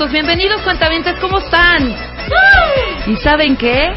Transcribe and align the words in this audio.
Minutos. 0.00 0.12
Bienvenidos, 0.12 0.62
cuentavientes, 0.62 1.14
¿cómo 1.20 1.38
están? 1.38 1.94
¿Y 3.06 3.16
saben 3.16 3.56
qué? 3.56 3.92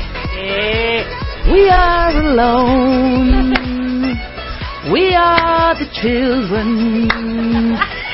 We 1.47 1.69
are 1.69 2.17
alone. 2.17 3.53
We 4.89 5.15
are 5.15 5.75
the 5.77 5.89
children. 5.91 6.99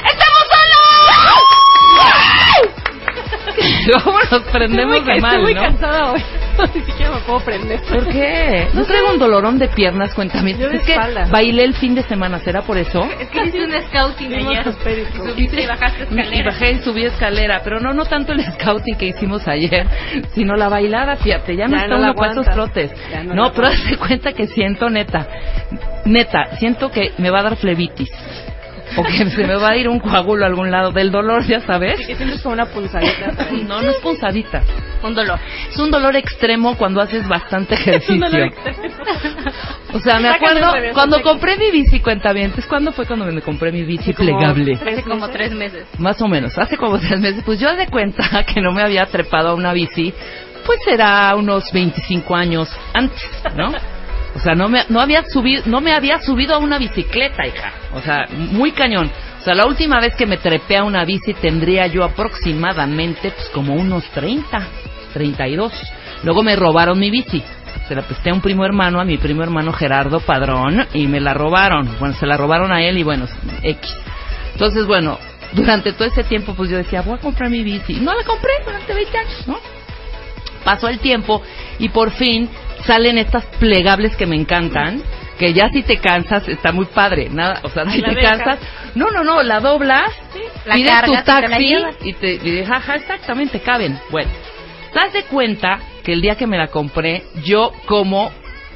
¡Estamos 0.06 0.46
solos! 0.52 0.84
¿Cómo 4.04 4.20
nos 4.32 4.42
prendemos 4.52 5.06
de 5.06 5.20
mal, 5.20 5.32
Estoy 5.32 5.42
muy 5.44 5.54
no? 5.56 5.62
cansada 5.62 6.12
hoy. 6.12 6.24
Ni 6.76 6.82
siquiera 6.82 7.12
me 7.16 7.22
puedo 7.22 7.40
prender. 7.40 7.82
¿Por 7.82 8.08
qué? 8.10 8.68
No 8.74 8.86
traigo 8.86 9.12
un 9.12 9.20
dolorón 9.20 9.58
de 9.58 9.68
piernas, 9.70 10.14
cuéntame. 10.14 10.56
Yo 10.58 10.70
de 10.70 10.78
Es 10.78 10.84
que 10.84 10.98
bailé 11.32 11.64
el 11.64 11.74
fin 11.74 11.96
de 11.96 12.04
semana, 12.04 12.40
¿será 12.40 12.62
por 12.62 12.78
eso? 12.78 13.04
Es 13.20 13.30
que 13.30 13.40
hiciste 13.40 13.66
un 13.66 13.82
scouting 13.88 14.34
ayer. 14.34 14.74
Subiste 14.74 15.62
y 15.64 15.68
bajaste 15.68 16.08
Y 16.12 16.20
escalera. 16.20 16.52
bajé 16.52 16.72
y 16.72 16.80
subí 16.80 17.06
escalera, 17.06 17.62
pero 17.64 17.80
no 17.80 17.94
no 17.94 18.06
tanto 18.06 18.34
el 18.34 18.44
scouting 18.54 18.96
que 18.98 19.08
hicimos 19.08 19.48
ayer, 19.48 19.88
sino 20.34 20.56
la 20.56 20.70
bailada, 20.70 21.16
fíjate, 21.18 21.56
ya 21.56 21.68
no 21.68 21.78
Ya 21.78 21.84
está 21.84 21.98
no 21.98 22.04
uno 22.04 22.14
con 22.14 22.30
esos 22.30 22.46
trotes. 22.46 22.92
Ya 23.12 23.24
no 23.24 23.52
pero 23.54 23.68
hazte 23.70 23.98
cuenta 23.98 24.34
que 24.34 24.48
siento 24.48 24.90
neta, 24.90 25.28
neta, 26.06 26.56
siento 26.58 26.92
que 26.92 27.14
me 27.18 27.30
va 27.30 27.40
a 27.40 27.44
dar 27.44 27.56
flebitis. 27.56 28.10
O 28.98 29.04
que 29.04 29.30
se 29.30 29.46
me 29.46 29.56
va 29.56 29.70
a 29.70 29.76
ir 29.78 29.88
un 29.88 30.00
coágulo 30.00 30.44
a 30.44 30.48
algún 30.48 30.72
lado 30.72 30.92
del 30.92 31.12
dolor, 31.12 31.46
ya 31.46 31.62
sabes. 31.62 32.00
Que 32.06 32.16
sientes 32.16 32.42
como 32.42 32.54
una 32.54 32.66
punzadita. 32.66 33.34
No, 33.70 33.82
no 33.82 33.92
es 33.92 33.98
punzadita. 33.98 34.64
Un 35.04 35.14
dolor. 35.14 35.40
Es 35.70 35.78
un 35.78 35.92
dolor 35.92 36.16
extremo 36.16 36.76
cuando 36.76 37.02
haces 37.02 37.28
bastante 37.28 37.74
ejercicio. 37.76 38.16
Un 38.16 38.22
dolor 38.22 38.48
extremo. 38.48 38.80
O 39.94 40.00
sea, 40.00 40.20
me 40.20 40.30
acuerdo 40.30 40.72
revés, 40.72 40.94
cuando 40.94 41.22
compré 41.22 41.58
mi 41.58 41.72
bici, 41.72 42.00
cuenta 42.00 42.32
bien. 42.34 42.54
¿Cuándo 42.68 42.92
fue 42.92 43.06
cuando 43.06 43.26
me 43.26 43.42
compré 43.42 43.72
mi 43.72 43.84
bici 43.84 44.14
plegable? 44.14 44.74
Hace 44.76 45.04
como 45.04 45.30
tres 45.30 45.52
meses. 45.54 45.88
Más 45.98 46.22
o 46.22 46.28
menos, 46.28 46.58
hace 46.58 46.78
como 46.78 47.00
tres 47.00 47.20
meses, 47.20 47.44
pues 47.46 47.60
yo 47.60 47.76
de 47.76 47.88
cuenta 47.88 48.44
que 48.54 48.62
no 48.62 48.72
me 48.72 48.82
había 48.82 49.06
trepado 49.06 49.50
a 49.50 49.54
una 49.54 49.74
bici, 49.74 50.14
pues 50.66 50.80
será 50.84 51.36
unos 51.36 51.72
25 51.72 52.36
años 52.36 52.70
antes, 52.94 53.24
¿no? 53.56 53.72
O 54.40 54.42
sea, 54.42 54.56
no 54.56 54.70
me, 54.70 54.86
no 54.88 55.02
había 55.02 55.24
subido, 55.28 55.64
no 55.66 55.82
me 55.82 55.92
había 55.92 56.22
subido 56.22 56.56
a 56.56 56.60
una 56.60 56.78
bicicleta, 56.78 57.46
hija. 57.46 57.74
O 57.94 58.00
sea, 58.00 58.26
muy 58.32 58.72
cañón. 58.72 59.12
O 59.42 59.44
sea, 59.44 59.54
la 59.54 59.66
última 59.66 60.00
vez 60.00 60.16
que 60.16 60.26
me 60.26 60.38
trepé 60.38 60.78
a 60.78 60.86
una 60.86 61.04
bici 61.04 61.34
tendría 61.34 61.88
yo 61.88 62.06
aproximadamente, 62.06 63.32
pues 63.32 63.50
como 63.50 63.74
unos 63.74 64.06
30, 64.12 64.62
32. 65.14 65.74
Luego 66.24 66.42
me 66.42 66.56
robaron 66.56 66.98
mi 66.98 67.12
bici. 67.12 67.44
Se 67.90 67.96
la 67.96 68.04
presté 68.04 68.30
a 68.30 68.34
un 68.34 68.40
primo 68.40 68.64
hermano, 68.64 69.02
a 69.02 69.04
mi 69.04 69.18
primo 69.18 69.44
hermano 69.44 69.74
Gerardo 69.74 70.22
Padrón, 70.22 70.88
y 70.94 71.08
me 71.08 71.20
la 71.20 71.34
robaron. 71.34 71.98
Bueno, 72.00 72.16
se 72.16 72.26
la 72.26 72.38
robaron 72.38 72.72
a 72.72 72.82
él 72.82 72.98
y 72.98 73.04
bueno, 73.04 73.26
X. 73.62 73.98
Entonces, 74.54 74.86
bueno, 74.86 75.20
durante 75.52 75.92
todo 75.92 76.08
ese 76.08 76.24
tiempo, 76.24 76.54
pues 76.54 76.70
yo 76.70 76.78
decía, 76.78 77.02
voy 77.02 77.16
a 77.16 77.22
comprar 77.22 77.50
mi 77.50 77.62
bici. 77.62 77.98
Y 77.98 78.00
no 78.00 78.14
la 78.14 78.24
compré 78.24 78.52
durante 78.64 78.94
20 78.94 79.18
años, 79.18 79.48
¿no? 79.48 79.60
Pasó 80.64 80.88
el 80.88 81.00
tiempo 81.00 81.42
y 81.78 81.90
por 81.90 82.12
fin 82.12 82.50
salen 82.86 83.18
estas 83.18 83.46
plegables 83.60 84.16
que 84.16 84.26
me 84.26 84.36
encantan. 84.36 85.02
Que 85.38 85.54
ya 85.54 85.70
si 85.70 85.84
te 85.84 85.98
cansas, 85.98 86.46
está 86.50 86.74
muy 86.74 86.86
padre. 86.86 87.30
Nada, 87.30 87.62
o 87.64 87.70
sea, 87.70 87.90
si 87.90 88.02
te 88.02 88.14
dejas. 88.14 88.40
cansas, 88.40 88.60
no, 88.96 89.10
no, 89.10 89.24
no, 89.24 89.42
la 89.42 89.62
doblas, 89.62 90.12
La 90.66 90.76
pides 90.76 90.92
cargas 90.92 91.06
tu 91.06 91.16
te 91.16 91.24
taxi 91.24 91.76
y 92.04 92.14
te 92.14 92.34
y 92.44 92.60
ajá, 92.60 92.96
exactamente, 92.96 93.62
caben. 93.62 93.98
Bueno, 94.10 94.30
te 94.92 95.00
das 95.00 95.14
de 95.14 95.24
cuenta 95.24 95.80
que 96.04 96.12
el 96.12 96.22
día 96.22 96.36
que 96.36 96.46
me 96.46 96.58
la 96.58 96.68
compré, 96.68 97.24
yo 97.46 97.72
como 97.86 98.32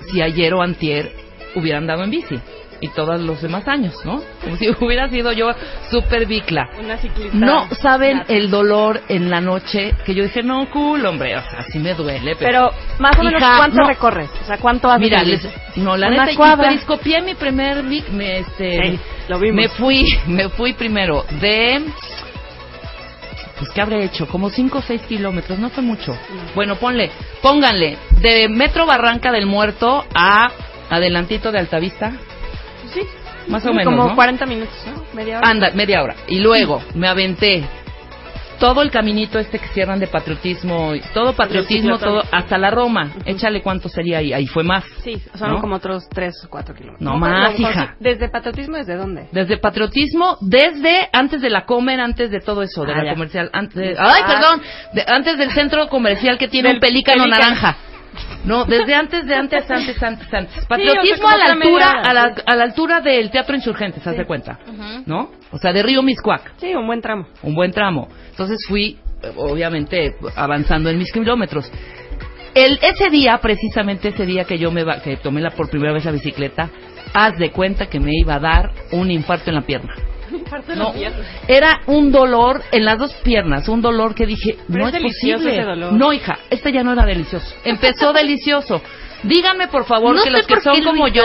si 0.09 0.22
ayer 0.22 0.53
o 0.53 0.62
antier 0.62 1.12
hubiera 1.56 1.80
andado 1.80 2.03
en 2.03 2.12
bici. 2.12 2.40
Y 2.83 2.89
todos 2.89 3.21
los 3.21 3.41
demás 3.41 3.66
años, 3.69 3.94
¿no? 4.03 4.21
Como 4.44 4.57
si 4.57 4.67
hubiera 4.81 5.07
sido 5.07 5.31
yo 5.31 5.47
super 5.89 6.25
bicla. 6.25 6.67
Una 6.83 6.97
ciclista. 6.97 7.38
No 7.38 7.66
saben 7.81 8.23
el 8.27 8.51
dolor 8.51 8.99
en 9.07 9.29
la 9.29 9.39
noche 9.39 9.95
que 10.05 10.13
yo 10.13 10.23
dije, 10.23 10.44
no, 10.44 10.69
cool, 10.69 11.05
hombre, 11.05 11.38
o 11.38 11.41
sea, 11.41 11.63
sí 11.71 11.79
me 11.79 11.94
duele, 11.94 12.35
pero... 12.35 12.71
Pero, 12.73 12.99
más 12.99 13.17
o 13.17 13.23
menos, 13.23 13.41
Hija, 13.41 13.55
¿cuánto 13.55 13.77
no. 13.77 13.88
recorres? 13.88 14.29
O 14.41 14.45
sea, 14.45 14.57
¿cuánto 14.57 14.89
haces? 14.89 14.99
Mira, 15.01 15.23
les- 15.23 15.47
no, 15.77 15.95
la 15.95 16.09
neta, 16.09 16.31
y 16.33 16.35
cuadra. 16.35 16.67
periscopié 16.67 17.21
mi 17.21 17.35
primer, 17.35 17.83
vi- 17.83 18.03
me, 18.11 18.39
este, 18.39 18.77
Sí, 18.91 19.00
lo 19.29 19.39
vimos. 19.39 19.55
me 19.55 19.69
fui, 19.69 20.05
me 20.27 20.50
fui 20.50 20.73
primero 20.73 21.23
de, 21.39 21.85
pues, 23.59 23.69
¿qué 23.71 23.81
habré 23.81 24.03
hecho? 24.03 24.27
Como 24.27 24.50
5 24.50 24.79
o 24.79 24.81
6 24.81 25.03
kilómetros, 25.03 25.57
no 25.57 25.69
fue 25.69 25.83
mucho. 25.83 26.17
Bueno, 26.53 26.75
ponle, 26.75 27.11
pónganle, 27.41 27.97
de 28.19 28.50
Metro 28.50 28.85
Barranca 28.85 29.31
del 29.31 29.45
Muerto 29.45 30.05
a 30.13 30.51
adelantito 30.89 31.50
de 31.51 31.59
Altavista. 31.59 32.11
Más 33.48 33.66
o 33.66 33.74
menos, 33.74 33.94
Como 33.94 34.09
¿no? 34.09 34.16
40 34.16 34.46
minutos, 34.46 34.75
¿no? 34.88 35.04
Media 35.13 35.38
hora. 35.40 35.50
Anda, 35.50 35.72
media 35.74 36.01
hora. 36.04 36.16
Y 36.28 36.40
luego 36.40 36.81
me 36.95 37.07
aventé 37.07 37.63
todo 38.60 38.81
el 38.81 38.92
caminito 38.92 39.40
este 39.40 39.60
que 39.60 39.68
cierran 39.69 40.00
de 40.00 40.07
patriotismo, 40.07 40.94
todo 41.13 41.34
patriotismo, 41.34 41.98
todo, 41.98 42.24
hasta 42.31 42.57
la 42.57 42.69
Roma. 42.72 43.12
Échale 43.25 43.62
cuánto 43.62 43.90
sería 43.90 44.19
ahí, 44.19 44.31
ahí 44.31 44.48
fue 44.48 44.63
más. 44.63 44.86
Sí, 45.04 45.22
son 45.36 45.51
¿no? 45.51 45.60
como 45.60 45.75
otros 45.75 46.07
3 46.10 46.34
o 46.45 46.50
4 46.50 46.74
kilómetros. 46.74 47.01
No 47.01 47.18
más, 47.18 47.60
hija. 47.60 47.95
¿Desde 48.00 48.30
patriotismo 48.30 48.78
desde 48.78 48.95
dónde? 48.95 49.28
Desde 49.34 49.57
patriotismo, 49.57 50.38
desde 50.39 51.10
antes 51.12 51.42
de 51.42 51.50
la 51.50 51.66
comer, 51.66 52.00
antes 52.00 52.31
de 52.31 52.39
todo 52.39 52.62
eso, 52.62 52.86
de 52.86 52.94
Ah, 52.94 52.98
la 53.00 53.04
ya. 53.06 53.13
comercial, 53.16 53.50
antes 53.51 53.75
de- 53.75 53.96
ay, 54.00 54.22
Ah. 54.24 54.28
perdón, 54.28 54.62
de- 54.94 55.06
antes 55.13 55.38
del 55.38 55.51
centro 55.51 55.89
comercial 55.89 56.38
que 56.38 56.48
tiene 56.48 56.72
un 56.74 56.80
pelícano 56.80 57.24
pelícano. 57.24 57.46
naranja. 57.50 57.78
No, 58.45 58.66
desde 58.66 58.94
antes, 58.95 59.25
de 59.25 59.36
antes, 59.36 59.69
antes, 59.72 60.01
antes, 60.04 60.34
antes. 60.34 60.57
o 60.57 60.60
sea, 60.60 60.68
Patriotismo 60.68 61.28
a 61.28 61.38
la 61.38 61.45
altura, 61.54 61.92
a 62.04 62.13
la, 62.13 62.36
sí. 62.36 62.42
a 62.45 62.56
la 62.56 62.63
altura 62.63 63.00
del 63.01 63.31
Teatro 63.31 63.56
Insurgentes, 63.56 64.06
¿haz 64.06 64.13
Sí. 64.13 64.19
de 64.19 64.25
cuenta? 64.25 64.60
¿No? 65.06 65.31
O 65.51 65.57
sea, 65.57 65.72
de 65.72 65.81
Río 65.84 66.01
Miscuac. 66.04 66.54
Sí, 66.57 66.74
un 66.75 66.86
buen 66.86 67.01
tramo. 67.01 67.25
un 67.42 67.56
buen 67.56 67.72
tramo. 67.72 68.07
Entonces 68.31 68.57
fui, 68.68 68.98
obviamente, 69.38 70.16
avanzando 70.36 70.90
en 70.90 70.98
mis 70.98 71.12
kilómetros. 71.12 71.72
El, 72.54 72.80
ese 72.84 73.10
día, 73.10 73.38
precisamente 73.40 74.10
ese 74.10 74.25
día 74.25 74.44
que 74.44 74.57
yo 74.60 74.72
me 74.72 74.84
va- 74.84 75.01
que 75.01 75.18
tomé 75.18 75.42
la, 75.42 75.50
por 75.51 75.69
primera 75.69 75.92
vez 75.94 76.06
la 76.06 76.12
bicicleta, 76.12 76.69
haz 77.13 77.38
de 77.38 77.51
cuenta 77.51 77.88
que 77.88 78.00
me 78.00 78.12
iba 78.13 78.36
a 78.36 78.39
dar 78.39 78.72
un 78.92 79.10
infarto 79.10 79.50
en 79.50 79.56
la 79.56 79.62
pierna. 79.62 79.94
No, 80.75 80.94
era 81.47 81.81
un 81.88 82.12
dolor 82.12 82.62
en 82.71 82.85
las 82.85 82.97
dos 82.97 83.13
piernas, 83.24 83.68
un 83.69 83.81
dolor 83.81 84.15
que 84.15 84.25
dije, 84.25 84.57
Pero 84.68 84.80
no 84.83 84.88
es 84.89 84.94
es, 84.95 85.01
delicioso 85.01 85.44
posible. 85.44 85.53
ese 85.56 85.63
dolor. 85.63 85.94
No, 85.94 86.13
hija, 86.13 86.39
este 86.50 86.71
ya 86.71 86.83
no 86.83 86.94
era 86.94 87.06
delicioso. 87.06 87.53
Empezó 87.63 88.13
delicioso. 88.13 88.81
Díganme, 89.24 89.69
por 89.69 89.85
favor, 89.85 90.15
No 90.15 90.24
que 90.24 90.30
los 90.31 90.45
que 90.45 90.59
son 90.59 90.83
como 90.83 91.07
yo, 91.07 91.24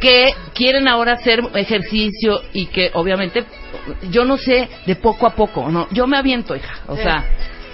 que 0.00 0.34
quieren 0.54 0.86
ahora 0.86 1.12
hacer 1.14 1.42
ejercicio 1.54 2.42
y 2.52 2.66
que 2.66 2.90
obviamente, 2.92 3.44
yo 4.10 4.24
no 4.26 4.36
sé, 4.36 4.68
de 4.84 4.96
poco 4.96 5.26
a 5.26 5.30
poco, 5.30 5.70
no, 5.70 5.88
yo 5.90 6.06
me 6.06 6.18
aviento, 6.18 6.54
hija. 6.54 6.80
O 6.86 6.96
Sí. 6.96 7.02
sea, 7.02 7.24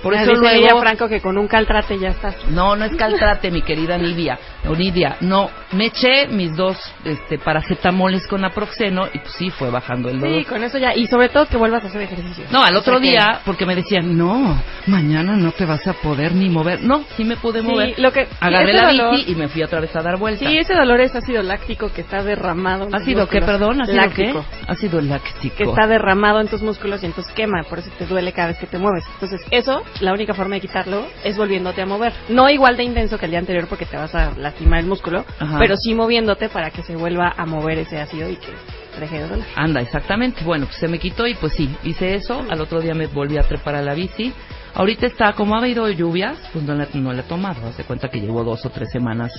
por 0.05 0.15
eso 0.15 0.31
dice 0.31 0.41
luego... 0.41 0.57
Lidia 0.57 0.77
Franco 0.81 1.09
que 1.09 1.21
con 1.21 1.37
un 1.37 1.49
caltrate 1.49 1.99
ya 1.99 2.11
estás. 2.11 2.37
No, 2.49 2.77
no 2.77 2.85
es 2.85 2.95
caltrate, 2.97 3.51
mi 3.51 3.63
querida 3.63 3.99
Nidia. 3.99 4.39
O 4.69 4.77
Nidia, 4.77 5.17
no. 5.21 5.51
Me 5.73 5.87
eché 5.87 6.29
mis 6.29 6.55
dos 6.55 6.79
este, 7.05 7.39
paracetamoles 7.39 8.27
con 8.29 8.43
naproxeno 8.43 9.07
y 9.13 9.19
pues 9.19 9.33
sí, 9.33 9.51
fue 9.51 9.71
bajando 9.71 10.09
el 10.11 10.21
dolor. 10.21 10.39
Sí, 10.39 10.45
con 10.45 10.63
eso 10.63 10.79
ya. 10.79 10.95
Y 10.95 11.07
sobre 11.09 11.29
todo 11.31 11.47
que 11.47 11.57
vuelvas 11.57 11.83
a 11.85 11.89
hacer 11.89 12.03
ejercicio. 12.03 12.45
No, 12.53 12.63
al 12.63 12.77
otro 12.77 12.97
O 12.97 12.99
sea 12.99 13.03
que- 13.05 13.11
día, 13.11 13.41
porque 13.45 13.67
me 13.67 13.75
decían, 13.75 14.17
no, 14.17 14.63
mañana 14.87 15.37
no 15.37 15.51
te 15.53 15.65
vas 15.65 15.87
a 15.87 15.95
poder 15.95 16.35
ni 16.35 16.49
mover. 16.51 16.83
No, 16.83 17.05
sí 17.17 17.25
me 17.25 17.37
pude 17.37 17.63
Sí, 17.63 17.67
mover. 17.67 17.99
lo 17.99 18.13
que- 18.13 18.29
Agarré 18.41 18.73
la 18.73 18.91
dolor- 18.93 19.17
bici 19.17 19.33
y 19.33 19.35
me 19.35 19.49
fui 19.49 19.63
otra 19.63 19.81
vez 19.81 19.95
a 19.97 20.03
dar 20.03 20.19
vuelta. 20.19 20.47
Sí, 20.47 20.57
ese 20.59 20.75
dolor 20.75 21.01
es 21.01 21.15
ácido 21.17 21.43
láctico 21.43 21.93
que 21.93 22.03
está 22.03 22.23
derramado. 22.23 22.89
¿Ácido 22.93 23.29
qué, 23.29 23.41
perdón? 23.41 23.81
¿Ácido 23.81 23.97
láctico. 23.97 24.45
qué? 24.51 24.65
Ácido 24.73 25.01
láctico. 25.01 25.57
Que 25.57 25.65
está 25.65 25.87
derramado 25.87 26.41
en 26.41 26.49
tus 26.49 26.63
músculos 26.63 27.03
y 27.03 27.07
entonces 27.07 27.33
quema, 27.35 27.63
por 27.69 27.79
eso 27.79 27.91
te 27.99 28.07
duele 28.07 28.33
cada 28.33 28.49
vez 28.49 28.59
que 28.59 28.67
te 28.67 28.79
mueves. 28.79 29.05
Entonces, 29.15 29.41
eso, 29.51 29.83
la 30.01 30.13
única 30.13 30.35
forma 30.35 30.57
de 30.57 30.61
quitarlo 30.61 31.07
es 31.23 31.37
volviéndote 31.37 31.83
a 31.83 31.87
mover. 31.87 32.13
No 32.29 32.49
igual 32.51 32.77
de 32.77 32.85
intenso 32.85 33.19
que 33.19 33.27
el 33.27 33.31
día 33.31 33.41
anterior 33.41 33.67
porque 33.69 33.87
te 33.87 33.97
vas 33.97 34.15
a 34.15 34.33
lastimar 34.37 34.81
el 34.81 34.87
músculo, 34.87 35.25
Ajá. 35.39 35.59
pero 35.59 35.77
sí 35.77 35.95
moviéndote 35.95 36.49
para 36.49 36.71
que 36.71 36.83
se 36.83 36.97
vuelva 36.97 37.35
a 37.37 37.47
mover 37.47 37.79
ese 37.79 38.01
ácido 38.01 38.29
y 38.29 38.37
que 38.37 38.53
deje 38.99 39.19
de 39.19 39.29
doler. 39.29 39.47
Anda, 39.57 39.81
exactamente. 39.81 40.45
Bueno, 40.45 40.67
pues 40.67 40.79
se 40.79 40.89
me 40.89 40.99
quitó 40.99 41.27
y 41.27 41.35
pues 41.35 41.53
sí, 41.55 41.75
hice 41.85 42.15
eso. 42.15 42.45
Al 42.49 42.61
otro 42.61 42.81
día 42.81 42.95
me 42.95 43.07
volví 43.07 43.39
a 43.39 43.43
trepar 43.43 43.75
a 43.77 43.83
la 43.83 43.95
bici. 43.95 44.33
Ahorita 44.75 45.07
está, 45.07 45.33
como 45.35 45.55
ha 45.55 45.59
habido 45.59 45.89
lluvias, 45.89 46.37
pues 46.53 46.65
no 46.65 46.75
le, 46.75 46.89
no 46.95 47.13
he 47.13 47.23
tomado. 47.23 47.67
Haz 47.67 47.77
de 47.77 47.85
cuenta 47.85 48.09
que 48.09 48.21
llevo 48.21 48.43
dos 48.43 48.65
o 48.67 48.71
tres 48.71 48.91
semanas 48.91 49.33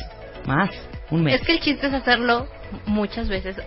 más, 0.45 0.69
un 1.11 1.23
mes. 1.23 1.41
Es 1.41 1.47
que 1.47 1.53
el 1.53 1.59
chiste 1.59 1.87
es 1.87 1.93
hacerlo 1.93 2.47
muchas 2.85 3.27
veces. 3.27 3.57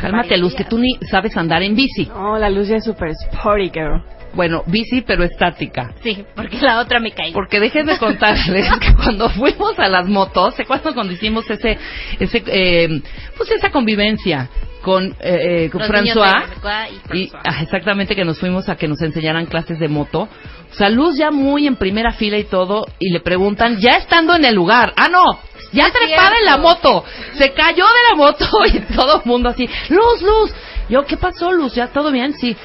Cálmate, 0.00 0.36
Luz, 0.38 0.54
que 0.54 0.64
tú 0.64 0.78
ni 0.78 0.94
sabes 1.10 1.36
andar 1.36 1.62
en 1.62 1.74
bici. 1.74 2.06
No, 2.06 2.38
la 2.38 2.48
luz 2.48 2.68
ya 2.68 2.76
es 2.76 2.84
super 2.84 3.10
sporty, 3.10 3.70
girl. 3.70 4.02
Bueno, 4.32 4.62
bici, 4.66 5.02
pero 5.02 5.24
estática. 5.24 5.92
Sí, 6.02 6.24
porque 6.34 6.58
la 6.60 6.80
otra 6.80 7.00
me 7.00 7.10
caí. 7.10 7.32
Porque 7.32 7.58
déjenme 7.58 7.98
contarles 7.98 8.68
que 8.80 8.94
cuando 8.94 9.28
fuimos 9.30 9.78
a 9.78 9.88
las 9.88 10.06
motos, 10.08 10.54
¿se 10.54 10.62
acuerdan 10.62 10.94
cuando 10.94 11.12
hicimos 11.12 11.48
ese, 11.50 11.78
ese, 12.18 12.42
eh, 12.46 13.02
pues 13.36 13.50
esa 13.50 13.70
convivencia 13.70 14.48
con, 14.82 15.16
eh, 15.20 15.64
eh, 15.64 15.70
con 15.70 15.82
François? 15.82 16.48
de 16.48 16.56
François 16.56 16.88
y 17.12 17.18
Y, 17.18 17.32
ah, 17.34 17.62
exactamente 17.62 18.14
que 18.14 18.24
nos 18.24 18.38
fuimos 18.38 18.68
a 18.68 18.76
que 18.76 18.86
nos 18.86 19.02
enseñaran 19.02 19.46
clases 19.46 19.78
de 19.78 19.88
moto. 19.88 20.28
O 20.70 20.74
sea, 20.74 20.88
Luz 20.88 21.16
ya 21.18 21.30
muy 21.30 21.66
en 21.66 21.76
primera 21.76 22.12
fila 22.12 22.38
y 22.38 22.44
todo, 22.44 22.86
y 23.00 23.10
le 23.10 23.20
preguntan, 23.20 23.78
ya 23.78 23.96
estando 23.96 24.36
en 24.36 24.44
el 24.44 24.54
lugar, 24.54 24.92
ah, 24.96 25.08
no, 25.08 25.24
ya 25.72 25.90
trepada 25.90 26.36
en 26.38 26.44
la 26.44 26.56
moto, 26.56 27.04
se 27.34 27.52
cayó 27.52 27.84
de 27.84 28.10
la 28.10 28.16
moto 28.16 28.46
y 28.72 28.80
todo 28.94 29.20
el 29.20 29.28
mundo 29.28 29.48
así, 29.48 29.68
Luz, 29.88 30.22
Luz. 30.22 30.54
Yo, 30.88 31.04
¿qué 31.06 31.16
pasó, 31.16 31.52
Luz? 31.52 31.74
¿Ya 31.74 31.86
todo 31.88 32.10
bien? 32.10 32.32
Sí. 32.34 32.56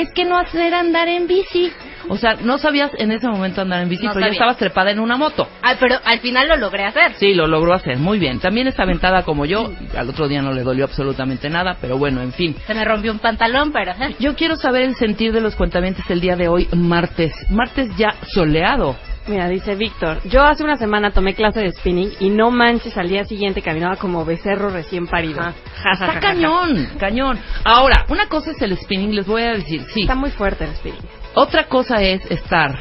Es 0.00 0.12
que 0.12 0.24
no 0.24 0.36
hacer 0.38 0.74
andar 0.74 1.08
en 1.08 1.26
bici. 1.26 1.70
O 2.08 2.16
sea, 2.16 2.34
no 2.42 2.58
sabías 2.58 2.90
en 2.98 3.12
ese 3.12 3.28
momento 3.28 3.60
andar 3.60 3.82
en 3.82 3.88
bici, 3.88 4.04
No 4.06 4.12
pero 4.12 4.20
ya 4.20 4.26
sabía. 4.28 4.38
estabas 4.38 4.56
trepada 4.56 4.90
en 4.90 4.98
una 4.98 5.16
moto. 5.16 5.46
Ah, 5.62 5.74
pero 5.78 5.96
al 6.04 6.18
final 6.20 6.48
lo 6.48 6.56
logré 6.56 6.84
hacer. 6.84 7.12
Sí, 7.14 7.34
lo 7.34 7.46
logró 7.46 7.74
hacer, 7.74 7.98
muy 7.98 8.18
bien. 8.18 8.40
También 8.40 8.66
está 8.66 8.82
aventada 8.84 9.22
como 9.22 9.44
yo, 9.44 9.70
al 9.96 10.08
otro 10.08 10.26
día 10.26 10.40
no 10.42 10.52
le 10.52 10.62
dolió 10.62 10.84
absolutamente 10.84 11.50
nada, 11.50 11.76
pero 11.80 11.98
bueno, 11.98 12.22
en 12.22 12.32
fin. 12.32 12.56
Se 12.66 12.74
me 12.74 12.84
rompió 12.84 13.12
un 13.12 13.18
pantalón, 13.18 13.70
pero... 13.72 13.92
eh. 13.92 14.16
Yo 14.18 14.34
quiero 14.34 14.56
saber 14.56 14.82
el 14.82 14.94
sentir 14.96 15.32
de 15.32 15.40
los 15.42 15.54
cuentamientos 15.54 16.04
el 16.08 16.20
día 16.20 16.36
de 16.36 16.48
hoy, 16.48 16.68
martes. 16.72 17.32
Martes 17.50 17.94
ya 17.96 18.14
soleado. 18.26 18.96
Mira, 19.30 19.48
dice 19.48 19.76
Víctor, 19.76 20.20
yo 20.24 20.42
hace 20.42 20.64
una 20.64 20.76
semana 20.76 21.12
tomé 21.12 21.34
clase 21.36 21.60
de 21.60 21.70
spinning 21.70 22.14
y 22.18 22.30
no 22.30 22.50
manches, 22.50 22.96
al 22.96 23.08
día 23.08 23.24
siguiente 23.24 23.62
caminaba 23.62 23.94
como 23.94 24.24
becerro 24.24 24.70
recién 24.70 25.06
parido. 25.06 25.40
Ja, 25.40 25.54
ja, 25.84 25.92
Está 25.92 26.12
ja, 26.14 26.20
cañón, 26.20 26.88
cañón. 26.98 27.38
Ahora, 27.62 28.04
una 28.08 28.26
cosa 28.26 28.50
es 28.50 28.60
el 28.60 28.76
spinning, 28.76 29.14
les 29.14 29.26
voy 29.28 29.42
a 29.42 29.52
decir, 29.52 29.86
sí. 29.94 30.00
Está 30.02 30.16
muy 30.16 30.30
fuerte 30.30 30.64
el 30.64 30.74
spinning. 30.74 31.00
Otra 31.34 31.68
cosa 31.68 32.02
es 32.02 32.28
estar 32.28 32.76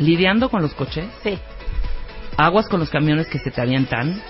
lidiando 0.00 0.48
con 0.50 0.62
los 0.62 0.74
coches, 0.74 1.06
Sí. 1.22 1.38
aguas 2.36 2.68
con 2.68 2.80
los 2.80 2.90
camiones 2.90 3.28
que 3.28 3.38
se 3.38 3.52
te 3.52 3.60
avientan. 3.62 4.20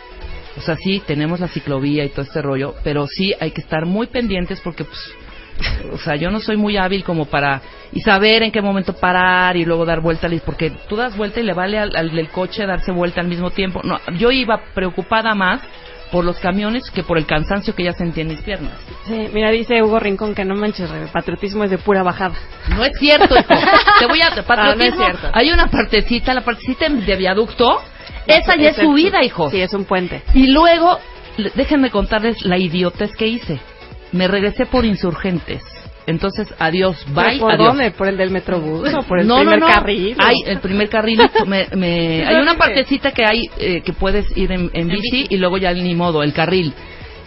O 0.59 0.61
sea, 0.61 0.77
sí, 0.77 1.03
tenemos 1.07 1.41
la 1.41 1.49
ciclovía 1.49 2.05
y 2.05 2.11
todo 2.11 2.23
este 2.23 2.43
rollo, 2.43 2.75
pero 2.85 3.07
sí 3.07 3.33
hay 3.41 3.53
que 3.53 3.63
estar 3.63 3.87
muy 3.87 4.07
pendientes 4.09 4.61
porque, 4.61 4.85
pues, 4.85 5.01
o 5.93 5.99
sea, 5.99 6.17
yo 6.17 6.31
no 6.31 6.41
soy 6.41 6.57
muy 6.57 6.77
hábil 6.77 7.05
como 7.05 7.27
para 7.27 7.61
y 7.93 8.01
saber 8.01 8.43
en 8.43 8.53
qué 8.53 8.61
momento 8.61 8.93
parar 8.93 9.57
y 9.57 9.65
luego 9.65 9.85
dar 9.85 10.01
vuelta, 10.01 10.29
porque 10.45 10.71
tú 10.89 10.97
das 10.97 11.17
vuelta 11.17 11.41
y 11.41 11.43
le 11.43 11.55
vale 11.55 11.79
al, 11.79 11.97
al 11.97 12.11
del 12.11 12.29
coche 12.29 12.67
darse 12.67 12.93
vuelta 12.93 13.21
al 13.21 13.29
mismo 13.29 13.51
tiempo. 13.51 13.81
No, 13.83 13.99
yo 14.17 14.31
iba 14.31 14.61
preocupada 14.75 15.35
más 15.35 15.61
por 16.11 16.25
los 16.25 16.39
camiones 16.39 16.91
que 16.91 17.03
por 17.03 17.19
el 17.19 17.27
cansancio 17.27 17.75
que 17.75 17.85
ya 17.85 17.93
sentía 17.93 18.23
en 18.23 18.29
mis 18.29 18.43
piernas. 18.43 18.73
Sí, 19.07 19.29
mira, 19.33 19.51
dice 19.51 19.83
Hugo 19.83 19.99
Rincón 19.99 20.35
que 20.35 20.45
no 20.45 20.55
manches, 20.55 20.91
el 20.91 21.09
patriotismo 21.09 21.65
es 21.65 21.71
de 21.71 21.79
pura 21.79 22.03
bajada. 22.03 22.35
No 22.71 22.85
es 22.85 22.93
cierto, 22.99 23.35
hijo. 23.35 23.55
Te 23.99 24.07
voy 24.07 24.21
a 24.23 24.31
patriotismo. 24.43 24.49
Ah, 24.59 24.75
no 24.75 24.83
es 24.83 24.95
cierto. 24.95 25.31
Hay 25.33 25.51
una 25.51 25.67
partecita, 25.69 26.35
la 26.35 26.41
partecita 26.43 26.89
de 26.89 27.17
viaducto. 27.17 27.81
Esa 28.27 28.57
ya 28.57 28.71
es 28.71 28.77
subida, 28.77 29.23
hijo. 29.23 29.51
Sí, 29.51 29.61
es 29.61 29.73
un 29.73 29.85
puente. 29.85 30.23
Y 30.35 30.51
luego, 30.51 30.99
déjenme 31.55 31.91
contarles 31.91 32.45
la 32.45 32.59
idiotez 32.59 33.15
que 33.17 33.27
hice. 33.27 33.61
Me 34.13 34.29
regresé 34.29 34.67
por 34.67 34.85
insurgentes. 34.85 35.63
Entonces, 36.07 36.49
adiós, 36.59 37.05
bye, 37.15 37.25
¿Pero 37.33 37.39
¿Por 37.41 37.53
adiós. 37.53 37.67
dónde? 37.69 37.91
¿Por 37.91 38.09
el 38.09 38.17
del 38.17 38.31
Metrobús 38.31 38.95
o 38.95 39.03
por 39.03 39.21
el 39.21 39.27
no, 39.27 39.37
primer 39.41 39.59
no, 39.59 39.69
no. 39.69 39.75
carril? 39.75 40.17
Hay 40.19 40.37
el 40.47 40.59
primer 40.61 40.89
carril. 40.89 41.21
me- 41.47 41.67
me- 41.77 42.25
hay 42.27 42.37
una 42.37 42.55
partecita 42.57 43.13
que 43.13 43.27
hay 43.27 43.51
eh, 43.59 43.83
que 43.83 43.93
puedes 43.93 44.35
ir 44.37 44.51
en, 44.53 44.71
en 44.73 44.89
bici 44.89 45.27
y 45.29 45.37
luego 45.37 45.59
ya 45.59 45.73
ni 45.75 45.95
modo, 45.95 46.23
el 46.23 46.33
carril. 46.33 46.73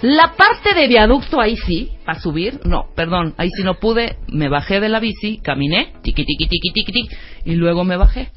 La 0.01 0.33
parte 0.35 0.73
de 0.73 0.87
viaducto 0.87 1.39
ahí 1.39 1.55
sí, 1.57 1.91
para 2.03 2.19
subir, 2.19 2.59
no, 2.65 2.85
perdón, 2.95 3.35
ahí 3.37 3.49
sí 3.55 3.61
no 3.63 3.75
pude, 3.75 4.15
me 4.29 4.49
bajé 4.49 4.79
de 4.79 4.89
la 4.89 4.99
bici, 4.99 5.37
caminé, 5.43 5.93
tiqui 6.01 6.25
tiqui 6.25 6.47
tiqui 6.47 6.71
tiqui 6.73 6.91
tiqui, 6.91 7.15
y 7.45 7.53
luego 7.53 7.83
me 7.83 7.97
bajé. 7.97 8.29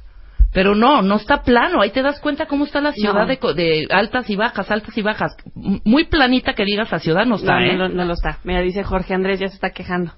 Pero 0.54 0.74
no, 0.76 1.02
no 1.02 1.16
está 1.16 1.42
plano, 1.42 1.82
ahí 1.82 1.90
te 1.90 2.00
das 2.00 2.20
cuenta 2.20 2.46
cómo 2.46 2.64
está 2.64 2.80
la 2.80 2.92
ciudad 2.92 3.26
No. 3.26 3.54
de, 3.54 3.54
de 3.54 3.88
altas 3.90 4.30
y 4.30 4.36
bajas, 4.36 4.70
altas 4.70 4.96
y 4.96 5.02
bajas. 5.02 5.36
Muy 5.54 6.04
planita 6.04 6.54
que 6.54 6.64
digas 6.64 6.90
la 6.92 7.00
ciudad 7.00 7.26
no 7.26 7.34
está, 7.34 7.58
no, 7.58 7.66
¿eh? 7.66 7.76
no, 7.76 7.88
no 7.88 8.04
lo 8.04 8.12
está. 8.14 8.38
Mira, 8.44 8.60
dice 8.60 8.84
Jorge 8.84 9.14
Andrés, 9.14 9.40
ya 9.40 9.48
se 9.48 9.54
está 9.54 9.70
quejando. 9.70 10.12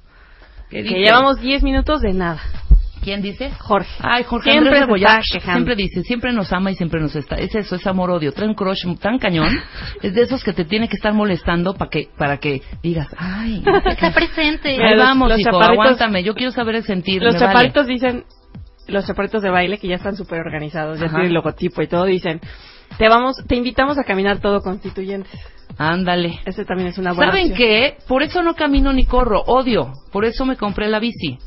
¿Qué 0.71 0.83
Que 0.83 0.99
llevamos 1.01 1.41
10 1.41 1.63
minutos 1.63 2.03
de 2.03 2.13
nada. 2.13 2.41
¿Quién 3.03 3.23
dice? 3.23 3.51
Jorge. 3.61 3.89
Ay, 4.01 4.25
Jorge 4.25 4.51
Siempre 4.51 4.71
Andrés 4.71 4.87
Rebollar 4.87 5.21
está 5.21 5.39
quejando. 5.39 5.59
siempre 5.59 5.77
dice, 5.77 6.03
siempre 6.03 6.33
nos 6.33 6.53
ama 6.53 6.73
y 6.73 6.75
siempre 6.75 7.01
nos 7.01 7.15
está. 7.15 7.37
Es 7.37 7.55
eso, 7.55 7.77
es 7.77 7.87
amor-odio. 7.87 8.33
Trae 8.33 8.49
un 8.49 8.55
crush 8.55 8.85
tan 8.99 9.19
cañón. 9.19 9.49
es 10.03 10.13
de 10.13 10.23
esos 10.23 10.43
que 10.43 10.53
te 10.53 10.65
tiene 10.65 10.89
que 10.89 10.97
estar 10.97 11.13
molestando 11.15 11.75
para 11.75 11.89
que, 11.89 12.09
para 12.19 12.39
que 12.39 12.63
digas, 12.83 13.07
ay, 13.17 13.63
Está 13.87 14.13
presente. 14.13 14.71
Ahí 14.83 14.99
vamos, 14.99 15.29
los 15.29 15.39
hijo, 15.39 15.63
aguántame. 15.63 16.25
Yo 16.25 16.35
quiero 16.35 16.51
saber 16.51 16.75
el 16.75 16.83
sentir. 16.83 17.23
Los 17.23 17.35
vale. 17.35 17.47
chaparritos 17.47 17.87
dicen, 17.87 18.25
los 18.89 19.07
chaparritos 19.07 19.43
de 19.43 19.51
baile 19.51 19.79
que 19.79 19.89
ya 19.89 19.97
están 19.97 20.17
súper 20.17 20.41
organizados, 20.41 20.99
ya 20.99 21.07
Ajá. 21.07 21.17
tienen 21.17 21.35
logotipo 21.35 21.83
y 21.83 21.87
todo, 21.89 22.05
dicen, 22.05 22.41
te 22.99 23.09
vamos, 23.09 23.37
te 23.47 23.57
invitamos 23.57 23.99
a 23.99 24.05
caminar 24.05 24.39
todo 24.41 24.61
constituyentes. 24.61 25.33
Ándale. 25.79 26.41
Ese 26.47 26.65
también 26.65 26.89
es 26.89 26.99
una 26.99 27.13
buena 27.13 27.33
¿Saben 27.33 27.53
opción. 27.53 27.59
qué? 27.69 27.97
Por 28.09 28.23
eso 28.23 28.43
no 28.43 28.55
camino 28.55 28.93
ni 28.93 29.05
corro. 29.05 29.43
Odio. 29.43 29.93
Por 30.13 30.25
eso 30.25 30.47
me 30.47 30.57
compré 30.57 30.89
la 30.89 31.01
bici. 31.01 31.39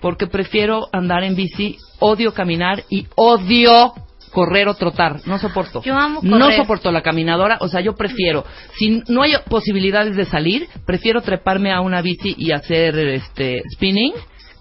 Porque 0.00 0.26
prefiero 0.26 0.88
andar 0.92 1.22
en 1.22 1.36
bici. 1.36 1.78
Odio 2.00 2.34
caminar 2.34 2.82
y 2.90 3.06
odio 3.14 3.92
correr 4.32 4.66
o 4.68 4.74
trotar. 4.74 5.20
No 5.26 5.38
soporto. 5.38 5.80
Yo 5.84 5.94
amo 5.96 6.20
No 6.22 6.40
correr. 6.40 6.56
soporto 6.56 6.90
la 6.90 7.02
caminadora. 7.02 7.58
O 7.60 7.68
sea, 7.68 7.80
yo 7.80 7.94
prefiero. 7.94 8.44
Si 8.76 9.02
no 9.08 9.22
hay 9.22 9.32
posibilidades 9.48 10.16
de 10.16 10.24
salir, 10.26 10.68
prefiero 10.84 11.22
treparme 11.22 11.72
a 11.72 11.80
una 11.80 12.02
bici 12.02 12.34
y 12.36 12.50
hacer 12.52 12.98
este 12.98 13.62
spinning 13.74 14.12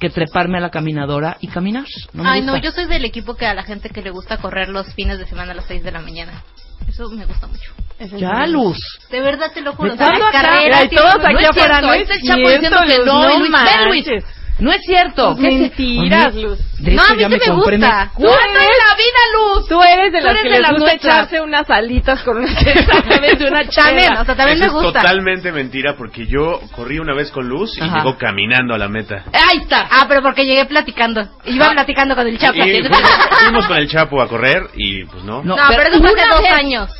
que 0.01 0.09
treparme 0.09 0.57
a 0.57 0.61
la 0.61 0.71
caminadora 0.71 1.37
y 1.41 1.47
caminar. 1.47 1.85
No 2.11 2.23
me 2.23 2.29
Ay, 2.29 2.41
no, 2.41 2.57
yo 2.57 2.71
soy 2.71 2.87
del 2.87 3.05
equipo 3.05 3.35
que 3.35 3.45
a 3.45 3.53
la 3.53 3.61
gente 3.63 3.89
que 3.89 4.01
le 4.01 4.09
gusta 4.09 4.37
correr 4.37 4.67
los 4.67 4.91
fines 4.95 5.19
de 5.19 5.27
semana 5.27 5.51
a 5.51 5.55
las 5.55 5.65
6 5.65 5.83
de 5.83 5.91
la 5.91 6.01
mañana. 6.01 6.43
Eso 6.89 7.07
me 7.11 7.23
gusta 7.25 7.45
mucho. 7.45 7.71
Ya. 8.17 8.47
Luz. 8.47 8.79
De 9.11 9.21
verdad 9.21 9.51
te 9.53 9.61
lo 9.61 9.73
juro. 9.73 9.89
¿De 9.89 9.93
o 9.93 9.97
sea, 9.97 10.07
acá? 10.07 10.83
y 10.83 10.89
todos 10.89 11.23
aquí 11.23 11.33
No 11.33 11.39
es 11.39 11.49
afuera, 11.49 11.81
no 11.81 11.93
es 11.93 12.09
el 12.09 12.21
Chapo 12.23 12.49
diciendo 12.49 12.79
que 12.87 12.97
no, 12.97 13.03
y 13.03 13.05
no 13.05 13.39
Luis, 13.39 13.51
ven, 13.51 13.89
Luis. 13.89 14.07
manches. 14.07 14.25
No 14.61 14.71
es 14.71 14.81
cierto. 14.85 15.35
¿Qué 15.39 15.47
es- 15.47 15.59
mentiras, 15.61 16.35
Luz. 16.35 16.59
De 16.79 16.91
No, 16.93 17.01
a 17.03 17.13
mí 17.13 17.23
sí 17.23 17.29
me 17.49 17.55
gusta. 17.55 17.71
mi- 17.71 18.23
¿Cuándo 18.25 18.59
en 18.59 18.77
la 18.87 18.95
vida, 18.95 19.21
Luz? 19.33 19.67
Tú 19.67 19.81
eres 19.83 20.11
de 20.13 20.19
Tú 20.19 20.25
las 20.25 20.33
eres 20.35 20.43
que 20.43 20.49
de 20.49 20.59
les 20.61 20.71
gusta 20.71 20.93
echarse 20.93 21.41
unas 21.41 21.69
alitas 21.69 22.21
con 22.23 22.37
una 22.37 22.47
Exactamente, 22.59 23.45
una 23.47 23.63
También, 23.63 24.07
chela. 24.07 24.21
o 24.21 24.25
sea, 24.25 24.35
también 24.35 24.57
Eso 24.61 24.71
me 24.71 24.77
es 24.79 24.83
gusta. 24.83 25.01
totalmente 25.01 25.51
mentira 25.51 25.95
porque 25.97 26.25
yo 26.27 26.59
corrí 26.75 26.99
una 26.99 27.13
vez 27.13 27.31
con 27.31 27.47
Luz 27.49 27.77
y 27.77 27.81
Ajá. 27.81 27.97
llegó 27.97 28.17
caminando 28.17 28.73
a 28.73 28.77
la 28.77 28.87
meta. 28.87 29.25
Ahí 29.33 29.57
está. 29.59 29.87
Ah, 29.91 30.05
pero 30.07 30.21
porque 30.21 30.45
llegué 30.45 30.65
platicando. 30.65 31.21
Iba 31.45 31.67
Ah. 31.67 31.71
platicando 31.73 32.15
con 32.15 32.27
el 32.27 32.37
Chapo. 32.39 32.55
Y 32.57 32.81
fuimos, 32.81 32.99
fuimos 33.43 33.67
con 33.67 33.77
el 33.77 33.87
Chapo 33.89 34.21
a 34.21 34.27
correr 34.27 34.63
y 34.75 35.05
pues 35.05 35.23
no. 35.23 35.43
No, 35.43 35.55
No, 35.55 35.63
pero, 35.69 35.83
eso 35.83 35.99
fue 35.99 36.07
hace 36.07 36.29
dos 36.29 36.41
vez- 36.41 36.53
años. 36.53 36.91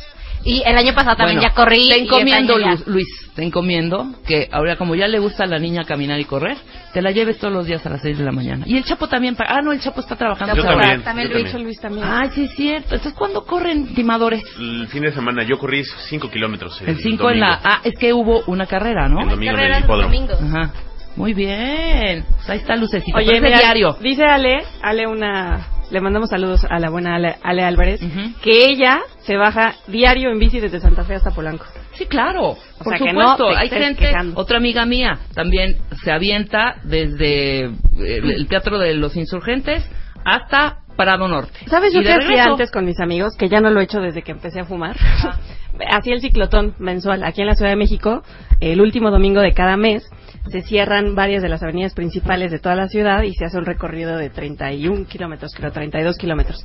Y 0.44 0.62
el 0.66 0.76
año 0.76 0.94
pasado 0.94 1.16
también 1.16 1.38
Bueno, 1.38 1.50
ya 1.50 1.54
corrí. 1.54 1.88
Te 1.90 1.98
y 1.98 2.02
encomiendo, 2.02 2.54
este 2.58 2.64
año 2.64 2.76
Lu- 2.86 2.92
Luis, 2.92 3.08
te 3.34 3.42
encomiendo 3.44 4.06
que 4.26 4.48
ahora 4.50 4.76
como 4.76 4.94
ya 4.94 5.06
le 5.08 5.18
gusta 5.18 5.44
a 5.44 5.46
la 5.46 5.58
niña 5.58 5.84
caminar 5.84 6.18
y 6.20 6.24
correr, 6.24 6.56
te 6.92 7.00
la 7.00 7.10
lleves 7.12 7.38
todos 7.38 7.52
los 7.54 7.66
días 7.66 7.84
a 7.86 7.90
las 7.90 8.02
6 8.02 8.18
de 8.18 8.24
la 8.24 8.32
mañana. 8.32 8.64
Y 8.66 8.76
el 8.76 8.84
Chapo 8.84 9.06
también, 9.08 9.36
ah, 9.38 9.60
no, 9.62 9.72
el 9.72 9.80
Chapo 9.80 10.00
está 10.00 10.16
trabajando. 10.16 10.56
Yo 10.56 10.62
también. 10.64 11.02
También 11.02 11.28
yo 11.28 11.34
lo 11.34 11.40
Lo 11.40 11.44
hizo 11.46 11.52
también. 11.52 11.66
Luis 11.66 11.80
también. 11.80 12.06
Ay, 12.08 12.30
sí 12.34 12.44
es 12.44 12.54
cierto. 12.54 12.94
Entonces, 12.94 13.14
¿cuándo 13.14 13.44
corren 13.44 13.94
timadores? 13.94 14.42
El 14.58 14.86
fin 14.88 15.02
de 15.02 15.12
semana 15.12 15.44
yo 15.44 15.58
corrí 15.58 15.84
5 15.84 16.30
kilómetros. 16.30 16.80
El 16.82 16.98
5 16.98 17.30
en 17.30 17.40
la... 17.40 17.60
Ah, 17.62 17.80
es 17.84 17.94
que 17.98 18.12
hubo 18.12 18.42
una 18.46 18.66
carrera, 18.66 19.08
¿no? 19.08 19.20
El 19.22 19.28
domingo 19.30 19.58
en 19.58 19.72
el 19.74 19.86
domingos. 19.86 20.38
Ajá. 20.42 20.72
Muy 21.16 21.34
bien. 21.34 22.24
Pues 22.36 22.50
ahí 22.50 22.58
está 22.58 22.74
Lucecita. 22.76 23.18
Oye, 23.18 23.40
mira, 23.40 23.58
diario. 23.58 23.96
dice 24.00 24.24
Ale, 24.24 24.64
Ale 24.82 25.06
una, 25.06 25.66
le 25.92 26.00
mandamos 26.00 26.30
saludos 26.30 26.64
a 26.68 26.78
la 26.78 26.88
buena 26.88 27.16
Ale, 27.16 27.36
Ale 27.42 27.62
Álvarez, 27.62 28.00
que 28.42 28.70
ella 28.70 29.00
se 29.20 29.36
baja 29.36 29.74
diario 29.88 30.30
en 30.30 30.38
bici 30.38 30.58
desde 30.58 30.80
Santa 30.80 31.04
Fe 31.04 31.14
hasta 31.14 31.30
Polanco. 31.30 31.66
Sí, 31.92 32.06
claro. 32.06 32.52
O 32.52 32.58
por 32.82 32.96
sea, 32.96 33.06
que 33.06 33.12
no 33.12 33.36
te 33.36 33.44
Hay 33.56 33.68
gente, 33.68 34.06
quejando. 34.06 34.40
otra 34.40 34.56
amiga 34.56 34.86
mía, 34.86 35.18
también 35.34 35.76
se 36.02 36.10
avienta 36.10 36.76
desde 36.84 37.64
el, 37.64 38.30
el 38.30 38.48
Teatro 38.48 38.78
de 38.78 38.94
los 38.94 39.14
Insurgentes 39.16 39.84
hasta 40.24 40.78
Parado 40.96 41.28
Norte. 41.28 41.58
¿Sabes 41.68 41.92
yo 41.92 42.00
qué 42.02 42.12
hacía 42.12 42.44
antes 42.44 42.70
con 42.70 42.86
mis 42.86 42.98
amigos? 42.98 43.36
Que 43.36 43.48
ya 43.48 43.60
no 43.60 43.70
lo 43.70 43.80
he 43.80 43.84
hecho 43.84 44.00
desde 44.00 44.22
que 44.22 44.32
empecé 44.32 44.60
a 44.60 44.64
fumar. 44.64 44.96
Hacía 45.90 46.14
el 46.14 46.20
ciclotón 46.20 46.74
mensual 46.78 47.24
aquí 47.24 47.42
en 47.42 47.48
la 47.48 47.54
Ciudad 47.54 47.70
de 47.70 47.76
México. 47.76 48.22
El 48.60 48.80
último 48.80 49.10
domingo 49.10 49.40
de 49.40 49.52
cada 49.52 49.76
mes 49.76 50.08
se 50.50 50.62
cierran 50.62 51.14
varias 51.14 51.42
de 51.42 51.48
las 51.48 51.62
avenidas 51.62 51.94
principales 51.94 52.50
de 52.50 52.58
toda 52.58 52.74
la 52.74 52.88
ciudad 52.88 53.22
y 53.22 53.32
se 53.34 53.44
hace 53.44 53.58
un 53.58 53.64
recorrido 53.64 54.16
de 54.16 54.30
31 54.30 55.06
kilómetros, 55.06 55.52
creo 55.54 55.70
32 55.72 56.16
kilómetros. 56.18 56.64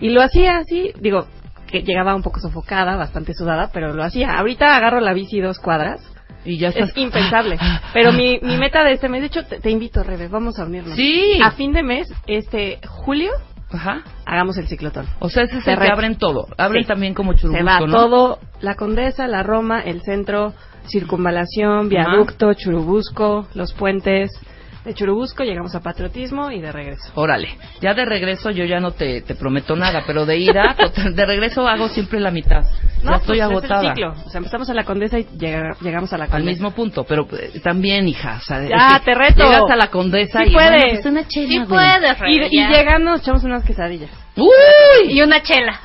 Y 0.00 0.10
lo 0.10 0.22
hacía 0.22 0.58
así, 0.58 0.92
digo, 1.00 1.26
que 1.66 1.82
llegaba 1.82 2.14
un 2.14 2.22
poco 2.22 2.40
sofocada, 2.40 2.96
bastante 2.96 3.34
sudada, 3.34 3.70
pero 3.72 3.92
lo 3.92 4.02
hacía. 4.02 4.32
Ahorita 4.38 4.76
agarro 4.76 5.00
la 5.00 5.12
bici 5.12 5.40
dos 5.40 5.58
cuadras. 5.58 6.00
Y 6.44 6.56
ya 6.56 6.68
estás... 6.68 6.90
Es 6.90 6.96
impensable. 6.96 7.58
Pero 7.92 8.12
mi, 8.12 8.38
mi 8.40 8.56
meta 8.56 8.82
de 8.84 8.92
este 8.92 9.08
mes, 9.08 9.20
de 9.20 9.26
hecho, 9.26 9.44
te, 9.44 9.58
te 9.60 9.70
invito, 9.70 10.02
Rebe, 10.04 10.28
vamos 10.28 10.58
a 10.58 10.64
unirnos. 10.64 10.94
Sí. 10.94 11.38
A 11.42 11.50
fin 11.50 11.72
de 11.72 11.82
mes, 11.82 12.08
este 12.26 12.78
julio, 12.86 13.32
Ajá. 13.70 14.02
hagamos 14.24 14.56
el 14.56 14.66
ciclotón. 14.68 15.04
O 15.18 15.28
sea, 15.28 15.42
ese 15.42 15.58
es 15.58 15.66
el 15.66 15.78
que 15.78 15.88
abren 15.90 16.16
todo. 16.16 16.46
Abren 16.56 16.84
Sí. 16.84 16.88
también 16.88 17.12
como 17.12 17.34
churubusco, 17.34 17.58
Se 17.58 17.64
va 17.64 17.80
¿no? 17.80 17.92
todo, 17.92 18.38
la 18.60 18.76
Condesa, 18.76 19.26
la 19.26 19.42
Roma, 19.42 19.80
el 19.80 20.00
centro, 20.02 20.54
circunvalación, 20.88 21.88
viaducto, 21.88 22.54
Churubusco, 22.54 23.46
los 23.54 23.72
puentes. 23.72 24.30
De 24.88 24.94
Churubusco 24.94 25.44
llegamos 25.44 25.74
a 25.74 25.80
Patriotismo 25.80 26.50
y 26.50 26.62
de 26.62 26.72
regreso. 26.72 27.12
Órale, 27.14 27.58
ya 27.82 27.92
de 27.92 28.06
regreso 28.06 28.50
yo 28.50 28.64
ya 28.64 28.80
no 28.80 28.92
te, 28.92 29.20
te 29.20 29.34
prometo 29.34 29.76
nada, 29.76 30.02
pero 30.06 30.24
de 30.24 30.38
ida, 30.38 30.74
de 31.14 31.26
regreso 31.26 31.68
hago 31.68 31.88
siempre 31.90 32.18
la 32.20 32.30
mitad. 32.30 32.62
ya 33.04 33.16
estoy 33.16 33.36
pues, 33.36 33.40
agotada. 33.42 33.82
Es 33.82 33.88
el 33.88 33.94
ciclo. 33.94 34.12
O 34.24 34.30
sea, 34.30 34.38
empezamos 34.38 34.70
a 34.70 34.72
la 34.72 34.84
Condesa 34.84 35.18
y 35.18 35.24
llega- 35.38 35.76
llegamos 35.82 36.10
a 36.14 36.16
la 36.16 36.24
Al 36.24 36.30
Condesa. 36.30 36.50
mismo 36.50 36.70
punto, 36.70 37.04
pero 37.04 37.28
eh, 37.38 37.60
también, 37.62 38.08
hija. 38.08 38.38
O 38.40 38.44
sea, 38.44 38.62
Ya, 38.66 38.76
es 38.96 38.98
que 39.00 39.04
te 39.04 39.14
reto. 39.14 39.44
Llegas 39.44 39.70
a 39.70 39.76
la 39.76 39.88
condesa 39.90 40.42
Sí 40.42 40.48
y 40.48 40.52
puedes. 40.54 40.70
bueno, 40.70 40.86
pues 40.94 41.04
una 41.06 41.28
chela, 41.28 41.48
Sí 41.48 41.56
güey. 41.58 41.68
puedes, 41.68 42.16
Y, 42.50 42.56
y 42.58 42.66
llegando 42.68 43.14
echamos 43.14 43.44
unas 43.44 43.62
quesadillas. 43.64 44.10
¡Uy! 44.36 45.12
Y 45.12 45.20
una 45.20 45.42
chela. 45.42 45.80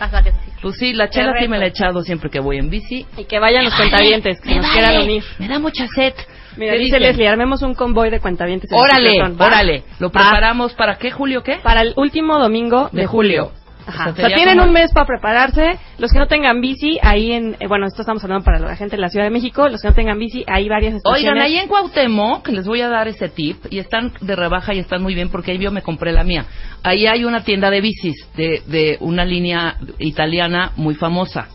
Pues 0.62 0.78
sí, 0.78 0.94
la 0.94 1.10
chela 1.10 1.34
sí 1.42 1.50
me 1.50 1.58
la 1.58 1.66
he 1.66 1.70
echado 1.70 2.04
siempre 2.04 2.30
que 2.30 2.40
voy 2.40 2.58
en 2.58 2.70
bici. 2.70 3.06
Y 3.18 3.26
que 3.26 3.38
vayan 3.40 3.66
los 3.66 3.74
Me 3.74 3.80
vale, 3.80 3.90
cuentavientes, 3.92 4.40
que 4.40 4.56
nos 4.56 4.66
vale, 4.66 4.72
quieran 4.80 5.04
unir. 5.04 5.24
Me 5.40 5.48
da 5.50 5.60
mucha 5.60 5.88
sed. 5.88 6.14
Mira, 6.58 6.74
¿Qué 6.74 6.80
dice? 6.80 7.00
Leslie, 7.00 7.28
armemos 7.28 7.62
un 7.62 7.74
convoy 7.74 8.10
de 8.10 8.20
cuentavientes. 8.20 8.72
en 8.72 8.78
Órale, 8.78 9.14
órale. 9.40 9.84
Lo 10.00 10.08
Va. 10.08 10.22
preparamos 10.22 10.74
para 10.74 10.96
qué, 10.98 11.12
Julio, 11.12 11.44
qué? 11.44 11.58
Para 11.64 11.82
el 11.82 11.94
último 11.98 12.38
domingo 12.40 12.90
de, 12.92 13.02
De 13.02 13.08
julio. 13.08 13.52
Ajá. 13.86 14.04
O 14.04 14.04
sea, 14.04 14.12
O 14.14 14.16
sea, 14.16 14.24
sería 14.24 14.38
tienen 14.38 14.58
como- 14.60 14.68
un 14.70 14.74
mes 14.74 14.94
para 14.94 15.06
prepararse. 15.06 15.78
Los 15.98 16.12
que 16.14 16.18
no 16.20 16.28
tengan 16.28 16.62
bici, 16.62 17.00
ahí 17.02 17.34
en... 17.34 17.58
eh, 17.60 17.68
bueno, 17.68 17.86
esto 17.86 18.02
estamos 18.04 18.24
hablando 18.24 18.46
para 18.46 18.60
la 18.60 18.78
gente 18.78 18.96
de 18.96 19.02
la 19.02 19.10
Ciudad 19.10 19.26
de 19.26 19.30
México. 19.32 19.68
Los 19.68 19.82
que 19.82 19.90
no 19.90 19.94
tengan 19.94 20.18
bici, 20.18 20.46
hay 20.48 20.70
varias 20.70 20.94
estaciones. 20.94 21.30
Oigan, 21.32 21.44
ahí 21.44 21.58
en 21.58 21.68
Cuauhtémoc, 21.68 22.48
les 22.48 22.66
voy 22.66 22.80
a 22.80 22.88
dar 22.88 23.10
ese 23.10 23.28
tip, 23.28 23.58
y 23.70 23.80
están 23.80 24.14
de 24.22 24.36
rebaja 24.38 24.74
y 24.74 24.80
están 24.80 25.02
muy 25.02 25.16
bien 25.16 25.28
porque 25.30 25.52
ahí 25.52 25.58
yo 25.58 25.70
me 25.72 25.82
compré 25.82 26.14
la 26.14 26.24
mía. 26.24 26.46
Ahí 26.82 27.08
hay 27.08 27.26
una 27.26 27.44
tienda 27.44 27.70
de 27.70 27.82
bicis 27.82 28.16
de, 28.38 28.62
de 28.68 28.98
una 29.02 29.26
línea 29.26 29.76
italiana 30.00 30.72
muy 30.78 30.96
famosa, 30.96 31.50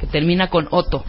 que 0.00 0.08
termina 0.08 0.48
con 0.48 0.66
Otto. 0.72 1.04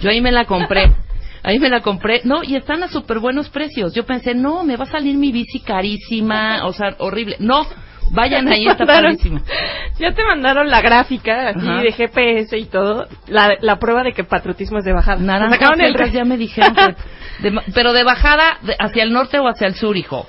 Yo 0.00 0.08
ahí 0.08 0.20
me 0.22 0.32
la 0.32 0.44
compré. 0.46 0.92
Ahí 1.46 1.58
me 1.60 1.70
la 1.70 1.80
compré, 1.80 2.22
no, 2.24 2.42
y 2.42 2.56
están 2.56 2.82
a 2.82 2.88
súper 2.88 3.20
buenos 3.20 3.48
precios. 3.48 3.94
Yo 3.94 4.04
pensé, 4.04 4.34
no, 4.34 4.64
me 4.64 4.76
va 4.76 4.82
a 4.84 4.88
salir 4.88 5.16
mi 5.16 5.30
bici 5.30 5.60
carísima, 5.60 6.66
o 6.66 6.72
sea, 6.72 6.96
horrible. 6.98 7.36
No, 7.38 7.64
vayan 8.10 8.48
ahí, 8.48 8.66
está 8.68 8.84
Mandaron- 8.84 9.02
padrísimo. 9.16 9.40
Ya 9.98 10.12
te 10.12 10.24
mandaron 10.24 10.68
la 10.68 10.80
gráfica, 10.82 11.50
así, 11.50 11.66
Ajá. 11.66 11.82
de 11.82 11.92
GPS 11.92 12.58
y 12.58 12.64
todo. 12.64 13.06
La, 13.28 13.54
la 13.60 13.78
prueba 13.78 14.02
de 14.02 14.12
que 14.12 14.24
patriotismo 14.24 14.78
es 14.78 14.84
de 14.84 14.92
bajada. 14.92 15.20
Naranja, 15.22 15.54
Sacaron 15.54 15.80
el 15.80 16.12
ya 16.12 16.24
me 16.24 16.36
dijeron 16.36 16.74
que... 16.74 16.96
de- 17.50 17.60
pero 17.72 17.92
de 17.92 18.02
bajada 18.02 18.58
de- 18.62 18.74
hacia 18.78 19.04
el 19.04 19.12
norte 19.12 19.38
o 19.38 19.46
hacia 19.48 19.68
el 19.68 19.76
sur, 19.76 19.96
hijo. 19.96 20.26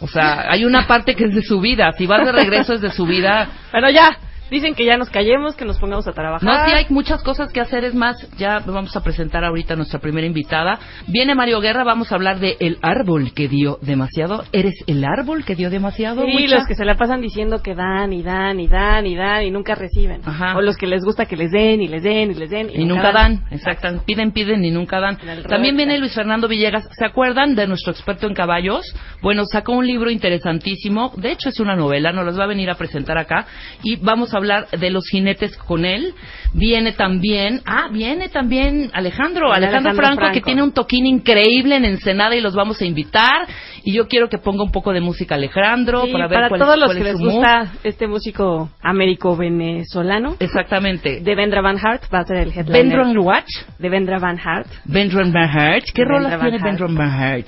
O 0.00 0.06
sea, 0.08 0.44
hay 0.50 0.64
una 0.64 0.86
parte 0.86 1.14
que 1.16 1.24
es 1.24 1.34
de 1.34 1.42
subida. 1.42 1.90
Si 1.98 2.06
vas 2.06 2.24
de 2.24 2.30
regreso 2.30 2.74
es 2.74 2.80
de 2.82 2.90
subida. 2.90 3.48
Pero 3.72 3.88
ya, 3.90 4.16
dicen 4.50 4.74
que 4.74 4.84
ya 4.84 4.96
nos 4.96 5.10
callemos, 5.10 5.56
que 5.56 5.64
nos 5.64 5.78
pongamos 5.78 6.06
a 6.06 6.12
trabajar. 6.12 6.42
No, 6.42 6.66
sí 6.66 6.72
hay 6.72 6.86
muchas 6.90 7.22
cosas 7.22 7.52
que 7.52 7.60
hacer. 7.60 7.84
Es 7.84 7.94
más, 7.94 8.16
ya 8.36 8.60
vamos 8.60 8.96
a 8.96 9.02
presentar 9.02 9.44
ahorita 9.44 9.74
a 9.74 9.76
nuestra 9.76 10.00
primera 10.00 10.26
invitada. 10.26 10.78
Viene 11.06 11.34
Mario 11.34 11.60
Guerra, 11.60 11.84
vamos 11.84 12.12
a 12.12 12.14
hablar 12.14 12.38
de 12.38 12.56
el 12.60 12.78
árbol 12.82 13.32
que 13.34 13.48
dio 13.48 13.78
demasiado. 13.82 14.44
¿Eres 14.52 14.74
el 14.86 15.04
árbol 15.04 15.44
que 15.44 15.54
dio 15.54 15.70
demasiado? 15.70 16.24
Sí, 16.24 16.46
los 16.46 16.66
que 16.66 16.74
se 16.74 16.84
la 16.84 16.96
pasan 16.96 17.20
diciendo 17.20 17.62
que 17.62 17.74
dan 17.74 18.12
y 18.12 18.22
dan 18.22 18.60
y 18.60 18.68
dan 18.68 19.06
y 19.06 19.16
dan 19.16 19.44
y 19.44 19.50
nunca 19.50 19.74
reciben. 19.74 20.20
Ajá. 20.24 20.56
O 20.56 20.60
los 20.60 20.76
que 20.76 20.86
les 20.86 21.02
gusta 21.02 21.26
que 21.26 21.36
les 21.36 21.50
den 21.50 21.82
y 21.82 21.88
les 21.88 22.02
den 22.02 22.30
y 22.30 22.34
les 22.34 22.50
den. 22.50 22.70
Y 22.72 22.84
nunca 22.84 23.12
dan, 23.12 23.44
exacto. 23.50 24.02
Piden, 24.04 24.32
piden 24.32 24.64
y 24.64 24.70
nunca 24.70 25.00
dan. 25.00 25.18
También 25.48 25.76
viene. 25.76 25.96
Luis 25.98 26.14
Fernando 26.14 26.48
Villegas. 26.48 26.88
¿Se 26.92 27.06
acuerdan 27.06 27.54
de 27.54 27.66
nuestro 27.66 27.92
experto 27.92 28.26
en 28.26 28.34
caballos? 28.34 28.84
Bueno, 29.22 29.44
sacó 29.44 29.72
un 29.72 29.86
libro 29.86 30.10
interesantísimo. 30.10 31.12
De 31.16 31.32
hecho, 31.32 31.48
es 31.48 31.60
una 31.60 31.76
novela. 31.76 32.12
Nos 32.12 32.26
las 32.26 32.38
va 32.38 32.44
a 32.44 32.48
venir 32.48 32.70
a 32.70 32.74
presentar 32.74 33.18
acá. 33.18 33.46
Y 33.82 33.96
vamos 33.96 34.34
a 34.34 34.35
hablar 34.36 34.68
de 34.70 34.90
los 34.90 35.06
jinetes 35.08 35.56
con 35.56 35.84
él. 35.84 36.14
Viene 36.52 36.92
también, 36.92 37.60
ah, 37.66 37.88
viene 37.92 38.28
también 38.28 38.90
Alejandro. 38.94 39.52
Alejandro, 39.52 39.52
Alejandro 39.52 39.94
Franco, 39.94 40.16
Franco. 40.20 40.34
que 40.34 40.40
tiene 40.40 40.62
un 40.62 40.72
toquín 40.72 41.06
increíble 41.06 41.76
en 41.76 41.84
Ensenada 41.84 42.34
y 42.36 42.40
los 42.40 42.54
vamos 42.54 42.80
a 42.80 42.84
invitar. 42.84 43.46
Y 43.84 43.92
yo 43.92 44.08
quiero 44.08 44.28
que 44.28 44.38
ponga 44.38 44.64
un 44.64 44.72
poco 44.72 44.92
de 44.92 45.00
música 45.00 45.34
Alejandro 45.36 46.06
Sí, 46.06 46.12
para 46.12 46.26
ver 46.26 46.36
para 46.38 46.48
cuál 46.48 46.60
todos 46.60 46.74
es, 46.74 46.80
los 46.80 46.86
cuál 46.88 46.96
que 46.96 47.02
es 47.08 47.12
les 47.14 47.20
mood. 47.22 47.32
gusta 47.34 47.72
este 47.84 48.06
músico 48.08 48.70
américo-venezolano, 48.82 50.36
Exactamente. 50.40 51.20
de 51.20 51.34
Vendra 51.34 51.60
Van 51.62 51.78
Hart 51.82 52.02
va 52.12 52.20
a 52.20 52.24
ser 52.24 52.38
el 52.38 52.48
headliner. 52.50 52.82
Vendron 52.82 53.18
Watch. 53.18 53.50
De 53.78 53.88
Vendra 53.88 54.18
Van 54.18 54.38
Hart. 54.38 54.66
Vendron 54.84 55.32
Van 55.32 55.48
Hart. 55.50 55.84
¿Qué 55.94 56.04
rolas 56.04 56.40
tiene. 56.40 56.58
Vendron 56.58 56.94
Van 56.94 57.10
Hart? 57.10 57.46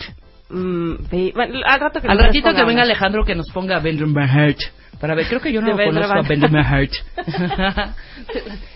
Mm, 0.51 0.95
bueno, 1.35 1.61
al 1.67 1.81
rato 1.81 2.01
que 2.01 2.09
Al 2.09 2.19
ratito 2.19 2.55
que 2.55 2.65
venga. 2.65 2.83
Alejandro 2.83 3.25
que 3.25 3.35
nos 3.35 3.51
ponga 3.51 3.79
Vendron 3.81 4.13
Van 4.15 4.29
Hart. 4.29 4.59
Para 5.01 5.15
ver, 5.15 5.27
creo 5.29 5.41
que 5.41 5.53
yo 5.53 5.61
no 5.61 5.69
lo 5.69 5.77
conozco 5.77 6.13
a 6.13 6.23
Van 6.23 6.57
Hart. 6.57 6.93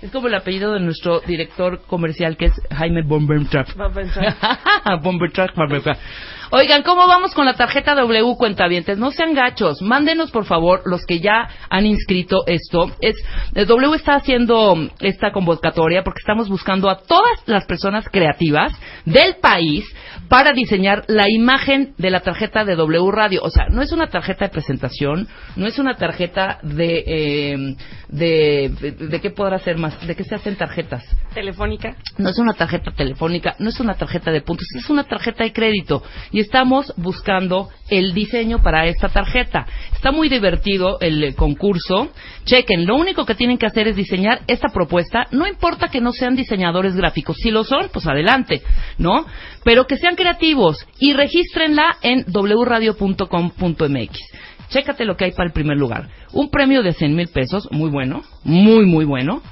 es 0.03 0.11
como 0.11 0.29
el 0.29 0.35
apellido 0.35 0.73
de 0.73 0.81
nuestro 0.81 1.21
director 1.21 1.83
comercial 1.87 2.37
que 2.37 2.47
es 2.47 2.53
Jaime 2.71 3.03
Bombentrap. 3.03 3.69
Va 3.79 3.87
a 3.87 3.93
pensar. 3.93 4.37
Bombentrap, 5.03 5.57
Bombentrap. 5.57 5.99
Oigan, 6.55 6.83
¿cómo 6.83 7.07
vamos 7.07 7.33
con 7.33 7.47
la 7.47 7.55
tarjeta 7.55 7.95
W 7.95 8.37
cuentavientes? 8.37 8.99
No 8.99 9.11
sean 9.11 9.33
gachos, 9.33 9.81
mándenos 9.81 10.31
por 10.31 10.45
favor 10.45 10.83
los 10.85 11.07
que 11.07 11.19
ya 11.19 11.49
han 11.71 11.87
inscrito 11.87 12.45
esto. 12.47 12.91
Es 13.01 13.17
el 13.55 13.67
W 13.67 13.95
está 13.97 14.17
haciendo 14.17 14.77
esta 15.01 15.33
convocatoria 15.33 16.03
porque 16.05 16.21
estamos 16.21 16.51
buscando 16.51 16.91
a 16.91 16.99
todas 16.99 17.41
las 17.47 17.65
personas 17.65 18.07
creativas 18.11 18.79
del 19.07 19.37
país 19.37 19.87
para 20.29 20.53
diseñar 20.53 21.05
la 21.09 21.25
imagen 21.27 21.95
de 21.97 22.11
la 22.11 22.21
tarjeta 22.21 22.67
de 22.67 22.77
W 22.77 23.11
Radio. 23.11 23.41
O 23.43 23.49
sea, 23.49 23.69
no 23.71 23.81
es 23.81 23.91
una 23.93 24.09
tarjeta 24.09 24.45
de 24.45 24.51
presentación, 24.51 25.29
no 25.57 25.67
es 25.67 25.79
una 25.79 25.97
tarjeta 25.97 26.59
de 26.63 27.05
eh, 27.07 27.77
de, 28.11 28.71
de, 28.79 28.93
de 28.93 29.21
qué 29.23 29.31
podrá 29.31 29.59
ser 29.59 29.79
más, 29.79 30.07
de 30.07 30.15
qué 30.15 30.25
se 30.25 30.35
hacen 30.35 30.57
tarjetas. 30.57 31.03
Telefónica. 31.33 31.97
No 32.19 32.29
es 32.29 32.39
una 32.39 32.53
tarjeta 32.53 32.91
telefónica, 32.91 33.57
no 33.59 33.71
es 33.71 33.81
una 33.81 33.95
tarjeta 33.95 34.31
de 34.31 34.43
puntos, 34.43 34.67
es 34.77 34.91
una 34.91 35.05
tarjeta 35.05 35.45
de 35.45 35.53
crédito. 35.55 36.03
Y 36.31 36.42
estamos 36.43 36.93
buscando 36.97 37.69
el 37.89 38.13
diseño 38.15 38.63
para 38.63 38.87
esta 38.87 39.09
tarjeta. 39.09 39.67
Está 39.93 40.13
muy 40.13 40.29
divertido 40.29 40.99
el 41.01 41.25
eh, 41.25 41.35
concurso. 41.35 42.11
Chequen, 42.45 42.87
lo 42.87 42.97
único 42.97 43.25
que 43.25 43.35
tienen 43.35 43.59
que 43.59 43.67
hacer 43.67 43.89
es 43.89 43.97
diseñar 43.97 44.43
esta 44.47 44.69
propuesta. 44.69 45.27
No 45.31 45.47
importa 45.47 45.89
que 45.89 46.01
no 46.01 46.13
sean 46.13 46.37
diseñadores 46.37 46.95
gráficos. 46.95 47.37
Si 47.39 47.51
lo 47.51 47.65
son, 47.65 47.89
pues 47.93 48.07
adelante, 48.07 48.63
¿no? 48.99 49.27
Pero 49.65 49.87
que 49.87 49.97
sean 49.97 50.17
creativos 50.17 50.87
y 50.99 51.15
regístrenla 51.15 51.97
en 52.03 52.25
wradio.com.mx. 52.27 54.19
Chécate 54.69 55.05
lo 55.05 55.17
que 55.17 55.27
hay 55.27 55.33
para 55.33 55.49
el 55.49 55.53
primer 55.53 55.77
lugar. 55.77 56.09
Un 56.33 56.51
premio 56.51 56.83
de 56.83 56.93
100 56.93 57.15
mil 57.15 57.29
pesos, 57.29 57.69
muy 57.71 57.91
bueno, 57.91 58.23
muy, 58.45 58.87
muy 58.87 59.05
bueno 59.05 59.43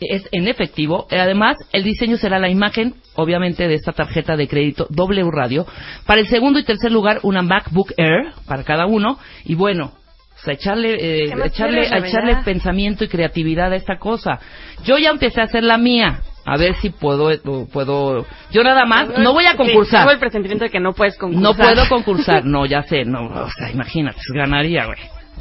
es 0.00 0.28
en 0.32 0.48
efectivo. 0.48 1.06
Además, 1.10 1.56
el 1.72 1.84
diseño 1.84 2.16
será 2.16 2.38
la 2.38 2.48
imagen, 2.48 2.94
obviamente, 3.14 3.68
de 3.68 3.74
esta 3.74 3.92
tarjeta 3.92 4.36
de 4.36 4.48
crédito 4.48 4.86
W 4.90 5.30
Radio. 5.30 5.66
Para 6.06 6.20
el 6.20 6.28
segundo 6.28 6.58
y 6.58 6.64
tercer 6.64 6.92
lugar, 6.92 7.20
una 7.22 7.42
MacBook 7.42 7.92
Air 7.96 8.32
para 8.46 8.64
cada 8.64 8.86
uno. 8.86 9.18
Y 9.44 9.54
bueno, 9.54 9.92
pues, 10.38 10.48
a 10.48 10.52
echarle, 10.52 10.94
eh, 10.94 11.28
¿Qué 11.30 11.36
más 11.36 11.48
echarle, 11.48 11.86
echarle 11.86 12.36
pensamiento 12.44 13.04
y 13.04 13.08
creatividad 13.08 13.72
a 13.72 13.76
esta 13.76 13.98
cosa. 13.98 14.38
Yo 14.84 14.98
ya 14.98 15.10
empecé 15.10 15.40
a 15.40 15.44
hacer 15.44 15.64
la 15.64 15.78
mía. 15.78 16.20
A 16.44 16.56
ver 16.56 16.76
si 16.76 16.90
puedo, 16.90 17.30
eh, 17.30 17.40
puedo. 17.72 18.24
Yo 18.50 18.62
nada 18.62 18.86
más, 18.86 19.18
no 19.18 19.34
voy 19.34 19.44
a 19.44 19.56
concursar. 19.56 20.00
tengo 20.00 20.12
el 20.12 20.18
presentimiento 20.18 20.64
de 20.64 20.70
que 20.70 20.80
no 20.80 20.94
puedes 20.94 21.18
concursar. 21.18 21.42
No 21.42 21.54
puedo 21.54 21.88
concursar, 21.88 22.44
no, 22.46 22.64
ya 22.64 22.84
sé, 22.84 23.04
no, 23.04 23.26
o 23.26 23.50
sea, 23.50 23.70
imagínate, 23.70 24.18
ganaría, 24.32 24.86
güey, 24.86 24.98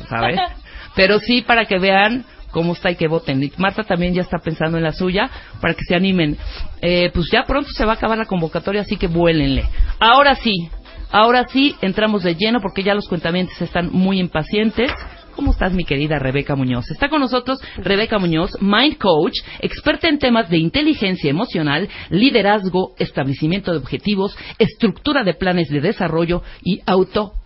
¿sabes? 0.09 0.37
Pero 0.97 1.19
sí 1.19 1.43
para 1.43 1.63
que 1.63 1.79
vean 1.79 2.25
cómo 2.57 2.73
está 2.73 2.89
y 2.89 2.95
que 2.95 3.07
voten. 3.07 3.51
Marta 3.57 3.83
también 3.83 4.15
ya 4.15 4.23
está 4.23 4.39
pensando 4.39 4.77
en 4.77 4.83
la 4.83 4.91
suya 4.91 5.29
para 5.61 5.75
que 5.75 5.83
se 5.87 5.93
animen. 5.93 6.35
Eh, 6.81 7.11
pues 7.13 7.27
ya 7.31 7.43
pronto 7.43 7.69
se 7.69 7.85
va 7.85 7.91
a 7.91 7.95
acabar 7.97 8.17
la 8.17 8.25
convocatoria, 8.25 8.81
así 8.81 8.97
que 8.97 9.05
vuélenle. 9.05 9.63
Ahora 9.99 10.33
sí, 10.33 10.67
ahora 11.11 11.45
sí 11.49 11.75
entramos 11.83 12.23
de 12.23 12.33
lleno 12.33 12.59
porque 12.59 12.81
ya 12.81 12.95
los 12.95 13.07
cuentamientos 13.07 13.61
están 13.61 13.91
muy 13.91 14.19
impacientes. 14.19 14.91
¿Cómo 15.35 15.51
estás, 15.51 15.71
mi 15.71 15.85
querida 15.85 16.17
Rebeca 16.17 16.55
Muñoz? 16.55 16.89
Está 16.89 17.09
con 17.09 17.21
nosotros 17.21 17.59
Rebeca 17.77 18.17
Muñoz, 18.17 18.59
Mind 18.59 18.97
Coach, 18.97 19.35
experta 19.59 20.09
en 20.09 20.17
temas 20.17 20.49
de 20.49 20.57
inteligencia 20.57 21.29
emocional, 21.29 21.87
liderazgo, 22.09 22.95
establecimiento 22.97 23.71
de 23.71 23.77
objetivos, 23.77 24.35
estructura 24.57 25.23
de 25.23 25.35
planes 25.35 25.69
de 25.69 25.79
desarrollo 25.79 26.41
y 26.63 26.81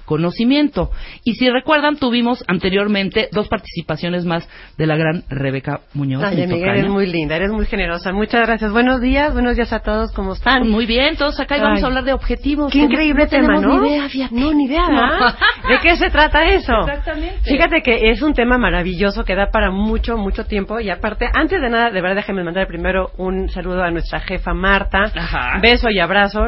autoconocimiento. 0.02 0.92
Y 1.24 1.34
si 1.36 1.50
recuerdan, 1.50 1.98
tuvimos 1.98 2.44
anteriormente 2.48 3.30
dos 3.32 3.48
participaciones 3.48 4.26
más 4.26 4.48
de 4.78 4.86
la 4.88 4.96
gran 4.98 5.24
Rebeca 5.30 5.82
Muñoz. 5.94 6.24
Ay, 6.24 6.38
mi 6.38 6.44
amiga, 6.44 6.74
eres 6.74 6.90
muy 6.90 7.08
linda, 7.08 7.36
eres 7.36 7.52
muy 7.52 7.66
generosa. 7.66 8.12
Muchas 8.12 8.46
gracias. 8.46 8.72
Buenos 8.72 9.02
días, 9.02 9.34
buenos 9.34 9.56
días 9.56 9.72
a 9.74 9.80
todos. 9.80 10.12
¿Cómo 10.12 10.34
están? 10.34 10.68
Muy 10.70 10.86
bien, 10.86 11.16
todos 11.18 11.40
acá 11.40 11.58
y 11.58 11.62
vamos 11.62 11.80
Ay. 11.80 11.84
a 11.84 11.88
hablar 11.88 12.04
de 12.04 12.14
objetivos. 12.14 12.72
Qué 12.72 12.80
increíble 12.80 13.24
no 13.24 13.30
tema, 13.30 13.60
¿no? 13.60 13.82
ni 13.82 13.90
idea, 13.90 14.10
fíjate. 14.10 14.36
No, 14.36 14.54
ni 14.54 14.66
idea. 14.66 14.82
¿De 15.70 15.80
qué 15.82 15.96
se 15.96 16.10
trata 16.10 16.46
eso? 16.46 16.74
Exactamente. 16.82 17.42
Fíjate 17.44 17.82
que 17.82 18.12
es 18.12 18.22
un 18.22 18.34
tema 18.34 18.58
maravilloso 18.58 19.24
que 19.24 19.36
da 19.36 19.52
para 19.52 19.72
mucho, 19.72 20.18
mucho 20.18 20.46
tiempo. 20.46 20.80
Y 20.80 20.90
aparte, 20.90 21.28
antes 21.34 21.62
de 21.62 21.70
nada, 21.70 21.90
de 21.92 22.02
verdad, 22.02 22.16
déjenme 22.16 22.44
mandar 22.44 22.68
primero 22.68 23.12
un 23.18 23.50
saludo 23.50 23.84
a 23.84 23.92
nuestra 23.92 24.20
jefa 24.20 24.54
Marta. 24.54 25.12
Ajá. 25.16 25.60
Beso 25.62 25.90
y 25.90 26.00
abrazo. 26.00 26.42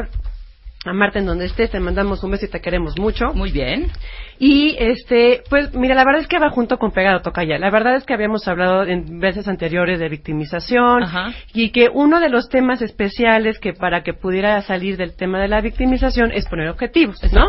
A 0.84 0.92
Marta 0.92 1.18
en 1.18 1.26
donde 1.26 1.46
estés, 1.46 1.70
te 1.70 1.80
mandamos 1.80 2.22
un 2.22 2.32
beso 2.32 2.44
y 2.44 2.50
te 2.50 2.60
queremos 2.60 2.98
mucho. 2.98 3.32
Muy 3.34 3.50
bien. 3.50 3.90
Y 4.38 4.76
este, 4.78 5.42
pues 5.48 5.74
mira, 5.74 5.94
la 5.94 6.04
verdad 6.04 6.20
es 6.20 6.26
que 6.26 6.38
va 6.38 6.50
junto 6.50 6.76
con 6.76 6.90
pegado 6.90 7.20
Tocaya. 7.22 7.58
La 7.58 7.70
verdad 7.70 7.96
es 7.96 8.04
que 8.04 8.12
habíamos 8.12 8.46
hablado 8.48 8.84
en 8.84 9.20
veces 9.20 9.48
anteriores 9.48 9.98
de 9.98 10.08
victimización 10.08 11.04
Ajá. 11.04 11.32
y 11.54 11.70
que 11.70 11.88
uno 11.88 12.20
de 12.20 12.28
los 12.28 12.48
temas 12.48 12.82
especiales 12.82 13.58
que 13.58 13.72
para 13.72 14.02
que 14.02 14.12
pudiera 14.12 14.60
salir 14.62 14.96
del 14.96 15.16
tema 15.16 15.40
de 15.40 15.48
la 15.48 15.60
victimización 15.60 16.32
es 16.32 16.46
poner 16.46 16.68
objetivos, 16.68 17.18
¿no? 17.32 17.46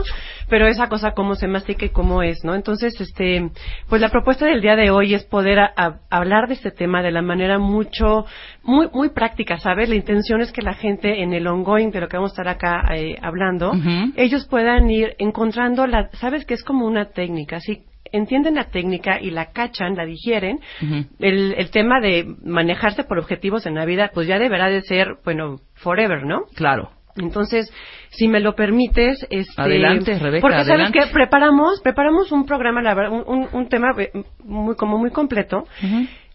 Pero 0.49 0.67
esa 0.67 0.87
cosa 0.87 1.11
cómo 1.11 1.35
se 1.35 1.47
mastica 1.47 1.85
y 1.85 1.89
cómo 1.89 2.21
es, 2.21 2.43
¿no? 2.43 2.55
Entonces, 2.55 2.99
este, 3.01 3.49
pues 3.89 4.01
la 4.01 4.09
propuesta 4.09 4.45
del 4.45 4.61
día 4.61 4.75
de 4.75 4.91
hoy 4.91 5.13
es 5.13 5.23
poder 5.25 5.59
a- 5.59 5.73
a- 5.75 5.99
hablar 6.09 6.47
de 6.47 6.53
este 6.55 6.71
tema 6.71 7.01
de 7.01 7.11
la 7.11 7.21
manera 7.21 7.57
mucho, 7.59 8.25
muy, 8.63 8.87
muy 8.93 9.09
práctica, 9.09 9.57
¿sabes? 9.57 9.89
La 9.89 9.95
intención 9.95 10.41
es 10.41 10.51
que 10.51 10.61
la 10.61 10.73
gente 10.73 11.21
en 11.23 11.33
el 11.33 11.47
ongoing 11.47 11.91
de 11.91 12.01
lo 12.01 12.07
que 12.07 12.17
vamos 12.17 12.31
a 12.31 12.33
estar 12.41 12.47
acá 12.47 12.83
eh, 12.95 13.15
hablando, 13.21 13.71
ellos 14.15 14.45
puedan 14.47 14.89
ir 14.89 15.15
encontrando 15.19 15.87
la, 15.87 16.09
sabes 16.13 16.45
que 16.45 16.53
es 16.53 16.63
como 16.63 16.85
una 16.85 17.05
técnica, 17.05 17.59
si 17.59 17.83
entienden 18.11 18.55
la 18.55 18.65
técnica 18.65 19.19
y 19.19 19.31
la 19.31 19.47
cachan, 19.51 19.95
la 19.95 20.05
digieren, 20.05 20.59
el, 21.19 21.53
el 21.57 21.69
tema 21.71 21.99
de 21.99 22.25
manejarse 22.45 23.03
por 23.03 23.17
objetivos 23.19 23.65
en 23.65 23.75
la 23.75 23.83
vida, 23.85 24.11
pues 24.13 24.27
ya 24.27 24.39
deberá 24.39 24.69
de 24.69 24.81
ser, 24.83 25.17
bueno, 25.25 25.57
forever, 25.73 26.23
¿no? 26.25 26.43
Claro. 26.55 26.91
Entonces, 27.17 27.71
si 28.09 28.27
me 28.27 28.39
lo 28.41 28.55
permites, 28.55 29.25
este, 29.29 29.61
Adelante, 29.61 30.19
Rebeca, 30.19 30.41
porque 30.41 30.57
adelante. 30.57 30.99
sabes 30.99 31.07
que 31.07 31.13
preparamos, 31.13 31.81
preparamos 31.81 32.31
un 32.31 32.45
programa, 32.45 32.81
la 32.81 32.93
verdad, 32.93 33.11
un, 33.13 33.23
un- 33.25 33.49
un 33.53 33.69
tema 33.69 33.93
eh, 33.97 34.11
muy 34.43 34.75
como 34.75 34.97
muy 34.97 35.11
completo. 35.11 35.65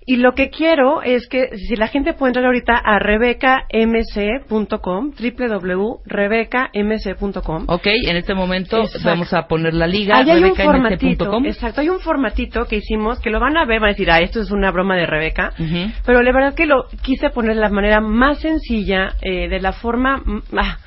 Y 0.07 0.17
lo 0.17 0.33
que 0.33 0.49
quiero 0.49 1.03
es 1.03 1.29
que 1.29 1.51
si 1.57 1.77
la 1.77 1.87
gente 1.87 2.15
puede 2.15 2.31
entrar 2.31 2.47
ahorita 2.47 2.73
a 2.75 2.99
rebecamc.com, 2.99 5.13
www.rebecamc.com. 5.13 7.65
Ok, 7.69 7.87
en 7.87 8.17
este 8.17 8.35
momento 8.35 8.79
Exacto. 8.79 9.09
vamos 9.09 9.33
a 9.35 9.47
poner 9.47 9.75
la 9.75 9.87
liga 9.87 10.17
Ahí 10.17 10.31
hay 10.31 10.43
un 10.43 10.57
formatito, 10.57 11.39
exacto, 11.45 11.83
hay 11.83 11.91
un 11.91 12.01
formatito 12.01 12.65
que 12.65 12.77
hicimos 12.77 13.21
que 13.21 13.29
lo 13.31 13.39
van 13.41 13.57
a 13.59 13.67
ver, 13.67 13.81
van 13.81 13.91
a 13.91 13.93
decir, 13.93 14.11
ah, 14.11 14.19
esto 14.21 14.41
es 14.41 14.51
una 14.51 14.71
broma 14.71 14.97
de 14.97 15.05
Rebeca, 15.07 15.53
Ujú. 15.59 15.93
pero 16.07 16.23
la 16.23 16.33
verdad 16.33 16.55
que 16.55 16.65
lo 16.67 16.87
quise 17.03 17.29
poner 17.31 17.55
de 17.55 17.61
la 17.61 17.69
manera 17.69 18.01
más 18.01 18.41
sencilla, 18.41 19.15
eh, 19.23 19.49
de 19.49 19.61
la 19.61 19.73
forma 19.73 20.17
mm, 20.17 20.43
ah, 20.57 20.79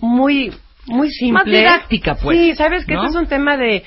muy 0.00 0.52
muy 0.86 1.10
simple. 1.10 1.32
Más 1.34 1.44
didáctica, 1.44 2.14
pues, 2.16 2.38
Sí, 2.38 2.54
sabes 2.54 2.86
que 2.86 2.94
¿no? 2.94 3.02
este 3.02 3.10
es 3.10 3.16
un 3.22 3.26
tema 3.28 3.56
de 3.56 3.82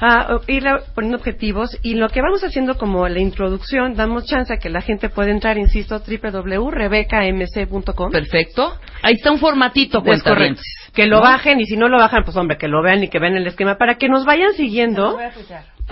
ah, 0.00 0.38
ir 0.46 0.66
a- 0.68 0.80
poniendo 0.94 1.18
objetivos 1.18 1.76
y 1.82 1.94
lo 1.94 2.08
que 2.08 2.20
vamos 2.22 2.42
haciendo 2.44 2.76
como 2.76 3.08
la 3.08 3.18
introducción, 3.20 3.94
damos 3.94 4.24
chance 4.26 4.52
a 4.52 4.58
que 4.58 4.68
la 4.70 4.80
gente 4.80 5.08
pueda 5.08 5.30
entrar, 5.30 5.58
insisto, 5.58 6.00
www.rebecamc.com. 6.00 8.10
Perfecto. 8.12 8.72
Ahí 9.02 9.14
está 9.14 9.30
un 9.32 9.38
formatito, 9.38 9.98
Es 9.98 10.04
cuentavientes. 10.04 10.64
correcto. 10.64 10.92
Que 10.94 11.06
lo 11.06 11.16
¿No? 11.16 11.22
bajen 11.22 11.60
y 11.60 11.66
si 11.66 11.76
no 11.76 11.88
lo 11.88 11.98
bajan, 11.98 12.24
pues 12.24 12.36
hombre, 12.36 12.56
que 12.58 12.68
lo 12.68 12.82
vean 12.82 13.02
y 13.04 13.08
que 13.08 13.18
vean 13.18 13.36
el 13.36 13.46
esquema 13.46 13.76
para 13.76 13.96
que 13.96 14.08
nos 14.08 14.24
vayan 14.24 14.52
siguiendo. 14.54 15.18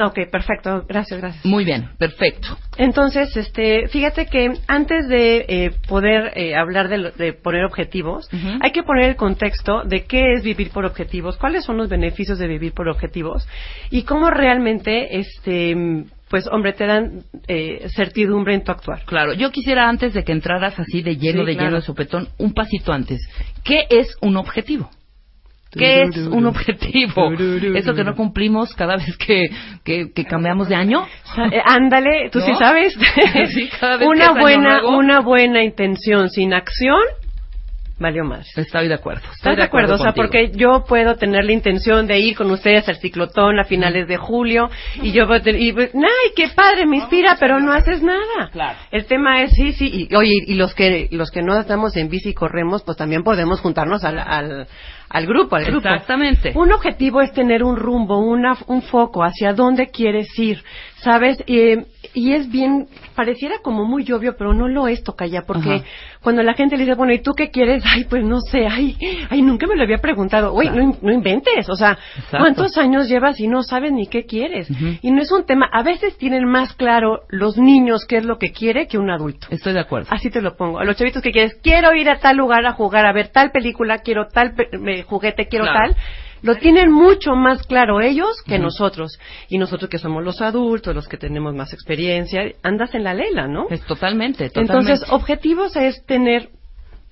Ok, 0.01 0.31
perfecto. 0.31 0.85
Gracias, 0.89 1.21
gracias. 1.21 1.45
Muy 1.45 1.65
bien, 1.65 1.91
perfecto. 1.99 2.57
Entonces, 2.77 3.37
este, 3.37 3.89
fíjate 3.89 4.27
que 4.27 4.53
antes 4.69 5.09
de 5.09 5.45
eh, 5.49 5.71
poder 5.89 6.33
eh, 6.37 6.55
hablar 6.55 6.89
de, 6.89 7.11
de 7.17 7.33
poner 7.33 7.65
objetivos, 7.65 8.29
hay 8.61 8.71
que 8.71 8.83
poner 8.83 9.11
el 9.11 9.17
contexto 9.17 9.83
de 9.85 10.05
qué 10.05 10.35
es 10.35 10.43
vivir 10.45 10.71
por 10.71 10.85
objetivos, 10.85 11.37
cuáles 11.37 11.65
son 11.65 11.77
los 11.77 11.89
beneficios 11.89 12.39
de 12.39 12.47
vivir 12.47 12.73
por 12.73 12.89
objetivos 12.89 13.49
y 13.91 14.03
cómo 14.03 14.31
realmente, 14.31 15.19
este, 15.19 16.05
pues, 16.31 16.47
hombre, 16.47 16.73
te 16.75 16.87
dan 16.87 17.23
eh, 17.49 17.89
certidumbre 17.95 18.55
en 18.55 18.63
tu 18.63 18.71
actuar. 18.71 19.03
Claro, 19.07 19.33
yo 19.33 19.51
quisiera 19.51 19.89
antes 19.89 20.15
de 20.15 20.23
que 20.25 20.33
entraras 20.33 20.79
así 20.79 21.03
de 21.03 21.17
lleno, 21.17 21.41
Sí, 21.41 21.47
de 21.47 21.53
claro. 21.55 21.69
lleno 21.69 21.77
de 21.81 21.87
sopetón, 21.87 22.29
un 22.39 22.53
pasito 22.55 22.93
antes. 22.93 23.19
¿Qué 23.65 23.87
es 23.91 24.17
un 24.21 24.37
objetivo? 24.37 24.91
¿Qué 25.71 26.03
es 26.03 26.17
un 26.17 26.47
objetivo? 26.47 27.31
Eso 27.75 27.95
que 27.95 28.05
no 28.05 28.15
cumplimos 28.15 28.75
cada 28.75 28.97
vez 28.97 29.17
que, 29.19 29.49
que, 29.85 30.13
que 30.13 30.25
cambiamos 30.25 30.69
de 30.69 30.75
año. 30.75 31.07
Eh, 31.53 31.61
ándale, 31.65 32.31
tú 32.31 32.39
¿No? 32.39 32.47
sí 32.47 32.53
sabes. 32.59 32.95
Sí, 33.53 33.69
cada 33.79 33.97
vez 33.99 34.01
que 34.01 34.07
una 34.07 34.27
año 34.31 34.41
buena, 34.41 34.87
una 34.87 35.21
buena 35.21 35.63
intención 35.63 36.31
sin 36.31 36.55
acción, 36.55 37.01
valió 37.99 38.25
más. 38.25 38.47
Estoy 38.57 38.89
de 38.89 38.95
acuerdo. 38.95 39.21
Estoy 39.23 39.35
¿Estás 39.53 39.57
de 39.57 39.63
acuerdo? 39.65 39.95
O 39.95 39.99
sea, 39.99 40.13
porque 40.13 40.53
yo 40.55 40.85
puedo 40.89 41.17
tener 41.17 41.45
la 41.45 41.53
intención 41.53 42.07
de 42.07 42.19
ir 42.19 42.37
con 42.37 42.51
ustedes 42.51 42.89
al 42.89 42.97
ciclotón 42.97 43.59
a 43.59 43.65
finales 43.65 44.07
de 44.09 44.17
julio 44.17 44.71
y 45.03 45.13
yo 45.13 45.27
voy 45.27 45.39
a 45.39 45.43
tener- 45.43 45.61
y, 45.61 45.73
pues, 45.73 45.91
¡ay, 45.95 46.33
qué 46.37 46.49
padre! 46.55 46.87
Me 46.87 46.97
inspira, 46.97 47.37
pero 47.39 47.61
no 47.61 47.73
haces 47.73 48.03
nada. 48.03 48.49
Claro. 48.53 48.79
El 48.91 49.07
tema 49.07 49.43
es, 49.43 49.53
sí, 49.53 49.73
sí, 49.73 50.09
y, 50.11 50.15
oye, 50.15 50.45
y 50.47 50.55
los 50.55 50.75
que, 50.75 51.09
los 51.11 51.31
que 51.31 51.43
no 51.43 51.59
estamos 51.59 51.97
en 51.97 52.09
bici 52.09 52.31
y 52.31 52.35
corremos, 52.35 52.83
pues 52.85 52.97
también 52.97 53.23
podemos 53.25 53.61
juntarnos 53.61 54.05
al, 54.05 54.19
al, 54.19 54.67
al 55.09 55.27
grupo, 55.27 55.57
al 55.57 55.65
grupo. 55.65 55.89
Exactamente. 55.89 56.53
Un 56.55 56.73
objetivo 56.73 57.21
es 57.21 57.33
tener 57.33 57.63
un 57.63 57.77
rumbo, 57.77 58.19
una, 58.19 58.57
un 58.67 58.83
foco 58.83 59.23
hacia 59.23 59.53
dónde 59.53 59.89
quieres 59.89 60.29
ir, 60.39 60.63
¿sabes? 61.01 61.43
Eh, 61.47 61.85
y 62.15 62.33
es 62.33 62.51
bien, 62.51 62.89
pareciera 63.15 63.57
como 63.63 63.85
muy 63.85 64.11
obvio, 64.13 64.35
pero 64.37 64.53
no 64.55 64.67
lo 64.69 64.89
es, 64.89 65.03
Tocaya, 65.05 65.43
porque 65.47 65.75
Ajá. 65.77 65.85
cuando 66.23 66.43
la 66.43 66.55
gente 66.55 66.77
le 66.77 66.85
dice, 66.85 66.95
bueno, 66.97 67.13
¿y 67.13 67.21
tú 67.21 67.33
qué 67.35 67.51
quieres? 67.51 67.85
Ay, 67.87 68.05
pues 68.05 68.25
no 68.25 68.41
sé, 68.41 68.67
ay, 68.67 68.97
ay, 69.31 69.43
nunca 69.43 69.67
me 69.67 69.77
lo 69.77 69.83
había 69.83 69.99
preguntado. 69.99 70.53
Oye, 70.55 70.71
Claro. 70.71 70.87
no, 70.87 70.97
no 71.03 71.13
inventes, 71.13 71.69
o 71.69 71.75
sea, 71.77 71.99
Exacto. 72.17 72.39
¿cuántos 72.39 72.77
años 72.79 73.09
llevas 73.09 73.39
y 73.41 73.47
no 73.49 73.63
sabes 73.63 73.93
ni 73.93 74.07
qué 74.07 74.25
quieres? 74.25 74.69
Y 75.03 75.11
no 75.11 75.23
es 75.23 75.31
un 75.31 75.45
tema, 75.45 75.69
a 75.73 75.83
veces 75.83 76.17
tienen 76.19 76.45
más 76.47 76.73
claro 76.75 77.21
los 77.29 77.57
niños 77.59 78.05
qué 78.07 78.17
es 78.19 78.25
lo 78.25 78.39
que 78.39 78.53
quiere 78.53 78.87
que 78.89 78.99
un 78.99 79.11
adulto. 79.11 79.47
Estoy 79.51 79.75
de 79.75 79.81
acuerdo. 79.81 80.09
Así 80.11 80.31
te 80.31 80.41
lo 80.41 80.57
pongo. 80.57 80.79
A 80.79 80.85
los 80.85 80.97
chavitos 80.97 81.23
que 81.23 81.31
quieres, 81.31 81.55
quiero 81.63 81.95
ir 81.95 82.09
a 82.11 82.19
tal 82.19 82.37
lugar 82.37 82.65
a 82.67 82.73
jugar, 82.73 83.07
a 83.07 83.13
ver 83.13 83.29
tal 83.29 83.51
película, 83.53 83.99
quiero 83.99 84.27
tal 84.29 84.55
pe- 84.55 85.03
juguete, 85.05 85.47
quiero 85.47 85.67
Claro. 85.67 85.93
tal. 85.95 85.97
Lo 86.43 86.57
tienen 86.57 86.91
mucho 86.91 87.35
más 87.35 87.67
claro 87.67 88.01
ellos 88.01 88.43
que 88.47 88.59
nosotros. 88.59 89.19
Y 89.49 89.59
nosotros 89.59 89.91
que 89.91 89.99
somos 89.99 90.25
los 90.25 90.41
adultos, 90.41 90.95
los 90.95 91.09
que 91.09 91.17
tenemos 91.17 91.55
más 91.55 91.73
experiencia, 91.73 92.43
andas 92.63 92.95
en 92.95 93.05
la 93.05 93.15
lela, 93.15 93.49
¿no? 93.49 93.67
Es 93.71 93.83
totalmente, 93.83 94.49
totalmente. 94.49 94.61
Entonces, 94.61 95.11
objetivos 95.11 95.77
es 95.77 96.05
tener 96.07 96.51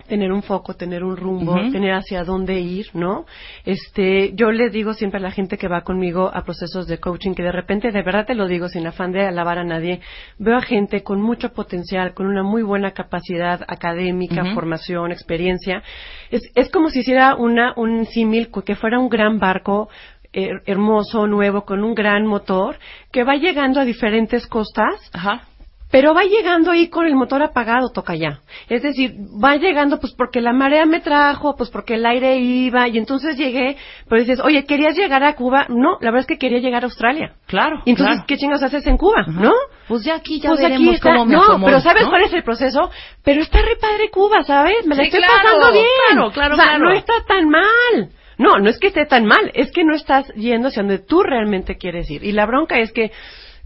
tener 0.06 0.32
un 0.32 0.42
foco, 0.42 0.74
tener 0.74 1.02
un 1.04 1.16
rumbo, 1.16 1.54
tener 1.72 1.92
hacia 1.92 2.24
dónde 2.24 2.60
ir, 2.60 2.86
¿no? 2.94 3.26
Este, 3.64 4.32
yo 4.34 4.50
les 4.52 4.72
digo 4.72 4.94
siempre 4.94 5.18
a 5.18 5.22
la 5.22 5.30
gente 5.30 5.58
que 5.58 5.68
va 5.68 5.82
conmigo 5.82 6.30
a 6.32 6.42
procesos 6.44 6.86
de 6.86 6.98
coaching 6.98 7.34
que 7.34 7.42
de 7.42 7.52
repente, 7.52 7.90
de 7.92 8.02
verdad 8.02 8.26
te 8.26 8.34
lo 8.34 8.46
digo 8.46 8.68
sin 8.68 8.86
afán 8.86 9.12
de 9.12 9.26
alabar 9.26 9.58
a 9.58 9.64
nadie, 9.64 10.00
veo 10.38 10.56
a 10.56 10.62
gente 10.62 11.02
con 11.02 11.20
mucho 11.20 11.52
potencial, 11.52 12.14
con 12.14 12.26
una 12.26 12.42
muy 12.42 12.62
buena 12.62 12.92
capacidad 12.92 13.60
académica, 13.68 14.54
formación, 14.54 15.12
experiencia. 15.12 15.82
Es, 16.30 16.42
es 16.54 16.70
como 16.70 16.90
si 16.90 17.00
hiciera 17.00 17.34
una, 17.36 17.72
un 17.76 18.06
símil, 18.06 18.50
que 18.64 18.74
fuera 18.76 18.98
un 18.98 19.08
gran 19.08 19.38
barco 19.38 19.88
her- 20.32 20.62
hermoso, 20.66 21.26
nuevo, 21.26 21.64
con 21.64 21.82
un 21.84 21.94
gran 21.94 22.26
motor, 22.26 22.76
que 23.12 23.24
va 23.24 23.36
llegando 23.36 23.80
a 23.80 23.84
diferentes 23.84 24.46
costas 24.46 24.94
Ajá. 25.12 25.42
Pero 25.90 26.14
va 26.14 26.24
llegando 26.24 26.70
ahí 26.72 26.88
con 26.88 27.06
el 27.06 27.14
motor 27.14 27.42
apagado, 27.42 27.90
toca 27.92 28.14
ya. 28.16 28.40
Es 28.68 28.82
decir, 28.82 29.14
va 29.42 29.56
llegando 29.56 29.98
pues 30.00 30.12
porque 30.14 30.40
la 30.40 30.52
marea 30.52 30.84
me 30.84 31.00
trajo, 31.00 31.54
pues 31.56 31.70
porque 31.70 31.94
el 31.94 32.04
aire 32.06 32.38
iba, 32.38 32.88
y 32.88 32.98
entonces 32.98 33.36
llegué, 33.36 33.76
pero 34.08 34.20
dices, 34.20 34.40
oye, 34.40 34.64
¿querías 34.64 34.96
llegar 34.96 35.22
a 35.22 35.34
Cuba? 35.34 35.66
No, 35.68 35.98
la 36.00 36.10
verdad 36.10 36.20
es 36.20 36.26
que 36.26 36.38
quería 36.38 36.58
llegar 36.58 36.82
a 36.82 36.86
Australia. 36.86 37.34
Claro. 37.46 37.82
Y 37.84 37.90
entonces, 37.90 38.16
claro. 38.16 38.26
¿qué 38.26 38.36
chingas 38.36 38.62
haces 38.62 38.86
en 38.86 38.96
Cuba? 38.96 39.24
¿No? 39.28 39.52
Pues 39.88 40.04
ya 40.04 40.16
aquí 40.16 40.40
ya 40.40 40.48
Pues 40.50 40.60
aquí 40.60 40.72
veremos 40.72 40.94
está. 40.96 41.10
cómo 41.12 41.26
me 41.26 41.32
no, 41.34 41.42
acomodo, 41.42 41.66
pero 41.66 41.80
¿sabes 41.80 42.02
¿no? 42.04 42.10
cuál 42.10 42.22
es 42.22 42.32
el 42.32 42.42
proceso? 42.42 42.90
Pero 43.22 43.42
está 43.42 43.58
re 43.62 43.76
padre 43.80 44.10
Cuba, 44.10 44.42
¿sabes? 44.42 44.84
Me 44.86 44.96
la 44.96 45.02
Sí, 45.02 45.08
estoy 45.08 45.22
claro, 45.22 45.42
pasando 45.42 45.72
bien. 45.72 45.84
claro, 46.10 46.32
claro, 46.32 46.54
o 46.54 46.56
sea, 46.56 46.64
claro. 46.66 46.84
no 46.84 46.92
está 46.92 47.12
tan 47.28 47.48
mal. 47.48 48.10
No, 48.38 48.58
no 48.58 48.68
es 48.68 48.78
que 48.78 48.88
esté 48.88 49.06
tan 49.06 49.24
mal, 49.24 49.50
es 49.54 49.70
que 49.72 49.82
no 49.82 49.94
estás 49.94 50.26
yendo 50.34 50.68
hacia 50.68 50.82
donde 50.82 50.98
tú 50.98 51.22
realmente 51.22 51.76
quieres 51.78 52.10
ir. 52.10 52.22
Y 52.22 52.32
la 52.32 52.44
bronca 52.44 52.78
es 52.78 52.92
que 52.92 53.10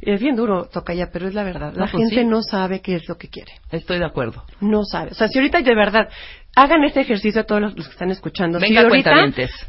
es 0.03 0.21
bien 0.21 0.37
duro, 0.37 0.65
Tocaya, 0.65 1.11
pero 1.13 1.29
es 1.29 1.35
la 1.35 1.43
verdad. 1.45 1.73
La 1.75 1.87
No, 1.87 1.91
pues 1.91 2.05
gente 2.09 2.23
sí. 2.23 2.25
no 2.25 2.43
sabe 2.43 2.81
qué 2.81 2.97
es 2.97 3.09
lo 3.09 3.17
que 3.17 3.29
quiere. 3.29 3.53
Estoy 3.71 3.99
de 3.99 4.07
acuerdo. 4.07 4.45
No 4.61 4.85
sabe. 4.85 5.11
O 5.11 5.15
sea, 5.15 5.29
si 5.29 5.39
ahorita 5.39 5.61
de 5.61 5.75
verdad 5.75 6.09
hagan 6.57 6.83
este 6.85 7.01
ejercicio 7.01 7.43
a 7.43 7.45
todos 7.45 7.61
los, 7.61 7.77
los 7.77 7.87
que 7.87 7.93
están 7.93 8.11
escuchando. 8.11 8.59
Venga, 8.59 8.81
si 8.81 8.87
ahorita 8.87 9.13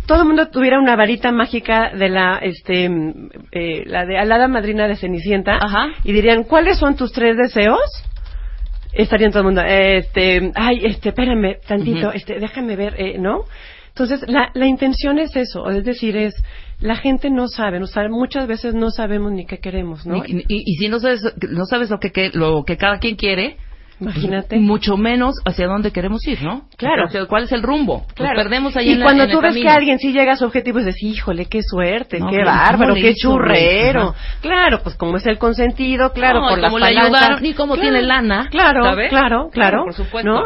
todo 0.05 0.21
el 0.21 0.27
mundo 0.27 0.47
tuviera 0.49 0.79
una 0.79 0.95
varita 0.95 1.31
mágica 1.31 1.91
de 1.95 2.09
la, 2.09 2.37
este, 2.41 2.89
mm, 2.89 3.29
eh, 3.51 3.83
la 3.85 4.05
de 4.05 4.17
alada 4.17 4.47
madrina 4.47 4.87
de 4.87 4.95
Cenicienta 4.95 5.57
Ajá. 5.61 5.89
y 6.03 6.11
dirían, 6.11 6.43
¿cuáles 6.43 6.77
son 6.77 6.95
tus 6.95 7.11
tres 7.11 7.37
deseos? 7.37 7.79
Estarían 8.93 9.31
todo 9.31 9.39
el 9.41 9.45
mundo, 9.45 9.61
eh, 9.61 9.97
este, 9.97 10.51
ay, 10.55 10.81
este, 10.83 11.09
espérame 11.09 11.57
tantito, 11.65 12.11
este, 12.11 12.39
déjame 12.39 12.75
ver, 12.75 12.95
eh, 12.99 13.17
¿no? 13.17 13.45
Entonces, 13.89 14.21
la, 14.27 14.49
la 14.53 14.65
intención 14.65 15.17
es 15.19 15.33
eso, 15.35 15.69
es 15.69 15.85
decir, 15.85 16.17
es, 16.17 16.33
la 16.81 16.95
gente 16.95 17.29
no 17.29 17.47
sabe, 17.47 17.79
no 17.79 17.87
sabe, 17.87 18.09
muchas 18.09 18.47
veces 18.47 18.73
no 18.73 18.89
sabemos 18.91 19.31
ni 19.31 19.45
qué 19.45 19.59
queremos, 19.59 20.05
¿no? 20.05 20.17
Y, 20.25 20.43
y- 20.47 20.63
y 20.65 20.75
si 20.75 20.89
no 20.89 20.99
sabes, 20.99 21.23
no 21.49 21.65
sabes 21.65 21.89
lo 21.89 21.99
que, 21.99 22.11
que- 22.11 22.31
lo 22.33 22.63
que 22.65 22.75
cada 22.77 22.97
quien 22.99 23.15
quiere, 23.15 23.57
Imagínate. 23.99 24.47
pues, 24.55 24.61
mucho 24.61 24.97
menos 24.97 25.35
hacia 25.45 25.67
dónde 25.67 25.91
queremos 25.91 26.25
ir, 26.27 26.41
¿no? 26.41 26.63
Claro. 26.77 27.05
Hacia 27.05 27.27
¿Cuál 27.27 27.43
es 27.43 27.51
el 27.51 27.61
rumbo? 27.61 27.99
Nos 28.07 28.13
Claro. 28.13 28.35
perdemos 28.41 28.75
ahí 28.75 28.89
y 28.89 28.91
en 28.93 28.99
la- 28.99 29.05
cuando 29.05 29.23
en 29.25 29.29
tú 29.29 29.37
el 29.37 29.41
ves 29.43 29.51
camino. 29.51 29.69
que 29.69 29.75
alguien 29.77 29.99
sí 29.99 30.11
llega 30.11 30.31
a 30.33 30.35
su 30.37 30.45
objetivo, 30.45 30.79
dices, 30.79 31.01
híjole, 31.03 31.45
qué 31.45 31.61
suerte, 31.61 32.19
No, 32.19 32.29
qué 32.31 32.37
pero 32.37 32.47
¿cómo 32.49 32.57
bárbaro, 32.59 32.95
le 32.95 33.01
qué 33.01 33.13
churrero. 33.13 34.01
Ajá. 34.09 34.15
Claro, 34.41 34.79
pues 34.81 34.95
como 34.95 35.17
es 35.17 35.25
el 35.27 35.37
consentido, 35.37 36.13
claro, 36.13 36.41
No, 36.41 36.49
por 36.49 36.57
las 36.59 36.71
cómo 36.71 36.79
le 36.79 36.85
palancas. 36.95 37.21
ayudaron, 37.21 37.45
y 37.45 37.53
cómo 37.53 37.77
tiene 37.77 38.01
lana, 38.01 38.47
Claro, 38.49 38.83
¿sabes? 38.85 39.09
claro, 39.09 39.49
claro. 39.51 39.51
Claro, 39.51 39.83
por 39.83 39.93
supuesto. 39.93 40.31
¿no? 40.31 40.41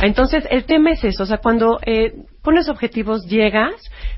Entonces, 0.00 0.46
el 0.50 0.64
tema 0.64 0.90
es 0.92 1.04
eso, 1.04 1.24
o 1.24 1.26
sea, 1.26 1.38
cuando 1.38 1.78
eh, 1.84 2.12
pones 2.44 2.68
objetivos, 2.68 3.26
llegas, 3.26 3.74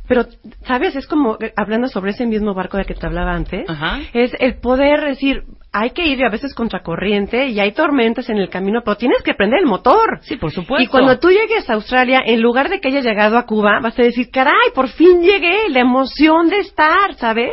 pero, 0.06 0.26
¿sabes? 0.66 0.96
Es 0.96 1.06
como, 1.06 1.38
eh, 1.40 1.52
hablando 1.56 1.88
sobre 1.88 2.10
ese 2.10 2.26
mismo 2.26 2.52
barco 2.52 2.76
del 2.76 2.84
que 2.84 2.94
te 2.94 3.06
hablaba 3.06 3.32
antes, 3.32 3.68
Ajá. 3.70 4.00
es 4.12 4.32
el 4.40 4.56
poder 4.56 5.00
decir, 5.02 5.44
hay 5.78 5.90
que 5.90 6.06
ir 6.06 6.24
a 6.24 6.30
veces 6.30 6.54
contracorriente 6.54 7.48
y 7.48 7.60
hay 7.60 7.72
tormentas 7.72 8.30
en 8.30 8.38
el 8.38 8.48
camino, 8.48 8.80
pero 8.82 8.96
tienes 8.96 9.22
que 9.22 9.34
prender 9.34 9.60
el 9.60 9.66
motor. 9.66 10.20
Sí, 10.22 10.36
por 10.36 10.50
supuesto. 10.50 10.82
Y 10.82 10.86
cuando 10.86 11.18
tú 11.18 11.28
llegues 11.28 11.68
a 11.68 11.74
Australia, 11.74 12.22
en 12.24 12.40
lugar 12.40 12.70
de 12.70 12.80
que 12.80 12.88
hayas 12.88 13.04
llegado 13.04 13.36
a 13.36 13.44
Cuba, 13.44 13.80
vas 13.82 13.98
a 13.98 14.02
decir, 14.02 14.30
caray, 14.30 14.70
por 14.74 14.88
fin 14.88 15.20
llegué, 15.22 15.68
la 15.68 15.80
emoción 15.80 16.48
de 16.48 16.60
estar, 16.60 17.14
¿sabes? 17.16 17.52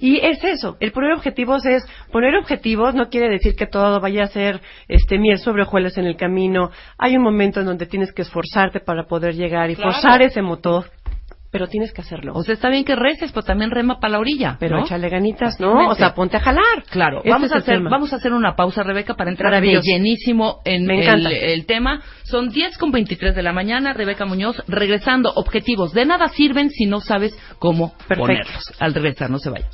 Y 0.00 0.18
es 0.18 0.42
eso, 0.44 0.76
el 0.78 0.92
poner 0.92 1.12
objetivos 1.14 1.66
es, 1.66 1.84
poner 2.12 2.36
objetivos 2.36 2.94
no 2.94 3.08
quiere 3.08 3.28
decir 3.28 3.56
que 3.56 3.66
todo 3.66 4.00
vaya 4.00 4.22
a 4.24 4.28
ser 4.28 4.60
este 4.86 5.18
miel 5.18 5.38
sobre 5.38 5.62
hojuelas 5.62 5.98
en 5.98 6.06
el 6.06 6.16
camino. 6.16 6.70
Hay 6.98 7.16
un 7.16 7.22
momento 7.24 7.58
en 7.60 7.66
donde 7.66 7.86
tienes 7.86 8.12
que 8.12 8.22
esforzarte 8.22 8.78
para 8.78 9.04
poder 9.06 9.34
llegar 9.34 9.70
y 9.70 9.74
Claro. 9.74 9.90
forzar 9.92 10.22
ese 10.22 10.40
motor, 10.40 10.84
pero 11.56 11.68
tienes 11.68 11.90
que 11.90 12.02
hacerlo. 12.02 12.32
O 12.34 12.42
sea, 12.42 12.52
está 12.52 12.68
bien 12.68 12.84
que 12.84 12.94
reces, 12.94 13.32
pero 13.32 13.42
también 13.42 13.70
rema 13.70 13.98
para 13.98 14.12
la 14.12 14.18
orilla. 14.18 14.58
Pero 14.60 14.76
¿no? 14.76 14.84
échale 14.84 15.08
ganitas, 15.08 15.58
¿no? 15.58 15.88
O 15.88 15.94
sea, 15.94 16.12
ponte 16.12 16.36
a 16.36 16.40
jalar. 16.40 16.82
Claro. 16.90 17.20
Este 17.20 17.30
vamos, 17.30 17.50
a 17.50 17.56
hacer, 17.56 17.80
vamos 17.80 18.12
a 18.12 18.16
hacer 18.16 18.34
una 18.34 18.54
pausa, 18.54 18.82
Rebeca, 18.82 19.14
para 19.14 19.30
entrar 19.30 19.58
de 19.58 19.80
llenísimo 19.80 20.60
en 20.66 20.90
el, 20.90 21.64
tema. 21.64 22.02
Son 22.24 22.50
10 22.50 22.76
con 22.76 22.90
23 22.90 23.34
de 23.34 23.42
la 23.42 23.54
mañana. 23.54 23.94
Rebeca 23.94 24.26
Muñoz, 24.26 24.62
regresando. 24.68 25.32
Objetivos. 25.34 25.94
De 25.94 26.04
nada 26.04 26.28
sirven 26.28 26.68
si 26.68 26.84
no 26.84 27.00
sabes 27.00 27.34
cómo 27.58 27.94
Perfecto. 28.06 28.20
ponerlos. 28.20 28.74
Al 28.78 28.92
regresar, 28.92 29.30
no 29.30 29.38
se 29.38 29.48
vayan. 29.48 29.70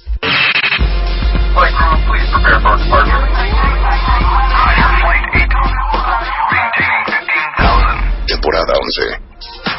Temporada 8.29 8.73
11. 8.81 9.72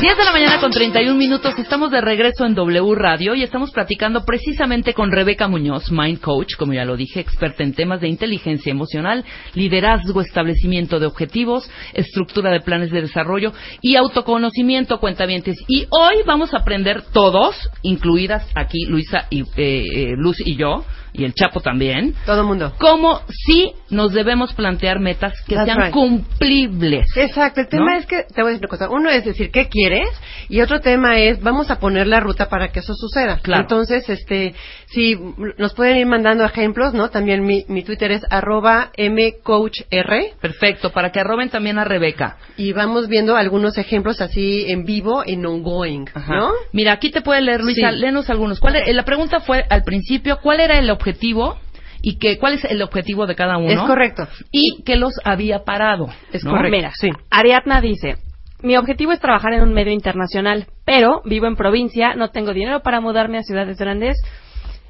10 0.00 0.18
de 0.18 0.24
la 0.24 0.32
mañana 0.32 0.60
con 0.60 0.70
31 0.70 1.16
minutos, 1.16 1.58
estamos 1.58 1.90
de 1.90 2.02
regreso 2.02 2.44
en 2.44 2.54
W 2.54 2.94
Radio 2.94 3.34
y 3.34 3.42
estamos 3.42 3.70
platicando 3.70 4.26
precisamente 4.26 4.92
con 4.92 5.10
Rebeca 5.10 5.48
Muñoz, 5.48 5.90
Mind 5.90 6.20
Coach, 6.20 6.56
como 6.56 6.74
ya 6.74 6.84
lo 6.84 6.98
dije, 6.98 7.20
experta 7.20 7.62
en 7.62 7.72
temas 7.72 8.02
de 8.02 8.08
inteligencia 8.08 8.70
emocional, 8.70 9.24
liderazgo, 9.54 10.20
establecimiento 10.20 11.00
de 11.00 11.06
objetivos, 11.06 11.70
estructura 11.94 12.50
de 12.50 12.60
planes 12.60 12.90
de 12.90 13.00
desarrollo 13.00 13.54
y 13.80 13.96
autoconocimiento, 13.96 15.00
cuentavientes. 15.00 15.56
Y 15.66 15.86
hoy 15.88 16.16
vamos 16.26 16.52
a 16.52 16.58
aprender 16.58 17.02
todos, 17.14 17.56
incluidas 17.80 18.46
aquí 18.54 18.84
Luisa 18.84 19.26
y 19.30 19.44
eh, 19.56 19.84
eh, 19.94 20.14
Luz 20.14 20.36
y 20.44 20.56
yo, 20.56 20.84
y 21.16 21.24
el 21.24 21.34
Chapo 21.34 21.60
también, 21.60 22.14
Todo 22.24 22.40
el 22.42 22.46
mundo. 22.46 22.72
cómo 22.78 23.20
sí 23.46 23.72
nos 23.90 24.12
debemos 24.12 24.52
plantear 24.54 25.00
metas 25.00 25.32
que 25.46 25.54
That's 25.54 25.66
sean 25.66 25.80
right. 25.84 25.92
cumplibles. 25.92 27.16
Exacto, 27.16 27.60
el 27.60 27.68
tema 27.68 27.92
¿No? 27.94 27.98
es 27.98 28.06
que, 28.06 28.24
te 28.24 28.42
voy 28.42 28.50
a 28.50 28.52
decir 28.52 28.66
una 28.66 28.68
cosa, 28.68 28.90
uno 28.90 29.10
es 29.10 29.24
decir 29.24 29.50
qué 29.50 29.68
quieres 29.68 30.08
y 30.48 30.60
otro 30.60 30.80
tema 30.80 31.18
es 31.18 31.40
vamos 31.40 31.70
a 31.70 31.78
poner 31.78 32.06
la 32.06 32.20
ruta 32.20 32.48
para 32.48 32.68
que 32.68 32.80
eso 32.80 32.94
suceda. 32.94 33.38
Claro. 33.42 33.62
Entonces, 33.62 34.08
este, 34.08 34.54
si 34.96 35.14
nos 35.58 35.74
pueden 35.74 35.98
ir 35.98 36.06
mandando 36.06 36.42
ejemplos, 36.46 36.94
¿no? 36.94 37.10
También 37.10 37.44
mi, 37.44 37.66
mi 37.68 37.82
Twitter 37.82 38.12
es 38.12 38.22
arroba 38.30 38.90
mcoachr 38.96 40.38
Perfecto, 40.40 40.90
para 40.90 41.12
que 41.12 41.20
arroben 41.20 41.50
también 41.50 41.78
a 41.78 41.84
Rebeca. 41.84 42.38
y 42.56 42.72
vamos 42.72 43.06
viendo 43.06 43.36
algunos 43.36 43.76
ejemplos 43.76 44.22
así 44.22 44.64
en 44.70 44.84
vivo, 44.86 45.22
en 45.26 45.44
ongoing, 45.44 46.06
¿no? 46.28 46.50
Mira, 46.72 46.92
aquí 46.92 47.10
te 47.10 47.20
puede 47.20 47.42
leer, 47.42 47.60
Luisa, 47.60 47.90
Sí. 47.90 47.98
léenos 47.98 48.30
algunos. 48.30 48.58
¿Cuál 48.58 48.76
la 48.86 49.04
pregunta 49.04 49.40
fue 49.40 49.64
al 49.68 49.82
principio, 49.82 50.38
¿cuál 50.42 50.60
era 50.60 50.78
el 50.78 50.88
objetivo? 50.88 51.58
Y 52.00 52.18
que, 52.18 52.38
¿cuál 52.38 52.54
es 52.54 52.64
el 52.64 52.80
objetivo 52.80 53.26
de 53.26 53.34
cada 53.34 53.58
uno? 53.58 53.70
Es 53.70 53.80
correcto. 53.80 54.26
Y 54.50 54.82
qué 54.84 54.96
los 54.96 55.12
había 55.24 55.64
parado. 55.64 56.08
Es 56.32 56.42
¿no? 56.42 56.52
correcto. 56.52 56.74
Mira, 56.76 56.92
sí. 56.94 57.10
Ariadna 57.30 57.82
dice, 57.82 58.16
mi 58.62 58.76
objetivo 58.78 59.12
es 59.12 59.20
trabajar 59.20 59.52
en 59.52 59.62
un 59.62 59.74
medio 59.74 59.92
internacional, 59.92 60.66
pero 60.86 61.20
vivo 61.26 61.46
en 61.46 61.56
provincia, 61.56 62.14
no 62.14 62.30
tengo 62.30 62.54
dinero 62.54 62.80
para 62.80 63.00
mudarme 63.02 63.38
a 63.38 63.42
ciudades 63.42 63.76
grandes, 63.76 64.16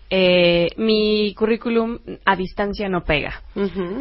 eh, 0.09 0.69
mi 0.77 1.35
currículum 1.35 1.99
a 2.25 2.37
distancia 2.37 2.89
no 2.89 3.03
pega. 3.03 3.43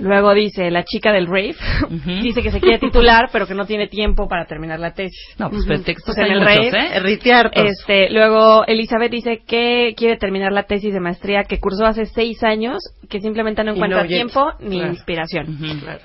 Luego 0.01 0.33
dice 0.33 0.69
la 0.69 0.83
chica 0.83 1.11
del 1.11 1.25
rave, 1.27 1.55
dice 2.21 2.43
que 2.43 2.51
se 2.51 2.59
quiere 2.59 2.77
titular, 2.77 3.29
pero 3.31 3.47
que 3.47 3.55
no 3.55 3.65
tiene 3.65 3.87
tiempo 3.87 4.27
para 4.27 4.45
terminar 4.45 4.79
la 4.79 4.93
tesis. 4.93 5.17
No, 5.39 5.49
pues 5.49 5.61
Ujú. 5.61 5.67
pretextos 5.69 6.15
Pues 6.15 6.17
en 6.17 6.23
hay 6.25 6.31
el 6.31 6.39
muchos, 6.41 6.71
rave, 6.73 6.97
¿eh? 6.97 6.99
Riteartos. 6.99 7.63
Este, 7.65 8.09
luego 8.11 8.65
Elizabeth 8.67 9.11
dice 9.11 9.41
que 9.47 9.93
quiere 9.97 10.17
terminar 10.17 10.51
la 10.51 10.63
tesis 10.63 10.93
de 10.93 10.99
maestría 10.99 11.43
que 11.45 11.59
cursó 11.59 11.85
hace 11.85 12.05
seis 12.05 12.43
años, 12.43 12.77
que 13.09 13.21
simplemente 13.21 13.63
no 13.63 13.71
encuentra 13.73 14.03
no 14.03 14.07
tiempo 14.07 14.51
ni 14.59 14.77
Claro. 14.77 14.91
inspiración. 14.93 15.57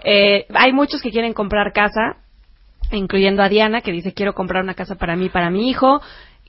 Eh, 0.05 0.47
hay 0.55 0.73
muchos 0.73 1.03
que 1.03 1.11
quieren 1.11 1.33
comprar 1.35 1.73
casa, 1.73 2.17
incluyendo 2.93 3.43
a 3.43 3.49
Diana, 3.49 3.81
que 3.83 3.93
dice 3.93 4.13
quiero 4.15 4.33
comprar 4.33 4.63
una 4.63 4.75
casa 4.75 4.95
para 4.95 5.17
mí, 5.17 5.29
para 5.29 5.51
mi 5.51 5.69
hijo. 5.69 6.01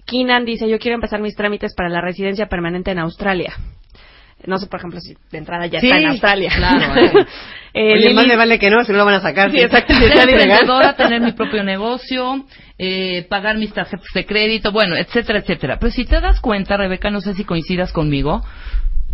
Kinan 0.05 0.45
dice 0.45 0.67
yo 0.69 0.79
quiero 0.79 0.95
empezar 0.95 1.21
mis 1.21 1.35
trámites 1.35 1.73
para 1.75 1.89
la 1.89 2.01
residencia 2.01 2.47
permanente 2.47 2.91
en 2.91 2.99
Australia. 2.99 3.53
No 4.45 4.57
sé, 4.57 4.65
por 4.65 4.79
ejemplo, 4.79 4.99
si 4.99 5.15
de 5.31 5.37
entrada 5.37 5.67
ya 5.67 5.79
Sí, 5.79 5.85
está 5.85 5.99
en 5.99 6.07
Australia. 6.07 6.51
claro, 6.55 6.95
eh. 7.19 7.25
Eh, 7.73 7.93
Oye, 7.93 8.07
Lili- 8.09 8.13
más 8.15 8.27
le 8.27 8.35
vale 8.35 8.57
que 8.59 8.69
no, 8.71 8.83
si 8.83 8.91
no 8.91 8.97
lo 8.97 9.05
van 9.05 9.13
a 9.13 9.21
sacar. 9.21 9.51
Sí, 9.51 9.57
Diana. 9.57 9.79
emprendedora, 10.23 10.95
tener 10.95 11.21
mi 11.21 11.31
propio 11.33 11.63
negocio, 11.63 12.43
eh, 12.77 13.23
pagar 13.29 13.57
mis 13.57 13.71
tarjetas 13.71 14.07
de 14.13 14.25
crédito, 14.25 14.71
bueno, 14.71 14.95
etcétera, 14.97 15.39
etcétera. 15.39 15.77
Pero 15.79 15.91
si 15.91 16.03
te 16.05 16.19
das 16.19 16.41
cuenta, 16.41 16.75
Rebeca, 16.75 17.11
no 17.11 17.21
sé 17.21 17.33
si 17.35 17.45
coincidas 17.45 17.93
conmigo, 17.93 18.43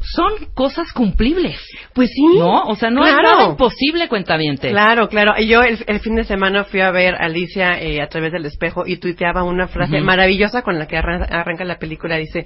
son 0.02 0.32
cosas 0.54 0.92
cumplibles. 0.94 1.60
Pues 1.94 2.10
sí. 2.14 2.38
¿No? 2.40 2.64
O 2.64 2.76
sea, 2.76 2.90
no 2.90 3.06
es 3.06 3.14
Claro. 3.14 3.30
nada 3.38 3.50
imposible, 3.52 4.08
cuentaviente. 4.08 4.70
Claro, 4.70 5.10
claro. 5.10 5.34
Y 5.38 5.48
yo 5.48 5.62
el, 5.64 5.80
el 5.88 6.00
fin 6.00 6.16
de 6.16 6.24
semana 6.24 6.64
fui 6.64 6.82
a 6.82 6.92
ver 6.92 7.16
a 7.16 7.26
Alicia 7.26 7.80
eh, 7.82 8.02
a 8.02 8.08
través 8.08 8.32
del 8.32 8.46
espejo 8.46 8.84
y 8.86 8.98
tuiteaba 8.98 9.44
una 9.44 9.68
frase 9.68 10.00
maravillosa 10.02 10.62
con 10.62 10.78
la 10.80 10.88
que 10.88 10.98
arran- 10.98 11.28
arranca 11.30 11.64
la 11.66 11.78
película. 11.80 12.18
Dice, 12.18 12.46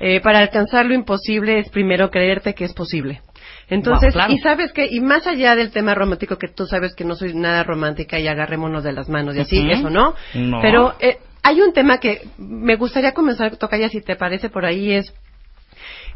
eh, 0.00 0.20
para 0.20 0.38
alcanzar 0.38 0.86
lo 0.86 0.94
imposible 0.94 1.58
es 1.58 1.68
primero 1.70 2.10
creerte 2.10 2.54
que 2.54 2.64
es 2.64 2.72
posible. 2.72 3.20
Entonces, 3.68 4.12
Wow, 4.14 4.24
claro. 4.24 4.32
y 4.34 4.38
sabes 4.38 4.72
que, 4.72 4.86
y 4.90 5.00
más 5.00 5.26
allá 5.26 5.56
del 5.56 5.70
tema 5.70 5.94
romántico, 5.94 6.36
que 6.36 6.48
tú 6.48 6.66
sabes 6.66 6.94
que 6.94 7.04
no 7.04 7.14
soy 7.14 7.34
nada 7.34 7.62
romántica 7.64 8.18
y 8.18 8.26
agarrémonos 8.28 8.84
de 8.84 8.92
las 8.92 9.08
manos 9.08 9.34
y 9.36 9.40
así, 9.40 9.70
eso 9.70 9.88
no. 9.90 10.14
No. 10.34 10.60
Pero 10.60 10.94
eh, 11.00 11.18
hay 11.42 11.60
un 11.60 11.72
tema 11.72 11.98
que 11.98 12.22
me 12.38 12.76
gustaría 12.76 13.12
comenzar, 13.12 13.56
Tocaya, 13.56 13.88
si 13.88 14.00
te 14.02 14.16
parece 14.16 14.48
por 14.50 14.64
ahí, 14.66 14.92
es 14.92 15.12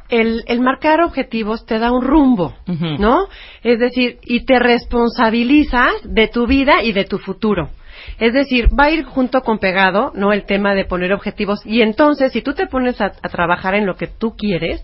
el, 0.09 0.43
el 0.47 0.61
marcar 0.61 1.01
objetivos 1.01 1.67
te 1.67 1.79
da 1.79 1.93
un 1.93 2.03
rumbo. 2.03 2.55
¿no? 2.67 3.29
Es 3.63 3.79
decir, 3.79 4.19
y 4.23 4.45
te 4.45 4.59
responsabilizas 4.59 5.93
de 6.05 6.29
tu 6.29 6.47
vida 6.47 6.83
y 6.83 6.93
de 6.93 7.05
tu 7.05 7.19
futuro. 7.19 7.71
Es 8.19 8.33
decir, 8.33 8.69
va 8.79 8.85
a 8.85 8.91
ir 8.91 9.05
junto 9.05 9.41
con 9.43 9.59
pegado, 9.59 10.13
¿no? 10.15 10.33
El 10.33 10.45
tema 10.45 10.75
de 10.75 10.85
poner 10.85 11.13
objetivos. 11.13 11.61
Y 11.65 11.83
entonces, 11.83 12.33
si 12.33 12.41
tú 12.41 12.55
te 12.55 12.67
pones 12.67 13.01
a, 13.01 13.07
a 13.07 13.29
trabajar 13.29 13.75
en 13.75 13.87
lo 13.87 13.97
que 13.97 14.07
tú 14.07 14.35
quieres, 14.37 14.83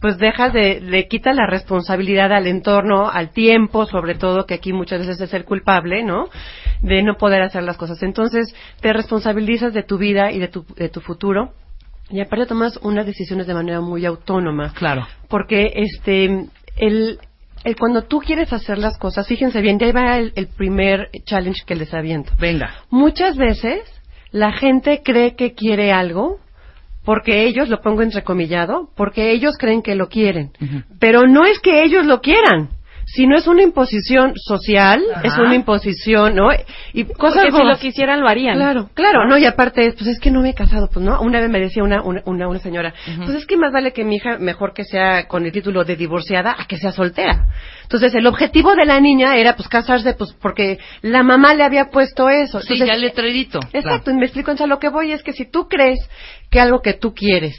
pues 0.00 0.18
dejas 0.18 0.52
de, 0.52 0.80
le 0.80 1.06
quitas 1.08 1.34
la 1.36 1.46
responsabilidad 1.46 2.32
al 2.32 2.46
entorno, 2.46 3.08
al 3.08 3.30
tiempo, 3.30 3.86
sobre 3.86 4.14
todo, 4.14 4.44
que 4.46 4.54
aquí 4.54 4.72
muchas 4.72 5.00
veces 5.00 5.20
es 5.20 5.34
el 5.34 5.44
culpable, 5.44 6.04
¿no? 6.04 6.28
De 6.80 7.02
no 7.02 7.14
poder 7.14 7.42
hacer 7.42 7.62
las 7.62 7.76
cosas. 7.76 8.02
Entonces, 8.02 8.54
te 8.80 8.92
responsabilizas 8.92 9.72
de 9.72 9.82
tu 9.82 9.98
vida 9.98 10.32
y 10.32 10.38
de 10.38 10.48
tu, 10.48 10.64
de 10.76 10.88
tu 10.88 11.00
futuro. 11.00 11.52
Y 12.10 12.20
aparte 12.20 12.46
tomas 12.46 12.78
unas 12.82 13.06
decisiones 13.06 13.46
de 13.46 13.54
manera 13.54 13.80
muy 13.80 14.04
autónoma. 14.04 14.72
Claro. 14.74 15.06
Porque, 15.28 15.72
este, 15.74 16.46
el, 16.76 17.18
el 17.64 17.76
cuando 17.76 18.02
tú 18.02 18.18
quieres 18.18 18.52
hacer 18.52 18.78
las 18.78 18.98
cosas, 18.98 19.26
fíjense 19.26 19.60
bien, 19.60 19.78
ya 19.78 19.90
va 19.92 20.18
el, 20.18 20.32
el 20.36 20.48
primer 20.48 21.10
challenge 21.24 21.62
que 21.66 21.74
les 21.74 21.92
aviento. 21.94 22.32
Venga. 22.38 22.70
Muchas 22.90 23.36
veces 23.36 23.80
la 24.30 24.52
gente 24.52 25.02
cree 25.04 25.34
que 25.34 25.54
quiere 25.54 25.92
algo 25.92 26.40
porque 27.04 27.44
ellos, 27.44 27.68
lo 27.68 27.80
pongo 27.82 28.02
entrecomillado, 28.02 28.88
porque 28.96 29.32
ellos 29.32 29.56
creen 29.58 29.82
que 29.82 29.94
lo 29.94 30.08
quieren. 30.08 30.52
Pero 30.98 31.26
no 31.26 31.44
es 31.44 31.60
que 31.60 31.82
ellos 31.82 32.06
lo 32.06 32.20
quieran, 32.20 32.70
sino 33.06 33.36
es 33.36 33.46
una 33.46 33.62
imposición 33.62 34.32
social, 34.36 35.02
es 35.22 35.36
una 35.38 35.54
imposición, 35.54 36.34
¿no? 36.34 36.48
Y 36.92 37.04
cosas 37.04 37.42
Porque 37.44 37.50
si 37.52 37.58
como- 37.58 37.70
lo 37.70 37.78
quisieran, 37.78 38.20
lo 38.20 38.28
harían. 38.28 38.56
Claro, 38.56 38.90
claro, 38.94 39.26
no, 39.26 39.36
y 39.38 39.44
aparte, 39.44 39.92
pues 39.92 40.06
es 40.08 40.18
que 40.20 40.30
no 40.30 40.40
me 40.40 40.50
he 40.50 40.54
casado, 40.54 40.88
pues 40.92 41.04
no. 41.04 41.20
Una 41.20 41.40
vez 41.40 41.50
me 41.50 41.60
decía 41.60 41.82
una, 41.82 42.02
una, 42.02 42.22
una, 42.24 42.48
una 42.48 42.58
señora, 42.58 42.94
pues 43.18 43.30
es 43.30 43.46
que 43.46 43.56
más 43.56 43.72
vale 43.72 43.92
que 43.92 44.04
mi 44.04 44.16
hija, 44.16 44.38
mejor 44.38 44.72
que 44.74 44.84
sea 44.84 45.26
con 45.28 45.44
el 45.44 45.52
título 45.52 45.84
de 45.84 45.96
divorciada, 45.96 46.54
a 46.58 46.66
que 46.66 46.76
sea 46.78 46.92
soltera. 46.92 47.46
Entonces, 47.82 48.14
el 48.14 48.26
objetivo 48.26 48.74
de 48.74 48.86
la 48.86 48.98
niña 49.00 49.36
era, 49.36 49.56
pues, 49.56 49.68
casarse, 49.68 50.14
pues, 50.14 50.32
porque 50.40 50.78
la 51.02 51.22
mamá 51.22 51.54
le 51.54 51.64
había 51.64 51.90
puesto 51.90 52.28
eso. 52.28 52.60
Sí, 52.60 52.72
Entonces, 52.74 52.86
ya 52.88 52.96
letrerito. 52.96 53.60
Exacto, 53.72 54.10
y 54.10 54.14
me 54.14 54.24
explico, 54.24 54.52
o 54.52 54.56
sea, 54.56 54.66
lo 54.66 54.78
que 54.78 54.88
voy 54.88 55.12
es 55.12 55.22
que 55.22 55.32
si 55.32 55.44
tú 55.44 55.68
crees 55.68 55.98
que 56.50 56.60
algo 56.60 56.80
que 56.80 56.94
tú 56.94 57.14
quieres 57.14 57.54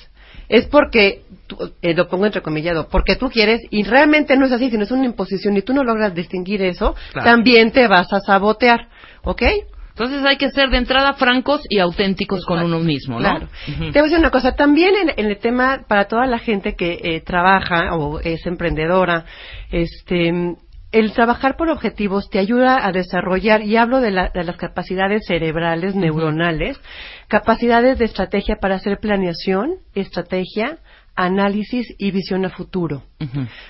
es 0.50 0.66
porque, 0.68 1.22
tú- 1.48 1.58
eh, 1.82 1.94
lo 1.94 2.08
pongo 2.08 2.26
entrecomillado, 2.26 2.88
porque 2.90 3.16
tú 3.16 3.30
quieres 3.30 3.62
y 3.70 3.84
realmente 3.84 4.36
no 4.38 4.46
es 4.46 4.52
así, 4.52 4.70
sino 4.70 4.84
es 4.84 4.92
una 4.92 5.06
imposición 5.06 5.56
y 5.58 5.62
tú 5.62 5.74
no 5.74 5.84
logras 5.84 6.14
distinguir 6.14 6.62
eso, 6.62 6.96
Claro. 7.14 7.26
también 7.30 7.72
te 7.72 7.88
vas 7.88 8.12
a 8.14 8.20
sabotear, 8.20 8.88
¿ok? 9.24 9.42
Entonces 9.90 10.26
hay 10.26 10.36
que 10.36 10.50
ser 10.52 10.70
de 10.72 10.78
entrada 10.78 11.14
francos 11.14 11.62
y 11.70 11.80
auténticos 11.80 12.46
con 12.46 12.62
uno 12.62 12.80
mismo, 12.80 13.18
¿no? 13.20 13.30
Claro. 13.30 13.48
Te 13.66 13.92
voy 13.92 14.00
a 14.00 14.04
decir 14.04 14.18
una 14.20 14.30
cosa, 14.30 14.52
también 14.54 14.94
en, 14.96 15.14
en 15.16 15.32
el 15.32 15.38
tema 15.38 15.86
para 15.88 16.10
toda 16.10 16.26
la 16.26 16.38
gente 16.40 16.76
que 16.76 17.00
eh, 17.02 17.22
trabaja 17.22 17.96
o 17.96 18.20
es 18.20 18.46
emprendedora, 18.46 19.24
este, 19.72 20.34
el 20.92 21.12
trabajar 21.14 21.56
por 21.56 21.70
objetivos 21.70 22.30
te 22.30 22.40
ayuda 22.40 22.86
a 22.86 22.92
desarrollar, 22.92 23.62
y 23.64 23.78
hablo 23.78 24.02
de, 24.02 24.12
la- 24.12 24.32
de 24.34 24.44
las 24.44 24.58
capacidades 24.58 25.24
cerebrales, 25.28 25.96
neuronales, 25.96 26.78
capacidades 27.30 27.98
de 27.98 28.06
estrategia 28.06 28.58
para 28.62 28.76
hacer 28.76 28.98
planeación, 29.00 29.76
estrategia, 29.94 30.78
análisis 31.16 31.88
y 31.98 32.12
visión 32.12 32.46
a 32.46 32.50
futuro. 32.50 33.04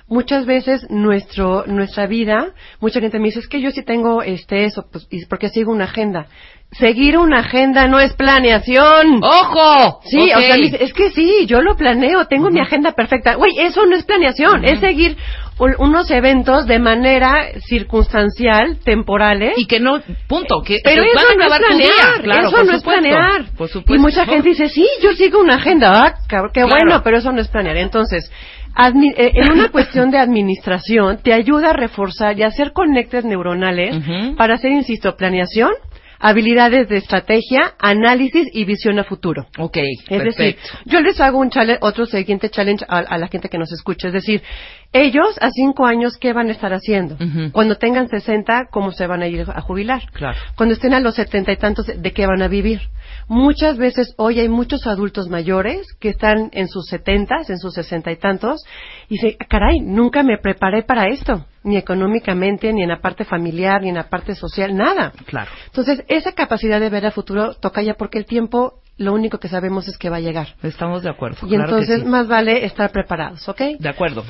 Muchas 0.08 0.46
veces 0.46 0.86
nuestro, 0.90 1.66
nuestra 1.68 2.08
vida, 2.08 2.54
mucha 2.82 3.00
gente 3.00 3.20
me 3.20 3.26
dice, 3.26 3.40
es 3.40 3.48
que 3.48 3.62
yo 3.62 3.72
sí 3.72 3.84
tengo 3.84 4.22
este 4.22 4.66
eso, 4.66 4.86
pues, 4.92 5.08
porque 5.30 5.50
sigo 5.50 5.72
una 5.72 5.86
agenda. 5.86 6.28
Seguir 6.72 7.18
una 7.18 7.40
agenda 7.40 7.88
no 7.88 8.00
es 8.00 8.14
planeación. 8.14 9.24
¡Ojo! 9.24 10.02
Sí, 10.04 10.32
o 10.36 10.40
sea, 10.40 10.56
es 10.56 10.94
que 10.94 11.12
sí, 11.12 11.46
yo 11.46 11.62
lo 11.62 11.76
planeo, 11.78 12.26
tengo 12.26 12.50
mi 12.50 12.60
agenda 12.60 12.92
perfecta. 12.92 13.36
Güey, 13.36 13.52
eso 13.60 13.86
no 13.86 13.96
es 13.96 14.04
planeación, 14.04 14.66
es 14.66 14.80
seguir 14.80 15.16
un- 15.58 15.76
unos 15.80 16.10
eventos 16.12 16.66
de 16.66 16.80
manera 16.80 17.48
circunstancial, 17.68 18.78
temporales. 18.84 19.54
Y 19.58 19.66
que 19.68 19.80
no, 19.80 20.02
punto, 20.28 20.62
que 20.62 20.80
pero 20.84 21.04
eso 21.04 21.12
van 21.16 21.26
a 21.26 21.36
no 21.36 21.42
es 21.42 21.52
acabar 21.54 21.62
tu 21.72 21.78
día. 21.78 21.88
planear, 21.96 22.22
Claro, 22.24 22.48
eso 22.48 22.58
por 22.58 22.66
no 22.66 22.72
es 22.74 22.84
planear. 22.84 23.46
Por 23.58 23.68
supuesto. 23.70 23.94
Y 23.96 23.98
mucha 24.00 24.26
gente 24.26 24.50
dice, 24.50 24.70
sí, 24.70 24.86
yo 25.02 25.14
sigo 25.14 25.40
una 25.40 25.56
agenda, 25.56 25.92
ah, 26.06 26.16
qué 26.28 26.62
Claro. 26.62 26.68
bueno, 26.70 27.02
pero 27.04 27.18
eso 27.18 27.32
no 27.32 27.42
es 27.42 27.48
planear. 27.48 27.78
Entonces, 27.78 28.32
admi- 28.76 29.14
eh, 29.18 29.32
en 29.36 29.52
una 29.54 29.70
cuestión 29.70 30.12
de 30.12 30.18
administración, 30.18 31.20
te 31.24 31.34
ayuda 31.34 31.70
a 31.70 31.74
reforzar 31.74 32.38
y 32.38 32.44
hacer 32.44 32.74
conectes 32.74 33.24
neuronales 33.24 33.96
para 34.38 34.56
hacer, 34.56 34.72
insisto, 34.72 35.16
planeación, 35.16 35.72
habilidades 36.20 36.90
de 36.90 36.98
estrategia, 36.98 37.74
análisis 37.80 38.48
y 38.54 38.66
visión 38.66 39.00
a 39.00 39.04
futuro. 39.04 39.48
Ok, 39.58 39.78
Es 39.78 40.04
perfecto. 40.08 40.44
decir, 40.44 40.58
yo 40.86 41.02
les 41.02 41.20
hago 41.20 41.40
un 41.40 41.50
challenge, 41.50 41.80
otro 41.82 42.06
siguiente 42.06 42.50
challenge 42.50 42.86
a, 42.88 43.00
a 43.00 43.18
la 43.18 43.28
gente 43.28 43.50
que 43.50 43.58
nos 43.58 43.72
escucha. 43.72 44.08
Es 44.08 44.14
decir, 44.14 44.42
ellos 44.94 45.38
a 45.42 45.50
cinco 45.52 45.86
años, 45.86 46.18
¿qué 46.18 46.32
van 46.34 46.48
a 46.50 46.52
estar 46.52 46.72
haciendo? 46.74 47.18
Cuando 47.52 47.76
tengan 47.76 48.08
60, 48.08 48.68
¿cómo 48.72 48.92
se 48.92 49.08
van 49.08 49.22
a 49.22 49.28
ir 49.28 49.46
a 49.54 49.62
jubilar? 49.62 50.04
Claro. 50.14 50.38
Cuando 50.56 50.74
estén 50.74 50.94
a 50.94 51.00
los 51.00 51.16
setenta 51.16 51.52
y 51.52 51.58
tantos, 51.58 51.86
¿de 51.88 52.14
qué 52.14 52.26
van 52.26 52.42
a 52.42 52.48
vivir? 52.48 52.82
Muchas 53.28 53.78
veces 53.78 54.14
hoy 54.18 54.40
hay 54.40 54.50
muchos 54.50 54.88
adultos 54.88 55.30
mayores 55.30 55.86
que 56.00 56.10
están 56.10 56.50
en 56.54 56.68
sus 56.68 56.88
setentas, 56.88 57.50
en 57.50 57.58
sus 57.60 57.74
sesenta 57.74 58.12
y 58.12 58.16
tantos, 58.18 58.64
y 59.10 59.16
dicen, 59.16 59.36
"Ah, 59.40 59.46
caray, 59.48 59.80
nunca 59.80 60.24
me 60.24 60.38
preparé 60.38 60.84
para 60.84 61.08
esto, 61.08 61.46
ni 61.64 61.78
económicamente, 61.78 62.72
ni 62.74 62.84
en 62.84 62.90
la 62.90 63.02
parte 63.02 63.26
familiar, 63.26 63.82
ni 63.82 63.90
en 63.90 63.96
la 63.96 64.10
parte 64.10 64.36
social, 64.36 64.76
nada. 64.76 65.14
Claro. 65.26 65.50
Entonces, 65.68 66.04
esa 66.08 66.34
capacidad 66.34 66.80
de 66.80 66.90
ver 66.90 67.06
a 67.06 67.12
futuro 67.12 67.54
toca 67.56 67.82
ya 67.82 67.96
porque 67.96 68.18
el 68.18 68.26
tiempo, 68.26 68.82
lo 68.98 69.14
único 69.14 69.40
que 69.40 69.48
sabemos 69.48 69.88
es 69.88 69.98
que 69.98 70.10
va 70.10 70.18
a 70.18 70.22
llegar. 70.22 70.56
Estamos 70.64 71.04
de 71.04 71.10
acuerdo. 71.10 71.38
Y 71.44 71.50
claro 71.50 71.66
que 71.66 71.72
entonces 71.72 72.02
sí. 72.02 72.06
más 72.06 72.28
vale 72.28 72.66
estar 72.66 72.92
preparados, 72.92 73.48
¿ok? 73.50 73.62
De 73.80 73.90
acuerdo. 73.90 74.24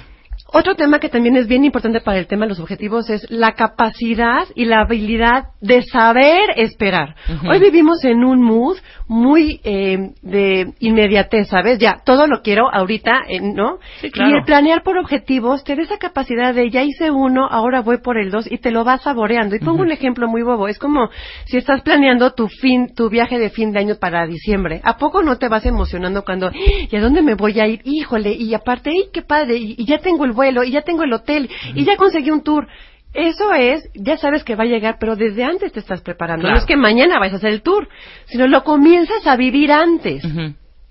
Otro 0.57 0.75
tema 0.75 0.99
que 0.99 1.09
también 1.09 1.35
es 1.35 1.47
bien 1.47 1.65
importante 1.65 1.99
para 1.99 2.17
el 2.17 2.27
tema 2.27 2.45
de 2.45 2.49
los 2.51 2.61
objetivos 2.61 3.09
es 3.09 3.29
la 3.29 3.55
capacidad 3.55 4.47
y 4.55 4.63
la 4.63 4.79
habilidad 4.79 5.47
de 5.59 5.81
saber 5.81 6.51
esperar. 6.55 7.13
Hoy 7.49 7.59
vivimos 7.59 8.01
en 8.05 8.23
un 8.23 8.41
mood 8.41 8.77
muy 9.05 9.59
eh, 9.65 10.11
de 10.21 10.71
inmediatez, 10.79 11.49
¿sabes? 11.49 11.77
Ya, 11.79 11.97
todo 12.05 12.25
lo 12.27 12.41
quiero 12.41 12.73
ahorita, 12.73 13.23
eh, 13.27 13.41
¿no? 13.41 13.79
Sí, 13.99 14.09
claro. 14.11 14.31
Y 14.31 14.37
el 14.37 14.45
planear 14.45 14.81
por 14.81 14.97
objetivos 14.97 15.65
te 15.65 15.75
da 15.75 15.81
esa 15.81 15.97
capacidad 15.97 16.53
de 16.53 16.69
ya 16.69 16.83
hice 16.83 17.11
uno, 17.11 17.47
ahora 17.51 17.81
voy 17.81 17.97
por 17.97 18.17
el 18.17 18.31
dos 18.31 18.49
y 18.49 18.57
te 18.57 18.71
lo 18.71 18.85
vas 18.85 19.01
saboreando. 19.01 19.57
Y 19.57 19.59
pongo 19.59 19.81
un 19.81 19.91
ejemplo 19.91 20.29
muy 20.29 20.41
bobo. 20.41 20.69
Es 20.69 20.79
como 20.79 21.09
si 21.47 21.57
estás 21.57 21.81
planeando 21.81 22.31
tu 22.31 22.47
fin, 22.47 22.95
tu 22.95 23.09
viaje 23.09 23.39
de 23.39 23.49
fin 23.49 23.73
de 23.73 23.79
año 23.79 23.95
para 23.99 24.25
diciembre. 24.25 24.79
¿A 24.85 24.95
poco 24.95 25.21
no 25.21 25.37
te 25.37 25.49
vas 25.49 25.65
emocionando 25.65 26.23
cuando, 26.23 26.47
"¡Ah! 26.47 26.53
¿y 26.89 26.95
a 26.95 27.01
dónde 27.01 27.21
me 27.21 27.35
voy 27.35 27.59
a 27.59 27.67
ir? 27.67 27.81
Híjole, 27.83 28.31
y 28.31 28.53
aparte, 28.53 28.91
¡ay, 28.91 29.09
qué 29.11 29.21
padre! 29.21 29.57
Y, 29.57 29.75
y 29.77 29.85
ya 29.85 29.97
tengo 29.97 30.23
el 30.23 30.31
vuelo, 30.31 30.44
y 30.63 30.71
ya 30.71 30.81
tengo 30.81 31.03
el 31.03 31.13
hotel, 31.13 31.49
y 31.73 31.84
ya 31.86 31.97
conseguí 31.97 32.31
un 32.31 32.43
tour. 32.43 32.67
Eso 33.13 33.53
es, 33.53 33.89
ya 33.93 34.17
sabes 34.17 34.43
que 34.43 34.55
va 34.55 34.63
a 34.63 34.67
llegar, 34.67 34.97
pero 34.99 35.15
desde 35.15 35.43
antes 35.45 35.71
te 35.71 35.79
estás 35.79 36.01
preparando. 36.01 36.41
Claro. 36.41 36.55
No 36.55 36.60
es 36.60 36.65
que 36.65 36.75
mañana 36.75 37.17
vayas 37.17 37.36
a 37.36 37.38
hacer 37.38 37.51
el 37.51 37.62
tour, 37.62 37.88
sino 38.25 38.45
lo 38.47 38.63
comienzas 38.65 39.25
a 39.25 39.38
vivir 39.38 39.71
antes. 39.71 40.23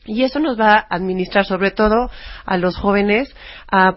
Y 0.06 0.22
eso 0.22 0.38
nos 0.38 0.58
va 0.58 0.74
a 0.74 0.86
administrar, 0.88 1.44
sobre 1.44 1.70
todo 1.70 2.10
a 2.46 2.56
los 2.56 2.76
jóvenes, 2.76 3.34
a 3.70 3.96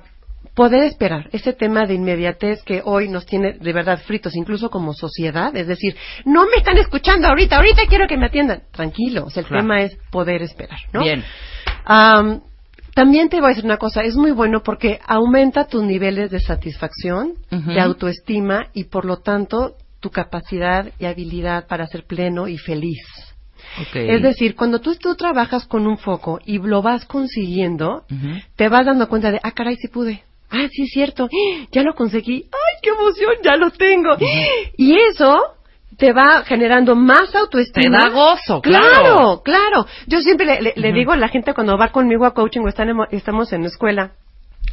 poder 0.56 0.84
esperar 0.86 1.30
ese 1.34 1.54
tema 1.54 1.86
de 1.86 1.94
inmediatez 1.94 2.64
que 2.64 2.82
hoy 2.84 3.08
nos 3.10 3.26
tiene 3.26 3.54
de 3.60 3.74
verdad 3.74 4.00
fritos, 4.06 4.36
incluso 4.36 4.70
como 4.70 4.94
sociedad. 4.94 5.56
Es 5.56 5.68
decir, 5.68 5.96
no 6.26 6.46
me 6.48 6.58
están 6.58 6.78
escuchando 6.78 7.28
ahorita, 7.28 7.58
ahorita 7.58 7.84
quiero 7.88 8.08
que 8.08 8.18
me 8.18 8.26
atiendan. 8.26 8.64
Tranquilos, 8.72 9.38
el 9.38 9.46
Claro. 9.46 9.62
tema 9.64 9.82
es 9.84 9.96
poder 10.12 10.42
esperar, 10.42 10.80
¿no? 10.92 11.02
Bien. 11.02 11.24
También 12.98 13.30
te 13.30 13.38
voy 13.38 13.46
a 13.46 13.50
decir 13.50 13.66
una 13.66 13.78
cosa, 13.78 14.02
es 14.02 14.16
muy 14.16 14.32
bueno 14.32 14.64
porque 14.64 15.00
aumenta 15.06 15.68
tus 15.68 15.84
niveles 15.84 16.32
de 16.32 16.40
satisfacción, 16.40 17.34
de 17.52 17.80
autoestima 17.80 18.70
y 18.74 18.86
por 18.86 19.06
lo 19.06 19.18
tanto 19.18 19.76
tu 20.00 20.10
capacidad 20.10 20.92
y 20.98 21.06
habilidad 21.06 21.68
para 21.68 21.86
ser 21.86 22.06
pleno 22.06 22.48
y 22.48 22.58
feliz. 22.58 23.04
Es 23.94 24.24
decir, 24.24 24.56
cuando 24.56 24.80
tú, 24.80 24.96
tú 24.96 25.14
trabajas 25.14 25.68
con 25.68 25.86
un 25.86 26.00
foco 26.00 26.40
y 26.44 26.58
lo 26.58 26.82
vas 26.82 27.06
consiguiendo, 27.06 28.04
te 28.56 28.68
vas 28.68 28.88
dando 28.88 29.08
cuenta 29.08 29.30
de, 29.30 29.40
ah, 29.44 29.52
caray, 29.52 29.76
sí 29.76 29.90
pude. 29.90 30.24
Ah, 30.50 30.68
sí 30.72 30.82
es 30.82 30.90
cierto. 30.90 31.26
¡Ah! 31.26 31.68
Ya 31.72 31.84
lo 31.84 31.94
conseguí. 31.94 32.46
¡Ay, 32.46 32.80
qué 32.82 32.90
emoción! 32.90 33.36
Ya 33.44 33.58
lo 33.58 33.70
tengo. 33.70 34.18
Y 34.76 34.98
eso 34.98 35.38
te 35.98 36.14
va 36.14 36.44
generando 36.46 36.96
más 36.96 37.34
autoestima. 37.36 37.98
Te 37.98 38.04
da 38.06 38.10
gozo, 38.14 38.62
claro. 38.62 39.42
claro. 39.42 39.42
Claro, 39.44 39.86
Yo 40.08 40.22
siempre 40.22 40.46
le, 40.46 40.62
le- 40.62 40.74
le 40.76 40.94
digo 40.94 41.12
a 41.12 41.18
la 41.18 41.28
gente 41.28 41.54
cuando 41.54 41.78
va 41.78 41.90
conmigo 41.92 42.26
a 42.26 42.34
coaching 42.34 42.62
o 42.62 42.68
están 42.70 42.90
en- 42.90 42.98
estamos 43.12 43.52
en 43.54 43.62
la 43.64 43.68
escuela, 43.68 44.12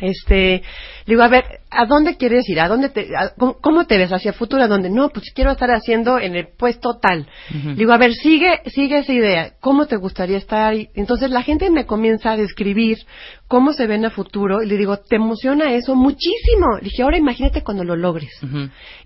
este, 0.01 0.63
le 1.07 1.15
digo, 1.15 1.23
a 1.23 1.29
ver, 1.29 1.45
¿a 1.71 1.87
dónde 1.87 2.17
quieres 2.17 2.49
ir? 2.49 2.59
¿A 2.61 2.69
dónde 2.69 2.89
te, 2.89 3.17
a- 3.17 3.33
cómo, 3.39 3.55
cómo 3.61 3.87
te 3.87 3.97
ves 3.97 4.13
hacia 4.13 4.31
el 4.31 4.35
futuro? 4.35 4.63
¿A 4.63 4.67
dónde? 4.69 4.91
No, 4.91 5.09
pues 5.11 5.31
quiero 5.33 5.53
estar 5.53 5.71
haciendo 5.71 6.19
en 6.19 6.35
el 6.35 6.49
puesto 6.59 6.99
tal. 7.01 7.27
Le 7.65 7.75
digo, 7.77 7.93
a 7.93 7.99
ver, 7.99 8.13
sigue, 8.13 8.61
sigue 8.67 8.99
esa 8.99 9.13
idea. 9.13 9.53
¿Cómo 9.61 9.87
te 9.87 9.97
gustaría 9.97 10.37
estar? 10.39 10.75
Y 10.75 10.91
entonces 10.95 11.31
la 11.31 11.43
gente 11.43 11.71
me 11.71 11.87
comienza 11.87 12.33
a 12.33 12.37
describir 12.37 12.99
cómo 13.49 13.73
se 13.73 13.87
ven 13.87 14.05
a 14.05 14.11
futuro 14.11 14.63
y 14.63 14.67
le 14.67 14.77
digo, 14.77 14.97
¿te 14.99 15.17
emociona 15.17 15.73
eso? 15.73 15.95
Muchísimo. 15.95 16.79
Le 16.79 16.85
dije, 16.85 17.03
ahora 17.03 17.19
imagínate 17.19 17.63
cuando 17.63 17.85
lo 17.85 17.97
logres. 17.97 18.31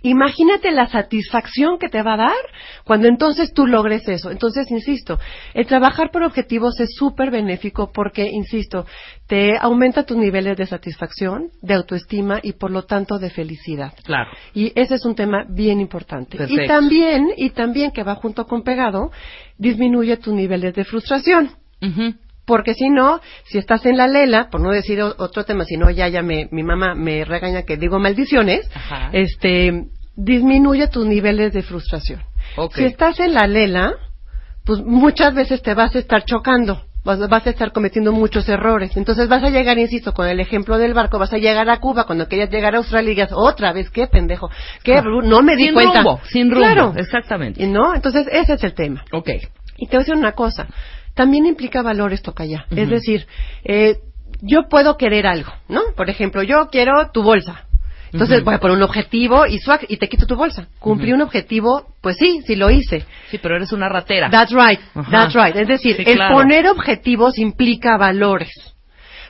Imagínate 0.03 0.71
la 0.71 0.87
satisfacción 0.87 1.79
que 1.79 1.89
te 1.89 2.03
va 2.03 2.15
a 2.15 2.19
dar 2.19 2.37
cuando 2.85 3.09
entonces 3.09 3.53
tú 3.53 3.67
logres 3.67 4.09
eso. 4.09 4.31
Entonces, 4.31 4.71
insisto, 4.71 5.19
el 5.55 5.67
trabajar 5.67 6.11
por 6.11 6.23
objetivos 6.23 6.79
es 6.81 6.91
súper 6.95 7.31
benéfico 7.31 7.91
porque, 7.93 8.29
insisto, 8.31 8.87
te 9.27 9.57
aumenta 9.59 10.05
tus 10.05 10.17
niveles 10.17 10.57
de 10.57 10.67
satisfacción, 10.67 11.51
de 11.61 11.75
autoestima 11.75 12.41
y 12.43 12.53
por 12.53 12.71
lo 12.71 12.85
tanto 12.85 13.19
de 13.19 13.31
felicidad. 13.31 13.93
Claro. 14.05 14.31
Y 14.55 14.73
ese 14.75 14.95
es 14.95 15.05
un 15.05 15.15
tema 15.15 15.45
bien 15.49 15.81
importante. 15.81 16.39
Perfecto. 16.39 16.63
Y 16.63 16.67
también, 16.67 17.29
y 17.37 17.51
también 17.51 17.91
que 17.91 18.05
va 18.05 18.15
junto 18.15 18.47
con 18.47 18.63
pegado, 18.63 19.11
disminuye 19.59 20.17
tus 20.17 20.33
niveles 20.33 20.75
de 20.75 20.85
frustración. 20.85 21.51
Ujú. 21.83 22.15
Porque 22.49 22.75
si 22.75 22.89
no, 22.89 23.21
si 23.45 23.59
estás 23.59 23.87
en 23.87 23.97
la 23.97 24.09
lela, 24.09 24.49
por 24.51 24.61
no 24.61 24.71
decir 24.71 25.01
otro 25.03 25.45
tema, 25.45 25.65
si 25.65 25.77
no 25.77 25.91
ya 25.91 26.09
ya 26.09 26.23
me, 26.23 26.49
mi 26.51 26.65
mamá 26.65 26.95
me 26.97 27.25
regaña 27.25 27.63
que 27.63 27.77
digo 27.77 28.01
maldiciones, 28.01 28.69
Ajá. 28.75 29.11
este 29.13 29.85
disminuye 30.17 30.89
tus 30.89 31.07
niveles 31.07 31.53
de 31.53 31.63
frustración. 31.63 32.21
Si 32.75 32.85
estás 32.85 33.21
en 33.21 33.35
la 33.35 33.47
lela, 33.47 33.93
pues 34.65 34.81
muchas 34.81 35.35
veces 35.35 35.63
te 35.63 35.75
vas 35.75 35.95
a 35.95 35.99
estar 36.01 36.25
chocando, 36.25 36.83
vas, 37.05 37.21
vas 37.29 37.47
a 37.47 37.51
estar 37.51 37.71
cometiendo 37.73 38.11
muchos 38.13 38.49
errores. 38.49 38.97
Entonces 38.97 39.29
vas 39.29 39.45
a 39.45 39.51
llegar, 39.51 39.79
insisto, 39.79 40.13
con 40.15 40.27
el 40.27 40.41
ejemplo 40.41 40.77
del 40.79 40.95
barco, 40.95 41.19
vas 41.19 41.33
a 41.33 41.39
llegar 41.39 41.69
a 41.71 41.79
Cuba 41.79 42.05
cuando 42.05 42.27
querías 42.29 42.51
llegar 42.51 42.75
a 42.75 42.79
Australia 42.79 43.13
y 43.13 43.15
digas, 43.15 43.31
otra 43.33 43.73
vez, 43.73 43.91
qué 43.91 44.07
pendejo, 44.09 44.49
qué 44.83 44.97
bru- 45.03 45.23
no 45.25 45.43
me 45.43 45.55
di 45.55 45.65
sin 45.67 45.75
cuenta. 45.75 46.03
rumbo, 46.03 46.21
sin 46.25 46.51
rumbo. 46.51 46.65
Claro. 46.67 46.95
Exactamente. 46.97 47.63
Y 47.63 47.69
no, 47.69 47.95
entonces 47.95 48.27
ese 48.33 48.55
es 48.55 48.65
el 48.65 48.75
tema. 48.75 49.05
Ok. 49.13 49.29
Y 49.77 49.87
te 49.87 49.97
voy 49.97 49.99
a 49.99 49.99
decir 50.01 50.15
una 50.17 50.33
cosa, 50.33 50.67
también 51.19 51.45
implica 51.47 51.83
valores 51.83 52.23
tocaya. 52.23 52.65
Es 52.71 52.85
Ujú. 52.85 52.91
decir, 52.95 53.27
eh, 53.65 53.97
yo 54.41 54.69
puedo 54.71 54.97
querer 54.97 55.27
algo, 55.27 55.53
¿no? 55.69 55.81
Por 55.97 56.09
ejemplo, 56.09 56.45
yo 56.45 56.69
quiero 56.71 57.11
tu 57.13 57.23
bolsa. 57.25 57.65
Entonces 58.13 58.43
voy 58.45 58.55
a 58.55 58.59
poner 58.61 58.77
un 58.79 58.83
objetivo 58.85 59.45
y 59.45 59.59
swag 59.59 59.81
y 59.89 59.97
te 59.99 60.09
quito 60.09 60.25
tu 60.27 60.37
bolsa. 60.37 60.69
Cumplí 60.79 61.13
un 61.13 61.21
objetivo, 61.21 61.89
pues 62.01 62.17
sí, 62.17 62.41
sí 62.47 62.55
lo 62.57 62.71
hice. 62.71 63.05
Sí, 63.31 63.37
pero 63.39 63.57
eres 63.57 63.73
una 63.73 63.89
ratera. 63.89 64.31
That's 64.31 64.53
right, 64.53 64.81
Ajá. 64.95 65.11
that's 65.11 65.35
right. 65.35 65.57
Es 65.57 65.69
decir, 65.69 65.97
Sí, 65.97 66.05
el 66.07 66.17
claro. 66.17 66.37
poner 66.37 66.69
objetivos 66.69 67.37
implica 67.37 67.99
valores. 67.99 68.49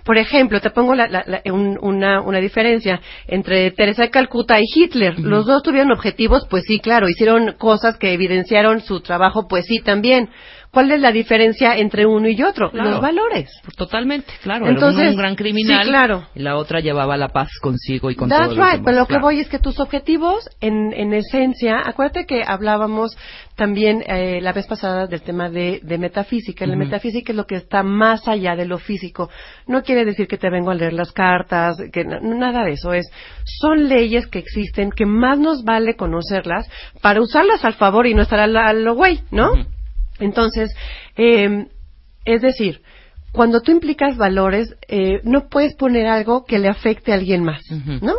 Por 0.05 0.17
ejemplo, 0.17 0.61
te 0.61 0.71
pongo 0.71 0.95
la- 0.95 1.09
la- 1.09 1.25
la- 1.27 1.43
un- 1.53 1.77
una, 1.83 2.21
una 2.23 2.39
diferencia 2.39 3.01
entre 3.27 3.73
Teresa 3.73 4.03
de 4.03 4.11
Calcuta 4.11 4.59
y 4.61 4.65
Hitler. 4.75 5.19
Los 5.19 5.45
dos 5.47 5.63
tuvieron 5.63 5.91
objetivos, 5.91 6.47
pues 6.49 6.63
sí, 6.67 6.79
claro, 6.79 7.09
hicieron 7.09 7.55
cosas 7.59 7.97
que 7.99 8.13
evidenciaron 8.13 8.81
su 8.81 9.01
trabajo, 9.01 9.49
pues 9.49 9.65
sí, 9.67 9.81
también. 9.81 10.31
¿Cuál 10.71 10.93
es 10.93 11.01
la 11.01 11.13
diferencia 11.13 11.77
entre 11.77 12.05
uno 12.07 12.29
y 12.29 12.43
otro? 12.43 12.71
Claro. 12.71 12.91
Los 12.91 13.01
valores. 13.01 13.51
Totalmente, 13.77 14.33
claro. 14.43 14.67
Entonces, 14.69 15.01
uno 15.03 15.11
un 15.13 15.17
gran 15.17 15.35
criminal. 15.35 15.83
sí, 15.85 15.89
claro. 15.89 16.27
Y 16.35 16.41
la 16.41 16.57
otra 16.57 16.81
llevaba 16.81 17.17
la 17.17 17.29
paz 17.29 17.49
consigo 17.61 18.11
y 18.11 18.15
con 18.15 18.29
That's 18.29 18.43
todos 18.45 18.57
los 18.57 18.65
right, 18.67 18.73
demás, 18.77 18.85
pero 18.85 18.99
lo 18.99 19.07
que 19.07 19.19
voy 19.19 19.41
es 19.41 19.49
que 19.49 19.59
tus 19.59 19.81
objetivos, 19.81 20.49
en, 20.61 20.93
en 20.93 21.15
esencia, 21.15 21.81
acuérdate 21.85 22.27
que 22.27 22.43
hablábamos 22.47 23.17
también 23.57 24.05
eh, 24.07 24.41
la 24.43 24.53
vez 24.53 24.67
pasada 24.67 25.07
del 25.07 25.23
tema 25.23 25.49
de, 25.49 25.81
de 25.83 25.99
metafísica. 25.99 26.67
La 26.67 26.77
metafísica 26.77 27.33
es 27.33 27.37
lo 27.37 27.47
que 27.47 27.57
está 27.57 27.83
más 27.83 28.29
allá 28.29 28.55
de 28.55 28.67
lo 28.67 28.79
físico. 28.79 29.31
No 29.67 29.83
quiere 29.83 30.05
decir 30.05 30.29
que 30.29 30.37
te 30.39 30.51
vengo 30.51 30.71
a 30.71 30.75
leer 30.75 30.93
las 30.93 31.13
cartas, 31.13 31.77
que 31.93 32.05
nada 32.05 32.63
de 32.65 32.73
eso 32.73 32.93
es. 32.93 33.11
Son 33.45 33.89
leyes 33.89 34.27
que 34.27 34.39
existen 34.39 34.91
que 34.91 35.07
más 35.07 35.39
nos 35.39 35.65
vale 35.65 35.97
conocerlas 35.97 36.69
para 37.03 37.21
usarlas 37.21 37.65
al 37.65 37.75
favor 37.75 38.07
y 38.07 38.15
no 38.15 38.23
estar 38.23 38.39
a, 38.39 38.47
la- 38.47 38.67
a 38.69 38.73
lo 38.75 38.95
güey, 38.95 39.21
¿no? 39.31 39.53
Entonces, 40.21 40.75
eh, 41.17 41.67
es 42.25 42.43
decir, 42.43 42.83
cuando 43.33 43.61
tú 43.61 43.73
implicas 43.73 44.17
valores, 44.17 44.75
eh, 44.89 45.21
no 45.25 45.49
puedes 45.49 45.75
poner 45.75 46.07
algo 46.07 46.45
que 46.45 46.59
le 46.59 46.69
afecte 46.69 47.13
a 47.13 47.17
alguien 47.17 47.45
más. 47.45 47.63
¿no? 48.01 48.15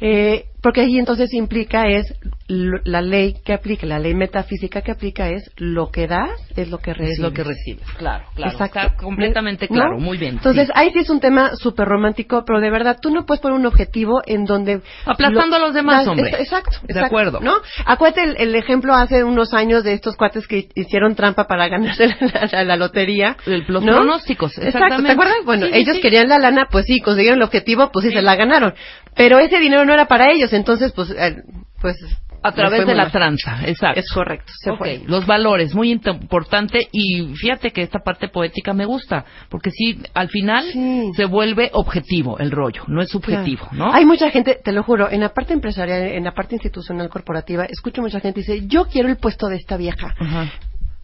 Eh, 0.00 0.46
porque 0.62 0.80
ahí 0.82 0.98
entonces 0.98 1.32
implica 1.34 1.86
es 1.88 2.12
la 2.48 3.02
ley 3.02 3.34
que 3.44 3.52
aplica, 3.52 3.86
la 3.86 3.98
ley 3.98 4.14
metafísica 4.14 4.80
que 4.82 4.90
aplica 4.90 5.28
es 5.28 5.50
lo 5.56 5.90
que 5.90 6.06
das 6.06 6.30
es 6.56 6.68
lo 6.70 6.78
que 6.78 6.92
recibes. 6.94 7.18
Es 7.18 7.22
lo 7.22 7.32
que 7.32 7.44
recibes. 7.44 7.84
Claro, 7.98 8.24
claro. 8.34 8.52
Exacto. 8.52 8.78
Está 8.80 8.96
completamente 8.96 9.66
¿No? 9.70 9.76
claro. 9.76 9.98
Muy 9.98 10.18
bien. 10.18 10.34
Entonces, 10.36 10.66
sí. 10.66 10.72
ahí 10.74 10.90
sí 10.92 11.00
es 11.00 11.10
un 11.10 11.20
tema 11.20 11.54
súper 11.56 11.86
romántico, 11.86 12.44
pero 12.46 12.60
de 12.60 12.70
verdad, 12.70 12.96
tú 13.00 13.10
no 13.10 13.24
puedes 13.26 13.40
poner 13.40 13.58
un 13.58 13.66
objetivo 13.66 14.20
en 14.26 14.44
donde... 14.44 14.80
Aplastando 15.04 15.56
a 15.56 15.58
los 15.60 15.74
demás, 15.74 15.98
das- 15.98 16.08
hombre. 16.08 16.30
es- 16.30 16.40
Exacto, 16.40 16.78
De 16.82 16.86
exacto, 16.92 17.06
acuerdo. 17.06 17.40
¿no? 17.40 17.54
Acuérdate 17.84 18.22
el, 18.24 18.36
el 18.38 18.54
ejemplo 18.54 18.94
hace 18.94 19.22
unos 19.24 19.52
años 19.54 19.84
de 19.84 19.92
estos 19.92 20.16
cuates 20.16 20.46
que 20.48 20.68
hicieron 20.74 21.14
trampa 21.14 21.46
para 21.46 21.68
ganarse 21.68 22.06
la, 22.08 22.48
la- 22.50 22.64
la 22.64 22.76
lotería. 22.76 23.36
El- 23.46 23.64
los 23.68 23.84
¿no? 23.84 23.92
pronósticos, 23.96 24.52
Exacto, 24.58 24.68
exactamente. 24.78 25.06
¿te 25.08 25.12
acuerdas? 25.12 25.36
Bueno, 25.44 25.66
sí, 25.66 25.72
ellos 25.74 25.96
sí. 25.96 26.02
querían 26.02 26.28
la 26.28 26.38
lana, 26.38 26.66
pues 26.70 26.86
sí, 26.86 27.00
consiguieron 27.00 27.38
el 27.38 27.44
objetivo, 27.44 27.90
pues 27.92 28.06
sí, 28.06 28.12
se 28.12 28.22
la 28.22 28.34
ganaron. 28.34 28.74
Pero 29.14 29.38
ese 29.40 29.58
dinero 29.58 29.84
no 29.84 29.92
era 29.92 30.06
para 30.06 30.30
ellos, 30.32 30.47
entonces, 30.52 30.92
pues... 30.92 31.10
eh, 31.10 31.42
pues 31.80 31.96
A 32.42 32.52
través 32.52 32.86
de 32.86 32.94
la 32.94 33.04
mal. 33.04 33.12
tranza, 33.12 33.60
exacto. 33.66 33.98
Es 34.00 34.10
correcto, 34.12 34.52
se 34.60 34.70
Ok, 34.70 34.78
fue. 34.78 35.02
los 35.06 35.26
valores, 35.26 35.74
muy 35.74 35.90
importante 35.92 36.88
y 36.92 37.34
fíjate 37.34 37.70
que 37.70 37.82
esta 37.82 37.98
parte 38.00 38.28
poética 38.28 38.72
me 38.72 38.84
gusta, 38.84 39.24
porque 39.48 39.70
sí, 39.72 40.00
al 40.14 40.28
final 40.28 40.64
Sí. 40.72 41.10
se 41.16 41.24
vuelve 41.24 41.70
objetivo 41.72 42.38
el 42.38 42.50
rollo, 42.52 42.82
no 42.88 43.02
es 43.02 43.10
subjetivo, 43.10 43.66
Claro. 43.70 43.86
¿no? 43.86 43.92
Hay 43.92 44.04
mucha 44.04 44.30
gente, 44.30 44.58
te 44.62 44.72
lo 44.72 44.82
juro, 44.84 45.10
en 45.10 45.20
la 45.20 45.30
parte 45.30 45.52
empresarial, 45.52 46.02
en 46.02 46.24
la 46.24 46.32
parte 46.32 46.54
institucional 46.54 47.08
corporativa, 47.08 47.64
escucho 47.64 48.02
mucha 48.02 48.20
gente 48.20 48.40
dice, 48.40 48.66
yo 48.68 48.86
quiero 48.86 49.08
el 49.08 49.16
puesto 49.16 49.48
de 49.48 49.56
esta 49.56 49.76
vieja. 49.76 50.14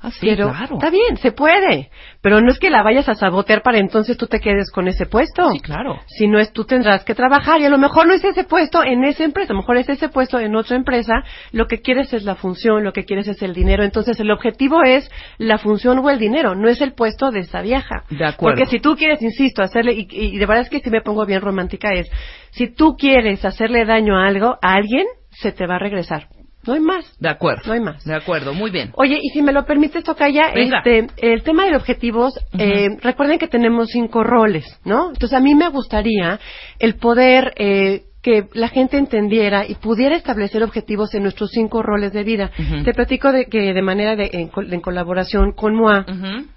Ah, 0.05 0.11
sí, 0.11 0.27
pero 0.29 0.51
claro. 0.51 0.75
está 0.75 0.91
bien, 0.91 1.17
se 1.17 1.33
puede. 1.33 1.89
Pero 2.21 2.43
no 2.43 2.51
es 2.51 2.59
que 2.59 2.69
la 2.69 2.83
vayas 2.83 3.09
a 3.09 3.15
sabotear 3.15 3.63
para 3.63 3.79
entonces 3.79 4.19
tú 4.19 4.27
te 4.27 4.39
quedes 4.39 4.71
con 4.71 4.87
ese 4.87 5.07
puesto. 5.07 5.51
Sí, 5.51 5.61
claro. 5.61 5.99
Si 6.07 6.29
no 6.29 6.39
es, 6.39 6.53
tú 6.53 6.67
tendrás 6.67 7.05
que 7.05 7.15
trabajar 7.15 7.59
y 7.63 7.65
a 7.65 7.71
lo 7.71 7.79
mejor 7.79 8.07
no 8.07 8.13
es 8.13 8.23
ese 8.23 8.45
puesto 8.45 8.85
en 8.85 9.03
esa 9.05 9.25
empresa, 9.25 9.55
a 9.55 9.55
lo 9.55 9.63
mejor 9.63 9.79
es 9.79 9.89
ese 9.89 10.11
puesto 10.11 10.39
en 10.39 10.55
otra 10.57 10.77
empresa. 10.77 11.25
Lo 11.53 11.69
que 11.69 11.81
quieres 11.81 12.13
es 12.13 12.25
la 12.25 12.35
función, 12.35 12.85
lo 12.85 12.93
que 12.93 13.07
quieres 13.07 13.29
es 13.29 13.41
el 13.41 13.55
dinero. 13.55 13.83
Entonces 13.83 14.21
el 14.21 14.31
objetivo 14.31 14.83
es 14.85 15.11
la 15.39 15.57
función 15.57 16.01
o 16.01 16.11
el 16.11 16.19
dinero, 16.19 16.55
no 16.55 16.69
es 16.69 16.83
el 16.83 16.93
puesto 16.93 17.31
de 17.31 17.41
esa 17.41 17.63
vieja. 17.63 18.05
De 18.11 18.27
acuerdo. 18.27 18.59
Porque 18.59 18.67
si 18.67 18.81
tú 18.81 18.97
quieres, 18.97 19.23
insisto, 19.23 19.63
hacerle, 19.63 19.95
y, 19.95 20.07
y 20.11 20.37
de 20.37 20.45
verdad 20.45 20.65
es 20.65 20.69
que 20.69 20.81
si 20.81 20.91
me 20.91 21.01
pongo 21.01 21.25
bien 21.25 21.41
romántica 21.41 21.95
es, 21.95 22.11
si 22.51 22.69
tú 22.69 22.95
quieres 22.99 23.43
hacerle 23.43 23.87
daño 23.87 24.19
a 24.19 24.27
algo, 24.27 24.59
a 24.61 24.75
alguien, 24.75 25.07
se 25.31 25.51
te 25.53 25.67
va 25.67 25.77
a 25.77 25.79
regresar. 25.79 26.29
No 26.67 26.75
hay 26.75 26.81
más. 26.81 27.05
De 27.19 27.29
acuerdo. 27.29 27.63
No 27.67 27.73
hay 27.73 27.81
más. 27.81 28.05
De 28.05 28.15
acuerdo, 28.15 28.55
muy 28.55 28.71
bien. 28.71 28.91
Oye, 28.97 29.19
y 29.21 29.29
si 29.31 29.43
me 29.43 29.53
lo 29.53 29.65
permites, 29.65 30.05
Tocaya, 30.05 30.53
Venga. 30.55 30.83
este, 30.85 31.07
el 31.19 31.43
tema 31.43 31.67
de 31.67 31.77
objetivos, 31.77 32.39
eh, 32.59 32.89
recuerden 33.03 33.39
que 33.39 33.49
tenemos 33.49 33.89
cinco 33.91 34.25
roles, 34.25 34.65
¿no? 34.85 35.09
Entonces, 35.09 35.37
a 35.37 35.41
mí 35.41 35.55
me 35.55 35.69
gustaría 35.69 36.39
el 36.79 36.95
poder 36.97 37.53
eh, 37.57 38.03
que 38.23 38.49
la 38.55 38.69
gente 38.69 38.97
entendiera 38.97 39.67
y 39.69 39.75
pudiera 39.75 40.17
establecer 40.17 40.63
objetivos 40.63 41.15
en 41.15 41.23
nuestros 41.25 41.51
cinco 41.51 41.83
roles 41.83 42.13
de 42.15 42.25
vida. 42.25 42.51
Te 42.83 42.95
platico 42.95 43.31
de 43.33 43.47
que 43.47 43.75
de 43.75 43.83
manera 43.83 44.17
de, 44.17 44.31
en, 44.33 44.51
en 44.73 44.81
colaboración 44.81 45.53
con 45.53 45.75
MOA. 45.75 46.07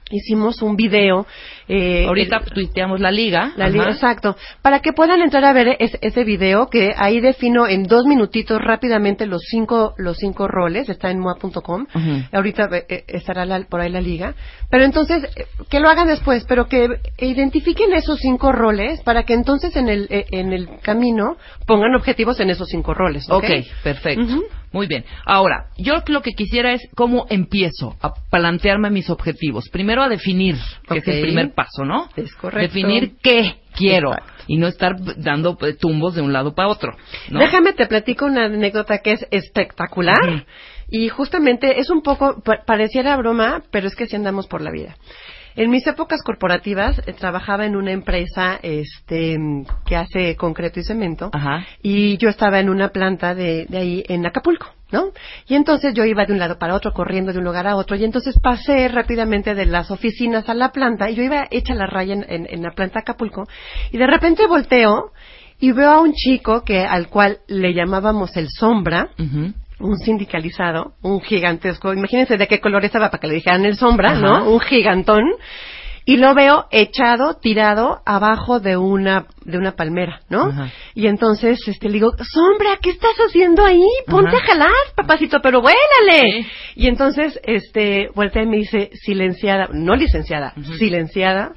Hicimos 0.09 0.61
un 0.61 0.75
video. 0.75 1.25
eh, 1.69 2.05
Ahorita 2.07 2.37
el- 2.45 2.53
tuiteamos 2.53 2.99
la 3.01 3.11
liga. 3.11 3.51
la 3.57 3.65
Ajá. 3.65 3.73
liga, 3.73 3.89
exacto. 3.91 4.35
Para 4.61 4.79
que 4.79 4.93
puedan 4.93 5.21
entrar 5.21 5.43
a 5.43 5.51
ver 5.53 5.75
es- 5.79 5.97
ese 6.01 6.23
video, 6.23 6.67
que 6.67 6.93
ahí 6.95 7.19
defino 7.19 7.67
en 7.67 7.83
dos 7.83 8.05
minutitos 8.05 8.61
rápidamente 8.61 9.25
los 9.25 9.41
cinco, 9.49 9.93
los 9.97 10.17
cinco 10.17 10.47
roles, 10.47 10.87
está 10.89 11.11
en 11.11 11.19
moa.com. 11.19 11.85
Ujú. 11.93 12.11
Ahorita 12.31 12.69
eh, 12.71 12.85
eh, 12.87 13.03
estará 13.07 13.45
la- 13.45 13.59
por 13.61 13.81
ahí 13.81 13.89
la 13.89 14.01
liga. 14.01 14.33
Pero 14.69 14.85
entonces, 14.85 15.23
eh, 15.35 15.45
que 15.69 15.79
lo 15.79 15.89
hagan 15.89 16.07
después, 16.07 16.45
pero 16.47 16.67
que 16.67 16.87
identifiquen 17.19 17.93
esos 17.93 18.19
cinco 18.19 18.51
roles 18.51 19.01
para 19.01 19.23
que 19.23 19.33
entonces 19.33 19.75
en 19.75 19.89
el, 19.89 20.07
eh, 20.09 20.25
en 20.31 20.53
el 20.53 20.69
camino 20.81 21.37
pongan 21.65 21.95
objetivos 21.95 22.39
en 22.39 22.49
esos 22.49 22.69
cinco 22.69 22.93
roles. 22.93 23.29
¿ok? 23.29 23.43
Ok, 23.43 23.49
perfecto. 23.83 24.21
Muy 24.71 24.88
bien. 24.88 25.06
Ahora, 25.25 25.67
yo 25.77 25.95
lo 26.08 26.21
que 26.21 26.32
quisiera 26.32 26.73
es 26.73 26.82
cómo 26.95 27.25
empiezo 27.30 27.95
a 28.01 28.13
plantearme 28.30 28.89
mis 28.89 29.10
objetivos. 29.10 29.69
Primero 29.69 30.03
a 30.03 30.10
definir, 30.10 30.56
que 30.88 30.97
es 30.97 31.08
el 31.08 31.21
primer 31.21 31.53
paso, 31.53 31.86
¿no? 31.86 32.10
Es 32.15 32.34
correcto. 32.36 32.73
Definir 32.73 33.13
qué 33.23 33.56
quiero 33.75 34.12
Exacto. 34.12 34.43
y 34.47 34.58
no 34.58 34.67
estar 34.67 34.95
dando 35.17 35.58
eh, 35.62 35.73
tumbos 35.73 36.15
de 36.15 36.21
un 36.21 36.34
lado 36.34 36.53
para 36.53 36.67
otro. 36.67 36.93
¿no? 37.30 37.39
Déjame 37.39 37.73
te 37.73 37.86
platico 37.88 38.25
una 38.25 38.45
anécdota 38.45 38.99
que 38.99 39.13
es 39.13 39.25
espectacular 39.32 40.45
y 40.89 41.10
justamente 41.10 41.80
es 41.80 41.89
un 41.89 42.01
poco 42.01 42.41
pa- 42.43 42.63
pareciera 42.65 43.15
broma, 43.17 43.63
pero 43.71 43.88
es 43.88 43.95
que 43.95 44.06
sí 44.08 44.15
andamos 44.15 44.47
por 44.47 44.62
la 44.62 44.71
vida. 44.71 44.95
En 45.57 45.71
mis 45.71 45.85
épocas 45.87 46.21
corporativas 46.23 46.99
eh, 47.07 47.13
trabajaba 47.13 47.65
en 47.65 47.75
una 47.75 47.91
empresa 47.91 48.59
este 48.61 49.37
que 49.85 49.95
hace 49.95 50.35
concreto 50.35 50.79
y 50.79 50.83
cemento 50.83 51.29
Ajá. 51.33 51.65
y 51.81 52.17
yo 52.17 52.29
estaba 52.29 52.59
en 52.59 52.69
una 52.69 52.89
planta 52.89 53.33
de, 53.35 53.65
de 53.67 53.77
ahí 53.77 54.03
en 54.07 54.25
Acapulco, 54.25 54.67
¿no? 54.91 55.05
Y 55.47 55.55
entonces 55.55 55.93
yo 55.95 56.05
iba 56.05 56.25
de 56.25 56.33
un 56.33 56.39
lado 56.39 56.59
para 56.59 56.75
otro, 56.75 56.93
corriendo 56.93 57.33
de 57.33 57.39
un 57.39 57.43
lugar 57.45 57.65
a 57.67 57.75
otro, 57.75 57.95
y 57.95 58.03
entonces 58.05 58.37
pasé 58.39 58.87
rápidamente 58.87 59.55
de 59.55 59.65
las 59.65 59.89
oficinas 59.91 60.47
a 60.47 60.53
la 60.53 60.71
planta, 60.71 61.09
y 61.09 61.15
yo 61.15 61.23
iba 61.23 61.47
hecha 61.49 61.73
la 61.73 61.87
raya 61.87 62.13
en, 62.13 62.25
en- 62.29 62.47
en 62.49 62.61
la 62.61 62.71
planta 62.71 62.99
Acapulco, 62.99 63.47
y 63.91 63.97
de 63.97 64.05
repente 64.07 64.45
volteo 64.47 65.11
y 65.59 65.71
veo 65.71 65.89
a 65.89 66.01
un 66.01 66.13
chico 66.13 66.63
que 66.63 66.81
al 66.85 67.07
cual 67.07 67.39
le 67.47 67.73
llamábamos 67.73 68.37
el 68.37 68.47
sombra. 68.49 69.09
Un 69.79 69.97
sindicalizado, 69.97 70.93
un 71.01 71.21
gigantesco, 71.21 71.93
imagínense 71.93 72.37
de 72.37 72.47
qué 72.47 72.59
color 72.59 72.83
estaba 72.85 73.09
para 73.09 73.19
que 73.19 73.27
le 73.27 73.35
dijeran 73.35 73.65
el 73.65 73.75
sombra, 73.75 74.11
Ajá. 74.11 74.19
¿no? 74.21 74.51
Un 74.51 74.59
gigantón. 74.59 75.23
Y 76.09 76.15
lo 76.15 76.33
veo 76.33 76.67
echado, 76.71 77.33
tirado 77.33 77.99
abajo 78.05 78.61
de 78.61 78.77
una 78.77 79.25
de 79.43 79.57
una 79.57 79.73
palmera, 79.73 80.21
¿no? 80.29 80.43
Ajá. 80.45 80.71
Y 80.95 81.07
entonces 81.07 81.59
este 81.67 81.87
le 81.87 81.95
digo, 81.95 82.11
"Sombra, 82.31 82.77
¿qué 82.81 82.91
estás 82.91 83.15
haciendo 83.27 83.65
ahí? 83.65 83.83
Ponte 84.07 84.29
Ajá. 84.29 84.37
a 84.37 84.47
jalar, 84.47 84.71
papacito, 84.95 85.41
pero 85.41 85.62
vuélale." 85.62 86.43
Sí. 86.43 86.47
Y 86.77 86.87
entonces 86.87 87.37
este 87.43 88.08
voltea 88.15 88.43
y 88.43 88.47
me 88.47 88.56
dice, 88.56 88.89
"Silenciada, 88.93 89.67
no 89.73 89.95
licenciada, 89.97 90.54
silenciada." 90.79 91.52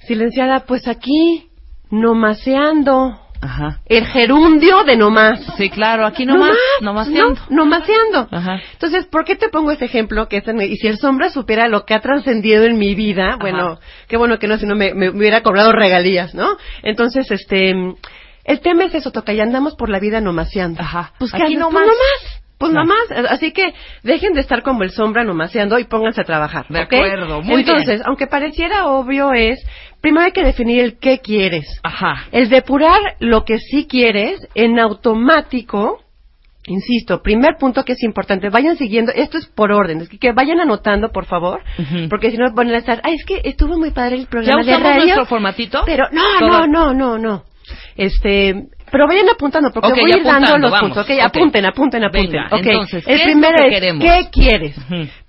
Silenciada, 0.00 0.64
pues 0.66 0.88
aquí 0.88 1.48
nomaseando. 1.90 3.20
Ajá. 3.40 3.80
El 3.86 4.06
gerundio 4.06 4.84
de 4.84 4.96
nomás. 4.96 5.40
Sí, 5.56 5.70
claro, 5.70 6.06
aquí 6.06 6.24
nomás, 6.26 6.56
nomaseando. 6.80 7.40
No, 7.50 7.64
nomaseando. 7.64 8.28
Ajá. 8.30 8.60
Entonces, 8.72 9.06
¿por 9.06 9.24
qué 9.24 9.36
te 9.36 9.48
pongo 9.48 9.70
ese 9.72 9.84
ejemplo? 9.84 10.28
Que 10.28 10.38
es 10.38 10.48
en- 10.48 10.60
y 10.62 10.76
si 10.76 10.86
el 10.86 10.98
sombra 10.98 11.28
supiera 11.30 11.68
lo 11.68 11.84
que 11.84 11.94
ha 11.94 12.00
trascendido 12.00 12.64
en 12.64 12.78
mi 12.78 12.94
vida, 12.94 13.36
bueno, 13.40 13.78
qué 14.08 14.16
bueno 14.16 14.38
que 14.38 14.48
no, 14.48 14.56
si 14.58 14.66
no 14.66 14.74
me, 14.74 14.94
me 14.94 15.10
hubiera 15.10 15.42
cobrado 15.42 15.72
regalías, 15.72 16.34
¿no? 16.34 16.56
Entonces, 16.82 17.30
este, 17.30 17.70
el 18.44 18.60
tema 18.60 18.84
es 18.84 18.94
eso, 18.94 19.10
toca, 19.12 19.32
y 19.32 19.40
andamos 19.40 19.74
por 19.76 19.88
la 19.88 19.98
vida 19.98 20.20
nomaseando. 20.20 20.80
Ajá. 20.82 21.12
Pues, 21.18 21.32
¿qué 21.32 21.42
Aquí 21.42 21.56
nomás. 21.56 21.84
Pues 21.84 21.86
nomás. 21.86 22.42
Pues 22.58 22.72
No. 22.72 22.80
nomás. 22.80 23.30
Así 23.32 23.52
que 23.52 23.74
dejen 24.02 24.32
de 24.32 24.40
estar 24.40 24.62
como 24.62 24.82
el 24.82 24.90
sombra 24.90 25.24
nomaseando 25.24 25.78
y 25.78 25.84
pónganse 25.84 26.22
a 26.22 26.24
trabajar. 26.24 26.64
De 26.70 26.78
acuerdo, 26.80 27.42
muy 27.42 27.60
Entonces, 27.60 27.96
bien. 27.96 28.02
aunque 28.06 28.26
pareciera 28.26 28.86
obvio 28.86 29.34
es, 29.34 29.58
primero 30.00 30.26
hay 30.26 30.32
que 30.32 30.44
definir 30.44 30.80
el 30.80 30.98
qué 30.98 31.18
quieres. 31.18 31.66
Ajá. 31.82 32.26
El 32.32 32.48
depurar 32.48 33.00
lo 33.20 33.44
que 33.44 33.58
sí 33.58 33.86
quieres 33.86 34.46
en 34.54 34.78
automático, 34.78 36.00
insisto, 36.66 37.22
primer 37.22 37.56
punto 37.58 37.84
que 37.84 37.92
es 37.92 38.02
importante, 38.02 38.50
vayan 38.50 38.76
siguiendo, 38.76 39.12
esto 39.14 39.38
es 39.38 39.46
por 39.46 39.72
orden, 39.72 40.00
es 40.00 40.08
que, 40.08 40.18
que 40.18 40.32
vayan 40.32 40.60
anotando, 40.60 41.10
por 41.10 41.26
favor, 41.26 41.62
porque 42.10 42.30
si 42.30 42.36
no 42.36 42.52
van 42.52 42.70
a 42.70 42.78
estar, 42.78 43.00
ay, 43.04 43.14
es 43.14 43.24
que 43.24 43.40
estuvo 43.44 43.78
muy 43.78 43.90
padre 43.92 44.16
el 44.16 44.22
¿Ya 44.24 44.28
programa 44.28 44.62
de 44.64 44.70
usamos 44.70 44.88
radio, 44.88 45.04
nuestro 45.04 45.26
formatito? 45.26 45.82
pero 45.86 46.04
no, 46.12 46.40
no, 46.40 46.66
no, 46.66 46.92
no, 46.94 47.18
no. 47.18 47.44
Este, 47.96 48.68
pero 48.90 49.06
vayan 49.06 49.28
apuntando 49.28 49.70
porque 49.72 49.90
voy 49.90 50.12
a 50.12 50.16
ir 50.16 50.22
dando 50.22 50.58
los 50.58 50.70
vamos. 50.70 50.90
puntos, 50.90 51.04
¿ok? 51.04 51.10
Ok. 51.18 51.24
Apunten, 51.24 51.66
apunten, 51.66 52.04
apunten. 52.04 52.30
Venga, 52.32 52.48
entonces, 52.52 53.04
¿qué 53.04 53.12
el 53.12 53.20
es 53.20 53.26
primero 53.26 53.56
que 53.58 53.66
es, 53.66 53.74
queremos? 53.74 54.04
¿qué 54.04 54.28
quieres? 54.30 54.76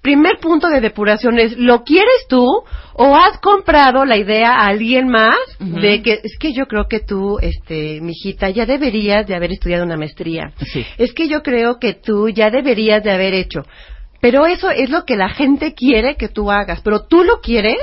Primer 0.01 0.37
punto 0.39 0.67
de 0.69 0.79
depuración 0.79 1.39
es, 1.39 1.57
¿lo 1.57 1.83
quieres 1.83 2.27
tú 2.29 2.45
o 2.93 3.15
has 3.15 3.39
comprado 3.39 4.05
la 4.05 4.17
idea 4.17 4.51
a 4.53 4.67
alguien 4.67 5.07
más 5.07 5.37
de 5.59 6.01
que 6.01 6.19
es 6.23 6.37
que 6.39 6.53
yo 6.53 6.65
creo 6.67 6.87
que 6.87 6.99
tú, 6.99 7.39
este, 7.41 7.99
mijita, 8.01 8.49
ya 8.49 8.65
deberías 8.65 9.27
de 9.27 9.35
haber 9.35 9.51
estudiado 9.51 9.83
una 9.83 9.97
maestría? 9.97 10.51
Sí. 10.65 10.85
Es 10.97 11.13
que 11.13 11.27
yo 11.27 11.41
creo 11.41 11.79
que 11.79 11.93
tú 11.93 12.29
ya 12.29 12.49
deberías 12.49 13.03
de 13.03 13.11
haber 13.11 13.33
hecho. 13.33 13.63
Pero 14.19 14.45
eso 14.45 14.71
es 14.71 14.89
lo 14.89 15.03
que 15.05 15.15
la 15.15 15.29
gente 15.29 15.73
quiere 15.73 16.15
que 16.15 16.27
tú 16.27 16.51
hagas. 16.51 16.81
Pero 16.81 17.05
tú 17.05 17.23
lo 17.23 17.39
quieres. 17.39 17.77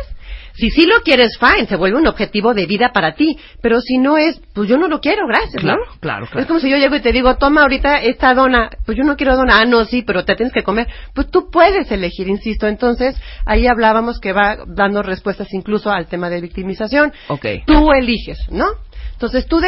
Si 0.54 0.70
sí 0.70 0.86
lo 0.86 1.00
quieres, 1.02 1.36
fine, 1.38 1.66
se 1.66 1.76
vuelve 1.76 1.98
un 1.98 2.06
objetivo 2.06 2.54
de 2.54 2.66
vida 2.66 2.90
para 2.92 3.14
ti. 3.14 3.36
Pero 3.60 3.80
si 3.80 3.98
no 3.98 4.16
es, 4.16 4.40
pues 4.54 4.68
yo 4.68 4.78
no 4.78 4.88
lo 4.88 5.00
quiero, 5.00 5.26
gracias, 5.26 5.60
Claro, 5.62 5.84
¿no? 5.84 6.00
claro, 6.00 6.26
claro. 6.26 6.40
Es 6.40 6.46
como 6.46 6.60
si 6.60 6.70
yo 6.70 6.76
llego 6.76 6.94
y 6.94 7.00
te 7.00 7.12
digo, 7.12 7.36
toma 7.36 7.62
ahorita 7.62 8.02
esta 8.02 8.34
dona. 8.34 8.70
Pues 8.86 8.96
yo 8.96 9.04
no 9.04 9.16
quiero 9.16 9.36
dona. 9.36 9.60
Ah, 9.60 9.64
no, 9.64 9.84
sí, 9.84 10.02
pero 10.02 10.24
te 10.24 10.34
tienes 10.36 10.52
que 10.52 10.62
comer. 10.62 10.86
Pues 11.12 11.30
tú 11.30 11.50
puedes 11.50 11.90
elegir, 11.90 12.28
insisto. 12.28 12.66
Entonces, 12.68 13.16
ahí 13.44 13.66
hablábamos 13.66 14.20
que 14.20 14.32
va 14.32 14.58
dando 14.66 15.02
respuestas 15.02 15.52
incluso 15.52 15.90
al 15.90 16.06
tema 16.06 16.30
de 16.30 16.40
victimización. 16.40 17.12
Ok. 17.28 17.46
Tú 17.66 17.92
eliges, 17.92 18.38
¿no? 18.50 18.66
Entonces 19.14 19.46
tú, 19.46 19.60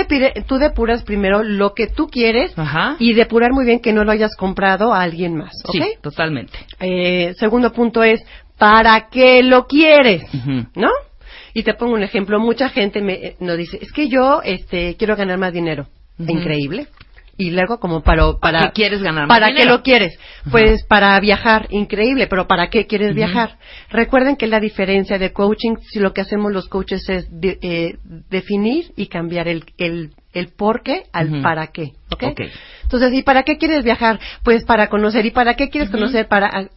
depuras 0.58 1.04
primero 1.04 1.42
lo 1.42 1.72
que 1.72 1.86
tú 1.86 2.08
quieres 2.08 2.52
Ajá. 2.58 2.96
y 2.98 3.14
depurar 3.14 3.52
muy 3.52 3.64
bien 3.64 3.80
que 3.80 3.92
no 3.92 4.04
lo 4.04 4.10
hayas 4.12 4.36
comprado 4.36 4.92
a 4.92 5.00
alguien 5.02 5.36
más, 5.36 5.52
¿ok? 5.64 5.72
Sí, 5.72 5.92
totalmente. 6.02 6.52
Eh, 6.80 7.32
segundo 7.38 7.72
punto 7.72 8.02
es, 8.02 8.20
¿para 8.58 9.08
qué 9.10 9.42
lo 9.42 9.66
quieres? 9.66 10.22
¿No? 10.74 10.90
Y 11.54 11.62
te 11.62 11.74
pongo 11.74 11.94
un 11.94 12.02
ejemplo. 12.02 12.38
Mucha 12.38 12.68
gente 12.68 13.00
me 13.00 13.14
eh, 13.14 13.36
nos 13.40 13.56
dice, 13.56 13.78
es 13.80 13.92
que 13.92 14.08
yo 14.08 14.40
este, 14.44 14.96
quiero 14.96 15.16
ganar 15.16 15.38
más 15.38 15.52
dinero. 15.52 15.86
Increíble. 16.18 16.88
Y 17.38 17.50
luego 17.50 17.78
como 17.80 18.02
para... 18.02 18.32
para 18.40 18.60
qué 18.62 18.70
quieres 18.72 19.02
ganar 19.02 19.26
más 19.26 19.38
¿Para 19.38 19.54
qué 19.54 19.66
lo 19.66 19.82
quieres? 19.82 20.18
Pues 20.50 20.84
para 20.84 21.18
viajar. 21.20 21.66
Increíble. 21.70 22.26
Pero 22.28 22.46
¿para 22.46 22.68
qué 22.70 22.86
quieres 22.86 23.14
viajar? 23.14 23.58
Recuerden 23.90 24.36
que 24.36 24.46
la 24.46 24.58
diferencia 24.58 25.18
de 25.18 25.32
coaching, 25.34 25.76
si 25.90 25.98
lo 25.98 26.14
que 26.14 26.22
hacemos 26.22 26.50
los 26.52 26.66
coaches 26.68 27.06
es 27.10 27.26
de- 27.30 27.58
eh, 27.60 27.98
definir 28.30 28.92
y 28.96 29.08
cambiar 29.08 29.48
el, 29.48 29.64
el, 29.76 30.12
el 30.32 30.48
por 30.48 30.82
qué 30.82 31.04
al 31.12 31.42
para 31.42 31.66
qué. 31.68 31.92
¿ok? 32.10 32.22
Ok. 32.22 32.40
Entonces, 32.84 33.12
¿y 33.12 33.22
para 33.22 33.42
qué 33.42 33.58
quieres 33.58 33.84
viajar? 33.84 34.18
Pues 34.42 34.64
para 34.64 34.88
conocer. 34.88 35.26
¿Y 35.26 35.30
para 35.30 35.54
qué 35.56 35.68
quieres 35.68 35.90
conocer? 35.90 36.28
Para 36.28 36.70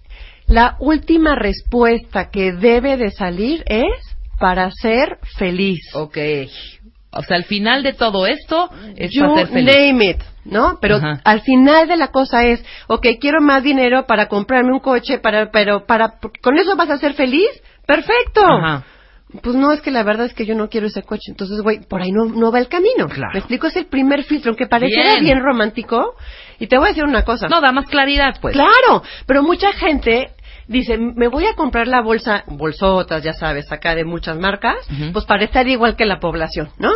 la 0.49 0.75
última 0.79 1.35
respuesta 1.35 2.29
que 2.29 2.51
debe 2.53 2.97
de 2.97 3.11
salir 3.11 3.63
es 3.67 4.17
para 4.39 4.71
ser 4.71 5.19
feliz. 5.37 5.79
Ok. 5.93 6.17
O 7.11 7.23
sea, 7.23 7.37
al 7.37 7.45
final 7.45 7.81
de 7.83 7.93
todo 7.93 8.27
esto 8.27 8.69
es 8.95 9.11
You 9.11 9.21
para 9.21 9.35
ser 9.35 9.47
feliz. 9.47 9.75
name 9.75 10.05
it, 10.11 10.21
¿no? 10.45 10.77
Pero 10.79 10.97
Ajá. 10.97 11.21
al 11.23 11.41
final 11.41 11.87
de 11.87 11.97
la 11.97 12.09
cosa 12.09 12.43
es, 12.45 12.63
ok, 12.87 13.05
quiero 13.19 13.41
más 13.41 13.63
dinero 13.63 14.05
para 14.05 14.27
comprarme 14.27 14.71
un 14.73 14.79
coche, 14.79 15.17
para, 15.17 15.49
pero 15.51 15.85
para, 15.85 16.15
con 16.41 16.57
eso 16.59 16.75
vas 16.75 16.89
a 16.91 16.97
ser 16.97 17.13
feliz, 17.13 17.49
perfecto. 17.87 18.41
Ajá. 18.45 18.85
Pues 19.43 19.55
no, 19.55 19.71
es 19.71 19.81
que 19.81 19.91
la 19.91 20.01
verdad 20.01 20.25
es 20.25 20.33
que 20.33 20.45
yo 20.47 20.55
no 20.55 20.69
quiero 20.69 20.87
ese 20.87 21.03
coche. 21.03 21.29
Entonces, 21.29 21.61
güey, 21.61 21.81
por 21.87 22.01
ahí 22.01 22.11
no, 22.11 22.25
no 22.25 22.51
va 22.51 22.57
el 22.57 22.67
camino. 22.67 23.07
Claro. 23.07 23.31
Me 23.33 23.39
explico, 23.39 23.67
es 23.67 23.75
el 23.75 23.85
primer 23.85 24.23
filtro, 24.23 24.49
aunque 24.49 24.65
pareciera 24.65 25.11
Bien. 25.13 25.23
bien, 25.23 25.39
romántico. 25.43 26.15
Y 26.59 26.65
te 26.65 26.77
voy 26.79 26.87
a 26.87 26.89
decir 26.89 27.03
una 27.03 27.23
cosa. 27.23 27.47
No, 27.47 27.61
da 27.61 27.71
más 27.71 27.85
claridad, 27.85 28.37
pues. 28.41 28.53
Claro, 28.55 29.03
pero 29.27 29.43
mucha 29.43 29.71
gente 29.73 30.31
dice, 30.69 30.97
me 30.97 31.27
voy 31.27 31.45
a 31.45 31.55
comprar 31.55 31.87
la 31.87 32.01
bolsa, 32.01 32.43
bolsotas, 32.47 33.23
ya 33.23 33.33
sabes, 33.33 33.71
acá 33.71 33.95
de 33.95 34.05
muchas 34.05 34.37
marcas, 34.37 34.77
pues 35.11 35.25
para 35.25 35.43
estar 35.43 35.67
igual 35.67 35.95
que 35.95 36.05
la 36.05 36.19
población, 36.19 36.69
¿no? 36.77 36.91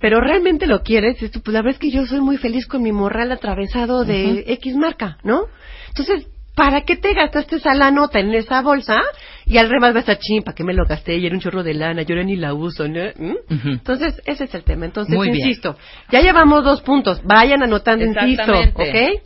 Pero 0.00 0.20
realmente 0.20 0.66
lo 0.66 0.82
quieres, 0.82 1.18
pues 1.18 1.52
la 1.52 1.60
verdad 1.60 1.74
es 1.74 1.78
que 1.78 1.90
yo 1.90 2.06
soy 2.06 2.20
muy 2.20 2.38
feliz 2.38 2.66
con 2.66 2.82
mi 2.82 2.90
morral 2.90 3.30
atravesado 3.30 4.04
de 4.04 4.44
X 4.46 4.74
marca, 4.74 5.18
¿no? 5.22 5.42
Entonces, 5.88 6.26
¿para 6.56 6.82
qué 6.82 6.96
te 6.96 7.12
gastaste 7.12 7.56
esa 7.56 7.74
la 7.74 7.90
nota 7.90 8.18
en 8.18 8.34
esa 8.34 8.62
bolsa? 8.62 8.98
Y 9.44 9.58
al 9.58 9.68
revés 9.68 9.92
va 9.92 9.96
a 9.98 10.00
estar 10.00 10.18
ching, 10.18 10.42
¿para 10.42 10.54
qué 10.54 10.64
me 10.64 10.72
lo 10.72 10.86
gasté? 10.86 11.16
Y 11.18 11.26
era 11.26 11.34
un 11.34 11.40
chorro 11.42 11.62
de 11.62 11.74
lana, 11.74 12.02
yo 12.02 12.14
ahora 12.14 12.24
ni 12.24 12.36
la 12.36 12.54
uso, 12.54 12.88
¿no? 12.88 13.02
¿Mm? 13.16 13.36
Entonces, 13.66 14.22
ese 14.24 14.44
es 14.44 14.54
el 14.54 14.64
tema. 14.64 14.86
Entonces, 14.86 15.14
Muy 15.14 15.30
bien. 15.30 15.46
insisto, 15.46 15.76
ya 16.10 16.20
llevamos 16.22 16.64
dos 16.64 16.80
puntos. 16.80 17.20
Vayan 17.24 17.62
anotando, 17.62 18.04
insisto. 18.06 18.52
¿ok? 18.74 19.22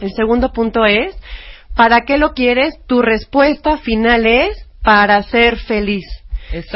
El 0.00 0.10
segundo 0.16 0.50
punto 0.52 0.84
es, 0.84 1.14
¿para 1.74 2.02
qué 2.02 2.18
lo 2.18 2.32
quieres? 2.32 2.74
Tu 2.86 3.02
respuesta 3.02 3.78
final 3.78 4.26
es 4.26 4.66
para 4.82 5.22
ser 5.22 5.56
feliz. 5.56 6.04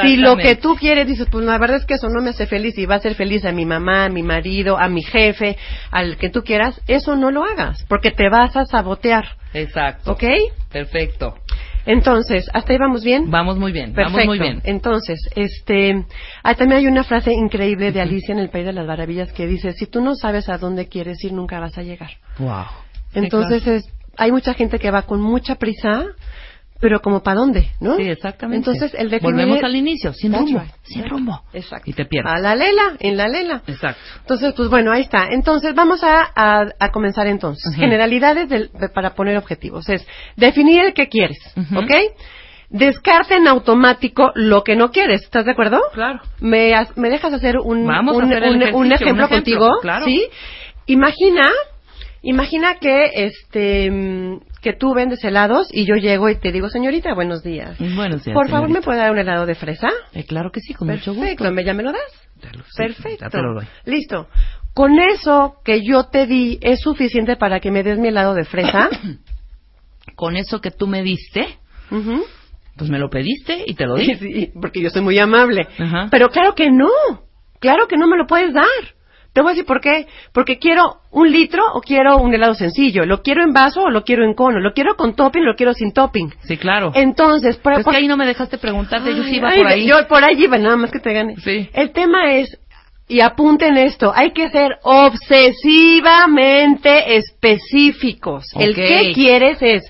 Si 0.03 0.17
lo 0.17 0.37
que 0.37 0.55
tú 0.55 0.77
quieres 0.77 1.07
dices, 1.07 1.27
pues 1.31 1.45
la 1.45 1.59
verdad 1.59 1.79
es 1.79 1.85
que 1.85 1.95
eso 1.95 2.09
no 2.09 2.23
me 2.23 2.31
hace 2.31 2.47
feliz 2.47 2.79
y 2.79 2.87
va 2.87 2.95
a 2.95 2.99
hacer 2.99 3.15
feliz 3.15 3.45
a 3.45 3.53
mi 3.53 3.65
mamá, 3.65 4.05
a 4.05 4.09
mi 4.09 4.23
marido, 4.23 4.79
a 4.79 4.89
mi 4.89 5.03
jefe, 5.03 5.57
al 5.91 6.17
que 6.17 6.31
tú 6.31 6.43
quieras, 6.43 6.81
eso 6.87 7.17
no 7.17 7.31
lo 7.31 7.45
hagas, 7.45 7.85
porque 7.89 8.13
te 8.13 8.29
vas 8.29 8.57
a 8.57 8.67
sabotear, 8.67 9.37
Exacto. 9.53 10.13
¿ok? 10.13 10.25
Perfecto. 10.71 11.35
Entonces, 11.87 12.49
¿hasta 12.55 12.73
ahí 12.73 12.79
vamos 12.79 13.05
bien? 13.05 13.31
Vamos 13.31 13.59
muy 13.59 13.73
bien. 13.73 13.93
Perfecto. 13.93 14.17
Vamos 14.17 14.27
muy 14.27 14.39
bien. 14.39 14.63
Entonces, 14.65 15.19
este, 15.35 16.07
ah, 16.43 16.55
también 16.55 16.81
hay 16.81 16.87
una 16.87 17.05
frase 17.05 17.33
increíble 17.33 17.93
de 17.93 18.01
Alicia 18.01 18.33
en 18.33 18.39
el 18.39 18.49
País 18.49 18.65
de 18.65 18.73
las 18.73 18.87
Maravillas 18.87 19.33
que 19.33 19.47
dice, 19.47 19.73
si 19.73 19.87
tú 19.87 20.01
no 20.01 20.15
sabes 20.15 20.49
a 20.49 20.57
dónde 20.57 20.89
quieres 20.89 21.23
ir, 21.25 21.33
nunca 21.33 21.61
vas 21.61 21.77
a 21.77 21.83
llegar. 21.83 22.11
Wow. 22.39 22.65
Entonces, 23.13 23.67
es, 23.67 23.93
hay 24.19 24.33
mucha 24.33 24.55
gente 24.55 24.79
que 24.79 24.91
va 24.91 25.03
con 25.03 25.21
mucha 25.21 25.57
prisa, 25.57 26.05
pero 26.81 27.01
como 27.01 27.23
para 27.23 27.37
dónde, 27.41 27.69
¿no? 27.81 27.97
Sí, 27.97 28.03
exactamente. 28.03 28.69
Entonces, 28.71 28.93
el 29.01 29.09
definir... 29.09 29.35
Volvemos 29.35 29.63
al 29.65 29.75
inicio, 29.77 30.13
sin 30.13 30.35
rumbo. 30.35 30.59
right. 30.61 30.71
Sin 30.83 31.09
rumbo. 31.09 31.43
Exacto. 31.53 31.89
Y 31.89 31.95
te 31.95 32.05
pierdes. 32.05 32.33
A 32.33 32.39
la 32.41 32.55
lela, 32.55 32.97
en 32.99 33.17
la 33.17 33.29
lela. 33.29 33.63
Exacto. 33.67 34.01
Entonces, 34.21 34.53
pues 34.55 34.69
bueno, 34.69 34.93
ahí 34.93 35.03
está. 35.03 35.29
Entonces, 35.31 35.75
vamos 35.75 36.03
a, 36.03 36.27
a, 36.35 36.67
a 36.79 36.91
comenzar 36.91 37.27
entonces. 37.27 37.75
Generalidades 37.77 38.49
del- 38.51 38.71
de- 38.73 38.89
para 38.91 39.15
poner 39.15 39.37
objetivos. 39.39 39.89
Es 39.89 40.07
definir 40.37 40.85
el 40.85 40.93
que 40.93 41.09
quieres, 41.09 41.39
Ujú. 41.57 41.79
¿ok? 41.79 41.91
Descarta 42.71 43.37
en 43.37 43.47
automático 43.47 44.33
lo 44.35 44.65
que 44.65 44.75
no 44.75 44.91
quieres. 44.91 45.23
¿Estás 45.23 45.45
de 45.45 45.53
acuerdo? 45.53 45.81
Claro. 45.93 46.21
¿Me, 46.41 46.73
me 46.97 47.09
dejas 47.09 47.33
hacer 47.33 47.59
un, 47.59 47.87
Vamos 47.87 48.15
a 48.15 48.19
un, 48.19 48.25
hacer 48.25 48.43
el 48.43 48.57
un- 48.57 48.63
ejemplo 48.63 48.95
ejemplo, 49.07 49.29
contigo? 49.29 49.69
claro. 49.81 50.05
¿Sí? 50.07 50.27
Imagina, 50.87 51.43
imagina 52.25 52.77
que 52.81 53.11
este 53.15 53.91
mm, 53.91 54.41
que 54.63 54.73
tú 54.73 54.95
vendes 54.95 55.23
helados 55.25 55.69
y 55.73 55.87
yo 55.87 55.95
llego 55.97 56.29
y 56.29 56.37
te 56.37 56.51
digo, 56.53 56.69
señorita, 56.69 57.15
buenos 57.15 57.43
días. 57.43 57.79
Buenos 57.79 58.25
días. 58.25 58.35
Por 58.35 58.49
favor, 58.49 58.69
¿me 58.71 58.81
puede 58.81 58.99
dar 58.99 59.11
un 59.13 59.19
helado 59.19 59.47
de 59.47 59.55
fresa? 59.55 59.89
Eh, 60.13 60.25
claro 60.25 60.51
que 60.51 60.61
sí, 60.61 60.75
con 60.75 60.89
mucho 60.89 61.13
Perfecto, 61.15 61.45
gusto. 61.45 61.55
¿me 61.55 61.65
ya 61.65 61.75
me 61.75 61.83
lo 61.83 61.93
das? 61.93 62.01
Sí, 62.41 62.49
Perfecto. 62.77 63.25
ya 63.25 63.31
te 63.31 63.39
lo 63.43 63.55
doy. 63.55 63.67
Listo. 63.85 64.29
Con 64.75 64.99
eso 64.99 65.57
que 65.65 65.83
yo 65.85 66.05
te 66.05 66.27
di, 66.27 66.59
¿es 66.61 66.81
suficiente 66.81 67.37
para 67.37 67.61
que 67.61 67.71
me 67.71 67.83
des 67.83 67.99
mi 67.99 68.09
helado 68.09 68.35
de 68.35 68.45
fresa? 68.45 68.89
Con 70.17 70.37
eso 70.37 70.61
que 70.61 70.71
tú 70.71 70.87
me 70.87 71.03
diste, 71.03 71.59
pues 72.77 72.91
me 72.91 72.99
lo 72.99 73.09
pediste 73.09 73.65
y 73.67 73.75
te 73.75 73.87
lo 73.87 73.97
di. 73.97 74.15
Sí, 74.19 74.53
porque 74.61 74.81
yo 74.81 74.91
soy 74.91 75.03
muy 75.03 75.19
amable. 75.19 75.67
Ajá. 75.79 76.09
Pero 76.11 76.29
claro 76.31 76.55
que 76.55 76.71
no. 76.71 76.89
Claro 77.61 77.87
que 77.89 77.97
no 77.97 78.07
me 78.07 78.17
lo 78.19 78.27
puedes 78.27 78.53
dar. 78.53 78.65
Te 79.35 79.43
voy 79.43 79.51
a 79.51 79.55
decir 79.55 79.67
por 79.67 79.81
qué. 79.81 80.07
Porque 80.33 80.59
quiero 80.59 81.01
un 81.11 81.31
litro 81.31 81.65
o 81.75 81.81
quiero 81.81 82.19
un 82.19 82.33
helado 82.33 82.55
sencillo. 82.55 83.05
¿Lo 83.05 83.21
quiero 83.21 83.43
en 83.43 83.53
vaso 83.53 83.83
o 83.83 83.91
lo 83.91 84.05
quiero 84.05 84.25
en 84.25 84.35
cono? 84.35 84.61
¿Lo 84.61 84.73
quiero 84.73 84.95
con 84.95 85.17
topping 85.17 85.43
o 85.43 85.47
lo 85.47 85.57
quiero 85.57 85.75
sin 85.75 85.93
topping? 85.93 86.33
Sí, 86.45 86.57
claro. 86.57 86.93
Entonces, 86.95 87.57
por, 87.57 87.85
que 87.85 87.97
ahí 87.97 88.07
no 88.07 88.17
me 88.17 88.27
dejaste 88.27 88.59
preguntarte, 88.59 89.13
yo 89.15 89.25
sí 89.25 89.37
iba 89.37 89.49
ay, 89.49 89.59
por 89.59 89.67
ahí. 89.67 89.87
Yo 89.87 90.07
por 90.07 90.23
ahí 90.23 90.43
iba, 90.43 90.57
nada 90.57 90.77
más 90.77 90.93
que 90.93 91.01
te 91.01 91.13
gane. 91.13 91.35
Sí. 91.39 91.69
El 91.73 91.91
tema 91.91 92.35
es, 92.35 92.57
y 93.09 93.21
apunten 93.21 93.77
esto, 93.77 94.13
hay 94.15 94.33
que 94.33 94.51
ser 94.51 94.79
obsesivamente 94.85 97.17
específicos. 97.17 98.45
El 98.57 98.77
que 98.77 99.11
quieres 99.15 99.59
es, 99.61 99.83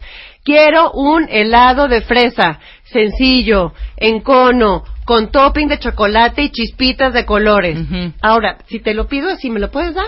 quiero 0.42 0.90
un 0.92 1.28
helado 1.28 1.86
de 1.86 2.01
fresa. 2.01 2.61
Sencillo, 2.95 3.74
en 3.99 4.20
cono, 4.20 4.84
con 5.05 5.30
topping 5.30 5.68
de 5.68 5.78
chocolate 5.78 6.42
y 6.45 6.51
chispitas 6.51 7.12
de 7.12 7.26
colores. 7.26 7.78
Ujú. 7.78 8.12
Ahora, 8.22 8.57
si 8.68 8.80
te 8.80 8.95
lo 8.95 9.07
pido 9.07 9.28
así, 9.28 9.51
¿me 9.51 9.61
lo 9.61 9.70
puedes 9.70 9.95
dar? 9.95 10.07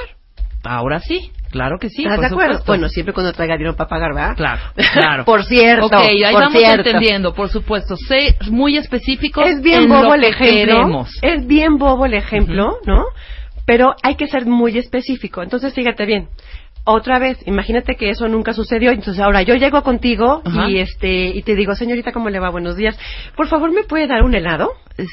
Ahora 0.65 1.01
sí, 1.01 1.31
claro 1.51 1.77
que 1.79 1.91
sí. 1.91 2.03
¿Estás 2.03 2.17
por 2.17 2.21
de 2.23 2.27
acuerdo? 2.29 2.53
supuesto. 2.55 2.73
Bueno, 2.73 2.89
siempre 2.89 3.13
cuando 3.13 3.33
traiga 3.33 3.57
dinero 3.57 3.77
para 3.77 3.89
pagar, 3.91 4.15
¿verdad? 4.15 4.37
Claro, 4.37 4.63
claro. 4.95 5.25
por 5.27 5.45
cierto. 5.45 5.87
Ok, 5.87 5.93
ahí 5.95 6.23
por 6.33 6.43
vamos 6.43 6.59
cierto. 6.63 6.89
entendiendo, 6.89 7.35
por 7.35 7.49
supuesto. 7.51 7.97
Sé 7.97 8.37
muy 8.51 8.77
específicos 8.79 9.45
Es 9.47 9.61
bien 9.61 9.83
en 9.83 9.89
bobo 9.91 10.15
el 10.15 10.23
que 10.23 10.29
ejemplo. 10.29 10.75
queremos. 10.77 11.11
Es 11.23 11.47
bien 11.47 11.77
bobo 11.77 12.07
el 12.07 12.15
ejemplo, 12.15 12.79
¿no? 12.87 13.05
Pero 13.67 13.95
hay 14.03 14.15
que 14.15 14.29
ser 14.29 14.47
muy 14.47 14.79
específico. 14.79 15.43
Entonces, 15.43 15.75
fíjate 15.75 16.07
bien. 16.07 16.29
Otra 16.89 17.19
vez, 17.19 17.37
imagínate 17.47 17.97
que 17.97 18.11
eso 18.11 18.29
nunca 18.29 18.53
sucedió. 18.53 18.93
Entonces, 18.93 19.21
ahora 19.21 19.43
yo 19.43 19.55
llego 19.57 19.83
contigo 19.83 20.41
Ajá. 20.45 20.71
y 20.71 20.79
este 20.79 21.27
y 21.35 21.43
te 21.43 21.57
digo, 21.57 21.75
señorita, 21.75 22.13
¿cómo 22.13 22.31
le 22.31 22.39
va? 22.39 22.49
Buenos 22.51 22.77
días. 22.77 22.97
Por 23.37 23.49
favor, 23.49 23.73
¿me 23.73 23.83
puede 23.83 24.07
dar 24.07 24.23
un 24.23 24.35
helado? 24.35 24.71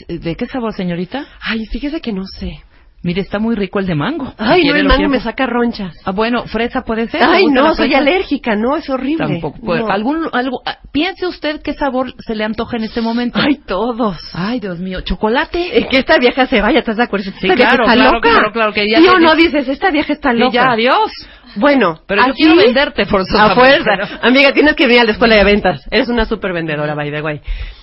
¿De 0.07 0.35
qué 0.35 0.45
sabor, 0.45 0.73
señorita? 0.73 1.25
Ay, 1.41 1.65
fíjese 1.65 1.99
que 1.99 2.13
no 2.13 2.25
sé. 2.25 2.59
Mire, 3.05 3.19
está 3.19 3.37
muy 3.37 3.55
rico 3.55 3.79
el 3.79 3.85
de 3.85 3.95
mango. 3.95 4.33
Ay, 4.37 4.59
no, 4.61 4.67
¿Quiere 4.67 4.79
el 4.79 4.87
mango 4.87 5.09
me 5.09 5.19
saca 5.19 5.45
ronchas. 5.45 5.93
Ah, 6.05 6.11
bueno, 6.11 6.45
fresa 6.45 6.83
puede 6.85 7.09
ser. 7.09 7.19
¿Le 7.19 7.35
Ay, 7.35 7.45
no, 7.47 7.75
soy 7.75 7.93
alérgica, 7.93 8.55
no, 8.55 8.77
es 8.77 8.89
horrible. 8.89 9.25
Tampoco. 9.27 9.59
puede- 9.59 9.81
No. 9.81 9.89
¿Algún, 9.89 10.29
algo, 10.31 10.61
ah, 10.65 10.77
piense 10.93 11.27
usted 11.27 11.61
qué 11.61 11.73
sabor 11.73 12.13
se 12.25 12.33
le 12.33 12.45
antoja 12.45 12.77
en 12.77 12.83
este 12.85 13.01
momento. 13.01 13.39
Ay, 13.41 13.55
todos. 13.67 14.17
Ay, 14.33 14.61
Dios 14.61 14.79
mío, 14.79 15.01
chocolate. 15.01 15.77
Eh, 15.79 15.87
que 15.89 15.97
esta 15.97 16.17
vieja 16.17 16.45
se 16.47 16.61
vaya, 16.61 16.79
¿estás 16.79 16.95
de 16.95 17.03
acuerdo? 17.03 17.29
Esta 17.29 17.41
vieja 17.41 17.55
claro, 17.71 17.83
está 17.83 17.93
claro, 17.95 18.11
loca. 18.13 18.29
claro, 18.29 18.51
claro, 18.53 18.73
que 18.73 18.89
ya 18.89 18.99
¿Sí 18.99 19.07
o 19.09 19.15
te- 19.15 19.19
no 19.19 19.35
dices, 19.35 19.67
esta 19.67 19.91
vieja 19.91 20.13
está 20.13 20.33
Y 20.33 20.37
loca? 20.37 20.53
ya, 20.53 20.71
adiós. 20.71 21.11
Bueno, 21.55 22.01
Pero 22.07 22.25
yo 22.27 22.33
quiero 22.33 22.55
venderte 22.55 23.05
forzosamente, 23.05 23.53
A 23.53 23.55
fuerza. 23.55 24.19
Amiga, 24.21 24.53
tienes 24.53 24.75
que 24.75 24.87
venir 24.87 25.01
a 25.01 25.05
la 25.05 25.11
escuela 25.11 25.35
de 25.35 25.43
ventas. 25.43 25.87
Eres 25.91 26.09
una 26.09 26.25
super 26.25 26.53
vendedora, 26.53 26.95
by 26.95 27.11
the 27.11 27.21
way. 27.21 27.41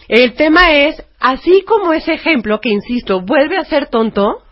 El 0.08 0.34
tema 0.34 0.72
es, 0.72 1.02
así 1.18 1.62
como 1.62 1.92
ese 1.92 2.14
ejemplo, 2.14 2.60
que 2.60 2.70
insisto, 2.70 3.20
vuelve 3.20 3.56
a 3.56 3.64
ser 3.64 3.86
tonto, 3.88 4.42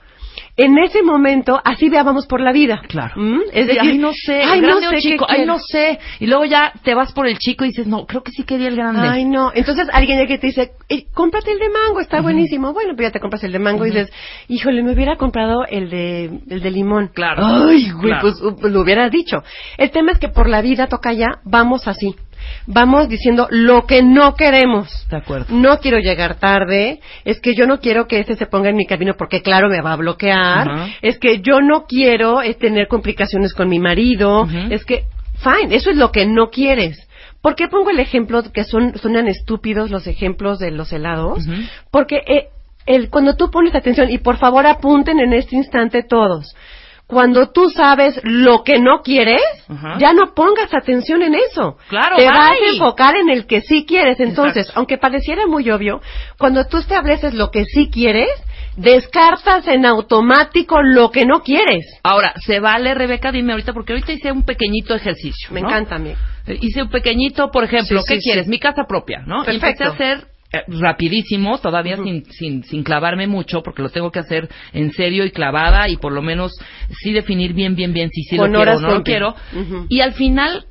en 0.58 0.76
ese 0.76 1.02
momento, 1.02 1.58
así 1.64 1.88
veábamos 1.88 2.26
por 2.26 2.40
la 2.42 2.52
vida. 2.52 2.82
Claro. 2.88 3.14
¿Mm? 3.16 3.40
Es 3.52 3.68
Sí, 3.68 3.74
decir, 3.74 3.80
ay, 3.92 3.98
no 3.98 4.10
sé, 4.12 4.42
ay, 4.42 4.60
no 4.60 4.76
o 4.76 4.80
sé 4.80 4.96
chico, 4.98 5.24
ay, 5.28 5.46
no 5.46 5.58
sé. 5.58 5.98
Y 6.20 6.26
luego 6.26 6.44
ya 6.44 6.72
te 6.82 6.94
vas 6.94 7.12
por 7.12 7.26
el 7.28 7.38
chico 7.38 7.64
y 7.64 7.68
dices, 7.68 7.86
no, 7.86 8.04
creo 8.06 8.22
que 8.22 8.32
sí 8.32 8.42
quería 8.42 8.68
el 8.68 8.76
grande. 8.76 9.08
Ay, 9.08 9.24
no. 9.24 9.52
Entonces 9.54 9.88
alguien 9.92 10.18
llega 10.18 10.34
y 10.34 10.38
te 10.38 10.48
dice, 10.48 10.72
eh, 10.88 11.06
cómprate 11.14 11.52
el 11.52 11.58
de 11.60 11.70
mango, 11.70 12.00
está 12.00 12.20
buenísimo. 12.20 12.72
Bueno, 12.72 12.94
pues 12.96 13.08
ya 13.08 13.12
te 13.12 13.20
compras 13.20 13.44
el 13.44 13.52
de 13.52 13.58
mango 13.60 13.86
y 13.86 13.90
dices, 13.90 14.10
híjole, 14.48 14.82
me 14.82 14.92
hubiera 14.92 15.16
comprado 15.16 15.64
el 15.68 15.88
de, 15.90 16.24
el 16.50 16.60
de 16.60 16.70
limón. 16.70 17.08
Claro. 17.14 17.46
Ay, 17.46 17.90
güey, 17.92 18.08
Claro. 18.08 18.20
pues 18.22 18.42
uh, 18.42 18.68
lo 18.68 18.80
hubieras 18.80 19.12
dicho. 19.12 19.42
El 19.76 19.90
tema 19.92 20.10
es 20.12 20.18
que 20.18 20.28
por 20.28 20.48
la 20.48 20.60
vida 20.60 20.88
toca 20.88 21.12
ya, 21.12 21.38
vamos 21.44 21.86
así. 21.86 22.16
Vamos 22.66 23.08
diciendo 23.08 23.46
lo 23.50 23.86
que 23.86 24.02
no 24.02 24.34
queremos. 24.34 25.06
De 25.08 25.16
acuerdo. 25.16 25.46
No 25.54 25.78
quiero 25.78 25.98
llegar 25.98 26.36
tarde, 26.36 27.00
es 27.24 27.40
que 27.40 27.54
yo 27.54 27.66
no 27.66 27.80
quiero 27.80 28.06
que 28.06 28.20
este 28.20 28.36
se 28.36 28.46
ponga 28.46 28.70
en 28.70 28.76
mi 28.76 28.86
camino 28.86 29.14
porque 29.16 29.42
claro 29.42 29.68
me 29.68 29.80
va 29.80 29.92
a 29.92 29.96
bloquear, 29.96 30.90
es 31.02 31.18
que 31.18 31.40
yo 31.40 31.60
no 31.60 31.86
quiero 31.86 32.42
eh, 32.42 32.54
tener 32.54 32.88
complicaciones 32.88 33.54
con 33.54 33.68
mi 33.68 33.78
marido, 33.78 34.46
es 34.70 34.84
que, 34.84 35.04
fine, 35.36 35.74
eso 35.74 35.90
es 35.90 35.96
lo 35.96 36.12
que 36.12 36.26
no 36.26 36.50
quieres. 36.50 37.08
¿Por 37.40 37.54
qué 37.54 37.68
pongo 37.68 37.90
el 37.90 38.00
ejemplo 38.00 38.42
que 38.52 38.64
son 38.64 38.98
suenan 38.98 39.28
estúpidos 39.28 39.90
los 39.90 40.06
ejemplos 40.06 40.58
de 40.58 40.70
los 40.70 40.92
helados? 40.92 41.46
Porque 41.90 42.16
eh, 42.26 42.48
el, 42.86 43.10
cuando 43.10 43.36
tú 43.36 43.50
pones 43.50 43.74
atención, 43.74 44.10
y 44.10 44.18
por 44.18 44.38
favor 44.38 44.66
apunten 44.66 45.20
en 45.20 45.32
este 45.32 45.56
instante 45.56 46.02
todos, 46.02 46.54
cuando 47.08 47.50
tú 47.50 47.70
sabes 47.70 48.20
lo 48.22 48.62
que 48.62 48.78
no 48.78 49.00
quieres, 49.02 49.40
ya 49.98 50.12
no 50.12 50.34
pongas 50.34 50.72
atención 50.74 51.22
en 51.22 51.34
eso. 51.34 51.78
Claro, 51.88 52.16
Te 52.16 52.24
bye. 52.24 52.30
vas 52.30 52.50
a 52.50 52.70
enfocar 52.72 53.16
en 53.16 53.30
el 53.30 53.46
que 53.46 53.62
sí 53.62 53.86
quieres. 53.86 54.20
Entonces, 54.20 54.58
Exacto. 54.58 54.78
aunque 54.78 54.98
pareciera 54.98 55.46
muy 55.46 55.68
obvio, 55.70 56.00
cuando 56.38 56.66
tú 56.66 56.76
estableces 56.76 57.32
lo 57.32 57.50
que 57.50 57.64
sí 57.64 57.88
quieres, 57.90 58.28
descartas 58.76 59.66
en 59.68 59.86
automático 59.86 60.82
lo 60.82 61.10
que 61.10 61.24
no 61.24 61.42
quieres. 61.42 61.84
Ahora, 62.02 62.34
se 62.44 62.60
vale, 62.60 62.94
Rebeca, 62.94 63.32
dime 63.32 63.52
ahorita, 63.52 63.72
porque 63.72 63.94
ahorita 63.94 64.12
hice 64.12 64.30
un 64.30 64.42
pequeñito 64.44 64.94
ejercicio. 64.94 65.48
Me 65.50 65.62
¿no? 65.62 65.68
encanta 65.68 65.96
a 65.96 65.98
mí. 65.98 66.12
Eh, 66.46 66.58
Hice 66.60 66.82
un 66.82 66.90
pequeñito, 66.90 67.50
por 67.50 67.64
ejemplo, 67.64 68.00
Sí, 68.02 68.06
¿qué 68.06 68.20
sí, 68.20 68.24
quieres? 68.24 68.44
sí. 68.44 68.50
Mi 68.50 68.58
casa 68.58 68.84
propia, 68.88 69.22
¿no? 69.26 69.44
Perfecto. 69.44 69.84
Empecé 69.84 69.84
a 69.84 70.12
hacer 70.12 70.26
eh, 70.52 70.62
rapidísimo, 70.68 71.58
todavía 71.58 71.96
sin, 71.96 72.24
sin, 72.26 72.64
sin 72.64 72.82
clavarme 72.82 73.26
mucho, 73.26 73.62
porque 73.62 73.82
lo 73.82 73.90
tengo 73.90 74.10
que 74.10 74.18
hacer 74.20 74.48
en 74.72 74.92
serio 74.92 75.24
y 75.24 75.30
clavada 75.30 75.88
y 75.88 75.96
por 75.96 76.12
lo 76.12 76.22
menos 76.22 76.52
sí 77.02 77.12
definir 77.12 77.52
bien, 77.52 77.74
bien, 77.74 77.92
bien 77.92 78.10
si 78.10 78.22
sí 78.22 78.36
lo 78.36 78.44
quiero 78.50 78.76
o 78.76 78.80
no 78.80 78.90
lo 78.90 79.02
quiero. 79.02 79.34
Y 79.88 80.00
al 80.00 80.14
final 80.14 80.64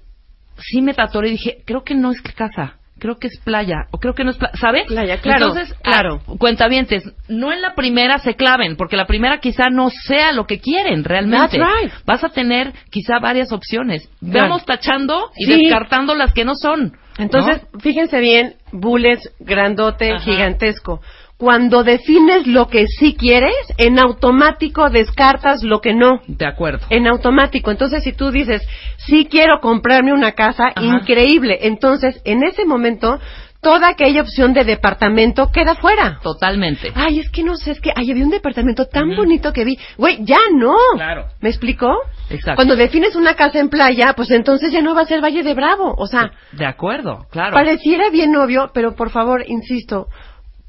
sí 0.57 0.81
me 0.81 0.93
tatoré 0.93 1.29
y 1.29 1.31
dije, 1.33 1.57
creo 1.65 1.83
que 1.83 1.93
no 1.95 2.11
es 2.11 2.21
casa. 2.21 2.73
Creo 2.99 3.19
que 3.19 3.27
es 3.27 3.39
playa, 3.41 3.85
o 3.91 3.99
creo 3.99 4.15
que 4.15 4.23
no 4.23 4.31
es 4.31 4.37
playa, 4.37 4.55
¿sabes? 4.59 4.87
Playa, 4.87 5.21
claro, 5.21 5.49
Entonces, 5.49 5.71
claro. 5.83 6.19
ah, 6.27 6.33
cuentavientes, 6.39 7.03
no 7.27 7.53
en 7.53 7.61
la 7.61 7.75
primera 7.75 8.17
se 8.17 8.33
claven, 8.33 8.75
porque 8.75 8.97
la 8.97 9.05
primera 9.05 9.39
quizá 9.39 9.69
no 9.69 9.91
sea 9.91 10.31
lo 10.31 10.47
que 10.47 10.59
quieren 10.59 11.03
realmente. 11.03 11.59
That's 11.59 11.83
right. 11.83 11.91
Vas 12.07 12.23
a 12.23 12.29
tener 12.29 12.73
quizá 12.89 13.19
varias 13.19 13.51
opciones. 13.51 14.09
Claro. 14.19 14.47
Vamos 14.49 14.65
tachando 14.65 15.29
y 15.37 15.45
Sí. 15.45 15.61
descartando 15.61 16.15
las 16.15 16.33
que 16.33 16.43
no 16.43 16.55
son. 16.55 16.93
Entonces, 17.17 17.61
fíjense 17.79 18.19
bien, 18.19 18.55
bullets 18.71 19.31
grandote, 19.39 20.11
Ajá. 20.11 20.19
gigantesco. 20.23 21.01
Cuando 21.37 21.83
defines 21.83 22.47
lo 22.47 22.67
que 22.67 22.87
sí 22.87 23.13
quieres, 23.13 23.53
en 23.77 23.99
automático 23.99 24.89
descartas 24.89 25.61
lo 25.63 25.81
que 25.81 25.93
no. 25.93 26.15
¿no? 26.15 26.21
De 26.27 26.47
acuerdo. 26.47 26.87
En 26.89 27.07
automático. 27.07 27.69
Entonces, 27.69 28.03
si 28.03 28.11
tú 28.11 28.31
dices, 28.31 28.67
sí 28.97 29.27
quiero 29.29 29.59
comprarme 29.59 30.13
una 30.13 30.31
casa, 30.31 30.71
Ajá. 30.75 30.83
increíble. 30.83 31.59
Entonces, 31.61 32.21
en 32.25 32.43
ese 32.43 32.65
momento, 32.65 33.19
toda 33.67 33.89
aquella 33.89 34.21
opción 34.21 34.53
de 34.53 34.63
departamento 34.63 35.51
queda 35.51 35.75
fuera. 35.75 36.19
Totalmente. 36.23 36.93
Ay, 36.95 37.19
es 37.19 37.29
que 37.29 37.43
no 37.43 37.57
sé, 37.57 37.71
es 37.71 37.81
que 37.81 37.91
ay, 37.93 38.09
había 38.09 38.23
un 38.23 38.29
departamento 38.29 38.85
tan 38.85 39.09
Ujú. 39.09 39.17
bonito 39.17 39.51
que 39.51 39.65
vi. 39.65 39.77
Güey, 39.97 40.19
ya 40.23 40.39
no. 40.55 40.73
Claro. 40.95 41.25
¿Me 41.41 41.49
explicó? 41.49 41.93
Exacto. 42.29 42.55
Cuando 42.55 42.77
defines 42.77 43.17
una 43.17 43.33
casa 43.33 43.59
en 43.59 43.67
playa, 43.67 44.13
pues 44.15 44.31
entonces 44.31 44.71
ya 44.71 44.81
no 44.81 44.95
va 44.95 45.01
a 45.01 45.05
ser 45.05 45.21
Valle 45.21 45.43
de 45.43 45.53
Bravo. 45.53 45.93
O 45.97 46.07
sea, 46.07 46.31
De 46.53 46.65
acuerdo, 46.65 47.25
claro. 47.29 47.53
Pareciera 47.53 48.09
bien 48.09 48.33
obvio, 48.37 48.71
pero 48.73 48.95
por 48.95 49.09
favor, 49.09 49.43
insisto, 49.45 50.07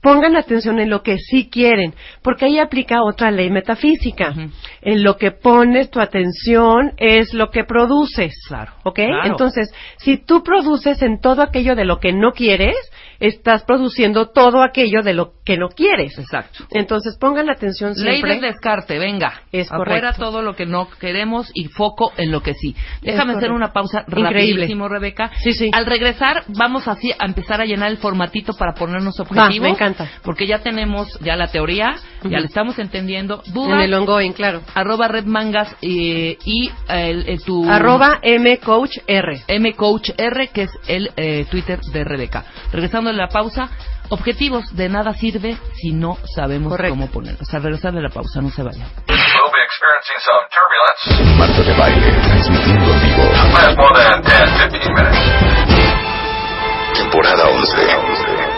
pongan 0.01 0.36
atención 0.36 0.78
en 0.78 0.90
lo 0.90 1.03
que 1.03 1.18
sí 1.18 1.49
quieren, 1.51 1.94
porque 2.22 2.46
ahí 2.46 2.59
aplica 2.59 3.03
otra 3.03 3.30
ley 3.30 3.51
metafísica. 3.51 4.34
En 4.82 5.03
lo 5.03 5.16
que 5.16 5.32
pones 5.32 5.90
tu 5.90 6.01
atención 6.01 6.92
es 6.96 7.34
lo 7.34 7.51
que 7.51 7.64
produces. 7.64 8.34
Claro, 8.49 8.72
¿Ok? 8.84 8.96
claro. 8.96 9.26
Entonces, 9.26 9.72
si 9.99 10.16
tú 10.18 10.42
produces 10.42 11.03
en 11.03 11.20
todo 11.20 11.42
aquello 11.42 11.74
de 11.74 11.84
lo 11.84 11.99
que 11.99 12.12
no 12.12 12.32
quieres, 12.32 12.76
estás 13.20 13.64
produciendo 13.64 14.28
todo 14.28 14.62
aquello 14.62 15.03
de 15.03 15.12
lo 15.14 15.32
que 15.44 15.57
no 15.57 15.68
quieres. 15.70 16.16
Exacto. 16.18 16.64
Entonces, 16.70 17.16
pongan 17.18 17.51
atención 17.51 17.92
Ley 17.96 18.16
siempre. 18.18 18.34
del 18.34 18.40
descarte, 18.42 18.99
venga. 18.99 19.42
Es 19.51 19.66
Afuera 19.72 20.12
correcto. 20.12 20.22
todo 20.24 20.42
lo 20.42 20.55
que 20.55 20.66
no 20.66 20.88
queremos 21.01 21.51
y 21.55 21.64
foco 21.64 22.12
en 22.16 22.30
lo 22.30 22.42
que 22.42 22.55
sí. 22.55 22.76
Déjame 23.03 23.34
hacer 23.34 23.51
una 23.51 23.72
pausa 23.72 24.05
Increíble. 24.07 24.30
rapidísimo, 24.62 24.88
Rebeca. 24.88 25.32
Sí, 25.42 25.53
sí. 25.53 25.70
Al 25.72 25.86
regresar, 25.86 26.44
vamos 26.57 26.86
así 26.86 27.11
a 27.18 27.24
empezar 27.26 27.61
a 27.61 27.64
llenar 27.64 27.90
el 27.90 27.96
formatito 27.99 28.53
para 28.55 28.74
ponernos 28.74 29.18
objetivos. 29.18 29.61
me 29.61 29.70
encanta. 29.89 30.09
Porque 30.22 30.47
ya 30.47 30.59
tenemos 30.61 31.18
ya 31.20 31.36
la 31.36 31.49
teoría, 31.49 31.97
ya 32.22 32.28
Ujú. 32.28 32.36
le 32.41 32.47
estamos 32.47 32.78
entendiendo. 32.78 33.43
en 33.47 33.53
Dudas, 33.53 33.82
el 33.84 33.95
ongoing, 33.95 34.32
claro. 34.32 34.62
arroba 34.74 35.09
redmangas 35.09 35.74
eh, 35.82 36.36
y 36.45 36.70
el, 36.89 37.28
el- 37.28 37.43
tu... 37.43 37.68
Arroba 37.70 38.20
mcoachr. 38.22 39.43
mcoachr, 39.61 40.49
que 40.53 40.62
es 40.62 40.70
el 40.86 41.11
eh, 41.16 41.47
Twitter 41.51 41.80
de 41.80 42.05
Rebeca. 42.05 42.45
Regresando 42.72 43.11
de 43.11 43.16
la 43.16 43.28
pausa, 43.28 43.68
objetivos 44.11 44.74
de 44.74 44.89
nada 44.89 45.12
sirve 45.14 45.57
si 45.74 45.93
no 45.93 46.16
sabemos 46.34 46.70
Correcto. 46.72 46.95
cómo 46.95 47.07
ponerlos. 47.09 47.53
Al 47.55 47.62
regresar 47.62 47.93
de 47.95 48.03
la 48.03 48.11
pausa, 48.11 48.41
no 48.41 48.51
se 48.51 48.62
turbulence. 50.51 51.36
Marta 51.39 51.62
de 51.62 51.74
Baile, 51.78 52.12
transmitiendo 52.22 52.93
en 52.93 53.01
vivo. 53.03 53.22
Last 53.55 53.76
more 53.76 53.95
than 53.95 54.22
10, 54.22 54.70
15 54.72 54.89
minutes. 54.93 55.18
Temporada 56.95 57.49
11. 57.49 58.58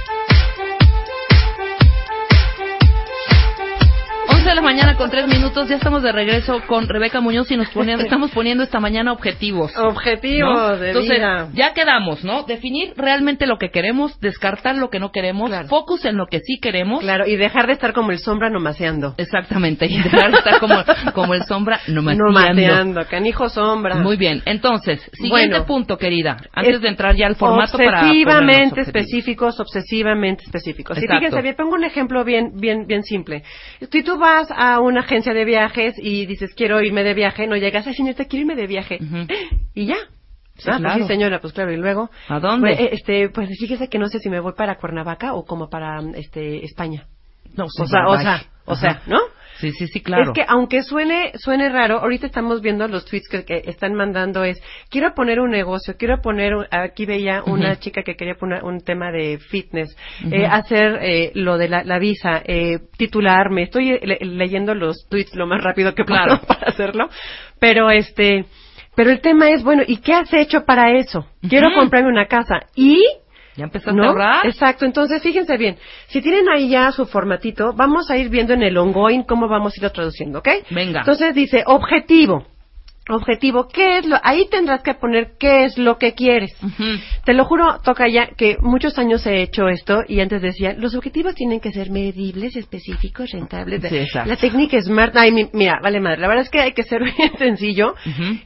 De 4.45 4.55
la 4.55 4.61
mañana 4.61 4.95
con 4.97 5.09
tres 5.11 5.27
minutos, 5.27 5.69
ya 5.69 5.75
estamos 5.75 6.01
de 6.03 6.11
regreso 6.11 6.61
con 6.67 6.87
Rebeca 6.87 7.21
Muñoz 7.21 7.49
y 7.51 7.57
nos 7.57 7.69
ponían- 7.69 7.99
estamos 8.01 8.31
poniendo 8.31 8.63
esta 8.63 8.79
mañana 8.79 9.11
objetivos. 9.13 9.71
Objetivos 9.77 10.53
¿no? 10.71 10.77
de 10.77 10.87
Entonces, 10.89 11.17
vida. 11.17 11.47
ya 11.53 11.73
quedamos, 11.73 12.23
¿no? 12.23 12.43
Definir 12.43 12.93
realmente 12.97 13.45
lo 13.45 13.57
que 13.57 13.69
queremos, 13.69 14.19
descartar 14.19 14.75
lo 14.75 14.89
que 14.89 14.99
no 14.99 15.11
queremos, 15.11 15.49
Claro. 15.49 15.67
focus 15.67 16.05
en 16.05 16.17
lo 16.17 16.25
que 16.25 16.39
sí 16.39 16.59
queremos. 16.59 17.01
Claro, 17.01 17.27
y 17.27 17.35
dejar 17.35 17.67
de 17.67 17.73
estar 17.73 17.93
como 17.93 18.11
el 18.11 18.17
sombra 18.19 18.49
nomaseando. 18.49 19.13
Exactamente, 19.17 19.85
y 19.85 19.97
dejar 20.03 20.31
de 20.31 20.37
estar 20.37 20.59
como, 20.59 20.75
como 21.13 21.33
el 21.35 21.43
sombra 21.43 21.79
nomateando. 21.87 22.25
Nomateando, 22.31 23.01
canijo 23.09 23.47
sombra. 23.49 23.95
Muy 23.97 24.17
bien, 24.17 24.41
entonces, 24.45 25.01
siguiente 25.13 25.29
Bueno, 25.29 25.65
punto, 25.65 25.97
querida, 25.97 26.37
antes 26.53 26.75
Es 26.75 26.81
de 26.81 26.87
entrar 26.89 27.15
ya 27.15 27.27
al 27.27 27.35
formato 27.35 27.77
para 27.77 28.01
obsesivamente 28.01 28.81
objetivos. 28.81 28.87
específicos, 28.87 29.59
obsesivamente 29.59 30.43
específicos. 30.45 30.97
Y 30.97 31.01
Exacto. 31.01 31.19
fíjense 31.25 31.41
bien, 31.43 31.55
pongo 31.55 31.75
un 31.75 31.83
ejemplo 31.83 32.23
bien, 32.23 32.51
bien, 32.55 32.85
bien 32.87 33.03
simple. 33.03 33.43
Si 33.91 34.03
tú 34.03 34.17
vas 34.17 34.30
a 34.49 34.79
una 34.79 35.01
agencia 35.01 35.33
de 35.33 35.45
viajes 35.45 35.95
y 35.97 36.25
dices 36.25 36.53
quiero 36.55 36.81
irme 36.81 37.03
de 37.03 37.13
viaje, 37.13 37.47
no 37.47 37.55
llegas, 37.55 37.87
ay 37.87 37.93
señorita, 37.93 38.25
quiero 38.25 38.41
irme 38.41 38.55
de 38.55 38.67
viaje. 38.67 38.99
Ujú. 39.01 39.27
Y 39.73 39.85
ya. 39.87 39.97
Sí, 40.57 40.69
ah, 40.69 40.77
pues 40.77 40.79
claro. 40.79 41.01
sí, 41.01 41.07
señora, 41.07 41.39
pues 41.39 41.53
claro, 41.53 41.71
y 41.71 41.77
luego. 41.77 42.09
¿A 42.27 42.39
dónde? 42.39 42.75
Pues, 42.75 42.89
este, 42.93 43.29
pues 43.29 43.49
fíjese 43.59 43.87
que 43.87 43.97
no 43.97 44.07
sé 44.07 44.19
si 44.19 44.29
me 44.29 44.39
voy 44.39 44.53
para 44.53 44.75
Cuernavaca 44.75 45.33
o 45.33 45.45
como 45.45 45.69
para 45.69 46.01
este 46.15 46.63
España. 46.65 47.07
No, 47.55 47.65
O 47.65 47.85
sea, 47.87 48.07
o 48.07 48.17
sea, 48.17 48.43
o 48.65 48.75
sea, 48.75 49.01
¿no? 49.07 49.19
Sí, 49.61 49.71
sí, 49.71 49.87
sí, 49.87 50.01
claro. 50.01 50.23
Es 50.23 50.29
que 50.33 50.43
aunque 50.47 50.81
suene 50.83 51.31
suene 51.35 51.69
raro, 51.69 51.99
ahorita 51.99 52.25
estamos 52.25 52.61
viendo 52.61 52.87
los 52.87 53.05
tweets 53.05 53.29
que, 53.29 53.45
que 53.45 53.61
están 53.65 53.93
mandando 53.93 54.43
es 54.43 54.61
quiero 54.89 55.13
poner 55.13 55.39
un 55.39 55.51
negocio, 55.51 55.95
quiero 55.97 56.19
poner 56.21 56.55
un- 56.55 56.65
aquí 56.71 57.05
veía 57.05 57.43
una 57.45 57.79
chica 57.79 58.01
que 58.03 58.15
quería 58.15 58.35
poner 58.35 58.63
un 58.63 58.81
tema 58.81 59.11
de 59.11 59.37
fitness, 59.37 59.95
eh, 60.31 60.45
hacer 60.45 60.97
eh, 61.01 61.31
lo 61.35 61.57
de 61.57 61.69
la, 61.69 61.83
la 61.83 61.99
visa, 61.99 62.41
eh, 62.45 62.79
titularme, 62.97 63.63
estoy 63.63 63.99
le- 64.01 64.17
leyendo 64.21 64.73
los 64.73 65.07
tweets 65.09 65.35
lo 65.35 65.45
más 65.47 65.63
rápido 65.63 65.93
que 65.95 66.03
puedo 66.03 66.23
Claro. 66.23 66.41
para 66.47 66.61
hacerlo, 66.67 67.09
pero 67.59 67.89
este 67.91 68.45
pero 68.95 69.09
el 69.09 69.21
tema 69.21 69.49
es 69.51 69.63
bueno, 69.63 69.83
¿y 69.87 69.97
qué 69.97 70.13
has 70.13 70.33
hecho 70.33 70.65
para 70.65 70.91
eso? 70.97 71.25
Quiero 71.47 71.73
comprarme 71.73 72.09
una 72.09 72.25
casa 72.25 72.61
y 72.75 73.01
¿Ya 73.55 73.65
empezaste 73.65 73.93
¿no? 73.93 74.03
a 74.03 74.07
ahorrar? 74.07 74.45
Exacto, 74.45 74.85
entonces 74.85 75.21
fíjense 75.21 75.57
bien, 75.57 75.77
si 76.07 76.21
tienen 76.21 76.47
ahí 76.49 76.69
ya 76.69 76.91
su 76.91 77.05
formatito, 77.05 77.73
vamos 77.73 78.09
a 78.09 78.17
ir 78.17 78.29
viendo 78.29 78.53
en 78.53 78.63
el 78.63 78.77
ongoing 78.77 79.23
cómo 79.23 79.47
vamos 79.47 79.73
a 79.73 79.77
irlo 79.77 79.91
traduciendo, 79.91 80.39
¿ok? 80.39 80.49
Venga. 80.69 80.99
Entonces 80.99 81.35
dice, 81.35 81.63
objetivo. 81.65 82.45
Objetivo, 83.09 83.67
¿qué 83.67 83.97
es 83.97 84.05
lo? 84.05 84.17
Ahí 84.23 84.47
tendrás 84.49 84.83
que 84.83 84.93
poner 84.93 85.31
qué 85.39 85.65
es 85.65 85.77
lo 85.77 85.97
que 85.97 86.13
quieres. 86.13 86.55
Te 87.25 87.33
lo 87.33 87.45
juro, 87.45 87.79
toca 87.83 88.07
ya 88.07 88.27
que 88.37 88.57
muchos 88.61 88.97
años 88.99 89.25
he 89.25 89.41
hecho 89.41 89.67
esto 89.69 90.03
y 90.07 90.19
antes 90.19 90.41
decía, 90.41 90.73
los 90.77 90.93
objetivos 90.95 91.33
tienen 91.33 91.59
que 91.59 91.71
ser 91.71 91.89
medibles, 91.89 92.55
específicos, 92.55 93.31
rentables. 93.31 93.81
Sí. 93.81 93.95
La 94.27 94.35
técnica 94.37 94.79
SMART, 94.81 95.17
ay, 95.17 95.31
mi- 95.31 95.49
mira, 95.51 95.79
vale 95.81 95.99
madre, 95.99 96.21
la 96.21 96.27
verdad 96.27 96.43
es 96.43 96.49
que 96.51 96.61
hay 96.61 96.73
que 96.73 96.83
ser 96.83 97.01
bien 97.17 97.35
sencillo 97.39 97.95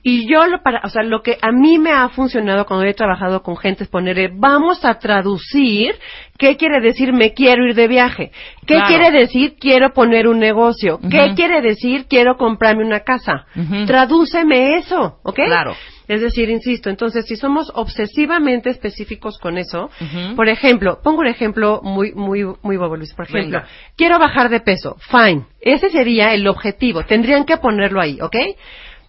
y 0.01 0.25
yo 0.31 0.47
lo 0.47 0.63
para, 0.63 0.81
o 0.85 0.89
sea, 0.89 1.03
lo 1.03 1.21
que 1.21 1.37
a 1.41 1.51
mí 1.51 1.77
me 1.77 1.91
ha 1.91 2.07
funcionado 2.09 2.65
cuando 2.65 2.85
he 2.85 2.93
trabajado 2.93 3.43
con 3.43 3.57
gente 3.57 3.83
es 3.83 3.89
ponerle, 3.89 4.29
vamos 4.33 4.85
a 4.85 4.95
traducir 4.99 5.95
qué 6.37 6.57
quiere 6.57 6.81
decir 6.81 7.13
me 7.13 7.33
quiero 7.33 7.65
ir 7.67 7.75
de 7.75 7.87
viaje, 7.87 8.31
qué 8.65 8.75
Claro. 8.75 8.87
quiere 8.87 9.11
decir 9.11 9.55
quiero 9.59 9.93
poner 9.93 10.27
un 10.27 10.39
negocio, 10.39 10.99
qué 11.09 11.33
quiere 11.35 11.61
decir 11.61 12.05
quiero 12.09 12.37
comprarme 12.37 12.83
una 12.85 13.01
casa. 13.01 13.45
Tradúceme 13.87 14.77
eso, 14.77 15.19
¿ok? 15.23 15.35
Claro. 15.45 15.75
Es 16.07 16.21
decir, 16.21 16.49
insisto, 16.51 16.91
entonces 16.91 17.25
si 17.25 17.35
somos 17.35 17.71
obsesivamente 17.73 18.69
específicos 18.69 19.39
con 19.39 19.57
eso, 19.57 19.89
por 20.35 20.49
ejemplo, 20.49 20.99
pongo 21.03 21.21
un 21.21 21.27
ejemplo 21.27 21.79
muy 21.83 22.13
muy 22.13 22.43
muy 22.61 22.77
bobo 22.77 22.95
Luis, 22.95 23.13
por 23.13 23.25
ejemplo, 23.25 23.59
Venga. 23.59 23.67
quiero 23.97 24.19
bajar 24.19 24.49
de 24.49 24.59
peso, 24.59 24.97
fine, 24.99 25.45
ese 25.61 25.89
sería 25.89 26.33
el 26.33 26.47
objetivo, 26.47 27.03
tendrían 27.05 27.45
que 27.45 27.57
ponerlo 27.57 28.01
ahí, 28.01 28.19
¿ok? 28.21 28.35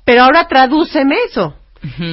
Pero 0.05 0.22
ahora 0.22 0.47
tradúceme 0.49 1.16
eso. 1.29 1.55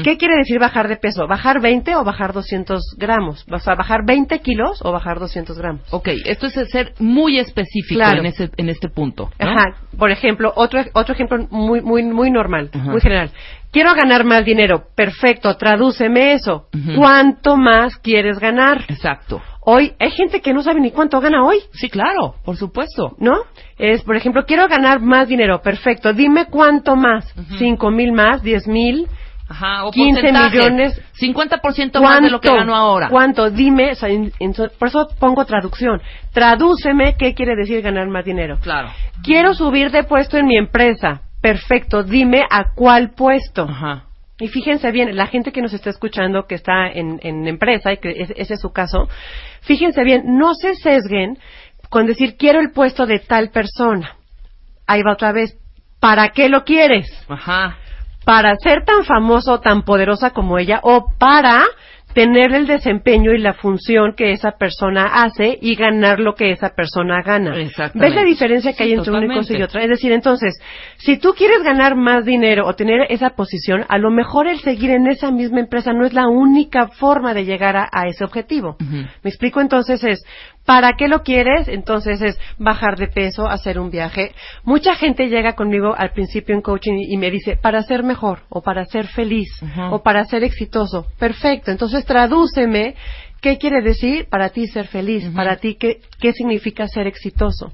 ¿Qué 0.03 0.17
quiere 0.17 0.35
decir 0.37 0.59
bajar 0.59 0.87
de 0.87 0.97
peso? 0.97 1.27
¿Bajar 1.27 1.61
20 1.61 1.95
o 1.95 2.03
bajar 2.03 2.33
200 2.33 2.95
gramos? 2.97 3.45
¿Vas 3.47 3.67
a 3.67 3.75
bajar 3.75 4.01
20 4.05 4.39
kilos 4.39 4.81
o 4.83 4.91
bajar 4.91 5.19
200 5.19 5.57
gramos? 5.57 5.81
Ok, 5.91 6.09
esto 6.25 6.47
es 6.47 6.53
ser 6.69 6.93
muy 6.99 7.39
específico 7.39 7.99
Claro. 7.99 8.19
en, 8.19 8.25
ese, 8.27 8.49
en 8.57 8.69
este 8.69 8.89
punto. 8.89 9.29
¿no? 9.39 9.49
Ajá. 9.49 9.75
Por 9.97 10.11
ejemplo, 10.11 10.51
otro, 10.55 10.81
otro 10.93 11.13
ejemplo 11.13 11.47
muy, 11.49 11.81
muy, 11.81 12.03
muy 12.03 12.31
normal, 12.31 12.69
muy 12.73 13.01
general. 13.01 13.31
Quiero 13.71 13.95
ganar 13.95 14.23
más 14.23 14.45
dinero. 14.45 14.83
Perfecto, 14.95 15.55
tradúceme 15.57 16.33
eso. 16.33 16.67
¿Cuánto 16.95 17.57
más 17.57 17.97
quieres 17.97 18.37
ganar? 18.39 18.85
Exacto. 18.87 19.41
Hoy, 19.65 19.93
hay 19.99 20.11
gente 20.11 20.41
que 20.41 20.53
no 20.53 20.61
sabe 20.61 20.79
ni 20.81 20.91
cuánto 20.91 21.19
gana 21.21 21.43
hoy. 21.43 21.57
Sí, 21.71 21.89
claro, 21.89 22.35
por 22.45 22.55
supuesto. 22.57 23.15
¿No? 23.17 23.33
Es, 23.79 24.03
por 24.03 24.15
ejemplo, 24.15 24.45
quiero 24.45 24.67
ganar 24.67 24.99
más 24.99 25.27
dinero. 25.27 25.61
Perfecto. 25.63 26.13
Dime 26.13 26.45
cuánto 26.51 26.95
más. 26.95 27.33
¿Cinco 27.57 27.89
mil 27.89 28.11
más? 28.11 28.43
¿Diez 28.43 28.67
mil? 28.67 29.07
Ajá, 29.53 29.85
o 29.85 29.91
15 29.91 30.21
porcentaje. 30.21 30.57
millones. 30.57 31.01
50% 31.19 32.01
más 32.01 32.21
de 32.21 32.29
lo 32.31 32.39
que 32.41 32.49
gano 32.49 32.75
ahora. 32.75 33.09
¿Cuánto? 33.09 33.49
Dime, 33.51 33.91
o 33.91 33.95
sea, 33.95 34.09
en- 34.09 34.31
en- 34.39 34.53
por 34.79 34.87
eso 34.87 35.07
pongo 35.19 35.45
traducción. 35.45 36.01
Tradúceme 36.33 37.15
qué 37.17 37.33
quiere 37.33 37.55
decir 37.55 37.81
ganar 37.81 38.07
más 38.07 38.25
dinero. 38.25 38.57
Claro. 38.61 38.89
Quiero 39.23 39.53
subir 39.53 39.91
de 39.91 40.03
puesto 40.03 40.37
en 40.37 40.47
mi 40.47 40.57
empresa. 40.57 41.21
Perfecto, 41.41 42.03
dime 42.03 42.41
a 42.49 42.73
cuál 42.73 43.11
puesto. 43.11 43.63
Ajá. 43.69 44.05
Y 44.39 44.47
fíjense 44.47 44.91
bien, 44.91 45.15
la 45.15 45.27
gente 45.27 45.51
que 45.51 45.61
nos 45.61 45.73
está 45.73 45.89
escuchando, 45.91 46.47
que 46.47 46.55
está 46.55 46.87
en, 46.87 47.19
en 47.21 47.47
empresa, 47.47 47.93
y 47.93 47.97
que 47.97 48.09
es- 48.11 48.33
ese 48.35 48.55
es 48.55 48.59
su 48.61 48.71
caso, 48.73 49.07
fíjense 49.61 50.03
bien, 50.03 50.23
no 50.37 50.53
se 50.55 50.73
sesguen 50.75 51.37
con 51.89 52.07
decir 52.07 52.35
quiero 52.37 52.59
el 52.59 52.71
puesto 52.71 53.05
de 53.05 53.19
tal 53.19 53.51
persona. 53.51 54.15
Ahí 54.87 55.01
va 55.03 55.13
otra 55.13 55.31
vez. 55.31 55.55
¿Para 55.99 56.29
qué 56.29 56.49
lo 56.49 56.63
quieres? 56.65 57.05
Ajá. 57.29 57.77
Para 58.25 58.55
ser 58.57 58.83
tan 58.85 59.03
famoso 59.05 59.53
o 59.53 59.59
tan 59.59 59.83
poderosa 59.83 60.31
como 60.31 60.57
ella 60.57 60.79
o 60.83 61.05
para 61.17 61.65
tener 62.13 62.53
el 62.53 62.67
desempeño 62.67 63.33
y 63.33 63.39
la 63.39 63.53
función 63.53 64.13
que 64.15 64.31
esa 64.31 64.51
persona 64.51 65.23
hace 65.23 65.57
y 65.61 65.75
ganar 65.75 66.19
lo 66.19 66.35
que 66.35 66.51
esa 66.51 66.69
persona 66.69 67.21
gana. 67.23 67.55
¿Ves 67.55 68.15
la 68.15 68.23
diferencia 68.23 68.73
que 68.73 68.83
Sí, 68.83 68.91
hay 68.91 68.93
entre 68.93 69.11
una 69.11 69.33
cosa 69.33 69.57
y 69.57 69.61
otra? 69.61 69.83
Es 69.83 69.89
decir, 69.89 70.11
entonces, 70.11 70.53
si 70.97 71.17
tú 71.17 71.33
quieres 71.33 71.63
ganar 71.63 71.95
más 71.95 72.25
dinero 72.25 72.67
o 72.67 72.75
tener 72.75 73.07
esa 73.09 73.31
posición, 73.31 73.85
a 73.89 73.97
lo 73.97 74.11
mejor 74.11 74.47
el 74.47 74.59
seguir 74.59 74.91
en 74.91 75.07
esa 75.07 75.31
misma 75.31 75.59
empresa 75.59 75.93
no 75.93 76.05
es 76.05 76.13
la 76.13 76.27
única 76.27 76.87
forma 76.87 77.33
de 77.33 77.45
llegar 77.45 77.75
a, 77.75 77.89
a 77.91 78.07
ese 78.07 78.23
objetivo. 78.23 78.77
Me 78.79 79.29
explico 79.29 79.59
entonces 79.59 80.03
es, 80.03 80.23
¿para 80.65 80.93
qué 80.93 81.07
lo 81.07 81.23
quieres? 81.23 81.67
Entonces 81.67 82.21
es 82.21 82.39
bajar 82.57 82.97
de 82.97 83.07
peso, 83.07 83.47
hacer 83.47 83.79
un 83.79 83.89
viaje. 83.89 84.33
Mucha 84.63 84.95
gente 84.95 85.27
llega 85.27 85.53
conmigo 85.53 85.93
al 85.97 86.11
principio 86.11 86.55
en 86.55 86.61
coaching 86.61 86.97
y, 86.99 87.17
me 87.17 87.31
dice, 87.31 87.57
para 87.57 87.83
ser 87.83 88.03
mejor, 88.03 88.41
o 88.49 88.61
para 88.61 88.85
ser 88.85 89.07
feliz, 89.07 89.49
o 89.91 90.01
para 90.03 90.23
ser 90.25 90.43
exitoso. 90.43 91.07
Perfecto, 91.19 91.71
entonces 91.71 92.05
tradúceme 92.05 92.95
qué 93.41 93.57
quiere 93.57 93.81
decir 93.81 94.27
para 94.29 94.49
ti 94.49 94.67
ser 94.67 94.87
feliz, 94.87 95.29
para 95.35 95.57
ti 95.57 95.75
qué, 95.75 95.99
qué 96.19 96.31
significa 96.33 96.87
ser 96.87 97.07
exitoso. 97.07 97.73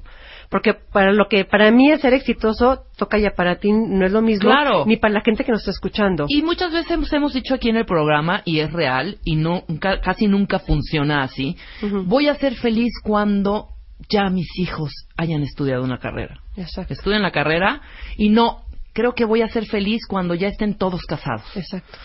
Porque 0.50 0.74
para 0.74 1.12
lo 1.12 1.28
que 1.28 1.44
para 1.44 1.70
mí 1.70 1.90
es 1.92 2.00
ser 2.00 2.12
exitoso, 2.12 2.82
toca 2.98 3.18
ya 3.18 3.30
para 3.36 3.60
ti 3.60 3.70
no 3.72 4.04
es 4.04 4.10
lo 4.12 4.20
mismo, 4.20 4.50
Claro. 4.50 4.84
ni 4.84 4.96
para 4.96 5.14
la 5.14 5.20
gente 5.20 5.44
que 5.44 5.52
nos 5.52 5.60
está 5.60 5.70
escuchando. 5.70 6.26
Y 6.28 6.42
muchas 6.42 6.72
veces 6.72 6.90
hemos, 6.90 7.12
hemos 7.12 7.32
dicho 7.32 7.54
aquí 7.54 7.68
en 7.68 7.76
el 7.76 7.84
programa, 7.86 8.42
y 8.44 8.58
es 8.58 8.72
real, 8.72 9.18
y 9.24 9.36
no, 9.36 9.62
nunca- 9.68 10.00
casi 10.00 10.26
nunca 10.26 10.58
funciona 10.58 11.22
así, 11.22 11.56
voy 12.04 12.26
a 12.28 12.34
ser 12.34 12.54
feliz 12.56 12.92
cuando 13.02 13.68
ya 14.08 14.28
mis 14.28 14.48
hijos 14.58 14.90
hayan 15.16 15.42
estudiado 15.42 15.84
una 15.84 15.98
carrera. 15.98 16.40
Exacto. 16.56 16.92
Estudien 16.94 17.22
la 17.22 17.30
carrera 17.30 17.80
y 18.16 18.30
no, 18.30 18.62
creo 18.92 19.14
que 19.14 19.24
voy 19.24 19.42
a 19.42 19.48
ser 19.48 19.66
feliz 19.66 20.00
cuando 20.08 20.34
ya 20.34 20.48
estén 20.48 20.74
todos 20.74 21.02
casados. 21.02 21.44
Exacto. 21.54 21.96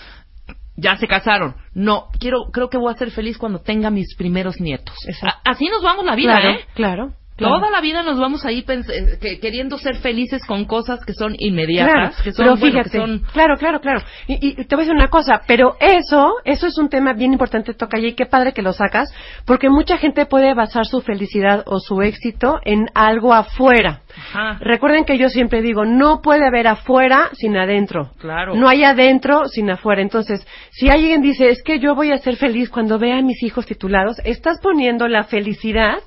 Ya 0.78 0.98
se 0.98 1.08
casaron. 1.08 1.56
No, 1.74 2.10
quiero, 2.20 2.52
creo 2.52 2.70
que 2.70 2.78
voy 2.78 2.94
a 2.94 2.98
ser 2.98 3.10
feliz 3.10 3.38
cuando 3.38 3.60
tenga 3.60 3.90
mis 3.90 4.14
primeros 4.18 4.60
nietos. 4.60 4.94
Exacto. 5.08 5.40
Así 5.46 5.66
nos 5.70 5.82
vamos 5.82 6.06
la 6.06 6.16
vida, 6.16 6.38
claro, 6.40 6.50
¿eh? 6.60 6.66
claro. 6.76 7.14
Claro. 7.36 7.56
Toda 7.60 7.70
la 7.72 7.82
vida 7.82 8.04
nos 8.04 8.20
vamos 8.20 8.46
ahí 8.46 8.64
eh, 8.68 9.18
que- 9.22 9.40
queriendo 9.40 9.78
ser 9.78 9.96
felices 9.98 10.46
con 10.46 10.66
cosas 10.66 11.04
que 11.06 11.14
son 11.14 11.36
inmediatas, 11.38 11.94
Claro, 11.94 12.24
que 12.24 12.32
son, 12.32 12.46
pero 12.46 12.58
bueno, 12.58 12.72
fíjate, 12.84 12.90
que 12.92 12.98
son 12.98 13.20
claro, 13.34 13.58
claro, 13.58 13.80
claro. 13.82 14.02
Y, 14.28 14.48
y 14.62 14.66
te 14.66 14.76
voy 14.76 14.84
a 14.84 14.86
decir 14.86 14.96
una 14.96 15.10
cosa, 15.10 15.42
pero 15.48 15.76
eso, 15.80 16.36
eso 16.46 16.68
es 16.68 16.78
un 16.78 16.90
tema 16.90 17.14
bien 17.14 17.34
importante, 17.34 17.74
toca 17.74 18.00
y 18.00 18.14
qué 18.14 18.26
padre 18.26 18.54
que 18.54 18.62
lo 18.62 18.74
sacas, 18.74 19.14
porque 19.46 19.70
mucha 19.70 19.98
gente 19.98 20.26
puede 20.26 20.54
basar 20.54 20.86
su 20.86 21.02
felicidad 21.02 21.64
o 21.66 21.80
su 21.80 22.02
éxito 22.02 22.60
en 22.66 22.86
algo 22.94 23.34
afuera. 23.34 24.02
Ajá. 24.18 24.58
Recuerden 24.62 25.04
que 25.06 25.18
yo 25.18 25.30
siempre 25.30 25.62
digo, 25.62 25.86
no 25.86 26.22
puede 26.22 26.46
haber 26.48 26.68
afuera 26.68 27.30
sin 27.34 27.58
adentro. 27.58 28.12
Claro. 28.20 28.56
No 28.56 28.68
hay 28.70 28.84
adentro 28.84 29.48
sin 29.48 29.70
afuera. 29.70 30.02
Entonces, 30.02 30.46
si 30.72 30.90
alguien 30.90 31.22
dice, 31.22 31.50
es 31.50 31.62
que 31.64 31.80
yo 31.80 31.96
voy 31.96 32.12
a 32.12 32.18
ser 32.20 32.38
feliz 32.38 32.70
cuando 32.70 32.98
vea 32.98 33.18
a 33.18 33.22
mis 33.22 33.42
hijos 33.44 33.66
titulados, 33.66 34.18
estás 34.24 34.60
poniendo 34.62 35.08
la 35.08 35.24
felicidad, 35.26 35.98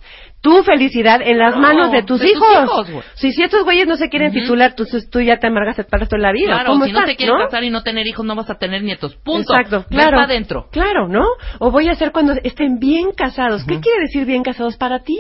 tu 0.41 0.63
felicidad, 0.63 1.21
en 1.23 1.39
las 1.39 1.57
manos 1.57 1.91
de 1.91 2.03
tus 2.03 2.21
de 2.21 2.29
tus 2.29 2.37
hijos. 2.37 3.05
si, 3.15 3.33
si 3.33 3.43
estos 3.43 3.65
güeyes 3.65 3.89
no 3.89 3.97
se 3.97 4.09
quieren 4.09 4.33
titular, 4.33 4.71
entonces 4.71 5.11
tú 5.11 5.21
ya 5.21 5.39
te 5.39 5.49
amargas 5.49 5.79
el 5.79 5.87
para 5.87 6.07
de 6.07 6.19
la 6.19 6.33
vida. 6.33 6.53
Claro, 6.53 6.71
¿Cómo 6.71 6.85
si 6.85 6.93
no 6.93 6.99
estás, 6.99 7.11
te 7.11 7.17
quieres 7.17 7.35
no? 7.35 7.45
casar 7.45 7.65
y 7.65 7.71
no 7.71 7.83
tener 7.83 8.07
hijos, 8.07 8.25
no 8.25 8.37
vas 8.37 8.49
a 8.51 8.55
tener 8.55 8.83
nietos. 8.83 9.17
Punto. 9.17 9.53
Exacto, 9.53 9.85
claro. 9.89 10.21
adentro. 10.21 10.69
Claro, 10.71 11.09
¿no? 11.09 11.25
O 11.59 11.71
voy 11.71 11.89
a 11.89 11.93
hacer 11.93 12.13
cuando 12.13 12.35
estén 12.43 12.79
bien 12.79 13.11
casados. 13.17 13.65
¿Qué 13.65 13.81
quiere 13.81 14.03
decir 14.03 14.25
bien 14.27 14.43
casados 14.43 14.77
para 14.77 15.01
ti? 15.01 15.19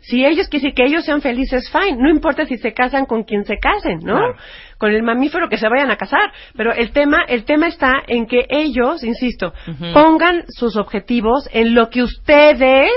Si 0.00 0.24
ellos 0.24 0.48
quieren 0.48 0.72
que 0.72 0.84
ellos 0.84 1.04
sean 1.04 1.22
felices, 1.22 1.70
fine. 1.70 1.96
No 1.98 2.10
importa 2.10 2.44
si 2.44 2.58
se 2.58 2.74
casan 2.74 3.06
con 3.06 3.24
quien 3.24 3.44
se 3.44 3.58
casen, 3.58 4.00
¿no? 4.02 4.16
Claro. 4.16 4.36
Con 4.76 4.92
el 4.92 5.02
mamífero 5.02 5.48
que 5.48 5.56
se 5.56 5.68
vayan 5.68 5.90
a 5.90 5.96
casar. 5.96 6.32
Pero 6.56 6.72
el 6.72 6.92
tema, 6.92 7.24
el 7.26 7.44
tema 7.44 7.68
está 7.68 8.02
en 8.06 8.26
que 8.26 8.46
ellos, 8.50 9.02
insisto, 9.02 9.54
pongan 9.94 10.44
sus 10.48 10.76
objetivos 10.76 11.48
en 11.52 11.74
lo 11.74 11.88
que 11.88 12.02
ustedes 12.02 12.90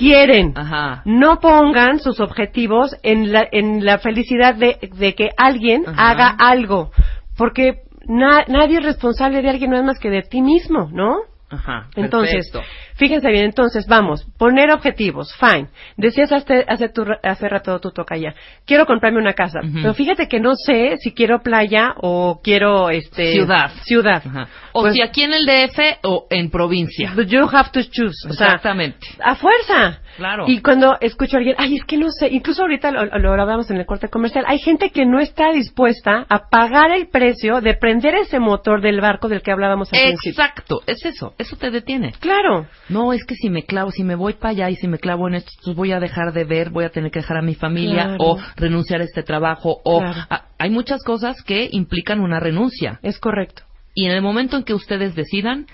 quieren. 0.00 0.52
Ajá. 0.56 1.02
No 1.04 1.38
pongan 1.40 2.00
sus 2.00 2.18
objetivos 2.20 2.96
en 3.02 3.32
la, 3.32 3.46
en 3.52 3.84
la 3.84 3.98
felicidad 3.98 4.54
de, 4.54 4.78
de 4.96 5.14
que 5.14 5.28
alguien 5.36 5.84
Ajá. 5.86 6.10
haga 6.10 6.28
algo. 6.38 6.90
Porque 7.36 7.82
na- 8.06 8.44
nadie 8.48 8.78
es 8.78 8.84
responsable 8.84 9.42
de 9.42 9.50
alguien, 9.50 9.70
no 9.70 9.76
es 9.78 9.84
más 9.84 9.98
que 9.98 10.10
de 10.10 10.22
ti 10.22 10.40
mismo, 10.42 10.88
¿no? 10.92 11.14
Ajá. 11.52 11.88
Entonces, 11.96 12.48
perfecto. 12.52 12.60
fíjense 12.94 13.28
bien, 13.28 13.44
entonces 13.46 13.84
vamos, 13.88 14.24
poner 14.38 14.70
objetivos, 14.70 15.34
fine. 15.34 15.66
Decías 15.96 16.30
hace, 16.30 16.64
hace, 16.68 16.88
tu- 16.90 17.04
hace 17.24 17.48
rato 17.48 17.80
tu 17.80 17.90
tocaya, 17.90 18.34
quiero 18.64 18.86
comprarme 18.86 19.18
una 19.18 19.32
casa, 19.32 19.58
pero 19.82 19.92
fíjate 19.92 20.28
que 20.28 20.38
no 20.38 20.52
sé 20.54 20.96
si 20.98 21.10
quiero 21.12 21.42
playa 21.42 21.94
o 21.96 22.40
quiero 22.40 22.88
este 22.90 23.32
Ciudad. 23.32 23.68
Ciudad. 23.82 24.22
Ajá. 24.24 24.48
O 24.72 24.82
Pues, 24.82 24.94
si 24.94 25.02
aquí 25.02 25.22
en 25.22 25.32
el 25.32 25.46
DF 25.46 25.78
o 26.04 26.26
en 26.30 26.50
provincia. 26.50 27.12
you 27.26 27.48
have 27.52 27.70
to 27.72 27.80
choose, 27.82 28.16
o 28.28 28.32
sea, 28.32 28.46
Exactamente. 28.46 29.06
a 29.22 29.34
fuerza. 29.34 30.00
Claro. 30.16 30.44
Y 30.48 30.60
cuando 30.60 30.96
escucho 31.00 31.36
a 31.36 31.38
alguien, 31.38 31.56
ay, 31.58 31.76
es 31.76 31.84
que 31.84 31.96
no 31.96 32.08
sé, 32.10 32.28
incluso 32.30 32.62
ahorita 32.62 32.90
lo, 32.90 33.04
lo 33.06 33.32
hablamos 33.32 33.70
en 33.70 33.78
el 33.78 33.86
corte 33.86 34.08
comercial, 34.08 34.44
hay 34.46 34.58
gente 34.58 34.90
que 34.90 35.06
no 35.06 35.18
está 35.18 35.50
dispuesta 35.52 36.26
a 36.28 36.48
pagar 36.50 36.90
el 36.92 37.08
precio 37.08 37.60
de 37.60 37.74
prender 37.74 38.14
ese 38.14 38.38
motor 38.38 38.82
del 38.82 39.00
barco 39.00 39.28
del 39.28 39.42
que 39.42 39.50
hablábamos 39.52 39.92
al 39.92 39.98
principio. 40.00 40.30
Exacto, 40.32 40.82
es 40.86 41.04
eso, 41.04 41.34
eso 41.38 41.56
te 41.56 41.70
detiene. 41.70 42.12
Claro. 42.20 42.66
No, 42.88 43.12
es 43.12 43.24
que 43.24 43.34
si 43.34 43.48
me 43.50 43.64
clavo, 43.64 43.90
si 43.90 44.04
me 44.04 44.14
voy 44.14 44.34
para 44.34 44.50
allá 44.50 44.70
y 44.70 44.76
si 44.76 44.88
me 44.88 44.98
clavo 44.98 45.28
en 45.28 45.34
esto, 45.36 45.50
pues 45.64 45.76
voy 45.76 45.92
a 45.92 46.00
dejar 46.00 46.32
de 46.32 46.44
ver, 46.44 46.70
voy 46.70 46.84
a 46.84 46.90
tener 46.90 47.10
que 47.10 47.20
dejar 47.20 47.38
a 47.38 47.42
mi 47.42 47.54
familia 47.54 48.04
Claro. 48.04 48.16
o 48.20 48.38
renunciar 48.56 49.00
a 49.00 49.04
este 49.04 49.22
trabajo 49.22 49.80
o 49.84 50.00
Claro. 50.00 50.20
a- 50.28 50.44
hay 50.58 50.70
muchas 50.70 51.02
cosas 51.02 51.42
que 51.42 51.68
implican 51.72 52.20
una 52.20 52.38
renuncia. 52.40 52.98
Es 53.02 53.18
correcto. 53.18 53.62
Y 53.94 54.06
en 54.06 54.12
el 54.12 54.22
momento 54.22 54.56
en 54.56 54.64
que 54.64 54.74
ustedes 54.74 55.14
decidan, 55.14 55.66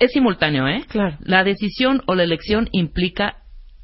es- 0.00 0.12
simultáneo, 0.12 0.68
¿eh? 0.68 0.84
Claro. 0.88 1.16
La 1.20 1.44
decisión 1.44 2.02
o 2.06 2.14
la 2.14 2.24
elección 2.24 2.68
implica 2.72 3.36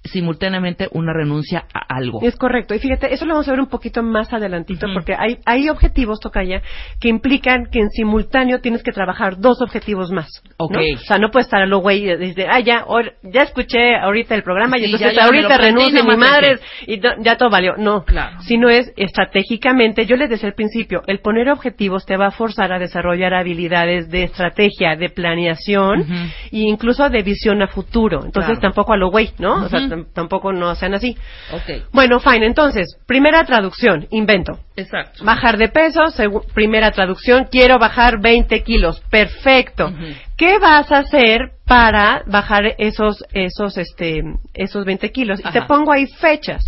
simultáneamente 0.07 0.89
una 0.93 1.13
renuncia 1.13 1.65
a 1.73 1.95
algo. 1.97 2.21
Es 2.23 2.37
correcto. 2.37 2.75
Y 2.75 2.79
fíjate, 2.79 3.13
eso 3.13 3.25
lo 3.27 3.35
vamos 3.35 3.49
a 3.49 3.53
ver 3.53 3.61
un 3.61 3.69
poquito 3.69 4.03
más 4.03 4.33
adelantito, 4.33 4.87
porque 4.93 5.15
hay, 5.19 5.39
hay 5.47 5.69
objetivos, 5.69 6.21
Tocaya, 6.21 6.63
que 7.01 7.09
implican 7.09 7.67
que 7.71 7.81
en 7.81 7.91
simultáneo 7.91 8.61
tienes 8.61 8.83
que 8.83 8.93
trabajar 8.93 9.39
dos 9.39 9.61
objetivos 9.63 10.11
más. 10.13 10.29
¿no? 10.59 10.67
Ok. 10.67 10.77
O 10.97 10.99
sea, 11.01 11.19
no 11.19 11.31
puedes 11.31 11.47
estar 11.47 11.63
a 11.63 11.67
lo 11.67 11.79
güey 11.79 12.05
y 12.05 12.17
decir, 12.17 12.47
ah, 12.51 12.61
ya, 12.61 12.85
ahor- 12.85 13.15
ya 13.23 13.43
escuché 13.43 13.97
ahorita 13.97 14.35
el 14.35 14.43
programa 14.43 14.79
y 14.79 14.85
entonces 14.85 15.13
ya- 15.13 15.23
ya 15.23 15.31
me 15.31 15.39
ahorita 15.39 15.59
renuncio 15.59 16.01
a 16.01 16.05
mi 16.05 16.17
madre 16.17 16.59
y 16.87 16.97
no- 16.99 17.23
ya 17.23 17.37
todo 17.37 17.51
valió. 17.51 17.75
No. 17.77 18.05
Claro. 18.05 18.41
Sino 18.41 18.69
es 18.69 18.93
estratégicamente, 18.97 20.07
yo 20.07 20.17
les 20.17 20.31
decía 20.31 20.49
al 20.49 20.55
principio, 20.55 21.03
el 21.07 21.21
poner 21.21 21.49
objetivos 21.51 22.07
te 22.07 22.17
va 22.17 22.29
a 22.29 22.31
forzar 22.31 22.73
a 22.73 22.79
desarrollar 22.79 23.35
habilidades 23.35 24.09
de 24.11 24.25
estrategia, 24.25 24.97
de 24.97 25.09
planeación 25.11 26.01
Ujú. 26.01 26.13
e 26.53 26.59
incluso 26.61 27.09
de 27.11 27.23
visión 27.23 27.61
a 27.63 27.67
futuro. 27.69 28.25
Entonces 28.25 28.59
Claro. 28.59 28.61
tampoco 28.61 28.93
a 28.93 28.97
lo 28.97 29.11
güey, 29.11 29.31
¿no? 29.39 29.65
O 29.65 29.69
sea, 29.69 29.81
tampoco 30.05 30.53
no 30.53 30.75
sean 30.75 30.95
así. 30.95 31.17
Bueno, 31.93 32.21
fine. 32.21 32.47
Entonces, 32.47 32.99
primera 33.07 33.45
traducción, 33.45 34.07
invento. 34.11 34.59
exacto. 34.77 35.25
Bajar 35.25 35.57
de 35.57 35.69
peso, 35.69 36.01
primera 36.55 36.91
traducción, 36.91 37.49
quiero 37.51 37.79
bajar 37.79 38.21
20 38.21 38.63
kilos. 38.63 39.01
Perfecto. 39.11 39.93
¿Qué 40.37 40.59
vas 40.59 40.91
a 40.93 40.99
hacer 40.99 41.53
para 41.67 42.23
bajar 42.27 42.75
esos, 42.79 43.25
esos, 43.33 43.79
este, 43.79 44.23
esos 44.55 44.85
20 44.85 45.11
kilos? 45.13 45.41
Y 45.41 45.51
te 45.51 45.63
pongo 45.63 45.93
ahí 45.93 46.07
fechas. 46.07 46.65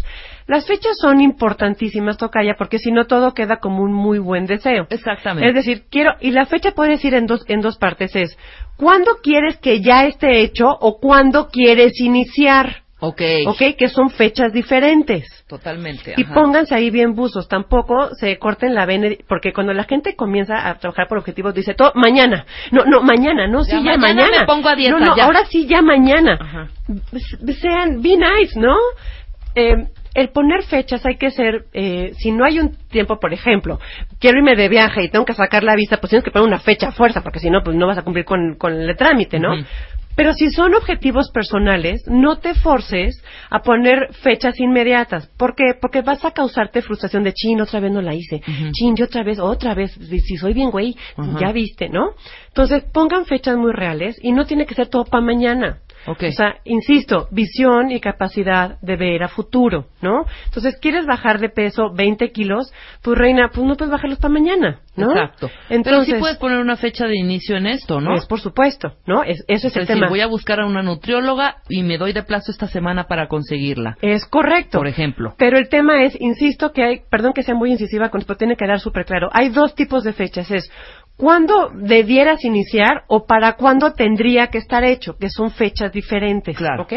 Las 0.48 0.66
fechas 0.66 0.96
son 0.98 1.20
importantísimas, 1.20 2.16
Tocaya, 2.16 2.54
porque 2.56 2.78
si 2.78 2.90
no 2.90 3.06
todo 3.06 3.34
queda 3.34 3.58
como 3.58 3.82
un 3.82 3.92
muy 3.92 4.18
buen 4.18 4.46
deseo. 4.46 4.86
Exactamente. 4.88 5.46
Es 5.46 5.54
decir, 5.54 5.84
quiero, 5.90 6.12
y 6.20 6.30
la 6.30 6.46
fecha 6.46 6.70
puede 6.70 6.92
decir 6.92 7.12
en 7.12 7.26
dos, 7.26 7.44
en 7.48 7.60
dos 7.60 7.76
partes, 7.76 8.16
es, 8.16 8.38
¿cuándo 8.76 9.18
quieres 9.22 9.58
que 9.58 9.82
ya 9.82 10.06
esté 10.06 10.40
hecho 10.40 10.66
o 10.80 11.00
cuándo 11.00 11.48
quieres 11.48 12.00
iniciar? 12.00 12.84
Ok, 13.00 13.22
¿Ok? 13.46 13.62
Que 13.78 13.88
son 13.88 14.10
fechas 14.10 14.52
diferentes. 14.52 15.24
totalmente. 15.48 16.14
Y 16.16 16.24
ajá. 16.24 16.34
pónganse 16.34 16.74
ahí 16.74 16.90
bien 16.90 17.14
buzos, 17.14 17.48
tampoco 17.48 18.10
se 18.14 18.38
corten 18.38 18.74
la 18.74 18.86
vena, 18.86 19.08
porque 19.28 19.52
cuando 19.52 19.72
la 19.72 19.84
gente 19.84 20.14
comienza 20.16 20.68
a 20.68 20.74
trabajar 20.78 21.08
por 21.08 21.18
objetivos 21.18 21.54
dice, 21.54 21.74
todo 21.74 21.92
mañana, 21.94 22.44
no, 22.72 22.84
no, 22.84 23.00
mañana, 23.00 23.46
no, 23.46 23.64
sí, 23.64 23.72
Ya 23.84 23.92
ya, 23.92 23.98
mañana 23.98 24.40
me 24.40 24.46
pongo 24.46 24.68
a 24.68 24.74
dieta, 24.76 24.98
no, 24.98 25.04
no, 25.06 25.16
ya. 25.16 25.24
ahora 25.24 25.44
sí, 25.46 25.66
ya 25.66 25.80
mañana. 25.82 26.36
Ajá. 26.40 26.68
Sean, 27.60 28.02
be 28.02 28.16
nice, 28.16 28.58
¿no? 28.58 28.76
Eh, 29.54 29.74
el 30.14 30.30
poner 30.30 30.62
fechas 30.64 31.04
hay 31.06 31.16
que 31.16 31.30
ser, 31.30 31.66
eh, 31.72 32.12
si 32.18 32.32
no 32.32 32.44
hay 32.44 32.58
un 32.58 32.76
tiempo, 32.90 33.20
por 33.20 33.32
ejemplo, 33.32 33.78
quiero 34.18 34.38
irme 34.38 34.56
de 34.56 34.68
viaje 34.68 35.04
y 35.04 35.08
tengo 35.10 35.24
que 35.24 35.34
sacar 35.34 35.62
la 35.62 35.76
visa, 35.76 35.98
pues 35.98 36.10
tienes 36.10 36.24
que 36.24 36.30
poner 36.30 36.48
una 36.48 36.58
fecha 36.58 36.88
a 36.88 36.92
fuerza, 36.92 37.22
porque 37.22 37.38
si 37.38 37.50
no, 37.50 37.62
pues 37.62 37.76
no 37.76 37.86
vas 37.86 37.98
a 37.98 38.02
cumplir 38.02 38.24
con, 38.24 38.56
con 38.56 38.72
el 38.72 38.96
trámite, 38.96 39.38
¿no? 39.38 39.52
Ujú. 39.54 39.64
Pero 40.18 40.32
si 40.32 40.50
son 40.50 40.74
objetivos 40.74 41.30
personales, 41.30 42.02
no 42.08 42.40
te 42.40 42.54
forces 42.54 43.22
a 43.50 43.60
poner 43.60 44.12
fechas 44.14 44.58
inmediatas. 44.58 45.28
¿Por 45.38 45.54
qué? 45.54 45.74
Porque 45.80 46.02
vas 46.02 46.24
a 46.24 46.32
causarte 46.32 46.82
frustración 46.82 47.22
de, 47.22 47.32
chin, 47.32 47.60
otra 47.60 47.78
vez 47.78 47.92
no 47.92 48.02
la 48.02 48.16
hice. 48.16 48.42
Ujú. 48.42 48.72
Chin, 48.72 48.96
yo 48.96 49.04
otra 49.04 49.22
vez, 49.22 49.38
otra 49.38 49.74
vez. 49.74 49.92
Si 49.92 50.36
soy 50.36 50.54
bien 50.54 50.72
güey, 50.72 50.96
ya 51.38 51.52
viste, 51.52 51.88
¿no? 51.88 52.14
Entonces, 52.48 52.82
pongan 52.92 53.26
fechas 53.26 53.56
muy 53.56 53.70
reales 53.70 54.18
y 54.20 54.32
no 54.32 54.44
tiene 54.44 54.66
que 54.66 54.74
ser 54.74 54.88
todo 54.88 55.04
para 55.04 55.24
mañana. 55.24 55.78
Ok. 56.08 56.24
O 56.28 56.32
sea, 56.32 56.56
insisto, 56.64 57.28
visión 57.30 57.90
y 57.90 58.00
capacidad 58.00 58.78
de 58.80 58.96
ver 58.96 59.22
a 59.22 59.28
futuro, 59.28 59.86
¿no? 60.00 60.24
Entonces, 60.46 60.78
¿quieres 60.80 61.06
bajar 61.06 61.38
de 61.38 61.48
peso 61.48 61.92
20 61.94 62.30
kilos? 62.32 62.72
Pues, 63.02 63.18
reina, 63.18 63.50
pues 63.52 63.66
no 63.66 63.76
puedes 63.76 63.92
bajarlos 63.92 64.18
para 64.18 64.32
mañana, 64.32 64.80
¿no? 64.96 65.10
Exacto. 65.12 65.48
Pero 65.68 65.76
Entonces, 65.76 66.14
sí 66.14 66.20
puedes 66.20 66.38
poner 66.38 66.58
una 66.58 66.76
fecha 66.76 67.06
de 67.06 67.16
inicio 67.16 67.56
en 67.56 67.66
esto, 67.66 68.00
¿no? 68.00 68.14
es 68.14 68.26
por 68.26 68.40
supuesto, 68.40 68.94
¿no? 69.06 69.22
Es, 69.22 69.44
ese 69.48 69.68
es 69.68 69.72
Es 69.72 69.76
el 69.76 69.80
decir, 69.82 69.96
tema. 69.96 70.08
voy 70.08 70.20
a 70.20 70.26
buscar 70.26 70.60
a 70.60 70.66
una 70.66 70.82
nutrióloga 70.82 71.56
y 71.68 71.82
me 71.82 71.98
doy 71.98 72.12
de 72.12 72.22
plazo 72.22 72.50
esta 72.50 72.66
semana 72.68 73.04
para 73.04 73.28
conseguirla. 73.28 73.96
Es 74.02 74.24
correcto. 74.26 74.78
Por 74.78 74.86
ejemplo. 74.88 75.34
Pero 75.38 75.58
el 75.58 75.68
tema 75.68 76.02
es, 76.04 76.16
insisto 76.20 76.72
que 76.72 76.82
hay, 76.82 77.00
perdón 77.10 77.32
que 77.32 77.42
sea 77.42 77.54
muy 77.54 77.70
incisiva 77.70 78.08
con 78.08 78.20
esto, 78.20 78.34
tiene 78.36 78.56
que 78.56 78.64
quedar 78.64 78.80
súper 78.80 79.04
claro. 79.04 79.28
Hay 79.32 79.50
dos 79.50 79.74
tipos 79.74 80.04
de 80.04 80.12
fechas. 80.12 80.50
Es 80.50 80.70
cuándo 81.18 81.70
debieras 81.74 82.44
iniciar 82.44 83.02
o 83.08 83.26
para 83.26 83.54
cuándo 83.54 83.92
tendría 83.92 84.46
que 84.46 84.58
estar 84.58 84.84
hecho, 84.84 85.18
que 85.18 85.28
son 85.28 85.50
fechas 85.50 85.92
diferentes. 85.92 86.56
Claro. 86.56 86.84
¿Ok? 86.84 86.94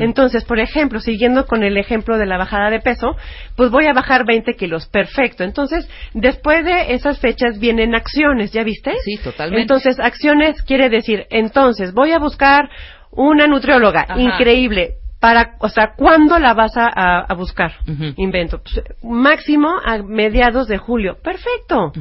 Entonces, 0.00 0.44
por 0.44 0.58
ejemplo, 0.58 0.98
siguiendo 1.00 1.46
con 1.46 1.62
el 1.62 1.76
ejemplo 1.76 2.16
de 2.18 2.24
la 2.26 2.38
bajada 2.38 2.70
de 2.70 2.80
peso, 2.80 3.14
pues 3.56 3.70
voy 3.70 3.86
a 3.86 3.92
bajar 3.92 4.24
20 4.26 4.54
kilos. 4.54 4.88
Perfecto. 4.88 5.44
Entonces, 5.44 5.88
después 6.14 6.64
de 6.64 6.94
esas 6.94 7.20
fechas 7.20 7.60
vienen 7.60 7.94
acciones, 7.94 8.50
¿ya 8.52 8.64
viste? 8.64 8.92
Sí, 9.04 9.18
totalmente. 9.22 9.60
Entonces, 9.62 10.00
acciones 10.00 10.62
quiere 10.62 10.88
decir, 10.88 11.26
entonces, 11.30 11.92
voy 11.92 12.12
a 12.12 12.18
buscar 12.18 12.70
una 13.10 13.46
nutrióloga. 13.46 14.06
Ajá. 14.08 14.18
Increíble 14.18 14.94
para, 15.20 15.56
o 15.58 15.68
sea, 15.68 15.92
¿cuándo 15.96 16.38
la 16.38 16.54
vas 16.54 16.76
a, 16.76 16.86
a- 16.86 17.20
a 17.28 17.34
buscar? 17.34 17.72
Invento. 18.16 18.62
Pues, 18.62 18.82
máximo 19.02 19.68
a 19.84 19.98
mediados 19.98 20.68
de 20.68 20.78
julio. 20.78 21.18
Perfecto. 21.22 21.92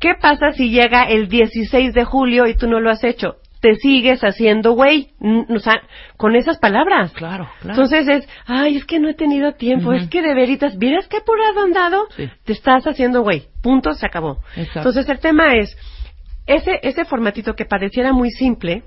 ¿Qué 0.00 0.14
pasa 0.20 0.52
si 0.52 0.70
llega 0.70 1.04
el 1.04 1.28
16 1.28 1.92
de 1.92 2.04
julio 2.04 2.46
y 2.46 2.54
tú 2.54 2.68
no 2.68 2.80
lo 2.80 2.90
has 2.90 3.02
hecho? 3.04 3.36
Te 3.60 3.74
sigues 3.74 4.20
haciendo 4.22 4.72
güey. 4.72 5.08
O 5.48 5.58
sea, 5.58 5.82
con 6.16 6.36
esas 6.36 6.58
palabras. 6.58 7.12
Claro, 7.12 7.48
claro. 7.60 7.70
Entonces 7.70 8.06
es, 8.06 8.28
ay, 8.46 8.76
es 8.76 8.84
que 8.84 9.00
no 9.00 9.08
he 9.08 9.14
tenido 9.14 9.54
tiempo, 9.54 9.92
es 9.92 10.08
que 10.08 10.22
de 10.22 10.34
veritas, 10.34 10.78
¿vieras 10.78 11.08
qué 11.08 11.16
apurado 11.16 11.62
han 11.64 11.72
dado? 11.72 12.06
Sí. 12.16 12.30
Te 12.44 12.52
estás 12.52 12.84
haciendo 12.86 13.22
güey. 13.22 13.48
Punto, 13.60 13.94
se 13.94 14.06
acabó. 14.06 14.38
Exacto. 14.54 14.78
Entonces 14.78 15.08
el 15.08 15.18
tema 15.18 15.54
es, 15.54 15.76
ese, 16.46 16.78
ese 16.82 17.04
formatito 17.04 17.54
que 17.54 17.64
pareciera 17.64 18.12
muy 18.12 18.30
simple, 18.30 18.84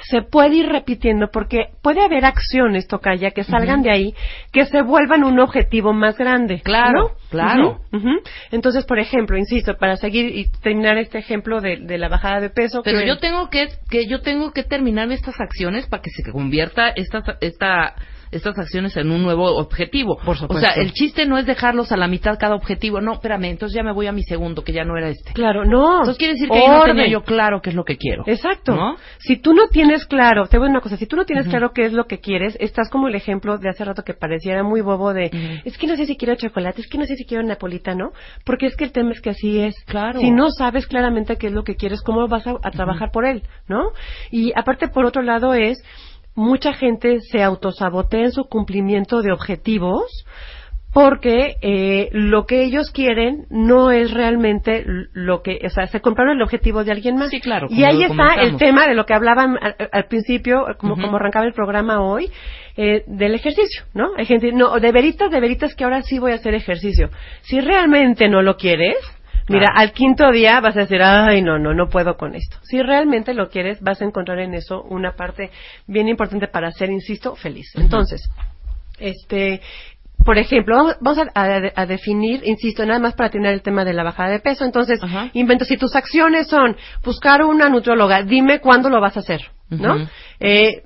se 0.00 0.22
puede 0.22 0.56
ir 0.56 0.66
repitiendo 0.66 1.28
porque 1.32 1.70
puede 1.82 2.00
haber 2.04 2.24
acciones, 2.24 2.86
Tocaya, 2.86 3.32
que 3.32 3.42
salgan 3.44 3.82
de 3.82 3.90
ahí, 3.90 4.14
que 4.52 4.64
se 4.66 4.82
vuelvan 4.82 5.24
un 5.24 5.40
objetivo 5.40 5.92
más 5.92 6.16
grande. 6.16 6.60
Claro, 6.62 6.92
¿no? 6.92 7.10
claro. 7.30 7.80
Ujú. 7.92 8.10
Entonces, 8.52 8.84
por 8.86 8.98
ejemplo, 8.98 9.36
insisto, 9.36 9.76
para 9.76 9.96
seguir 9.96 10.36
y 10.36 10.50
terminar 10.62 10.98
este 10.98 11.18
ejemplo 11.18 11.60
de, 11.60 11.78
de 11.78 11.98
la 11.98 12.08
bajada 12.08 12.40
de 12.40 12.50
peso. 12.50 12.82
Pero 12.84 13.00
que- 13.00 13.06
yo 13.08 13.18
tengo 13.18 13.50
que, 13.50 13.68
que 13.90 14.06
yo 14.06 14.20
tengo 14.20 14.52
que 14.52 14.62
terminar 14.62 15.10
estas 15.10 15.40
acciones 15.40 15.86
para 15.86 16.02
que 16.02 16.10
se 16.10 16.30
convierta 16.30 16.88
estas 16.90 17.24
esta 17.40 17.94
estas 18.30 18.58
acciones 18.58 18.96
en 18.96 19.10
un 19.10 19.22
nuevo 19.22 19.56
objetivo. 19.56 20.16
Por 20.24 20.36
O 20.36 20.38
supuesto. 20.38 20.66
sea, 20.66 20.74
el 20.82 20.92
chiste 20.92 21.26
no 21.26 21.38
es 21.38 21.46
dejarlos 21.46 21.92
a 21.92 21.96
la 21.96 22.08
mitad 22.08 22.38
cada 22.38 22.54
objetivo. 22.54 23.00
No, 23.00 23.14
espérame, 23.14 23.44
entonces 23.44 23.76
ya 23.76 23.82
me 23.82 23.92
voy 23.92 24.06
a 24.06 24.12
mi 24.12 24.22
segundo, 24.22 24.62
que 24.62 24.72
ya 24.72 24.84
no 24.84 24.96
era 24.96 25.08
este. 25.08 25.32
Claro, 25.32 25.64
no. 25.64 25.98
Entonces 26.00 26.18
quiere 26.18 26.34
decir 26.34 26.48
que 26.48 26.58
ahí 26.58 26.68
no 26.68 26.82
tenía 26.84 27.08
yo 27.08 27.22
claro 27.22 27.60
qué 27.62 27.70
es 27.70 27.76
lo 27.76 27.84
que 27.84 27.96
quiero. 27.96 28.24
Exacto. 28.26 28.74
¿No? 28.74 28.96
Si 29.18 29.36
tú 29.36 29.54
no 29.54 29.68
tienes 29.68 30.06
claro, 30.06 30.46
te 30.46 30.58
voy 30.58 30.66
a 30.66 30.68
decir 30.68 30.76
una 30.76 30.80
cosa, 30.80 30.96
si 30.96 31.06
tú 31.06 31.16
no 31.16 31.24
tienes 31.24 31.48
claro 31.48 31.72
qué 31.72 31.84
es 31.86 31.92
lo 31.92 32.04
que 32.06 32.18
quieres, 32.20 32.56
estás 32.60 32.88
como 32.90 33.08
el 33.08 33.14
ejemplo 33.14 33.58
de 33.58 33.68
hace 33.68 33.84
rato 33.84 34.02
que 34.02 34.14
pareciera 34.14 34.62
muy 34.62 34.80
bobo 34.80 35.12
de, 35.14 35.60
es 35.64 35.78
que 35.78 35.86
no 35.86 35.96
sé 35.96 36.06
si 36.06 36.16
quiero 36.16 36.34
chocolate, 36.34 36.80
es 36.80 36.88
que 36.88 36.98
no 36.98 37.04
sé 37.04 37.14
si 37.16 37.24
quiero 37.24 37.42
napolitano, 37.44 38.10
porque 38.44 38.66
es 38.66 38.76
que 38.76 38.84
el 38.84 38.92
tema 38.92 39.12
es 39.12 39.20
que 39.20 39.30
así 39.30 39.60
es. 39.60 39.74
Claro. 39.86 40.20
Si 40.20 40.30
no 40.30 40.50
sabes 40.50 40.86
claramente 40.86 41.36
qué 41.36 41.48
es 41.48 41.52
lo 41.52 41.64
que 41.64 41.76
quieres, 41.76 42.02
¿cómo 42.02 42.26
vas 42.28 42.46
a, 42.46 42.54
a 42.62 42.70
trabajar 42.70 43.10
por 43.12 43.24
él? 43.24 43.42
¿No? 43.68 43.92
Y 44.30 44.52
aparte, 44.56 44.88
por 44.88 45.04
otro 45.04 45.22
lado, 45.22 45.54
es, 45.54 45.82
mucha 46.38 46.72
gente 46.72 47.18
se 47.20 47.42
autosabotea 47.42 48.20
en 48.20 48.32
su 48.32 48.44
cumplimiento 48.44 49.22
de 49.22 49.32
objetivos 49.32 50.24
porque 50.92 51.56
eh, 51.60 52.08
lo 52.12 52.46
que 52.46 52.62
ellos 52.62 52.90
quieren 52.90 53.46
no 53.50 53.90
es 53.90 54.12
realmente 54.12 54.84
lo 55.12 55.42
que, 55.42 55.58
o 55.64 55.68
sea, 55.68 55.86
se 55.88 56.00
compraron 56.00 56.36
el 56.36 56.42
objetivo 56.42 56.82
de 56.82 56.92
alguien 56.92 57.16
más. 57.16 57.30
Sí, 57.30 57.40
claro, 57.40 57.66
Y 57.70 57.84
ahí 57.84 58.02
está 58.04 58.34
el 58.40 58.56
tema 58.56 58.86
de 58.86 58.94
lo 58.94 59.04
que 59.04 59.14
hablaban 59.14 59.58
al, 59.60 59.76
al 59.92 60.04
principio, 60.06 60.64
como, 60.78 60.94
como 60.94 61.16
arrancaba 61.16 61.44
el 61.44 61.52
programa 61.52 62.00
hoy, 62.00 62.30
eh, 62.76 63.02
del 63.06 63.34
ejercicio, 63.34 63.82
¿no? 63.92 64.12
Hay 64.16 64.24
gente, 64.24 64.52
no, 64.52 64.78
de 64.78 64.92
veritas, 64.92 65.30
de 65.30 65.40
veritas 65.40 65.74
que 65.74 65.84
ahora 65.84 66.02
sí 66.02 66.18
voy 66.18 66.32
a 66.32 66.36
hacer 66.36 66.54
ejercicio. 66.54 67.10
Si 67.42 67.60
realmente 67.60 68.28
no 68.28 68.40
lo 68.42 68.56
quieres, 68.56 68.96
mira, 69.48 69.72
al 69.74 69.92
quinto 69.92 70.30
día 70.30 70.60
vas 70.60 70.76
a 70.76 70.80
decir, 70.80 71.02
ay, 71.02 71.42
no, 71.42 71.58
no, 71.58 71.74
no 71.74 71.88
puedo 71.88 72.16
con 72.16 72.34
esto. 72.34 72.56
Si 72.62 72.80
realmente 72.82 73.34
lo 73.34 73.48
quieres, 73.48 73.80
vas 73.80 74.00
a 74.00 74.04
encontrar 74.04 74.38
en 74.40 74.54
eso 74.54 74.82
una 74.82 75.12
parte 75.12 75.50
bien 75.86 76.08
importante 76.08 76.48
para 76.48 76.70
ser, 76.72 76.90
insisto, 76.90 77.34
feliz. 77.36 77.72
Entonces, 77.76 78.28
este, 78.98 79.60
por 80.24 80.36
ejemplo, 80.36 80.76
vamos- 80.76 80.96
vamos 81.00 81.18
a, 81.34 81.40
a- 81.40 81.72
a 81.74 81.86
definir, 81.86 82.42
insisto, 82.44 82.84
nada 82.84 82.98
más 82.98 83.14
para 83.14 83.30
tener 83.30 83.52
el 83.54 83.62
tema 83.62 83.84
de 83.84 83.92
la 83.92 84.02
bajada 84.02 84.30
de 84.30 84.40
peso. 84.40 84.64
Entonces, 84.64 85.02
Ajá. 85.02 85.30
invento, 85.32 85.64
si 85.64 85.76
tus 85.76 85.94
acciones 85.94 86.48
son 86.48 86.76
buscar 87.04 87.42
una 87.44 87.68
nutrióloga, 87.68 88.22
dime 88.24 88.60
cuándo 88.60 88.90
lo 88.90 89.00
vas 89.00 89.16
a 89.16 89.20
hacer, 89.20 89.40
¿no? 89.70 89.94
Eh, 90.40 90.82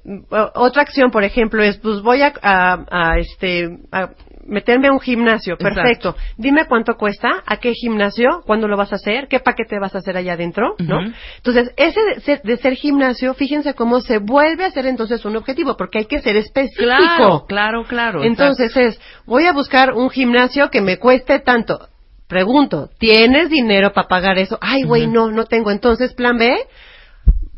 otra 0.55 0.83
acción, 0.83 1.11
por 1.11 1.25
ejemplo, 1.25 1.63
es, 1.63 1.79
pues 1.79 2.03
voy 2.03 2.21
a, 2.23 2.33
a- 2.43 2.85
a, 2.91 3.19
este, 3.19 3.69
a 3.91 4.11
meterme 4.47 4.89
a 4.89 4.93
un 4.93 5.01
gimnasio. 5.01 5.55
Exacto. 5.55 5.75
Perfecto. 5.75 6.17
Dime 6.37 6.67
cuánto 6.67 6.95
cuesta, 6.97 7.43
a 7.47 7.57
qué 7.59 7.73
gimnasio, 7.73 8.43
cuándo 8.47 8.69
lo 8.69 8.77
vas 8.77 8.93
a 8.93 8.97
hacer, 8.97 9.29
qué 9.29 9.41
paquete 9.41 9.79
vas 9.79 9.95
a 9.95 9.99
hacer 9.99 10.17
allá 10.17 10.35
adentro, 10.35 10.75
¿no? 10.79 11.01
Entonces, 11.37 11.73
ese 11.77 12.01
de 12.05 12.21
ser, 12.21 12.43
de 12.43 12.57
ser 12.57 12.75
gimnasio, 12.75 13.35
fíjense 13.35 13.75
cómo 13.75 14.01
se 14.01 14.19
vuelve 14.19 14.65
a 14.65 14.71
ser 14.71 14.87
entonces 14.87 15.25
un 15.25 15.37
objetivo, 15.37 15.77
porque 15.77 15.99
hay 15.99 16.07
que 16.07 16.21
ser 16.21 16.37
específico. 16.37 16.85
Claro, 16.85 17.45
claro, 17.47 17.85
claro. 17.85 18.25
Entonces 18.25 18.77
es, 18.77 19.01
voy 19.27 19.47
a 19.47 19.53
buscar 19.53 19.93
un 19.95 20.11
gimnasio 20.11 20.71
que 20.71 20.81
me 20.81 20.99
cueste 20.99 21.41
tanto. 21.41 21.89
Pregunto, 22.33 22.89
¿tienes 22.99 23.51
dinero 23.51 23.93
para 23.93 24.09
pagar 24.09 24.39
eso? 24.39 24.59
Ay, 24.61 24.85
güey, 24.85 25.07
no, 25.07 25.31
no 25.31 25.45
tengo. 25.45 25.71
Entonces, 25.71 26.15
plan 26.15 26.39
B, 26.39 26.51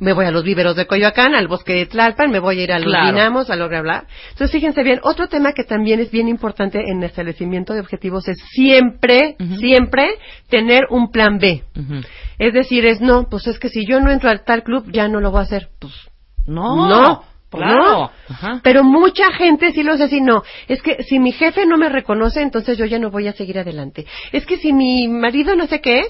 me 0.01 0.13
voy 0.13 0.27
a 0.27 0.31
los 0.31 0.43
viveros 0.43 0.75
de 0.77 0.87
Coyoacán, 0.87 1.35
al 1.35 1.47
bosque 1.49 1.73
de 1.73 1.87
Tlalpan, 1.87 2.31
me 2.31 2.41
voy 2.41 2.59
a 2.61 2.63
ir 2.65 2.73
a 2.73 2.79
los 2.79 2.89
Claro. 2.89 3.07
dinamos, 3.07 3.49
a 3.51 3.57
lo 3.57 3.65
hablar. 3.65 4.07
Entonces, 4.31 4.51
fíjense 4.51 4.83
bien, 4.83 5.01
otro 5.03 5.29
tema 5.29 5.53
que 5.53 5.65
también 5.65 6.01
es 6.01 6.11
bien 6.11 6.29
importante 6.29 6.79
en 6.81 6.99
el 6.99 7.05
establecimiento 7.05 7.75
de 7.75 7.81
objetivos 7.81 8.27
es 8.29 8.39
siempre, 8.51 9.37
siempre 9.59 10.09
tener 10.49 10.83
un 10.91 11.11
plan 11.11 11.39
B. 11.39 11.63
Es 12.39 12.53
decir, 12.53 12.85
es 12.87 13.01
no, 13.01 13.29
pues 13.31 13.47
es 13.47 13.59
que 13.59 13.69
si 13.69 13.87
yo 13.87 14.01
no 14.01 14.11
entro 14.11 14.29
al 14.31 14.45
tal 14.45 14.63
club, 14.63 14.91
ya 14.91 15.09
no 15.09 15.21
lo 15.21 15.31
voy 15.31 15.41
a 15.41 15.43
hacer. 15.45 15.69
Pues 15.79 15.93
No, 16.47 16.89
no, 16.89 17.25
claro. 17.55 18.11
no. 18.29 18.61
Pero 18.63 18.85
mucha 18.85 19.33
gente 19.33 19.73
sí 19.73 19.83
lo 19.83 19.93
hace 19.93 20.21
no. 20.21 20.43
Es 20.69 20.83
que 20.83 21.03
si 21.03 21.19
mi 21.19 21.33
jefe 21.33 21.67
no 21.67 21.77
me 21.77 21.89
reconoce, 21.89 22.43
entonces 22.43 22.79
yo 22.79 22.85
ya 22.85 22.99
no 22.99 23.11
voy 23.11 23.29
a 23.29 23.33
seguir 23.33 23.59
adelante. 23.59 24.07
Es 24.33 24.47
que 24.47 24.57
si 24.57 24.73
mi 24.73 25.09
marido 25.09 25.57
no 25.57 25.67
sé 25.67 25.81
qué, 25.81 26.03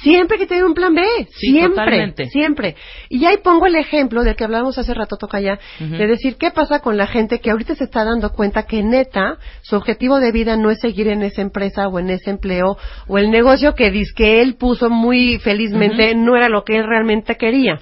siempre 0.00 0.38
que 0.38 0.46
tener 0.46 0.64
un 0.64 0.74
plan 0.74 0.94
B. 0.94 1.02
Sí, 1.30 1.52
siempre, 1.52 1.70
totalmente. 1.70 2.26
siempre. 2.26 2.76
Y 3.08 3.24
ahí 3.24 3.38
pongo 3.42 3.66
el 3.66 3.76
ejemplo 3.76 4.22
del 4.22 4.36
que 4.36 4.44
hablábamos 4.44 4.78
hace 4.78 4.94
rato, 4.94 5.16
toca 5.16 5.40
ya, 5.40 5.58
de 5.78 6.06
decir 6.06 6.36
qué 6.36 6.50
pasa 6.50 6.80
con 6.80 6.96
la 6.96 7.06
gente 7.06 7.40
que 7.40 7.50
ahorita 7.50 7.74
se 7.74 7.84
está 7.84 8.04
dando 8.04 8.30
cuenta 8.30 8.64
que 8.64 8.82
neta, 8.82 9.38
su 9.62 9.76
objetivo 9.76 10.20
de 10.20 10.32
vida 10.32 10.56
no 10.56 10.70
es 10.70 10.80
seguir 10.80 11.08
en 11.08 11.22
esa 11.22 11.42
empresa 11.42 11.88
o 11.88 11.98
en 11.98 12.10
ese 12.10 12.30
empleo 12.30 12.76
o 13.06 13.18
el 13.18 13.30
negocio 13.30 13.74
que 13.74 13.90
dice 13.90 14.12
que 14.14 14.40
él 14.40 14.56
puso 14.56 14.90
muy 14.90 15.38
felizmente 15.38 16.14
no 16.14 16.36
era 16.36 16.48
lo 16.48 16.64
que 16.64 16.76
él 16.76 16.84
realmente 16.86 17.36
quería 17.36 17.80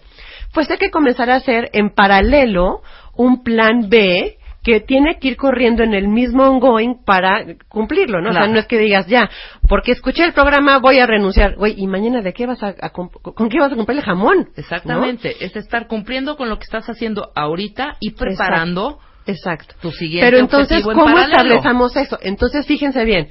pues 0.53 0.71
hay 0.71 0.79
que 0.79 0.91
comenzar 0.91 1.29
a 1.29 1.37
hacer 1.37 1.69
en 1.75 1.91
paralelo 1.91 2.81
un 3.17 3.43
plan 3.43 3.89
B 3.89 4.37
que 4.62 4.81
tiene 4.81 5.19
que 5.21 5.29
ir 5.29 5.37
corriendo 5.37 5.85
en 5.85 5.95
el 5.95 6.09
mismo 6.09 6.43
ongoing 6.43 7.05
para 7.05 7.45
cumplirlo, 7.69 8.21
¿no? 8.21 8.31
O 8.31 8.33
sea, 8.33 8.49
no 8.49 8.59
es 8.59 8.67
que 8.67 8.79
digas, 8.79 9.07
ya, 9.07 9.31
porque 9.69 9.93
escuché 9.93 10.25
el 10.25 10.33
programa 10.33 10.79
voy 10.79 10.99
a 10.99 11.07
renunciar. 11.07 11.55
Güey, 11.55 11.75
¿y 11.77 11.87
mañana 11.87 12.21
de 12.21 12.33
qué 12.33 12.47
vas 12.47 12.61
a, 12.64 12.75
con 12.91 13.49
qué 13.49 13.61
vas 13.61 13.73
a 13.73 13.77
comprar 13.77 13.97
el 13.97 14.03
jamón? 14.03 14.49
Exactamente. 14.57 15.37
Es 15.39 15.55
estar 15.55 15.87
cumpliendo 15.87 16.37
con 16.37 16.49
lo 16.49 16.59
que 16.59 16.64
estás 16.64 16.85
haciendo 16.89 17.31
ahorita 17.37 17.97
y 18.01 18.11
preparando. 18.11 18.99
Exacto. 19.29 19.75
tu 19.81 19.91
siguiente 19.91 20.27
Pero 20.27 20.39
entonces, 20.39 20.79
objetivo 20.79 20.93
en 20.93 20.99
¿cómo 20.99 21.14
paralelo. 21.14 21.55
establecemos 21.55 21.97
eso? 21.97 22.19
Entonces, 22.23 22.67
fíjense 22.67 23.05
bien, 23.05 23.29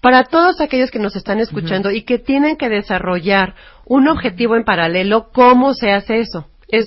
para 0.00 0.24
todos 0.24 0.60
aquellos 0.60 0.90
que 0.90 0.98
nos 0.98 1.16
están 1.16 1.38
escuchando 1.38 1.90
y 1.90 2.02
que 2.02 2.18
tienen 2.18 2.56
que 2.56 2.68
desarrollar 2.68 3.54
un 3.86 4.08
objetivo 4.08 4.56
en 4.56 4.64
paralelo, 4.64 5.28
¿cómo 5.32 5.74
se 5.74 5.92
hace 5.92 6.20
eso? 6.20 6.46
Es 6.68 6.86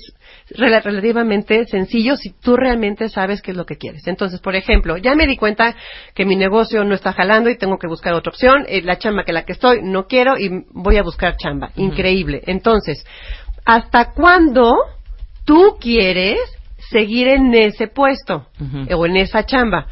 rela- 0.50 0.82
relativamente 0.82 1.64
sencillo 1.66 2.16
si 2.16 2.30
tú 2.30 2.56
realmente 2.56 3.08
sabes 3.08 3.42
qué 3.42 3.50
es 3.52 3.56
lo 3.56 3.66
que 3.66 3.76
quieres. 3.76 4.06
Entonces, 4.06 4.40
por 4.40 4.54
ejemplo, 4.54 4.96
ya 4.96 5.14
me 5.14 5.26
di 5.26 5.36
cuenta 5.36 5.74
que 6.14 6.24
mi 6.24 6.36
negocio 6.36 6.84
no 6.84 6.94
está 6.94 7.12
jalando 7.12 7.50
y 7.50 7.56
tengo 7.56 7.78
que 7.78 7.88
buscar 7.88 8.14
otra 8.14 8.30
opción. 8.30 8.64
eh, 8.68 8.82
la 8.82 8.98
chamba 8.98 9.24
que 9.24 9.32
la 9.32 9.44
que 9.44 9.52
estoy 9.52 9.80
no 9.82 10.06
quiero 10.06 10.38
y 10.38 10.64
voy 10.72 10.96
a 10.96 11.02
buscar 11.02 11.36
chamba. 11.36 11.70
Increíble. 11.76 12.42
Entonces, 12.46 13.04
¿hasta 13.64 14.12
cuándo 14.12 14.72
tú 15.44 15.76
quieres 15.80 16.38
seguir 16.90 17.28
en 17.28 17.52
ese 17.54 17.88
puesto 17.88 18.46
o 18.94 19.06
en 19.06 19.16
esa 19.16 19.44
chamba? 19.44 19.86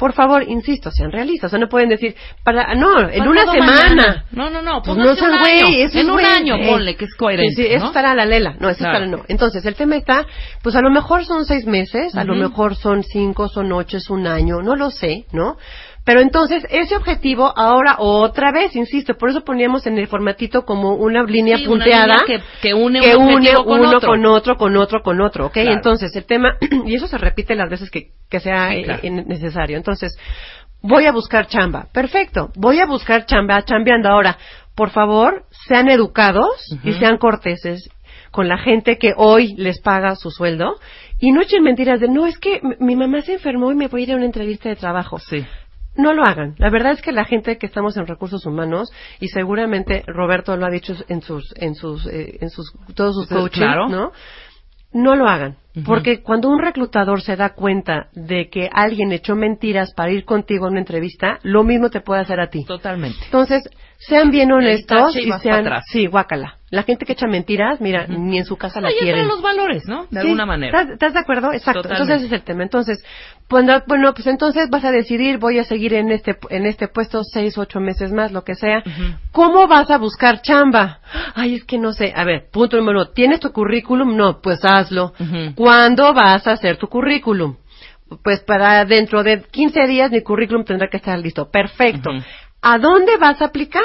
Por 0.00 0.14
favor, 0.14 0.42
insisto, 0.48 0.90
sean 0.90 1.12
realistas. 1.12 1.48
O 1.48 1.50
sea, 1.50 1.58
no 1.60 1.68
pueden 1.68 1.90
decir, 1.90 2.16
para, 2.42 2.74
no, 2.74 3.08
en 3.08 3.28
una 3.28 3.44
Pasado 3.44 3.52
semana. 3.52 3.84
mañana. 3.84 4.24
No, 4.32 4.50
no, 4.50 4.62
no. 4.62 4.82
Pues 4.82 4.96
no 4.96 5.14
sean 5.14 5.32
un 5.34 5.38
güey, 5.40 5.82
En 5.92 6.10
un 6.10 6.20
año, 6.24 6.54
Eh, 6.56 6.66
ponle 6.68 6.96
que 6.96 7.04
es 7.04 7.14
coherente. 7.14 7.54
Sí, 7.54 7.62
sí, 7.62 7.68
eso 7.70 7.84
¿no? 7.84 7.86
estará 7.90 8.12
a 8.12 8.14
la 8.16 8.24
lela. 8.24 8.56
No, 8.58 8.70
eso 8.70 8.78
Claro. 8.78 9.04
estará 9.04 9.16
no. 9.18 9.24
Entonces, 9.28 9.64
el 9.66 9.74
tema 9.76 9.94
está, 9.96 10.26
pues 10.62 10.74
a 10.74 10.80
lo 10.80 10.90
mejor 10.90 11.24
son 11.24 11.44
seis 11.44 11.66
meses, 11.66 12.16
a 12.16 12.24
lo 12.24 12.34
mejor 12.34 12.74
son 12.76 13.02
cinco, 13.04 13.48
son 13.48 13.70
ocho, 13.72 13.98
es 13.98 14.08
un 14.10 14.26
año, 14.26 14.62
no 14.62 14.74
lo 14.74 14.90
sé, 14.90 15.26
¿no? 15.32 15.56
Pero 16.10 16.22
entonces, 16.22 16.66
ese 16.70 16.96
objetivo 16.96 17.52
ahora 17.56 17.94
otra 17.98 18.50
vez, 18.50 18.74
insisto, 18.74 19.14
por 19.14 19.30
eso 19.30 19.42
poníamos 19.44 19.86
en 19.86 19.96
el 19.96 20.08
formatito 20.08 20.64
como 20.64 20.94
una 20.96 21.22
línea 21.22 21.56
Sí, 21.56 21.66
una 21.68 21.70
punteada 21.84 22.06
línea 22.06 22.24
que, 22.26 22.42
que 22.60 22.74
une 22.74 22.98
que 23.00 23.14
un 23.14 23.26
une 23.28 23.34
objetivo 23.36 23.64
con 23.64 23.80
uno 23.80 23.96
otro. 23.96 24.08
con 24.10 24.26
otro, 24.26 24.56
con 24.56 24.76
otro, 24.76 25.02
con 25.02 25.20
otro, 25.20 25.46
¿ok? 25.46 25.52
Claro. 25.52 25.70
Entonces, 25.72 26.16
el 26.16 26.24
tema, 26.24 26.56
y 26.84 26.96
eso 26.96 27.06
se 27.06 27.16
repite 27.16 27.54
las 27.54 27.70
veces 27.70 27.90
que, 27.92 28.08
que 28.28 28.40
sea 28.40 28.70
Sí, 28.70 28.78
eh, 28.78 28.82
claro. 28.82 29.02
necesario. 29.26 29.76
Entonces, 29.76 30.18
voy 30.82 31.06
a 31.06 31.12
buscar 31.12 31.46
chamba. 31.46 31.86
Perfecto. 31.92 32.50
Voy 32.56 32.80
a 32.80 32.86
buscar 32.86 33.24
chamba, 33.26 33.62
chambeando. 33.64 34.08
Ahora, 34.08 34.36
por 34.74 34.90
favor, 34.90 35.44
sean 35.68 35.88
educados 35.88 36.76
y 36.82 36.92
sean 36.94 37.18
corteses 37.18 37.88
con 38.32 38.48
la 38.48 38.58
gente 38.58 38.98
que 38.98 39.12
hoy 39.16 39.54
les 39.56 39.80
paga 39.80 40.16
su 40.16 40.30
sueldo 40.30 40.74
y 41.20 41.32
no 41.32 41.42
echen 41.42 41.62
mentiras 41.62 42.00
de, 42.00 42.08
no, 42.08 42.26
es 42.26 42.38
que 42.38 42.60
mi 42.78 42.96
mamá 42.96 43.20
se 43.20 43.34
enfermó 43.34 43.70
y 43.72 43.74
me 43.74 43.88
voy 43.88 44.00
a 44.00 44.04
ir 44.04 44.12
a 44.12 44.16
una 44.16 44.24
entrevista 44.24 44.68
de 44.68 44.76
trabajo. 44.76 45.18
Sí. 45.18 45.44
No 45.96 46.12
lo 46.12 46.24
hagan. 46.24 46.54
La 46.58 46.70
verdad 46.70 46.92
es 46.92 47.02
que 47.02 47.12
la 47.12 47.24
gente 47.24 47.58
que 47.58 47.66
estamos 47.66 47.96
en 47.96 48.06
recursos 48.06 48.46
humanos 48.46 48.92
y 49.18 49.28
seguramente 49.28 50.04
Roberto 50.06 50.56
lo 50.56 50.66
ha 50.66 50.70
dicho 50.70 50.94
en 51.08 51.20
sus 51.20 51.52
en 51.56 51.74
sus 51.74 52.06
eh, 52.06 52.38
en 52.40 52.50
sus 52.50 52.72
todos 52.94 53.14
sus 53.14 53.28
coaching, 53.28 53.60
claro. 53.60 53.88
¿no? 53.88 54.12
No 54.92 55.14
lo 55.14 55.28
hagan, 55.28 55.56
porque 55.86 56.20
cuando 56.20 56.48
un 56.48 56.60
reclutador 56.60 57.22
se 57.22 57.36
da 57.36 57.50
cuenta 57.50 58.08
de 58.12 58.48
que 58.48 58.68
alguien 58.72 59.12
echó 59.12 59.36
mentiras 59.36 59.94
para 59.94 60.10
ir 60.10 60.24
contigo 60.24 60.66
a 60.66 60.70
una 60.70 60.80
entrevista, 60.80 61.38
lo 61.44 61.62
mismo 61.62 61.90
te 61.90 62.00
puede 62.00 62.22
hacer 62.22 62.40
a 62.40 62.48
ti. 62.48 62.64
Totalmente. 62.64 63.18
Entonces, 63.24 63.62
sean 64.00 64.30
bien 64.30 64.50
honestos 64.50 65.14
y 65.16 65.30
sean 65.42 65.66
atrás. 65.66 65.84
sí, 65.86 66.06
guácala. 66.06 66.56
La 66.70 66.84
gente 66.84 67.04
que 67.04 67.12
echa 67.14 67.26
mentiras, 67.26 67.80
mira, 67.80 68.06
ni 68.06 68.38
en 68.38 68.44
su 68.44 68.56
casa 68.56 68.80
la 68.80 68.88
Ahí 68.88 68.94
quieren. 69.00 69.26
los 69.26 69.42
valores, 69.42 69.88
¿no? 69.88 70.02
De 70.04 70.20
Sí, 70.20 70.26
alguna 70.28 70.46
manera. 70.46 70.82
¿Estás, 70.82 71.12
de 71.14 71.18
acuerdo? 71.18 71.52
Exacto. 71.52 71.82
Totalmente. 71.82 72.02
Entonces 72.12 72.26
ese 72.26 72.34
es 72.34 72.40
el 72.40 72.44
tema. 72.44 72.62
Entonces, 72.62 73.04
bueno, 73.48 73.82
bueno, 73.88 74.14
pues 74.14 74.26
entonces 74.28 74.70
vas 74.70 74.84
a 74.84 74.92
decidir, 74.92 75.38
voy 75.38 75.58
a 75.58 75.64
seguir 75.64 75.94
en 75.94 76.12
este, 76.12 76.36
en 76.50 76.66
este 76.66 76.86
puesto 76.86 77.24
seis, 77.24 77.58
ocho 77.58 77.80
meses 77.80 78.12
más, 78.12 78.30
lo 78.32 78.44
que 78.44 78.54
sea. 78.54 78.82
¿Cómo 79.32 79.66
vas 79.66 79.90
a 79.90 79.98
buscar 79.98 80.40
chamba? 80.42 81.00
Ay, 81.34 81.56
es 81.56 81.64
que 81.64 81.76
no 81.76 81.92
sé. 81.92 82.12
A 82.14 82.22
ver, 82.24 82.48
punto 82.52 82.76
número 82.76 83.00
uno. 83.02 83.10
¿Tienes 83.10 83.40
tu 83.40 83.50
currículum? 83.52 84.16
No, 84.16 84.40
pues 84.40 84.60
hazlo. 84.64 85.12
¿Cuándo 85.56 86.14
vas 86.14 86.46
a 86.46 86.52
hacer 86.52 86.76
tu 86.78 86.86
currículum? 86.86 87.56
Pues 88.22 88.40
para 88.40 88.84
dentro 88.84 89.22
de 89.24 89.42
15 89.42 89.86
días 89.88 90.10
mi 90.12 90.22
currículum 90.22 90.64
tendrá 90.64 90.88
que 90.88 90.96
estar 90.98 91.18
listo. 91.18 91.50
Perfecto. 91.50 92.10
¿A 92.62 92.78
dónde 92.78 93.16
vas 93.18 93.40
a 93.40 93.46
aplicar? 93.46 93.82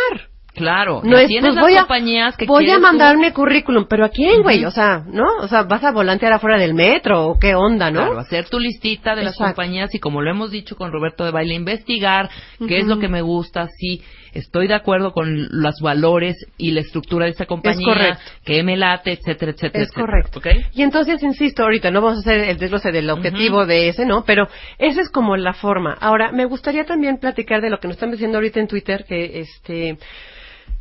Claro. 0.53 1.01
No 1.03 1.17
es, 1.17 1.27
tienes 1.27 1.49
pues 1.49 1.55
las 1.55 1.63
voy 1.65 1.75
a, 1.75 1.79
compañías 1.81 2.37
que 2.37 2.45
voy 2.45 2.63
a 2.63 2.67
quieres 2.67 2.81
mandar 2.81 3.17
tú- 3.17 3.33
currículum, 3.33 3.87
pero 3.89 4.05
¿a 4.05 4.09
quién, 4.09 4.41
güey? 4.41 4.63
O 4.63 4.71
sea, 4.71 5.03
¿no? 5.05 5.25
O 5.41 5.47
sea, 5.49 5.63
vas 5.63 5.83
a 5.83 5.91
volantear 5.91 6.31
afuera 6.31 6.57
del 6.57 6.73
metro 6.73 7.27
o 7.27 7.37
qué 7.37 7.55
onda, 7.55 7.91
¿no? 7.91 7.99
Claro, 8.05 8.19
hacer 8.19 8.47
tu 8.47 8.57
listita 8.57 9.15
de 9.15 9.23
las 9.23 9.35
compañías 9.37 9.93
y 9.93 9.99
como 9.99 10.21
lo 10.21 10.31
hemos 10.31 10.51
dicho 10.51 10.77
con 10.77 10.93
Roberto 10.93 11.25
de 11.25 11.31
Baile, 11.31 11.55
investigar 11.55 12.29
qué 12.65 12.77
es 12.79 12.87
lo 12.87 12.99
que 12.99 13.09
me 13.09 13.21
gusta, 13.21 13.67
si 13.67 14.01
estoy 14.35 14.67
de 14.67 14.75
acuerdo 14.75 15.11
con 15.11 15.47
los 15.49 15.79
valores 15.81 16.35
y 16.57 16.71
la 16.71 16.81
estructura 16.81 17.25
de 17.25 17.31
esta 17.31 17.45
compañía, 17.45 17.85
correcto. 17.85 18.21
que 18.43 18.61
me 18.63 18.77
late, 18.77 19.13
etcétera, 19.13 19.51
etcétera. 19.51 19.83
Es 19.83 19.89
etcétera, 19.89 20.05
correcto. 20.05 20.39
¿ok? 20.39 20.47
Y 20.73 20.83
entonces, 20.83 21.23
insisto, 21.23 21.63
ahorita 21.63 21.89
no 21.91 22.01
vamos 22.01 22.17
a 22.17 22.21
hacer 22.21 22.41
el 22.49 22.57
desglose 22.57 22.91
del 22.91 23.09
objetivo 23.09 23.65
de 23.65 23.89
ese, 23.89 24.05
¿no? 24.05 24.23
Pero 24.25 24.47
esa 24.77 25.01
es 25.01 25.09
como 25.09 25.35
la 25.37 25.53
forma. 25.53 25.97
Ahora, 25.99 26.31
me 26.31 26.45
gustaría 26.45 26.85
también 26.85 27.17
platicar 27.17 27.61
de 27.61 27.69
lo 27.69 27.79
que 27.79 27.87
nos 27.87 27.95
están 27.95 28.11
diciendo 28.11 28.37
ahorita 28.37 28.59
en 28.59 28.67
Twitter, 28.67 29.05
que 29.07 29.39
este 29.39 29.97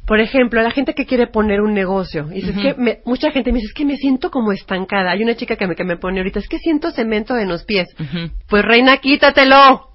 Por 0.06 0.20
ejemplo, 0.20 0.60
la 0.60 0.70
gente 0.70 0.92
que 0.94 1.06
quiere 1.06 1.28
poner 1.28 1.62
un 1.62 1.72
negocio. 1.72 2.28
Y 2.30 2.40
es 2.50 2.56
que 2.58 2.74
me- 2.74 2.98
mucha 3.06 3.30
gente 3.30 3.52
me 3.52 3.56
dice, 3.58 3.68
es 3.68 3.74
que 3.74 3.86
me 3.86 3.96
siento 3.96 4.30
como 4.30 4.52
estancada. 4.52 5.10
Hay 5.12 5.22
una 5.22 5.34
chica 5.34 5.56
que 5.56 5.66
me, 5.66 5.74
que 5.74 5.84
me 5.84 5.96
pone 5.96 6.18
ahorita, 6.20 6.40
es 6.40 6.48
que 6.48 6.58
siento 6.58 6.90
cemento 6.90 7.38
en 7.38 7.48
los 7.48 7.64
pies. 7.64 7.88
Pues 8.48 8.62
reina, 8.64 8.98
quítatelo. 8.98 9.88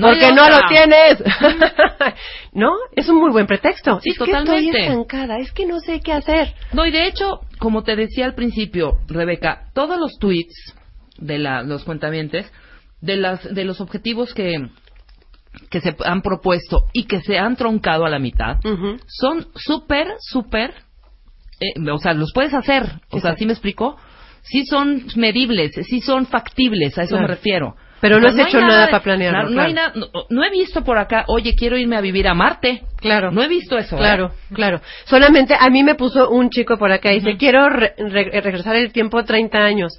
No 0.00 0.08
porque 0.08 0.32
no 0.32 0.48
lo 0.48 0.58
tienes. 0.68 1.22
¿No? 2.52 2.72
Es 2.96 3.08
un 3.08 3.16
muy 3.20 3.30
buen 3.30 3.46
pretexto. 3.46 4.00
Sí, 4.00 4.10
es 4.10 4.18
que 4.18 4.24
totalmente. 4.24 4.66
estoy 4.68 4.80
estancada, 4.82 5.38
es 5.38 5.52
que 5.52 5.66
no 5.66 5.80
sé 5.80 6.00
qué 6.00 6.12
hacer. 6.12 6.54
No, 6.72 6.86
y 6.86 6.90
de 6.90 7.06
hecho, 7.06 7.40
como 7.58 7.82
te 7.82 7.96
decía 7.96 8.24
al 8.24 8.34
principio, 8.34 8.98
Rebeca, 9.06 9.66
todos 9.74 9.98
los 9.98 10.18
tweets 10.18 10.74
de 11.18 11.38
la, 11.38 11.62
los 11.62 11.84
cuentamientos, 11.84 12.46
de, 13.00 13.16
las, 13.16 13.42
de 13.54 13.64
los 13.64 13.80
objetivos 13.80 14.34
que, 14.34 14.68
que 15.70 15.80
se 15.80 15.96
han 16.04 16.22
propuesto 16.22 16.84
y 16.92 17.04
que 17.04 17.20
se 17.20 17.38
han 17.38 17.56
troncado 17.56 18.04
a 18.06 18.10
la 18.10 18.18
mitad, 18.18 18.58
son 19.06 19.46
súper, 19.54 20.08
súper, 20.20 20.74
eh, 21.60 21.90
o 21.90 21.98
sea, 21.98 22.14
los 22.14 22.32
puedes 22.32 22.54
hacer, 22.54 22.84
o 23.10 23.20
sea. 23.20 23.36
¿sí 23.36 23.46
me 23.46 23.52
explico? 23.52 23.96
Sí 24.42 24.64
son 24.64 25.04
medibles, 25.16 25.72
sí 25.86 26.00
son 26.00 26.26
factibles, 26.26 26.96
a 26.98 27.02
eso 27.02 27.10
Claro. 27.10 27.28
me 27.28 27.34
refiero. 27.34 27.76
Pero 28.00 28.18
no 28.18 28.28
has 28.28 28.38
hecho 28.38 28.60
nada 28.60 28.86
de- 28.86 28.90
para 28.92 29.02
planearlo, 29.02 29.42
No, 29.50 29.50
no 29.56 29.62
hay 29.62 29.72
claro. 29.74 29.92
nada- 29.94 30.08
no- 30.14 30.24
no 30.30 30.44
he 30.44 30.50
visto 30.50 30.82
por 30.82 30.96
acá, 30.98 31.24
oye, 31.28 31.54
quiero 31.54 31.76
irme 31.76 31.96
a 31.96 32.00
vivir 32.00 32.26
a 32.28 32.34
Marte. 32.34 32.82
Claro. 32.96 33.30
No 33.30 33.42
he 33.42 33.48
visto 33.48 33.76
eso. 33.76 33.96
¿eh? 33.96 33.98
Claro, 33.98 34.32
claro. 34.54 34.80
Solamente 35.04 35.54
a 35.58 35.68
mí 35.70 35.82
me 35.82 35.94
puso 35.94 36.30
un 36.30 36.48
chico 36.50 36.76
por 36.78 36.90
acá 36.92 37.12
y 37.12 37.16
dice, 37.20 37.36
quiero 37.36 37.68
re- 37.68 37.94
re- 37.98 38.40
regresar 38.40 38.76
el 38.76 38.92
tiempo 38.92 39.22
30 39.24 39.58
años. 39.58 39.92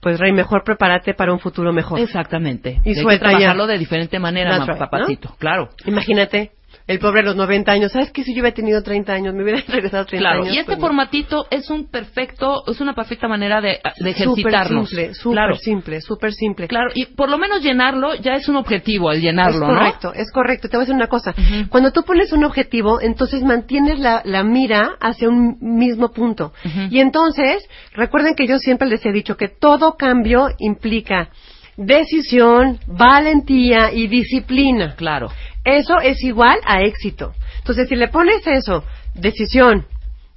Pues, 0.00 0.18
Rey, 0.18 0.32
mejor 0.32 0.64
prepárate 0.64 1.12
para 1.12 1.30
un 1.30 1.40
futuro 1.40 1.74
mejor. 1.74 2.00
Exactamente. 2.00 2.80
Y 2.86 2.94
suelta 2.94 3.26
ya. 3.26 3.30
trabajarlo 3.32 3.66
de 3.66 3.76
diferente 3.76 4.18
manera, 4.18 4.56
right, 4.64 4.78
papacito. 4.78 5.34
Claro. 5.38 5.68
Imagínate, 5.84 6.52
el 6.90 6.98
pobre 6.98 7.20
a 7.20 7.22
los 7.24 7.36
90 7.36 7.70
años. 7.70 7.92
¿Sabes 7.92 8.10
qué? 8.10 8.24
Si 8.24 8.34
yo 8.34 8.40
hubiera 8.42 8.54
tenido 8.54 8.82
30 8.82 9.12
años, 9.12 9.32
me 9.34 9.42
hubiera 9.44 9.60
regresado 9.68 10.04
30 10.06 10.20
Claro, 10.28 10.42
años. 10.42 10.54
y 10.54 10.58
este 10.58 10.72
pues 10.72 10.80
formatito 10.80 11.46
es 11.50 11.70
un 11.70 11.88
perfecto, 11.88 12.62
es 12.66 12.80
una 12.80 12.94
perfecta 12.94 13.28
manera 13.28 13.60
de, 13.60 13.78
de 13.98 14.12
Súper 14.14 14.52
ejercitarnos. 14.54 14.88
simple, 14.90 15.14
súper 15.14 15.34
claro, 15.36 15.54
simple, 15.56 16.00
súper 16.00 16.32
simple. 16.32 16.66
claro, 16.68 16.90
y 16.94 17.06
por 17.06 17.28
lo 17.30 17.38
menos 17.38 17.62
llenarlo 17.62 18.14
ya 18.16 18.32
es 18.34 18.48
un 18.48 18.56
objetivo, 18.56 19.12
el 19.12 19.20
llenarlo, 19.20 19.66
es 19.66 19.72
correcto, 19.78 20.12
es 20.14 20.32
correcto. 20.32 20.68
Te 20.68 20.76
voy 20.76 20.82
a 20.82 20.86
decir 20.86 20.94
una 20.96 21.06
cosa. 21.06 21.34
Cuando 21.68 21.92
tú 21.92 22.02
pones 22.02 22.32
un 22.32 22.42
objetivo, 22.44 23.00
entonces 23.00 23.42
mantienes 23.42 24.00
la, 24.00 24.22
la 24.24 24.42
mira 24.42 24.96
hacia 25.00 25.28
un 25.28 25.58
mismo 25.60 26.10
punto. 26.12 26.52
Y 26.90 26.98
entonces, 26.98 27.64
recuerden 27.94 28.34
que 28.34 28.46
yo 28.48 28.58
siempre 28.58 28.88
les 28.88 29.06
he 29.06 29.12
dicho 29.12 29.36
que 29.36 29.48
todo 29.48 29.94
cambio 29.96 30.48
implica 30.58 31.30
decisión, 31.76 32.78
valentía 32.86 33.90
y 33.92 34.06
disciplina. 34.06 34.94
Claro. 34.96 35.28
Eso 35.64 36.00
es 36.00 36.22
igual 36.22 36.58
a 36.64 36.82
éxito. 36.82 37.34
Entonces, 37.58 37.88
si 37.88 37.96
le 37.96 38.08
pones 38.08 38.46
eso, 38.46 38.84
decisión, 39.14 39.86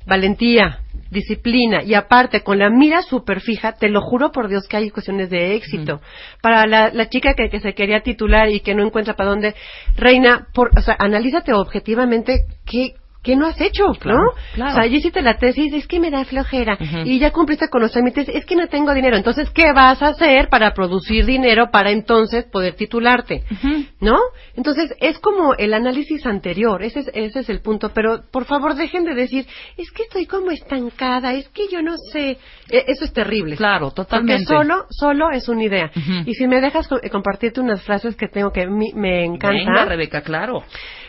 valentía, 0.06 0.80
disciplina 1.10 1.84
y 1.84 1.94
aparte 1.94 2.42
con 2.42 2.60
la 2.60 2.70
mira 2.70 3.02
súper 3.02 3.40
fija, 3.40 3.74
te 3.74 3.88
lo 3.88 4.02
juro 4.02 4.32
por 4.32 4.50
Dios 4.50 4.68
que 4.68 4.78
hay 4.78 4.90
cuestiones 4.90 5.30
de 5.30 5.56
éxito. 5.56 6.02
Para 6.42 6.66
la, 6.66 6.90
la 6.92 7.08
chica 7.08 7.36
que, 7.36 7.50
que 7.50 7.62
se 7.62 7.74
quería 7.74 8.02
titular 8.02 8.50
y 8.50 8.60
que 8.60 8.76
no 8.76 8.86
encuentra 8.86 9.16
para 9.16 9.30
dónde, 9.30 9.56
Reina, 9.96 10.48
por, 10.54 10.78
o 10.78 10.82
sea, 10.82 10.96
analízate 11.00 11.54
objetivamente 11.54 12.46
qué, 12.66 12.96
qué 13.24 13.36
no 13.36 13.48
has 13.48 13.60
hecho, 13.62 13.86
Claro, 14.00 14.20
¿no? 14.20 14.30
claro. 14.54 14.72
O 14.72 14.76
sea, 14.76 14.86
ya 14.86 14.98
hiciste 14.98 15.22
la 15.22 15.38
tesis, 15.38 15.74
es 15.74 15.88
que 15.88 16.00
me 16.00 16.12
da 16.12 16.26
flojera. 16.26 16.78
Y 17.06 17.20
ya 17.20 17.32
cumpliste 17.32 17.70
con 17.70 17.82
los 17.82 17.92
trámites, 17.92 18.28
es 18.30 18.46
que 18.46 18.56
no 18.56 18.68
tengo 18.68 18.94
dinero. 18.94 19.16
Entonces, 19.16 19.50
¿qué 19.52 19.72
vas 19.74 20.02
a 20.02 20.08
hacer 20.10 20.50
para 20.50 20.74
producir 20.74 21.26
dinero 21.26 21.72
para 21.72 21.92
entonces 21.92 22.44
poder 22.46 22.76
titularte? 22.76 23.44
¿No? 24.02 24.18
Entonces, 24.56 24.94
es 25.00 25.18
como 25.20 25.54
el 25.56 25.74
análisis 25.74 26.26
anterior, 26.26 26.84
ese 26.84 27.00
es, 27.00 27.12
ese 27.14 27.40
es 27.40 27.50
el 27.50 27.62
punto, 27.62 27.92
pero 27.94 28.24
por 28.32 28.46
favor 28.46 28.76
dejen 28.76 29.06
de 29.06 29.16
decir, 29.16 29.48
es 29.78 29.90
que 29.92 30.04
estoy 30.04 30.26
como 30.26 30.52
estancada, 30.52 31.34
es 31.34 31.48
que 31.50 31.68
yo 31.72 31.82
no 31.82 31.96
sé, 32.12 32.38
E- 32.70 32.84
eso 32.88 33.06
es 33.06 33.14
terrible. 33.14 33.56
Claro, 33.56 33.92
totalmente. 33.92 34.44
Porque 34.46 34.64
solo, 34.64 34.86
solo 34.90 35.32
es 35.32 35.48
una 35.48 35.64
idea. 35.64 35.92
Y 36.26 36.34
si 36.34 36.48
me 36.48 36.60
dejas 36.60 36.88
co- 36.88 37.00
eh, 37.02 37.10
compartirte 37.10 37.62
unas 37.62 37.82
frases 37.84 38.16
que 38.16 38.28
tengo 38.28 38.52
que 38.52 38.68
mi- 38.68 38.92
me 38.94 39.24
encanta. 39.24 39.50
Venga, 39.72 39.86
Rebeca, 39.86 40.22
claro. 40.22 40.64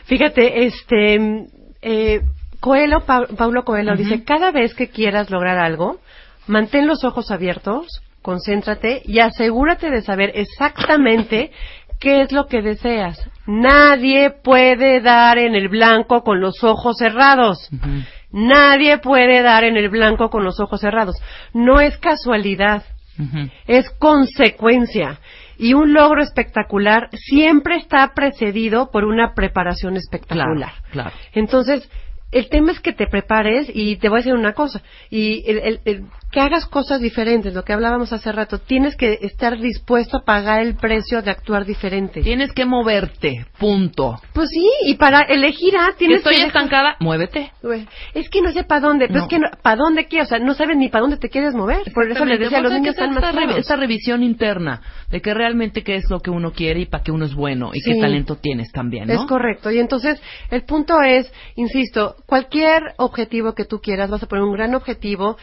Fíjate, 0.04 0.64
este, 0.66 1.46
eh, 1.84 2.20
Coelho, 2.60 3.00
Pa- 3.04 3.26
Paulo 3.36 3.64
Coelho 3.64 3.94
dice, 3.94 4.24
cada 4.24 4.50
vez 4.50 4.74
que 4.74 4.88
quieras 4.88 5.30
lograr 5.30 5.58
algo, 5.58 5.98
mantén 6.46 6.86
los 6.86 7.04
ojos 7.04 7.30
abiertos, 7.30 7.86
concéntrate 8.22 9.02
y 9.04 9.18
asegúrate 9.20 9.90
de 9.90 10.00
saber 10.02 10.32
exactamente 10.34 11.50
qué 12.00 12.22
es 12.22 12.32
lo 12.32 12.46
que 12.46 12.62
deseas. 12.62 13.18
Nadie 13.46 14.30
puede 14.30 15.00
dar 15.00 15.36
en 15.38 15.54
el 15.54 15.68
blanco 15.68 16.22
con 16.22 16.40
los 16.40 16.64
ojos 16.64 16.96
cerrados. 16.98 17.68
Nadie 18.32 18.98
puede 18.98 19.42
dar 19.42 19.62
en 19.64 19.76
el 19.76 19.90
blanco 19.90 20.28
con 20.30 20.42
los 20.42 20.58
ojos 20.60 20.80
cerrados. 20.80 21.16
No 21.52 21.80
es 21.80 21.96
casualidad 21.98 22.82
es 23.66 23.88
consecuencia. 23.90 25.20
Y 25.58 25.74
un 25.74 25.92
logro 25.92 26.22
espectacular 26.22 27.08
siempre 27.12 27.76
está 27.76 28.12
precedido 28.14 28.90
por 28.90 29.04
una 29.04 29.34
preparación 29.34 29.96
espectacular. 29.96 30.56
Claro, 30.56 30.72
claro. 30.90 31.10
Entonces, 31.32 31.88
el 32.32 32.48
tema 32.48 32.72
es 32.72 32.80
que 32.80 32.92
te 32.92 33.06
prepares 33.06 33.68
y 33.72 33.96
te 33.96 34.08
voy 34.08 34.16
a 34.16 34.20
decir 34.20 34.34
una 34.34 34.54
cosa. 34.54 34.82
Y 35.10 35.48
el, 35.48 35.58
el- 35.58 35.80
el- 35.84 36.04
que 36.34 36.40
hagas 36.40 36.66
cosas 36.66 37.00
diferentes, 37.00 37.54
lo 37.54 37.62
que 37.62 37.72
hablábamos 37.72 38.12
hace 38.12 38.32
rato. 38.32 38.58
Tienes 38.58 38.96
que 38.96 39.20
estar 39.22 39.56
dispuesto 39.56 40.16
a 40.16 40.24
pagar 40.24 40.60
el 40.62 40.74
precio 40.74 41.22
de 41.22 41.30
actuar 41.30 41.64
diferente. 41.64 42.22
Tienes 42.22 42.50
que 42.52 42.64
moverte, 42.64 43.46
punto. 43.56 44.18
Pues 44.32 44.48
sí, 44.52 44.68
y 44.86 44.96
para 44.96 45.20
elegir 45.20 45.76
A 45.76 45.90
Que 45.92 45.98
tienes 45.98 46.16
estoy 46.18 46.32
que 46.34 46.42
dejar- 46.42 46.48
estancada, 46.56 46.96
muévete. 46.98 47.52
Güey, 47.62 47.86
Es 48.14 48.28
que 48.28 48.42
no 48.42 48.50
sé 48.50 48.64
para 48.64 48.80
dónde, 48.80 49.06
pero 49.06 49.20
No. 49.20 49.26
es 49.26 49.30
que 49.30 49.38
para 49.62 49.76
dónde 49.76 50.06
quieres, 50.06 50.26
o 50.26 50.30
sea, 50.30 50.38
no 50.40 50.54
sabes 50.54 50.76
ni 50.76 50.88
para 50.88 51.02
dónde 51.02 51.18
te 51.18 51.28
quieres 51.30 51.54
mover. 51.54 51.82
Por 51.94 52.10
eso 52.10 52.24
les 52.24 52.40
decía, 52.40 52.60
los 52.60 52.72
que 52.72 52.78
niños 52.80 52.94
están 52.96 53.14
más 53.14 53.24
esta, 53.56 53.76
revisión 53.76 54.24
interna 54.24 54.82
de 55.12 55.22
que 55.22 55.32
realmente 55.34 55.84
qué 55.84 55.94
es 55.94 56.10
lo 56.10 56.18
que 56.18 56.30
uno 56.30 56.50
quiere 56.52 56.80
y 56.80 56.86
para 56.86 57.04
qué 57.04 57.12
uno 57.12 57.26
es 57.26 57.34
bueno 57.34 57.70
y 57.72 57.80
qué 57.80 58.00
talento 58.00 58.34
tienes 58.36 58.72
también, 58.72 59.06
¿no? 59.06 59.14
Es 59.14 59.24
correcto. 59.28 59.70
Y 59.70 59.78
entonces, 59.78 60.20
el 60.50 60.64
punto 60.64 61.00
es, 61.00 61.32
insisto, 61.54 62.16
cualquier 62.26 62.82
objetivo 62.96 63.54
que 63.54 63.64
tú 63.66 63.78
quieras, 63.80 64.10
vas 64.10 64.24
a 64.24 64.26
poner 64.26 64.42
un 64.42 64.52
gran 64.52 64.74
objetivo. 64.74 65.36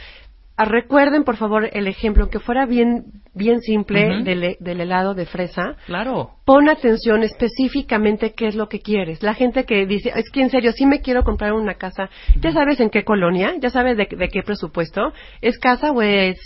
Ah, 0.58 0.66
Recuerden, 0.66 1.24
por 1.24 1.38
favor, 1.38 1.70
el 1.72 1.88
ejemplo, 1.88 2.30
que 2.30 2.40
fuera 2.40 2.66
bien, 2.66 3.06
bien 3.34 3.62
simple 3.62 4.24
del 4.24 4.82
helado 4.82 5.14
de 5.14 5.26
fresa. 5.26 5.76
Claro. 5.86 6.32
Pon 6.46 6.70
atención 6.70 7.24
específicamente 7.24 8.34
qué 8.34 8.48
es 8.48 8.56
lo 8.56 8.68
que 8.68 8.80
quieres. 8.80 9.24
La 9.24 9.34
gente 9.34 9.66
que 9.66 9.86
dice, 9.86 10.12
es 10.16 10.30
que 10.30 10.42
en 10.42 10.50
serio, 10.50 10.72
sí 10.72 10.86
me 10.86 11.02
quiero 11.02 11.24
comprar 11.24 11.54
una 11.54 11.76
casa. 11.76 12.10
¿Ya 12.40 12.52
sabes 12.52 12.80
en 12.80 12.90
qué 12.90 13.04
colonia? 13.04 13.56
¿Ya 13.60 13.70
sabes 13.70 13.98
de, 13.98 14.08
de 14.12 14.28
qué 14.28 14.44
presupuesto? 14.44 15.14
¿Es 15.42 15.58
casa 15.58 15.92
o 15.92 16.02
es 16.02 16.38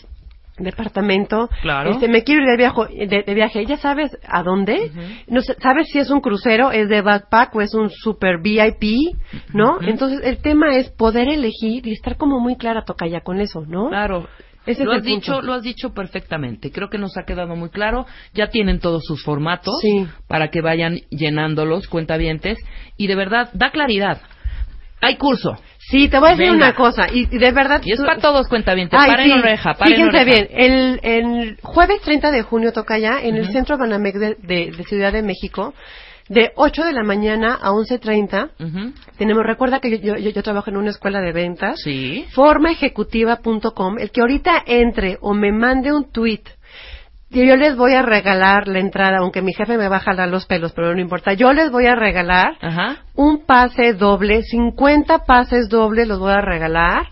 departamento? 0.58 1.50
Claro. 1.62 1.92
Este, 1.92 2.08
me 2.08 2.24
quiero 2.24 2.42
ir 2.44 2.50
de, 2.50 2.58
viajo- 2.58 2.88
de, 2.88 3.24
de 3.26 3.34
viaje. 3.34 3.66
¿Ya 3.66 3.78
sabes 3.78 4.18
a 4.28 4.44
dónde? 4.44 4.92
no 5.28 5.42
sé, 5.42 5.56
¿Sabes 5.62 5.88
si 5.92 6.00
es 6.00 6.10
un 6.10 6.22
crucero, 6.22 6.72
es 6.72 6.90
de 6.90 7.02
backpack 7.02 7.56
o 7.56 7.62
es 7.62 7.74
un 7.74 7.90
super 7.90 8.40
VIP? 8.42 9.16
¿No? 9.54 9.80
Entonces, 9.82 10.22
el 10.24 10.38
tema 10.38 10.76
es 10.78 10.90
poder 10.92 11.28
elegir 11.30 11.86
y 11.88 11.92
estar 11.94 12.18
como 12.18 12.40
muy 12.40 12.56
clara, 12.58 12.84
toca 12.86 13.08
ya 13.08 13.22
con 13.22 13.40
eso, 13.40 13.64
¿no? 13.68 13.90
Claro. 13.90 14.28
Ese 14.66 14.84
lo 14.84 14.94
has 14.94 15.04
dicho, 15.04 15.34
punto. 15.34 15.46
lo 15.46 15.54
has 15.54 15.62
dicho 15.62 15.94
perfectamente. 15.94 16.72
Creo 16.72 16.90
que 16.90 16.98
nos 16.98 17.18
ha 17.18 17.24
quedado 17.24 17.56
muy 17.56 17.70
claro. 17.70 18.08
Ya 18.34 18.48
tienen 18.48 18.80
todos 18.80 19.04
sus 19.06 19.24
formatos 19.24 19.76
Sí. 19.82 20.08
para 20.28 20.50
que 20.50 20.62
vayan 20.62 21.02
llenándolos, 21.12 21.88
cuentavientes, 21.88 22.58
y 22.98 23.06
de 23.06 23.14
verdad 23.16 23.50
da 23.54 23.70
claridad. 23.70 24.22
Hay 25.02 25.18
curso 25.18 25.56
Sí, 25.90 26.10
te 26.10 26.18
voy 26.20 26.30
a 26.30 26.32
decir 26.32 26.52
Venga. 26.52 26.66
una 26.68 26.76
cosa, 26.76 27.08
y, 27.14 27.28
y 27.34 27.38
de 27.38 27.52
verdad... 27.52 27.82
y 27.84 27.92
es 27.92 28.00
tú- 28.00 28.06
para 28.06 28.20
todos 28.20 28.48
cuentavientes. 28.48 29.00
Ay, 29.00 29.08
paren 29.12 29.26
sí. 29.28 29.32
oreja, 29.40 29.74
paren 29.76 29.96
Fíjense 29.96 30.18
oreja. 30.18 30.24
bien, 30.26 30.48
el, 30.52 31.00
el 31.04 31.58
jueves 31.62 32.02
30 32.02 32.32
de 32.32 32.42
junio 32.42 32.74
toca 32.74 32.98
ya 32.98 33.22
en 33.22 33.36
el 33.36 33.44
Ujú. 33.44 33.52
Centro 33.54 33.78
Banamex 33.78 34.20
de, 34.20 34.36
de- 34.42 34.72
de 34.76 34.84
Ciudad 34.86 35.14
de 35.14 35.22
México, 35.22 35.74
de 36.28 36.52
8 36.56 36.84
de 36.86 36.92
la 36.94 37.04
mañana 37.04 37.54
a 37.62 37.70
11.30. 37.70 38.50
Ujú. 38.60 38.94
Tenemos, 39.18 39.44
recuerda 39.46 39.80
que 39.80 40.00
yo, 40.00 40.16
yo, 40.18 40.30
yo 40.32 40.42
trabajo 40.44 40.72
en 40.72 40.78
una 40.78 40.90
escuela 40.90 41.22
de 41.22 41.32
ventas. 41.32 41.80
Sí. 41.84 42.26
formaejecutiva.com, 42.34 44.00
el 44.00 44.10
que 44.12 44.22
ahorita 44.22 44.64
entre 44.66 45.18
o 45.22 45.34
me 45.36 45.52
mande 45.52 45.94
un 45.94 46.12
tweet, 46.12 46.42
yo 47.44 47.56
les 47.56 47.76
voy 47.76 47.94
a 47.94 48.02
regalar 48.02 48.68
la 48.68 48.80
entrada, 48.80 49.18
aunque 49.20 49.42
mi 49.42 49.54
jefe 49.54 49.78
me 49.78 49.88
va 49.88 49.98
a 49.98 50.02
jalar 50.02 50.30
los 50.30 50.46
pelos, 50.46 50.74
pero 50.74 50.94
no 50.94 51.02
importa, 51.02 51.34
yo 51.34 51.52
les 51.54 51.72
voy 51.72 51.88
a 51.88 51.96
regalar 51.96 52.54
Ajá. 52.62 52.98
un 53.16 53.46
pase 53.46 53.94
doble, 53.94 54.44
50 54.44 55.20
pases 55.26 55.70
dobles 55.70 56.08
los 56.08 56.20
voy 56.20 56.34
a 56.34 56.42
regalar 56.42 57.04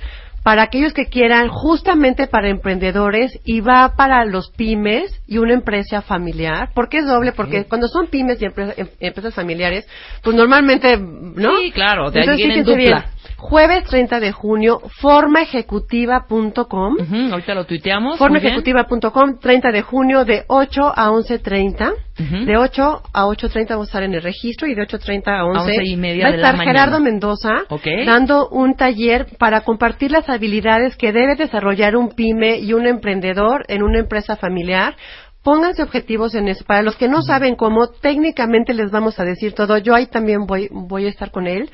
para 0.43 0.63
aquellos 0.63 0.93
que 0.93 1.05
quieran, 1.07 1.47
justamente 1.47 2.27
para 2.27 2.49
emprendedores 2.49 3.39
y 3.45 3.61
va 3.61 3.93
para 3.95 4.25
los 4.25 4.51
pymes 4.51 5.21
y 5.25 5.37
una 5.37 5.53
empresa 5.53 6.01
familiar. 6.01 6.69
¿Por 6.73 6.89
qué 6.89 6.97
es 6.97 7.07
doble? 7.07 7.31
Porque 7.31 7.63
cuando 7.63 7.87
son 7.87 8.07
pymes 8.07 8.41
y 8.41 8.45
empresas, 8.45 8.77
em- 8.77 8.89
empresas 8.99 9.33
familiares, 9.33 9.87
pues 10.21 10.35
normalmente, 10.35 10.97
¿no? 10.97 11.57
Sí, 11.59 11.71
claro, 11.71 12.11
de 12.11 12.19
ahí 12.21 12.35
vienen 12.35 12.65
dupla. 12.65 12.75
bien, 12.75 13.03
Jueves 13.43 13.83
30 13.83 14.21
de 14.21 14.31
junio, 14.31 14.79
formaejecutiva.com. 15.01 16.93
Ujú, 16.99 17.31
ahorita 17.33 17.53
lo 17.53 17.65
tuiteamos. 17.65 18.17
Formaejecutiva.com, 18.17 19.39
30 19.39 19.71
de 19.71 19.81
junio, 19.81 20.23
de 20.23 20.45
8 20.47 20.81
a 20.95 21.09
11.30. 21.11 21.93
Ujú. 22.19 22.45
De 22.45 22.57
8 22.57 23.01
a 23.11 23.25
8.30 23.25 23.69
vamos 23.71 23.87
a 23.87 23.89
estar 23.89 24.03
en 24.03 24.13
el 24.13 24.21
registro 24.21 24.67
y 24.67 24.75
de 24.75 24.83
8.30 24.83 25.27
a 25.27 25.45
11. 25.45 25.59
A 25.59 25.63
11 25.63 25.83
y 25.83 25.97
media 25.97 26.23
va 26.25 26.29
a 26.29 26.31
de 26.31 26.37
la 26.37 26.43
estar 26.47 26.57
mañana. 26.57 26.79
Gerardo 26.79 26.99
Mendoza 26.99 27.63
Ok. 27.69 27.87
dando 28.05 28.47
un 28.49 28.75
taller 28.75 29.27
para 29.39 29.61
compartir 29.61 30.11
las 30.11 30.29
habilidades 30.29 30.95
que 30.95 31.11
debe 31.11 31.35
desarrollar 31.35 31.95
un 31.95 32.09
pyme 32.09 32.59
y 32.59 32.73
un 32.73 32.85
emprendedor 32.87 33.65
en 33.67 33.83
una 33.83 33.99
empresa 33.99 34.35
familiar. 34.37 34.95
Pónganse 35.43 35.83
objetivos 35.83 36.33
en 36.35 36.47
eso. 36.47 36.63
Para 36.65 36.81
los 36.83 36.95
que 36.95 37.07
no 37.09 37.21
saben 37.21 37.55
cómo, 37.55 37.87
técnicamente 37.89 38.73
les 38.73 38.91
vamos 38.91 39.19
a 39.19 39.25
decir 39.25 39.53
todo. 39.53 39.77
Yo 39.77 39.93
ahí 39.93 40.05
también 40.07 40.45
voy, 40.45 40.69
voy 40.71 41.05
a 41.05 41.09
estar 41.09 41.31
con 41.31 41.47
él. 41.47 41.69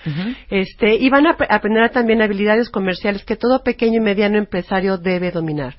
Este, 0.50 0.96
y 0.96 1.10
van 1.10 1.28
a 1.28 1.32
ap- 1.32 1.48
aprender 1.50 1.90
también 1.92 2.22
habilidades 2.22 2.70
comerciales 2.70 3.24
que 3.24 3.36
todo 3.36 3.62
pequeño 3.64 3.98
y 3.98 4.04
mediano 4.04 4.38
empresario 4.40 4.98
debe 4.98 5.30
dominar. 5.32 5.76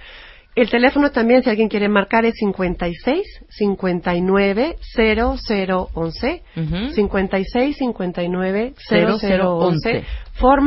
El 0.57 0.69
teléfono 0.69 1.11
también, 1.13 1.43
si 1.45 1.51
alguien 1.51 1.69
quiere 1.69 1.89
marcar, 1.89 2.25
es 2.25 2.35
56 2.37 3.23
59 3.49 4.77
0011. 4.97 6.43
Ujú. 6.57 6.91
56 6.91 7.77
59 7.77 8.75
0011. 8.89 10.05
0011. 10.41 10.61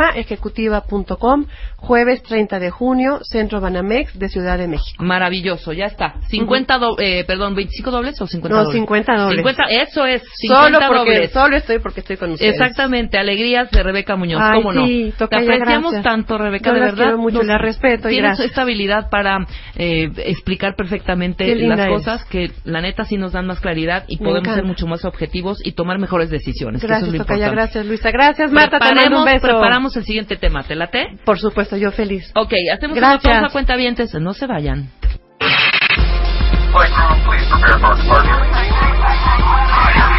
Formaejecutiva.com, 0.44 1.46
jueves 1.78 2.24
30 2.24 2.60
de 2.60 2.70
junio, 2.70 3.20
Centro 3.24 3.60
Banamex 3.62 4.18
de 4.18 4.30
Ciudad 4.30 4.58
de 4.58 4.68
México. 4.68 5.04
Maravilloso, 5.04 5.74
ya 5.74 5.86
está. 5.86 6.16
50 6.30 6.78
do- 6.78 6.96
eh, 7.00 7.24
perdón, 7.26 7.56
25 7.56 7.92
dobles 7.92 8.22
o 8.22 8.28
50 8.28 8.56
No, 8.58 8.64
dobles? 8.64 8.80
50 8.80 9.16
dobles. 9.18 9.38
50, 9.38 9.64
eso 9.70 10.06
es, 10.06 10.24
50 10.38 10.64
Solo 10.66 10.80
porque, 10.88 11.14
dobles. 11.14 11.32
solo 11.32 11.58
estoy 11.58 11.80
porque 11.80 12.00
estoy 12.02 12.18
con 12.18 12.32
ustedes. 12.32 12.54
Exactamente, 12.54 13.18
alegrías 13.18 13.70
de 13.72 13.84
Rebeca 13.84 14.16
Muñoz, 14.16 14.42
Ay, 14.44 14.62
¿cómo 14.62 14.74
no? 14.74 14.86
sí, 14.88 15.14
Te 15.18 15.24
apreciamos 15.24 15.92
gracias. 15.94 16.04
tanto, 16.04 16.38
Rebeca, 16.38 16.70
Yo 16.70 16.74
de 16.76 16.80
verdad. 16.82 17.04
quiero 17.04 17.18
mucho, 17.18 17.44
la 17.44 17.58
respeto 17.58 18.10
y 18.10 18.14
Tienes 18.14 18.30
gracias. 18.32 18.48
esta 18.50 18.62
habilidad 18.62 19.10
para 19.10 19.46
eh, 19.76 20.10
explicar 20.26 20.76
perfectamente 20.76 21.56
las 21.56 21.88
cosas 21.88 22.24
que 22.26 22.52
la 22.64 22.82
neta 22.82 23.06
sí 23.06 23.18
nos 23.18 23.34
dan 23.34 23.48
más 23.48 23.60
claridad 23.60 24.06
y 24.08 24.18
Me 24.18 24.20
podemos 24.26 24.42
encanta. 24.42 24.56
ser 24.60 24.66
mucho 24.66 24.88
más 24.88 25.06
objetivos 25.06 25.60
y 25.66 25.74
tomar 25.74 26.00
mejores 26.00 26.30
decisiones. 26.30 26.82
que 26.82 26.86
eso 26.86 26.92
Gracias, 26.94 27.08
es 27.10 27.14
lo 27.14 27.20
Tocaya, 27.24 27.46
importante. 27.48 27.62
gracias, 27.62 27.86
Luisa. 27.86 28.12
Gracias, 28.12 28.52
Marta, 28.52 28.80
te 28.80 28.96
mando 28.96 29.20
un 29.20 29.26
beso. 29.26 29.63
Preparamos 29.64 29.96
el 29.96 30.04
siguiente 30.04 30.36
tema, 30.36 30.64
¿te 30.64 30.76
late? 30.76 31.18
Por 31.24 31.40
supuesto, 31.40 31.78
yo 31.78 31.92
feliz. 31.92 32.30
Ok, 32.36 32.52
hacemos 32.74 32.98
Gracias. 32.98 33.24
una 33.24 33.50
pausa, 33.50 33.54
cuenta 33.54 33.78
no 34.20 34.34
se 34.34 34.46
vayan. 34.46 34.92
Flight 35.40 36.92
crew, 36.92 37.16
please 37.24 37.48
prepare 37.48 37.80
for 37.80 37.96
departure. 37.96 38.44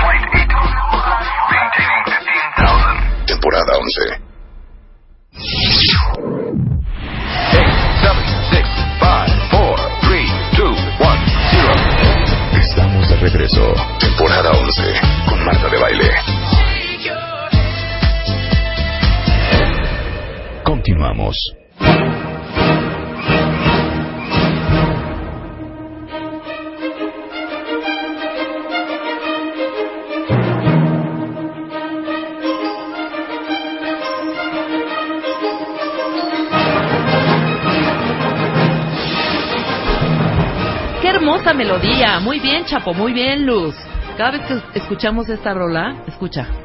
Flight 0.01 0.25
8. 0.25 0.33
Maintaining 1.51 2.05
15,000. 2.57 3.27
Temporada 3.27 3.77
11. 3.77 4.25
8, 5.35 5.99
7, 7.51 7.69
6, 8.51 8.65
5, 8.89 9.49
4, 9.51 9.77
3, 10.01 10.33
2, 10.57 10.71
1, 10.71 11.17
0. 11.51 11.75
Estamos 12.63 13.09
de 13.11 13.17
regreso. 13.17 13.75
Temporada 14.01 14.53
11. 14.53 14.83
Con 15.29 15.45
Marta 15.45 15.69
de 15.69 15.79
Baile. 15.79 16.44
Continuamos. 20.65 21.37
Qué 41.03 41.09
hermosa 41.09 41.53
melodía. 41.53 42.21
Muy 42.21 42.41
bien, 42.41 42.65
Chapo, 42.65 42.95
muy 42.95 43.13
bien, 43.13 43.45
Luz. 43.45 43.75
Cada 44.17 44.31
vez 44.31 44.41
que 44.43 44.79
escuchamos 44.79 45.29
esta 45.29 45.53
rola, 45.53 46.05
escucha. 46.07 46.64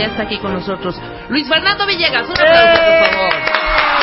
Ya 0.00 0.06
está 0.06 0.22
aquí 0.22 0.38
con 0.38 0.52
nosotros. 0.54 0.98
Luis 1.28 1.46
Fernando 1.48 1.86
Villegas, 1.86 2.26
un 2.26 2.32
aplauso, 2.32 2.82
por 2.82 3.08
favor. 3.10 3.34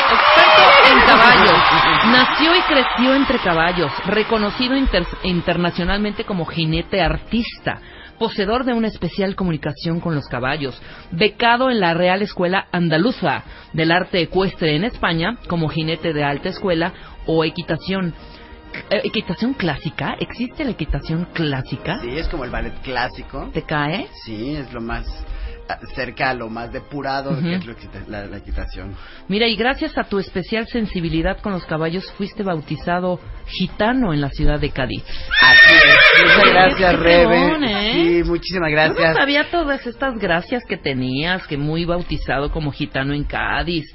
Experto 0.10 0.94
en 0.94 1.00
caballos. 1.08 2.06
Nació 2.12 2.56
y 2.56 2.62
creció 2.62 3.16
entre 3.16 3.40
caballos. 3.40 3.92
Reconocido 4.06 4.78
inter- 4.78 5.08
internacionalmente 5.24 6.24
como 6.24 6.46
jinete 6.46 7.02
artista. 7.02 7.82
Poseedor 8.20 8.64
de 8.64 8.74
una 8.74 8.88
especial 8.88 9.36
comunicación 9.36 10.00
con 10.00 10.16
los 10.16 10.28
caballos. 10.28 10.80
Becado 11.12 11.70
en 11.70 11.80
la 11.80 11.94
Real 11.94 12.22
Escuela 12.22 12.68
Andaluza 12.72 13.44
del 13.74 13.92
Arte 13.92 14.22
Ecuestre 14.22 14.76
en 14.76 14.86
España 14.86 15.38
como 15.48 15.68
jinete 15.68 16.14
de 16.14 16.24
alta 16.24 16.50
escuela 16.50 16.94
o 17.26 17.44
equitación. 17.44 18.14
Eh, 18.90 19.02
¿Equitación 19.04 19.54
clásica? 19.54 20.16
¿Existe 20.20 20.64
la 20.64 20.72
equitación 20.72 21.28
clásica? 21.34 22.00
Sí, 22.02 22.10
es 22.18 22.28
como 22.28 22.44
el 22.44 22.50
ballet 22.52 22.74
clásico. 22.82 23.50
¿Te 23.54 23.64
cae? 23.64 24.08
Sí, 24.26 24.56
es 24.56 24.72
lo 24.74 24.82
más 24.82 25.06
cerca 25.96 26.30
a 26.30 26.34
lo 26.34 26.50
más 26.50 26.72
depurado 26.72 27.32
Ujú. 27.32 27.42
que 27.42 27.56
es 27.56 27.66
lo 27.66 27.74
equita- 27.74 28.06
la, 28.08 28.26
la 28.26 28.38
equitación. 28.38 28.96
Mira, 29.28 29.48
y 29.48 29.56
gracias 29.56 29.98
a 29.98 30.04
tu 30.06 30.20
especial 30.20 30.68
sensibilidad 30.68 31.40
con 31.40 31.52
los 31.54 31.66
caballos, 31.66 32.12
fuiste 32.18 32.44
bautizado 32.44 33.20
gitano 33.48 34.14
en 34.14 34.22
la 34.22 34.30
ciudad 34.30 34.60
de 34.60 34.70
Cádiz. 34.70 35.04
Así 35.42 35.76
es. 35.76 36.24
Muchas 36.24 36.54
gracias, 36.54 37.00
Rebe. 37.00 37.38
¿eh? 37.66 37.92
Sí, 37.94 38.24
muchísimas 38.30 38.70
Yo 38.70 38.76
gracias. 38.76 39.14
no 39.14 39.20
sabía 39.20 39.50
todas 39.52 39.86
estas 39.86 40.18
gracias 40.18 40.64
que 40.68 40.78
tenías, 40.78 41.46
que 41.48 41.58
muy 41.58 41.86
bautizado 41.86 42.52
como 42.52 42.72
gitano 42.72 43.14
en 43.14 43.24
Cádiz 43.24 43.86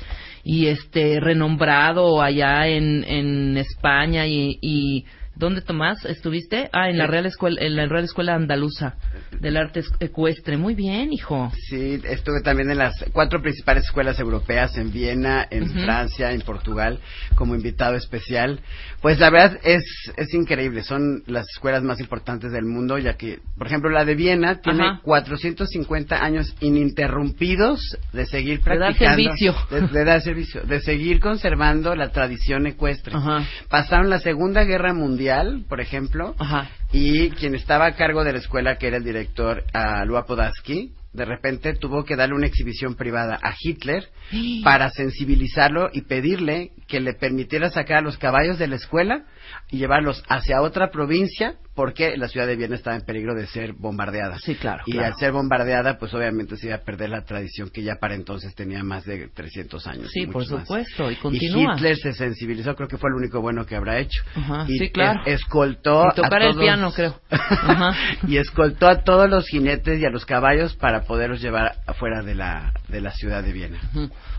y 0.45 0.67
este 0.67 1.21
renombrado 1.21 2.21
allá 2.21 2.67
en, 2.67 3.05
en 3.05 3.57
España 3.57 4.27
y, 4.27 4.59
y 4.61 5.05
¿dónde 5.35 5.61
Tomás 5.63 6.05
estuviste? 6.05 6.69
Ah, 6.73 6.89
en 6.91 6.99
la 6.99 7.07
Real 7.07 7.27
Escuela 7.27 7.61
en 7.61 7.77
la 7.77 7.87
Real 7.87 8.05
Escuela 8.05 8.35
Andaluza 8.35 8.95
del 9.41 9.57
Arte 9.57 9.81
Es- 9.81 9.93
Ecuestre. 10.01 10.57
Muy 10.57 10.75
bien, 10.75 11.13
hijo. 11.13 11.51
Sí, 11.69 12.01
estuve 12.05 12.41
también 12.43 12.71
en 12.71 12.79
las 12.79 12.95
cuatro 13.13 13.41
principales 13.43 13.85
escuelas 13.85 14.19
europeas, 14.21 14.77
en 14.77 14.93
Viena, 14.93 15.47
en. 15.51 15.73
Francia, 15.73 16.33
en 16.33 16.43
Portugal, 16.43 17.01
como 17.35 17.55
invitado 17.55 17.97
especial. 17.97 18.61
Pues 19.01 19.19
la 19.19 19.31
verdad 19.31 19.59
es, 19.65 19.83
es 20.17 20.33
increíble, 20.35 20.83
son 20.85 21.23
las 21.27 21.47
escuelas 21.49 21.83
más 21.83 21.99
importantes 21.99 22.53
del 22.53 22.67
mundo, 22.67 22.99
ya 22.99 23.15
que, 23.15 23.41
por 23.57 23.67
ejemplo, 23.67 23.91
la 23.91 24.05
de 24.05 24.15
Viena 24.15 24.61
tiene 24.61 24.85
Ajá. 24.85 25.01
450 25.03 26.23
años 26.23 26.55
ininterrumpidos 26.61 27.97
de 28.13 28.27
seguir 28.27 28.63
De 28.63 28.79
dar 28.79 28.95
practicando. 28.95 29.17
servicio. 29.23 29.55
De, 29.71 29.81
de 29.89 30.05
dar 30.05 30.21
servicio, 30.23 30.63
de 30.63 30.81
seguir 30.81 31.21
conservando 31.21 31.95
la 31.97 32.11
tradición 32.13 32.67
ecuestre. 32.67 33.15
Ajá. 33.17 33.45
Pasaron 33.69 34.11
la 34.11 34.19
Segunda 34.19 34.65
Guerra 34.65 34.93
Mundial, 34.95 35.22
por 35.69 35.81
ejemplo, 35.81 36.35
Ajá. 36.39 36.71
y 36.93 37.31
quien 37.31 37.55
estaba 37.55 37.87
a 37.87 37.95
cargo 37.95 38.25
de 38.25 38.33
la 38.33 38.39
escuela, 38.39 38.77
que 38.77 38.89
era 38.89 38.97
el 38.97 39.05
director 39.05 39.65
uh, 39.75 40.05
Lua 40.05 40.27
Podaski, 40.27 40.93
de 41.13 41.25
repente 41.25 41.75
tuvo 41.75 42.05
que 42.05 42.17
darle 42.17 42.35
una 42.35 42.47
exhibición 42.47 42.95
privada 42.95 43.39
a 43.43 43.55
Hitler 43.59 44.09
para 44.65 44.91
sensibilizarlo 44.91 45.91
y 45.93 46.03
pedirle 46.03 46.73
que 46.89 47.01
le 47.01 47.15
permitiera 47.15 47.71
sacar 47.71 47.99
a 47.99 48.03
los 48.03 48.19
caballos 48.19 48.59
de 48.59 48.69
la 48.69 48.77
escuela 48.77 49.25
y 49.71 49.79
llevarlos 49.79 50.23
hacia 50.29 50.61
otra 50.63 50.91
provincia 50.91 51.55
porque 51.75 52.19
la 52.19 52.29
ciudad 52.29 52.47
de 52.47 52.55
Viena 52.57 52.75
estaba 52.75 52.97
en 52.97 53.03
peligro 53.03 53.35
de 53.35 53.47
ser 53.47 53.73
bombardeada. 53.73 54.39
Sí, 54.41 54.57
claro. 54.57 54.83
Y 54.85 54.93
claro. 54.93 55.07
al 55.07 55.15
ser 55.19 55.33
bombardeada, 55.33 55.97
pues 55.99 56.13
obviamente 56.13 56.57
se 56.59 56.67
iba 56.67 56.77
a 56.77 56.81
perder 56.83 57.09
la 57.09 57.25
tradición 57.25 57.71
que 57.71 57.83
ya 57.83 57.95
para 57.99 58.15
entonces 58.15 58.55
tenía 58.55 58.83
más 58.83 59.07
de 59.07 59.29
300 59.29 59.87
años. 59.87 60.11
Sí, 60.13 60.25
y 60.25 60.27
por 60.27 60.43
más. 60.51 60.63
supuesto, 60.67 61.11
y. 61.11 61.17
Hitler 61.41 61.97
se 61.97 62.13
sensibilizó, 62.13 62.75
creo 62.75 62.89
que 62.89 62.99
fue 62.99 63.09
lo 63.11 63.17
único 63.17 63.41
bueno 63.41 63.65
que 63.65 63.75
habrá 63.77 63.99
hecho. 64.01 64.23
Ajá, 64.35 64.67
y 64.69 64.77
sí, 64.79 64.91
claro. 64.91 65.23
es- 65.25 65.41
escoltó 65.41 66.05
Y 66.13 66.15
tocar 66.17 66.43
a 66.43 66.47
el 66.47 66.53
todos- 66.53 66.63
piano, 66.63 66.93
creo. 66.93 67.19
Ajá. 67.31 67.95
y 68.29 68.37
escoltó 68.37 68.87
a 68.89 69.03
todos 69.03 69.31
los 69.31 69.47
jinetes 69.49 69.99
y 69.99 70.05
a 70.05 70.11
los 70.11 70.27
caballos 70.27 70.75
para 70.77 71.05
poderlos 71.05 71.41
llevar 71.41 71.77
afuera 71.87 72.23
de 72.23 72.35
la, 72.35 72.73
de 72.89 73.01
la 73.01 73.13
ciudad 73.13 73.43
de 73.43 73.53
Viena. 73.53 73.81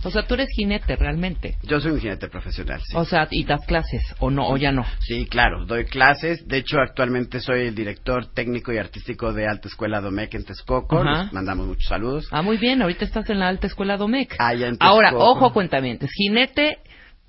O 0.03 0.11
sea, 0.11 0.27
tú 0.27 0.35
eres 0.35 0.49
jinete 0.55 0.95
realmente. 0.97 1.57
Yo 1.63 1.79
soy 1.79 1.93
un 1.93 1.99
jinete 1.99 2.27
profesional, 2.29 2.79
sí. 2.85 2.93
O 2.95 3.05
sea, 3.05 3.27
y 3.31 3.43
das 3.43 3.65
clases, 3.65 4.03
o 4.19 4.29
no, 4.29 4.47
o 4.47 4.55
ya 4.57 4.71
no. 4.71 4.85
Sí, 4.99 5.25
claro, 5.25 5.65
doy 5.65 5.85
clases. 5.85 6.47
De 6.47 6.57
hecho, 6.57 6.79
actualmente 6.79 7.39
soy 7.39 7.67
el 7.67 7.75
director 7.75 8.27
técnico 8.33 8.71
y 8.71 8.77
artístico 8.77 9.33
de 9.33 9.47
Alta 9.47 9.67
Escuela 9.67 10.01
Domecq 10.01 10.33
en 10.35 10.45
Texcoco. 10.45 10.99
Ajá. 11.01 11.23
Les 11.23 11.33
mandamos 11.33 11.67
muchos 11.67 11.87
saludos. 11.87 12.27
Ah, 12.31 12.41
muy 12.41 12.57
bien, 12.57 12.81
ahorita 12.81 13.05
estás 13.05 13.29
en 13.29 13.39
la 13.39 13.47
alta 13.47 13.67
escuela 13.67 13.97
Domecq. 13.97 14.35
Allá 14.39 14.67
en 14.67 14.77
Ahora, 14.79 15.09
Texcoco. 15.09 15.31
ojo, 15.31 15.53
cuentamientos. 15.53 16.09
Jinete 16.13 16.77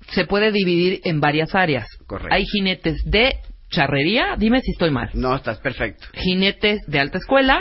se 0.09 0.25
puede 0.25 0.51
dividir 0.51 1.01
en 1.03 1.19
varias 1.19 1.55
áreas. 1.55 1.87
Correcto. 2.07 2.33
Hay 2.33 2.45
jinetes 2.45 3.03
de 3.05 3.35
charrería, 3.69 4.35
dime 4.37 4.61
si 4.61 4.71
estoy 4.71 4.91
mal. 4.91 5.09
No, 5.13 5.35
estás 5.35 5.57
perfecto. 5.59 6.07
Jinetes 6.13 6.81
de 6.87 6.99
alta 6.99 7.17
escuela 7.17 7.59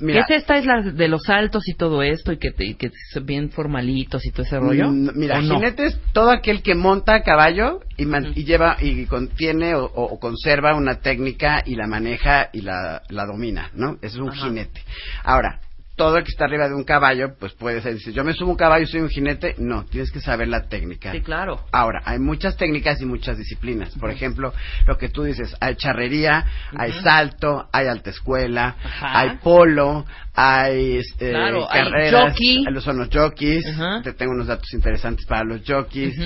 Mira, 0.00 0.20
¿Es 0.28 0.30
esta 0.30 0.58
es 0.58 0.66
la 0.66 0.82
de 0.82 1.08
los 1.08 1.22
saltos 1.22 1.68
y 1.68 1.74
todo 1.74 2.02
esto 2.02 2.32
y 2.32 2.38
que, 2.38 2.52
y 2.58 2.74
que 2.74 2.90
son 3.12 3.24
bien 3.26 3.50
formalitos 3.50 4.24
y 4.26 4.30
todo 4.32 4.42
ese 4.42 4.58
rollo? 4.58 4.88
Mm, 4.90 5.10
Mira, 5.14 5.38
¿O 5.38 5.42
no? 5.42 5.54
jinete 5.54 5.86
es 5.86 5.98
todo 6.12 6.30
aquel 6.30 6.62
que 6.62 6.74
monta 6.74 7.14
a 7.14 7.22
caballo 7.22 7.80
y, 7.96 8.04
man- 8.04 8.32
y 8.34 8.44
lleva 8.44 8.76
y 8.80 9.06
contiene 9.06 9.74
o, 9.76 9.84
o 9.84 10.18
conserva 10.18 10.74
una 10.74 10.96
técnica 10.96 11.62
y 11.64 11.76
la 11.76 11.86
maneja 11.86 12.50
y 12.52 12.62
la, 12.62 13.02
la 13.08 13.24
domina, 13.24 13.70
¿no? 13.74 13.94
Ese 14.02 14.16
es 14.16 14.16
un 14.16 14.32
jinete. 14.32 14.82
Ahora, 15.22 15.60
todo 15.96 16.16
el 16.18 16.24
que 16.24 16.30
está 16.30 16.44
arriba 16.46 16.68
de 16.68 16.74
un 16.74 16.84
caballo, 16.84 17.36
pues 17.38 17.52
puede 17.52 17.80
ser, 17.80 17.94
dice, 17.94 18.12
yo 18.12 18.24
me 18.24 18.32
subo 18.32 18.48
a 18.48 18.52
un 18.52 18.56
caballo 18.56 18.84
y 18.84 18.88
soy 18.88 19.00
un 19.00 19.08
jinete. 19.08 19.54
No, 19.58 19.84
tienes 19.84 20.10
que 20.10 20.20
saber 20.20 20.48
la 20.48 20.68
técnica. 20.68 21.12
Sí, 21.12 21.20
claro. 21.20 21.64
Ahora, 21.70 22.02
hay 22.04 22.18
muchas 22.18 22.56
técnicas 22.56 23.00
y 23.00 23.06
muchas 23.06 23.38
disciplinas. 23.38 23.90
Por 23.98 24.10
ejemplo, 24.10 24.52
lo 24.86 24.98
que 24.98 25.08
tú 25.08 25.22
dices, 25.22 25.54
hay 25.60 25.76
charrería, 25.76 26.46
hay 26.76 26.92
salto, 26.92 27.68
hay 27.72 27.86
alta 27.86 28.10
escuela, 28.10 28.76
hay 29.00 29.36
polo, 29.42 30.04
hay 30.36 30.96
este, 30.96 31.30
Claro, 31.30 31.66
carreras, 31.72 32.36
hay- 32.40 32.80
son 32.80 32.98
los 32.98 33.08
jockeys. 33.12 33.64
Te 34.02 34.12
tengo 34.14 34.32
unos 34.32 34.48
datos 34.48 34.72
interesantes 34.74 35.24
para 35.26 35.44
los 35.44 35.62
jockeys. 35.66 36.16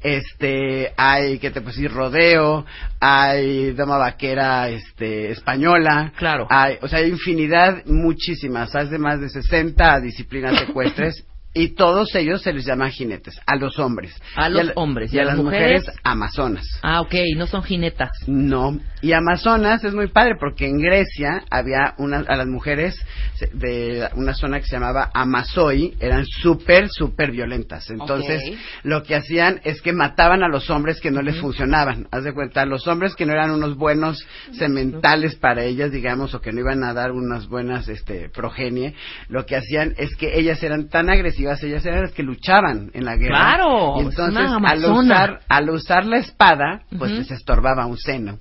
Este, 0.00 0.92
hay, 0.96 1.38
¿qué 1.38 1.50
te 1.50 1.60
puedo 1.60 1.74
decir? 1.74 1.90
Rodeo, 1.92 2.64
hay 3.00 3.72
dama 3.72 3.98
vaquera, 3.98 4.68
este, 4.68 5.30
española. 5.30 6.12
Claro. 6.16 6.46
Hay, 6.48 6.78
o 6.80 6.88
sea, 6.88 7.00
hay 7.00 7.08
infinidad, 7.10 7.84
muchísimas, 7.86 8.74
hay 8.74 8.88
de 8.88 8.98
más 8.98 9.20
de 9.20 9.28
60 9.30 10.00
disciplinas 10.00 10.60
ecuestres. 10.68 11.24
Y 11.58 11.68
todos 11.74 12.14
ellos 12.14 12.42
se 12.42 12.52
les 12.52 12.66
llama 12.66 12.90
jinetes, 12.90 13.40
a 13.46 13.56
los 13.56 13.78
hombres. 13.78 14.14
A 14.36 14.50
Y 14.50 14.52
los 14.52 14.66
la- 14.66 14.72
hombres. 14.76 15.10
Y 15.12 15.18
a 15.18 15.24
las 15.24 15.38
mujeres, 15.38 15.80
mujeres? 15.84 16.00
amazonas. 16.04 16.66
Ah, 16.82 17.00
ok, 17.00 17.14
no 17.36 17.46
son 17.46 17.62
jinetas. 17.62 18.10
No, 18.26 18.78
y 19.00 19.12
Amazonas 19.12 19.82
es 19.82 19.94
muy 19.94 20.08
padre 20.08 20.34
porque 20.38 20.66
en 20.66 20.76
Grecia 20.78 21.44
había 21.50 21.94
una, 21.96 22.18
a 22.18 22.36
las 22.36 22.46
mujeres 22.46 22.94
de 23.54 24.06
una 24.16 24.34
zona 24.34 24.60
que 24.60 24.66
se 24.66 24.72
llamaba 24.76 25.10
Amazoi, 25.14 25.94
eran 26.00 26.26
súper, 26.26 26.88
súper 26.90 27.30
violentas. 27.30 27.88
Entonces, 27.88 28.42
lo 28.82 29.02
que 29.02 29.14
hacían 29.14 29.60
es 29.64 29.80
que 29.80 29.92
mataban 29.94 30.42
a 30.42 30.48
los 30.48 30.68
hombres 30.68 31.00
que 31.00 31.10
no 31.10 31.22
les 31.22 31.36
funcionaban. 31.38 32.06
Haz 32.10 32.24
de 32.24 32.34
cuenta, 32.34 32.66
los 32.66 32.86
hombres 32.86 33.14
que 33.14 33.24
no 33.24 33.32
eran 33.32 33.50
unos 33.50 33.76
buenos 33.76 34.26
sementales 34.52 35.36
para 35.36 35.62
ellas, 35.64 35.90
digamos, 35.90 36.34
o 36.34 36.40
que 36.40 36.52
no 36.52 36.60
iban 36.60 36.84
a 36.84 36.92
dar 36.92 37.12
unas 37.12 37.46
buenas 37.48 37.88
este, 37.88 38.28
progenie, 38.28 38.94
lo 39.28 39.46
que 39.46 39.56
hacían 39.56 39.94
es 39.96 40.14
que 40.16 40.38
ellas 40.38 40.62
eran 40.62 40.88
tan 40.88 41.08
agresivas, 41.08 41.45
ellas 41.62 41.84
eran 41.86 42.02
las 42.02 42.12
que 42.12 42.22
luchaban 42.22 42.90
en 42.94 43.04
la 43.04 43.16
guerra. 43.16 43.36
Claro, 43.36 43.94
y 43.98 44.00
entonces, 44.00 44.50
al 44.64 44.84
usar, 44.84 45.40
al 45.48 45.70
usar 45.70 46.06
la 46.06 46.18
espada, 46.18 46.82
pues 46.98 47.12
les 47.12 47.30
estorbaba 47.30 47.86
un 47.86 47.96
seno. 47.96 48.38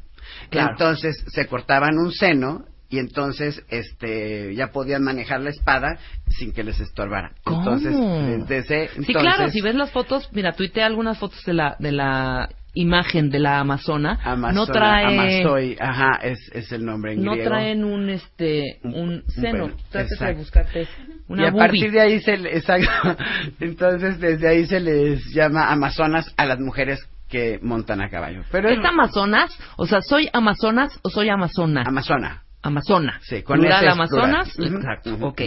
Claro. 0.50 0.72
Entonces 0.72 1.24
se 1.28 1.48
cortaban 1.48 1.98
un 1.98 2.12
seno 2.12 2.66
y 2.90 3.00
entonces 3.00 3.64
este 3.70 4.54
ya 4.56 4.68
podían 4.68 5.04
manejar 5.04 5.42
la 5.42 5.50
espada 5.50 5.98
sin 6.28 6.52
que 6.54 6.64
les 6.64 6.80
estorbara. 6.80 7.32
¿Cómo? 7.44 7.60
Entonces, 7.60 8.48
desde 8.48 8.84
ese 8.86 9.04
Sí, 9.04 9.14
claro, 9.14 9.50
si 9.50 9.62
ves 9.62 9.76
las 9.76 9.92
fotos, 9.92 10.30
mira, 10.34 10.54
tuiteé 10.54 10.84
algunas 10.84 11.18
fotos 11.18 11.44
de 11.46 11.54
la, 11.54 11.76
de 11.80 11.92
la 11.92 12.50
imagen 12.76 13.30
de 13.30 13.40
la 13.40 13.60
Amazona. 13.60 14.20
Amazona, 14.24 14.52
no 14.54 14.68
trae... 14.68 15.06
Amazoi, 15.42 15.78
ajá, 15.80 16.20
es, 16.22 16.38
es 16.54 16.72
el 16.72 16.86
nombre 16.86 17.14
en 17.14 17.24
no 17.24 17.32
griego. 17.32 17.50
traen 17.50 17.84
un 17.84 18.10
este 18.10 18.80
Un- 18.84 19.24
seno. 19.28 19.72
Trates 19.90 20.20
de 20.20 20.34
buscarte 20.34 20.88
una 21.28 21.44
y 21.44 21.46
a 21.48 21.52
boobie. 21.52 21.60
partir 21.68 21.92
de 21.92 22.02
ahí 22.02 22.20
se 22.22 22.38
le- 22.38 22.56
exacto. 22.58 22.88
entonces 23.60 24.20
desde 24.20 24.48
ahí 24.48 24.66
se 24.68 24.80
les 24.80 25.26
llama 25.34 25.72
amazonas 25.72 26.32
a 26.38 26.46
las 26.46 26.60
mujeres 26.60 27.00
que 27.30 27.60
montan 27.64 28.02
a 28.02 28.10
caballo. 28.10 28.44
Pero 28.52 28.70
¿Es 28.70 28.78
Amazonas? 28.86 29.58
O 29.78 29.88
sea, 29.88 30.02
¿soy 30.02 30.30
Amazonas 30.32 31.00
o 31.02 31.10
soy 31.10 31.30
Amazona? 31.30 31.84
Amazona. 31.86 32.44
Amazona. 32.62 33.20
Sí, 33.22 33.44
con 33.44 33.60
Plural 33.60 33.78
ese 33.78 33.86
es 33.88 33.94
Amazonas. 33.94 34.52
plural. 34.56 34.76
Exacto. 34.78 35.18
ok. 35.22 35.42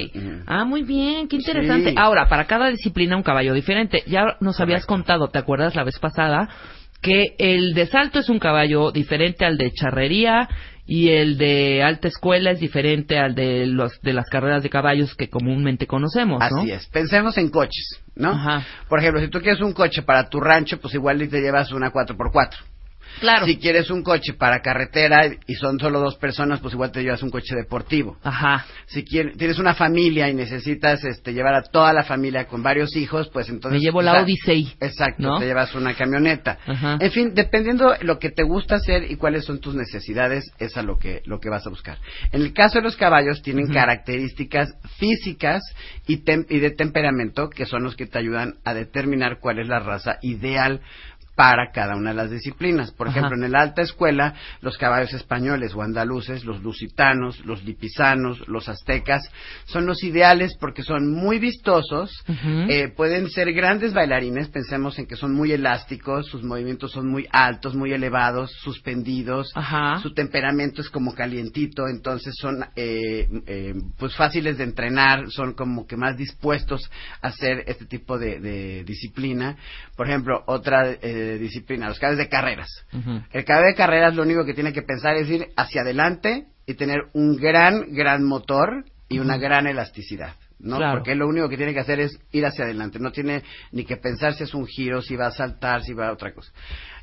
Ah, 0.46 0.64
muy 0.64 0.82
bien, 0.82 1.26
qué 1.28 1.36
interesante. 1.36 1.90
Sí. 1.90 1.96
Ahora, 1.98 2.28
para 2.28 2.46
cada 2.46 2.68
disciplina 2.68 3.16
un 3.16 3.24
caballo 3.24 3.54
diferente. 3.54 4.02
Ya 4.06 4.36
nos 4.40 4.60
habías 4.60 4.86
contado, 4.86 5.28
¿te 5.28 5.38
acuerdas 5.38 5.74
la 5.74 5.82
vez 5.84 5.98
pasada? 5.98 6.48
Que 7.00 7.34
el 7.38 7.74
de 7.74 7.86
salto 7.86 8.18
es 8.18 8.28
un 8.28 8.38
caballo 8.38 8.90
diferente 8.90 9.44
al 9.44 9.56
de 9.56 9.72
charrería 9.72 10.48
y 10.88 11.10
el 11.10 11.36
de 11.36 11.82
alta 11.82 12.08
escuela 12.08 12.50
es 12.50 12.60
diferente 12.60 13.18
al 13.18 13.34
de 13.34 13.66
los 13.66 14.00
de 14.00 14.14
las 14.14 14.28
carreras 14.30 14.62
de 14.62 14.70
caballos 14.70 15.14
que 15.14 15.28
comúnmente 15.28 15.86
conocemos, 15.86 16.40
¿no? 16.50 16.60
Así 16.60 16.70
es. 16.70 16.86
Pensemos 16.86 17.36
en 17.36 17.50
coches, 17.50 18.00
¿no? 18.16 18.30
Ajá. 18.30 18.64
Por 18.88 18.98
ejemplo, 18.98 19.20
si 19.20 19.28
tú 19.28 19.40
quieres 19.40 19.60
un 19.60 19.74
coche 19.74 20.02
para 20.02 20.28
tu 20.28 20.40
rancho, 20.40 20.80
pues 20.80 20.94
igual 20.94 21.18
te 21.28 21.40
llevas 21.40 21.72
una 21.72 21.92
4x4. 21.92 22.56
Claro. 23.20 23.46
Si 23.46 23.56
quieres 23.56 23.90
un 23.90 24.02
coche 24.02 24.34
para 24.34 24.60
carretera 24.60 25.30
y 25.46 25.54
son 25.54 25.78
solo 25.78 26.00
dos 26.00 26.16
personas, 26.16 26.60
pues 26.60 26.74
igual 26.74 26.90
te 26.90 27.02
llevas 27.02 27.22
un 27.22 27.30
coche 27.30 27.54
deportivo. 27.54 28.18
Ajá. 28.22 28.66
Si 28.86 29.04
quieres, 29.04 29.36
tienes 29.36 29.58
una 29.58 29.74
familia 29.74 30.28
y 30.28 30.34
necesitas 30.34 31.04
este, 31.04 31.32
llevar 31.32 31.54
a 31.54 31.62
toda 31.62 31.92
la 31.92 32.04
familia 32.04 32.46
con 32.46 32.62
varios 32.62 32.96
hijos, 32.96 33.28
pues 33.32 33.48
entonces... 33.48 33.80
Me 33.80 33.84
llevo 33.84 34.02
la 34.02 34.22
Odyssey. 34.22 34.72
Exacto, 34.80 35.22
¿no? 35.22 35.38
te 35.38 35.46
llevas 35.46 35.74
una 35.74 35.94
camioneta. 35.94 36.58
Ajá. 36.66 36.98
En 37.00 37.10
fin, 37.10 37.32
dependiendo 37.34 37.94
lo 38.02 38.18
que 38.18 38.30
te 38.30 38.42
gusta 38.42 38.76
hacer 38.76 39.10
y 39.10 39.16
cuáles 39.16 39.44
son 39.44 39.60
tus 39.60 39.74
necesidades, 39.74 40.52
es 40.58 40.76
a 40.76 40.82
lo 40.82 40.98
que, 40.98 41.22
lo 41.24 41.40
que 41.40 41.50
vas 41.50 41.66
a 41.66 41.70
buscar. 41.70 41.98
En 42.32 42.42
el 42.42 42.52
caso 42.52 42.78
de 42.78 42.84
los 42.84 42.96
caballos, 42.96 43.42
tienen 43.42 43.68
características 43.68 44.74
físicas 44.98 45.62
y, 46.06 46.22
y 46.48 46.58
de 46.60 46.70
temperamento 46.70 47.50
que 47.50 47.66
son 47.66 47.82
los 47.82 47.96
que 47.96 48.06
te 48.06 48.18
ayudan 48.18 48.56
a 48.64 48.74
determinar 48.74 49.38
cuál 49.40 49.58
es 49.58 49.68
la 49.68 49.80
raza 49.80 50.18
ideal 50.22 50.80
para 51.38 51.70
cada 51.70 51.94
una 51.94 52.10
de 52.10 52.16
las 52.16 52.32
disciplinas. 52.32 52.90
Por 52.90 53.06
Ajá. 53.06 53.20
ejemplo, 53.20 53.46
en 53.46 53.52
la 53.52 53.60
alta 53.60 53.80
escuela, 53.80 54.34
los 54.60 54.76
caballos 54.76 55.12
españoles 55.12 55.72
o 55.72 55.82
andaluces, 55.82 56.44
los 56.44 56.64
lusitanos, 56.64 57.46
los 57.46 57.62
lipizanos, 57.62 58.48
los 58.48 58.68
aztecas, 58.68 59.22
son 59.64 59.86
los 59.86 60.02
ideales 60.02 60.56
porque 60.58 60.82
son 60.82 61.14
muy 61.14 61.38
vistosos, 61.38 62.10
eh, 62.68 62.88
pueden 62.88 63.30
ser 63.30 63.52
grandes 63.52 63.94
bailarines, 63.94 64.48
pensemos 64.48 64.98
en 64.98 65.06
que 65.06 65.14
son 65.14 65.32
muy 65.32 65.52
elásticos, 65.52 66.26
sus 66.26 66.42
movimientos 66.42 66.90
son 66.90 67.08
muy 67.08 67.28
altos, 67.30 67.76
muy 67.76 67.92
elevados, 67.92 68.50
suspendidos, 68.60 69.52
Ajá. 69.54 70.00
su 70.02 70.12
temperamento 70.12 70.80
es 70.80 70.90
como 70.90 71.14
calientito, 71.14 71.86
entonces 71.86 72.34
son 72.36 72.64
eh, 72.74 73.28
eh, 73.46 73.74
pues 73.96 74.16
fáciles 74.16 74.58
de 74.58 74.64
entrenar, 74.64 75.30
son 75.30 75.52
como 75.52 75.86
que 75.86 75.96
más 75.96 76.16
dispuestos 76.16 76.90
a 77.22 77.28
hacer 77.28 77.62
este 77.68 77.84
tipo 77.84 78.18
de, 78.18 78.40
de 78.40 78.82
disciplina. 78.82 79.56
Por 79.94 80.08
ejemplo, 80.08 80.42
otra 80.46 80.96
eh, 81.28 81.38
disciplina, 81.38 81.88
los 81.88 81.98
caballos 81.98 82.18
de 82.18 82.28
carreras. 82.28 82.68
El 83.32 83.44
caballo 83.44 83.68
de 83.68 83.74
carreras 83.74 84.14
lo 84.14 84.22
único 84.22 84.44
que 84.44 84.54
tiene 84.54 84.72
que 84.72 84.82
pensar 84.82 85.16
es 85.16 85.28
ir 85.28 85.48
hacia 85.56 85.82
adelante 85.82 86.46
y 86.66 86.74
tener 86.74 87.02
un 87.12 87.36
gran, 87.36 87.92
gran 87.92 88.24
motor 88.24 88.84
y 89.08 89.18
una 89.18 89.38
gran 89.38 89.66
elasticidad. 89.66 90.34
¿no? 90.58 90.76
Claro. 90.76 90.98
Porque 90.98 91.14
lo 91.14 91.28
único 91.28 91.48
que 91.48 91.56
tiene 91.56 91.72
que 91.72 91.80
hacer 91.80 92.00
es 92.00 92.18
ir 92.32 92.44
hacia 92.44 92.64
adelante. 92.64 92.98
No 92.98 93.12
tiene 93.12 93.42
ni 93.72 93.84
que 93.84 93.96
pensar 93.96 94.34
si 94.34 94.44
es 94.44 94.54
un 94.54 94.66
giro, 94.66 95.02
si 95.02 95.16
va 95.16 95.28
a 95.28 95.30
saltar, 95.30 95.82
si 95.82 95.94
va 95.94 96.08
a 96.08 96.12
otra 96.12 96.32
cosa. 96.32 96.52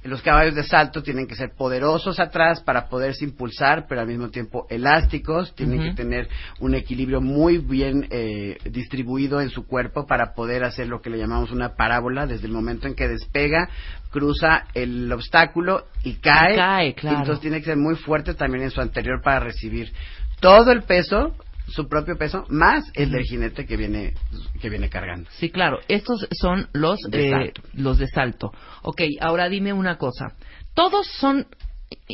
Los 0.06 0.22
caballos 0.22 0.54
de 0.54 0.64
salto 0.64 1.02
tienen 1.02 1.26
que 1.26 1.36
ser 1.36 1.56
poderosos 1.58 2.20
atrás 2.20 2.62
para 2.62 2.90
poderse 2.90 3.26
impulsar, 3.26 3.88
pero 3.90 4.02
al 4.02 4.08
mismo 4.08 4.30
tiempo 4.30 4.68
elásticos. 4.70 5.56
Tienen 5.56 5.82
que 5.82 5.94
tener 5.96 6.30
un 6.60 6.76
equilibrio 6.76 7.22
muy 7.22 7.58
bien 7.58 8.08
eh, 8.12 8.58
distribuido 8.70 9.42
en 9.42 9.50
su 9.50 9.66
cuerpo 9.66 10.06
para 10.06 10.36
poder 10.36 10.64
hacer 10.64 10.88
lo 10.88 11.02
que 11.02 11.10
le 11.10 11.18
llamamos 11.18 11.52
una 11.52 11.76
parábola 11.76 12.28
desde 12.28 12.46
el 12.46 12.54
momento 12.54 12.88
en 12.88 12.94
que 12.94 13.08
despega, 13.08 13.68
cruza 14.12 14.66
el 14.76 15.12
obstáculo 15.12 15.86
y 16.04 16.14
cae. 16.16 16.54
Y 16.54 16.56
cae, 16.56 16.94
claro. 16.94 17.18
Entonces 17.18 17.42
tiene 17.42 17.60
que 17.60 17.66
ser 17.66 17.78
muy 17.78 17.96
fuerte 17.96 18.36
también 18.36 18.66
en 18.66 18.72
su 18.72 18.82
anterior 18.82 19.22
para 19.24 19.40
recibir 19.40 19.92
todo 20.40 20.72
el 20.72 20.84
peso, 20.84 21.34
su 21.68 21.88
propio 21.88 22.18
peso, 22.18 22.46
más 22.50 22.84
el 22.94 23.12
del 23.12 23.24
jinete 23.24 23.66
que 23.66 23.76
viene, 23.78 24.14
que 24.62 24.70
viene 24.70 24.90
cargando. 24.90 25.30
Sí, 25.40 25.50
claro. 25.50 25.80
Estos 25.88 26.28
son 26.32 26.68
los 26.74 27.00
De 27.10 27.28
eh, 27.28 27.32
salto. 27.32 27.62
los 27.74 27.98
de 27.98 28.08
salto. 28.08 28.52
Ok, 28.84 29.02
ahora 29.22 29.50
dime 29.50 29.74
una 29.74 29.98
cosa. 29.98 30.36
Todos 30.74 31.08
son, 31.08 31.48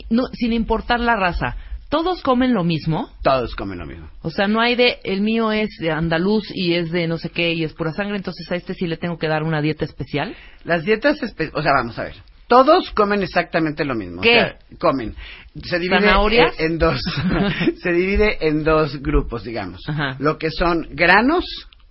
no, 0.10 0.24
sin 0.34 0.54
importar 0.54 1.00
la 1.00 1.16
raza, 1.16 1.58
todos 1.90 2.22
comen 2.22 2.54
lo 2.54 2.64
mismo. 2.64 3.10
Todos 3.22 3.54
comen 3.56 3.80
lo 3.80 3.86
mismo. 3.86 4.10
O 4.22 4.30
sea, 4.32 4.48
no 4.48 4.62
hay 4.62 4.76
de, 4.76 5.00
el 5.04 5.20
mío 5.22 5.52
es 5.52 5.70
de 5.80 5.92
andaluz 5.92 6.46
y 6.54 6.76
es 6.76 6.90
de 6.92 7.06
no 7.08 7.18
sé 7.18 7.30
qué 7.30 7.52
y 7.54 7.66
es 7.66 7.74
pura 7.74 7.92
sangre, 7.92 8.16
entonces 8.16 8.50
a 8.50 8.56
este 8.56 8.74
sí 8.74 8.88
le 8.88 8.96
tengo 8.96 9.18
que 9.18 9.28
dar 9.28 9.44
una 9.44 9.62
dieta 9.62 9.84
especial. 9.84 10.34
Las 10.64 10.86
dietas, 10.86 11.22
espe- 11.22 11.52
o 11.54 11.62
sea, 11.62 11.74
vamos 11.74 12.00
a 12.00 12.04
ver. 12.04 12.16
Todos 12.52 12.92
comen 12.92 13.24
exactamente 13.24 13.86
lo 13.86 13.96
mismo. 13.96 14.20
o 14.20 14.24
¿Qué? 14.24 14.34
sea, 14.34 14.58
comen. 14.78 15.16
Se 15.64 15.80
divide 15.80 16.02
¿Zanahorias? 16.02 16.60
en, 16.60 16.74
en 16.74 16.78
dos. 16.80 17.00
se 17.82 17.94
divide 17.94 18.46
en 18.46 18.66
dos 18.66 19.02
grupos, 19.02 19.46
digamos. 19.46 19.80
Ajá. 19.88 20.18
Lo 20.20 20.38
que 20.38 20.52
son 20.52 20.86
granos 20.92 21.46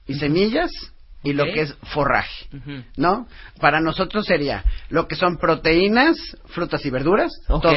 y 0.06 0.16
semillas 0.16 0.70
y 1.22 1.32
lo 1.32 1.44
que 1.44 1.62
es 1.62 1.74
forraje. 1.94 2.46
¿No? 2.98 3.26
Para 3.58 3.80
nosotros 3.80 4.26
sería 4.26 4.62
lo 4.90 5.08
que 5.08 5.16
son 5.16 5.38
proteínas, 5.38 6.16
frutas 6.48 6.84
y 6.84 6.90
verduras, 6.90 7.30
todo 7.46 7.72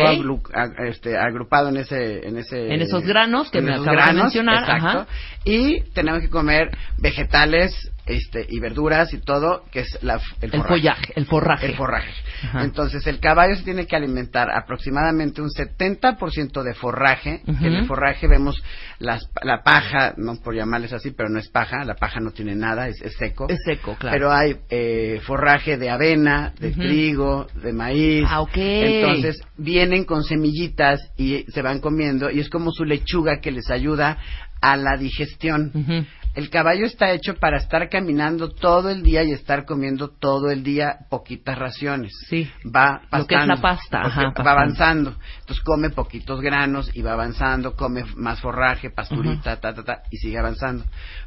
este, 0.86 1.18
agrupado 1.18 1.70
en 1.70 1.78
ese, 1.78 2.28
en 2.28 2.38
ese, 2.38 2.74
En 2.74 2.82
esos 2.82 3.06
granos 3.06 3.50
que 3.50 3.62
me 3.62 3.76
acabas 3.76 4.08
de 4.08 4.14
mencionar, 4.14 4.64
exacto. 4.64 4.88
ajá. 4.88 5.08
Y 5.46 5.82
tenemos 5.94 6.20
que 6.22 6.30
comer 6.30 6.70
vegetales 6.98 7.93
este 8.06 8.46
y 8.50 8.60
verduras 8.60 9.14
y 9.14 9.20
todo, 9.20 9.64
que 9.72 9.82
es 9.82 10.00
la, 10.02 10.16
el, 10.16 10.22
El 10.42 10.52
forraje. 10.52 10.68
follaje, 10.68 11.14
el 11.16 11.26
forraje. 11.26 11.66
El 11.68 11.76
forraje. 11.76 12.12
Ajá. 12.44 12.64
Entonces, 12.64 13.08
el 13.08 13.20
caballo 13.20 13.56
se 13.56 13.64
tiene 13.64 13.86
que 13.88 13.96
alimentar 13.96 14.50
aproximadamente 14.52 15.42
un 15.42 15.50
70% 15.50 16.64
de 16.64 16.74
forraje. 16.74 17.42
En 17.48 17.74
el 17.74 17.86
forraje 17.86 18.28
vemos 18.28 18.62
las, 19.00 19.30
la 19.42 19.64
paja, 19.64 20.14
no 20.18 20.36
por 20.36 20.56
llamarles 20.56 20.94
así, 20.94 21.12
pero 21.12 21.30
no 21.30 21.40
es 21.40 21.48
paja, 21.50 21.84
la 21.86 21.96
paja 21.96 22.20
no 22.20 22.32
tiene 22.32 22.56
nada, 22.56 22.88
es, 22.88 23.02
es 23.02 23.14
seco. 23.16 23.48
Es 23.50 23.60
seco, 23.66 23.96
claro. 23.98 24.16
Pero 24.16 24.32
hay 24.32 24.56
eh, 24.70 25.22
forraje 25.26 25.78
de 25.78 25.90
avena, 25.90 26.54
de 26.60 26.72
trigo, 26.72 27.48
de 27.62 27.74
maíz. 27.74 28.26
Ah, 28.28 28.42
ok. 28.42 28.56
Entonces 28.56 29.42
vienen 29.58 30.04
con 30.06 30.24
semillitas 30.24 31.00
y 31.18 31.46
se 31.52 31.62
van 31.62 31.80
comiendo 31.80 32.30
y 32.30 32.40
es 32.40 32.50
como 32.50 32.72
su 32.72 32.84
lechuga 32.86 33.40
que 33.40 33.52
les 33.52 33.70
ayuda 33.70 34.18
a 34.62 34.76
la 34.78 34.98
digestión. 34.98 35.72
Ujú. 35.74 36.06
El 36.36 36.50
caballo 36.50 36.86
está 36.86 37.12
hecho 37.12 37.36
para 37.36 37.58
estar 37.58 37.90
caminando 37.90 38.50
todo 38.50 38.90
el 38.90 39.04
día 39.04 39.24
y 39.24 39.32
estar 39.32 39.66
comiendo 39.66 40.10
todo 40.10 40.50
el 40.50 40.64
día 40.64 41.00
poquitas 41.10 41.58
raciones. 41.58 42.12
Sí. 42.28 42.50
Va 42.64 43.02
Lo 43.12 43.28
que 43.28 43.36
es 43.36 43.48
la 43.48 43.62
pasta, 43.62 44.02
ajá, 44.02 44.34
va 44.46 44.52
avanzando. 44.52 45.16
Entonces 45.42 45.64
come 45.64 45.92
poquitos 45.92 46.42
granos 46.42 46.90
y 46.96 47.02
va 47.04 47.14
avanzando, 47.14 47.76
come 47.76 48.04
más 48.16 48.40
forraje, 48.42 48.90
pasturita, 48.90 49.60
ta, 49.60 49.74
ta, 49.74 49.84
ta, 49.84 50.04
y 50.10 50.18
sigue 50.18 50.40
avanzando. 50.40 50.86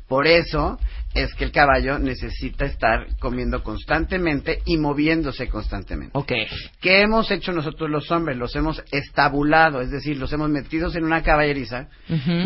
Por 0.08 0.26
eso 0.26 0.78
es 1.14 1.34
que 1.34 1.44
el 1.44 1.52
caballo 1.52 1.98
necesita 1.98 2.64
estar 2.64 3.06
comiendo 3.18 3.62
constantemente 3.62 4.60
y 4.64 4.76
moviéndose 4.76 5.48
constantemente. 5.48 6.16
Ok. 6.18 6.32
¿Qué 6.80 7.02
hemos 7.02 7.30
hecho 7.30 7.52
nosotros 7.52 7.90
los 7.90 8.10
hombres? 8.10 8.36
Los 8.36 8.54
hemos 8.54 8.82
estabulado, 8.92 9.80
es 9.80 9.90
decir, 9.90 10.16
los 10.16 10.32
hemos 10.32 10.50
metidos 10.50 10.94
en 10.96 11.04
una 11.04 11.22
caballeriza. 11.22 11.88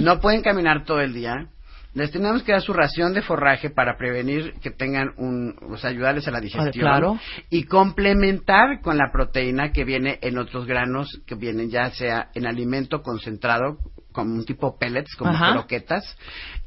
No 0.01 0.21
pueden 0.21 0.43
caminar 0.43 0.85
todo 0.85 1.01
el 1.01 1.13
día. 1.13 1.49
Les 1.93 2.11
tenemos 2.13 2.43
que 2.45 2.53
dar 2.53 2.61
su 2.63 2.73
ración 2.73 3.13
de 3.15 3.23
forraje 3.23 3.69
para 3.71 3.97
prevenir 3.97 4.55
que 4.63 4.71
tengan 4.71 5.09
un, 5.17 5.57
o 5.71 5.77
sea, 5.77 5.91
ayudarles 5.91 6.27
a 6.29 6.31
la 6.31 6.41
digestión. 6.41 6.73
claro. 6.85 7.19
Y 7.51 7.65
complementar 7.65 8.81
con 8.81 8.97
la 8.97 9.11
proteína 9.13 9.73
que 9.73 9.85
viene 9.85 10.19
en 10.23 10.39
otros 10.39 10.67
granos, 10.67 11.21
que 11.27 11.35
vienen 11.35 11.71
ya 11.71 11.91
sea 11.91 12.31
en 12.35 12.47
alimento 12.47 13.03
concentrado, 13.03 13.79
como 14.13 14.35
un 14.35 14.45
tipo 14.45 14.77
pellets, 14.79 15.15
como 15.17 15.31
Ajá. 15.33 15.53
croquetas, 15.53 16.17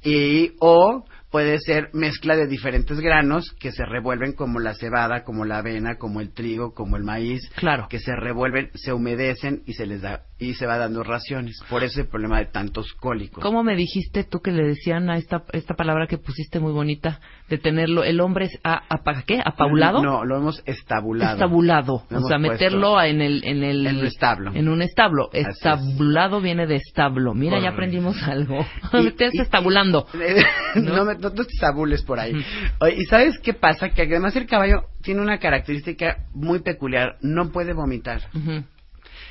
y, 0.03 0.53
o 0.59 1.05
puede 1.29 1.57
ser 1.59 1.89
mezcla 1.93 2.35
de 2.35 2.45
diferentes 2.47 2.99
granos 2.99 3.55
que 3.59 3.71
se 3.71 3.83
revuelven 3.85 4.33
como 4.33 4.59
la 4.59 4.75
cebada, 4.75 5.23
como 5.23 5.45
la 5.45 5.57
avena, 5.57 5.97
como 5.97 6.21
el 6.21 6.31
trigo, 6.31 6.73
como 6.73 6.95
el 6.95 7.03
maíz, 7.03 7.41
Claro. 7.55 7.87
que 7.89 7.99
se 7.99 8.15
revuelven, 8.15 8.69
se 8.75 8.93
humedecen 8.93 9.63
y 9.65 9.73
se 9.73 9.87
les 9.87 10.01
da 10.03 10.25
y 10.49 10.53
se 10.53 10.65
va 10.65 10.77
dando 10.77 11.03
raciones. 11.03 11.59
Por 11.69 11.83
eso 11.83 12.01
el 12.01 12.07
problema 12.07 12.39
de 12.39 12.45
tantos 12.47 12.93
cólicos. 12.93 13.41
¿Cómo 13.43 13.63
me 13.63 13.75
dijiste 13.75 14.23
tú 14.23 14.39
que 14.41 14.51
le 14.51 14.63
decían 14.63 15.09
a 15.09 15.17
esta, 15.17 15.43
esta 15.53 15.73
palabra 15.75 16.07
que 16.07 16.17
pusiste 16.17 16.59
muy 16.59 16.71
bonita 16.73 17.19
de 17.49 17.57
tenerlo, 17.57 18.03
el 18.03 18.19
hombre 18.19 18.45
es 18.45 18.59
a, 18.63 18.81
apa- 18.89 19.23
¿qué? 19.25 19.41
¿Apaulado? 19.43 20.01
No, 20.03 20.25
lo 20.25 20.37
hemos 20.37 20.61
estabulado. 20.65 21.33
Estabulado. 21.33 22.03
Lo 22.09 22.19
O 22.19 22.27
sea, 22.27 22.37
meterlo 22.37 23.01
en 23.01 23.21
el, 23.21 23.43
en 23.45 23.63
el... 23.63 23.85
en 23.87 23.97
un 23.97 24.05
establo. 24.05 24.51
En 24.53 24.69
un 24.69 24.81
establo. 24.81 25.29
es. 25.33 25.47
Estabulado 25.47 26.41
viene 26.41 26.67
de 26.67 26.75
establo. 26.75 27.33
Mira, 27.33 27.57
ya 27.59 27.71
Correcto. 27.71 27.73
aprendimos 27.75 28.23
algo. 28.27 28.65
Y- 28.93 28.97
Me 29.03 29.09
estás 29.09 29.33
estabulando. 29.35 30.07
no, 30.75 31.05
me, 31.05 31.15
no 31.15 31.31
te 31.31 31.43
tabules 31.59 32.03
por 32.03 32.19
ahí. 32.19 32.33
Oye, 32.79 32.95
¿Y 32.97 33.05
sabes 33.05 33.37
qué 33.39 33.53
pasa? 33.53 33.89
Que 33.89 34.03
además 34.03 34.35
el 34.35 34.45
caballo 34.47 34.85
tiene 35.01 35.21
una 35.21 35.37
característica 35.39 36.25
muy 36.33 36.59
peculiar. 36.59 37.17
No 37.21 37.51
puede 37.51 37.73
vomitar. 37.73 38.21
Ujú. 38.33 38.63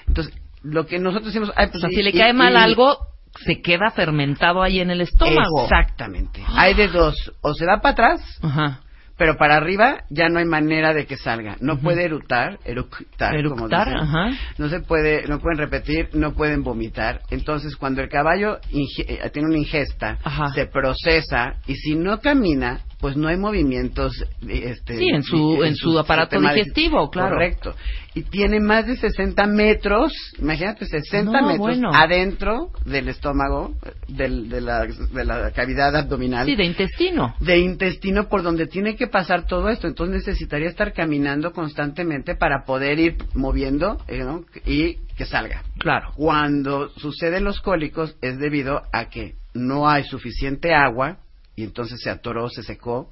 Entonces, 0.07 0.35
lo 0.63 0.87
que 0.87 0.99
nosotros 0.99 1.27
decimos... 1.33 1.53
ay, 1.57 1.67
O 1.67 1.71
pues, 1.71 1.81
sea, 1.81 1.91
y- 1.91 1.95
si 1.97 2.03
le 2.03 2.11
y- 2.11 2.19
cae 2.19 2.33
mal 2.33 2.53
y- 2.55 2.57
algo, 2.57 2.99
se 3.45 3.61
queda 3.63 3.91
fermentado 3.91 4.63
ahí 4.63 4.81
en 4.81 4.91
el 4.91 5.01
estómago. 5.01 5.65
Exactamente. 5.65 6.43
Hay 6.55 6.75
de 6.75 6.89
dos. 6.89 7.15
O 7.41 7.55
se 7.55 7.65
va 7.67 7.81
para 7.81 7.93
atrás, 7.93 8.39
Ajá. 8.43 8.81
pero 9.17 9.37
para 9.39 9.57
arriba 9.57 10.05
ya 10.11 10.29
no 10.29 10.39
hay 10.39 10.45
manera 10.45 10.93
de 10.93 11.07
que 11.07 11.17
salga. 11.17 11.57
No 11.61 11.79
puede 11.79 12.05
eructar, 12.05 12.59
eructar, 12.65 13.31
como 13.45 13.67
Eructar, 13.67 13.89
ajá. 13.97 14.31
No 14.59 14.69
se 14.69 14.81
puede, 14.81 15.27
no 15.29 15.39
pueden 15.41 15.59
repetir, 15.59 16.11
no 16.13 16.35
pueden 16.35 16.63
vomitar. 16.63 17.23
Entonces, 17.31 17.77
cuando 17.77 18.03
el 18.03 18.09
caballo 18.09 18.59
inge- 18.71 19.07
eh, 19.09 19.31
tiene 19.33 19.49
una 19.49 19.59
ingesta, 19.59 20.19
se 20.55 20.67
procesa 20.67 21.55
y 21.67 21.75
si 21.77 21.95
no 21.95 22.21
camina, 22.21 22.81
pues 23.03 23.17
no 23.17 23.27
hay 23.27 23.37
movimientos. 23.37 24.13
Este, 24.49 24.97
Sí, 24.97 25.09
en 25.09 25.25
su- 25.25 25.63
en 25.65 25.75
su 25.75 25.99
aparato 25.99 26.41
digestivo, 26.41 27.11
claro. 27.11 27.31
Correcto. 27.35 27.75
Y 28.15 28.23
tiene 28.23 28.61
más 28.61 28.87
de 28.87 28.97
60 28.97 29.45
metros, 29.49 30.13
imagínate, 30.39 30.87
60 30.87 31.41
No, 31.41 31.49
metros 31.49 31.59
bueno. 31.59 31.91
adentro 31.93 32.71
del 32.85 33.09
estómago, 33.09 33.75
del- 34.07 34.49
de, 34.49 34.61
la, 34.61 34.87
de 34.87 35.25
la 35.25 35.51
cavidad 35.51 35.97
abdominal 35.97 36.47
Sí, 36.47 36.55
de 36.55 36.65
intestino. 36.65 37.35
de 37.41 37.59
intestino 37.59 38.29
por 38.29 38.45
donde 38.45 38.69
tiene 38.69 38.95
que 38.95 39.09
pasar 39.09 39.47
todo 39.47 39.69
esto. 39.69 39.89
Entonces 39.89 40.25
necesitaría 40.25 40.69
estar 40.69 40.93
caminando 40.93 41.53
constantemente 41.53 42.37
para 42.37 42.65
poder 42.65 43.01
ir 43.01 43.17
moviendo 43.35 43.99
eh, 44.07 44.19
¿no? 44.23 44.45
y 44.65 44.99
que 45.17 45.25
salga. 45.27 45.65
Claro. 45.79 46.13
Cuando 46.15 46.89
suceden 46.91 47.43
los 47.43 47.61
cólicos 47.61 48.17
es 48.23 48.39
debido 48.39 48.83
a 48.93 49.07
que 49.11 49.35
no 49.55 49.89
hay 49.89 50.05
suficiente 50.05 50.73
agua 50.73 51.19
y 51.55 51.65
entonces 51.65 52.01
se 52.03 52.11
atoró, 52.11 52.49
se 52.49 52.63
secó. 52.63 53.11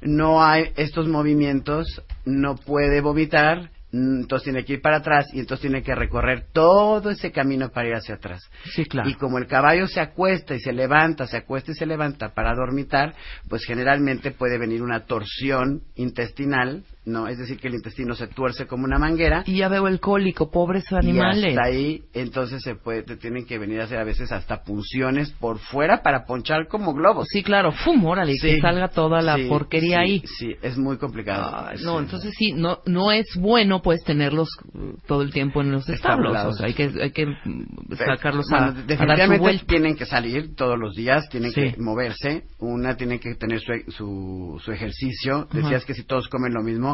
No 0.00 0.42
hay 0.42 0.72
estos 0.76 1.08
movimientos, 1.08 2.02
no 2.24 2.56
puede 2.56 3.00
vomitar, 3.00 3.70
entonces 3.92 4.44
tiene 4.44 4.64
que 4.64 4.74
ir 4.74 4.80
para 4.80 4.98
atrás 4.98 5.26
y 5.34 5.40
entonces 5.40 5.62
tiene 5.62 5.82
que 5.82 5.94
recorrer 5.94 6.46
todo 6.52 7.10
ese 7.10 7.30
camino 7.30 7.70
para 7.70 7.88
ir 7.88 7.94
hacia 7.94 8.14
atrás. 8.14 8.42
Sí, 8.74 8.86
claro. 8.86 9.08
Y 9.08 9.14
como 9.14 9.38
el 9.38 9.46
caballo 9.46 9.86
se 9.86 10.00
acuesta 10.00 10.54
y 10.54 10.60
se 10.60 10.72
levanta, 10.72 11.26
se 11.26 11.36
acuesta 11.36 11.72
y 11.72 11.74
se 11.74 11.84
levanta 11.84 12.32
para 12.32 12.54
dormitar, 12.54 13.14
pues 13.48 13.64
generalmente 13.64 14.30
puede 14.30 14.58
venir 14.58 14.82
una 14.82 15.04
torsión 15.04 15.82
intestinal, 15.96 16.84
¿no? 17.04 17.26
Es 17.28 17.38
decir, 17.38 17.58
que 17.58 17.68
el 17.68 17.74
intestino 17.74 18.14
se 18.14 18.26
tuerce 18.28 18.66
como 18.66 18.84
una 18.84 18.98
manguera. 18.98 19.42
Y 19.46 19.56
ya 19.58 19.68
veo 19.68 19.88
el 19.88 20.00
cólico, 20.00 20.50
pobres 20.50 20.84
Y 20.90 20.94
animales. 20.94 21.56
hasta 21.56 21.68
ahí, 21.68 22.02
entonces 22.14 22.62
se 22.62 22.74
puede, 22.76 23.02
te 23.02 23.16
tienen 23.16 23.44
que 23.44 23.58
venir 23.58 23.80
a 23.80 23.84
hacer 23.84 23.98
a 23.98 24.04
veces 24.04 24.30
hasta 24.32 24.62
punciones 24.62 25.30
por 25.32 25.58
fuera 25.58 26.02
para 26.02 26.24
ponchar 26.24 26.68
como 26.68 26.94
globos. 26.94 27.26
Sí, 27.30 27.42
claro, 27.42 27.72
fum, 27.72 28.04
órale, 28.04 28.34
Sí. 28.34 28.48
que 28.56 28.60
salga 28.60 28.88
toda 28.88 29.20
la 29.20 29.36
Sí, 29.36 29.46
porquería 29.48 29.98
sí, 29.98 30.02
ahí. 30.10 30.22
Sí, 30.38 30.54
es 30.62 30.78
muy 30.78 30.96
complicado. 30.98 31.70
No, 31.84 31.98
entonces 32.00 32.32
sí, 32.38 32.52
no 32.52 32.78
no 32.86 33.10
es 33.12 33.26
bueno 33.36 33.82
pues 33.82 34.02
tenerlos 34.04 34.48
eh, 34.74 34.94
todo 35.06 35.22
el 35.22 35.32
tiempo 35.32 35.60
en 35.60 35.72
los 35.72 35.88
establos, 35.88 36.28
Estabulados. 36.32 36.54
o 36.54 36.58
sea, 36.58 36.66
hay 36.66 36.74
que 36.74 36.90
hay 37.02 37.10
que 37.10 37.26
mm, 37.26 37.94
sacarlos 37.96 38.46
Bueno, 38.50 38.66
a, 38.66 38.68
a 38.68 38.72
dar 38.72 38.80
su 38.82 38.86
definitivamente 38.86 39.64
tienen 39.66 39.96
que 39.96 40.06
salir 40.06 40.54
todos 40.54 40.78
los 40.78 40.94
días, 40.94 41.28
tienen 41.28 41.52
que 41.52 41.74
moverse, 41.78 42.44
una 42.58 42.96
tiene 42.96 43.18
que 43.18 43.34
tener 43.34 43.60
su, 43.60 43.90
su, 43.92 44.60
su 44.64 44.72
ejercicio. 44.72 45.48
Decías 45.52 45.84
que 45.84 45.94
si 45.94 46.04
todos 46.04 46.28
comen 46.28 46.52
lo 46.54 46.62
mismo, 46.62 46.91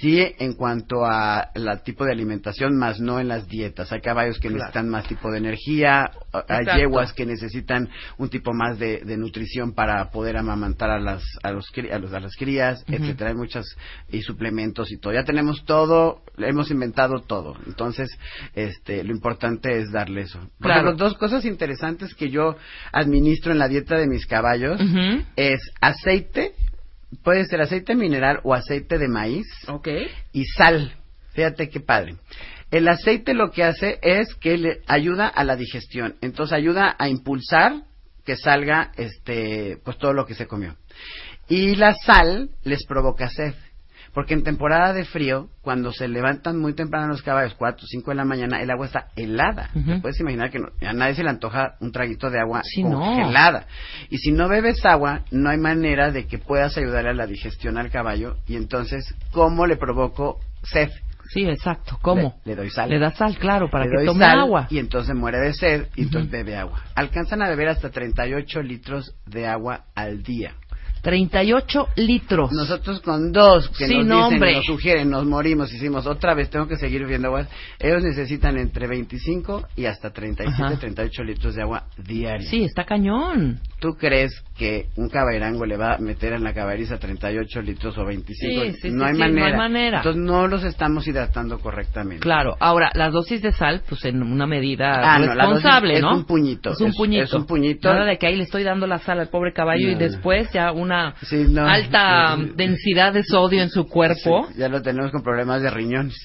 sí 0.00 0.20
en 0.38 0.54
cuanto 0.54 1.04
a 1.04 1.50
la 1.54 1.82
tipo 1.82 2.04
de 2.04 2.12
alimentación, 2.12 2.76
más 2.76 3.00
no 3.00 3.20
en 3.20 3.28
las 3.28 3.46
dietas. 3.48 3.92
Hay 3.92 4.00
caballos 4.00 4.38
que 4.38 4.48
Claro. 4.48 4.58
necesitan 4.58 4.88
más 4.88 5.06
tipo 5.08 5.30
de 5.30 5.38
energía, 5.38 6.10
hay 6.48 6.64
yeguas 6.78 7.12
que 7.12 7.26
necesitan 7.26 7.88
un 8.18 8.28
tipo 8.28 8.52
más 8.52 8.78
de, 8.78 9.00
de 9.04 9.16
nutrición 9.16 9.72
para 9.74 10.10
poder 10.10 10.36
amamantar 10.36 10.90
a 10.90 10.98
las 11.00 11.22
a 11.42 11.50
los, 11.52 11.66
a, 11.92 11.98
los- 11.98 12.12
a 12.12 12.20
las 12.20 12.34
crías, 12.36 12.82
Ujú. 12.82 12.94
etcétera. 12.94 13.30
Hay 13.30 13.36
muchas 13.36 13.64
y 14.10 14.22
suplementos 14.22 14.90
y 14.92 14.98
todo. 14.98 15.12
Ya 15.12 15.24
tenemos 15.24 15.64
todo, 15.64 16.22
hemos 16.38 16.70
inventado 16.70 17.20
todo. 17.20 17.56
Entonces, 17.66 18.08
este, 18.54 19.02
lo 19.04 19.12
importante 19.12 19.78
es 19.78 19.90
darle 19.92 20.22
eso. 20.22 20.38
Por 20.58 20.66
Claro. 20.70 20.88
ejemplo, 20.88 21.04
dos 21.06 21.18
cosas 21.18 21.44
interesantes 21.44 22.14
que 22.14 22.30
yo 22.30 22.56
administro 22.92 23.52
en 23.52 23.58
la 23.58 23.68
dieta 23.68 23.96
de 23.96 24.06
mis 24.06 24.26
caballos 24.26 24.80
Ujú. 24.80 25.22
es 25.36 25.60
aceite, 25.80 26.52
puede 27.22 27.44
ser 27.44 27.60
aceite 27.60 27.94
mineral 27.94 28.40
o 28.44 28.54
aceite 28.54 28.98
de 28.98 29.08
maíz 29.08 29.46
Ok. 29.68 29.88
y 30.32 30.44
sal. 30.44 30.94
Fíjate 31.32 31.68
qué 31.68 31.80
padre. 31.80 32.16
El 32.70 32.88
aceite 32.88 33.34
lo 33.34 33.50
que 33.50 33.64
hace 33.64 33.98
es 34.02 34.34
que 34.34 34.56
le 34.56 34.80
ayuda 34.86 35.28
a 35.28 35.44
la 35.44 35.56
digestión, 35.56 36.16
entonces 36.20 36.54
ayuda 36.54 36.96
a 36.98 37.08
impulsar 37.08 37.82
que 38.24 38.36
salga 38.36 38.92
este 38.96 39.78
pues 39.84 39.98
todo 39.98 40.12
lo 40.12 40.26
que 40.26 40.34
se 40.34 40.46
comió. 40.46 40.76
Y 41.48 41.74
la 41.74 41.94
sal 41.94 42.50
les 42.62 42.84
provoca 42.86 43.28
sed. 43.28 43.54
Porque 44.14 44.34
en 44.34 44.42
temporada 44.42 44.92
de 44.92 45.04
frío, 45.04 45.48
cuando 45.62 45.90
se 45.92 46.06
levantan 46.06 46.58
muy 46.58 46.74
temprano 46.74 47.08
los 47.08 47.22
caballos, 47.22 47.54
4 47.54 47.84
o 47.84 47.86
5 47.86 48.10
de 48.10 48.14
la 48.14 48.24
mañana, 48.26 48.60
el 48.60 48.70
agua 48.70 48.86
está 48.86 49.06
helada. 49.16 49.70
Te 49.72 50.00
puedes 50.00 50.20
imaginar 50.20 50.50
que 50.50 50.58
no- 50.58 50.68
a 50.86 50.92
nadie 50.92 51.14
se 51.14 51.22
le 51.24 51.30
antoja 51.30 51.76
un 51.80 51.92
traguito 51.92 52.28
de 52.30 52.38
agua 52.38 52.60
Sí, 52.64 52.82
no. 52.84 52.98
congelada. 53.00 53.66
Y 54.10 54.18
si 54.18 54.32
no 54.32 54.48
bebes 54.48 54.84
agua, 54.84 55.22
no 55.30 55.48
hay 55.48 55.58
manera 55.58 56.10
de 56.10 56.26
que 56.26 56.38
puedas 56.38 56.76
ayudar 56.76 57.06
a 57.06 57.14
la 57.14 57.26
digestión 57.26 57.78
al 57.78 57.90
caballo. 57.90 58.36
Y 58.46 58.56
entonces, 58.56 59.14
¿cómo 59.32 59.66
le 59.66 59.76
provoco 59.76 60.40
sed? 60.62 60.90
Sí, 61.30 61.48
exacto. 61.48 61.98
¿Cómo? 62.02 62.38
Le, 62.44 62.50
le 62.52 62.56
doy 62.56 62.70
sal. 62.70 62.90
Le 62.90 62.98
da 62.98 63.12
sal, 63.12 63.38
claro, 63.38 63.70
para 63.70 63.84
Le 63.84 63.90
que 63.92 63.96
doy 63.96 64.06
tome 64.06 64.26
sal 64.26 64.40
agua. 64.40 64.66
Y 64.68 64.78
entonces 64.78 65.14
muere 65.14 65.38
de 65.38 65.54
sed 65.54 65.86
y 65.96 66.02
entonces 66.02 66.30
bebe 66.30 66.56
agua. 66.56 66.80
Alcanzan 66.94 67.40
a 67.40 67.48
beber 67.48 67.68
hasta 67.68 67.88
38 67.88 68.60
litros 68.60 69.14
de 69.24 69.46
agua 69.46 69.84
al 69.94 70.22
día. 70.22 70.52
38 71.02 71.88
litros. 71.96 72.52
Nosotros 72.52 73.00
con 73.00 73.32
dos 73.32 73.68
que 73.70 73.86
Sí, 73.86 73.96
nos 73.98 74.06
no, 74.06 74.16
dicen, 74.16 74.34
hombre. 74.34 74.54
nos 74.56 74.64
sugieren, 74.66 75.10
nos 75.10 75.26
morimos, 75.26 75.72
hicimos 75.72 76.06
otra 76.06 76.34
vez, 76.34 76.48
tengo 76.48 76.66
que 76.68 76.76
seguir 76.76 77.02
bebiendo 77.02 77.28
agua. 77.28 77.46
Ellos 77.80 78.02
necesitan 78.02 78.56
entre 78.56 78.86
25 78.86 79.66
y 79.76 79.86
hasta 79.86 80.10
37, 80.10 80.62
Ajá. 80.62 80.78
38 80.78 81.22
litros 81.24 81.54
de 81.54 81.62
agua 81.62 81.84
diaria. 81.98 82.48
Sí, 82.48 82.64
está 82.64 82.84
cañón. 82.84 83.60
¿tú 83.80 83.96
crees 83.98 84.32
que 84.56 84.86
un 84.96 85.08
caballerango 85.08 85.66
le 85.66 85.76
va 85.76 85.94
a 85.94 85.98
meter 85.98 86.34
en 86.34 86.44
la 86.44 86.54
caballeriza 86.54 86.98
38 86.98 87.62
litros 87.62 87.98
o 87.98 88.04
25? 88.04 88.62
Sí, 88.62 88.72
sí, 88.80 88.90
no, 88.92 89.04
sí, 89.06 89.10
hay 89.10 89.12
sí, 89.14 89.18
no 89.18 89.24
hay 89.24 89.30
manera. 89.34 89.56
manera. 89.58 89.96
Entonces 89.98 90.22
no 90.22 90.46
los 90.46 90.62
estamos 90.62 91.04
hidratando 91.08 91.58
correctamente. 91.58 92.20
Claro, 92.20 92.56
ahora, 92.60 92.92
las 92.94 93.12
dosis 93.12 93.42
de 93.42 93.50
sal, 93.50 93.82
pues 93.88 94.04
en 94.04 94.22
una 94.22 94.46
medida 94.46 95.00
Ah, 95.02 95.18
no, 95.18 95.34
la 95.34 95.46
responsable, 95.46 95.88
dosis 95.94 96.02
¿no? 96.04 96.10
es 96.12 96.16
un 96.18 96.24
puñito, 96.26 96.70
Es 96.70 96.80
un 96.80 96.88
es- 96.90 96.96
puñito. 96.96 97.24
es 97.24 97.32
un 97.34 97.44
puñito. 97.46 97.92
Nada 97.92 98.04
de 98.04 98.18
que 98.18 98.26
ahí 98.28 98.36
le 98.36 98.44
estoy 98.44 98.62
dando 98.62 98.86
la 98.86 99.00
sal 99.00 99.18
al 99.18 99.28
pobre 99.30 99.52
caballo 99.52 99.88
y 99.88 99.94
No, 99.94 100.00
no. 100.00 100.06
después 100.06 100.48
ya 100.52 100.70
una 100.70 100.91
Sí, 101.22 101.46
no. 101.48 101.66
alta 101.66 102.36
Sí, 102.36 102.44
sí. 102.46 102.52
densidad 102.56 103.12
de 103.12 103.24
sodio 103.24 103.62
en 103.62 103.70
su 103.70 103.88
cuerpo. 103.88 104.48
Sí, 104.48 104.58
ya 104.58 104.68
lo 104.68 104.82
tenemos 104.82 105.10
con 105.10 105.22
problemas 105.22 105.62
de 105.62 105.70
riñones. 105.70 106.16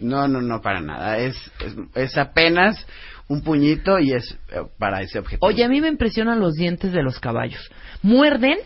No, 0.00 0.28
no, 0.28 0.40
no, 0.40 0.60
para 0.60 0.80
nada. 0.80 1.18
Es, 1.18 1.36
es, 1.64 1.74
es 1.94 2.18
apenas 2.18 2.86
un 3.28 3.42
puñito 3.42 3.98
y 3.98 4.12
es 4.12 4.36
eh, 4.52 4.62
para 4.78 5.02
ese 5.02 5.18
objetivo. 5.18 5.46
Oye, 5.46 5.64
a 5.64 5.68
mí 5.68 5.80
me 5.80 5.88
impresionan 5.88 6.40
los 6.40 6.54
dientes 6.54 6.92
de 6.92 7.02
los 7.02 7.18
caballos. 7.20 7.70
Muerden 8.02 8.58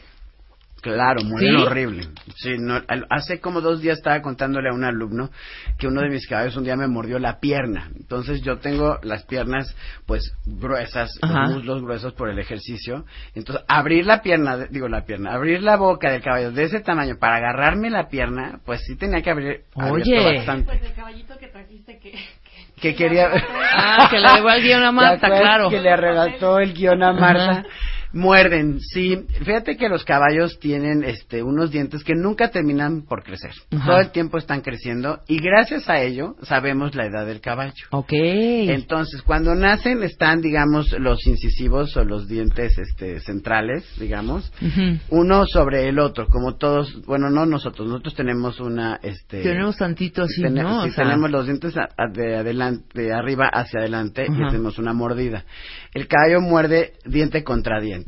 Claro, 0.80 1.22
mueren 1.24 1.56
¿Sí? 1.56 1.62
horrible. 1.62 2.08
Sí, 2.36 2.56
no, 2.58 2.80
al- 2.86 3.06
hace 3.10 3.40
como 3.40 3.60
dos 3.60 3.80
días 3.80 3.98
estaba 3.98 4.22
contándole 4.22 4.68
a 4.68 4.72
un 4.72 4.84
alumno 4.84 5.30
que 5.76 5.86
uno 5.88 6.02
de 6.02 6.08
mis 6.08 6.26
caballos 6.28 6.56
un 6.56 6.64
día 6.64 6.76
me 6.76 6.86
mordió 6.86 7.18
la 7.18 7.40
pierna. 7.40 7.90
Entonces 7.96 8.42
yo 8.42 8.58
tengo 8.58 8.98
las 9.02 9.24
piernas 9.24 9.74
pues 10.06 10.32
gruesas, 10.46 11.10
Ajá. 11.20 11.42
los 11.42 11.50
muslos 11.56 11.82
gruesos 11.82 12.12
por 12.14 12.28
el 12.30 12.38
ejercicio. 12.38 13.04
Entonces 13.34 13.64
abrir 13.68 14.06
la 14.06 14.22
pierna, 14.22 14.56
digo 14.70 14.88
la 14.88 15.04
pierna, 15.04 15.32
abrir 15.34 15.62
la 15.62 15.76
boca 15.76 16.10
del 16.12 16.22
caballo 16.22 16.52
de 16.52 16.64
ese 16.64 16.80
tamaño 16.80 17.16
para 17.18 17.36
agarrarme 17.36 17.90
la 17.90 18.08
pierna, 18.08 18.60
pues 18.64 18.80
sí 18.86 18.96
tenía 18.96 19.20
que 19.20 19.30
abrir 19.30 19.62
Oye. 19.74 20.36
bastante. 20.36 20.64
Pues 20.66 20.82
el 20.82 20.94
caballito 20.94 21.36
que 21.38 21.48
trajiste 21.48 21.98
que... 21.98 22.14
Que 22.80 22.94
quería... 22.94 23.28
Ah, 23.80 24.08
que 24.10 24.18
le 24.18 24.28
llevó 24.28 24.50
el 24.50 24.62
guion 24.62 24.82
a 24.82 24.92
Marta, 24.92 25.20
¿Te 25.20 25.26
acuerdas 25.26 25.42
claro. 25.48 25.70
Que 25.70 25.80
le 25.80 25.90
arrebató 25.90 26.58
el 26.58 26.72
guion 26.72 27.02
a 27.02 27.12
Marta. 27.12 27.50
Ajá. 27.50 27.64
Muerden, 28.12 28.80
sí. 28.80 29.26
Fíjate 29.44 29.76
que 29.76 29.88
los 29.88 30.04
caballos 30.04 30.58
tienen 30.58 31.04
este, 31.04 31.42
unos 31.42 31.70
dientes 31.70 32.02
que 32.04 32.14
nunca 32.14 32.50
terminan 32.50 33.02
por 33.02 33.22
crecer. 33.22 33.50
Ajá. 33.70 33.86
Todo 33.86 34.00
el 34.00 34.10
tiempo 34.10 34.38
están 34.38 34.60
creciendo 34.62 35.20
y 35.28 35.38
gracias 35.40 35.88
a 35.88 36.00
ello 36.00 36.34
sabemos 36.42 36.94
la 36.94 37.06
edad 37.06 37.26
del 37.26 37.40
caballo. 37.40 37.72
Ok. 37.90 38.12
Entonces, 38.12 39.22
cuando 39.22 39.54
nacen 39.54 40.02
están, 40.02 40.40
digamos, 40.40 40.92
los 40.98 41.26
incisivos 41.26 41.96
o 41.96 42.04
los 42.04 42.26
dientes 42.28 42.76
este, 42.78 43.20
centrales, 43.20 43.84
digamos, 43.98 44.50
uno 45.10 45.46
sobre 45.46 45.88
el 45.88 45.98
otro, 45.98 46.26
como 46.28 46.56
todos, 46.56 47.02
bueno, 47.06 47.30
no 47.30 47.46
nosotros, 47.46 47.86
nosotros 47.88 48.14
tenemos 48.14 48.60
una, 48.60 48.98
este... 49.02 49.42
Tenemos 49.42 49.76
tantito 49.76 50.22
así, 50.22 50.42
Tene- 50.42 50.62
¿no? 50.62 50.82
sí, 50.82 50.88
O 50.88 50.92
sea, 50.92 51.04
tenemos 51.04 51.30
los 51.30 51.46
dientes 51.46 51.76
a- 51.76 51.88
a- 51.96 52.08
de 52.10 52.36
adelante, 52.36 52.84
de 53.00 53.12
arriba 53.12 53.48
hacia 53.52 53.80
adelante 53.80 54.26
y 54.28 54.42
hacemos 54.42 54.78
una 54.78 54.92
mordida. 54.92 55.44
El 55.92 56.06
caballo 56.08 56.40
muerde 56.40 56.94
diente 57.04 57.44
contra 57.44 57.80
diente. 57.80 58.07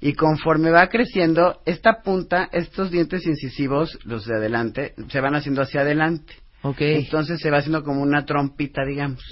Y 0.00 0.14
conforme 0.14 0.70
va 0.70 0.88
creciendo, 0.88 1.60
esta 1.64 2.02
punta, 2.02 2.48
estos 2.52 2.90
dientes 2.90 3.26
incisivos, 3.26 3.98
los 4.04 4.26
de 4.26 4.36
adelante, 4.36 4.94
se 5.08 5.20
van 5.20 5.34
haciendo 5.34 5.62
hacia 5.62 5.82
adelante. 5.82 6.34
Ok. 6.62 6.80
Entonces 6.80 7.40
se 7.40 7.50
va 7.50 7.58
haciendo 7.58 7.82
como 7.82 8.02
una 8.02 8.26
trompita, 8.26 8.82
digamos. 8.84 9.22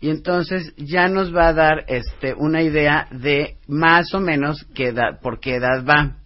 Y 0.00 0.10
entonces 0.10 0.72
ya 0.76 1.08
nos 1.08 1.34
va 1.34 1.48
a 1.48 1.52
dar 1.52 1.84
este 1.88 2.34
una 2.34 2.62
idea 2.62 3.08
de 3.10 3.56
más 3.66 4.14
o 4.14 4.20
menos 4.20 4.64
qué 4.74 4.88
edad, 4.88 5.20
por 5.20 5.40
qué 5.40 5.56
edad 5.56 5.84
va. 5.84 6.17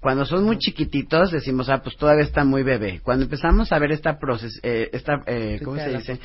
Cuando 0.00 0.24
son 0.24 0.44
muy 0.44 0.58
chiquititos 0.58 1.32
decimos, 1.32 1.68
ah, 1.68 1.82
pues 1.82 1.96
todavía 1.96 2.22
está 2.22 2.44
muy 2.44 2.62
bebé. 2.62 3.00
Cuando 3.02 3.24
empezamos 3.24 3.72
a 3.72 3.78
ver 3.80 3.90
esta 3.90 4.18
proces, 4.18 4.60
eh, 4.62 4.88
esta, 4.92 5.22
eh, 5.26 5.60
¿cómo 5.64 5.76
se 5.76 5.88
dice? 5.88 6.20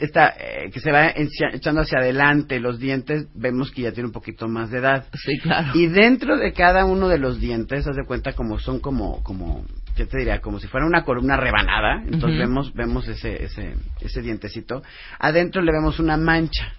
Esta, 0.00 0.34
eh, 0.38 0.70
que 0.72 0.80
se 0.80 0.90
va 0.90 1.12
echando 1.14 1.82
hacia 1.82 1.98
adelante 1.98 2.58
los 2.58 2.78
dientes, 2.78 3.28
vemos 3.34 3.70
que 3.70 3.82
ya 3.82 3.92
tiene 3.92 4.06
un 4.06 4.12
poquito 4.12 4.48
más 4.48 4.70
de 4.70 4.78
edad. 4.78 5.06
Sí, 5.12 5.38
claro. 5.38 5.72
Y 5.74 5.88
dentro 5.88 6.38
de 6.38 6.54
cada 6.54 6.86
uno 6.86 7.08
de 7.08 7.18
los 7.18 7.38
dientes, 7.38 7.86
haz 7.86 7.96
de 7.96 8.06
cuenta 8.06 8.32
como 8.32 8.58
son 8.58 8.80
como, 8.80 9.22
como, 9.22 9.66
¿qué 9.94 10.06
te 10.06 10.18
diría? 10.18 10.40
Como 10.40 10.58
si 10.58 10.66
fuera 10.66 10.86
una 10.86 11.04
columna 11.04 11.36
rebanada. 11.36 12.02
Entonces 12.06 12.38
vemos, 12.38 12.72
vemos 12.72 13.08
ese, 13.08 13.44
ese, 13.44 13.74
ese 14.00 14.22
dientecito. 14.22 14.82
Adentro 15.18 15.60
le 15.60 15.72
vemos 15.72 16.00
una 16.00 16.16
mancha. 16.16 16.72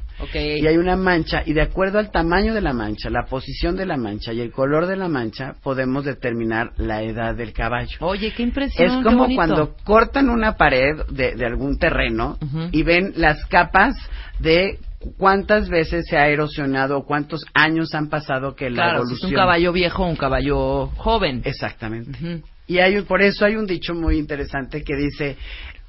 Y 0.59 0.67
hay 0.67 0.77
una 0.77 0.95
mancha, 0.95 1.43
y 1.45 1.53
de 1.53 1.61
acuerdo 1.61 1.97
al 1.99 2.11
tamaño 2.11 2.53
de 2.53 2.61
la 2.61 2.73
mancha, 2.73 3.09
la 3.09 3.23
posición 3.25 3.75
de 3.75 3.85
la 3.85 3.97
mancha 3.97 4.33
y 4.33 4.41
el 4.41 4.51
color 4.51 4.85
de 4.85 4.95
la 4.97 5.07
mancha, 5.07 5.55
podemos 5.63 6.05
determinar 6.05 6.71
la 6.77 7.01
edad 7.03 7.35
del 7.35 7.53
caballo. 7.53 7.97
Oye, 8.01 8.33
qué 8.33 8.43
impresión. 8.43 8.87
Es 8.99 9.03
como 9.03 9.25
cuando 9.35 9.75
cortan 9.85 10.29
una 10.29 10.55
pared 10.57 11.03
de, 11.09 11.35
de 11.35 11.45
algún 11.45 11.77
terreno 11.77 12.37
y 12.71 12.83
ven 12.83 13.13
las 13.15 13.45
capas 13.45 13.95
de 14.39 14.79
cuántas 15.17 15.69
veces 15.69 16.05
se 16.09 16.17
ha 16.17 16.27
erosionado 16.27 16.97
o 16.97 17.05
cuántos 17.05 17.45
años 17.53 17.93
han 17.93 18.09
pasado 18.09 18.55
que 18.55 18.69
la 18.69 18.83
Claro, 18.83 19.05
si 19.05 19.13
es 19.13 19.23
un 19.23 19.31
caballo 19.33 19.71
viejo 19.71 20.03
o 20.03 20.09
un 20.09 20.17
caballo 20.17 20.87
joven. 20.97 21.41
Exactamente. 21.45 22.41
Y 22.67 22.79
hay 22.79 22.97
un- 22.97 23.05
por 23.05 23.21
eso 23.21 23.45
hay 23.45 23.55
un 23.55 23.65
dicho 23.65 23.93
muy 23.95 24.17
interesante 24.17 24.83
que 24.83 24.95
dice 24.95 25.37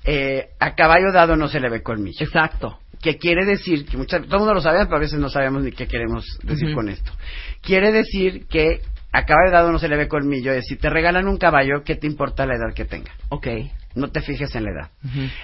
eh, 0.05 0.47
a 0.61 0.75
caballo 0.75 1.13
dado 1.13 1.37
no 1.37 1.49
se 1.49 1.61
le 1.61 1.69
ve 1.69 1.83
colmillo. 1.83 2.25
Exacto. 2.25 2.79
Que 3.01 3.17
quiere 3.17 3.47
decir 3.47 3.87
que 3.87 3.97
muchas, 3.97 4.23
todo 4.27 4.35
el 4.35 4.41
mundo 4.41 4.55
lo 4.55 4.61
sabe, 4.61 4.85
pero 4.85 4.97
a 4.97 5.01
veces 5.01 5.19
no 5.19 5.31
sabemos 5.31 5.63
ni 5.63 5.73
qué 5.73 5.87
queremos 5.87 6.27
decir 6.43 6.75
con 6.75 6.89
esto. 6.89 7.13
Quiere 7.63 7.93
decir 7.93 8.47
que 8.47 8.83
a 9.13 9.25
caballo 9.25 9.51
dado 9.51 9.73
no 9.73 9.79
se 9.79 9.89
le 9.89 9.97
ve 9.97 10.09
colmillo. 10.09 10.53
Es 10.53 10.67
si 10.67 10.77
te 10.77 10.91
regalan 10.91 11.27
un 11.27 11.37
caballo, 11.37 11.83
¿qué 11.85 11.97
te 11.97 12.07
importa 12.07 12.47
la 12.47 12.57
edad 12.57 12.75
que 12.75 12.85
tenga? 12.85 13.11
Ok. 13.31 13.49
No 13.95 14.09
te 14.11 14.21
fijes 14.21 14.55
en 14.55 14.65
la 14.65 14.71
edad. 14.71 14.91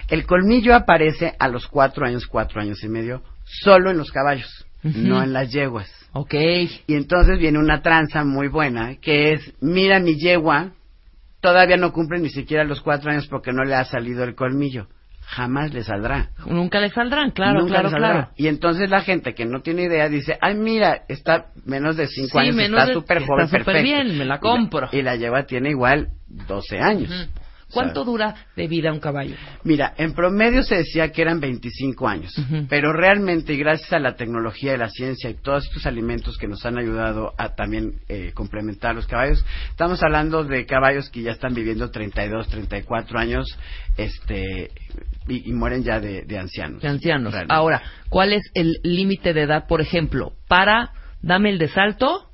El 0.09 0.24
colmillo 0.24 0.74
aparece 0.74 1.35
a 1.39 1.49
los 1.49 1.66
cuatro 1.66 2.07
años, 2.07 2.27
cuatro 2.27 2.61
años 2.61 2.83
y 2.85 2.89
medio, 2.89 3.23
solo 3.45 3.91
en 3.91 3.99
los 3.99 4.12
caballos, 4.12 4.66
no 4.83 5.20
en 5.20 5.33
las 5.33 5.51
yeguas. 5.51 5.91
Ok. 6.12 6.35
Y 6.87 6.95
entonces 6.95 7.39
viene 7.39 7.59
una 7.59 7.83
tranza 7.83 8.23
muy 8.23 8.47
buena, 8.49 8.97
que 9.01 9.33
es, 9.33 9.53
mira 9.61 9.99
mi 9.99 10.16
yegua, 10.16 10.74
todavía 11.41 11.77
no 11.77 11.93
cumple 11.93 12.20
ni 12.20 12.31
siquiera 12.31 12.62
los 12.62 12.81
cuatro 12.81 13.11
años 13.11 13.27
porque 13.27 13.53
no 13.53 13.65
le 13.65 13.74
ha 13.74 13.85
salido 13.85 14.23
el 14.23 14.37
colmillo. 14.37 14.87
Jamás 15.28 15.74
le 15.74 15.82
saldrá. 15.82 16.31
Nunca 16.47 16.78
le 16.81 16.89
saldrán, 16.90 17.32
claro, 17.32 17.59
Nunca 17.61 17.73
claro, 17.74 17.90
saldrá. 17.90 18.11
claro. 18.12 18.28
Y 18.36 18.47
entonces 18.47 18.89
la 18.89 19.01
gente 19.01 19.35
que 19.35 19.44
no 19.44 19.61
tiene 19.61 19.82
idea 19.82 20.09
dice, 20.09 20.39
ay, 20.40 20.55
mira, 20.55 21.03
está 21.09 21.47
menos 21.65 21.97
de 21.97 22.07
cinco 22.07 22.39
Sí, 22.39 22.47
años, 22.47 22.55
menos 22.57 22.81
está 22.81 22.93
súper 22.93 23.27
joven, 23.27 23.48
perfecto. 23.51 23.82
bien, 23.82 24.16
me 24.16 24.24
la 24.24 24.36
Y 24.36 24.39
compro. 24.40 24.89
Y 24.93 25.03
la 25.03 25.16
yegua 25.16 25.43
tiene 25.43 25.70
igual 25.70 26.11
12 26.28 26.78
años. 26.78 27.28
¿Cuánto 27.72 28.05
dura 28.05 28.47
de 28.55 28.68
vida 28.68 28.93
un 28.93 29.01
caballo? 29.01 29.34
Mira, 29.64 29.93
en 29.98 30.14
promedio 30.14 30.62
se 30.62 30.76
decía 30.76 31.10
que 31.10 31.22
eran 31.22 31.40
25 31.40 32.09
años, 32.09 32.32
pero 32.68 32.93
realmente 32.93 33.56
gracias 33.56 33.93
a 33.93 33.98
la 33.98 34.14
tecnología 34.14 34.74
y 34.74 34.78
la 34.78 34.88
ciencia 34.88 35.28
y 35.30 35.34
todos 35.34 35.64
estos 35.64 35.84
alimentos 35.84 36.38
que 36.38 36.47
nos 36.47 36.64
han 36.64 36.78
ayudado 36.78 37.34
a 37.36 37.55
también 37.56 38.01
eh, 38.09 38.30
complementar 38.34 38.94
los 38.94 39.06
caballos, 39.06 39.44
estamos 39.70 40.02
hablando 40.02 40.44
de 40.44 40.64
caballos 40.64 41.10
que 41.10 41.22
ya 41.22 41.32
están 41.32 41.55
viviendo 41.55 41.90
32, 41.90 42.48
34 42.48 43.18
años, 43.18 43.59
este, 43.97 44.70
y, 45.26 45.51
y 45.51 45.52
mueren 45.52 45.82
ya 45.82 45.98
de, 45.98 46.22
de 46.22 46.38
ancianos. 46.38 46.82
De 46.82 46.88
ancianos. 46.88 47.32
Realmente. 47.32 47.55
Ahora, 47.55 47.82
¿cuál 48.09 48.32
es 48.32 48.43
el 48.55 48.78
límite 48.84 49.34
de 49.34 49.43
edad, 49.43 49.66
por 49.66 49.80
ejemplo, 49.80 50.32
para 50.47 50.93
dame 51.20 51.51
el 51.51 51.59
de 51.59 51.68
salto 51.68 52.30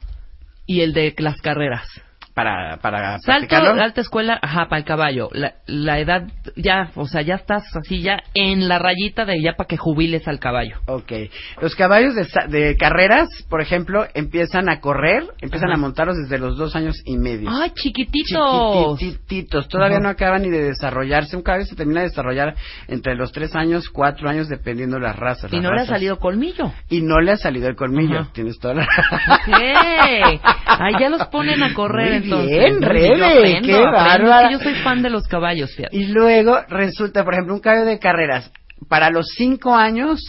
y 0.66 0.82
el 0.82 0.92
de 0.92 1.14
las 1.18 1.40
carreras? 1.40 1.88
Para 2.34 2.78
para 2.78 3.18
Salto, 3.18 3.56
alta 3.56 4.00
escuela, 4.00 4.38
ajá, 4.40 4.68
para 4.68 4.78
el 4.78 4.84
caballo. 4.84 5.28
La, 5.32 5.54
la 5.66 5.98
edad, 5.98 6.22
ya, 6.56 6.90
o 6.94 7.06
sea, 7.06 7.22
ya 7.22 7.34
estás 7.34 7.64
así, 7.76 8.00
ya 8.00 8.18
en 8.34 8.68
la 8.68 8.78
rayita 8.78 9.24
de 9.24 9.40
ya 9.42 9.54
para 9.54 9.68
que 9.68 9.76
jubiles 9.76 10.26
al 10.26 10.38
caballo. 10.38 10.78
Ok. 10.86 11.12
Los 11.60 11.74
caballos 11.74 12.14
de, 12.14 12.26
de 12.48 12.76
carreras, 12.76 13.28
por 13.48 13.60
ejemplo, 13.60 14.06
empiezan 14.14 14.68
a 14.68 14.80
correr, 14.80 15.24
empiezan 15.40 15.70
Ajá. 15.70 15.78
a 15.78 15.80
montarlos 15.80 16.16
desde 16.16 16.38
los 16.38 16.56
dos 16.56 16.74
años 16.74 16.96
y 17.04 17.16
medio. 17.18 17.50
¡Ay, 17.50 17.70
chiquititos! 17.74 18.98
Chiquititos, 18.98 19.68
todavía 19.68 19.98
Ajá. 19.98 20.04
no 20.04 20.08
acaban 20.10 20.42
ni 20.42 20.48
de 20.50 20.62
desarrollarse. 20.62 21.36
Un 21.36 21.42
caballo 21.42 21.66
se 21.66 21.76
termina 21.76 22.00
de 22.00 22.08
desarrollar 22.08 22.54
entre 22.88 23.14
los 23.14 23.32
tres 23.32 23.54
años, 23.54 23.88
cuatro 23.90 24.28
años, 24.28 24.48
dependiendo 24.48 24.96
de 24.96 25.02
las 25.02 25.16
razas. 25.16 25.52
Y 25.52 25.56
las 25.56 25.64
no 25.64 25.74
le 25.74 25.82
ha 25.82 25.86
salido 25.86 26.18
colmillo. 26.18 26.72
Y 26.88 27.02
no 27.02 27.20
le 27.20 27.32
ha 27.32 27.36
salido 27.36 27.68
el 27.68 27.76
colmillo. 27.76 28.20
Ajá. 28.20 28.30
Tienes 28.32 28.58
toda 28.58 28.74
la 28.74 28.82
Ok. 28.82 30.40
Ahí 30.64 30.94
ya 30.98 31.08
los 31.10 31.26
ponen 31.26 31.62
a 31.62 31.74
correr 31.74 32.21
entonces. 32.24 32.58
bien, 32.58 32.82
Rebe, 32.82 33.60
qué 33.62 33.80
bárbara. 33.80 34.50
yo 34.50 34.58
soy 34.58 34.74
fan 34.76 35.02
de 35.02 35.10
los 35.10 35.26
caballos, 35.26 35.74
fíjate. 35.74 35.96
Y 35.96 36.06
luego 36.06 36.58
resulta, 36.68 37.24
por 37.24 37.34
ejemplo, 37.34 37.54
un 37.54 37.60
caballo 37.60 37.84
de 37.84 37.98
carreras, 37.98 38.52
para 38.88 39.10
los 39.10 39.26
cinco 39.36 39.74
años, 39.74 40.20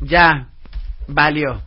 ya, 0.00 0.48
valió. 1.06 1.62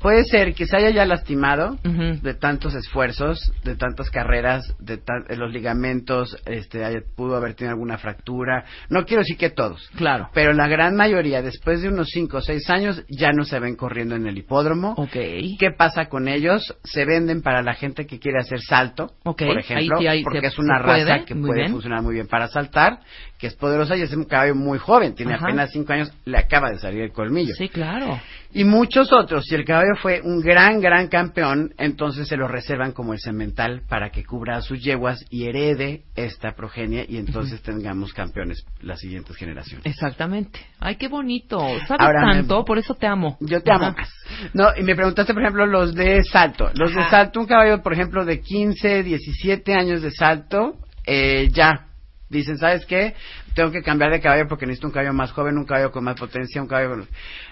Puede 0.00 0.24
ser 0.24 0.54
que 0.54 0.66
se 0.66 0.76
haya 0.76 0.90
ya 0.90 1.04
lastimado 1.04 1.76
de 1.84 2.34
tantos 2.34 2.74
esfuerzos, 2.74 3.52
de 3.64 3.76
tantas 3.76 4.10
carreras, 4.10 4.74
de, 4.78 4.96
tan- 4.96 5.24
de 5.24 5.36
los 5.36 5.52
ligamentos, 5.52 6.36
este, 6.46 6.84
haya- 6.84 7.02
pudo 7.16 7.36
haber 7.36 7.54
tenido 7.54 7.72
alguna 7.74 7.98
fractura. 7.98 8.64
No 8.88 9.04
quiero 9.04 9.20
decir 9.20 9.36
que 9.36 9.50
todos, 9.50 9.90
Claro. 9.96 10.30
pero 10.32 10.52
la 10.54 10.68
gran 10.68 10.96
mayoría, 10.96 11.42
después 11.42 11.82
de 11.82 11.88
unos 11.88 12.08
cinco 12.10 12.38
o 12.38 12.40
seis 12.40 12.68
años, 12.70 13.04
ya 13.10 13.32
no 13.32 13.44
se 13.44 13.58
ven 13.60 13.76
corriendo 13.76 14.16
en 14.16 14.26
el 14.26 14.38
hipódromo. 14.38 14.94
Ok. 14.96 15.12
¿Qué 15.12 15.70
pasa 15.76 16.06
con 16.06 16.28
ellos? 16.28 16.74
Se 16.84 17.04
venden 17.04 17.42
para 17.42 17.62
la 17.62 17.74
gente 17.74 18.06
que 18.06 18.18
quiere 18.18 18.38
hacer 18.40 18.60
salto, 18.60 19.12
Ok, 19.24 19.38
por 19.38 19.48
ahí 19.50 19.58
ejemplo, 19.58 19.98
sí 19.98 20.06
hay- 20.06 20.22
porque 20.24 20.40
se- 20.40 20.46
es 20.46 20.58
una 20.58 20.82
puede, 20.82 21.04
raza 21.04 21.24
que 21.26 21.34
puede 21.36 21.60
bien. 21.60 21.72
funcionar 21.72 22.02
muy 22.02 22.14
bien 22.14 22.26
para 22.26 22.48
saltar, 22.48 23.00
que 23.38 23.48
es 23.48 23.54
poderosa 23.54 23.96
y 23.96 24.02
es 24.02 24.12
un 24.14 24.24
caballo 24.24 24.54
muy 24.54 24.78
joven, 24.78 25.14
tiene 25.14 25.34
Ajá. 25.34 25.44
apenas 25.46 25.70
cinco 25.72 25.92
años, 25.92 26.10
le 26.24 26.38
acaba 26.38 26.70
de 26.70 26.78
salir 26.78 27.02
el 27.02 27.12
colmillo. 27.12 27.54
Sí, 27.54 27.68
claro. 27.68 28.18
Y 28.52 28.64
muchos 28.64 29.12
otros, 29.12 29.44
si 29.46 29.54
el 29.54 29.64
caballo 29.64 29.94
fue 30.02 30.20
un 30.22 30.40
gran, 30.40 30.80
gran 30.80 31.06
campeón, 31.06 31.72
entonces 31.78 32.26
se 32.26 32.36
lo 32.36 32.48
reservan 32.48 32.90
como 32.92 33.12
el 33.12 33.20
semental 33.20 33.82
para 33.88 34.10
que 34.10 34.24
cubra 34.24 34.56
a 34.56 34.60
sus 34.60 34.80
yeguas 34.82 35.24
y 35.30 35.46
herede 35.46 36.02
esta 36.16 36.52
progenie 36.56 37.06
y 37.08 37.16
entonces 37.18 37.62
tengamos 37.62 38.12
campeones 38.12 38.64
las 38.80 38.98
siguientes 38.98 39.36
generaciones. 39.36 39.86
Exactamente. 39.86 40.58
Ay, 40.80 40.96
qué 40.96 41.06
bonito. 41.06 41.60
¿Sabes 41.86 42.00
Ahora 42.00 42.26
me- 42.26 42.32
tanto? 42.34 42.64
Por 42.64 42.78
eso 42.78 42.94
te 42.94 43.06
amo. 43.06 43.36
Yo 43.40 43.62
te 43.62 43.72
amo 43.72 43.92
más. 43.96 44.12
No, 44.52 44.68
y 44.76 44.82
me 44.82 44.96
preguntaste, 44.96 45.32
por 45.32 45.42
ejemplo, 45.42 45.66
los 45.66 45.94
de 45.94 46.22
salto. 46.24 46.70
Los 46.74 46.92
de 46.94 47.08
salto, 47.08 47.38
un 47.40 47.46
caballo, 47.46 47.82
por 47.82 47.92
ejemplo, 47.92 48.24
de 48.24 48.40
15, 48.40 49.04
17 49.04 49.74
años 49.74 50.02
de 50.02 50.10
salto, 50.10 50.76
eh, 51.06 51.48
ya. 51.52 51.86
Dicen, 52.28 52.58
¿sabes 52.58 52.86
qué? 52.86 53.14
Tengo 53.54 53.70
que 53.70 53.82
cambiar 53.82 54.12
de 54.12 54.20
caballo 54.20 54.46
porque 54.48 54.66
necesito 54.66 54.88
un 54.88 54.92
caballo 54.92 55.12
más 55.12 55.32
joven, 55.32 55.58
un 55.58 55.64
caballo 55.64 55.90
con 55.90 56.04
más 56.04 56.18
potencia, 56.18 56.62
un 56.62 56.68
caballo 56.68 56.90
con... 56.90 57.08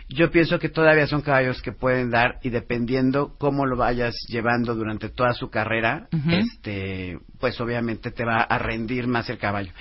Yo 0.09 0.31
pienso 0.31 0.59
que 0.59 0.69
todavía 0.69 1.07
son 1.07 1.23
caballos 1.23 1.61
que 1.61 1.73
pueden 1.73 2.11
dar 2.11 2.39
y 2.43 2.51
dependiendo 2.51 3.35
cómo 3.39 3.67
lo 3.67 3.77
vayas 3.77 4.15
llevando 4.29 4.75
durante 4.75 5.09
toda 5.09 5.33
su 5.33 5.51
carrera, 5.51 6.09
este, 6.31 7.19
pues 7.41 7.61
obviamente 7.61 8.11
te 8.11 8.25
va 8.25 8.43
a 8.43 8.59
rendir 8.59 9.07
más 9.07 9.29
el 9.29 9.39
caballo. 9.39 9.73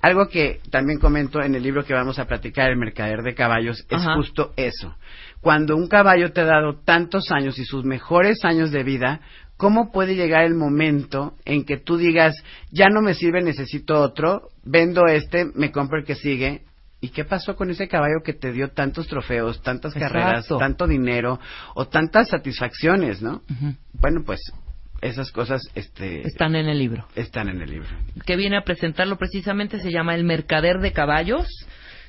Algo 0.00 0.28
que 0.28 0.60
también 0.70 1.00
comento 1.00 1.42
en 1.42 1.54
el 1.54 1.62
libro 1.62 1.84
que 1.84 1.92
vamos 1.92 2.18
a 2.18 2.26
platicar, 2.26 2.70
El 2.70 2.76
Mercader 2.76 3.22
de 3.22 3.34
Caballos, 3.34 3.84
es 3.90 4.00
Ajá. 4.00 4.14
justo 4.14 4.52
eso. 4.56 4.96
Cuando 5.40 5.76
un 5.76 5.88
caballo 5.88 6.32
te 6.32 6.42
ha 6.42 6.44
dado 6.44 6.80
tantos 6.84 7.32
años 7.32 7.58
y 7.58 7.64
sus 7.64 7.84
mejores 7.84 8.44
años 8.44 8.70
de 8.70 8.84
vida, 8.84 9.20
¿cómo 9.58 9.92
puede 9.92 10.14
llegar 10.14 10.44
el 10.44 10.54
momento 10.54 11.34
en 11.44 11.64
que 11.64 11.76
tú 11.76 11.98
digas, 11.98 12.34
ya 12.70 12.88
no 12.88 13.02
me 13.02 13.12
sirve, 13.12 13.42
necesito 13.42 14.00
otro, 14.00 14.48
vendo 14.64 15.04
este, 15.06 15.44
me 15.54 15.70
compro 15.70 15.98
el 15.98 16.06
que 16.06 16.14
sigue? 16.14 16.62
¿Y 17.00 17.10
qué 17.10 17.24
pasó 17.24 17.54
con 17.54 17.70
ese 17.70 17.86
caballo 17.86 18.22
que 18.24 18.32
te 18.32 18.50
dio 18.52 18.70
tantos 18.70 19.06
trofeos, 19.06 19.62
tantas 19.62 19.94
carreras, 19.94 20.48
tanto 20.48 20.86
dinero 20.86 21.38
o 21.74 21.86
tantas 21.86 22.28
satisfacciones, 22.28 23.20
no? 23.20 23.42
Bueno, 23.92 24.22
pues 24.24 24.40
esas 25.00 25.30
cosas 25.30 25.62
este, 25.74 26.26
Están 26.26 26.56
en 26.56 26.68
el 26.68 26.78
libro. 26.78 27.06
están 27.14 27.48
en 27.48 27.60
el 27.60 27.70
libro. 27.70 27.88
que 28.26 28.36
viene 28.36 28.56
a 28.56 28.62
presentarlo 28.62 29.16
precisamente 29.16 29.78
se 29.78 29.92
llama 29.92 30.14
El 30.14 30.24
Mercader 30.24 30.78
de 30.80 30.92
Caballos, 30.92 31.46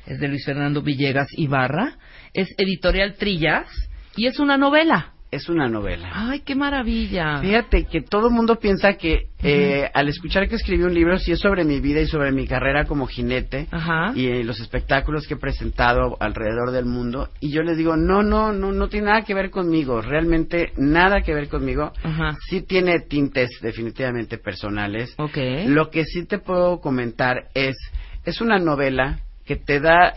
es 0.07 0.19
de 0.19 0.27
Luis 0.27 0.43
Fernando 0.45 0.81
Villegas 0.81 1.27
Ibarra, 1.33 1.97
es 2.33 2.47
editorial 2.57 3.15
Trillas 3.15 3.67
y 4.15 4.25
es 4.25 4.39
una 4.39 4.57
novela. 4.57 5.13
Es 5.31 5.47
una 5.47 5.69
novela. 5.69 6.09
Ay, 6.11 6.39
qué 6.39 6.55
maravilla. 6.55 7.39
Fíjate 7.39 7.85
que 7.85 8.01
todo 8.01 8.29
el 8.29 8.33
mundo 8.33 8.55
piensa 8.55 8.93
que 8.93 9.27
eh, 9.43 9.89
al 9.93 10.09
escuchar 10.09 10.49
que 10.49 10.55
escribí 10.55 10.83
un 10.83 10.93
libro, 10.93 11.19
si 11.19 11.31
es 11.31 11.39
sobre 11.39 11.63
mi 11.63 11.79
vida 11.79 12.01
y 12.01 12.07
sobre 12.07 12.31
mi 12.31 12.47
carrera 12.47 12.85
como 12.85 13.05
jinete 13.05 13.67
Ajá. 13.69 14.11
y 14.15 14.25
eh, 14.25 14.43
los 14.43 14.59
espectáculos 14.59 15.27
que 15.27 15.35
he 15.35 15.37
presentado 15.37 16.17
alrededor 16.19 16.71
del 16.71 16.85
mundo, 16.85 17.29
y 17.39 17.51
yo 17.51 17.61
les 17.61 17.77
digo, 17.77 17.95
no, 17.95 18.23
no, 18.23 18.53
no, 18.53 18.71
no 18.71 18.89
tiene 18.89 19.07
nada 19.07 19.21
que 19.21 19.35
ver 19.35 19.51
conmigo, 19.51 20.01
realmente 20.01 20.71
nada 20.77 21.21
que 21.21 21.35
ver 21.35 21.47
conmigo. 21.47 21.91
Ajá. 22.03 22.35
Sí 22.49 22.61
tiene 22.61 22.99
tintes 22.99 23.51
definitivamente 23.61 24.39
personales. 24.39 25.13
Ok. 25.17 25.37
Lo 25.67 25.91
que 25.91 26.05
sí 26.05 26.25
te 26.25 26.39
puedo 26.39 26.79
comentar 26.81 27.49
es, 27.53 27.77
es 28.25 28.41
una 28.41 28.57
novela 28.57 29.19
que 29.45 29.57
te 29.57 29.79
da 29.79 30.13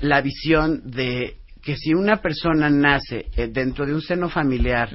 la 0.00 0.20
visión 0.20 0.82
de 0.84 1.36
que 1.66 1.76
si 1.76 1.92
una 1.94 2.18
persona 2.18 2.70
nace 2.70 3.26
eh, 3.36 3.48
dentro 3.48 3.84
de 3.84 3.92
un 3.92 4.00
seno 4.00 4.28
familiar 4.28 4.88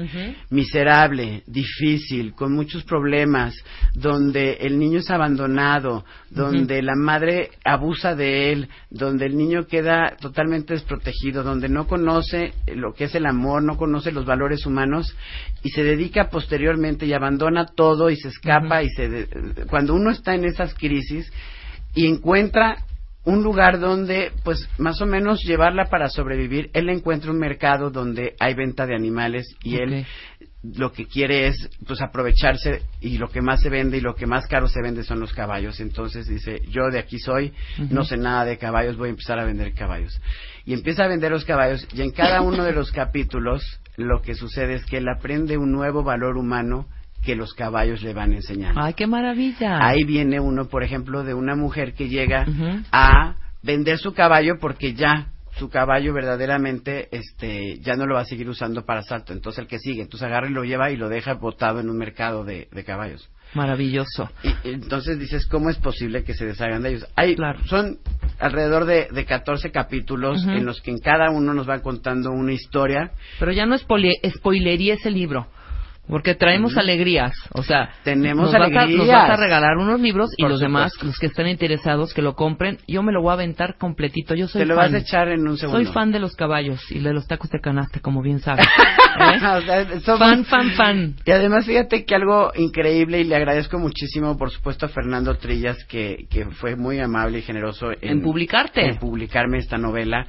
miserable, 0.50 1.44
difícil, 1.46 2.34
con 2.34 2.54
muchos 2.54 2.86
problemas, 2.86 3.54
donde 3.94 4.54
el 4.62 4.80
niño 4.80 5.00
es 5.00 5.10
abandonado, 5.10 6.06
donde 6.30 6.82
la 6.82 6.96
madre 6.96 7.50
abusa 7.66 8.16
de 8.16 8.54
él, 8.54 8.70
donde 8.90 9.26
el 9.26 9.36
niño 9.36 9.68
queda 9.68 10.16
totalmente 10.22 10.74
desprotegido, 10.74 11.44
donde 11.44 11.68
no 11.68 11.88
conoce 11.88 12.54
lo 12.74 12.94
que 12.94 13.04
es 13.04 13.16
el 13.16 13.26
amor, 13.26 13.64
no 13.64 13.76
conoce 13.76 14.14
los 14.14 14.26
valores 14.26 14.66
humanos 14.66 15.14
y 15.64 15.70
se 15.72 15.84
dedica 15.84 16.30
posteriormente 16.30 17.06
y 17.06 17.12
abandona 17.12 17.66
todo 17.66 18.10
y 18.10 18.16
se 18.16 18.30
escapa 18.30 18.82
y 18.82 18.90
se 18.92 19.10
de- 19.10 19.28
cuando 19.70 19.94
uno 19.94 20.10
está 20.12 20.36
en 20.36 20.46
esas 20.46 20.74
crisis 20.74 21.30
y 21.94 22.08
encuentra 22.08 22.78
un 23.24 23.44
lugar 23.44 23.80
donde, 23.80 24.32
pues, 24.44 24.68
más 24.78 25.02
o 25.02 25.06
menos 25.06 25.44
llevarla 25.44 25.86
para 25.86 26.10
sobrevivir. 26.10 26.72
Él 26.74 26.90
encuentra 26.90 27.32
un 27.32 27.38
mercado 27.38 27.92
donde 27.92 28.36
hay 28.40 28.54
venta 28.56 28.86
de 28.88 28.96
animales 28.96 29.56
y 29.64 29.76
él 29.76 30.06
lo 30.64 30.92
que 30.92 31.08
quiere 31.08 31.48
es, 31.48 31.70
pues, 31.86 32.02
aprovecharse 32.02 32.82
y 33.00 33.18
lo 33.18 33.30
que 33.30 33.42
más 33.42 33.62
se 33.62 33.70
vende 33.70 33.98
y 33.98 34.02
lo 34.02 34.16
que 34.16 34.26
más 34.26 34.48
caro 34.48 34.68
se 34.68 34.82
vende 34.82 35.04
son 35.04 35.20
los 35.20 35.34
caballos. 35.34 35.80
Entonces 35.80 36.28
dice, 36.28 36.62
yo 36.70 36.90
de 36.92 37.00
aquí 37.00 37.20
soy, 37.20 37.54
no 37.90 38.04
sé 38.04 38.18
nada 38.18 38.46
de 38.46 38.58
caballos, 38.58 38.98
voy 38.98 39.08
a 39.08 39.12
empezar 39.12 39.40
a 39.40 39.46
vender 39.46 39.74
caballos. 39.74 40.20
Y 40.66 40.74
empieza 40.74 41.04
a 41.04 41.08
vender 41.08 41.32
los 41.32 41.46
caballos 41.46 41.88
y 41.94 42.02
en 42.02 42.12
cada 42.12 42.42
uno 42.42 42.64
de 42.64 42.74
los 42.74 42.92
capítulos 42.92 43.64
lo 43.98 44.22
que 44.22 44.36
sucede 44.36 44.76
es 44.76 44.86
que 44.86 44.98
él 44.98 45.08
aprende 45.10 45.58
un 45.58 45.72
nuevo 45.72 46.04
valor 46.04 46.38
humano 46.38 46.88
que 47.24 47.36
los 47.36 47.54
caballos 47.54 48.02
le 48.02 48.14
van 48.14 48.34
enseñando. 48.34 48.82
Ay, 48.82 48.94
qué 48.94 49.06
maravilla. 49.08 49.86
Ahí 49.86 50.04
viene 50.04 50.40
uno, 50.40 50.66
por 50.68 50.84
ejemplo, 50.84 51.24
de 51.24 51.34
una 51.34 51.56
mujer 51.56 51.94
que 51.94 52.10
llega 52.10 52.46
a 52.92 53.36
vender 53.64 53.98
su 54.00 54.14
caballo 54.14 54.56
porque 54.60 54.94
ya 54.94 55.28
su 55.58 55.70
caballo 55.70 56.14
verdaderamente 56.14 57.10
este 57.12 57.78
ya 57.82 57.96
no 57.96 58.06
lo 58.08 58.16
va 58.16 58.22
a 58.22 58.26
seguir 58.26 58.50
usando 58.50 58.86
para 58.86 59.02
salto. 59.04 59.34
Entonces 59.34 59.60
el 59.60 59.68
que 59.68 59.80
sigue, 59.80 60.02
entonces 60.02 60.26
agarra 60.28 60.48
y 60.50 60.54
lo 60.54 60.64
lleva 60.64 60.90
y 60.92 60.98
lo 60.98 61.10
deja 61.10 61.34
botado 61.34 61.80
en 61.80 61.90
un 61.90 61.98
mercado 61.98 62.44
de, 62.44 62.68
de 62.72 62.84
caballos. 62.84 63.30
Maravilloso. 63.54 64.30
Y 64.64 64.70
entonces 64.70 65.20
dices, 65.20 65.46
¿cómo 65.46 65.70
es 65.70 65.78
posible 65.78 66.24
que 66.24 66.34
se 66.34 66.46
deshagan 66.46 66.82
de 66.84 66.90
ellos? 66.92 67.08
Hay, 67.18 67.36
Claro. 67.36 67.60
Son 67.68 67.98
alrededor 68.40 68.86
de, 68.86 69.10
de 69.12 69.26
14 69.26 69.72
capítulos 69.72 70.44
en 70.48 70.66
los 70.66 70.82
que 70.82 70.90
en 70.92 70.98
cada 71.00 71.30
uno 71.30 71.54
nos 71.54 71.70
va 71.70 71.82
contando 71.82 72.32
una 72.32 72.54
historia. 72.54 73.12
Pero 73.40 73.52
ya 73.52 73.66
no 73.66 73.76
spoile- 73.78 74.20
spoilería 74.38 74.94
ese 74.96 75.12
libro. 75.12 75.48
Porque 76.12 76.36
traemos 76.36 76.76
alegrías, 76.78 77.32
o 77.54 77.64
sea, 77.64 77.90
Tenemos 78.04 78.52
nos 78.52 78.54
vas, 78.54 78.62
a, 78.64 78.68
nos 78.70 78.78
alegrías. 78.84 79.08
vas 79.08 79.30
a 79.30 79.36
regalar 79.38 79.78
unos 79.78 80.00
libros 80.02 80.30
y 80.38 80.42
Por 80.44 80.52
los 80.52 80.60
demás, 80.60 80.92
los 81.02 81.18
que 81.18 81.28
estén 81.28 81.48
interesados, 81.48 82.14
que 82.14 82.22
lo 82.22 82.36
compren. 82.36 82.80
Yo 82.86 83.02
me 83.02 83.14
lo 83.14 83.22
voy 83.22 83.30
a 83.32 83.34
aventar 83.36 83.78
completito. 83.78 84.36
Yo 84.36 84.50
soy 84.50 84.64
Te 84.64 84.66
lo 84.68 84.76
fan. 84.76 84.92
vas 84.92 84.94
a 84.94 84.98
echar 84.98 85.30
en 85.30 85.48
un 85.48 85.58
segundo. 85.58 85.82
Soy 85.82 85.92
fan 85.94 86.12
de 86.12 86.20
los 86.20 86.36
caballos 86.36 86.82
y 86.92 87.00
de 87.00 87.14
los 87.14 87.28
tacos 87.28 87.50
de 87.50 87.62
canasta, 87.62 88.02
como 88.02 88.22
bien 88.22 88.40
sabes. 88.42 88.68
¿Eh? 88.68 89.38
O 89.38 89.62
sea, 89.62 89.86
somos- 90.02 90.20
Fan, 90.20 90.44
fan, 90.46 90.70
fan. 90.72 91.16
Y 91.26 91.32
además, 91.32 91.66
fíjate 91.66 92.04
que 92.04 92.14
algo 92.14 92.52
increíble 92.56 93.22
y 93.22 93.24
le 93.24 93.38
agradezco 93.38 93.80
muchísimo, 93.80 94.38
por 94.38 94.52
supuesto, 94.52 94.86
a 94.88 94.90
Fernando 94.90 95.36
Trillas, 95.38 95.84
que, 95.86 96.26
que 96.30 96.46
fue 96.52 96.76
muy 96.76 97.00
amable 97.00 97.40
y 97.40 97.42
generoso 97.42 97.88
En 98.02 98.22
publicarte. 98.22 98.86
en 98.86 98.98
publicarme 98.98 99.60
esta 99.60 99.78
novela. 99.78 100.28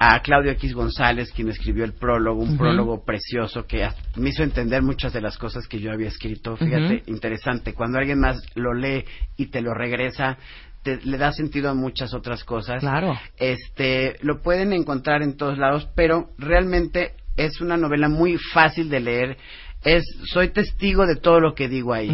A 0.00 0.20
Claudio 0.20 0.52
X 0.52 0.74
González, 0.74 1.32
quien 1.32 1.48
escribió 1.48 1.84
el 1.84 1.92
prólogo, 1.92 2.40
un 2.40 2.56
prólogo 2.58 3.04
precioso 3.04 3.66
que 3.66 3.88
me 4.16 4.28
hizo 4.30 4.44
entender 4.44 4.80
muchas 4.82 5.12
de 5.12 5.20
las 5.20 5.36
cosas 5.36 5.66
que 5.66 5.80
yo 5.80 5.90
había 5.90 6.06
escrito. 6.08 6.56
Fíjate, 6.56 7.02
interesante. 7.06 7.74
Cuando 7.74 7.98
alguien 7.98 8.20
más 8.20 8.40
lo 8.54 8.74
lee 8.74 9.04
y 9.36 9.46
te 9.46 9.60
lo 9.60 9.74
regresa, 9.74 10.38
te- 10.84 11.00
le 11.04 11.18
da 11.18 11.32
sentido 11.32 11.68
a 11.68 11.74
muchas 11.74 12.14
otras 12.14 12.44
cosas. 12.44 12.78
Claro. 12.80 13.18
Este, 13.38 14.16
lo 14.22 14.40
pueden 14.40 14.72
encontrar 14.72 15.22
en 15.22 15.36
todos 15.36 15.58
lados, 15.58 15.88
pero 15.96 16.30
realmente 16.38 17.14
es 17.36 17.60
una 17.60 17.76
novela 17.76 18.08
muy 18.08 18.36
fácil 18.52 18.88
de 18.90 19.00
leer. 19.00 19.36
Es, 19.84 20.02
soy 20.32 20.48
testigo 20.48 21.06
de 21.06 21.14
todo 21.16 21.38
lo 21.38 21.54
que 21.54 21.68
digo 21.68 21.94
ahí. 21.94 22.08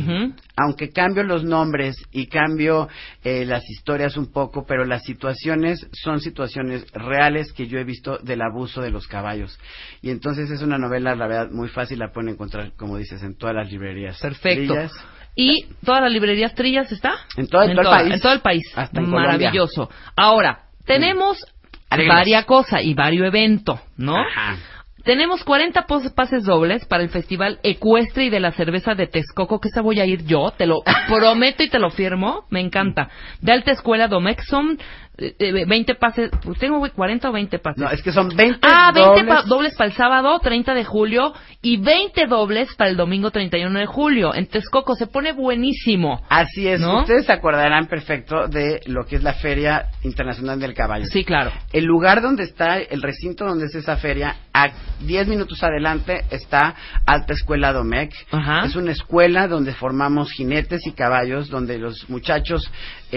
Aunque 0.56 0.90
cambio 0.90 1.22
los 1.22 1.44
nombres 1.44 1.96
y 2.12 2.26
cambio 2.26 2.88
eh, 3.24 3.46
las 3.46 3.62
historias 3.70 4.16
un 4.18 4.30
poco, 4.30 4.66
pero 4.66 4.84
las 4.84 5.02
situaciones 5.02 5.86
son 5.92 6.20
situaciones 6.20 6.84
reales 6.92 7.52
que 7.52 7.66
yo 7.66 7.78
he 7.78 7.84
visto 7.84 8.18
del 8.18 8.42
abuso 8.42 8.82
de 8.82 8.90
los 8.90 9.06
caballos. 9.06 9.58
Y 10.02 10.10
entonces 10.10 10.50
es 10.50 10.60
una 10.62 10.76
novela, 10.78 11.14
la 11.14 11.26
verdad, 11.26 11.50
muy 11.50 11.68
fácil, 11.68 11.98
la 12.00 12.12
pueden 12.12 12.30
encontrar, 12.30 12.72
como 12.76 12.98
dices, 12.98 13.22
en 13.22 13.34
todas 13.36 13.54
las 13.54 13.70
librerías. 13.70 14.20
Perfecto. 14.20 14.74
Trillas. 14.74 14.92
¿Y 15.34 15.66
todas 15.84 16.02
las 16.02 16.12
librerías 16.12 16.54
Trillas 16.54 16.92
está? 16.92 17.14
En 17.36 17.48
todo- 17.48 17.62
en 17.62 17.74
todo 17.76 17.80
el 17.92 17.98
país. 17.98 18.14
En 18.14 18.20
todo 18.20 18.32
el 18.34 18.40
país. 18.40 18.62
Hasta 18.76 19.00
en 19.00 19.06
Colombia. 19.06 19.32
Maravilloso. 19.38 19.90
Ahora, 20.14 20.60
tenemos 20.84 21.44
Alegrías. 21.90 22.14
varias 22.18 22.44
cosas 22.44 22.82
y 22.84 22.94
varios 22.94 23.26
eventos, 23.26 23.80
¿no? 23.96 24.16
Ajá. 24.18 24.56
Tenemos 25.04 25.44
40 25.44 25.82
pos- 25.86 26.10
pases 26.12 26.44
dobles 26.44 26.86
para 26.86 27.02
el 27.02 27.10
Festival 27.10 27.58
Ecuestre 27.62 28.24
y 28.24 28.30
de 28.30 28.40
la 28.40 28.52
Cerveza 28.52 28.94
de 28.94 29.06
Texcoco, 29.06 29.60
que 29.60 29.68
esa 29.68 29.82
voy 29.82 30.00
a 30.00 30.06
ir 30.06 30.24
yo, 30.24 30.50
te 30.56 30.64
lo 30.66 30.80
prometo 31.08 31.62
y 31.62 31.68
te 31.68 31.78
lo 31.78 31.90
firmo, 31.90 32.46
me 32.48 32.60
encanta. 32.60 33.10
De 33.42 33.52
alta 33.52 33.70
escuela 33.72 34.08
Domexon, 34.08 34.78
20 35.16 35.94
pases, 35.94 36.30
pues 36.42 36.58
tengo 36.58 36.78
güey, 36.78 36.90
40 36.90 37.28
o 37.28 37.32
20 37.32 37.58
pases. 37.60 37.78
No, 37.82 37.88
es 37.90 38.02
que 38.02 38.10
son 38.12 38.28
20 38.34 38.58
Ah, 38.62 38.90
20 38.92 39.24
pa- 39.24 39.34
dobles. 39.36 39.46
dobles 39.48 39.74
para 39.76 39.90
el 39.90 39.96
sábado 39.96 40.38
30 40.40 40.74
de 40.74 40.84
julio 40.84 41.32
y 41.62 41.76
20 41.76 42.26
dobles 42.26 42.74
para 42.74 42.90
el 42.90 42.96
domingo 42.96 43.30
31 43.30 43.78
de 43.78 43.86
julio. 43.86 44.34
En 44.34 44.46
Texcoco 44.46 44.96
se 44.96 45.06
pone 45.06 45.32
buenísimo. 45.32 46.20
Así 46.28 46.66
es, 46.66 46.80
¿No? 46.80 47.00
ustedes 47.00 47.26
se 47.26 47.32
acordarán 47.32 47.86
perfecto 47.86 48.48
de 48.48 48.80
lo 48.86 49.04
que 49.06 49.16
es 49.16 49.22
la 49.22 49.34
Feria 49.34 49.86
Internacional 50.02 50.58
del 50.58 50.74
Caballo. 50.74 51.04
Sí, 51.06 51.24
claro. 51.24 51.52
El 51.72 51.84
lugar 51.84 52.20
donde 52.20 52.42
está, 52.42 52.78
el 52.78 53.00
recinto 53.00 53.44
donde 53.44 53.66
es 53.66 53.74
esa 53.74 53.96
feria, 53.96 54.34
a 54.52 54.70
10 55.00 55.28
minutos 55.28 55.62
adelante 55.62 56.24
está 56.30 56.74
Alta 57.06 57.34
Escuela 57.34 57.72
Domecq. 57.72 58.12
Ajá. 58.32 58.64
Es 58.66 58.74
una 58.76 58.90
escuela 58.92 59.46
donde 59.46 59.72
formamos 59.74 60.32
jinetes 60.32 60.86
y 60.86 60.92
caballos, 60.92 61.48
donde 61.50 61.78
los 61.78 62.08
muchachos 62.10 62.70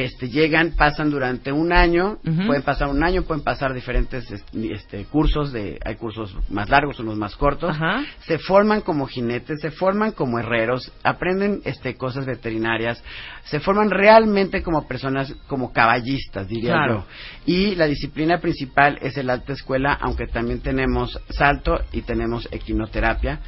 este, 0.03 0.29
llegan, 0.29 0.73
pasan 0.75 1.09
durante 1.09 1.51
un 1.51 1.73
año, 1.73 2.19
pueden 2.45 2.61
pasar 2.61 2.87
un 2.89 3.03
año, 3.03 3.23
pueden 3.23 3.43
pasar 3.43 3.73
diferentes 3.73 4.29
este, 4.29 4.73
este, 4.73 5.05
cursos, 5.05 5.51
de, 5.51 5.79
hay 5.83 5.95
cursos 5.95 6.35
más 6.49 6.69
largos, 6.69 6.99
unos 6.99 7.17
más 7.17 7.35
cortos. 7.35 7.71
Ajá. 7.71 8.03
Se 8.25 8.37
forman 8.37 8.81
como 8.81 9.07
jinetes, 9.07 9.59
se 9.59 9.71
forman 9.71 10.11
como 10.11 10.37
herreros, 10.39 10.91
aprenden 11.03 11.61
este, 11.65 11.95
cosas 11.95 12.25
veterinarias, 12.25 13.03
se 13.45 13.59
forman 13.59 13.89
realmente 13.89 14.61
como 14.61 14.87
personas, 14.87 15.33
como 15.47 15.73
caballistas, 15.73 16.47
diría 16.47 16.73
Claro. 16.73 16.93
yo. 16.93 17.05
Y 17.53 17.75
la 17.75 17.87
disciplina 17.87 18.39
principal 18.39 18.99
es 19.01 19.17
el 19.17 19.29
alta 19.29 19.53
escuela, 19.53 19.97
aunque 19.99 20.27
también 20.27 20.61
tenemos 20.61 21.19
salto 21.29 21.81
y 21.91 22.01
tenemos 22.01 22.47
equinoterapia. 22.51 23.39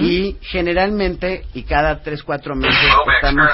Y 0.00 0.36
generalmente, 0.42 1.44
y 1.54 1.62
cada 1.62 2.02
tres, 2.02 2.22
cuatro 2.22 2.54
meses, 2.54 2.76
estamos, 3.16 3.48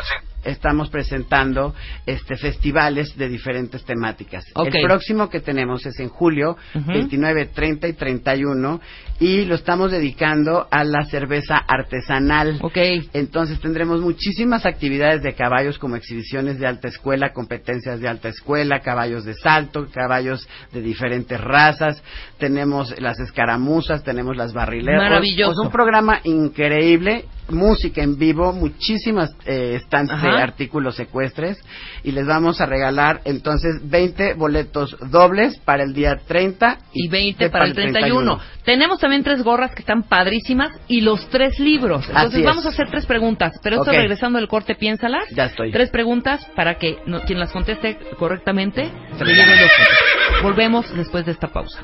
estamos 0.45 0.91
presentando 0.91 1.75
este 2.07 2.37
festivales 2.37 3.17
de 3.17 3.29
diferentes 3.29 3.85
temáticas. 3.85 4.45
El 4.57 4.83
próximo 4.83 5.29
que 5.29 5.41
tenemos 5.41 5.85
es 5.87 5.99
en 6.01 6.09
julio, 6.09 6.57
Ujú. 6.75 6.93
29, 6.93 7.47
30 7.47 7.89
y 7.89 7.93
31, 7.93 8.81
y 9.21 9.45
lo 9.45 9.55
estamos 9.55 9.91
dedicando 9.91 10.67
a 10.71 10.83
la 10.85 11.05
cerveza 11.05 11.59
artesanal. 11.59 12.59
Ok. 12.62 12.79
Entonces 13.12 13.61
tendremos 13.61 14.01
muchísimas 14.01 14.65
actividades 14.65 15.23
de 15.23 15.35
caballos 15.35 15.79
como 15.79 15.97
exhibiciones 15.97 16.59
de 16.59 16.67
alta 16.67 16.89
escuela, 16.89 17.33
competencias 17.33 18.01
de 18.01 18.09
alta 18.09 18.29
escuela, 18.29 18.81
caballos 18.81 19.25
de 19.25 19.35
salto, 19.35 19.87
caballos 19.93 20.49
de 20.73 20.81
diferentes 20.81 21.41
razas, 21.41 22.03
tenemos 22.39 22.99
las 23.01 23.19
escaramuzas, 23.21 24.03
tenemos 24.03 24.37
las 24.37 24.53
barrileras. 24.53 25.03
Maravilloso. 25.03 25.53
Pues 25.55 25.67
un 25.67 25.73
programa 25.73 26.21
increíble, 26.25 27.27
música 27.51 28.03
en 28.03 28.17
vivo, 28.17 28.53
muchísimas 28.53 29.35
eh, 29.47 29.81
Ajá. 29.91 30.30
De 30.36 30.43
artículos 30.43 30.97
secuestres 30.97 31.59
y 32.05 32.12
les 32.12 32.27
vamos 32.27 32.61
a 32.61 32.66
regalar 32.66 33.20
entonces 33.24 33.81
20 33.82 34.35
boletos 34.35 34.97
dobles 35.11 35.59
para 35.61 35.82
el 35.82 35.93
día 35.94 36.16
30 36.27 36.78
y 36.93 37.09
20 37.09 37.51
para 37.51 37.65
el 37.66 37.74
31. 37.74 38.39
Tenemos 38.65 38.98
también 39.01 39.23
tres 39.24 39.43
gorras 39.43 39.73
que 39.74 39.81
están 39.81 40.02
padrísimas 40.05 40.70
y 40.89 41.01
los 41.01 41.28
tres 41.31 41.59
libros. 41.59 42.07
Entonces 42.09 42.31
Así 42.32 42.40
es. 42.40 42.47
vamos 42.47 42.66
a 42.66 42.69
hacer 42.70 42.89
tres 42.90 43.07
preguntas, 43.07 43.52
pero 43.62 43.77
esto 43.77 43.90
Ok. 43.90 43.97
regresando 43.97 44.39
del 44.39 44.48
corte, 44.48 44.74
piénsalas. 44.74 45.24
Ya 45.31 45.47
estoy. 45.47 45.73
Tres 45.73 45.90
preguntas 45.90 46.44
para 46.55 46.74
que 46.77 46.98
no- 47.07 47.20
quien 47.23 47.39
las 47.39 47.51
conteste 47.52 47.98
correctamente 48.19 48.90
se 49.19 49.24
lleve 49.24 49.57
los. 49.61 50.43
Volvemos 50.43 50.94
después 50.97 51.24
de 51.27 51.32
esta 51.32 51.48
pausa. 51.48 51.81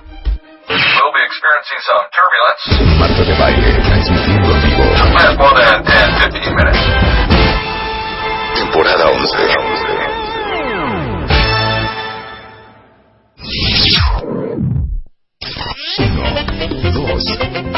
We'll 0.68 1.12
be 1.14 1.22
experiencing 1.24 1.80
some 1.86 2.04
turbulence. 2.10 2.98
Marta 2.98 3.22
de 3.22 3.34
Baile, 3.38 3.72
transmitiendo 3.86 4.50
en 4.52 4.62
vivo. 4.62 4.84
Last 5.14 5.38
more 5.38 5.64
than 5.64 5.84
10, 5.84 6.32
15 6.32 6.50
minutes. 6.54 7.35
Temporada 8.56 9.10
11. 9.10 9.36
Uno, 15.98 16.24
dos, 16.92 17.24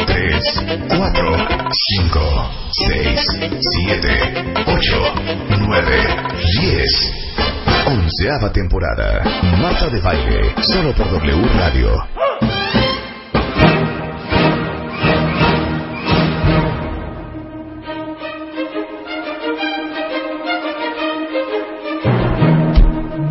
tres, 0.06 0.44
cuatro, 0.88 1.36
cinco, 1.72 2.20
seis, 2.70 3.20
siete, 3.60 4.44
ocho, 4.66 5.14
nueve, 5.66 5.98
diez. 6.60 7.12
Onceava 7.86 8.50
temporada. 8.52 9.22
Marta 9.60 9.88
de 9.88 10.00
Baile, 10.00 10.54
solo 10.62 10.94
por 10.94 11.10
W 11.10 11.48
Radio. 11.58 12.57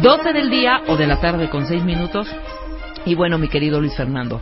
Doce 0.07 0.31
del 0.31 0.49
día 0.49 0.84
o 0.88 0.95
de 0.95 1.05
la 1.05 1.19
tarde 1.19 1.49
con 1.49 1.65
seis 1.65 1.84
minutos. 1.84 2.34
Y 3.05 3.13
bueno, 3.13 3.38
mi 3.38 3.49
querido 3.49 3.81
Luis 3.81 3.93
Fernando, 3.93 4.41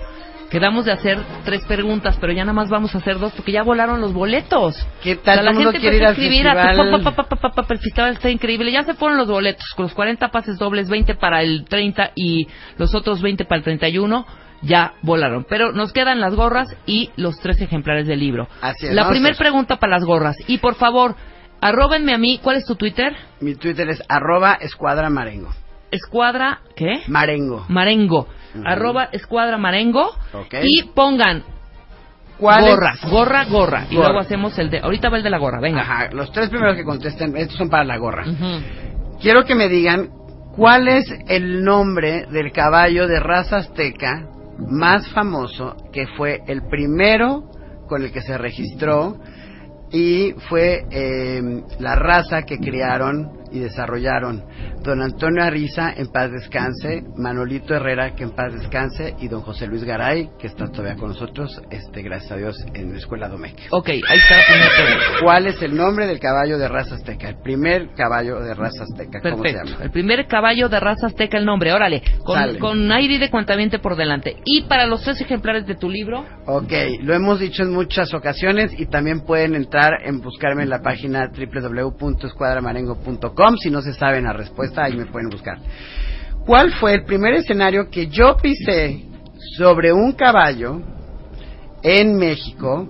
quedamos 0.52 0.86
de 0.86 0.92
hacer 0.92 1.18
tres 1.44 1.66
preguntas, 1.66 2.20
pero 2.22 2.32
ya 2.34 2.44
nada 2.44 2.54
más 2.54 2.70
vamos 2.70 2.94
a 2.94 3.00
hacer 3.00 3.18
dos 3.18 3.34
porque 3.34 3.52
ya 3.52 3.64
volaron 3.64 4.00
los 4.00 4.14
boletos. 4.14 4.76
¿Qué 5.02 5.16
tal? 5.16 5.40
O 5.40 5.42
sea, 5.42 5.54
la 5.54 5.60
gente 5.60 5.80
quiere 5.80 5.98
ir 5.98 6.04
al 6.04 6.12
a 6.12 6.16
festival. 6.16 7.66
el 7.68 7.80
festival 7.80 8.12
está 8.14 8.30
increíble. 8.30 8.72
Ya 8.72 8.84
se 8.84 8.94
fueron 8.94 9.18
los 9.18 9.28
boletos 9.28 9.66
con 9.76 9.86
los 9.86 9.96
40 9.96 10.30
pases 10.30 10.60
dobles, 10.60 10.88
20 10.88 11.16
para 11.16 11.42
el 11.42 11.66
30 11.66 12.12
y 12.14 12.48
los 12.78 12.94
otros 12.94 13.24
20 13.24 13.46
para 13.46 13.58
el 13.58 13.64
31. 13.64 14.24
Ya 14.62 14.94
volaron. 15.02 15.48
Pero 15.50 15.72
nos 15.72 15.92
quedan 15.94 16.20
las 16.20 16.36
gorras 16.36 16.68
y 16.86 17.10
los 17.16 17.40
tres 17.40 17.60
ejemplares 17.60 18.06
del 18.06 18.20
libro. 18.20 18.48
Así 18.62 18.86
es, 18.86 18.94
La 18.94 19.10
primera 19.10 19.36
pregunta 19.36 19.78
para 19.78 19.94
las 19.94 20.06
gorras. 20.06 20.36
Y 20.46 20.60
por 20.60 20.76
favor, 20.76 21.16
arróbenme 21.62 22.14
a 22.14 22.18
mí. 22.18 22.40
¿Cuál 22.42 22.58
es 22.58 22.66
tu 22.66 22.76
Twitter? 22.76 23.16
Mi 23.42 23.56
Twitter 23.56 23.90
es 23.90 24.02
arroba 24.08 24.54
escuadra 24.54 25.10
marengo. 25.10 25.50
Escuadra, 25.92 26.60
¿qué? 26.76 27.02
Marengo. 27.08 27.66
Marengo. 27.70 28.28
Ujú. 28.54 28.64
Arroba 28.66 29.06
escuadra 29.12 29.58
marengo. 29.58 30.12
Y 30.64 30.84
pongan 30.94 31.44
¿Cuál 32.38 32.66
es- 32.66 32.70
gorras, 32.76 33.10
gorra, 33.10 33.46
gorra. 33.46 33.86
Y 33.90 33.96
Gorra. 33.96 34.08
luego 34.10 34.20
hacemos 34.22 34.58
el 34.60 34.70
de. 34.70 34.80
Ahorita 34.80 35.10
va 35.10 35.18
el 35.18 35.24
de 35.24 35.30
la 35.30 35.38
gorra, 35.38 35.60
venga. 35.62 35.82
Ajá, 35.82 36.10
los 36.12 36.32
tres 36.32 36.50
primeros 36.50 36.76
que 36.76 36.84
contesten, 36.84 37.36
estos 37.38 37.58
son 37.58 37.70
para 37.70 37.84
la 37.86 37.98
gorra. 37.98 38.26
Quiero 39.22 39.46
que 39.46 39.56
me 39.56 39.70
digan 39.70 40.10
cuál 40.56 40.88
es 40.90 41.06
el 41.28 41.64
nombre 41.64 42.26
del 42.32 42.52
caballo 42.52 43.08
de 43.08 43.20
raza 43.22 43.58
azteca 43.58 44.28
más 44.68 45.08
famoso 45.12 45.76
que 45.94 46.08
fue 46.18 46.42
el 46.48 46.64
primero 46.70 47.44
con 47.88 48.04
el 48.04 48.12
que 48.12 48.22
se 48.22 48.38
registró 48.38 49.16
y 49.96 50.34
fue 50.50 50.86
eh, 50.92 51.42
la 51.80 51.96
raza 51.96 52.44
que 52.44 52.60
crearon 52.60 53.32
y 53.52 53.60
desarrollaron 53.60 54.44
don 54.84 55.02
Antonio 55.02 55.44
Ariza, 55.44 55.94
en 55.96 56.08
paz 56.08 56.32
descanse, 56.32 57.04
Manolito 57.18 57.74
Herrera, 57.74 58.16
que 58.16 58.24
en 58.24 58.32
paz 58.32 58.54
descanse, 58.54 59.16
y 59.20 59.28
don 59.28 59.42
José 59.42 59.68
Luis 59.68 59.84
Garay, 59.84 60.30
que 60.40 60.48
está 60.48 60.68
todavía 60.68 60.96
con 60.96 61.10
nosotros, 61.10 61.62
este, 61.72 62.02
gracias 62.04 62.32
a 62.32 62.38
Dios, 62.38 62.56
en 62.74 62.92
la 62.92 62.98
Escuela 62.98 63.28
Domecq. 63.30 63.58
Ok, 63.72 63.90
ahí 63.90 64.02
está. 64.02 64.36
¿Cuál 65.22 65.48
es 65.48 65.62
el 65.62 65.76
nombre 65.76 66.08
del 66.08 66.20
caballo 66.20 66.58
de 66.58 66.68
raza 66.68 66.96
azteca? 66.96 67.30
El 67.30 67.42
primer 67.42 67.90
caballo 67.96 68.40
de 68.42 68.54
raza 68.54 68.84
azteca, 68.84 69.22
¿cómo 69.22 69.38
se 69.38 69.42
Perfecto. 69.44 69.70
llama? 69.72 69.84
El 69.84 69.92
primer 69.92 70.28
caballo 70.28 70.70
de 70.70 70.80
raza 70.80 71.08
azteca, 71.08 71.38
el 71.38 71.46
nombre. 71.46 71.74
Órale, 71.74 72.02
con, 72.24 72.36
Sale. 72.36 72.60
con 72.60 72.92
ID 72.92 73.20
de 73.20 73.30
cuentamiento 73.30 73.80
por 73.82 73.96
delante. 73.96 74.38
Y 74.46 74.64
para 74.64 74.86
los 74.86 75.04
tres 75.04 75.20
ejemplares 75.22 75.66
de 75.66 75.76
tu 75.76 75.90
libro, 75.90 76.26
Ok, 76.48 76.72
lo 77.02 77.14
hemos 77.14 77.40
dicho 77.40 77.64
en 77.64 77.74
muchas 77.74 78.14
ocasiones 78.14 78.72
y 78.80 78.86
también 78.86 79.22
pueden 79.22 79.56
entrar 79.56 79.94
en 80.04 80.22
buscarme 80.22 80.64
en 80.64 80.70
la 80.70 80.82
página 80.82 81.30
www.escuadramarengo.com 81.36 83.35
si 83.58 83.70
no 83.70 83.82
se 83.82 83.94
saben 83.94 84.24
la 84.24 84.34
respuesta, 84.34 84.84
ahí 84.84 84.96
me 84.96 85.06
pueden 85.06 85.30
buscar. 85.30 85.58
¿Cuál 86.46 86.72
fue 86.74 86.94
el 86.94 87.06
primer 87.06 87.34
escenario 87.34 87.90
que 87.90 88.08
yo 88.08 88.38
pisé 88.38 89.06
sobre 89.58 89.92
un 89.92 90.14
caballo 90.14 90.82
en 91.82 92.16
México 92.18 92.88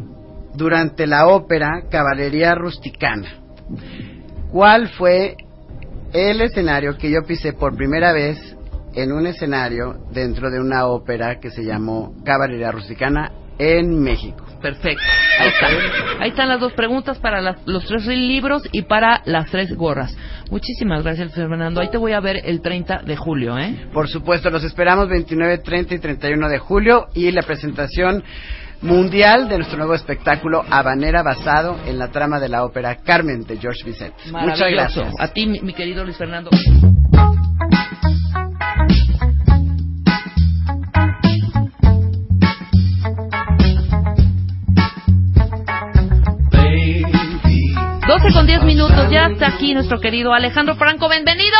durante 0.53 1.07
la 1.07 1.27
ópera 1.27 1.83
Caballería 1.89 2.53
Rusticana? 2.55 3.29
¿Cuál 4.51 4.89
fue 4.89 5.35
el 6.13 6.41
escenario 6.41 6.97
que 6.97 7.09
yo 7.09 7.19
pisé 7.27 7.53
por 7.53 7.75
primera 7.75 8.13
vez 8.13 8.37
en 8.93 9.11
un 9.11 9.27
escenario 9.27 9.95
dentro 10.11 10.49
de 10.49 10.59
una 10.59 10.87
ópera 10.87 11.39
que 11.39 11.49
se 11.49 11.63
llamó 11.63 12.13
Caballería 12.23 12.71
Rusticana 12.71 13.31
en 13.57 13.99
México? 13.99 14.45
Perfecto. 14.69 15.03
Ahí 15.39 15.47
está. 15.49 15.67
Ahí 16.23 16.29
están 16.29 16.49
las 16.49 16.59
dos 16.59 16.73
preguntas 16.73 17.19
para 17.19 17.39
las- 17.41 17.57
los 17.67 17.85
tres 17.85 18.05
libros 18.07 18.63
y 18.71 18.81
para 18.83 19.21
las 19.25 19.49
tres 19.51 19.75
gorras. 19.75 20.15
Muchísimas 20.49 21.03
gracias, 21.03 21.33
Fernando. 21.33 21.81
Ahí 21.81 21.89
te 21.89 21.97
voy 21.97 22.13
a 22.13 22.19
ver 22.19 22.41
el 22.45 22.61
30 22.61 23.01
de 23.03 23.15
julio, 23.15 23.57
¿eh? 23.57 23.87
Por 23.93 24.07
supuesto, 24.07 24.49
los 24.49 24.63
esperamos 24.63 25.07
29, 25.09 25.59
30 25.59 25.93
y 25.95 25.99
31 25.99 26.49
de 26.49 26.57
julio 26.57 27.07
y 27.13 27.31
la 27.31 27.41
presentación 27.43 28.23
mundial 28.81 29.47
de 29.49 29.57
nuestro 29.57 29.77
nuevo 29.77 29.93
espectáculo 29.95 30.63
Habanera 30.69 31.23
basado 31.23 31.77
en 31.85 31.97
la 31.97 32.09
trama 32.11 32.39
de 32.39 32.49
la 32.49 32.63
ópera 32.65 32.95
Carmen 32.97 33.43
de 33.45 33.57
George 33.57 33.83
Bizet. 33.85 34.13
Muchas 34.31 34.69
gracias. 34.71 35.13
A 35.19 35.27
ti, 35.29 35.45
mi 35.47 35.73
querido 35.73 36.03
Luis 36.03 36.17
Fernando. 36.17 36.49
12 48.21 48.33
con 48.33 48.47
10 48.47 48.63
minutos, 48.63 49.09
ya 49.11 49.25
está 49.25 49.47
aquí 49.47 49.73
nuestro 49.73 49.99
querido 49.99 50.33
Alejandro 50.33 50.75
Franco, 50.75 51.09
bienvenido. 51.09 51.57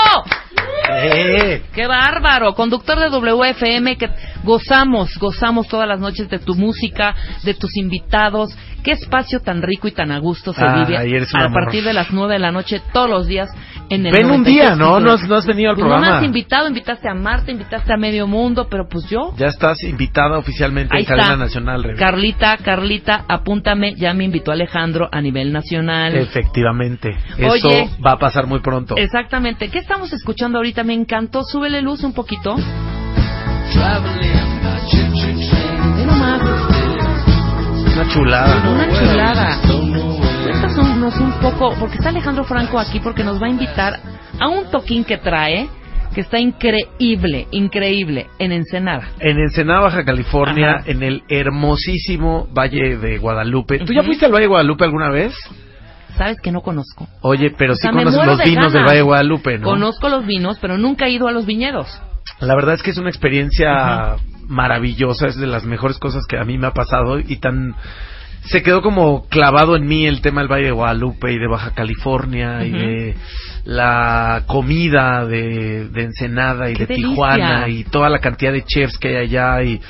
¡Qué 1.74 1.86
bárbaro! 1.86 2.54
Conductor 2.54 2.98
de 2.98 3.10
WFM, 3.10 3.98
que 3.98 4.10
gozamos, 4.44 5.18
gozamos 5.20 5.68
todas 5.68 5.86
las 5.88 6.00
noches 6.00 6.30
de 6.30 6.40
tu 6.40 6.56
música, 6.56 7.14
de 7.44 7.56
tus 7.56 7.76
invitados. 7.76 8.58
Qué 8.84 8.92
espacio 8.92 9.42
tan 9.42 9.62
rico 9.64 9.90
y 9.90 9.92
tan 9.92 10.12
a 10.12 10.20
gusto 10.20 10.54
se 10.54 10.64
Ah, 10.64 10.76
vive 10.86 10.96
a 10.98 11.46
amor. 11.46 11.64
partir 11.64 11.84
de 11.84 11.92
las 11.94 12.12
9 12.12 12.34
de 12.34 12.40
la 12.40 12.52
noche 12.54 12.82
todos 12.94 13.10
los 13.10 13.28
días 13.28 13.50
En 13.90 14.06
el 14.06 14.12
Ven 14.12 14.32
un 14.32 14.44
día, 14.44 14.74
96.5. 14.74 14.78
¿no? 14.78 15.00
No 15.00 15.12
has, 15.12 15.28
no 15.28 15.36
has 15.36 15.46
venido 15.46 15.70
al 15.70 15.76
Pues 15.76 15.84
no 15.86 15.90
me 15.92 15.98
programa. 15.98 16.18
has 16.18 16.24
invitado, 16.26 16.68
invitaste 16.68 17.08
a 17.08 17.14
Marta, 17.14 17.52
invitaste 17.52 17.94
a 17.94 17.98
Medio 17.98 18.26
Mundo, 18.26 18.68
pero 18.70 18.88
pues 18.90 19.08
yo. 19.10 19.34
Ya 19.38 19.48
estás 19.48 19.84
invitada 19.84 20.38
oficialmente 20.40 20.96
Ahí 20.96 21.04
en 21.04 21.08
cadena 21.08 21.36
nacional. 21.36 21.84
Rebe. 21.84 22.00
Carlita, 22.00 22.58
Carlita, 22.58 23.26
apúntame, 23.28 23.94
ya 23.96 24.14
me 24.16 24.24
invitó 24.24 24.52
Alejandro 24.52 25.08
a 25.12 25.22
nivel 25.22 25.54
nacional. 25.54 26.16
Efectivamente. 26.16 27.16
Eso 27.38 27.68
Oye. 27.68 27.90
va 28.06 28.14
a 28.14 28.18
pasar 28.20 28.48
muy 28.48 28.60
pronto. 28.62 28.96
Exactamente. 28.98 29.70
¿Qué 29.70 29.80
estamos 29.80 30.12
escuchando 30.14 30.58
ahorita? 30.58 30.84
Me 30.84 30.94
encantó. 30.94 31.44
Súbele 31.44 31.82
luz 31.84 32.04
un 32.04 32.14
poquito. 32.14 32.56
Una 37.96 38.08
chulada. 38.10 38.70
Una 38.70 38.88
chulada. 38.90 39.58
Cuéntanos 40.76 41.18
un 41.20 41.32
poco, 41.40 41.74
porque 41.80 41.96
está 41.96 42.10
Alejandro 42.10 42.44
Franco 42.44 42.78
aquí, 42.78 43.00
porque 43.00 43.24
nos 43.24 43.42
va 43.42 43.48
a 43.48 43.50
invitar 43.50 43.98
a 44.40 44.50
un 44.50 44.70
toquín 44.72 45.06
que 45.06 45.18
trae, 45.18 45.70
que 46.14 46.20
está 46.20 46.38
increíble, 46.38 47.48
increíble, 47.52 48.28
en 48.40 48.52
Ensenada. 48.52 49.08
En 49.22 49.40
Ensenada, 49.40 49.80
Baja 49.80 50.04
California, 50.04 50.80
Ajá. 50.80 50.84
en 50.92 51.02
el 51.02 51.24
hermosísimo 51.30 52.48
Valle 52.54 52.98
de 52.98 53.18
Guadalupe. 53.20 53.80
¿Tú 53.80 53.94
ya 53.94 54.04
fuiste 54.04 54.26
al 54.26 54.34
Valle 54.34 54.44
de 54.44 54.50
Guadalupe 54.50 54.84
alguna 54.84 55.10
vez? 55.10 55.34
Sabes 56.18 56.42
que 56.42 56.52
no 56.52 56.60
conozco. 56.62 57.08
Oye, 57.22 57.52
pero 57.58 57.72
O 57.74 57.76
sí 57.76 57.84
sea, 57.84 57.94
me 57.94 58.04
conoces 58.04 58.26
los 58.26 58.38
de 58.40 58.46
vinos 58.46 58.74
del. 58.74 58.84
Valle 58.84 58.98
de 58.98 59.02
Guadalupe, 59.02 59.58
¿no? 59.60 59.66
Conozco 59.70 60.10
los 60.10 60.26
vinos, 60.26 60.58
pero 60.60 60.78
nunca 60.78 61.06
he 61.08 61.12
ido 61.12 61.30
a 61.30 61.32
los 61.32 61.46
viñedos. 61.46 61.88
La 62.42 62.56
verdad 62.56 62.74
es 62.76 62.84
que 62.84 62.92
es 62.92 62.98
una 62.98 63.10
experiencia 63.10 64.18
maravillosa, 64.48 65.28
es 65.28 65.38
de 65.38 65.48
las 65.48 65.64
mejores 65.64 65.98
cosas 66.00 66.26
que 66.28 66.38
a 66.38 66.44
mí 66.44 66.58
me 66.58 66.68
ha 66.68 66.72
pasado 66.74 67.20
y 67.20 67.38
tan 67.38 67.76
se 68.46 68.62
quedó 68.62 68.82
como 68.82 69.28
clavado 69.28 69.76
en 69.76 69.86
mí 69.86 70.06
el 70.06 70.22
tema 70.22 70.42
del 70.42 70.52
Valle 70.52 70.66
de 70.66 70.72
Guadalupe 70.72 71.32
y 71.34 71.38
de 71.38 71.48
Baja 71.48 71.74
California 71.74 72.64
y 72.64 72.72
de 72.72 73.16
la 73.64 74.44
comida 74.46 75.26
de, 75.26 75.90
de 75.90 76.04
Ensenada 76.04 76.70
y 76.70 76.74
¡Qué 76.74 76.86
de 76.86 76.94
delicia! 76.94 77.10
Tijuana 77.10 77.70
y 77.70 77.84
toda 77.86 78.10
la 78.10 78.20
cantidad 78.20 78.54
de 78.54 78.64
chefs 78.64 78.98
que 78.98 79.10
hay 79.10 79.16
allá 79.16 79.64
y 79.64 79.82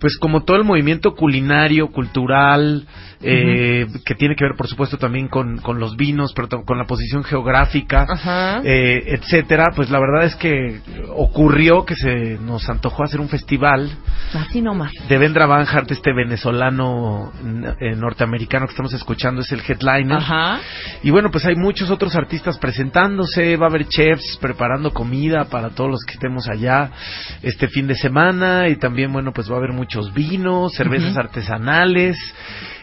pues 0.00 0.18
como 0.18 0.44
todo 0.44 0.58
el 0.58 0.64
movimiento 0.64 1.14
culinario, 1.14 1.88
cultural, 1.88 2.84
eh, 3.24 3.86
que 4.04 4.14
tiene 4.14 4.36
que 4.36 4.44
ver 4.44 4.54
por 4.56 4.68
supuesto 4.68 4.98
también 4.98 5.28
con, 5.28 5.58
con 5.58 5.78
los 5.78 5.96
vinos, 5.96 6.32
pero 6.34 6.48
con 6.64 6.78
la 6.78 6.84
posición 6.84 7.24
geográfica, 7.24 8.06
Ajá. 8.08 8.60
eh, 8.64 9.02
etcétera, 9.06 9.66
pues 9.74 9.90
la 9.90 9.98
verdad 9.98 10.24
es 10.24 10.34
que 10.36 10.80
ocurrió 11.10 11.84
que 11.84 11.94
se 11.96 12.38
nos 12.38 12.68
antojó 12.68 13.04
hacer 13.04 13.20
un 13.20 13.28
festival 13.28 13.90
Así 14.34 14.60
nomás. 14.60 14.92
de 15.08 15.18
Vendra 15.18 15.46
Banhart, 15.46 15.90
este 15.90 16.12
venezolano 16.12 17.32
eh, 17.80 17.94
norteamericano 17.96 18.66
que 18.66 18.72
estamos 18.72 18.92
escuchando, 18.92 19.40
es 19.42 19.50
el 19.52 19.60
headliner. 19.66 20.18
Ajá. 20.18 20.60
Y 21.02 21.10
bueno, 21.10 21.30
pues 21.30 21.44
hay 21.46 21.56
muchos 21.56 21.90
otros 21.90 22.14
artistas 22.16 22.58
presentándose, 22.58 23.56
va 23.56 23.66
a 23.66 23.70
haber 23.70 23.86
chefs 23.86 24.38
preparando 24.40 24.92
comida 24.92 25.44
para 25.44 25.70
todos 25.70 25.90
los 25.90 26.04
que 26.04 26.14
estemos 26.14 26.48
allá 26.48 26.90
este 27.42 27.68
fin 27.68 27.86
de 27.86 27.94
semana 27.94 28.68
y 28.68 28.76
también, 28.76 29.12
bueno, 29.12 29.32
pues 29.32 29.50
va 29.50 29.54
a 29.54 29.58
haber 29.58 29.72
muchos 29.72 30.12
vinos, 30.12 30.72
cervezas 30.74 31.16
artesanales. 31.16 32.16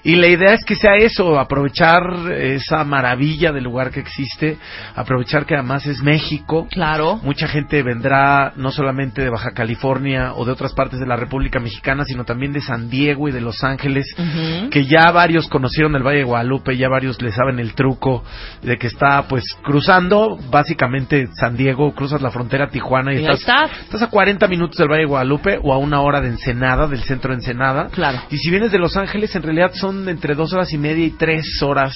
Y 0.03 0.15
la 0.15 0.27
idea 0.27 0.53
es 0.53 0.65
que 0.65 0.75
sea 0.75 0.95
eso, 0.95 1.39
aprovechar 1.39 2.31
esa 2.31 2.83
maravilla 2.83 3.51
del 3.51 3.63
lugar 3.63 3.91
que 3.91 3.99
existe, 3.99 4.57
aprovechar 4.95 5.45
que 5.45 5.55
además 5.55 5.85
es 5.85 6.01
México. 6.01 6.67
Claro. 6.71 7.19
Mucha 7.23 7.47
gente 7.47 7.83
vendrá 7.83 8.53
no 8.55 8.71
solamente 8.71 9.21
de 9.21 9.29
Baja 9.29 9.51
California 9.51 10.33
o 10.35 10.45
de 10.45 10.51
otras 10.51 10.73
partes 10.73 10.99
de 10.99 11.05
la 11.05 11.15
República 11.15 11.59
Mexicana, 11.59 12.03
sino 12.05 12.23
también 12.23 12.53
de 12.53 12.61
San 12.61 12.89
Diego 12.89 13.29
y 13.29 13.31
de 13.31 13.41
Los 13.41 13.63
Ángeles, 13.63 14.05
que 14.71 14.85
ya 14.85 15.11
varios 15.11 15.47
conocieron 15.47 15.95
el 15.95 16.03
Valle 16.03 16.19
de 16.19 16.23
Guadalupe, 16.23 16.77
ya 16.77 16.89
varios 16.89 17.21
le 17.21 17.31
saben 17.31 17.59
el 17.59 17.73
truco 17.73 18.23
de 18.61 18.77
que 18.77 18.87
está 18.87 19.23
pues 19.27 19.43
cruzando 19.63 20.37
básicamente 20.49 21.27
San 21.39 21.55
Diego, 21.55 21.93
cruzas 21.93 22.21
la 22.21 22.31
frontera 22.31 22.69
Tijuana 22.69 23.13
y, 23.13 23.17
Y 23.17 23.19
estás, 23.21 23.39
estás. 23.39 23.71
estás 23.81 24.01
a 24.01 24.07
40 24.07 24.47
minutos 24.47 24.77
del 24.77 24.89
Valle 24.89 25.01
de 25.01 25.07
Guadalupe 25.07 25.59
o 25.61 25.73
a 25.73 25.77
una 25.77 26.01
hora 26.01 26.21
de 26.21 26.29
Ensenada, 26.29 26.87
del 26.87 27.03
centro 27.03 27.31
de 27.31 27.35
Ensenada. 27.35 27.89
Claro. 27.89 28.21
Y 28.29 28.37
si 28.37 28.49
vienes 28.49 28.71
de 28.71 28.79
Los 28.79 28.97
Ángeles, 28.97 29.35
en 29.35 29.43
realidad 29.43 29.71
son 29.73 29.90
entre 29.91 30.35
dos 30.35 30.53
horas 30.53 30.71
y 30.73 30.77
media 30.77 31.05
y 31.05 31.11
tres 31.11 31.61
horas, 31.61 31.93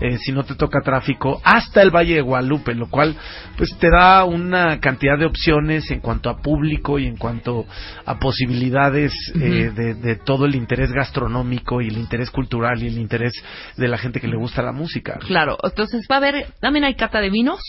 eh, 0.00 0.18
si 0.18 0.32
no 0.32 0.44
te 0.44 0.54
toca 0.54 0.80
tráfico, 0.80 1.40
hasta 1.44 1.82
el 1.82 1.90
Valle 1.90 2.14
de 2.14 2.20
Guadalupe, 2.20 2.74
lo 2.74 2.88
cual 2.88 3.16
pues 3.56 3.76
te 3.78 3.88
da 3.90 4.24
una 4.24 4.80
cantidad 4.80 5.18
de 5.18 5.26
opciones 5.26 5.90
en 5.90 6.00
cuanto 6.00 6.30
a 6.30 6.40
público 6.40 6.98
y 6.98 7.06
en 7.06 7.16
cuanto 7.16 7.66
a 8.04 8.18
posibilidades 8.18 9.12
eh, 9.34 9.70
de, 9.74 9.94
de 9.94 10.16
todo 10.16 10.46
el 10.46 10.54
interés 10.54 10.92
gastronómico 10.92 11.80
y 11.80 11.88
el 11.88 11.98
interés 11.98 12.30
cultural 12.30 12.82
y 12.82 12.88
el 12.88 12.98
interés 12.98 13.32
de 13.76 13.88
la 13.88 13.98
gente 13.98 14.20
que 14.20 14.28
le 14.28 14.36
gusta 14.36 14.62
la 14.62 14.72
música. 14.72 15.18
Claro. 15.26 15.56
Entonces 15.62 16.06
va 16.10 16.16
a 16.16 16.18
haber, 16.18 16.46
también 16.60 16.84
hay 16.84 16.94
cata 16.94 17.20
de 17.20 17.30
vinos 17.30 17.60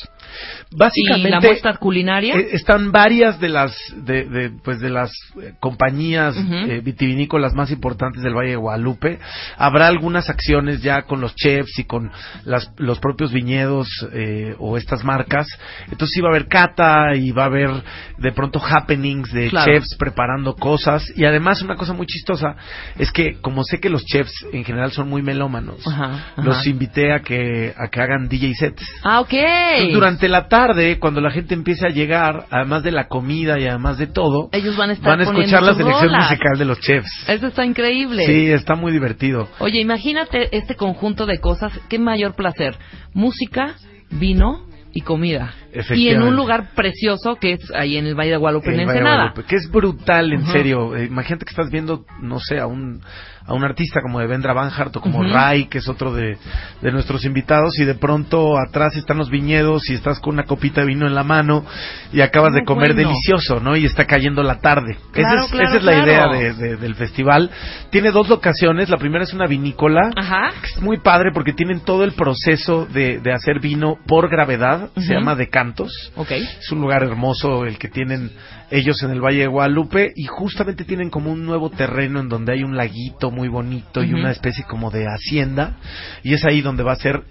Básicamente 0.71 1.27
y 1.27 1.31
la 1.31 1.39
muestra 1.39 1.77
culinaria. 1.77 2.35
Eh, 2.35 2.49
están 2.51 2.91
varias 2.91 3.39
de 3.39 3.49
las 3.49 3.75
de, 3.95 4.25
de, 4.25 4.51
pues 4.63 4.79
de 4.79 4.89
las 4.89 5.11
eh, 5.41 5.53
compañías 5.59 6.35
vitivinícolas 6.83 7.53
más 7.53 7.71
importantes 7.71 8.23
del 8.23 8.33
Valle 8.33 8.51
de 8.51 8.55
Guadalupe. 8.55 9.19
Habrá 9.57 9.87
algunas 9.87 10.29
acciones 10.29 10.81
ya 10.81 11.03
con 11.03 11.21
los 11.21 11.35
chefs 11.35 11.79
y 11.79 11.83
con 11.85 12.11
las, 12.45 12.71
los 12.77 12.99
propios 12.99 13.31
viñedos 13.31 13.87
eh, 14.13 14.55
o 14.59 14.77
estas 14.77 15.03
marcas. 15.03 15.47
Entonces 15.91 16.09
sí 16.13 16.21
va 16.21 16.29
a 16.29 16.31
haber 16.31 16.47
cata 16.47 17.15
y 17.15 17.31
va 17.31 17.43
a 17.43 17.47
haber 17.47 17.69
de 18.17 18.31
pronto 18.31 18.59
happenings 18.63 19.31
de 19.31 19.49
Claro. 19.49 19.71
chefs 19.71 19.95
preparando 19.97 20.55
cosas 20.55 21.05
y 21.15 21.25
además 21.25 21.61
una 21.61 21.75
cosa 21.75 21.93
muy 21.93 22.05
chistosa 22.05 22.55
es 22.97 23.11
que 23.11 23.37
como 23.41 23.63
sé 23.63 23.79
que 23.79 23.89
los 23.89 24.03
chefs 24.05 24.33
en 24.51 24.63
general 24.63 24.91
son 24.91 25.09
muy 25.09 25.21
melómanos, 25.21 25.85
Ajá, 25.87 26.03
ajá. 26.33 26.41
los 26.41 26.65
invité 26.67 27.13
a 27.13 27.19
que 27.19 27.73
a 27.77 27.87
que 27.89 28.01
hagan 28.01 28.27
DJ 28.27 28.53
sets. 28.55 28.83
Ah, 29.03 29.19
ok. 29.21 29.33
Entonces, 29.33 29.93
durante 29.93 30.27
la 30.27 30.47
tarde, 30.47 30.99
cuando 30.99 31.21
la 31.21 31.31
gente 31.31 31.53
empiece 31.53 31.85
a 31.85 31.89
llegar, 31.89 32.45
además 32.51 32.83
de 32.83 32.91
la 32.91 33.07
comida 33.07 33.59
y 33.59 33.65
además 33.67 33.97
de 33.97 34.07
todo, 34.07 34.49
Ellos 34.51 34.75
van 34.77 34.89
a 34.91 34.93
estar 34.93 35.09
van 35.09 35.21
a 35.21 35.23
escuchar 35.23 35.63
la 35.63 35.73
selección 35.73 36.11
musical 36.13 36.57
de 36.57 36.65
los 36.65 36.79
chefs. 36.79 37.09
Eso 37.27 37.47
está 37.47 37.65
increíble. 37.65 38.25
Sí, 38.25 38.51
está 38.51 38.75
muy 38.75 38.91
divertido. 38.91 39.46
Oye, 39.59 39.79
imagínate 39.79 40.55
este 40.55 40.75
conjunto 40.75 41.25
de 41.25 41.39
cosas. 41.39 41.73
Qué 41.89 41.99
mayor 41.99 42.35
placer. 42.35 42.77
Música, 43.13 43.75
vino 44.09 44.67
y 44.93 45.01
comida. 45.01 45.53
Y 45.95 46.09
en 46.09 46.21
un 46.21 46.35
lugar 46.35 46.69
precioso 46.75 47.35
que 47.35 47.53
es 47.53 47.71
ahí 47.75 47.97
en 47.97 48.05
el 48.07 48.15
Valle 48.15 48.31
de 48.31 48.37
Guadalupe, 48.37 48.73
en 48.73 48.81
Ensenada. 48.81 49.15
Guadalupe, 49.15 49.43
que 49.43 49.55
es 49.55 49.69
brutal, 49.71 50.33
en 50.33 50.45
serio. 50.47 50.95
Eh, 50.95 51.05
imagínate 51.05 51.45
que 51.45 51.51
estás 51.51 51.69
viendo, 51.69 52.05
no 52.21 52.39
sé, 52.39 52.59
a 52.59 52.67
un, 52.67 53.01
a 53.45 53.53
un 53.53 53.63
artista 53.63 54.01
como 54.01 54.19
de 54.19 54.27
Vendra 54.27 54.53
Banhart 54.53 54.95
o 54.95 55.01
como. 55.01 55.23
Ray, 55.23 55.65
que 55.65 55.77
es 55.79 55.87
otro 55.87 56.13
de, 56.13 56.37
de 56.81 56.91
nuestros 56.91 57.25
invitados, 57.25 57.77
y 57.79 57.85
de 57.85 57.95
pronto 57.95 58.57
atrás 58.57 58.95
están 58.95 59.17
los 59.17 59.29
viñedos 59.29 59.89
y 59.89 59.93
estás 59.93 60.19
con 60.19 60.33
una 60.33 60.43
copita 60.43 60.81
de 60.81 60.87
vino 60.87 61.07
en 61.07 61.15
la 61.15 61.23
mano 61.23 61.65
y 62.13 62.21
acabas 62.21 62.51
Muy 62.51 62.61
de 62.61 62.65
comer 62.65 62.93
bueno. 62.93 63.09
delicioso, 63.09 63.59
¿no? 63.59 63.75
Y 63.75 63.85
está 63.85 64.05
cayendo 64.05 64.43
la 64.43 64.59
tarde. 64.59 64.97
Claro, 65.11 65.35
esa 65.37 65.45
es, 65.45 65.51
claro, 65.51 65.67
esa 65.67 65.77
es 65.77 65.83
la 65.83 65.91
claro. 66.03 66.05
idea 66.05 66.27
de- 66.27 66.53
de- 66.53 66.75
del 66.77 66.95
festival. 66.95 67.49
Tiene 67.89 68.11
dos 68.11 68.29
locaciones. 68.29 68.89
La 68.89 68.97
primera 68.97 69.23
es 69.23 69.33
una 69.33 69.47
vinícola. 69.47 70.11
Ajá. 70.15 70.51
Es 70.63 70.81
muy 70.81 70.99
padre 70.99 71.31
porque 71.33 71.53
tienen 71.53 71.79
todo 71.81 72.03
el 72.03 72.13
proceso 72.13 72.85
de, 72.85 73.19
de 73.19 73.33
hacer 73.33 73.59
vino 73.59 73.97
por 74.07 74.29
gravedad. 74.29 74.89
Se 74.97 75.13
llama 75.13 75.35
Decantos. 75.67 76.11
Ok. 76.15 76.31
Es 76.31 76.71
un 76.71 76.81
lugar 76.81 77.03
hermoso 77.03 77.65
el 77.65 77.77
que 77.77 77.87
tienen 77.89 78.31
ellos 78.71 79.01
en 79.03 79.11
el 79.11 79.21
Valle 79.21 79.39
de 79.39 79.47
Guadalupe 79.47 80.11
y 80.15 80.25
justamente 80.25 80.83
tienen 80.85 81.09
como 81.09 81.31
un 81.31 81.45
nuevo 81.45 81.69
terreno 81.69 82.19
en 82.19 82.29
donde 82.29 82.53
hay 82.53 82.63
un 82.63 82.75
laguito 82.77 83.31
muy 83.31 83.47
bonito 83.47 84.03
y 84.03 84.13
una 84.13 84.31
especie 84.31 84.63
como 84.65 84.91
de 84.91 85.05
hacienda 85.05 85.77
y 86.23 86.33
es 86.33 86.43
ahí 86.45 86.61
donde 86.61 86.83
va 86.83 86.93
a 86.93 86.97
ser 86.97 87.23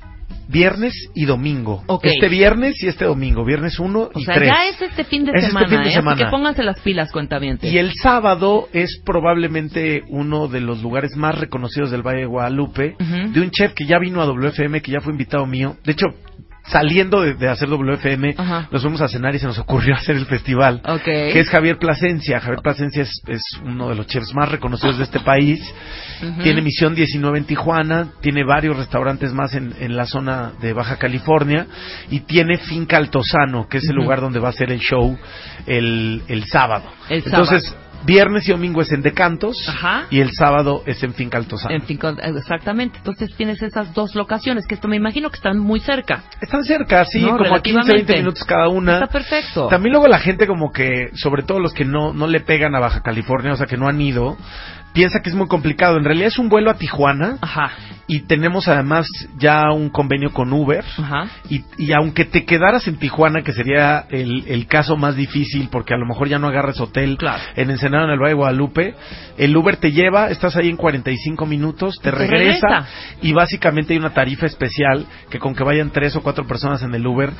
viernes 0.48 0.94
y 1.14 1.24
domingo. 1.24 1.82
Ok. 1.86 2.04
Este 2.06 2.28
viernes 2.28 2.82
y 2.82 2.88
este 2.88 3.04
domingo, 3.04 3.44
viernes 3.44 3.78
1 3.78 4.10
O 4.14 4.18
y 4.18 4.24
sea, 4.24 4.34
3. 4.34 4.48
ya 4.50 4.68
es 4.68 4.82
este 4.90 5.04
fin 5.04 5.24
de 5.24 5.32
Es 5.32 5.36
este 5.38 5.48
semana, 5.48 5.68
fin 5.68 5.78
de 5.78 5.84
¿eh? 5.84 5.88
Así 5.88 5.96
semana. 5.96 6.24
que 6.24 6.30
pónganse 6.30 6.62
las 6.62 6.80
pilas, 6.80 7.10
cuentavientes. 7.12 7.70
Y 7.72 7.78
el 7.78 7.92
sábado 7.94 8.68
es 8.72 9.00
probablemente 9.04 10.02
uno 10.08 10.48
de 10.48 10.60
los 10.60 10.82
lugares 10.82 11.16
más 11.16 11.38
reconocidos 11.38 11.90
del 11.90 12.02
Valle 12.02 12.20
de 12.20 12.26
Guadalupe, 12.26 12.96
de 12.98 13.40
un 13.40 13.50
chef 13.50 13.72
que 13.74 13.86
ya 13.86 13.98
vino 13.98 14.20
a 14.22 14.26
WFM, 14.26 14.80
que 14.82 14.92
ya 14.92 15.00
fue 15.00 15.12
invitado 15.12 15.46
mío. 15.46 15.76
De 15.84 15.92
hecho, 15.92 16.06
saliendo 16.68 17.22
de, 17.22 17.34
de 17.34 17.48
hacer 17.48 17.68
WFM, 17.68 18.34
Ajá. 18.36 18.68
nos 18.70 18.82
fuimos 18.82 19.00
a 19.00 19.08
cenar 19.08 19.34
y 19.34 19.38
se 19.38 19.46
nos 19.46 19.58
ocurrió 19.58 19.94
hacer 19.96 20.16
el 20.16 20.26
festival. 20.26 20.80
Ok. 20.86 21.04
Que 21.04 21.40
es 21.40 21.48
Javier 21.48 21.78
Plasencia. 21.78 22.40
Javier 22.40 22.60
Plasencia 22.62 23.02
es, 23.02 23.22
es 23.26 23.42
uno 23.62 23.88
de 23.88 23.94
los 23.94 24.06
chefs 24.06 24.34
más 24.34 24.50
reconocidos 24.50 24.98
de 24.98 25.04
este 25.04 25.20
país. 25.20 25.60
Tiene 26.42 26.62
Misión 26.62 26.94
19 26.94 27.38
en 27.38 27.44
Tijuana, 27.44 28.08
tiene 28.20 28.42
varios 28.42 28.76
restaurantes 28.76 29.32
más 29.34 29.54
en, 29.54 29.74
en 29.80 29.96
la 29.96 30.06
zona 30.06 30.52
de 30.60 30.72
Baja 30.72 30.96
California 30.96 31.66
y 32.10 32.20
tiene 32.20 32.56
Finca 32.56 32.96
Altozano, 32.96 33.68
que 33.68 33.78
es 33.78 33.88
el 33.88 33.96
lugar 33.96 34.20
donde 34.20 34.40
va 34.40 34.48
a 34.48 34.52
ser 34.52 34.72
el 34.72 34.80
show 34.80 35.16
el, 35.66 36.22
el 36.28 36.44
sábado. 36.44 36.84
El 37.08 37.22
Entonces, 37.24 37.64
sábado. 37.64 37.85
Viernes 38.04 38.48
y 38.48 38.52
domingo 38.52 38.82
es 38.82 38.92
en 38.92 39.02
Decantos 39.02 39.56
Ajá. 39.68 40.06
y 40.10 40.20
el 40.20 40.30
sábado 40.32 40.82
es 40.86 41.02
en 41.02 41.14
Finca 41.14 41.38
Altozano. 41.38 41.74
En 41.74 41.82
fin, 41.82 41.96
con- 41.96 42.18
exactamente. 42.20 42.98
Entonces 42.98 43.34
tienes 43.36 43.62
esas 43.62 43.92
dos 43.94 44.14
locaciones 44.14 44.66
que 44.66 44.74
esto 44.74 44.88
me 44.88 44.96
imagino 44.96 45.30
que 45.30 45.36
están 45.36 45.58
muy 45.58 45.80
cerca. 45.80 46.22
Están 46.40 46.64
cerca, 46.64 47.04
sí, 47.04 47.20
No, 47.20 47.36
como 47.36 47.54
a 47.54 47.62
15, 47.62 47.62
20 47.62 47.72
relativamente. 47.92 48.16
minutos 48.18 48.44
cada 48.44 48.68
una. 48.68 48.94
Está 48.94 49.06
perfecto. 49.08 49.68
También 49.68 49.92
luego 49.92 50.08
la 50.08 50.18
gente 50.18 50.46
como 50.46 50.72
que, 50.72 51.10
sobre 51.14 51.42
todo 51.42 51.58
los 51.60 51.72
que 51.72 51.84
no, 51.84 52.12
no 52.12 52.26
le 52.26 52.40
pegan 52.40 52.74
a 52.74 52.80
Baja 52.80 53.00
California, 53.02 53.52
o 53.52 53.56
sea, 53.56 53.66
que 53.66 53.76
no 53.76 53.88
han 53.88 54.00
ido, 54.00 54.36
piensa 54.96 55.20
que 55.22 55.28
es 55.28 55.36
muy 55.36 55.46
complicado. 55.46 55.96
En 55.98 56.04
realidad 56.04 56.28
es 56.28 56.38
un 56.40 56.48
vuelo 56.48 56.70
a 56.72 56.74
Tijuana. 56.74 57.36
Ajá. 57.40 57.70
Y 58.08 58.20
tenemos 58.20 58.68
además 58.68 59.06
ya 59.36 59.72
un 59.72 59.90
convenio 59.90 60.32
con 60.32 60.52
Uber. 60.52 60.84
Ajá. 60.96 61.26
Y, 61.50 61.64
y 61.76 61.92
aunque 61.92 62.24
te 62.24 62.44
quedaras 62.44 62.86
en 62.88 62.96
Tijuana, 62.98 63.42
que 63.42 63.52
sería 63.52 64.06
el, 64.10 64.44
el 64.46 64.66
caso 64.68 64.96
más 64.96 65.16
difícil, 65.16 65.68
porque 65.72 65.92
a 65.92 65.96
lo 65.96 66.06
mejor 66.06 66.28
ya 66.28 66.38
no 66.38 66.46
agarres 66.48 66.80
hotel 66.80 67.16
Claro. 67.18 67.42
en 67.56 67.70
Ensenada, 67.70 68.04
en 68.04 68.10
el 68.10 68.18
Valle 68.18 68.30
de 68.30 68.34
Guadalupe, 68.34 68.94
el 69.38 69.56
Uber 69.56 69.76
te 69.76 69.90
lleva, 69.92 70.30
estás 70.30 70.54
ahí 70.56 70.68
en 70.68 70.76
45 70.76 71.46
minutos, 71.46 71.96
te 72.00 72.10
regresa, 72.12 72.66
regresa. 72.68 72.88
y 73.22 73.32
básicamente 73.32 73.92
hay 73.92 73.98
una 73.98 74.14
tarifa 74.14 74.46
especial 74.46 75.04
que 75.28 75.38
con 75.40 75.54
que 75.54 75.64
vayan 75.64 75.90
tres 75.90 76.14
o 76.16 76.22
cuatro 76.22 76.46
personas 76.46 76.82
en 76.82 76.94
el 76.94 77.04
Uber, 77.06 77.30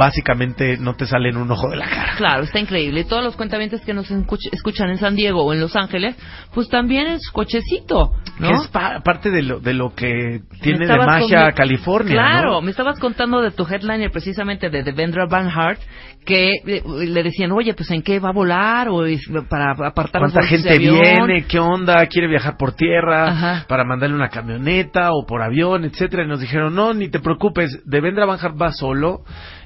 básicamente 0.00 0.76
no 0.78 0.94
te 0.94 1.06
sale 1.06 1.28
en 1.28 1.36
un 1.36 1.50
ojo 1.50 1.68
de 1.68 1.76
la 1.76 1.88
cara. 1.88 2.14
Claro, 2.16 2.42
está 2.44 2.58
increíble. 2.58 3.04
Todos 3.04 3.22
los 3.22 3.36
cuentavientes 3.36 3.80
que 3.82 3.94
nos 3.94 4.10
escuch- 4.10 4.48
escuchan 4.52 4.90
en 4.90 4.98
San 4.98 5.14
Diego 5.14 5.44
o 5.44 5.52
en 5.52 5.60
Los 5.60 5.76
Ángeles, 5.76 6.16
pues 6.54 6.68
también 6.68 6.95
es 7.04 7.30
cochecito, 7.30 8.12
¿no? 8.38 8.48
Que 8.48 8.54
es 8.54 8.68
pa- 8.68 9.00
parte 9.04 9.30
de 9.30 9.42
lo, 9.42 9.60
de 9.60 9.74
lo 9.74 9.94
que 9.94 10.40
tiene 10.62 10.86
de 10.86 10.96
magia 10.98 11.44
con- 11.46 11.52
California, 11.54 12.12
Claro, 12.14 12.52
¿no? 12.52 12.62
me 12.62 12.70
estabas 12.70 12.98
contando 12.98 13.40
de 13.42 13.50
tu 13.50 13.64
headliner 13.66 14.10
precisamente 14.10 14.70
de 14.70 14.82
Devendra 14.82 15.26
Banhart, 15.26 15.80
que 16.24 16.50
eh, 16.66 16.82
le 16.86 17.22
decían, 17.22 17.52
oye, 17.52 17.74
pues 17.74 17.90
en 17.90 18.02
qué 18.02 18.18
va 18.18 18.30
a 18.30 18.32
volar 18.32 18.88
o 18.88 19.04
para 19.48 19.72
apartar 19.86 20.20
¿Cuánta 20.22 20.40
de 20.40 20.46
gente 20.46 20.78
viene? 20.78 21.44
¿Qué 21.46 21.58
onda? 21.58 22.04
¿Quiere 22.06 22.26
viajar 22.28 22.56
por 22.56 22.72
tierra? 22.74 23.28
Ajá. 23.28 23.64
Para 23.68 23.84
mandarle 23.84 24.16
una 24.16 24.28
camioneta 24.28 25.10
o 25.12 25.24
por 25.26 25.42
avión, 25.42 25.84
etcétera. 25.84 26.24
Y 26.24 26.28
nos 26.28 26.40
dijeron, 26.40 26.74
no, 26.74 26.94
ni 26.94 27.08
te 27.08 27.20
preocupes, 27.20 27.80
Devendra 27.84 28.26
Banhart 28.26 28.60
va 28.60 28.72
solo 28.72 29.20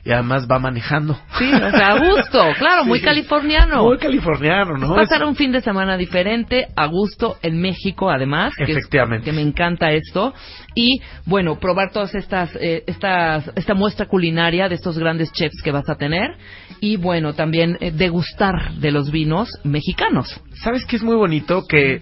y 0.04 0.12
además 0.12 0.46
va 0.50 0.58
manejando. 0.58 1.14
Sí, 1.38 1.52
o 1.52 1.70
sea, 1.70 1.92
a 1.92 1.98
gusto, 1.98 2.42
claro, 2.58 2.84
muy 2.84 2.98
Sí. 3.00 3.04
californiano. 3.04 3.84
Muy 3.84 3.98
californiano, 3.98 4.76
¿no? 4.78 4.94
Pasar 4.94 5.24
un 5.24 5.36
fin 5.36 5.52
de 5.52 5.60
semana 5.60 5.96
diferente, 5.96 6.66
a 6.76 6.86
gusto, 6.86 7.36
en 7.42 7.60
México, 7.60 8.10
además. 8.10 8.54
que 8.56 8.64
es- 8.64 8.70
Efectivamente. 8.70 9.24
que 9.24 9.32
me 9.32 9.42
encanta 9.42 9.90
esto. 9.92 10.32
Y, 10.74 11.00
bueno, 11.26 11.58
probar 11.58 11.90
todas 11.92 12.14
estas, 12.14 12.54
eh, 12.56 12.84
estas, 12.86 13.50
esta 13.56 13.74
muestra 13.74 14.06
culinaria 14.06 14.68
de 14.68 14.74
estos 14.76 14.98
grandes 14.98 15.32
chefs 15.32 15.62
que 15.62 15.70
vas 15.72 15.88
a 15.88 15.96
tener. 15.96 16.30
Y, 16.80 16.96
bueno, 16.96 17.34
también 17.34 17.76
eh, 17.80 17.90
degustar 17.90 18.72
de 18.74 18.90
los 18.90 19.10
vinos 19.10 19.48
mexicanos. 19.64 20.40
¿Sabes 20.62 20.84
qué 20.86 20.96
es 20.96 21.02
muy 21.02 21.16
bonito? 21.16 21.64
Que 21.68 22.00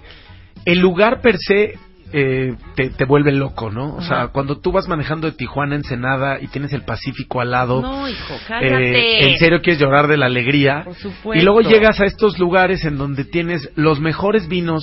el 0.64 0.78
lugar 0.80 1.20
per 1.20 1.36
se 1.38 1.74
eh, 2.12 2.54
te, 2.74 2.90
te 2.90 3.04
vuelve 3.04 3.32
loco, 3.32 3.70
¿no? 3.70 3.94
O 3.96 4.02
sea, 4.02 4.28
cuando 4.28 4.58
tú 4.58 4.72
vas 4.72 4.88
manejando 4.88 5.26
de 5.30 5.36
Tijuana 5.36 5.74
a 5.74 5.78
Ensenada 5.78 6.40
y 6.40 6.48
tienes 6.48 6.72
el 6.72 6.82
Pacífico 6.82 7.40
al 7.40 7.50
lado, 7.50 7.82
No, 7.82 8.08
hijo, 8.08 8.34
eh, 8.60 9.30
en 9.30 9.38
serio 9.38 9.60
quieres 9.60 9.80
llorar 9.80 10.06
de 10.06 10.16
la 10.16 10.26
alegría. 10.26 10.82
Por 10.84 10.94
supuesto. 10.94 11.34
Y 11.34 11.42
luego 11.42 11.60
llegas 11.60 12.00
a 12.00 12.04
estos 12.04 12.38
lugares 12.38 12.84
en 12.84 12.96
donde 12.98 13.24
tienes 13.24 13.70
los 13.74 14.00
mejores 14.00 14.48
vinos, 14.48 14.82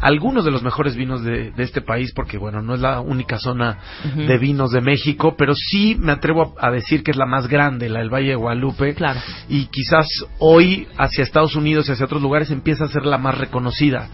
algunos 0.00 0.44
de 0.44 0.50
los 0.50 0.62
mejores 0.62 0.96
vinos 0.96 1.22
de, 1.22 1.50
de 1.50 1.62
este 1.62 1.80
país, 1.80 2.12
porque 2.14 2.38
bueno, 2.38 2.62
no 2.62 2.74
es 2.74 2.80
la 2.80 3.00
única 3.00 3.38
zona 3.38 3.78
de 4.14 4.38
vinos 4.38 4.70
de 4.70 4.80
México, 4.80 5.34
pero 5.36 5.54
sí 5.54 5.96
me 5.98 6.12
atrevo 6.12 6.54
a, 6.60 6.68
a 6.68 6.70
decir 6.70 7.02
que 7.02 7.10
es 7.10 7.16
la 7.16 7.26
más 7.26 7.48
grande, 7.48 7.88
la 7.88 8.00
del 8.00 8.10
Valle 8.10 8.28
de 8.28 8.36
Guadalupe. 8.36 8.94
Claro. 8.94 9.20
Y 9.48 9.66
quizás 9.66 10.06
hoy 10.38 10.86
hacia 10.98 11.24
Estados 11.24 11.56
Unidos 11.56 11.88
y 11.88 11.92
hacia 11.92 12.06
otros 12.06 12.22
lugares 12.22 12.50
empieza 12.50 12.84
a 12.84 12.88
ser 12.88 13.06
la 13.06 13.18
más 13.18 13.36
reconocida. 13.36 14.08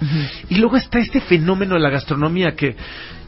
Y 0.48 0.56
luego 0.56 0.76
está 0.76 0.98
este 0.98 1.20
fenómeno 1.20 1.74
de 1.74 1.80
la 1.80 1.90
gastronomía 1.90 2.45
que 2.54 2.76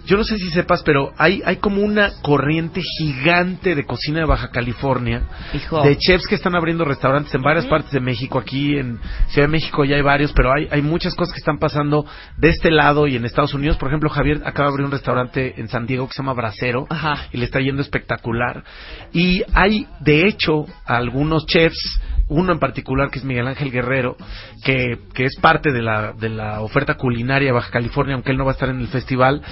yo 0.08 0.16
no 0.16 0.24
sé 0.24 0.38
si 0.38 0.48
sepas, 0.48 0.82
pero 0.84 1.12
hay, 1.18 1.42
hay 1.44 1.56
como 1.56 1.82
una 1.82 2.12
corriente 2.22 2.80
gigante 2.98 3.74
de 3.74 3.84
cocina 3.84 4.20
de 4.20 4.24
Baja 4.24 4.48
California, 4.48 5.24
Hijo. 5.52 5.82
de 5.82 5.98
chefs 5.98 6.26
que 6.26 6.34
están 6.34 6.56
abriendo 6.56 6.86
restaurantes 6.86 7.34
en 7.34 7.42
varias 7.42 7.66
partes 7.66 7.90
de 7.92 8.00
México. 8.00 8.38
Aquí 8.38 8.78
en 8.78 8.98
Ciudad 9.28 9.48
de 9.48 9.52
México 9.52 9.84
ya 9.84 9.96
hay 9.96 10.02
varios, 10.02 10.32
pero 10.32 10.50
hay, 10.50 10.66
hay 10.70 10.80
muchas 10.80 11.14
cosas 11.14 11.34
que 11.34 11.40
están 11.40 11.58
pasando 11.58 12.06
de 12.38 12.48
este 12.48 12.70
lado 12.70 13.06
y 13.06 13.16
en 13.16 13.26
Estados 13.26 13.52
Unidos. 13.52 13.76
Por 13.76 13.88
ejemplo, 13.88 14.08
Javier 14.08 14.40
acaba 14.46 14.68
de 14.68 14.72
abrir 14.72 14.86
un 14.86 14.92
restaurante 14.92 15.60
en 15.60 15.68
San 15.68 15.86
Diego 15.86 16.08
que 16.08 16.14
se 16.14 16.22
llama 16.22 16.32
Bracero 16.32 16.86
Ajá. 16.88 17.26
y 17.30 17.36
le 17.36 17.44
está 17.44 17.60
yendo 17.60 17.82
espectacular. 17.82 18.64
Y 19.12 19.42
hay, 19.52 19.86
de 20.00 20.26
hecho, 20.26 20.64
algunos 20.86 21.44
chefs, 21.44 22.00
uno 22.28 22.52
en 22.52 22.58
particular 22.58 23.10
que 23.10 23.18
es 23.18 23.24
Miguel 23.24 23.48
Ángel 23.48 23.70
Guerrero, 23.70 24.16
que, 24.64 24.98
que 25.14 25.24
es 25.24 25.36
parte 25.40 25.72
de 25.72 25.82
la, 25.82 26.12
de 26.12 26.28
la 26.28 26.60
oferta 26.60 26.94
culinaria 26.94 27.48
de 27.48 27.52
Baja 27.52 27.70
California, 27.70 28.14
aunque 28.14 28.32
él 28.32 28.38
no 28.38 28.44
va 28.44 28.52
a 28.52 28.54
estar 28.54 28.68
en 28.68 28.80
el 28.80 28.88
festival, 28.88 29.42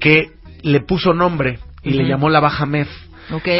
que 0.00 0.32
le 0.62 0.80
puso 0.80 1.14
nombre 1.14 1.58
y 1.82 1.90
le 1.90 2.06
llamó 2.06 2.28
la 2.28 2.40
Baja 2.40 2.66
Mef. 2.66 2.88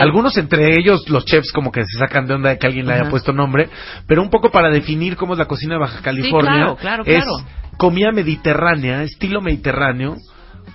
Algunos 0.00 0.36
entre 0.36 0.74
ellos, 0.78 1.08
los 1.08 1.24
chefs, 1.24 1.50
como 1.52 1.72
que 1.72 1.84
se 1.84 1.98
sacan 1.98 2.26
de 2.26 2.34
onda 2.34 2.50
de 2.50 2.58
que 2.58 2.66
alguien 2.66 2.86
le 2.86 2.94
haya 2.94 3.10
puesto 3.10 3.32
nombre, 3.32 3.68
pero 4.06 4.22
un 4.22 4.30
poco 4.30 4.50
para 4.50 4.70
definir 4.70 5.16
cómo 5.16 5.32
es 5.32 5.38
la 5.38 5.46
cocina 5.46 5.74
de 5.74 5.80
Baja 5.80 6.02
California. 6.02 6.52
claro, 6.52 6.76
claro, 6.76 7.02
es 7.04 7.24
claro. 7.24 7.44
comida 7.76 8.12
mediterránea, 8.12 9.02
estilo 9.02 9.40
mediterráneo, 9.40 10.16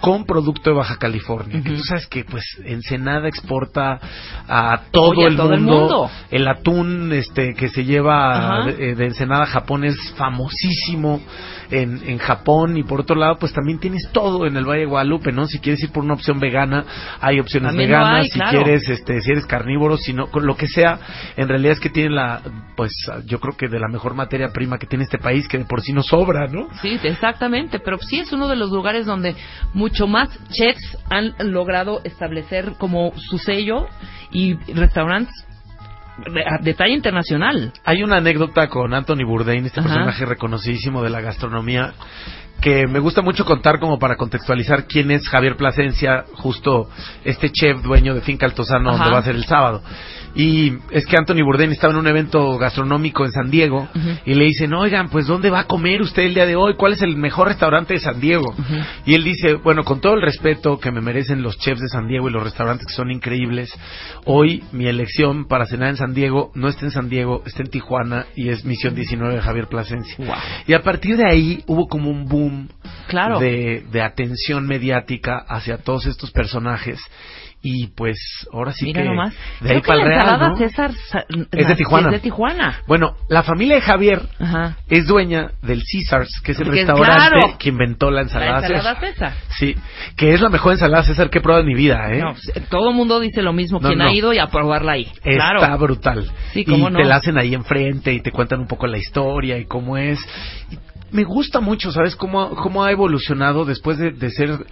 con 0.02 0.26
producto 0.26 0.72
de 0.72 0.76
Baja 0.76 0.98
California. 0.98 1.61
Que 1.61 1.69
Ujú. 1.69 1.78
tú 1.80 1.84
sabes 1.84 2.07
que, 2.07 2.23
pues, 2.26 2.44
Ensenada 2.65 3.28
exporta 3.28 3.99
a 4.48 4.82
todo, 4.91 5.11
Oye, 5.11 5.26
a 5.26 5.28
el, 5.28 5.38
todo 5.38 5.53
el 5.53 5.61
mundo. 5.61 5.80
mundo. 5.82 6.10
El 6.32 6.48
atún 6.48 7.14
este, 7.14 7.53
que 7.53 7.69
se 7.69 7.86
lleva 7.86 8.65
de, 8.65 8.95
de 8.95 9.06
Ensenada 9.06 9.44
a 9.44 9.48
Japón 9.48 9.84
es 9.86 9.95
famosísimo 10.18 11.22
en, 11.69 12.02
en 12.07 12.18
Japón. 12.18 12.78
Y 12.78 12.84
por 12.84 13.02
otro 13.02 13.15
lado, 13.15 13.38
pues 13.38 13.53
también 13.53 13.80
tienes 13.80 14.10
todo 14.11 14.45
en 14.45 14.57
el 14.57 14.65
Valle 14.65 14.82
de 14.82 14.86
Guadalupe, 14.88 15.32
¿no? 15.32 15.45
Si 15.45 15.60
quieres 15.60 15.82
ir 15.84 15.91
por 15.91 16.03
una 16.03 16.15
opción 16.15 16.40
vegana, 16.40 16.84
hay 17.19 17.40
opciones 17.40 17.69
También 17.69 17.90
veganas. 17.91 18.23
hay, 18.26 18.30
si 18.30 18.40
claro. 18.40 18.64
quieres, 18.64 18.90
este, 18.90 19.22
si 19.22 19.32
eres 19.32 19.45
carnívoro, 19.45 19.98
si 19.98 20.14
no, 20.14 20.28
con 20.28 20.45
lo 20.45 20.56
que 20.56 20.68
sea, 20.68 20.99
en 21.38 21.48
realidad 21.48 21.73
es 21.73 21.80
que 21.80 21.90
tienen 21.90 22.15
la, 22.15 22.41
pues, 22.76 22.91
yo 23.26 23.40
creo 23.40 23.56
que 23.56 23.68
de 23.68 23.80
la 23.80 23.88
mejor 23.88 24.15
materia 24.15 24.49
prima 24.52 24.78
que 24.80 24.88
tiene 24.88 25.03
este 25.03 25.18
país, 25.19 25.48
que 25.48 25.60
de 25.60 25.65
por 25.65 25.82
sí 25.82 25.94
no 25.94 26.02
sobra, 26.02 26.48
¿no? 26.48 26.68
Sí, 26.82 26.99
exactamente, 27.03 27.80
pero 27.80 27.98
sí 27.99 28.19
es 28.19 28.32
uno 28.34 28.48
de 28.48 28.56
los 28.56 28.72
lugares 28.72 29.06
donde 29.06 29.36
mucho 29.73 29.90
más 30.07 30.30
chefs 30.49 30.97
han 31.09 31.34
logrado 31.39 32.01
establecer 32.03 32.73
como 32.77 33.13
su 33.18 33.38
sello 33.38 33.88
y 34.31 34.55
restaurantes 34.73 35.34
de, 36.34 36.43
de 36.61 36.73
talla 36.73 36.93
internacional. 36.93 37.73
Hay 37.85 38.03
una 38.03 38.18
anécdota 38.18 38.68
con 38.68 38.93
Anthony 38.93 39.26
Bourdain, 39.26 39.65
este 39.65 39.80
Ajá. 39.80 39.89
personaje 39.89 40.26
reconocidísimo 40.26 41.01
de 41.03 41.09
la 41.09 41.22
gastronomía, 41.22 41.93
que 42.61 42.85
me 42.88 42.99
gusta 42.99 43.22
mucho 43.22 43.43
contar 43.43 43.80
como 43.80 43.97
para 43.97 44.18
contextualizar 44.18 44.85
quién 44.85 45.09
es 45.11 45.27
Javier 45.27 45.55
Plasencia, 45.55 46.26
justo 46.34 46.89
este 47.23 47.49
chef 47.51 47.81
dueño 47.81 48.13
de 48.13 48.22
Finca 48.22 48.45
Altozano, 48.45 48.89
Ajá. 48.89 48.97
donde 48.97 49.13
va 49.13 49.19
a 49.19 49.23
ser 49.23 49.35
el 49.35 49.45
sábado. 49.45 49.81
Y 50.35 50.73
es 50.91 51.05
que 51.05 51.17
Anthony 51.17 51.43
Bourdain 51.43 51.71
estaba 51.71 51.93
en 51.93 51.99
un 51.99 52.07
evento 52.07 52.57
gastronómico 52.57 53.25
en 53.25 53.31
San 53.31 53.49
Diego 53.51 53.87
y 54.25 54.33
le 54.33 54.45
dicen, 54.45 54.73
oigan, 54.73 55.09
pues 55.09 55.27
¿dónde 55.27 55.49
va 55.49 55.61
a 55.61 55.67
comer 55.67 56.01
usted 56.01 56.23
el 56.23 56.33
día 56.33 56.45
de 56.45 56.55
hoy? 56.55 56.75
¿Cuál 56.75 56.93
es 56.93 57.01
el 57.01 57.17
mejor 57.17 57.47
restaurante 57.49 57.93
de 57.95 57.99
San 57.99 58.19
Diego? 58.21 58.53
Y 59.05 59.13
él 59.15 59.23
dice, 59.23 59.55
bueno, 59.55 59.83
con 59.83 59.99
todo 59.99 60.13
el 60.13 60.21
respeto 60.21 60.79
que 60.79 60.91
me 60.91 61.01
merecen 61.01 61.41
los 61.41 61.57
chefs 61.57 61.81
de 61.81 61.87
San 61.89 62.07
Diego 62.07 62.29
y 62.29 62.31
los 62.31 62.43
restaurantes 62.43 62.87
que 62.87 62.93
son 62.93 63.11
increíbles, 63.11 63.77
hoy 64.25 64.63
mi 64.71 64.87
elección 64.87 65.47
para 65.47 65.65
cenar 65.65 65.89
en 65.89 65.97
San 65.97 66.13
Diego 66.13 66.51
no 66.55 66.67
está 66.67 66.85
en 66.85 66.91
San 66.91 67.09
Diego, 67.09 67.43
está 67.45 67.63
en 67.63 67.69
Tijuana 67.69 68.25
y 68.35 68.49
es 68.49 68.63
Misión 68.65 68.95
19 68.95 69.35
de 69.35 69.41
Javier 69.41 69.67
Plasencia. 69.67 70.15
Wow. 70.17 70.35
Y 70.67 70.73
a 70.73 70.81
partir 70.81 71.17
de 71.17 71.29
ahí 71.29 71.63
hubo 71.67 71.87
como 71.87 72.09
un 72.09 72.25
boom 72.25 72.69
Claro. 73.07 73.39
de, 73.39 73.83
de 73.91 74.01
atención 74.01 74.65
mediática 74.65 75.37
hacia 75.47 75.77
todos 75.77 76.05
estos 76.05 76.31
personajes. 76.31 76.99
Y 77.63 77.88
pues 77.89 78.17
ahora 78.51 78.71
sí 78.73 78.85
Mira 78.85 79.03
que 79.03 79.07
nomás. 79.09 79.35
de 79.59 79.69
ahí 79.71 79.81
que 79.81 79.88
para 79.88 79.97
la 79.99 80.03
el 80.03 80.09
Real, 80.09 80.19
ensalada 80.21 80.49
¿no? 80.49 80.55
César 80.57 80.91
Sa- 81.11 81.25
Es 81.51 81.67
de 81.67 81.75
Tijuana. 81.75 82.07
Es 82.07 82.13
de 82.13 82.19
Tijuana. 82.19 82.81
Bueno, 82.88 83.15
la 83.29 83.43
familia 83.43 83.75
de 83.75 83.81
Javier 83.81 84.21
Ajá. 84.39 84.77
es 84.89 85.05
dueña 85.05 85.51
del 85.61 85.83
Caesars, 85.83 86.41
que 86.43 86.53
es 86.53 86.59
el 86.59 86.67
restaurante 86.67 87.29
claro. 87.39 87.57
que 87.59 87.69
inventó 87.69 88.09
la 88.09 88.15
La 88.15 88.21
ensalada, 88.23 88.57
ensalada 88.67 88.99
César. 88.99 89.33
César. 89.33 89.33
Sí, 89.59 89.75
que 90.15 90.33
es 90.33 90.41
la 90.41 90.49
mejor 90.49 90.71
ensalada 90.71 91.03
César 91.03 91.29
que 91.29 91.38
he 91.38 91.41
probado 91.41 91.61
en 91.61 91.67
mi 91.67 91.75
vida, 91.75 92.11
¿eh? 92.11 92.17
No, 92.19 92.33
pues, 92.33 92.51
todo 92.69 92.89
el 92.89 92.95
mundo 92.95 93.19
dice 93.19 93.43
lo 93.43 93.53
mismo. 93.53 93.79
No, 93.79 93.89
Quien 93.89 94.01
ha 94.01 94.11
ido 94.11 94.33
y 94.33 94.39
a 94.39 94.47
probarla 94.47 94.93
ahí. 94.93 95.11
Está 95.23 95.51
claro. 95.55 95.77
brutal. 95.77 96.31
Sí, 96.53 96.61
y 96.61 96.65
cómo 96.65 96.89
no. 96.89 96.97
te 96.97 97.05
la 97.05 97.17
hacen 97.17 97.38
ahí 97.38 97.53
enfrente 97.53 98.11
y 98.11 98.21
te 98.21 98.31
cuentan 98.31 98.59
un 98.61 98.67
poco 98.67 98.88
la 98.88 98.97
historia 98.97 99.59
y 99.59 99.65
cómo 99.65 99.97
es. 99.97 100.19
Y 100.71 100.77
me 101.11 101.23
gusta 101.23 101.59
mucho, 101.59 101.91
¿sabes? 101.91 102.15
Cómo, 102.15 102.49
cómo 102.55 102.83
ha 102.83 102.91
evolucionado 102.91 103.65
después 103.65 103.97
de, 103.97 104.11
de 104.11 104.29
ser 104.31 104.65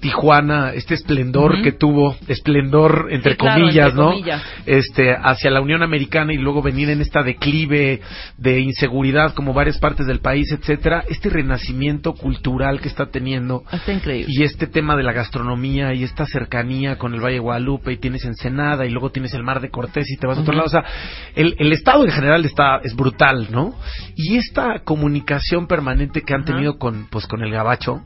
Tijuana, 0.00 0.72
este 0.72 0.94
esplendor 0.94 1.62
que 1.62 1.70
tuvo, 1.72 2.16
esplendor 2.26 3.08
entre 3.10 3.32
Sí, 3.32 3.38
claro, 3.38 3.60
comillas, 3.60 3.90
entre 3.90 4.02
¿no? 4.02 4.10
comillas. 4.10 4.42
Este, 4.66 5.14
hacia 5.14 5.50
la 5.50 5.60
Unión 5.60 5.82
Americana 5.82 6.32
y 6.32 6.38
luego 6.38 6.60
venir 6.62 6.90
en 6.90 7.00
esta 7.00 7.22
declive 7.22 8.00
de 8.36 8.60
inseguridad 8.60 9.32
como 9.34 9.52
varias 9.52 9.78
partes 9.78 10.06
del 10.06 10.18
país, 10.20 10.50
etcétera. 10.50 11.04
Este 11.08 11.28
renacimiento 11.30 12.14
cultural 12.14 12.80
que 12.80 12.88
está 12.88 13.10
teniendo 13.10 13.62
Está 13.70 13.92
increíble. 13.92 14.26
y 14.28 14.42
este 14.42 14.66
tema 14.66 14.96
de 14.96 15.04
la 15.04 15.12
gastronomía 15.12 15.94
y 15.94 16.02
esta 16.02 16.26
cercanía 16.26 16.96
con 16.98 17.14
el 17.14 17.20
Valle 17.20 17.34
de 17.34 17.40
Guadalupe 17.40 17.92
y 17.92 17.98
tienes 17.98 18.24
Ensenada 18.24 18.84
y 18.86 18.90
luego 18.90 19.10
tienes 19.10 19.34
el 19.34 19.44
Mar 19.44 19.60
de 19.60 19.70
Cortés 19.70 20.10
y 20.10 20.16
te 20.16 20.26
vas 20.26 20.38
a 20.38 20.40
otro 20.40 20.54
lado. 20.54 20.66
O 20.66 20.70
sea, 20.70 20.84
el, 21.36 21.54
el 21.58 21.72
estado 21.72 22.04
en 22.04 22.10
general 22.10 22.44
está, 22.44 22.78
es 22.82 22.94
brutal, 22.96 23.48
¿no? 23.52 23.74
Y 24.16 24.36
esta 24.36 24.80
comunicación 24.84 25.66
permanente 25.68 25.81
que 26.22 26.34
han 26.34 26.42
Ajá. 26.42 26.52
tenido 26.52 26.78
con, 26.78 27.06
pues, 27.10 27.26
con 27.26 27.42
el 27.42 27.50
gabacho, 27.50 28.02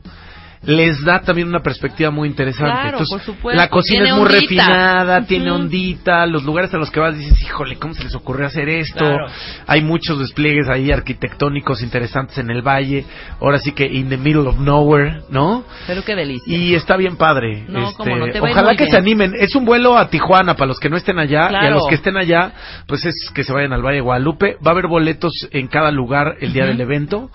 les 0.63 1.03
da 1.03 1.21
también 1.21 1.47
una 1.47 1.61
perspectiva 1.61 2.09
muy 2.11 2.27
interesante. 2.27 2.71
Claro, 2.73 2.89
Entonces, 2.99 3.09
por 3.17 3.21
supuesto. 3.35 3.61
la 3.61 3.69
cocina 3.69 4.03
Tiene 4.03 4.09
es 4.09 4.15
muy 4.15 4.25
ondita. 4.25 4.41
refinada, 4.41 5.21
tiene 5.25 5.51
ondita, 5.51 6.25
los 6.25 6.43
lugares 6.43 6.73
a 6.73 6.77
los 6.77 6.89
que 6.91 6.99
vas 6.99 7.17
dices, 7.17 7.41
híjole, 7.43 7.77
¿cómo 7.77 7.93
se 7.93 8.03
les 8.03 8.15
ocurrió 8.15 8.47
hacer 8.47 8.67
esto? 8.69 8.97
Claro. 9.05 9.27
Hay 9.67 9.81
muchos 9.81 10.19
despliegues 10.19 10.67
ahí 10.69 10.91
arquitectónicos 10.91 11.81
interesantes 11.81 12.37
en 12.37 12.49
el 12.49 12.61
valle, 12.61 13.05
ahora 13.39 13.59
sí 13.59 13.71
que 13.71 13.85
in 13.85 14.09
the 14.09 14.17
middle 14.17 14.47
of 14.47 14.57
nowhere, 14.59 15.21
¿no? 15.29 15.63
Pero 15.85 16.03
qué 16.03 16.15
delicia. 16.15 16.55
Y 16.57 16.75
está 16.75 16.97
bien 16.97 17.17
padre. 17.17 17.63
No, 17.67 17.89
Este, 17.89 18.15
no, 18.15 18.25
te 18.27 18.39
ojalá 18.41 18.71
que 18.75 18.83
bien. 18.85 18.91
se 18.91 18.97
animen. 18.97 19.33
Es 19.39 19.55
un 19.55 19.65
vuelo 19.65 19.97
a 19.97 20.09
Tijuana 20.09 20.55
para 20.55 20.67
los 20.67 20.79
que 20.79 20.89
no 20.89 20.97
estén 20.97 21.19
allá 21.19 21.49
y 21.51 21.65
a 21.67 21.69
los 21.69 21.87
que 21.87 21.95
estén 21.95 22.17
allá, 22.17 22.51
pues 22.87 23.05
es 23.05 23.31
que 23.33 23.43
se 23.43 23.53
vayan 23.53 23.73
al 23.73 23.81
Valle 23.83 23.95
de 23.97 24.01
Guadalupe. 24.01 24.57
Va 24.65 24.71
a 24.71 24.73
haber 24.73 24.87
boletos 24.87 25.31
en 25.51 25.67
cada 25.67 25.91
lugar 25.91 26.35
el 26.41 26.53
día 26.53 26.65
del 26.65 26.81
evento. 26.81 27.29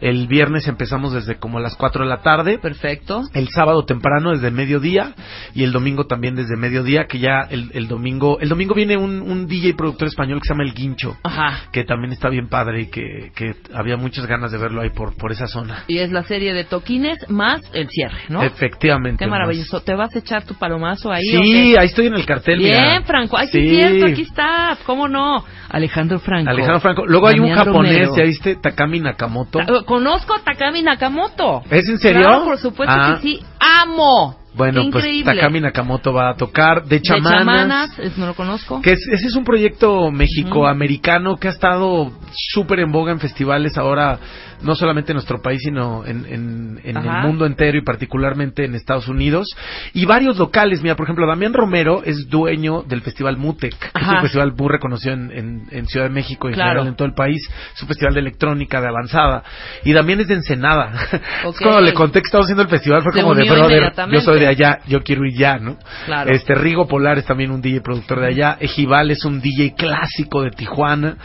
El 0.00 0.28
viernes 0.28 0.68
empezamos 0.68 1.12
desde 1.12 1.38
como 1.38 1.58
las 1.58 1.74
4 1.74 2.04
de 2.04 2.08
la 2.08 2.18
tarde. 2.22 2.58
Perfecto. 2.68 3.22
El 3.32 3.48
sábado 3.48 3.84
temprano 3.84 4.30
desde 4.32 4.50
mediodía 4.50 5.14
y 5.54 5.64
el 5.64 5.72
domingo 5.72 6.06
también 6.06 6.34
desde 6.34 6.56
mediodía, 6.56 7.06
que 7.08 7.18
ya 7.18 7.46
el, 7.50 7.70
el 7.72 7.88
domingo, 7.88 8.38
el 8.40 8.48
domingo 8.48 8.74
viene 8.74 8.96
un, 8.96 9.20
un 9.22 9.46
DJ 9.46 9.74
productor 9.74 10.08
español 10.08 10.40
que 10.40 10.48
se 10.48 10.52
llama 10.54 10.64
El 10.64 10.74
Guincho, 10.74 11.16
Ajá. 11.24 11.62
que 11.72 11.84
también 11.84 12.12
está 12.12 12.28
bien 12.28 12.48
padre 12.48 12.82
y 12.82 12.86
que, 12.90 13.32
que 13.34 13.54
había 13.74 13.96
muchas 13.96 14.26
ganas 14.26 14.52
de 14.52 14.58
verlo 14.58 14.82
ahí 14.82 14.90
por, 14.90 15.16
por 15.16 15.32
esa 15.32 15.46
zona. 15.46 15.84
Y 15.88 15.98
es 15.98 16.10
la 16.12 16.22
serie 16.24 16.52
de 16.52 16.64
toquines 16.64 17.18
más 17.30 17.62
el 17.72 17.88
cierre, 17.88 18.18
¿no? 18.28 18.42
Efectivamente. 18.42 19.24
Qué 19.24 19.30
más. 19.30 19.38
maravilloso. 19.38 19.80
¿Te 19.80 19.94
vas 19.94 20.14
a 20.14 20.18
echar 20.18 20.44
tu 20.44 20.54
palomazo 20.54 21.10
ahí? 21.10 21.22
Sí, 21.24 21.76
ahí 21.76 21.86
estoy 21.86 22.06
en 22.08 22.14
el 22.14 22.26
cartel. 22.26 22.58
Bien, 22.58 22.76
mira. 22.80 23.02
Franco. 23.02 23.36
Ay, 23.38 23.48
sí, 23.48 23.66
cierto, 23.68 24.06
aquí 24.06 24.22
está. 24.22 24.76
¿Cómo 24.84 25.08
no? 25.08 25.44
Alejandro 25.70 26.18
Franco. 26.18 26.50
Alejandro 26.50 26.80
Franco. 26.80 27.06
Luego 27.06 27.28
hay 27.28 27.38
un 27.38 27.52
japonés, 27.52 27.92
Romero. 28.08 28.16
¿ya 28.16 28.24
viste? 28.24 28.56
Takami 28.56 29.00
Nakamoto. 29.00 29.58
Ta- 29.58 29.82
Conozco 29.84 30.34
a 30.34 30.40
Takami 30.42 30.82
Nakamoto. 30.82 31.62
¿Es 31.70 31.88
en 31.88 31.98
serio? 31.98 32.22
Claro, 32.22 32.44
por 32.62 32.70
supuesto 32.72 32.94
Ah. 32.96 33.18
que 33.20 33.22
sí. 33.22 33.44
¡Amo! 33.60 34.36
Bueno, 34.58 34.82
Qué 34.82 34.90
pues 34.90 35.04
increíble. 35.04 35.34
Takami 35.34 35.60
Nakamoto 35.60 36.12
va 36.12 36.30
a 36.30 36.34
tocar. 36.34 36.82
De 36.84 36.96
De 36.96 37.02
Chamanas. 37.02 37.38
Chamanas, 37.38 37.98
es- 38.00 38.18
no 38.18 38.26
lo 38.26 38.34
conozco. 38.34 38.82
Que 38.82 38.92
es- 38.92 39.08
ese 39.10 39.28
es 39.28 39.34
un 39.36 39.44
proyecto 39.44 40.10
mexicoamericano 40.10 41.36
que 41.36 41.48
ha 41.48 41.52
estado 41.52 42.10
súper 42.52 42.80
en 42.80 42.92
boga 42.92 43.12
en 43.12 43.20
festivales 43.20 43.78
ahora, 43.78 44.18
no 44.62 44.74
solamente 44.74 45.12
en 45.12 45.16
nuestro 45.16 45.40
país, 45.40 45.60
sino 45.62 46.04
en, 46.04 46.26
en- 46.26 46.80
en 46.82 46.96
Ajá. 46.96 47.20
el 47.20 47.26
mundo 47.26 47.46
entero 47.46 47.78
y 47.78 47.82
particularmente 47.82 48.64
en 48.64 48.74
Estados 48.74 49.08
Unidos. 49.08 49.46
Y 49.94 50.04
varios 50.04 50.36
locales, 50.38 50.82
mira, 50.82 50.96
por 50.96 51.06
ejemplo, 51.06 51.26
Damián 51.26 51.52
Romero 51.54 52.02
es 52.04 52.28
dueño 52.28 52.82
del 52.82 53.02
Festival 53.02 53.36
Mutec, 53.36 53.76
que 53.78 54.00
es 54.02 54.08
un 54.08 54.20
festival 54.22 54.52
muy 54.56 54.68
reconocido 54.68 55.14
en, 55.14 55.30
en- 55.32 55.62
en 55.70 55.86
Ciudad 55.86 56.06
de 56.06 56.12
México 56.12 56.48
y 56.48 56.52
en 56.52 56.54
Claro. 56.54 56.70
general 56.70 56.88
en 56.88 56.96
todo 56.96 57.06
el 57.06 57.14
país. 57.14 57.40
Es 57.74 57.82
un 57.82 57.88
festival 57.88 58.14
de 58.14 58.20
electrónica, 58.20 58.80
de 58.80 58.88
avanzada. 58.88 59.42
Y 59.84 59.92
Damián 59.92 60.20
es 60.20 60.28
de 60.28 60.34
Ensenada. 60.34 60.92
Es 61.48 61.58
cuando 61.60 61.80
le 61.80 61.94
conté 61.94 62.20
que 62.20 62.26
estaba 62.26 62.42
haciendo 62.42 62.62
el 62.62 62.68
festival, 62.68 63.02
fue 63.02 63.12
Se 63.12 63.20
como 63.22 63.34
de 63.34 63.44
brother, 63.48 63.92
yo 64.10 64.20
soy 64.20 64.40
de 64.40 64.47
allá, 64.48 64.80
yo 64.86 65.02
quiero 65.02 65.24
ir 65.24 65.36
ya, 65.36 65.58
¿no? 65.58 65.76
Claro. 66.06 66.30
Este 66.30 66.54
Rigo 66.54 66.86
Polar 66.86 67.18
es 67.18 67.26
también 67.26 67.50
un 67.50 67.60
DJ 67.60 67.80
productor 67.80 68.20
de 68.20 68.28
allá. 68.28 68.56
Ejival 68.60 69.10
es 69.10 69.24
un 69.24 69.40
DJ 69.40 69.74
clásico 69.74 70.42
de 70.42 70.50
Tijuana. 70.50 71.16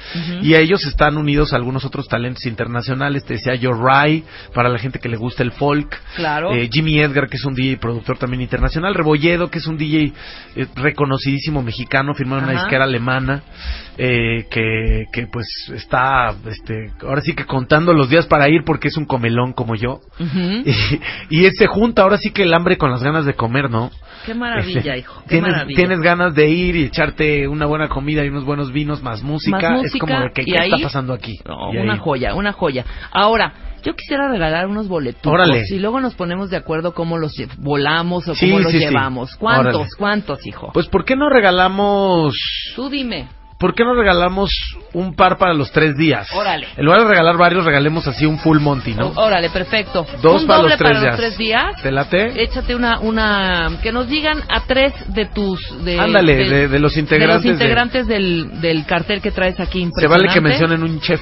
Y 0.41 0.53
a 0.53 0.59
ellos 0.59 0.85
están 0.85 1.17
unidos 1.17 1.53
algunos 1.53 1.85
otros 1.85 2.07
talentos 2.07 2.45
internacionales. 2.45 3.25
Te 3.25 3.33
decía 3.33 3.55
yo, 3.55 3.71
Rai, 3.73 4.23
para 4.53 4.69
la 4.69 4.77
gente 4.77 4.99
que 4.99 5.09
le 5.09 5.17
gusta 5.17 5.43
el 5.43 5.51
folk. 5.51 5.99
Claro. 6.15 6.53
Eh, 6.53 6.69
Jimmy 6.71 6.99
Edgar, 6.99 7.27
que 7.27 7.37
es 7.37 7.45
un 7.45 7.53
DJ 7.53 7.77
productor 7.77 8.17
también 8.17 8.41
internacional. 8.41 8.93
Rebolledo, 8.93 9.49
que 9.49 9.59
es 9.59 9.67
un 9.67 9.77
DJ 9.77 10.13
eh, 10.55 10.67
reconocidísimo 10.75 11.61
mexicano, 11.61 12.13
firmado 12.13 12.43
en 12.43 12.49
una 12.49 12.59
disquera 12.59 12.85
alemana. 12.85 13.43
Eh, 13.97 14.45
que, 14.49 15.05
que 15.13 15.27
pues 15.27 15.45
está, 15.73 16.33
este, 16.47 16.91
ahora 17.01 17.21
sí 17.21 17.33
que 17.33 17.45
contando 17.45 17.93
los 17.93 18.09
días 18.09 18.25
para 18.27 18.49
ir 18.49 18.63
porque 18.65 18.87
es 18.87 18.97
un 18.97 19.05
comelón 19.05 19.53
como 19.53 19.75
yo. 19.75 19.99
Y, 21.29 21.45
y 21.45 21.51
se 21.51 21.67
junta 21.67 22.01
ahora 22.03 22.17
sí 22.17 22.31
que 22.31 22.43
el 22.43 22.53
hambre 22.53 22.77
con 22.77 22.91
las 22.91 23.03
ganas 23.03 23.25
de 23.25 23.33
comer, 23.35 23.69
¿no? 23.69 23.91
Qué 24.25 24.33
maravilla, 24.33 24.79
Este, 24.79 24.97
hijo. 24.99 25.21
Qué 25.23 25.29
tienes, 25.29 25.51
maravilla. 25.51 25.75
tienes 25.75 25.99
ganas 25.99 26.33
de 26.35 26.49
ir 26.49 26.75
y 26.77 26.83
echarte 26.85 27.47
una 27.47 27.65
buena 27.65 27.89
comida 27.89 28.23
y 28.23 28.29
unos 28.29 28.45
buenos 28.45 28.71
vinos 28.71 29.03
más 29.03 29.21
música. 29.21 29.57
Más 29.57 29.71
es 29.77 29.81
música, 29.93 30.05
como 30.07 30.19
de 30.21 30.31
que, 30.31 30.45
¿qué 30.45 30.57
ahí- 30.57 30.71
está 30.71 30.83
pasando 30.83 31.13
aquí? 31.13 31.37
No, 31.45 31.69
una 31.71 31.93
ahí- 31.93 31.99
joya, 31.99 32.33
una 32.33 32.53
joya. 32.53 32.85
Ahora, 33.11 33.53
yo 33.83 33.93
quisiera 33.95 34.29
regalar 34.29 34.67
unos 34.67 34.87
boletos. 34.87 35.25
Órale. 35.31 35.63
Y 35.69 35.77
luego 35.79 35.99
nos 35.99 36.13
ponemos 36.15 36.49
de 36.49 36.55
acuerdo 36.57 36.93
cómo 36.93 37.17
los 37.17 37.33
volamos 37.57 38.25
o 38.29 38.33
Sí, 38.35 38.47
cómo 38.47 38.59
los 38.61 38.71
sí, 38.71 38.79
sí. 38.79 38.85
llevamos. 38.85 39.35
¿Cuántos? 39.35 39.75
Órale. 39.75 39.89
¿Cuántos, 39.97 40.47
hijo? 40.47 40.71
Pues 40.73 40.87
¿por 40.87 41.03
qué 41.03 41.15
no 41.17 41.29
regalamos 41.29 42.33
Tú 42.77 42.89
dime. 42.89 43.27
¿Por 43.63 43.75
qué 43.75 43.85
no 43.85 43.93
regalamos 43.93 44.49
un 44.91 45.15
par 45.15 45.37
para 45.37 45.53
los 45.53 45.71
tres 45.71 45.95
días? 45.95 46.27
Órale. 46.33 46.67
En 46.75 46.83
lugar 46.83 46.99
de 47.03 47.07
regalar 47.07 47.37
varios, 47.37 47.63
regalemos 47.63 48.05
así 48.07 48.25
un 48.25 48.37
full 48.39 48.59
monty, 48.59 48.93
¿no? 48.93 49.13
Órale, 49.15 49.49
perfecto. 49.51 50.05
Dos 50.21 50.41
Un 50.41 50.47
para 50.49 50.59
doble 50.59 50.71
los 50.71 50.77
tres 50.79 50.89
para 50.91 50.99
días. 50.99 51.11
los 51.13 51.19
tres 51.21 51.37
días. 51.37 51.81
¿Te 51.81 51.91
late? 51.91 52.43
Échate 52.43 52.75
una, 52.75 52.99
una, 52.99 53.69
que 53.81 53.93
nos 53.93 54.09
digan 54.09 54.41
a 54.49 54.65
tres 54.65 54.93
de 55.13 55.27
tus, 55.27 55.61
de, 55.85 55.97
Ándale, 55.97 56.35
de- 56.35 56.67
de 56.67 56.79
los 56.79 56.97
integrantes 56.97 57.43
de 57.43 57.49
los 57.51 57.61
integrantes 57.61 58.05
del, 58.07 58.59
del 58.59 58.85
cartel 58.85 59.21
que 59.21 59.31
traes 59.31 59.57
aquí 59.61 59.87
Se 59.97 60.07
vale 60.07 60.27
que 60.27 60.41
mencionen 60.41 60.83
un 60.83 60.99
chef. 60.99 61.21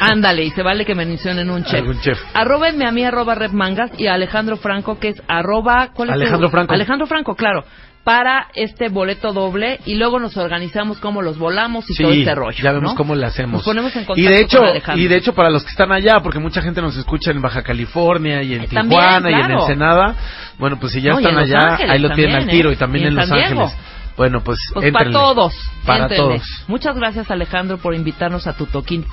Ándale, 0.00 0.44
y 0.44 0.50
se 0.52 0.62
vale 0.62 0.86
que 0.86 0.94
mencionen 0.94 1.50
un 1.50 1.62
chef. 1.62 1.80
Algún 1.80 2.00
chef. 2.00 2.18
Arróbenme 2.32 2.86
a 2.88 2.90
mí, 2.90 3.04
arroba 3.04 3.34
Rep 3.34 3.52
Mangas, 3.52 3.90
y 3.98 4.06
a 4.06 4.14
Alejandro 4.14 4.56
Franco, 4.56 4.98
que 4.98 5.08
es 5.08 5.22
arroba... 5.28 5.90
¿cuál 5.94 6.08
es 6.08 6.14
tu- 6.14 6.20
Alejandro 6.22 6.48
Franco. 6.48 6.72
Alejandro 6.72 7.06
Franco, 7.06 7.34
claro. 7.34 7.64
Para 8.04 8.48
este 8.54 8.88
boleto 8.88 9.32
doble 9.32 9.78
y 9.86 9.94
luego 9.94 10.18
nos 10.18 10.36
organizamos 10.36 10.98
cómo 10.98 11.22
los 11.22 11.38
volamos 11.38 11.88
y 11.88 11.94
Sí, 11.94 12.02
todo 12.02 12.12
este 12.12 12.34
rollo. 12.34 12.58
ya 12.60 12.72
vemos 12.72 12.90
¿no? 12.92 12.96
cómo 12.96 13.14
le 13.14 13.26
hacemos. 13.26 13.52
Nos 13.58 13.62
ponemos 13.64 13.94
en 13.94 14.02
y 14.02 14.06
contacto 14.06 14.30
de 14.30 14.40
hecho, 14.40 14.58
con 14.58 14.66
Alejandro. 14.68 15.04
y 15.04 15.06
de 15.08 15.16
hecho 15.16 15.34
para 15.34 15.50
los 15.50 15.62
que 15.62 15.70
están 15.70 15.92
allá, 15.92 16.18
porque 16.20 16.40
mucha 16.40 16.62
gente 16.62 16.82
nos 16.82 16.96
escucha 16.96 17.30
en 17.30 17.40
Baja 17.40 17.62
California 17.62 18.42
y 18.42 18.54
en 18.54 18.62
Eh, 18.62 18.68
también, 18.72 18.88
Tijuana 19.00 19.30
y 19.30 19.34
en. 19.34 19.50
Ensenada, 19.52 20.16
bueno, 20.58 20.78
pues 20.80 20.92
si 20.94 21.00
ya 21.00 21.12
No, 21.12 21.20
y 21.20 21.24
están 21.24 21.38
allá, 21.38 21.58
Ángeles 21.74 21.90
ahí 21.92 21.98
lo 22.00 22.10
tienen 22.10 22.36
al 22.36 22.46
tiro 22.48 22.70
¿eh? 22.70 22.72
y 22.72 22.76
también 22.76 23.04
Y 23.04 23.06
en 23.06 23.12
en 23.12 23.16
Los. 23.20 23.30
Ángeles. 23.70 23.76
Bueno, 24.16 24.42
pues, 24.44 24.58
Pues 24.74 24.92
para 24.92 25.10
todos. 25.10 25.54
Para 25.86 26.04
éntrenle. 26.04 26.34
todos. 26.36 26.42
Muchas 26.68 26.96
gracias, 26.96 27.30
Alejandro, 27.30 27.78
por 27.78 27.94
invitarnos 27.94 28.46
a 28.46 28.52
tu 28.56 28.66
toquín. 28.66 29.04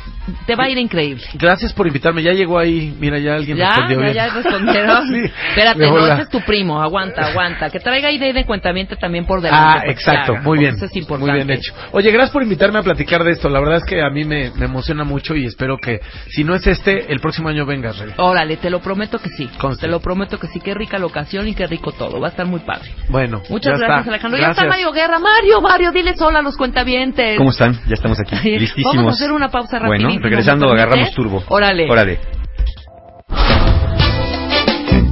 Te 0.46 0.56
va 0.56 0.66
a 0.66 0.70
ir 0.70 0.78
increíble. 0.78 1.24
Gracias 1.36 1.74
por 1.74 1.88
invitarme. 1.88 2.22
Ya 2.22 2.34
llegó 2.34 2.60
ahí, 2.60 2.96
mira, 3.00 3.18
ya 3.20 3.36
alguien 3.36 3.58
Ya, 3.58 3.70
respondió 3.70 3.98
ya, 4.00 4.04
bien. 4.04 4.14
ya 4.16 4.30
respondieron. 4.34 5.08
Sí, 5.08 5.32
Espérate, 5.50 5.80
no, 5.80 6.08
ese 6.08 6.22
es 6.24 6.30
tu 6.30 6.42
primo. 6.42 6.82
Aguanta, 6.82 7.28
aguanta. 7.28 7.70
Que 7.70 7.80
traiga 7.80 8.12
idea 8.12 8.34
de 8.34 8.46
cuentamiento 8.46 8.96
también 8.98 9.26
por 9.26 9.42
delante. 9.42 9.88
Ah, 9.88 9.92
exacto, 9.92 10.34
haga, 10.34 10.42
muy 10.42 10.60
bien. 10.60 10.76
Eso 10.76 10.86
es 10.86 10.96
importante. 10.96 11.32
Muy 11.34 11.44
bien 11.46 11.58
hecho. 11.58 11.74
Oye, 11.92 12.12
gracias 12.12 12.32
por 12.32 12.44
invitarme 12.44 12.80
a 12.80 12.84
platicar 12.84 13.24
de 13.24 13.32
esto. 13.32 13.50
La 13.50 13.60
verdad 13.60 13.78
es 13.78 13.86
que 13.86 14.02
a 14.02 14.10
mí 14.10 14.26
me, 14.26 14.52
me 14.52 14.66
emociona 14.66 15.04
mucho 15.04 15.36
y 15.36 15.46
espero 15.46 15.78
que, 15.78 16.02
si 16.30 16.44
no 16.44 16.56
es 16.56 16.68
este, 16.68 17.12
el 17.12 17.20
próximo 17.20 17.50
año 17.50 17.66
vengas, 17.66 17.98
Rey. 17.98 18.14
Órale, 18.18 18.58
te 18.58 18.70
lo 18.70 18.80
prometo 18.82 19.18
que 19.20 19.30
sí. 19.30 19.50
Conste. 19.60 19.86
Te 19.86 19.92
lo 19.92 20.00
prometo 20.02 20.38
que 20.40 20.48
sí. 20.48 20.60
Qué 20.60 20.74
rica 20.74 21.00
locación 21.00 21.48
y 21.48 21.56
qué 21.56 21.66
rico 21.68 21.92
todo. 21.94 22.20
Va 22.20 22.28
a 22.28 22.32
estar 22.32 22.46
muy 22.46 22.60
padre. 22.60 22.92
Bueno, 23.10 23.42
Muchas 23.50 23.80
ya 23.80 23.86
gracias, 23.86 24.00
está. 24.00 24.10
Alejandro. 24.12 24.38
Ya 24.40 24.46
Gracias. 24.48 24.66
está 24.66 24.70
Mario 24.70 24.89
Guerra. 24.92 25.20
Mario, 25.20 25.62
Mario, 25.62 25.92
dile 25.92 26.14
hola 26.20 26.40
a 26.40 26.42
los 26.42 26.58
cuentavientes. 26.58 27.38
¿Cómo 27.38 27.52
están? 27.52 27.74
Ya 27.88 27.94
estamos 27.94 28.20
aquí, 28.20 28.36
listísimos. 28.58 28.96
Vamos 28.96 29.14
a 29.14 29.16
hacer 29.16 29.32
una 29.32 29.50
pausa 29.50 29.80
rapidísimo. 29.80 30.10
Bueno, 30.10 30.24
regresando, 30.24 30.72
agarramos 30.72 31.14
turbo. 31.14 31.44
Órale. 31.50 31.90
Órale. 31.90 32.20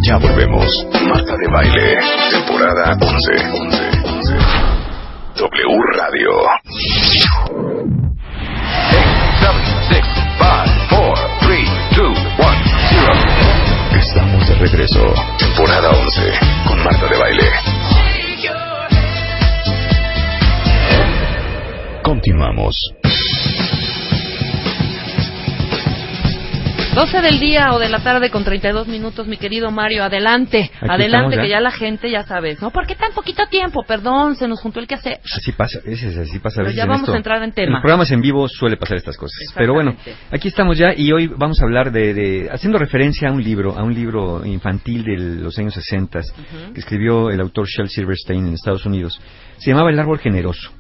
Ya 0.01 0.17
volvemos. 0.17 0.87
Marta 1.07 1.35
de 1.35 1.47
Baile, 1.51 1.99
temporada 2.31 2.97
11. 2.99 3.31
11, 3.59 4.01
11. 4.05 4.35
W 5.35 5.81
Radio. 5.97 6.31
7, 6.69 7.07
6, 9.89 10.03
5, 10.39 10.66
Continuamos. 22.67 22.93
12 26.95 27.21
del 27.21 27.39
día 27.39 27.73
o 27.73 27.79
de 27.79 27.89
la 27.89 27.99
tarde 27.99 28.31
con 28.31 28.43
32 28.43 28.87
minutos, 28.87 29.27
mi 29.27 29.37
querido 29.37 29.69
Mario. 29.69 30.03
Adelante, 30.03 30.71
Aquí 30.81 30.89
adelante, 30.89 31.35
ya. 31.35 31.41
que 31.43 31.49
ya 31.49 31.59
la 31.61 31.69
gente 31.69 32.09
ya 32.09 32.23
sabes. 32.23 32.59
¿No? 32.59 32.71
¿Por 32.71 32.87
qué 32.87 32.95
tan 32.95 33.11
poquito 33.13 33.45
tiempo? 33.51 33.83
Perdón, 33.87 34.35
se 34.35 34.47
nos 34.47 34.59
juntó 34.59 34.79
el 34.79 34.87
que 34.87 34.95
hacer. 34.95 35.19
Así 35.23 35.51
pasa, 35.51 35.77
es, 35.85 36.01
es- 36.01 36.17
así 36.17 36.39
pasa 36.39 36.61
a 36.61 36.63
Pero 36.63 36.75
ya 36.75 36.83
en 36.83 36.89
vamos 36.89 37.03
esto. 37.03 37.13
a 37.13 37.17
entrar 37.17 37.43
en 37.43 37.51
tema. 37.51 37.67
En 37.67 37.73
los 37.73 37.81
programas 37.81 38.09
en 38.09 38.19
vivo 38.21 38.47
suele 38.49 38.77
pasar 38.77 38.97
estas 38.97 39.15
cosas. 39.15 39.37
Pero 39.55 39.73
bueno, 39.75 39.95
aquí 40.31 40.47
estamos 40.47 40.75
ya 40.79 40.91
y 40.97 41.11
hoy 41.11 41.27
vamos 41.27 41.61
a 41.61 41.65
hablar 41.65 41.91
de, 41.91 42.15
de- 42.15 42.49
haciendo 42.51 42.79
referencia 42.79 43.29
a 43.29 43.31
un 43.31 43.43
libro, 43.43 43.77
a 43.77 43.83
un 43.83 43.93
libro 43.93 44.43
infantil 44.43 45.03
de 45.03 45.17
los 45.43 45.55
años 45.59 45.75
60 45.75 46.19
que 46.73 46.79
escribió 46.79 47.29
el 47.29 47.39
autor 47.41 47.67
Shel 47.67 47.89
Silverstein 47.89 48.47
en 48.47 48.53
Estados 48.55 48.87
Unidos. 48.87 49.21
Se 49.59 49.69
llamaba 49.69 49.91
El 49.91 49.99
árbol 49.99 50.17
generoso. 50.17 50.71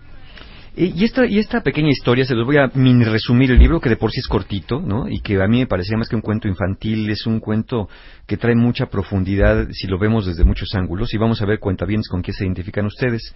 Y 0.79 1.03
esta, 1.05 1.25
y 1.25 1.39
esta 1.39 1.61
pequeña 1.61 1.89
historia, 1.89 2.23
se 2.23 2.35
los 2.35 2.45
voy 2.45 2.57
a 2.57 2.69
mini 2.75 3.03
resumir 3.03 3.49
el 3.49 3.57
libro, 3.57 3.81
que 3.81 3.89
de 3.89 3.97
por 3.97 4.11
sí 4.11 4.19
es 4.19 4.27
cortito, 4.27 4.79
¿no? 4.79 5.09
Y 5.09 5.21
que 5.21 5.41
a 5.41 5.47
mí 5.47 5.57
me 5.59 5.65
parecía 5.65 5.97
más 5.97 6.07
que 6.07 6.15
un 6.15 6.21
cuento 6.21 6.47
infantil, 6.47 7.09
es 7.09 7.25
un 7.25 7.39
cuento 7.39 7.89
que 8.27 8.37
trae 8.37 8.53
mucha 8.55 8.85
profundidad 8.85 9.67
si 9.71 9.87
lo 9.87 9.97
vemos 9.97 10.27
desde 10.27 10.43
muchos 10.43 10.69
ángulos, 10.75 11.13
y 11.15 11.17
vamos 11.17 11.41
a 11.41 11.47
ver 11.47 11.57
cuentavientes 11.59 12.07
con 12.09 12.21
qué 12.21 12.31
se 12.31 12.43
identifican 12.45 12.85
ustedes. 12.85 13.33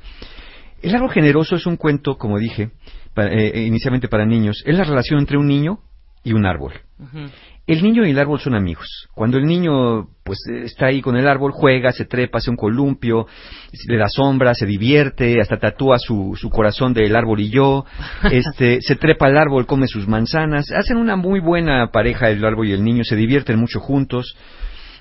El 0.83 0.93
árbol 0.93 1.09
generoso 1.11 1.55
es 1.55 1.65
un 1.65 1.77
cuento, 1.77 2.15
como 2.15 2.37
dije, 2.37 2.71
pa- 3.15 3.25
eh, 3.27 3.65
inicialmente 3.65 4.07
para 4.07 4.25
niños, 4.25 4.61
es 4.65 4.75
la 4.77 4.83
relación 4.83 5.19
entre 5.19 5.37
un 5.37 5.47
niño 5.47 5.79
y 6.23 6.33
un 6.33 6.45
árbol. 6.45 6.73
El 7.67 7.83
niño 7.83 8.05
y 8.05 8.09
el 8.09 8.19
árbol 8.19 8.39
son 8.39 8.55
amigos. 8.55 9.07
Cuando 9.13 9.37
el 9.37 9.45
niño 9.45 10.07
pues 10.23 10.39
está 10.47 10.87
ahí 10.87 11.01
con 11.01 11.15
el 11.15 11.27
árbol, 11.27 11.51
juega, 11.51 11.91
se 11.91 12.05
trepa, 12.05 12.39
hace 12.39 12.49
un 12.49 12.55
columpio, 12.55 13.27
le 13.87 13.97
da 13.97 14.07
sombra, 14.07 14.53
se 14.53 14.65
divierte, 14.65 15.39
hasta 15.39 15.57
tatúa 15.57 15.97
su, 15.99 16.35
su 16.35 16.49
corazón 16.49 16.93
del 16.93 17.15
árbol 17.15 17.39
y 17.39 17.49
yo, 17.49 17.85
este, 18.31 18.81
se 18.81 18.95
trepa 18.95 19.27
al 19.27 19.37
árbol, 19.37 19.67
come 19.67 19.87
sus 19.87 20.07
manzanas, 20.07 20.71
hacen 20.71 20.97
una 20.97 21.15
muy 21.15 21.39
buena 21.39 21.91
pareja 21.91 22.29
el 22.29 22.43
árbol 22.43 22.67
y 22.67 22.73
el 22.73 22.83
niño, 22.83 23.03
se 23.03 23.15
divierten 23.15 23.59
mucho 23.59 23.79
juntos. 23.79 24.35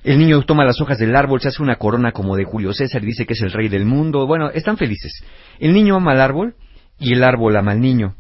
El 0.03 0.19
niño 0.19 0.41
toma 0.43 0.65
las 0.65 0.81
hojas 0.81 0.99
del 0.99 1.15
árbol, 1.15 1.41
se 1.41 1.49
hace 1.49 1.63
una 1.63 1.77
corona 1.77 2.13
como 2.13 2.35
de 2.37 2.45
Julio 2.45 2.73
César 2.73 3.03
y 3.03 3.07
dice 3.07 3.27
que 3.27 3.35
es 3.35 3.43
el 3.43 3.53
rey 3.53 3.69
del 3.69 3.85
mundo. 3.85 4.27
Bueno, 4.27 4.51
están 4.51 4.79
felices. 4.79 5.13
El 5.59 5.75
niño 5.75 5.97
ama 5.97 6.13
al 6.13 6.23
árbol 6.23 6.55
y 6.99 7.13
el 7.13 7.23
árbol 7.23 7.57
ama 7.57 7.73
al 7.73 7.81
niño. 7.81 8.15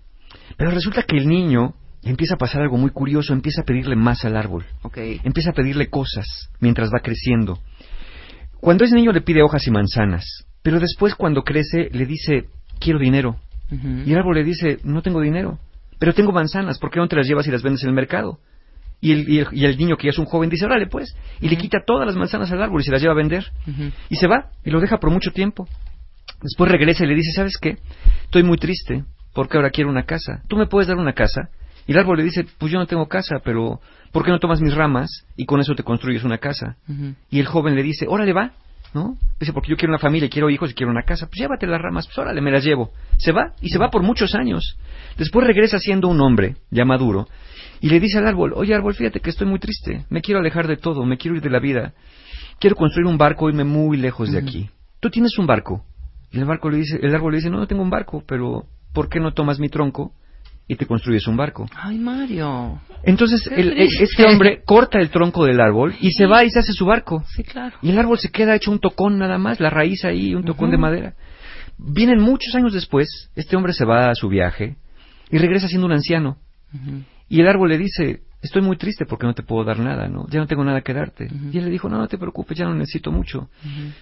Pero 0.59 0.71
resulta 0.73 1.05
que 1.05 1.17
el 1.17 1.27
niño 1.27 1.75
empieza 2.02 2.35
a 2.35 2.39
pasar 2.39 2.62
algo 2.62 2.77
muy 2.77 2.90
curioso, 2.90 3.32
empieza 3.32 3.62
a 3.62 3.64
pedirle 3.64 3.97
más 3.97 4.24
al 4.24 4.36
árbol. 4.36 4.64
Empieza 5.24 5.51
a 5.51 5.55
pedirle 5.55 5.89
cosas 5.89 6.51
mientras 6.60 6.90
va 6.90 7.01
creciendo. 7.01 7.59
Cuando 8.60 8.85
es 8.85 8.93
niño 8.93 9.12
le 9.12 9.20
pide 9.22 9.43
hojas 9.43 9.66
y 9.66 9.70
manzanas, 9.70 10.24
pero 10.62 10.81
después 10.81 11.14
cuando 11.14 11.43
crece 11.43 11.89
le 11.93 12.06
dice, 12.06 12.47
quiero 12.78 12.98
dinero. 12.98 13.36
Y 14.06 14.12
el 14.12 14.18
árbol 14.18 14.35
le 14.36 14.44
dice, 14.44 14.78
no 14.85 15.01
tengo 15.02 15.20
dinero, 15.20 15.59
pero 15.98 16.12
tengo 16.12 16.32
manzanas, 16.32 16.78
¿por 16.78 16.90
qué 16.90 16.98
no 16.98 17.09
te 17.09 17.16
las 17.16 17.27
llevas 17.27 17.47
y 17.47 17.51
las 17.51 17.62
vendes 17.62 17.82
en 17.85 17.90
el 17.90 17.94
mercado? 17.94 18.39
Y 19.02 19.12
el, 19.12 19.28
y 19.28 19.39
el- 19.39 19.47
y 19.52 19.64
el 19.64 19.78
niño 19.78 19.97
que 19.97 20.09
ya 20.09 20.10
es 20.10 20.18
un 20.18 20.27
joven 20.27 20.51
dice, 20.51 20.66
órale 20.66 20.86
pues, 20.86 21.16
y 21.40 21.48
le 21.48 21.56
quita 21.56 21.78
todas 21.86 22.06
las 22.06 22.16
manzanas 22.16 22.51
al 22.52 22.62
árbol 22.62 22.81
y 22.82 22.85
se 22.85 22.90
las 22.90 23.01
lleva 23.01 23.14
a 23.14 23.16
vender. 23.16 23.44
Y 24.10 24.16
se 24.16 24.27
va 24.27 24.51
y 24.64 24.70
lo 24.70 24.81
deja 24.81 24.98
por 24.98 25.10
mucho 25.10 25.31
tiempo. 25.31 25.66
Después 26.43 26.70
regresa 26.70 27.05
y 27.05 27.06
le 27.09 27.14
dice, 27.14 27.32
¿sabes 27.32 27.56
qué? 27.60 27.78
Estoy 28.24 28.43
muy 28.43 28.59
triste 28.59 29.05
porque 29.35 29.56
ahora 29.56 29.70
quiero 29.70 29.89
una 29.90 30.02
casa. 30.05 30.43
¿Tú 30.48 30.56
me 30.56 30.66
puedes 30.66 30.89
dar 30.89 30.97
una 30.98 31.12
casa? 31.14 31.48
Y 31.86 31.93
el 31.93 31.98
árbol 31.98 32.19
le 32.19 32.24
dice, 32.24 32.47
pues 32.59 32.73
yo 32.73 32.78
no 32.78 32.86
tengo 32.86 33.07
casa, 33.09 33.40
pero 33.44 33.81
¿por 34.12 34.24
qué 34.24 34.31
no 34.31 34.39
tomas 34.39 34.61
mis 34.61 34.74
ramas 34.74 35.27
y 35.36 35.47
con 35.47 35.61
eso 35.61 35.74
te 35.74 35.82
construyes 35.82 36.24
una 36.24 36.39
casa? 36.39 36.77
Y 37.31 37.40
el 37.40 37.47
joven 37.47 37.74
le 37.74 37.82
dice, 37.82 38.07
órale 38.09 38.32
va, 38.32 38.52
¿no? 38.94 39.16
Dice, 39.39 39.52
porque 39.52 39.70
yo 39.70 39.77
quiero 39.77 39.93
una 39.93 39.98
familia, 39.98 40.28
quiero 40.28 40.51
hijos 40.51 40.70
y 40.70 40.74
quiero 40.74 40.90
una 40.90 41.02
casa. 41.02 41.27
Pues 41.27 41.40
llévate 41.40 41.66
las 41.66 41.81
ramas, 41.81 42.07
pues 42.07 42.19
órale, 42.19 42.40
me 42.40 42.51
las 42.51 42.65
llevo. 42.65 42.90
Se 43.19 43.32
va 43.32 43.55
y 43.61 43.70
se 43.70 43.78
va 43.78 43.90
por 43.90 44.02
muchos 44.02 44.35
años. 44.35 44.77
Después 45.16 45.47
regresa 45.47 45.78
siendo 45.78 46.09
un 46.09 46.20
hombre, 46.20 46.57
ya 46.70 46.85
maduro, 46.85 47.27
y 47.81 47.89
le 47.89 47.98
dice 47.98 48.19
al 48.19 48.27
árbol, 48.27 48.52
oye 48.55 48.74
árbol, 48.74 48.94
fíjate 48.94 49.20
que 49.20 49.31
estoy 49.31 49.47
muy 49.47 49.59
triste, 49.59 50.05
me 50.11 50.20
quiero 50.20 50.40
alejar 50.40 50.66
de 50.66 50.77
todo, 50.77 51.05
me 51.05 51.16
quiero 51.16 51.36
ir 51.36 51.43
de 51.43 51.51
la 51.51 51.61
vida. 51.61 51.94
Quiero 52.59 52.77
construir 52.77 53.07
un 53.07 53.16
barco 53.16 53.48
e 53.48 53.52
irme 53.52 53.65
muy 53.65 53.97
lejos 53.97 54.31
de 54.31 54.39
aquí. 54.39 54.69
¿Tú 55.01 55.09
tienes 55.09 55.39
un 55.39 55.47
barco? 55.47 55.82
Y 56.31 56.39
el 56.39 56.44
barco 56.44 56.69
le 56.69 56.77
dice, 56.77 56.98
el 57.02 57.15
árbol 57.15 57.32
le 57.32 57.39
dice, 57.39 57.48
no, 57.48 57.59
no 57.59 57.66
tengo 57.66 57.82
un 57.82 57.89
barco, 57.89 58.23
pero 58.27 58.66
¿por 58.93 59.09
qué 59.09 59.19
no 59.19 59.32
tomas 59.32 59.59
mi 59.59 59.70
tronco 59.70 60.12
y 60.72 60.76
te 60.76 60.86
construyes 60.86 61.26
un 61.26 61.36
barco? 61.36 61.66
Ay, 61.76 61.98
Mario. 61.98 62.80
Entonces 63.02 63.47
el- 63.47 63.72
este 64.02 64.24
hombre 64.24 64.62
corta 64.64 65.01
el 65.01 65.10
tronco 65.10 65.44
del 65.44 65.60
árbol 65.60 65.94
y 66.01 66.12
se 66.12 66.26
va 66.26 66.44
y 66.44 66.51
se 66.51 66.60
hace 66.60 66.72
su 66.72 66.86
barco. 66.86 67.24
Sí, 67.34 67.42
claro. 67.42 67.76
Y 67.82 67.90
el 67.90 67.98
árbol 67.98 68.18
se 68.18 68.30
queda 68.30 68.55
hecho 68.55 68.70
un 68.70 68.78
tocón 68.78 69.18
nada 69.18 69.36
más, 69.38 69.59
la 69.59 69.68
raíz 69.70 70.05
ahí, 70.05 70.34
un 70.34 70.44
tocón 70.44 70.70
de 70.70 70.76
madera. 70.78 71.14
Vienen 71.76 72.20
muchos 72.20 72.55
años 72.55 72.72
después, 72.72 73.30
este 73.34 73.56
hombre 73.56 73.72
se 73.72 73.84
va 73.84 74.10
a 74.10 74.14
su 74.14 74.28
viaje 74.28 74.76
y 75.30 75.38
regresa 75.38 75.66
siendo 75.66 75.86
un 75.86 75.92
anciano. 75.92 76.36
Y 77.28 77.40
el 77.40 77.48
árbol 77.48 77.70
le 77.70 77.78
dice, 77.78 78.20
estoy 78.42 78.62
muy 78.62 78.76
triste 78.76 79.06
porque 79.06 79.26
no 79.26 79.34
te 79.34 79.42
puedo 79.42 79.64
dar 79.64 79.78
nada, 79.80 80.06
¿no? 80.09 80.26
Ya 80.28 80.38
no 80.40 80.47
tengo 80.47 80.62
nada 80.64 80.82
que 80.82 80.92
darte. 80.94 81.28
Y 81.52 81.59
él 81.59 81.64
le 81.64 81.70
dijo, 81.70 81.88
no, 81.88 81.98
no 81.98 82.06
te 82.06 82.16
preocupes, 82.18 82.56
ya 82.59 82.64
no 82.66 82.74
necesito 82.74 83.10
mucho. 83.10 83.48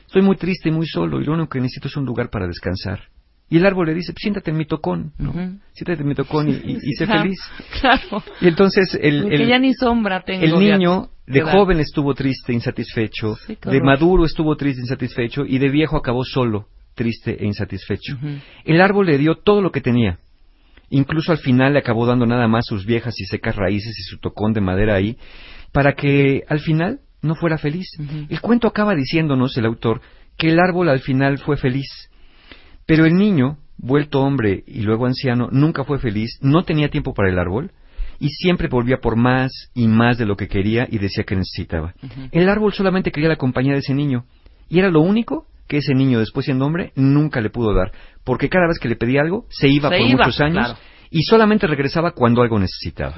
Estoy 0.06 0.20
muy 0.22 0.36
triste 0.36 0.68
y 0.68 0.72
muy 0.72 0.86
solo 0.86 1.20
y 1.20 1.24
lo 1.24 1.32
único 1.32 1.48
que 1.48 1.60
necesito 1.60 1.88
es 1.88 1.96
un 1.96 2.04
lugar 2.04 2.28
para 2.30 2.46
descansar. 2.46 3.00
Y 3.50 3.56
el 3.56 3.66
árbol 3.66 3.86
le 3.86 3.94
dice, 3.94 4.12
"Pues 4.12 4.20
siéntate 4.22 4.50
en 4.50 4.56
mi 4.58 4.66
tocón, 4.66 5.12
¿no? 5.18 5.32
Siéntate 5.72 6.02
en 6.02 6.08
mi 6.08 6.14
tocón 6.14 6.48
y, 6.48 6.52
y- 6.52 6.78
y 6.82 6.92
sé 6.94 7.06
Claro, 7.06 7.22
feliz. 7.22 7.38
Claro. 7.80 8.22
Y 8.40 8.48
entonces 8.48 8.98
el, 9.00 9.32
el- 9.32 9.48
ya 9.48 9.58
ni 9.58 9.72
sombra 9.74 10.22
tengo. 10.22 10.44
el 10.44 10.52
niño 10.58 11.08
de 11.26 11.40
joven 11.40 11.80
estuvo 11.80 12.14
triste, 12.14 12.52
insatisfecho, 12.52 13.36
Sí, 13.46 13.56
de 13.64 13.80
maduro 13.80 14.24
estuvo 14.24 14.56
triste, 14.56 14.80
insatisfecho 14.82 15.44
y 15.46 15.58
de 15.58 15.68
viejo 15.70 15.96
acabó 15.96 16.24
solo, 16.24 16.66
triste 16.94 17.36
e 17.42 17.46
insatisfecho. 17.46 18.18
El 18.64 18.80
árbol 18.80 19.06
le 19.06 19.16
dio 19.18 19.36
todo 19.36 19.62
lo 19.62 19.70
que 19.72 19.80
tenía. 19.80 20.18
Incluso 20.90 21.32
al 21.32 21.38
final 21.38 21.74
le 21.74 21.78
acabó 21.80 22.06
dando 22.06 22.24
nada 22.26 22.48
más 22.48 22.64
sus 22.66 22.86
viejas 22.86 23.14
y 23.20 23.24
secas 23.26 23.56
raíces 23.56 23.94
y 23.98 24.02
su 24.04 24.18
tocón 24.18 24.52
de 24.54 24.60
madera 24.62 24.94
ahí, 24.94 25.16
para 25.72 25.92
que 25.94 26.44
al 26.48 26.60
final 26.60 27.00
no 27.22 27.34
fuera 27.34 27.58
feliz. 27.58 27.86
El 28.30 28.40
cuento 28.40 28.68
acaba 28.68 28.94
diciéndonos, 28.94 29.56
el 29.58 29.66
autor, 29.66 30.00
que 30.38 30.48
el 30.48 30.58
árbol 30.58 30.88
al 30.88 31.00
final 31.00 31.38
fue 31.38 31.56
feliz. 31.58 32.10
Pero 32.88 33.04
el 33.04 33.14
niño, 33.14 33.58
vuelto 33.76 34.20
hombre 34.22 34.64
y 34.66 34.80
luego 34.80 35.04
anciano, 35.04 35.48
nunca 35.52 35.84
fue 35.84 35.98
feliz, 35.98 36.38
no 36.40 36.62
tenía 36.64 36.88
tiempo 36.88 37.12
para 37.12 37.28
el 37.28 37.38
árbol 37.38 37.70
y 38.18 38.30
siempre 38.30 38.66
volvía 38.68 38.96
por 38.96 39.14
más 39.14 39.52
y 39.74 39.86
más 39.88 40.16
de 40.16 40.24
lo 40.24 40.36
que 40.36 40.48
quería 40.48 40.88
y 40.90 40.96
decía 40.98 41.24
que 41.24 41.36
necesitaba. 41.36 41.92
El 42.32 42.48
árbol 42.48 42.72
solamente 42.72 43.12
quería 43.12 43.28
la 43.28 43.36
compañía 43.36 43.74
de 43.74 43.80
ese 43.80 43.92
niño 43.94 44.24
y 44.70 44.78
era 44.78 44.90
lo 44.90 45.02
único 45.02 45.46
que 45.68 45.76
ese 45.76 45.92
niño, 45.94 46.18
después 46.18 46.46
siendo 46.46 46.64
hombre, 46.64 46.92
nunca 46.96 47.42
le 47.42 47.50
pudo 47.50 47.74
dar, 47.74 47.92
porque 48.24 48.48
cada 48.48 48.66
vez 48.68 48.78
que 48.78 48.88
le 48.88 48.96
pedía 48.96 49.20
algo, 49.20 49.44
se 49.50 49.68
iba 49.68 49.90
Se 49.90 49.98
por 49.98 50.06
iba, 50.08 50.18
muchos 50.24 50.40
años 50.40 50.64
claro. 50.64 50.78
y 51.10 51.22
solamente 51.24 51.66
regresaba 51.66 52.12
cuando 52.12 52.40
algo 52.40 52.58
necesitaba. 52.58 53.16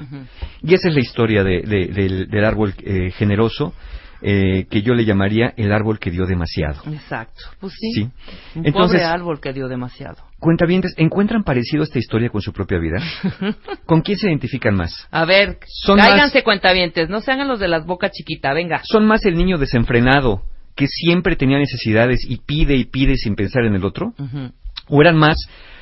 Y 0.61 0.73
esa 0.73 0.89
es 0.89 0.93
la 0.93 0.99
historia 0.99 1.45
de- 1.45 1.61
de- 1.61 1.87
del, 1.87 2.27
del 2.29 2.43
árbol 2.45 2.73
eh, 2.83 3.11
generoso, 3.11 3.73
eh, 4.21 4.67
que 4.69 4.81
yo 4.81 4.93
le 4.93 5.05
llamaría 5.05 5.53
el 5.57 5.71
árbol 5.71 5.99
que 5.99 6.11
dio 6.11 6.25
demasiado. 6.25 6.81
Exacto. 6.91 7.41
Pues 7.59 7.73
sí. 7.73 7.91
Sí. 7.93 8.09
Un 8.55 8.65
Entonces- 8.67 8.99
pobre 9.01 9.03
árbol 9.03 9.39
que 9.39 9.53
dio 9.53 9.67
demasiado. 9.67 10.17
Cuentavientes, 10.39 10.93
¿encuentran 10.97 11.43
parecido 11.43 11.83
esta 11.83 11.99
historia 11.99 12.29
con 12.29 12.41
su 12.41 12.51
propia 12.51 12.79
vida? 12.79 12.97
¿Con 13.85 14.01
quién 14.01 14.17
se 14.17 14.27
identifican 14.27 14.75
más? 14.75 15.07
A 15.11 15.25
ver, 15.25 15.59
Son 15.67 15.97
cáiganse 15.97 16.43
cuentavientes, 16.43 17.09
no 17.09 17.21
se 17.21 17.31
hagan 17.31 17.47
los 17.47 17.59
de 17.59 17.67
las 17.67 17.85
bocas 17.85 18.11
chiquita, 18.11 18.51
venga. 18.53 18.81
¿Son 18.83 19.05
más 19.05 19.23
el 19.25 19.35
niño 19.37 19.57
desenfrenado 19.57 20.41
que 20.75 20.87
siempre 20.87 21.35
tenía 21.35 21.59
necesidades 21.59 22.25
y 22.27 22.37
pide 22.37 22.75
y 22.75 22.85
pide 22.85 23.15
sin 23.17 23.35
pensar 23.35 23.65
en 23.65 23.75
el 23.75 23.85
otro? 23.85 24.13
¿O 24.87 25.01
eran 25.01 25.15
más 25.17 25.35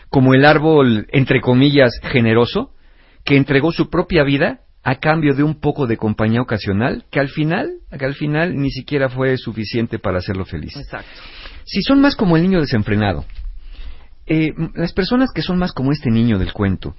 como 0.09 0.33
el 0.33 0.45
árbol, 0.45 1.07
entre 1.11 1.39
comillas, 1.39 1.91
generoso, 2.11 2.71
que 3.23 3.37
entregó 3.37 3.71
su 3.71 3.89
propia 3.89 4.23
vida 4.23 4.61
a 4.83 4.95
cambio 4.95 5.33
de 5.35 5.43
un 5.43 5.59
poco 5.59 5.87
de 5.87 5.97
compañía 5.97 6.41
ocasional, 6.41 7.05
que 7.11 7.19
al 7.19 7.29
final, 7.29 7.79
que 7.97 8.05
al 8.05 8.15
final 8.15 8.55
ni 8.55 8.71
siquiera 8.71 9.09
fue 9.09 9.37
suficiente 9.37 9.99
para 9.99 10.19
hacerlo 10.19 10.45
feliz? 10.45 10.75
Exacto. 10.75 11.09
Si 11.65 11.81
son 11.81 12.01
más 12.01 12.15
como 12.15 12.37
el 12.37 12.43
niño 12.43 12.61
desenfrenado, 12.61 13.25
eh, 14.25 14.53
las 14.75 14.93
personas 14.93 15.31
que 15.33 15.41
son 15.41 15.57
más 15.57 15.73
como 15.73 15.91
este 15.91 16.09
niño 16.09 16.39
del 16.39 16.53
cuento, 16.53 16.95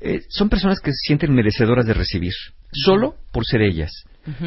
eh, 0.00 0.22
son 0.28 0.48
personas 0.48 0.80
que 0.80 0.92
se 0.92 1.06
sienten 1.06 1.34
merecedoras 1.34 1.84
de 1.86 1.94
recibir, 1.94 2.32
solo 2.72 3.16
por 3.32 3.44
ser 3.44 3.62
ellas, 3.62 3.92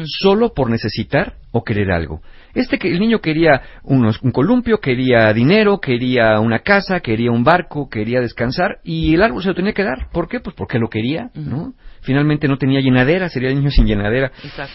solo 0.04 0.52
por 0.54 0.70
necesitar 0.70 1.34
o 1.50 1.62
querer 1.64 1.90
algo. 1.90 2.20
Este 2.54 2.78
que 2.78 2.88
el 2.88 3.00
niño 3.00 3.20
quería 3.20 3.60
unos- 3.82 4.20
un 4.22 4.30
columpio, 4.30 4.78
quería 4.78 5.32
dinero, 5.32 5.78
quería 5.80 6.38
una 6.40 6.60
casa, 6.60 7.00
quería 7.00 7.30
un 7.30 7.44
barco, 7.44 7.88
quería 7.88 8.20
descansar 8.20 8.78
y 8.84 9.14
el 9.14 9.22
árbol 9.22 9.42
se 9.42 9.48
lo 9.48 9.54
tenía 9.54 9.72
que 9.72 9.82
dar. 9.84 10.08
¿Por 10.12 10.28
qué? 10.28 10.40
Pues 10.40 10.54
porque 10.56 10.78
lo 10.78 10.88
quería, 10.88 11.30
¿no? 11.34 11.74
Finalmente 12.02 12.48
no 12.48 12.58
tenía 12.58 12.80
llenadera, 12.80 13.28
sería 13.28 13.48
el 13.50 13.56
niño 13.56 13.70
sin 13.70 13.86
llenadera. 13.86 14.30
Exacto. 14.44 14.72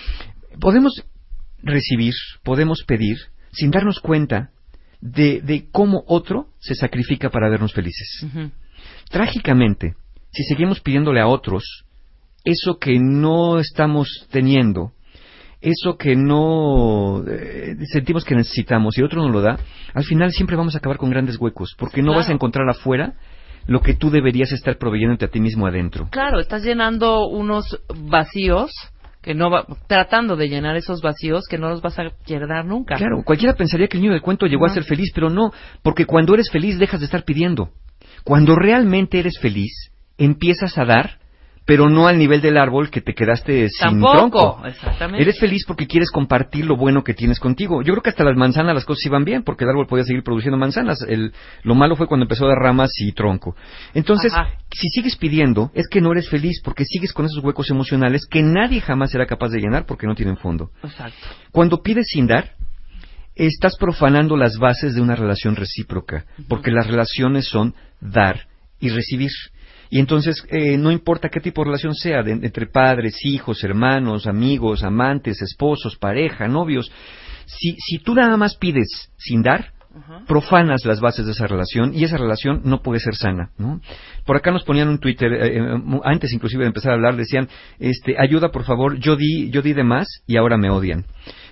Podemos 0.60 1.04
recibir, 1.64 2.14
podemos 2.44 2.84
pedir, 2.86 3.18
sin 3.52 3.72
darnos 3.72 4.00
cuenta 4.00 4.50
de, 5.02 5.42
de 5.42 5.70
cómo 5.72 6.04
otro 6.08 6.48
se 6.60 6.76
sacrifica 6.76 7.30
para 7.30 7.50
vernos 7.50 7.74
felices. 7.74 8.26
Trágicamente, 9.10 9.94
si 10.32 10.44
seguimos 10.44 10.80
pidiéndole 10.82 11.20
a 11.22 11.28
otros 11.28 11.86
eso 12.50 12.78
que 12.80 12.98
no 13.00 13.60
estamos 13.60 14.28
teniendo, 14.32 14.92
eso 15.62 15.98
que 15.98 16.16
no 16.16 17.24
eh, 17.28 17.76
sentimos 17.92 18.24
que 18.24 18.36
necesitamos 18.36 18.98
y 18.98 19.04
otro 19.04 19.22
nos 19.22 19.32
lo 19.32 19.42
da, 19.42 19.58
al 19.94 20.04
final 20.04 20.32
siempre 20.32 20.56
vamos 20.56 20.76
a 20.76 20.78
acabar 20.80 20.98
con 20.98 21.10
grandes 21.10 21.38
huecos, 21.40 21.76
porque 21.78 22.02
no 22.02 22.08
Claro. 22.08 22.20
vas 22.20 22.30
a 22.30 22.34
encontrar 22.34 22.70
afuera 22.70 23.14
lo 23.68 23.82
que 23.82 23.94
tú 23.94 24.10
deberías 24.10 24.52
estar 24.52 24.78
proveyéndote 24.78 25.26
a 25.26 25.28
ti 25.28 25.40
mismo 25.40 25.68
adentro. 25.68 26.08
Claro, 26.12 26.40
estás 26.40 26.64
llenando 26.64 27.28
unos 27.28 27.80
vacíos 28.10 28.72
que 29.22 29.34
no 29.36 29.52
va, 29.52 29.66
tratando 29.88 30.38
de 30.38 30.48
llenar 30.48 30.78
esos 30.78 31.02
vacíos 31.02 31.44
que 31.50 31.58
no 31.58 31.68
los 31.70 31.82
vas 31.82 32.00
a 32.00 32.04
llenar 32.26 32.66
nunca. 32.66 32.96
Claro, 32.96 33.22
cualquiera 33.26 33.54
pensaría 33.54 33.88
que 33.88 33.98
el 33.98 34.02
niño 34.04 34.14
del 34.14 34.22
cuento 34.22 34.46
llegó 34.48 34.66
a 34.66 34.70
ser 34.70 34.86
feliz, 34.86 35.12
pero 35.14 35.30
no, 35.30 35.52
porque 35.84 36.06
cuando 36.06 36.34
eres 36.34 36.50
feliz 36.50 36.80
dejas 36.80 37.02
de 37.02 37.06
estar 37.06 37.26
pidiendo. 37.26 37.70
Cuando 38.24 38.56
realmente 38.56 39.20
eres 39.20 39.38
feliz, 39.40 39.72
empiezas 40.18 40.78
a 40.78 40.86
dar, 40.86 41.20
pero 41.70 41.88
no 41.88 42.08
al 42.08 42.18
nivel 42.18 42.42
del 42.42 42.58
árbol 42.58 42.90
que 42.90 43.00
te 43.00 43.14
quedaste 43.14 43.70
sin 43.70 44.02
Tampoco, 44.02 44.18
tronco. 44.18 44.62
exactamente. 44.66 45.22
Eres 45.22 45.40
feliz 45.40 45.66
porque 45.68 45.86
quieres 45.86 46.10
compartir 46.10 46.66
lo 46.66 46.76
bueno 46.76 47.04
que 47.04 47.14
tienes 47.14 47.40
contigo. 47.40 47.84
Yo 47.84 47.94
creo 47.94 48.02
que 48.02 48.10
hasta 48.10 48.24
las 48.24 48.36
manzanas 48.36 48.74
las 48.74 48.86
cosas 48.86 49.06
iban 49.06 49.24
bien, 49.24 49.44
porque 49.44 49.66
el 49.66 49.70
árbol 49.70 49.86
podía 49.86 50.04
seguir 50.04 50.24
produciendo 50.24 50.58
manzanas. 50.58 51.00
El, 51.08 51.32
lo 51.62 51.76
malo 51.76 51.96
fue 51.96 52.08
cuando 52.08 52.24
empezó 52.24 52.46
a 52.46 52.48
dar 52.48 52.58
ramas 52.58 52.90
y 52.98 53.12
tronco. 53.12 53.56
Entonces, 53.94 54.34
Ajá. 54.34 54.50
si 54.72 54.90
sigues 54.90 55.16
pidiendo, 55.16 55.70
es 55.76 55.88
que 55.88 56.02
no 56.02 56.12
eres 56.12 56.28
feliz, 56.28 56.60
porque 56.64 56.86
sigues 56.86 57.14
con 57.14 57.28
esos 57.28 57.44
huecos 57.44 57.70
emocionales 57.70 58.26
que 58.26 58.42
nadie 58.42 58.82
jamás 58.82 59.12
será 59.12 59.28
capaz 59.28 59.50
de 59.50 59.60
llenar 59.60 59.86
porque 59.86 60.08
no 60.08 60.16
tienen 60.16 60.38
fondo. 60.38 60.72
Exacto. 60.82 61.20
Cuando 61.52 61.84
pides 61.84 62.08
sin 62.08 62.26
dar, 62.26 62.54
estás 63.36 63.78
profanando 63.78 64.36
las 64.36 64.58
bases 64.58 64.96
de 64.96 65.02
una 65.02 65.14
relación 65.14 65.56
recíproca, 65.56 66.26
porque 66.48 66.72
las 66.72 66.88
relaciones 66.88 67.48
son 67.48 67.76
dar 68.02 68.48
y 68.80 68.90
recibir. 68.90 69.30
Y 69.90 70.00
entonces, 70.00 70.44
eh, 70.50 70.78
no 70.78 70.92
importa 70.92 71.30
qué 71.30 71.40
tipo 71.40 71.62
de 71.62 71.66
relación 71.68 71.96
sea, 71.96 72.22
de- 72.24 72.32
entre 72.34 72.68
padres, 72.68 73.16
hijos, 73.26 73.64
hermanos, 73.64 74.28
amigos, 74.28 74.84
amantes, 74.84 75.42
esposos, 75.42 75.96
pareja, 75.98 76.48
novios, 76.48 76.92
si, 77.46 77.76
si 77.80 77.98
tú 78.00 78.14
nada 78.14 78.38
más 78.38 78.56
pides 78.56 79.12
sin 79.18 79.42
dar, 79.42 79.72
profanas 80.28 80.86
las 80.86 81.00
bases 81.02 81.26
de 81.26 81.32
esa 81.32 81.48
relación 81.48 81.94
y 81.96 82.04
esa 82.04 82.16
relación 82.18 82.62
no 82.64 82.82
puede 82.84 83.00
ser 83.00 83.16
sana, 83.16 83.50
¿no? 83.58 83.82
Por 84.26 84.38
acá 84.38 84.52
nos 84.52 84.64
ponían 84.64 84.88
un 84.88 85.00
Twitter, 85.00 85.34
eh, 85.34 85.58
eh, 85.58 86.00
antes 86.04 86.32
inclusive 86.32 86.64
de 86.64 86.68
empezar 86.68 86.92
a 86.92 86.96
hablar, 86.96 87.16
decían, 87.18 87.50
este, 87.80 88.16
ayuda 88.20 88.50
por 88.52 88.64
favor, 88.66 89.00
yo 89.00 89.16
di, 89.16 89.50
yo 89.50 89.64
di 89.64 89.74
de 89.74 89.84
más 89.84 90.08
y 90.28 90.38
ahora 90.38 90.58
me 90.58 90.70
odian. 90.70 91.06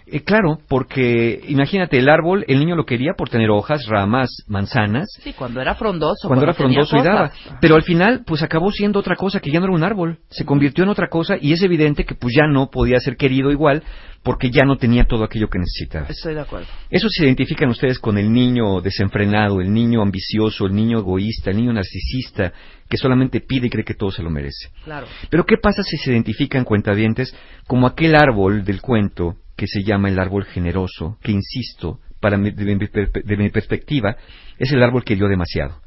Eh, 0.09 0.21
claro, 0.23 0.59
porque 0.69 1.41
imagínate, 1.49 1.97
el 1.97 2.07
árbol, 2.09 2.45
el 2.47 2.59
niño 2.59 2.75
lo 2.75 2.85
quería 2.85 3.13
por 3.17 3.29
tener 3.29 3.49
hojas, 3.49 3.85
ramas, 3.87 4.29
manzanas, 4.47 5.07
Sí, 5.21 5.33
cuando 5.33 5.59
era 5.59 5.75
frondoso. 5.75 6.27
cuando 6.27 6.45
era 6.45 6.53
frondoso 6.53 6.95
y 6.97 7.01
daba. 7.03 7.31
Pero 7.59 7.75
al 7.75 7.83
final, 7.83 8.23
pues 8.25 8.41
acabó 8.41 8.71
siendo 8.71 8.99
otra 8.99 9.15
cosa 9.15 9.39
que 9.41 9.51
ya 9.51 9.59
no 9.59 9.65
era 9.65 9.75
un 9.75 9.83
árbol. 9.83 10.19
Se 10.29 10.45
convirtió 10.45 10.83
en 10.85 10.89
otra 10.91 11.09
cosa 11.09 11.35
y 11.39 11.51
es 11.51 11.61
evidente 11.61 12.05
que 12.05 12.15
pues 12.15 12.33
ya 12.35 12.47
no 12.47 12.69
podía 12.69 12.99
ser 12.99 13.17
querido 13.17 13.51
igual 13.51 13.83
porque 14.23 14.49
ya 14.49 14.63
no 14.65 14.77
tenía 14.77 15.05
todo 15.05 15.23
aquello 15.23 15.47
que 15.49 15.59
necesitaba. 15.59 16.07
Estoy 16.07 16.33
de 16.33 16.41
acuerdo. 16.41 16.67
Eso 16.89 17.07
se 17.09 17.25
identifican 17.25 17.69
ustedes 17.69 17.99
con 17.99 18.17
el 18.17 18.31
niño 18.31 18.81
desenfrenado, 18.81 19.61
el 19.61 19.71
niño 19.73 20.01
ambicioso, 20.01 20.65
el 20.65 20.73
niño 20.73 20.99
egoísta, 20.99 21.51
el 21.51 21.57
niño 21.57 21.73
narcisista, 21.73 22.51
que 22.89 22.97
solamente 22.97 23.41
pide 23.41 23.67
y 23.67 23.69
cree 23.69 23.85
que 23.85 23.93
todo 23.93 24.11
se 24.11 24.23
lo 24.23 24.29
merece. 24.29 24.69
Claro. 24.83 25.07
Pero 25.29 25.45
¿qué 25.45 25.55
pasa 25.61 25.81
si 25.83 25.97
se 25.97 26.11
identifican 26.11 26.63
cuentavientes 26.63 27.35
como 27.67 27.87
aquel 27.87 28.15
árbol 28.15 28.63
del 28.63 28.81
cuento 28.81 29.35
que 29.57 29.67
se 29.67 29.83
llama 29.83 30.07
el 30.09 30.19
árbol 30.19 30.45
generoso, 30.45 31.17
que 31.21 31.31
insisto, 31.33 31.99
para 32.21 32.37
mi, 32.37 32.51
de, 32.51 32.75
mi, 32.75 32.87
de 33.23 33.37
mi 33.37 33.49
perspectiva, 33.49 34.15
es 34.57 34.71
el 34.71 34.81
árbol 34.83 35.03
que 35.03 35.15
dio 35.15 35.27
demasiado? 35.27 35.81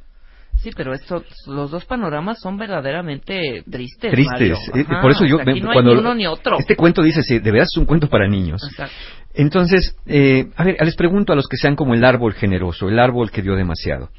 Sí, 0.56 0.70
pero 0.76 0.92
estos, 0.92 1.22
los 1.46 1.70
dos 1.70 1.86
panoramas 1.86 2.38
son 2.40 2.58
verdaderamente 2.58 3.62
tristes. 3.70 4.10
Tristes. 4.12 4.58
Eh, 4.74 4.84
Ajá, 4.86 5.00
Por 5.00 5.12
eso 5.12 5.24
yo, 5.24 5.36
o 5.36 5.38
sea, 5.38 5.50
aquí 5.52 5.60
me- 5.60 5.66
no 5.68 5.72
cuando 5.72 5.94
ni 5.94 6.00
uno 6.00 6.14
ni 6.14 6.26
otro. 6.26 6.58
este 6.58 6.76
cuento 6.76 7.02
dice, 7.02 7.22
sí, 7.22 7.38
de 7.38 7.50
verdad 7.50 7.66
es 7.72 7.78
un 7.78 7.86
cuento 7.86 8.08
para 8.10 8.28
niños. 8.28 8.60
Exacto. 8.70 8.94
Entonces, 9.32 9.96
eh, 10.06 10.50
a 10.56 10.64
ver, 10.64 10.76
les 10.84 10.96
pregunto 10.96 11.32
a 11.32 11.36
los 11.36 11.46
que 11.48 11.56
sean 11.56 11.76
como 11.76 11.94
el 11.94 12.04
árbol 12.04 12.34
generoso, 12.34 12.88
el 12.88 12.98
árbol 12.98 13.30
que 13.30 13.40
dio 13.40 13.54
demasiado. 13.54 14.10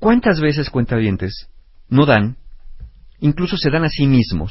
¿Cuántas 0.00 0.40
veces, 0.40 0.68
cuentavientes, 0.68 1.48
no 1.88 2.04
dan, 2.04 2.36
incluso 3.20 3.56
se 3.56 3.70
dan 3.70 3.84
a 3.84 3.88
sí 3.88 4.06
mismos? 4.06 4.50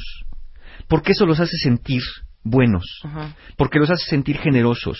Porque 0.88 1.12
eso 1.12 1.26
los 1.26 1.38
hace 1.38 1.56
sentir 1.58 2.00
buenos, 2.44 2.84
Ajá. 3.04 3.34
porque 3.56 3.78
los 3.78 3.90
hace 3.90 4.04
sentir 4.08 4.38
generosos, 4.38 4.98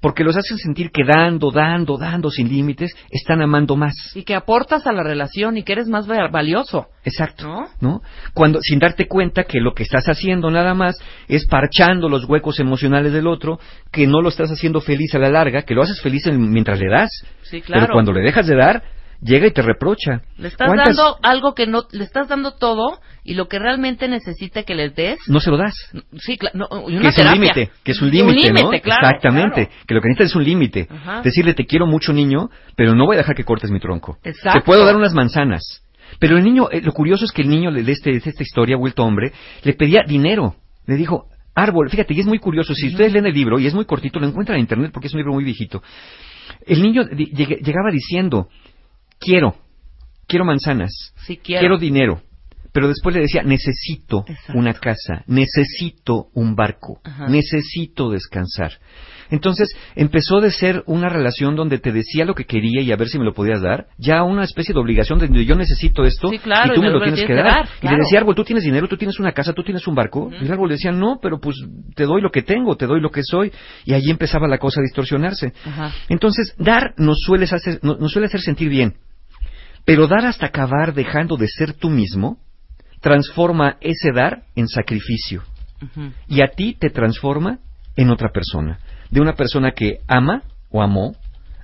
porque 0.00 0.24
los 0.24 0.36
hace 0.36 0.56
sentir 0.58 0.90
que 0.90 1.04
dando, 1.04 1.52
dando, 1.52 1.96
dando 1.96 2.28
sin 2.28 2.48
límites, 2.48 2.90
están 3.10 3.40
amando 3.40 3.76
más. 3.76 3.94
Y 4.16 4.24
que 4.24 4.34
aportas 4.34 4.84
a 4.86 4.92
la 4.92 5.04
relación 5.04 5.56
y 5.56 5.62
que 5.62 5.72
eres 5.72 5.86
más 5.88 6.10
va- 6.10 6.28
valioso. 6.28 6.88
Exacto. 7.04 7.46
¿No? 7.46 7.68
¿no? 7.80 8.02
Cuando, 8.34 8.60
sin 8.60 8.80
darte 8.80 9.06
cuenta 9.06 9.44
que 9.44 9.60
lo 9.60 9.74
que 9.74 9.84
estás 9.84 10.04
haciendo 10.08 10.50
nada 10.50 10.74
más 10.74 10.98
es 11.28 11.46
parchando 11.46 12.08
los 12.08 12.24
huecos 12.24 12.58
emocionales 12.58 13.12
del 13.12 13.28
otro, 13.28 13.60
que 13.92 14.06
no 14.08 14.20
lo 14.20 14.28
estás 14.28 14.50
haciendo 14.50 14.80
feliz 14.80 15.14
a 15.14 15.18
la 15.20 15.30
larga, 15.30 15.62
que 15.62 15.74
lo 15.74 15.82
haces 15.82 16.00
feliz 16.02 16.26
en- 16.26 16.50
mientras 16.50 16.80
le 16.80 16.90
das. 16.90 17.10
Sí, 17.42 17.62
claro. 17.62 17.82
Pero 17.82 17.92
cuando 17.94 18.12
le 18.12 18.22
dejas 18.22 18.46
de 18.48 18.56
dar, 18.56 18.82
llega 19.26 19.46
y 19.46 19.50
te 19.52 19.62
reprocha. 19.62 20.22
Le 20.38 20.48
estás 20.48 20.68
¿Cuántas- 20.68 20.96
dando 20.96 21.16
algo 21.22 21.54
que 21.54 21.66
no, 21.66 21.82
le 21.90 22.04
estás 22.04 22.28
dando 22.28 22.52
todo 22.52 23.00
y 23.24 23.34
lo 23.34 23.48
que 23.48 23.58
realmente 23.58 24.08
necesita 24.08 24.62
que 24.62 24.74
les 24.74 24.94
des. 24.94 25.18
No 25.28 25.40
se 25.40 25.50
lo 25.50 25.56
das. 25.58 25.74
Sí, 26.18 26.38
claro. 26.38 26.56
No, 26.56 26.68
que 26.86 27.08
es 27.08 27.18
un 27.18 27.30
límite, 27.32 27.70
que 27.82 27.92
es 27.92 28.00
un 28.00 28.10
límite, 28.10 28.52
¿no? 28.52 28.70
claro, 28.70 29.06
Exactamente, 29.08 29.66
claro. 29.66 29.84
que 29.86 29.94
lo 29.94 30.00
que 30.00 30.08
necesitas 30.08 30.30
es 30.30 30.36
un 30.36 30.44
límite. 30.44 30.88
Decirle 31.24 31.54
te 31.54 31.66
quiero 31.66 31.86
mucho 31.86 32.12
niño, 32.12 32.48
pero 32.76 32.94
no 32.94 33.04
voy 33.04 33.16
a 33.16 33.18
dejar 33.18 33.34
que 33.34 33.44
cortes 33.44 33.70
mi 33.70 33.80
tronco. 33.80 34.18
Exacto. 34.22 34.60
Te 34.60 34.64
puedo 34.64 34.84
dar 34.86 34.96
unas 34.96 35.12
manzanas. 35.12 35.82
Pero 36.20 36.38
el 36.38 36.44
niño, 36.44 36.68
eh, 36.70 36.80
lo 36.82 36.92
curioso 36.92 37.24
es 37.24 37.32
que 37.32 37.42
el 37.42 37.48
niño 37.48 37.72
de, 37.72 37.80
este, 37.90 38.12
de 38.12 38.18
esta 38.18 38.42
historia, 38.42 38.76
vuelto 38.76 39.02
hombre, 39.02 39.32
le 39.64 39.72
pedía 39.74 40.02
dinero. 40.06 40.54
Le 40.86 40.94
dijo, 40.94 41.26
árbol, 41.54 41.90
fíjate, 41.90 42.14
y 42.14 42.20
es 42.20 42.26
muy 42.26 42.38
curioso, 42.38 42.74
si 42.74 42.88
ustedes 42.88 43.12
leen 43.12 43.26
el 43.26 43.34
libro, 43.34 43.58
y 43.58 43.66
es 43.66 43.74
muy 43.74 43.84
cortito, 43.86 44.20
lo 44.20 44.26
encuentran 44.28 44.56
en 44.56 44.60
internet 44.60 44.90
porque 44.92 45.08
es 45.08 45.14
un 45.14 45.18
libro 45.18 45.32
muy 45.34 45.42
viejito. 45.44 45.82
El 46.64 46.80
niño 46.80 47.02
llegaba 47.10 47.90
diciendo, 47.90 48.48
quiero, 49.18 49.54
quiero 50.26 50.44
manzanas, 50.44 51.12
Sí, 51.26 51.36
quiero. 51.38 51.78
dinero. 51.78 52.20
Pero 52.76 52.88
después 52.88 53.14
le 53.14 53.22
decía, 53.22 53.42
necesito 53.42 54.26
Exacto. 54.28 54.52
una 54.58 54.74
casa, 54.74 55.24
necesito 55.26 56.26
un 56.34 56.54
barco, 56.54 57.00
Ajá. 57.04 57.26
necesito 57.26 58.10
descansar. 58.10 58.72
Entonces 59.30 59.74
empezó 59.94 60.42
de 60.42 60.50
ser 60.50 60.82
una 60.84 61.08
relación 61.08 61.56
donde 61.56 61.78
te 61.78 61.90
decía 61.90 62.26
lo 62.26 62.34
que 62.34 62.44
quería 62.44 62.82
y 62.82 62.92
a 62.92 62.96
ver 62.96 63.08
si 63.08 63.18
me 63.18 63.24
lo 63.24 63.32
podías 63.32 63.62
dar, 63.62 63.86
ya 63.96 64.22
una 64.24 64.44
especie 64.44 64.74
de 64.74 64.80
obligación 64.80 65.18
de 65.18 65.46
yo 65.46 65.54
necesito 65.54 66.04
esto 66.04 66.28
Sí, 66.28 66.38
claro, 66.38 66.72
y 66.72 66.74
tú 66.74 66.80
y 66.82 66.84
me 66.84 66.90
lo 66.90 66.98
lo 66.98 67.04
tienes 67.04 67.24
que 67.24 67.34
dar. 67.34 67.66
Y 67.80 67.88
le 67.88 67.96
decía, 67.96 68.18
árbol, 68.20 68.34
tú 68.34 68.44
tienes 68.44 68.62
dinero, 68.62 68.88
tú 68.88 68.98
tienes 68.98 69.18
una 69.18 69.32
casa, 69.32 69.54
tú 69.54 69.62
tienes 69.62 69.86
un 69.86 69.94
barco. 69.94 70.28
Y 70.38 70.44
el 70.44 70.52
árbol 70.52 70.68
decía, 70.68 70.92
no, 70.92 71.18
pero 71.22 71.40
pues 71.40 71.56
te 71.94 72.04
doy 72.04 72.20
lo 72.20 72.30
que 72.30 72.42
tengo, 72.42 72.76
te 72.76 72.84
doy 72.84 73.00
lo 73.00 73.08
que 73.08 73.22
soy. 73.22 73.50
Y 73.86 73.94
allí 73.94 74.10
empezaba 74.10 74.46
la 74.48 74.58
cosa 74.58 74.80
a 74.80 74.82
distorsionarse. 74.82 75.54
Ajá. 75.64 75.94
Entonces, 76.10 76.54
dar 76.58 76.92
nos 76.98 77.16
suele 77.24 77.46
hacer, 77.46 77.80
no- 77.82 77.96
nos 77.96 78.12
suele 78.12 78.26
hacer 78.26 78.42
sentir 78.42 78.68
bien. 78.68 78.96
Pero 79.86 80.08
dar 80.08 80.26
hasta 80.26 80.44
acabar 80.44 80.92
dejando 80.92 81.38
de 81.38 81.48
ser 81.48 81.72
tú 81.72 81.88
mismo 81.88 82.36
transforma 83.06 83.76
ese 83.82 84.10
dar 84.10 84.42
en 84.56 84.66
sacrificio. 84.66 85.44
Y 86.26 86.42
a 86.42 86.48
ti 86.48 86.74
te 86.74 86.90
transforma 86.90 87.60
en 87.94 88.10
otra 88.10 88.30
persona. 88.32 88.80
De 89.12 89.20
una 89.20 89.34
persona 89.34 89.70
que 89.70 90.00
ama 90.08 90.42
o 90.70 90.82
amó 90.82 91.14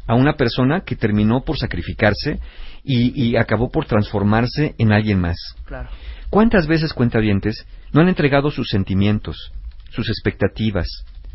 a 0.06 0.14
una 0.14 0.34
persona 0.34 0.82
que 0.82 0.94
terminó 0.94 1.40
por 1.40 1.58
sacrificarse 1.58 2.38
y, 2.84 3.20
y 3.20 3.34
acabó 3.34 3.72
por 3.72 3.86
transformarse 3.86 4.76
en 4.78 4.92
alguien 4.92 5.20
más. 5.20 5.36
Claro. 5.64 5.88
¿Cuántas 6.30 6.68
veces, 6.68 6.92
cuentavientes, 6.92 7.66
no 7.92 8.02
han 8.02 8.08
entregado 8.08 8.52
sus 8.52 8.68
sentimientos, 8.68 9.50
sus 9.90 10.10
expectativas, 10.10 10.86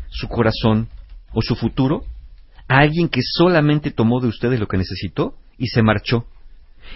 su 0.08 0.26
corazón 0.26 0.88
o 1.34 1.42
su 1.42 1.54
futuro 1.54 2.06
a 2.66 2.78
alguien 2.78 3.10
que 3.10 3.20
solamente 3.22 3.90
tomó 3.90 4.20
de 4.20 4.28
ustedes 4.28 4.58
lo 4.58 4.68
que 4.68 4.78
necesitó 4.78 5.34
y 5.58 5.66
se 5.66 5.82
marchó? 5.82 6.24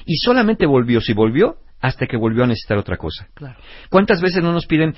Y 0.07 0.17
solamente 0.17 0.65
volvió, 0.65 1.03
si 1.03 1.13
volvió, 1.13 1.59
hasta 1.83 2.07
que 2.07 2.17
volvió 2.17 2.45
a 2.45 2.47
necesitar 2.47 2.79
otra 2.79 2.97
cosa. 2.97 3.29
Claro. 3.35 3.59
¿Cuántas 3.91 4.23
veces 4.23 4.43
no 4.43 4.53
nos 4.53 4.67
piden 4.67 4.95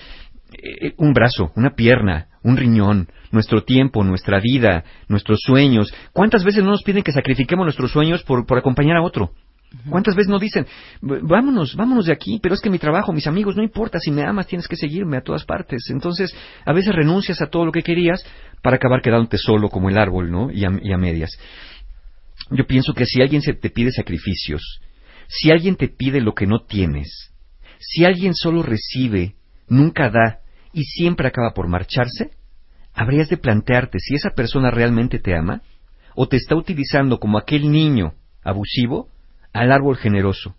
eh, 0.53 0.93
un 0.99 1.13
brazo, 1.13 1.51
una 1.57 1.71
pierna, 1.75 2.29
un 2.45 2.57
riñón, 2.57 3.09
nuestro 3.33 3.65
tiempo, 3.65 4.05
nuestra 4.05 4.39
vida, 4.41 4.85
nuestros 5.09 5.41
sueños? 5.41 5.93
¿Cuántas 6.13 6.45
veces 6.45 6.63
no 6.63 6.71
nos 6.71 6.83
piden 6.83 7.03
que 7.03 7.11
sacrifiquemos 7.13 7.65
nuestros 7.65 7.91
sueños 7.91 8.23
por, 8.23 8.47
por 8.47 8.59
acompañar 8.59 8.99
a 8.99 9.03
otro? 9.03 9.33
¿Cuántas 9.91 10.15
veces 10.15 10.29
nos 10.31 10.41
dicen, 10.41 10.67
"V- 11.03 11.19
vámonos, 11.23 11.75
vámonos 11.75 12.07
de 12.07 12.13
aquí, 12.13 12.39
pero 12.41 12.55
es 12.55 12.61
que 12.61 12.71
mi 12.71 12.79
trabajo, 12.79 13.13
mis 13.13 13.27
amigos, 13.27 13.57
no 13.57 13.63
importa, 13.65 13.99
si 13.99 14.13
me 14.13 14.23
amas 14.23 14.47
tienes 14.47 14.69
que 14.69 14.77
seguirme 14.77 15.17
a 15.17 15.21
todas 15.23 15.45
partes? 15.45 15.91
Entonces, 15.91 16.33
a 16.65 16.73
veces 16.73 16.95
renuncias 16.95 17.43
a 17.43 17.47
todo 17.47 17.65
lo 17.65 17.73
que 17.73 17.83
querías 17.83 18.25
para 18.63 18.77
acabar 18.77 19.03
quedándote 19.03 19.37
solo 19.37 19.69
como 19.71 19.89
el 19.89 19.99
árbol, 19.99 20.31
¿no? 20.31 20.49
Y 20.53 20.65
a, 20.65 20.69
y 20.81 20.93
a 20.93 20.97
medias. 20.97 21.31
Yo 22.51 22.67
pienso 22.67 22.93
que 22.95 23.05
si 23.05 23.21
alguien 23.21 23.43
se 23.43 23.55
te 23.55 23.69
pide 23.71 23.91
sacrificios, 23.91 24.81
si 25.29 25.51
alguien 25.51 25.77
te 25.77 25.89
pide 25.89 26.21
lo 26.21 26.35
que 26.35 26.47
no 26.47 26.61
tienes, 26.61 27.33
si 27.79 28.05
alguien 28.05 28.35
solo 28.35 28.63
recibe, 28.63 29.35
nunca 29.69 30.11
da 30.11 30.41
y 30.73 30.85
siempre 30.85 31.29
acaba 31.29 31.53
por 31.53 31.69
marcharse, 31.69 32.31
habrías 32.93 33.29
de 33.29 33.37
plantearte 33.37 33.99
si 33.99 34.15
esa 34.15 34.31
persona 34.31 34.71
realmente 34.71 35.19
te 35.19 35.37
ama 35.37 35.63
o 36.15 36.29
te 36.29 36.37
está 36.37 36.55
utilizando 36.55 37.19
como 37.19 37.39
aquel 37.39 37.71
niño 37.71 38.15
abusivo 38.43 39.09
al 39.53 39.73
árbol 39.73 39.97
generoso, 39.97 40.57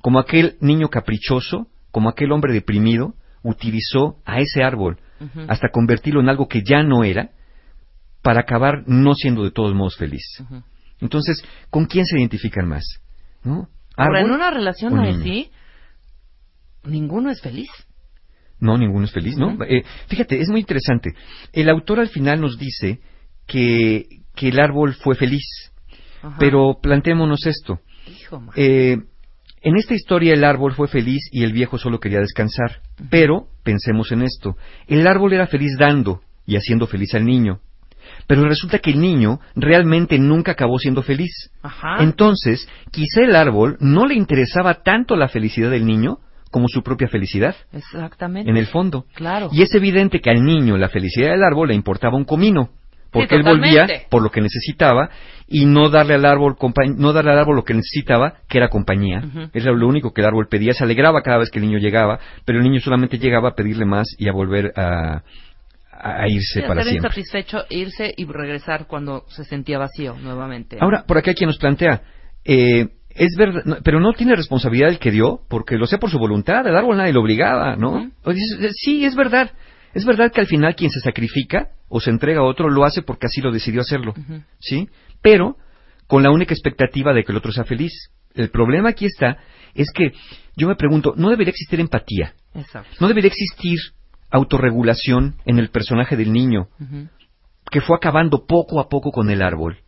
como 0.00 0.18
aquel 0.18 0.56
niño 0.60 0.88
caprichoso, 0.88 1.68
como 1.90 2.08
aquel 2.08 2.32
hombre 2.32 2.52
deprimido, 2.52 3.14
utilizó 3.42 4.18
a 4.24 4.40
ese 4.40 4.62
árbol 4.62 4.98
hasta 5.48 5.68
convertirlo 5.70 6.20
en 6.20 6.28
algo 6.28 6.48
que 6.48 6.62
ya 6.62 6.82
no 6.82 7.04
era 7.04 7.30
para 8.22 8.40
acabar 8.40 8.84
no 8.86 9.14
siendo 9.14 9.44
de 9.44 9.50
todos 9.50 9.74
modos 9.74 9.96
feliz. 9.96 10.42
Entonces, 11.00 11.42
¿con 11.70 11.86
quién 11.86 12.04
se 12.06 12.18
identifican 12.18 12.68
más? 12.68 12.84
¿No? 13.42 13.68
Ahora, 13.96 14.20
en 14.20 14.26
¿Árbol 14.26 14.36
una 14.36 14.50
relación 14.50 14.98
así, 14.98 15.50
ninguno 16.84 17.30
es 17.30 17.40
feliz. 17.40 17.70
No, 18.60 18.78
ninguno 18.78 19.04
es 19.04 19.12
feliz, 19.12 19.36
¿no? 19.36 19.56
Eh, 19.64 19.84
fíjate, 20.08 20.40
es 20.40 20.48
muy 20.48 20.60
interesante. 20.60 21.10
El 21.52 21.68
autor 21.68 22.00
al 22.00 22.08
final 22.08 22.40
nos 22.40 22.58
dice 22.58 23.00
que, 23.46 24.04
que 24.34 24.48
el 24.48 24.58
árbol 24.60 24.94
fue 24.94 25.14
feliz, 25.16 25.44
pero 26.38 26.78
planteémonos 26.80 27.46
esto. 27.46 27.80
Hijo, 28.06 28.42
Eh, 28.56 28.96
en 29.62 29.76
esta 29.76 29.94
historia 29.94 30.34
el 30.34 30.44
árbol 30.44 30.74
fue 30.74 30.88
feliz 30.88 31.22
y 31.32 31.42
el 31.42 31.52
viejo 31.52 31.78
solo 31.78 31.98
quería 32.00 32.20
descansar. 32.20 32.80
Pero, 33.10 33.48
pensemos 33.62 34.12
en 34.12 34.22
esto, 34.22 34.56
el 34.86 35.06
árbol 35.06 35.32
era 35.32 35.46
feliz 35.46 35.76
dando 35.78 36.20
y 36.46 36.56
haciendo 36.56 36.86
feliz 36.86 37.14
al 37.14 37.24
niño. 37.24 37.60
Pero 38.26 38.44
resulta 38.44 38.78
que 38.78 38.90
el 38.90 39.00
niño 39.00 39.40
realmente 39.54 40.18
nunca 40.18 40.52
acabó 40.52 40.78
siendo 40.78 41.02
feliz. 41.02 41.50
Ajá. 41.62 41.96
Entonces, 42.00 42.68
quizá 42.90 43.22
el 43.22 43.36
árbol 43.36 43.76
no 43.80 44.06
le 44.06 44.14
interesaba 44.14 44.82
tanto 44.82 45.16
la 45.16 45.28
felicidad 45.28 45.70
del 45.70 45.86
niño 45.86 46.18
como 46.50 46.68
su 46.68 46.84
propia 46.84 47.08
felicidad, 47.08 47.56
Exactamente. 47.72 48.48
en 48.48 48.56
el 48.56 48.66
fondo. 48.66 49.06
Claro. 49.14 49.48
Y 49.50 49.62
es 49.62 49.74
evidente 49.74 50.20
que 50.20 50.30
al 50.30 50.44
niño 50.44 50.76
la 50.76 50.88
felicidad 50.88 51.30
del 51.30 51.42
árbol 51.42 51.68
le 51.68 51.74
importaba 51.74 52.16
un 52.16 52.24
comino, 52.24 52.70
porque 53.10 53.34
él 53.34 53.42
volvía 53.42 53.86
por 54.08 54.22
lo 54.22 54.30
que 54.30 54.40
necesitaba 54.40 55.10
y 55.48 55.66
no 55.66 55.88
darle 55.88 56.14
al 56.14 56.24
árbol 56.24 56.56
no 56.96 57.12
darle 57.12 57.32
al 57.32 57.38
árbol 57.38 57.56
lo 57.56 57.64
que 57.64 57.74
necesitaba, 57.74 58.34
que 58.48 58.58
era 58.58 58.68
compañía. 58.68 59.22
Ujú. 59.24 59.50
Era 59.52 59.72
lo 59.72 59.88
único 59.88 60.12
que 60.12 60.20
el 60.20 60.28
árbol 60.28 60.46
pedía, 60.48 60.74
se 60.74 60.84
alegraba 60.84 61.22
cada 61.22 61.38
vez 61.38 61.50
que 61.50 61.58
el 61.58 61.66
niño 61.66 61.78
llegaba, 61.78 62.20
pero 62.44 62.58
el 62.58 62.64
niño 62.64 62.80
solamente 62.80 63.18
llegaba 63.18 63.50
a 63.50 63.54
pedirle 63.54 63.84
más 63.84 64.06
y 64.16 64.28
a 64.28 64.32
volver 64.32 64.72
a, 64.76 65.22
a 66.04 66.28
irse 66.28 66.60
Sí, 66.60 66.66
para 66.66 66.80
estar 66.82 66.84
siempre. 66.92 67.08
insatisfecho, 67.20 67.64
irse 67.70 68.12
y 68.16 68.24
regresar 68.26 68.86
cuando 68.86 69.24
se 69.28 69.44
sentía 69.44 69.78
vacío 69.78 70.16
nuevamente. 70.20 70.76
Ahora, 70.80 71.04
por 71.06 71.16
aquí 71.18 71.30
hay 71.30 71.36
quien 71.36 71.48
nos 71.48 71.58
plantea, 71.58 72.02
eh, 72.44 72.88
es 73.10 73.34
verdad, 73.36 73.62
no, 73.64 73.76
pero 73.82 74.00
no 74.00 74.12
tiene 74.12 74.36
responsabilidad 74.36 74.90
el 74.90 74.98
que 74.98 75.10
dio, 75.10 75.40
porque 75.48 75.76
lo 75.76 75.84
hacía 75.84 75.98
por 75.98 76.10
su 76.10 76.18
voluntad, 76.18 76.66
el 76.66 76.76
árbol 76.76 76.96
nadie 76.96 77.12
lo 77.12 77.22
obligaba, 77.22 77.76
¿no? 77.76 78.10
Eh, 78.26 78.70
sí, 78.72 79.04
es 79.04 79.14
verdad. 79.14 79.50
Es 79.94 80.04
verdad 80.04 80.32
que 80.32 80.40
al 80.40 80.46
final 80.48 80.74
quien 80.74 80.90
se 80.90 81.00
sacrifica 81.00 81.68
o 81.88 82.00
se 82.00 82.10
entrega 82.10 82.40
a 82.40 82.44
otro 82.44 82.68
lo 82.68 82.84
hace 82.84 83.02
porque 83.02 83.26
así 83.26 83.40
lo 83.40 83.52
decidió 83.52 83.80
hacerlo, 83.80 84.12
¿sí? 84.58 84.88
Pero 85.22 85.56
con 86.08 86.22
la 86.24 86.30
única 86.32 86.52
expectativa 86.52 87.14
de 87.14 87.24
que 87.24 87.32
el 87.32 87.38
otro 87.38 87.52
sea 87.52 87.64
feliz. 87.64 87.92
El 88.34 88.50
problema 88.50 88.90
aquí 88.90 89.06
está, 89.06 89.38
es 89.74 89.92
que 89.94 90.10
yo 90.56 90.66
me 90.66 90.74
pregunto, 90.74 91.14
¿no 91.16 91.30
debería 91.30 91.50
existir 91.50 91.78
empatía? 91.78 92.34
Exacto. 92.54 92.90
¿No 93.00 93.06
debería 93.06 93.28
existir 93.28 93.78
autorregulación 94.34 95.36
en 95.46 95.58
el 95.58 95.70
personaje 95.70 96.16
del 96.16 96.32
niño? 96.32 96.68
Que 97.70 97.80
fue 97.80 97.96
acabando 97.96 98.46
poco 98.46 98.80
a 98.80 98.88
poco 98.88 99.10
con 99.10 99.30
el 99.30 99.42
árbol. 99.42 99.78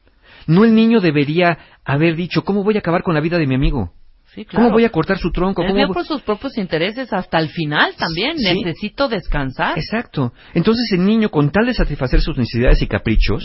No 0.46 0.64
el 0.64 0.74
niño 0.74 1.00
debería 1.00 1.58
haber 1.84 2.14
dicho, 2.16 2.42
¿cómo 2.44 2.62
voy 2.62 2.76
a 2.76 2.78
acabar 2.78 3.02
con 3.02 3.14
la 3.14 3.20
vida 3.20 3.38
de 3.38 3.46
mi 3.46 3.54
amigo? 3.54 3.92
Sí, 4.34 4.44
claro. 4.44 4.66
¿Cómo 4.66 4.74
voy 4.74 4.84
a 4.84 4.90
cortar 4.90 5.18
su 5.18 5.30
tronco? 5.32 5.62
Él 5.62 5.68
¿Cómo 5.72 5.86
voy- 5.86 5.94
por 5.94 6.04
sus 6.04 6.20
propios 6.22 6.58
intereses 6.58 7.12
hasta 7.12 7.38
el 7.38 7.48
final 7.48 7.94
también. 7.96 8.36
Sí. 8.38 8.62
Necesito 8.62 9.08
descansar. 9.08 9.78
Exacto. 9.78 10.32
Entonces 10.54 10.92
el 10.92 11.04
niño, 11.04 11.30
con 11.30 11.50
tal 11.50 11.66
de 11.66 11.74
satisfacer 11.74 12.20
sus 12.20 12.36
necesidades 12.36 12.80
y 12.82 12.86
caprichos, 12.86 13.42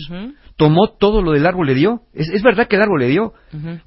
tomó 0.58 0.90
todo 1.00 1.22
lo 1.22 1.32
del 1.32 1.46
árbol 1.46 1.68
le 1.68 1.76
dio. 1.76 2.02
Es, 2.14 2.30
es 2.30 2.44
verdad 2.44 2.68
que 2.68 2.76
el 2.76 2.82
árbol 2.82 3.00
le 3.00 3.08
dio, 3.08 3.34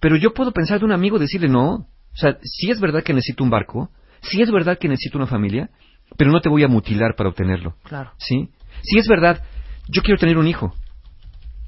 pero 0.00 0.16
yo 0.16 0.32
puedo 0.32 0.52
pensar 0.52 0.78
de 0.78 0.86
un 0.86 0.92
amigo 0.92 1.18
decirle, 1.18 1.48
no, 1.48 1.74
o 1.74 2.16
sea, 2.16 2.38
sí 2.42 2.70
es 2.70 2.80
verdad 2.80 3.02
que 3.02 3.12
necesito 3.12 3.44
un 3.44 3.50
barco, 3.50 3.90
sí 4.22 4.40
es 4.40 4.50
verdad 4.50 4.78
que 4.78 4.88
necesito 4.88 5.18
una 5.18 5.26
familia, 5.26 5.68
pero 6.16 6.30
no 6.30 6.40
te 6.40 6.48
voy 6.48 6.62
a 6.64 6.68
mutilar 6.68 7.14
para 7.16 7.28
obtenerlo. 7.30 7.76
Claro. 7.84 8.12
¿Sí? 8.18 8.50
Sí 8.82 8.98
es 8.98 9.08
verdad, 9.08 9.42
yo 9.88 10.02
quiero 10.02 10.18
tener 10.18 10.38
un 10.38 10.46
hijo. 10.46 10.74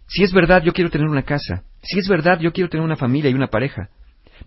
Si 0.08 0.22
es 0.22 0.32
verdad, 0.32 0.62
yo 0.62 0.72
quiero 0.72 0.90
tener 0.90 1.08
una 1.08 1.22
casa. 1.22 1.64
Si 1.82 1.98
es 1.98 2.08
verdad, 2.08 2.38
yo 2.40 2.52
quiero 2.52 2.68
tener 2.68 2.84
una 2.84 2.96
familia 2.96 3.30
y 3.30 3.34
una 3.34 3.48
pareja. 3.48 3.88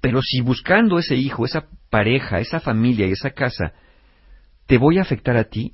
Pero 0.01 0.21
si 0.21 0.41
buscando 0.41 0.99
ese 0.99 1.15
hijo, 1.15 1.45
esa 1.45 1.65
pareja, 1.89 2.39
esa 2.39 2.59
familia 2.59 3.07
y 3.07 3.11
esa 3.11 3.31
casa, 3.31 3.73
te 4.67 4.77
voy 4.77 4.99
a 4.99 5.01
afectar 5.01 5.35
a 5.35 5.45
ti, 5.45 5.73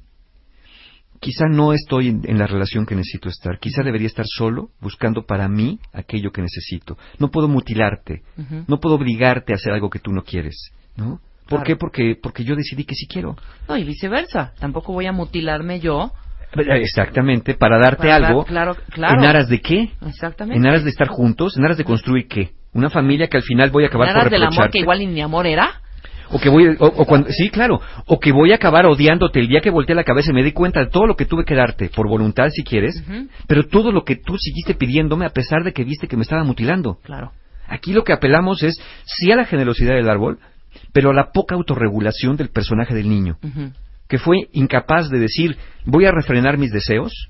quizá 1.19 1.45
no 1.49 1.73
estoy 1.73 2.07
en, 2.07 2.37
la 2.37 2.47
relación 2.47 2.85
que 2.85 2.95
necesito 2.95 3.29
estar. 3.29 3.59
Quizá 3.59 3.83
debería 3.83 4.07
estar 4.07 4.25
solo, 4.27 4.69
buscando 4.79 5.25
para 5.25 5.47
mí 5.47 5.79
aquello 5.93 6.31
que 6.31 6.41
necesito. 6.41 6.97
No 7.19 7.29
puedo 7.29 7.47
mutilarte. 7.47 8.23
No 8.67 8.79
puedo 8.79 8.95
obligarte 8.95 9.53
a 9.53 9.55
hacer 9.55 9.73
algo 9.73 9.89
que 9.89 9.99
tú 9.99 10.11
no 10.11 10.23
quieres. 10.23 10.71
¿No? 10.95 11.19
¿Por 11.47 11.59
Claro. 11.59 11.63
qué? 11.65 11.75
Porque, 11.75 12.15
porque 12.21 12.43
yo 12.43 12.55
decidí 12.55 12.85
que 12.85 12.95
sí 12.95 13.07
quiero. 13.07 13.35
No, 13.69 13.77
y 13.77 13.83
viceversa. 13.83 14.53
Tampoco 14.59 14.93
voy 14.93 15.05
a 15.05 15.11
mutilarme 15.11 15.79
yo. 15.79 16.11
Exactamente, 16.69 17.53
para 17.55 17.77
darte 17.77 18.03
Para 18.07 18.19
dar- 18.19 18.25
algo. 18.31 18.45
claro, 18.45 18.75
claro. 18.91 19.19
¿En 19.19 19.25
aras 19.25 19.49
de 19.49 19.59
qué? 19.59 19.91
Exactamente. 20.07 20.57
¿En 20.59 20.65
aras 20.67 20.83
de 20.83 20.89
estar 20.89 21.07
juntos? 21.07 21.57
¿En 21.57 21.65
aras 21.65 21.77
de 21.77 21.83
construir 21.83 22.27
qué? 22.27 22.51
Una 22.73 22.89
familia 22.89 23.27
que 23.27 23.37
al 23.37 23.43
final 23.43 23.69
voy 23.71 23.83
a 23.83 23.87
acabar 23.87 24.07
En 24.09 24.13
por 24.13 24.21
aras 24.21 24.31
del 24.31 24.43
amor 24.43 24.69
que 24.69 24.79
igual 24.79 24.99
ni 24.99 25.07
mi 25.07 25.21
amor 25.21 25.47
era. 25.47 25.81
O 26.31 26.39
que 26.39 26.49
voy, 26.49 26.67
o, 26.79 26.85
o 26.85 27.05
cuando, 27.05 27.29
sí, 27.29 27.49
claro. 27.49 27.79
O 28.07 28.19
que 28.19 28.31
voy 28.31 28.51
a 28.51 28.55
acabar 28.55 28.85
odiándote 28.87 29.39
el 29.39 29.47
día 29.47 29.61
que 29.61 29.69
volteé 29.69 29.95
la 29.95 30.03
cabeza 30.03 30.31
y 30.31 30.33
me 30.33 30.43
di 30.43 30.53
cuenta 30.53 30.79
de 30.79 30.87
todo 30.87 31.05
lo 31.05 31.15
que 31.15 31.25
tuve 31.25 31.45
que 31.45 31.53
darte, 31.55 31.89
por 31.89 32.07
voluntad 32.09 32.49
si 32.49 32.63
quieres, 32.63 33.03
pero 33.47 33.67
todo 33.67 33.91
lo 33.91 34.03
que 34.03 34.15
tú 34.15 34.35
seguiste 34.37 34.73
pidiéndome 34.73 35.25
a 35.25 35.29
pesar 35.29 35.63
de 35.63 35.71
que 35.71 35.83
viste 35.83 36.07
que 36.07 36.15
me 36.17 36.23
estaba 36.23 36.43
mutilando. 36.43 36.97
Claro. 37.03 37.31
Aquí 37.67 37.93
lo 37.93 38.03
que 38.03 38.13
apelamos 38.13 38.63
es 38.63 38.75
sí 39.05 39.31
a 39.31 39.35
la 39.35 39.45
generosidad 39.45 39.95
del 39.95 40.09
árbol, 40.09 40.39
pero 40.91 41.11
a 41.11 41.13
la 41.13 41.31
poca 41.31 41.55
autorregulación 41.55 42.37
del 42.37 42.49
personaje 42.49 42.93
del 42.93 43.09
niño, 43.09 43.37
que 44.07 44.17
fue 44.17 44.49
incapaz 44.53 45.09
de 45.09 45.19
decir 45.19 45.57
voy 45.85 46.05
a 46.05 46.11
refrenar 46.11 46.57
mis 46.57 46.71
deseos 46.71 47.29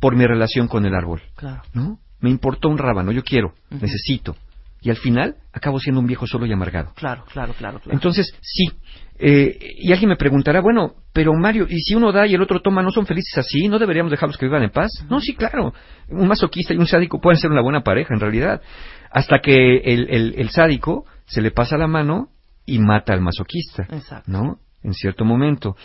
por 0.00 0.16
mi 0.16 0.26
relación 0.26 0.66
con 0.66 0.86
el 0.86 0.94
árbol. 0.94 1.22
Claro. 1.36 1.62
¿No? 1.74 1.98
Me 2.20 2.30
importó 2.30 2.68
un 2.68 2.78
rábano, 2.78 3.12
yo 3.12 3.22
quiero, 3.22 3.54
necesito. 3.70 4.36
Y 4.82 4.88
al 4.88 4.96
final 4.96 5.36
acabo 5.52 5.78
siendo 5.78 6.00
un 6.00 6.06
viejo 6.06 6.26
solo 6.26 6.46
y 6.46 6.52
amargado. 6.52 6.92
Claro, 6.94 7.24
claro, 7.30 7.52
claro, 7.52 7.80
claro. 7.80 7.92
Entonces, 7.92 8.34
sí. 8.40 8.70
Eh, 9.18 9.58
y 9.78 9.92
alguien 9.92 10.08
me 10.08 10.16
preguntará, 10.16 10.62
bueno, 10.62 10.94
pero 11.12 11.34
Mario, 11.34 11.66
¿y 11.68 11.80
si 11.80 11.94
uno 11.94 12.12
da 12.12 12.26
y 12.26 12.34
el 12.34 12.40
otro 12.40 12.60
toma, 12.60 12.82
no 12.82 12.90
son 12.90 13.04
felices 13.04 13.36
así? 13.36 13.68
¿No 13.68 13.78
deberíamos 13.78 14.10
dejarlos 14.10 14.38
que 14.38 14.46
vivan 14.46 14.62
en 14.62 14.70
paz? 14.70 14.90
No, 15.10 15.20
sí, 15.20 15.34
claro. 15.34 15.74
Un 16.08 16.26
masoquista 16.26 16.72
y 16.72 16.78
un 16.78 16.86
sádico 16.86 17.20
pueden 17.20 17.38
ser 17.38 17.50
una 17.50 17.60
buena 17.60 17.82
pareja, 17.82 18.14
en 18.14 18.20
realidad. 18.20 18.62
Hasta 19.10 19.40
que 19.40 19.78
el, 19.78 20.08
el, 20.08 20.34
el 20.38 20.48
sádico 20.48 21.04
se 21.26 21.42
le 21.42 21.50
pasa 21.50 21.76
la 21.76 21.86
mano 21.86 22.28
y 22.66 22.78
mata 22.78 23.12
al 23.12 23.20
masoquista. 23.20 23.84
Exacto. 23.90 24.30
¿No? 24.30 24.58
En 24.82 24.94
cierto 24.94 25.24
momento. 25.24 25.76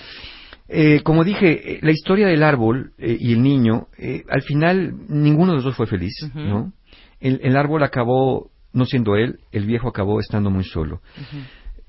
Eh, 0.67 1.01
como 1.03 1.23
dije, 1.23 1.73
eh, 1.73 1.79
la 1.81 1.91
historia 1.91 2.27
del 2.27 2.43
árbol 2.43 2.93
eh, 2.97 3.17
y 3.19 3.33
el 3.33 3.41
niño, 3.41 3.87
eh, 3.97 4.23
al 4.29 4.41
final 4.41 4.95
ninguno 5.09 5.51
de 5.51 5.55
los 5.57 5.65
dos 5.65 5.75
fue 5.75 5.85
feliz. 5.85 6.13
¿no? 6.33 6.73
El, 7.19 7.39
el 7.43 7.55
árbol 7.55 7.83
acabó 7.83 8.51
no 8.75 8.85
siendo 8.85 9.15
él, 9.15 9.39
el 9.51 9.65
viejo 9.65 9.87
acabó 9.87 10.19
estando 10.19 10.51
muy 10.51 10.65
solo. 10.65 11.01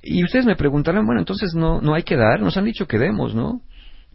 Y 0.03 0.23
ustedes 0.23 0.47
me 0.47 0.55
preguntarán, 0.55 1.05
bueno, 1.05 1.21
entonces 1.21 1.53
no, 1.55 1.81
no 1.81 1.95
hay 1.95 2.05
que 2.05 2.17
dar, 2.17 2.41
nos 2.41 2.57
han 2.57 2.65
dicho 2.65 2.87
que 2.87 2.97
demos, 2.97 3.35
¿no? 3.35 3.61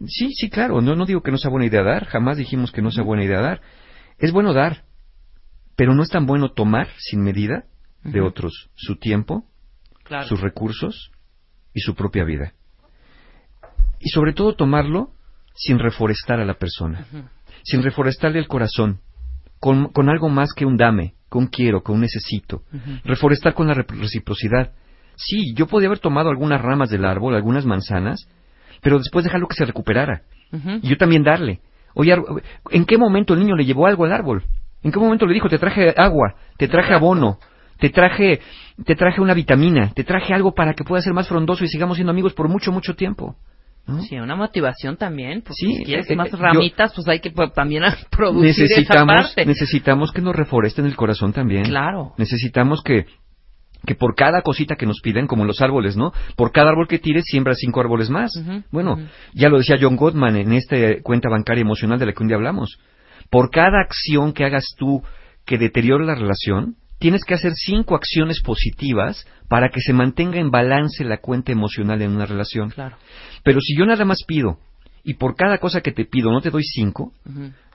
Sí, 0.06 0.30
sí, 0.32 0.48
claro, 0.48 0.80
no, 0.80 0.96
no 0.96 1.04
digo 1.04 1.22
que 1.22 1.30
no 1.30 1.36
sea 1.36 1.50
buena 1.50 1.66
idea 1.66 1.82
dar, 1.82 2.06
jamás 2.06 2.38
dijimos 2.38 2.72
que 2.72 2.80
no 2.80 2.90
sea 2.90 3.04
buena 3.04 3.24
idea 3.24 3.40
dar. 3.40 3.60
Es 4.18 4.32
bueno 4.32 4.54
dar, 4.54 4.84
pero 5.76 5.94
no 5.94 6.02
es 6.02 6.08
tan 6.08 6.24
bueno 6.24 6.52
tomar 6.52 6.88
sin 6.96 7.22
medida 7.22 7.66
de 8.04 8.20
otros 8.22 8.70
su 8.74 8.96
tiempo, 8.96 9.44
Claro. 10.12 10.28
sus 10.28 10.40
recursos 10.42 11.10
y 11.72 11.80
su 11.80 11.94
propia 11.94 12.24
vida. 12.24 12.52
Y 13.98 14.10
sobre 14.10 14.32
todo 14.34 14.54
tomarlo 14.54 15.10
sin 15.54 15.78
reforestar 15.78 16.38
a 16.40 16.44
la 16.44 16.54
persona, 16.54 17.06
sin 17.62 17.82
reforestarle 17.82 18.38
el 18.38 18.46
corazón, 18.48 19.00
con, 19.58 19.88
con 19.88 20.10
algo 20.10 20.28
más 20.28 20.52
que 20.54 20.66
un 20.66 20.76
dame, 20.76 21.14
con 21.30 21.44
un 21.44 21.48
quiero, 21.48 21.82
con 21.82 21.94
un 21.96 22.02
necesito. 22.02 22.62
Reforestar 23.04 23.54
con 23.54 23.68
la 23.68 23.74
re- 23.74 23.86
reciprocidad. 23.88 24.72
Sí, 25.16 25.54
yo 25.54 25.66
podía 25.66 25.86
haber 25.88 26.00
tomado 26.00 26.28
algunas 26.30 26.60
ramas 26.60 26.90
del 26.90 27.04
árbol, 27.04 27.34
algunas 27.34 27.64
manzanas, 27.64 28.26
pero 28.82 28.98
después 28.98 29.24
dejarlo 29.24 29.46
que 29.48 29.54
se 29.56 29.64
recuperara. 29.64 30.22
Y 30.82 30.88
yo 30.88 30.96
también 30.98 31.22
darle. 31.22 31.60
Oye, 31.94 32.14
¿en 32.70 32.84
qué 32.84 32.98
momento 32.98 33.32
el 33.34 33.40
niño 33.40 33.54
le 33.56 33.64
llevó 33.64 33.86
algo 33.86 34.04
al 34.04 34.12
árbol? 34.12 34.44
¿En 34.82 34.90
qué 34.92 34.98
momento 34.98 35.24
le 35.26 35.32
dijo, 35.34 35.48
te 35.48 35.58
traje 35.58 35.94
agua, 35.96 36.34
te 36.58 36.66
traje 36.68 36.92
abono, 36.92 37.38
te 37.82 37.90
traje, 37.90 38.38
te 38.86 38.94
traje 38.94 39.20
una 39.20 39.34
vitamina, 39.34 39.90
te 39.92 40.04
traje 40.04 40.32
algo 40.32 40.54
para 40.54 40.72
que 40.74 40.84
pueda 40.84 41.02
ser 41.02 41.12
más 41.12 41.26
frondoso 41.28 41.64
y 41.64 41.68
sigamos 41.68 41.96
siendo 41.96 42.12
amigos 42.12 42.32
por 42.32 42.48
mucho, 42.48 42.70
mucho 42.70 42.94
tiempo? 42.94 43.34
¿no? 43.88 44.00
Sí, 44.02 44.14
una 44.14 44.36
motivación 44.36 44.96
también. 44.96 45.42
Pues, 45.42 45.56
Sí, 45.58 45.78
si 45.78 45.82
quieres 45.84 46.08
eh, 46.08 46.12
eh, 46.12 46.16
más 46.16 46.30
yo- 46.30 46.36
ramitas, 46.38 46.92
pues 46.94 47.08
hay 47.08 47.18
que 47.18 47.32
pues, 47.32 47.52
también 47.52 47.82
producir 48.10 48.50
esa 48.50 48.62
necesitamos, 48.62 49.14
parte. 49.26 49.46
necesitamos 49.46 50.12
que 50.12 50.22
nos 50.22 50.36
reforesten 50.36 50.86
el 50.86 50.94
corazón 50.94 51.32
también. 51.32 51.64
Claro. 51.64 52.12
Necesitamos 52.18 52.82
que, 52.84 53.06
que 53.84 53.96
por 53.96 54.14
cada 54.14 54.42
cosita 54.42 54.76
que 54.76 54.86
nos 54.86 55.00
piden, 55.02 55.26
como 55.26 55.44
los 55.44 55.60
árboles, 55.60 55.96
¿no? 55.96 56.12
Por 56.36 56.52
cada 56.52 56.70
árbol 56.70 56.86
que 56.86 57.00
tires, 57.00 57.24
siembra 57.26 57.54
cinco 57.56 57.80
árboles 57.80 58.10
más. 58.10 58.30
Bueno, 58.70 58.96
ya 59.34 59.48
lo 59.48 59.58
decía 59.58 59.76
John 59.80 59.96
Gottman 59.96 60.36
en 60.36 60.52
esta 60.52 60.76
cuenta 61.02 61.28
bancaria 61.28 61.62
emocional 61.62 61.98
de 61.98 62.06
la 62.06 62.12
que 62.12 62.22
un 62.22 62.28
día 62.28 62.36
hablamos. 62.36 62.78
Por 63.28 63.50
cada 63.50 63.80
acción 63.80 64.32
que 64.32 64.44
hagas 64.44 64.66
tú 64.78 65.02
que 65.44 65.58
deteriore 65.58 66.04
la 66.06 66.14
relación, 66.14 66.76
tienes 67.02 67.24
que 67.24 67.34
hacer 67.34 67.52
cinco 67.54 67.96
acciones 67.96 68.40
positivas 68.42 69.26
para 69.48 69.70
que 69.70 69.80
se 69.80 69.92
mantenga 69.92 70.38
en 70.38 70.52
balance 70.52 71.04
la 71.04 71.18
cuenta 71.18 71.50
emocional 71.50 72.00
en 72.00 72.12
una 72.12 72.26
relación. 72.26 72.70
Claro. 72.70 72.96
Pero 73.42 73.60
si 73.60 73.76
yo 73.76 73.84
nada 73.84 74.04
más 74.04 74.18
pido 74.24 74.58
y 75.02 75.14
por 75.14 75.34
cada 75.34 75.58
cosa 75.58 75.80
que 75.80 75.90
te 75.90 76.04
pido 76.04 76.30
no 76.30 76.40
te 76.40 76.50
doy 76.50 76.62
cinco, 76.62 77.12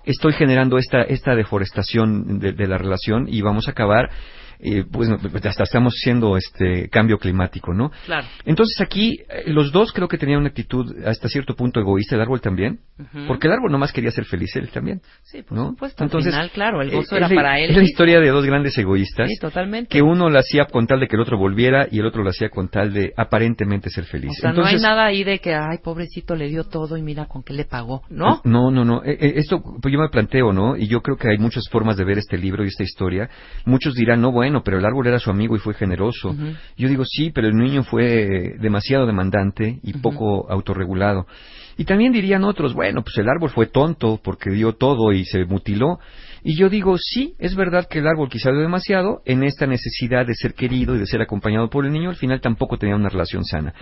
estoy 0.05 0.31
generando 0.31 0.77
esta, 0.77 1.01
esta 1.01 1.35
deforestación 1.35 2.39
de, 2.39 2.53
de 2.53 2.67
la 2.67 2.77
relación 2.77 3.27
y 3.27 3.41
vamos 3.41 3.67
a 3.67 3.71
acabar, 3.71 4.09
eh, 4.59 4.83
pues 4.91 5.09
hasta 5.45 5.63
estamos 5.63 5.93
haciendo 5.93 6.35
este 6.37 6.89
cambio 6.89 7.17
climático, 7.17 7.73
¿no? 7.73 7.91
Claro. 8.05 8.27
Entonces 8.45 8.79
aquí 8.81 9.19
eh, 9.29 9.43
los 9.47 9.71
dos 9.71 9.91
creo 9.93 10.07
que 10.07 10.17
tenían 10.17 10.39
una 10.39 10.49
actitud 10.49 10.93
hasta 11.05 11.27
cierto 11.29 11.55
punto 11.55 11.79
egoísta, 11.79 12.15
el 12.15 12.21
árbol 12.21 12.41
también, 12.41 12.79
Ujú. 12.99 13.27
porque 13.27 13.47
el 13.47 13.53
árbol 13.53 13.71
nomás 13.71 13.91
quería 13.93 14.11
ser 14.11 14.25
feliz 14.25 14.55
él 14.55 14.69
también. 14.69 15.01
Sí, 15.23 15.43
por 15.43 15.57
¿no? 15.57 15.69
supuesto. 15.69 16.03
Al 16.03 16.09
final, 16.09 16.49
claro, 16.51 16.81
el 16.81 16.91
gozo 16.91 17.15
eh, 17.15 17.17
era 17.17 17.27
es 17.27 17.31
la- 17.31 17.35
para 17.41 17.59
él. 17.59 17.69
Es 17.71 17.77
la 17.77 17.83
historia 17.83 18.19
de 18.19 18.29
dos 18.29 18.45
grandes 18.45 18.77
egoístas. 18.77 19.29
Sí, 19.29 19.37
totalmente. 19.39 19.89
Que 19.89 20.01
uno 20.01 20.29
lo 20.29 20.39
hacía 20.39 20.65
con 20.65 20.87
tal 20.87 20.99
de 20.99 21.07
que 21.07 21.15
el 21.15 21.21
otro 21.21 21.37
volviera 21.37 21.87
y 21.91 21.99
el 21.99 22.05
otro 22.05 22.23
lo 22.23 22.29
hacía 22.29 22.49
con 22.49 22.69
tal 22.69 22.93
de 22.93 23.13
aparentemente 23.15 23.89
ser 23.89 24.05
feliz. 24.05 24.31
O 24.31 24.41
sea, 24.41 24.51
no 24.51 24.57
Entonces, 24.57 24.83
hay 24.83 24.89
nada 24.89 25.05
ahí 25.05 25.23
de 25.23 25.39
que, 25.39 25.53
ay, 25.53 25.77
pobrecito, 25.83 26.35
le 26.35 26.47
dio 26.47 26.63
todo 26.63 26.97
y 26.97 27.01
mira 27.01 27.25
con 27.25 27.43
qué 27.43 27.53
le 27.53 27.65
pagó, 27.65 28.01
¿no? 28.09 28.41
No, 28.43 28.71
no, 28.71 28.83
no. 28.85 29.03
Eh, 29.03 29.17
eh, 29.19 29.33
esto 29.35 29.61
pues 29.81 29.93
yo 29.93 29.99
me 29.99 30.09
planteo, 30.09 30.51
¿no? 30.53 30.75
Y 30.77 30.87
yo 30.87 31.01
creo 31.01 31.17
que 31.17 31.29
hay 31.29 31.37
muchas 31.37 31.63
formas 31.69 31.97
de 31.97 32.05
ver 32.05 32.17
este 32.17 32.37
libro 32.37 32.63
y 32.63 32.67
esta 32.67 32.83
historia. 32.83 33.29
Muchos 33.65 33.93
dirán, 33.93 34.21
no, 34.21 34.31
bueno, 34.31 34.46
pero 34.63 34.77
el 34.77 34.85
árbol 34.85 35.07
era 35.07 35.19
su 35.19 35.29
amigo 35.29 35.55
y 35.55 35.59
fue 35.59 35.73
generoso. 35.73 36.35
Yo 36.77 36.87
digo, 36.87 37.03
sí, 37.05 37.31
pero 37.31 37.47
el 37.47 37.55
niño 37.55 37.83
fue 37.83 38.55
demasiado 38.59 39.05
demandante 39.05 39.79
y 39.83 39.93
poco 39.93 40.49
autorregulado. 40.51 41.27
Y 41.77 41.85
también 41.85 42.11
dirían 42.11 42.43
otros, 42.43 42.73
bueno, 42.73 43.03
pues 43.03 43.17
el 43.17 43.29
árbol 43.29 43.51
fue 43.51 43.67
tonto 43.67 44.19
porque 44.23 44.49
dio 44.49 44.73
todo 44.73 45.11
y 45.11 45.25
se 45.25 45.45
mutiló. 45.45 45.99
Y 46.43 46.55
yo 46.57 46.69
digo, 46.69 46.95
sí, 46.97 47.35
es 47.39 47.55
verdad 47.55 47.87
que 47.89 47.99
el 47.99 48.07
árbol 48.07 48.29
quizá 48.29 48.51
dio 48.51 48.61
demasiado 48.61 49.21
en 49.25 49.43
esta 49.43 49.65
necesidad 49.67 50.25
de 50.25 50.33
ser 50.35 50.53
querido 50.53 50.95
y 50.95 50.99
de 50.99 51.05
ser 51.05 51.21
acompañado 51.21 51.69
por 51.69 51.85
el 51.85 51.91
niño, 51.91 52.09
al 52.09 52.15
final 52.15 52.41
tampoco 52.41 52.77
tenía 52.77 52.95
una 52.95 53.09
relación 53.09 53.43
sana. 53.43 53.73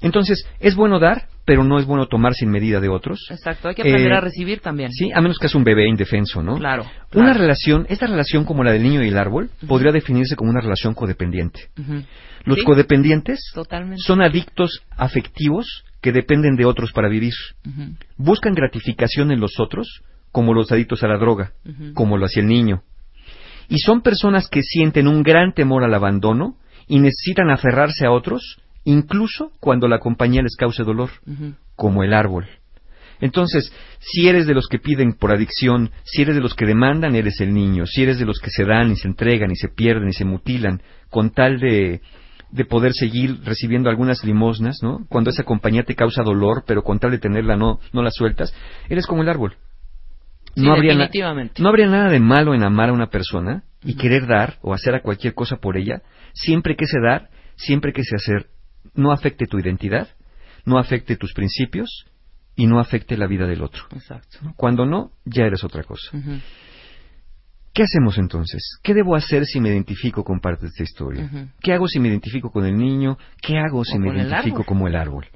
Entonces, 0.00 0.46
es 0.60 0.74
bueno 0.74 0.98
dar, 0.98 1.28
pero 1.44 1.64
no 1.64 1.78
es 1.78 1.84
bueno 1.86 2.06
tomar 2.06 2.34
sin 2.34 2.50
medida 2.50 2.80
de 2.80 2.88
otros. 2.88 3.20
Exacto, 3.30 3.68
hay 3.68 3.74
que 3.74 3.82
aprender 3.82 4.12
Eh, 4.12 4.16
a 4.16 4.20
recibir 4.20 4.60
también. 4.60 4.90
Sí, 4.92 5.10
a 5.12 5.20
menos 5.20 5.38
que 5.38 5.46
es 5.46 5.54
un 5.54 5.64
bebé 5.64 5.86
indefenso, 5.88 6.42
¿no? 6.42 6.56
Claro. 6.58 6.84
Una 7.14 7.32
relación, 7.34 7.86
esta 7.88 8.06
relación 8.06 8.44
como 8.44 8.64
la 8.64 8.72
del 8.72 8.82
niño 8.82 9.02
y 9.02 9.08
el 9.08 9.18
árbol, 9.18 9.50
podría 9.66 9.92
definirse 9.92 10.36
como 10.36 10.50
una 10.50 10.60
relación 10.60 10.94
codependiente. 10.94 11.68
Los 12.44 12.58
Sí, 12.58 12.64
codependientes 12.64 13.40
Totalmente. 13.54 14.02
son 14.02 14.20
adictos 14.22 14.82
afectivos 14.96 15.84
que 16.02 16.12
dependen 16.12 16.56
de 16.56 16.66
otros 16.66 16.92
para 16.92 17.08
vivir. 17.08 17.32
Buscan 18.16 18.52
gratificación 18.54 19.32
en 19.32 19.40
los 19.40 19.58
otros, 19.58 20.02
como 20.34 20.52
los 20.52 20.72
adictos 20.72 21.04
a 21.04 21.06
la 21.06 21.16
droga, 21.16 21.52
como 21.94 22.18
lo 22.18 22.26
hacía 22.26 22.42
el 22.42 22.48
niño. 22.48 22.82
Y 23.68 23.78
son 23.78 24.02
personas 24.02 24.48
que 24.48 24.64
sienten 24.64 25.06
un 25.06 25.22
gran 25.22 25.54
temor 25.54 25.84
al 25.84 25.94
abandono 25.94 26.56
y 26.88 26.98
necesitan 26.98 27.50
aferrarse 27.50 28.04
a 28.04 28.10
otros, 28.10 28.58
incluso 28.82 29.52
cuando 29.60 29.86
la 29.86 30.00
compañía 30.00 30.42
les 30.42 30.56
cause 30.56 30.82
dolor, 30.82 31.10
como 31.76 32.02
el 32.02 32.12
árbol. 32.12 32.48
Entonces, 33.20 33.72
si 34.00 34.26
eres 34.26 34.48
de 34.48 34.54
los 34.54 34.66
que 34.66 34.80
piden 34.80 35.12
por 35.12 35.32
adicción, 35.32 35.92
si 36.02 36.22
eres 36.22 36.34
de 36.34 36.40
los 36.40 36.54
que 36.54 36.66
demandan, 36.66 37.14
eres 37.14 37.40
el 37.40 37.54
niño. 37.54 37.86
Si 37.86 38.02
eres 38.02 38.18
de 38.18 38.26
los 38.26 38.40
que 38.40 38.50
se 38.50 38.64
dan 38.64 38.90
y 38.90 38.96
se 38.96 39.06
entregan 39.06 39.52
y 39.52 39.56
se 39.56 39.68
pierden 39.68 40.08
y 40.08 40.14
se 40.14 40.24
mutilan 40.24 40.82
con 41.10 41.30
tal 41.30 41.60
de, 41.60 42.00
de 42.50 42.64
poder 42.64 42.92
seguir 42.92 43.38
recibiendo 43.44 43.88
algunas 43.88 44.24
limosnas, 44.24 44.78
¿no? 44.82 45.06
Cuando 45.08 45.30
esa 45.30 45.44
compañía 45.44 45.84
te 45.84 45.94
causa 45.94 46.24
dolor, 46.24 46.64
pero 46.66 46.82
con 46.82 46.98
tal 46.98 47.12
de 47.12 47.18
tenerla 47.18 47.56
no, 47.56 47.78
no 47.92 48.02
la 48.02 48.10
sueltas, 48.10 48.52
eres 48.88 49.06
como 49.06 49.22
el 49.22 49.28
árbol. 49.28 49.54
Sí, 50.54 50.68
habría 50.68 50.92
definitivamente. 50.92 51.62
no 51.62 51.68
habría 51.68 51.88
nada 51.88 52.08
de 52.08 52.20
malo 52.20 52.54
en 52.54 52.62
amar 52.62 52.90
a 52.90 52.92
una 52.92 53.08
persona 53.08 53.64
y 53.82 53.96
querer 53.96 54.26
dar 54.26 54.58
o 54.62 54.72
hacer 54.72 54.94
a 54.94 55.02
cualquier 55.02 55.34
cosa 55.34 55.56
por 55.56 55.76
ella, 55.76 56.02
siempre 56.32 56.76
que 56.76 56.84
ese 56.84 56.98
dar, 57.00 57.28
siempre 57.56 57.92
que 57.92 58.02
ese 58.02 58.16
hacer 58.16 58.48
no 58.94 59.12
afecte 59.12 59.46
tu 59.46 59.58
identidad, 59.58 60.08
no 60.64 60.78
afecte 60.78 61.16
tus 61.16 61.32
principios 61.34 62.06
y 62.56 62.66
no 62.66 62.78
afecte 62.78 63.16
la 63.16 63.26
vida 63.26 63.46
del 63.46 63.62
otro. 63.62 63.84
Exacto. 63.92 64.38
Cuando 64.56 64.86
no, 64.86 65.12
ya 65.24 65.44
eres 65.44 65.64
otra 65.64 65.82
cosa. 65.82 66.16
¿Qué 67.72 67.82
hacemos 67.82 68.18
entonces? 68.18 68.78
¿Qué 68.82 68.94
debo 68.94 69.16
hacer 69.16 69.46
si 69.46 69.60
me 69.60 69.70
identifico 69.70 70.22
con 70.22 70.38
parte 70.38 70.62
de 70.62 70.68
esta 70.68 70.84
historia? 70.84 71.28
¿Qué 71.60 71.72
hago 71.72 71.88
si 71.88 71.98
me 71.98 72.08
identifico 72.08 72.50
con 72.50 72.64
el 72.64 72.76
niño? 72.76 73.18
¿Qué 73.42 73.58
hago 73.58 73.84
si 73.84 73.98
me 73.98 74.10
el 74.10 74.16
identifico 74.18 74.58
árbol. 74.58 74.66
como 74.66 74.88
el 74.88 74.94
árbol? 74.94 75.26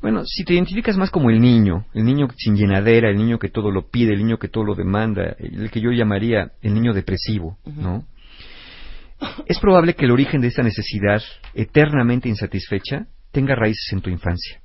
Bueno, 0.00 0.22
si 0.24 0.44
te 0.44 0.54
identificas 0.54 0.96
más 0.96 1.10
como 1.10 1.30
el 1.30 1.40
niño, 1.40 1.86
el 1.94 2.04
niño 2.04 2.28
sin 2.36 2.56
llenadera, 2.56 3.10
el 3.10 3.16
niño 3.16 3.38
que 3.38 3.48
todo 3.48 3.70
lo 3.70 3.88
pide, 3.88 4.12
el 4.12 4.18
niño 4.18 4.38
que 4.38 4.48
todo 4.48 4.64
lo 4.64 4.74
demanda, 4.74 5.36
el 5.38 5.70
que 5.70 5.80
yo 5.80 5.90
llamaría 5.90 6.52
el 6.62 6.74
niño 6.74 6.92
depresivo, 6.92 7.58
¿no? 7.64 8.04
Es 9.46 9.58
probable 9.58 9.94
que 9.94 10.06
el 10.06 10.12
origen 10.12 10.40
de 10.40 10.48
esta 10.48 10.62
necesidad 10.62 11.22
eternamente 11.54 12.28
insatisfecha 12.28 13.06
tenga 13.32 13.54
raíces 13.54 13.92
en 13.92 14.00
tu 14.00 14.10
infancia. 14.10 14.60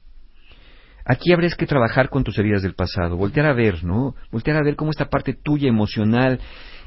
Aquí 1.08 1.32
habrías 1.32 1.56
que 1.56 1.68
trabajar 1.68 2.10
con 2.10 2.24
tus 2.24 2.38
heridas 2.40 2.64
del 2.64 2.74
pasado, 2.74 3.16
voltear 3.16 3.46
a 3.46 3.54
ver, 3.54 3.84
¿no? 3.84 4.16
Voltear 4.32 4.58
a 4.58 4.64
ver 4.64 4.76
cómo 4.76 4.90
esta 4.90 5.08
parte 5.08 5.34
tuya 5.34 5.70
emocional, 5.70 6.40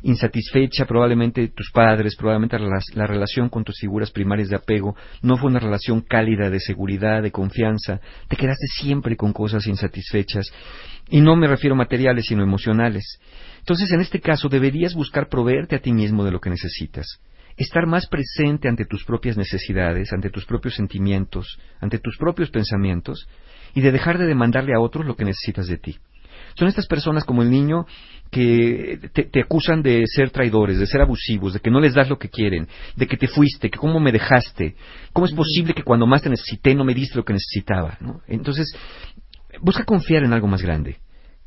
insatisfecha, 0.03 0.87
probablemente 0.87 1.49
tus 1.49 1.70
padres, 1.73 2.16
probablemente 2.16 2.59
la, 2.59 2.81
la 2.95 3.07
relación 3.07 3.49
con 3.49 3.65
tus 3.65 3.79
figuras 3.79 4.11
primarias 4.11 4.49
de 4.49 4.57
apego, 4.57 4.97
no 5.23 5.37
fue 5.37 5.51
una 5.51 5.61
relación 5.61 6.01
cálida 6.01 6.51
de 6.51 6.61
seguridad, 6.61 7.23
de 7.23 7.33
confianza, 7.33 8.01
te 8.29 8.37
quedaste 8.37 8.66
siempre 8.81 9.16
con 9.16 9.33
cosas 9.33 9.66
insatisfechas, 9.66 10.51
y 11.11 11.20
no 11.20 11.37
me 11.37 11.47
refiero 11.47 11.75
a 11.75 11.79
materiales, 11.79 12.27
sino 12.27 12.43
emocionales. 12.43 13.19
Entonces, 13.59 13.91
en 13.93 14.01
este 14.01 14.20
caso, 14.20 14.49
deberías 14.49 14.95
buscar 14.95 15.29
proveerte 15.29 15.77
a 15.77 15.81
ti 15.81 15.93
mismo 15.93 16.25
de 16.25 16.31
lo 16.31 16.41
que 16.41 16.51
necesitas 16.51 17.20
estar 17.59 17.87
más 17.87 18.07
presente 18.07 18.69
ante 18.69 18.85
tus 18.85 19.05
propias 19.05 19.37
necesidades, 19.37 20.12
ante 20.12 20.31
tus 20.31 20.47
propios 20.47 20.77
sentimientos, 20.77 21.59
ante 21.81 21.99
tus 21.99 22.16
propios 22.16 22.51
pensamientos, 22.51 23.29
y 23.75 23.81
de 23.81 23.93
dejar 23.93 24.16
de 24.16 24.27
demandarle 24.27 24.75
a 24.75 24.81
otros 24.81 25.05
lo 25.05 25.16
que 25.16 25.25
necesitas 25.25 25.66
de 25.66 25.77
ti. 25.77 25.99
Son 26.55 26.69
estas 26.69 26.87
personas 26.87 27.25
como 27.25 27.43
el 27.43 27.51
niño 27.51 27.87
que 28.31 28.99
te, 29.13 29.25
te 29.25 29.41
acusan 29.41 29.83
de 29.83 30.05
ser 30.07 30.31
traidores, 30.31 30.79
de 30.79 30.87
ser 30.87 31.01
abusivos, 31.01 31.55
de 31.55 31.61
que 31.61 31.71
no 31.71 31.81
les 31.81 31.95
das 31.95 32.09
lo 32.09 32.19
que 32.19 32.29
quieren, 32.29 32.69
de 32.97 33.07
que 33.07 33.17
te 33.17 33.29
fuiste, 33.29 33.71
que 33.71 33.79
cómo 33.79 34.01
me 34.01 34.13
dejaste, 34.13 34.75
cómo 35.13 35.27
es 35.27 35.33
posible 35.33 35.75
que 35.75 35.83
cuando 35.83 36.07
más 36.07 36.23
te 36.23 36.31
necesité 36.31 36.75
no 36.75 36.85
me 36.85 36.95
diste 36.95 37.17
lo 37.17 37.25
que 37.25 37.33
necesitaba. 37.33 37.97
¿no? 38.01 38.21
Entonces, 38.27 38.75
busca 39.61 39.85
confiar 39.85 40.25
en 40.25 40.33
algo 40.33 40.47
más 40.47 40.63
grande, 40.63 40.99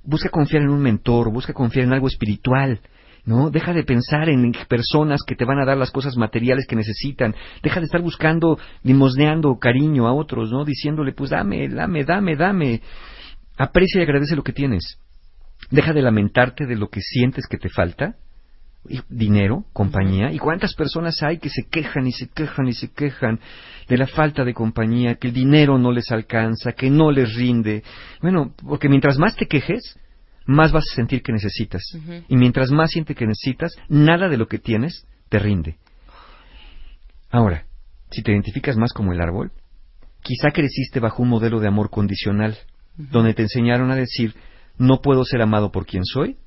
busca 0.04 0.30
confiar 0.30 0.64
en 0.64 0.70
un 0.70 0.82
mentor, 0.82 1.32
busca 1.32 1.54
confiar 1.54 1.86
en 1.86 1.94
algo 1.94 2.08
espiritual, 2.08 2.82
¿no? 3.26 3.52
Deja 3.52 3.74
de 3.74 3.84
pensar 3.84 4.30
en 4.30 4.52
personas 4.68 5.22
que 5.26 5.36
te 5.36 5.46
van 5.46 5.60
a 5.60 5.66
dar 5.66 5.78
las 5.78 5.92
cosas 5.92 6.18
materiales 6.18 6.66
que 6.68 6.76
necesitan. 6.76 7.36
Deja 7.62 7.80
de 7.80 7.86
estar 7.86 8.02
buscando, 8.02 8.58
limosneando 8.84 9.58
cariño 9.60 10.08
a 10.08 10.14
otros, 10.14 10.52
¿no? 10.52 10.66
Diciéndole, 10.66 11.14
pues 11.14 11.30
dame, 11.30 11.70
dame, 11.70 12.04
dame, 12.04 12.36
dame. 12.36 12.82
Aprecia 13.58 14.00
y 14.00 14.04
agradece 14.04 14.36
lo 14.36 14.44
que 14.44 14.54
tienes. 14.54 14.98
Deja 15.70 15.94
de 15.94 16.02
lamentarte 16.02 16.66
de 16.66 16.76
lo 16.76 16.90
que 16.90 17.02
sientes 17.02 17.46
que 17.48 17.58
te 17.58 17.70
falta. 17.70 18.16
Dinero, 19.10 19.66
compañía. 19.74 20.32
¿Y 20.32 20.40
cuántas 20.40 20.74
personas 20.74 21.22
hay 21.22 21.38
que 21.38 21.50
se 21.50 21.68
quejan 21.70 22.08
y 22.08 22.12
se 22.12 22.28
quejan 22.30 22.68
y 22.68 22.74
se 22.74 22.92
quejan 22.92 23.40
de 23.88 23.98
la 23.98 24.08
falta 24.08 24.44
de 24.44 24.56
compañía, 24.56 25.16
que 25.16 25.28
el 25.28 25.34
dinero 25.34 25.78
no 25.78 25.92
les 25.92 26.12
alcanza, 26.12 26.72
que 26.72 26.90
no 26.90 27.12
les 27.12 27.36
rinde? 27.36 27.84
Bueno, 28.22 28.56
porque 28.68 28.90
mientras 28.90 29.20
más 29.20 29.36
te 29.36 29.46
quejes, 29.46 30.00
más 30.46 30.72
vas 30.72 30.84
a 30.92 30.96
sentir 30.96 31.22
que 31.22 31.32
necesitas. 31.32 31.84
Y 32.28 32.36
mientras 32.36 32.72
más 32.72 32.92
sientes 32.92 33.16
que 33.16 33.28
necesitas, 33.28 33.74
nada 33.88 34.28
de 34.30 34.38
lo 34.38 34.48
que 34.48 34.58
tienes 34.58 35.06
te 35.30 35.40
rinde. 35.40 35.78
Ahora, 37.30 37.66
si 38.10 38.22
te 38.22 38.32
identificas 38.32 38.78
más 38.78 38.92
como 38.94 39.14
el 39.14 39.22
árbol, 39.22 39.52
quizá 40.22 40.52
creciste 40.52 41.00
bajo 41.00 41.24
un 41.24 41.30
modelo 41.30 41.60
de 41.60 41.68
amor 41.68 41.90
condicional, 41.90 42.58
donde 42.98 43.34
te 43.34 43.44
enseñaron 43.44 43.90
a 43.92 43.96
decir, 43.96 44.36
no 44.82 45.02
puedo 45.02 45.24
ser 45.24 45.42
amado 45.42 45.72
por 45.72 45.86
quien 45.86 46.04
soy, 46.04 46.38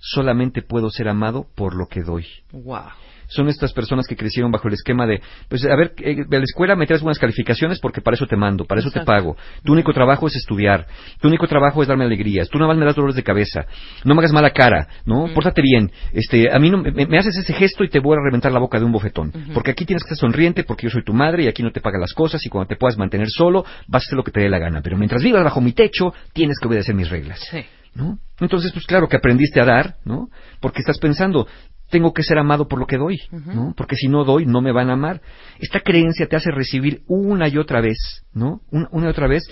solamente 0.00 0.62
puedo 0.62 0.90
ser 0.90 1.08
amado 1.08 1.46
por 1.54 1.76
lo 1.76 1.86
que 1.86 2.02
doy. 2.02 2.26
Wow. 2.52 2.90
Son 3.28 3.48
estas 3.48 3.72
personas 3.72 4.06
que 4.06 4.16
crecieron 4.16 4.50
bajo 4.50 4.68
el 4.68 4.74
esquema 4.74 5.06
de, 5.06 5.20
pues 5.48 5.64
a 5.64 5.74
ver, 5.76 5.94
eh, 5.98 6.24
de 6.28 6.38
la 6.38 6.44
escuela 6.44 6.76
me 6.76 6.86
traes 6.86 7.02
buenas 7.02 7.18
calificaciones 7.18 7.78
porque 7.80 8.00
para 8.00 8.16
eso 8.16 8.26
te 8.26 8.36
mando, 8.36 8.64
para 8.64 8.80
eso 8.80 8.90
te 8.90 9.00
pago. 9.00 9.36
Tu 9.64 9.72
único 9.72 9.92
trabajo 9.92 10.26
es 10.26 10.36
estudiar, 10.36 10.86
tu 11.20 11.28
único 11.28 11.46
trabajo 11.46 11.80
es 11.82 11.88
darme 11.88 12.04
alegrías, 12.04 12.48
tú 12.48 12.58
nada 12.58 12.68
más 12.68 12.78
me 12.78 12.84
das 12.84 12.94
dolores 12.94 13.16
de 13.16 13.22
cabeza, 13.22 13.64
no 14.04 14.14
me 14.14 14.20
hagas 14.20 14.32
mala 14.32 14.50
cara, 14.50 14.88
¿no? 15.06 15.32
Pórtate 15.32 15.62
bien, 15.62 15.90
este, 16.12 16.52
a 16.52 16.58
mí 16.58 16.70
no, 16.70 16.78
me, 16.78 17.06
me 17.06 17.18
haces 17.18 17.36
ese 17.38 17.54
gesto 17.54 17.82
y 17.82 17.88
te 17.88 18.00
voy 18.00 18.16
a 18.18 18.22
reventar 18.22 18.52
la 18.52 18.60
boca 18.60 18.78
de 18.78 18.84
un 18.84 18.92
bofetón, 18.92 19.32
porque 19.54 19.70
aquí 19.70 19.86
tienes 19.86 20.02
que 20.02 20.12
estar 20.12 20.28
sonriente 20.28 20.64
porque 20.64 20.84
yo 20.84 20.90
soy 20.90 21.02
tu 21.02 21.14
madre 21.14 21.44
y 21.44 21.48
aquí 21.48 21.62
no 21.62 21.70
te 21.70 21.80
pagan 21.80 22.02
las 22.02 22.12
cosas 22.12 22.44
y 22.44 22.50
cuando 22.50 22.68
te 22.68 22.76
puedas 22.76 22.98
mantener 22.98 23.28
solo 23.30 23.64
vas 23.88 24.02
a 24.02 24.06
hacer 24.06 24.16
lo 24.16 24.22
que 24.24 24.32
te 24.32 24.40
dé 24.40 24.50
la 24.50 24.58
gana, 24.58 24.82
pero 24.82 24.98
mientras 24.98 25.22
vivas 25.22 25.42
bajo 25.44 25.60
mi 25.60 25.72
techo 25.72 26.12
tienes 26.34 26.58
que 26.60 26.68
obedecer 26.68 26.94
mis 26.94 27.08
reglas. 27.08 27.40
Sí. 27.50 27.64
¿No? 27.94 28.18
Entonces, 28.40 28.72
pues 28.72 28.86
claro 28.86 29.08
que 29.08 29.16
aprendiste 29.16 29.60
a 29.60 29.64
dar, 29.64 29.96
¿no? 30.04 30.28
Porque 30.60 30.80
estás 30.80 30.98
pensando, 30.98 31.46
tengo 31.90 32.12
que 32.12 32.22
ser 32.22 32.38
amado 32.38 32.66
por 32.66 32.78
lo 32.78 32.86
que 32.86 32.96
doy, 32.96 33.20
¿no? 33.30 33.72
Porque 33.76 33.96
si 33.96 34.08
no 34.08 34.24
doy, 34.24 34.46
no 34.46 34.60
me 34.60 34.72
van 34.72 34.90
a 34.90 34.94
amar. 34.94 35.20
Esta 35.58 35.80
creencia 35.80 36.26
te 36.26 36.36
hace 36.36 36.50
recibir 36.50 37.02
una 37.06 37.48
y 37.48 37.58
otra 37.58 37.80
vez, 37.80 38.24
¿no? 38.32 38.60
Una, 38.70 38.88
una 38.90 39.06
y 39.06 39.10
otra 39.10 39.28
vez 39.28 39.44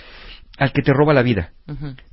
al 0.57 0.71
que 0.71 0.81
te 0.81 0.93
roba 0.93 1.13
la 1.13 1.23
vida. 1.23 1.51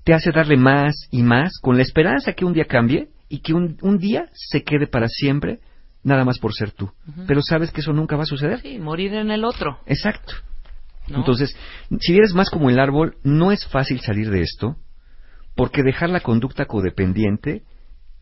Te 0.05 0.15
hace 0.15 0.31
darle 0.31 0.57
más 0.57 1.09
y 1.11 1.23
más 1.23 1.59
con 1.61 1.77
la 1.77 1.83
esperanza 1.83 2.33
que 2.33 2.45
un 2.45 2.53
día 2.53 2.65
cambie 2.65 3.09
y 3.29 3.41
que 3.41 3.53
un, 3.53 3.77
un 3.83 3.99
día 3.99 4.29
se 4.33 4.63
quede 4.63 4.87
para 4.87 5.09
siempre 5.09 5.61
nada 6.03 6.25
más 6.25 6.39
por 6.39 6.55
ser 6.55 6.73
tú. 6.73 6.91
Pero 7.27 7.43
sabes 7.43 7.71
que 7.71 7.81
eso 7.81 7.93
nunca 7.93 8.17
va 8.17 8.23
a 8.23 8.27
suceder. 8.27 8.61
Sí, 8.61 8.79
morir 8.79 9.15
en 9.15 9.31
el 9.31 9.45
otro. 9.45 9.81
Exacto. 9.87 10.35
¿no? 11.09 11.19
Entonces, 11.19 11.55
si 12.01 12.17
eres 12.17 12.35
más 12.35 12.51
como 12.51 12.71
el 12.71 12.79
árbol, 12.79 13.17
no 13.23 13.53
es 13.53 13.67
fácil 13.67 14.01
salir 14.01 14.31
de 14.31 14.43
esto, 14.43 14.77
porque 15.61 15.83
dejar 15.83 16.09
la 16.09 16.21
conducta 16.21 16.65
codependiente 16.65 17.65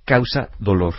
causa 0.04 0.48
dolor. 0.58 0.94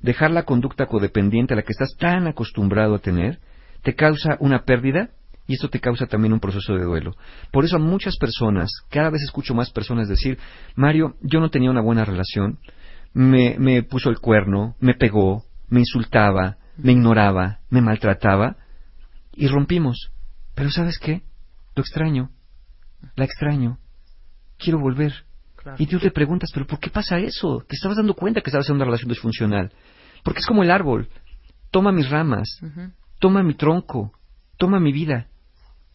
Dejar 0.00 0.30
la 0.30 0.44
conducta 0.44 0.86
codependiente 0.86 1.52
a 1.52 1.56
la 1.58 1.62
que 1.62 1.72
estás 1.72 1.94
tan 1.98 2.26
acostumbrado 2.26 2.94
a 2.94 3.00
tener 3.00 3.38
te 3.82 3.94
causa 3.94 4.38
una 4.40 4.64
pérdida 4.64 5.10
y 5.46 5.52
esto 5.52 5.68
te 5.68 5.78
causa 5.78 6.06
también 6.06 6.32
un 6.32 6.40
proceso 6.40 6.72
de 6.72 6.84
duelo. 6.84 7.12
Por 7.50 7.66
eso 7.66 7.76
a 7.76 7.80
muchas 7.80 8.16
personas, 8.16 8.70
cada 8.88 9.10
vez 9.10 9.20
escucho 9.24 9.52
más 9.52 9.70
personas 9.70 10.08
decir, 10.08 10.38
Mario, 10.74 11.16
yo 11.20 11.38
no 11.38 11.50
tenía 11.50 11.70
una 11.70 11.82
buena 11.82 12.06
relación, 12.06 12.58
me, 13.12 13.56
me 13.58 13.82
puso 13.82 14.08
el 14.08 14.20
cuerno, 14.20 14.74
me 14.80 14.94
pegó, 14.94 15.44
me 15.68 15.80
insultaba, 15.80 16.56
me 16.78 16.92
ignoraba, 16.92 17.58
me 17.68 17.82
maltrataba 17.82 18.56
y 19.34 19.48
rompimos. 19.48 20.12
Pero 20.54 20.70
¿sabes 20.70 20.98
qué? 20.98 21.20
Lo 21.76 21.82
extraño, 21.82 22.30
la 23.16 23.26
extraño, 23.26 23.76
quiero 24.56 24.78
volver. 24.78 25.12
Y 25.78 25.86
tú 25.86 25.98
te 25.98 26.10
preguntas, 26.10 26.50
¿pero 26.52 26.66
por 26.66 26.78
qué 26.78 26.90
pasa 26.90 27.18
eso? 27.18 27.64
Te 27.68 27.76
estabas 27.76 27.96
dando 27.96 28.14
cuenta 28.14 28.40
que 28.40 28.50
estabas 28.50 28.68
en 28.68 28.76
una 28.76 28.84
relación 28.84 29.08
disfuncional. 29.08 29.72
Porque 30.22 30.40
es 30.40 30.46
como 30.46 30.62
el 30.62 30.70
árbol. 30.70 31.08
Toma 31.70 31.90
mis 31.92 32.10
ramas, 32.10 32.60
toma 33.18 33.42
mi 33.42 33.54
tronco, 33.54 34.12
toma 34.58 34.78
mi 34.78 34.92
vida. 34.92 35.26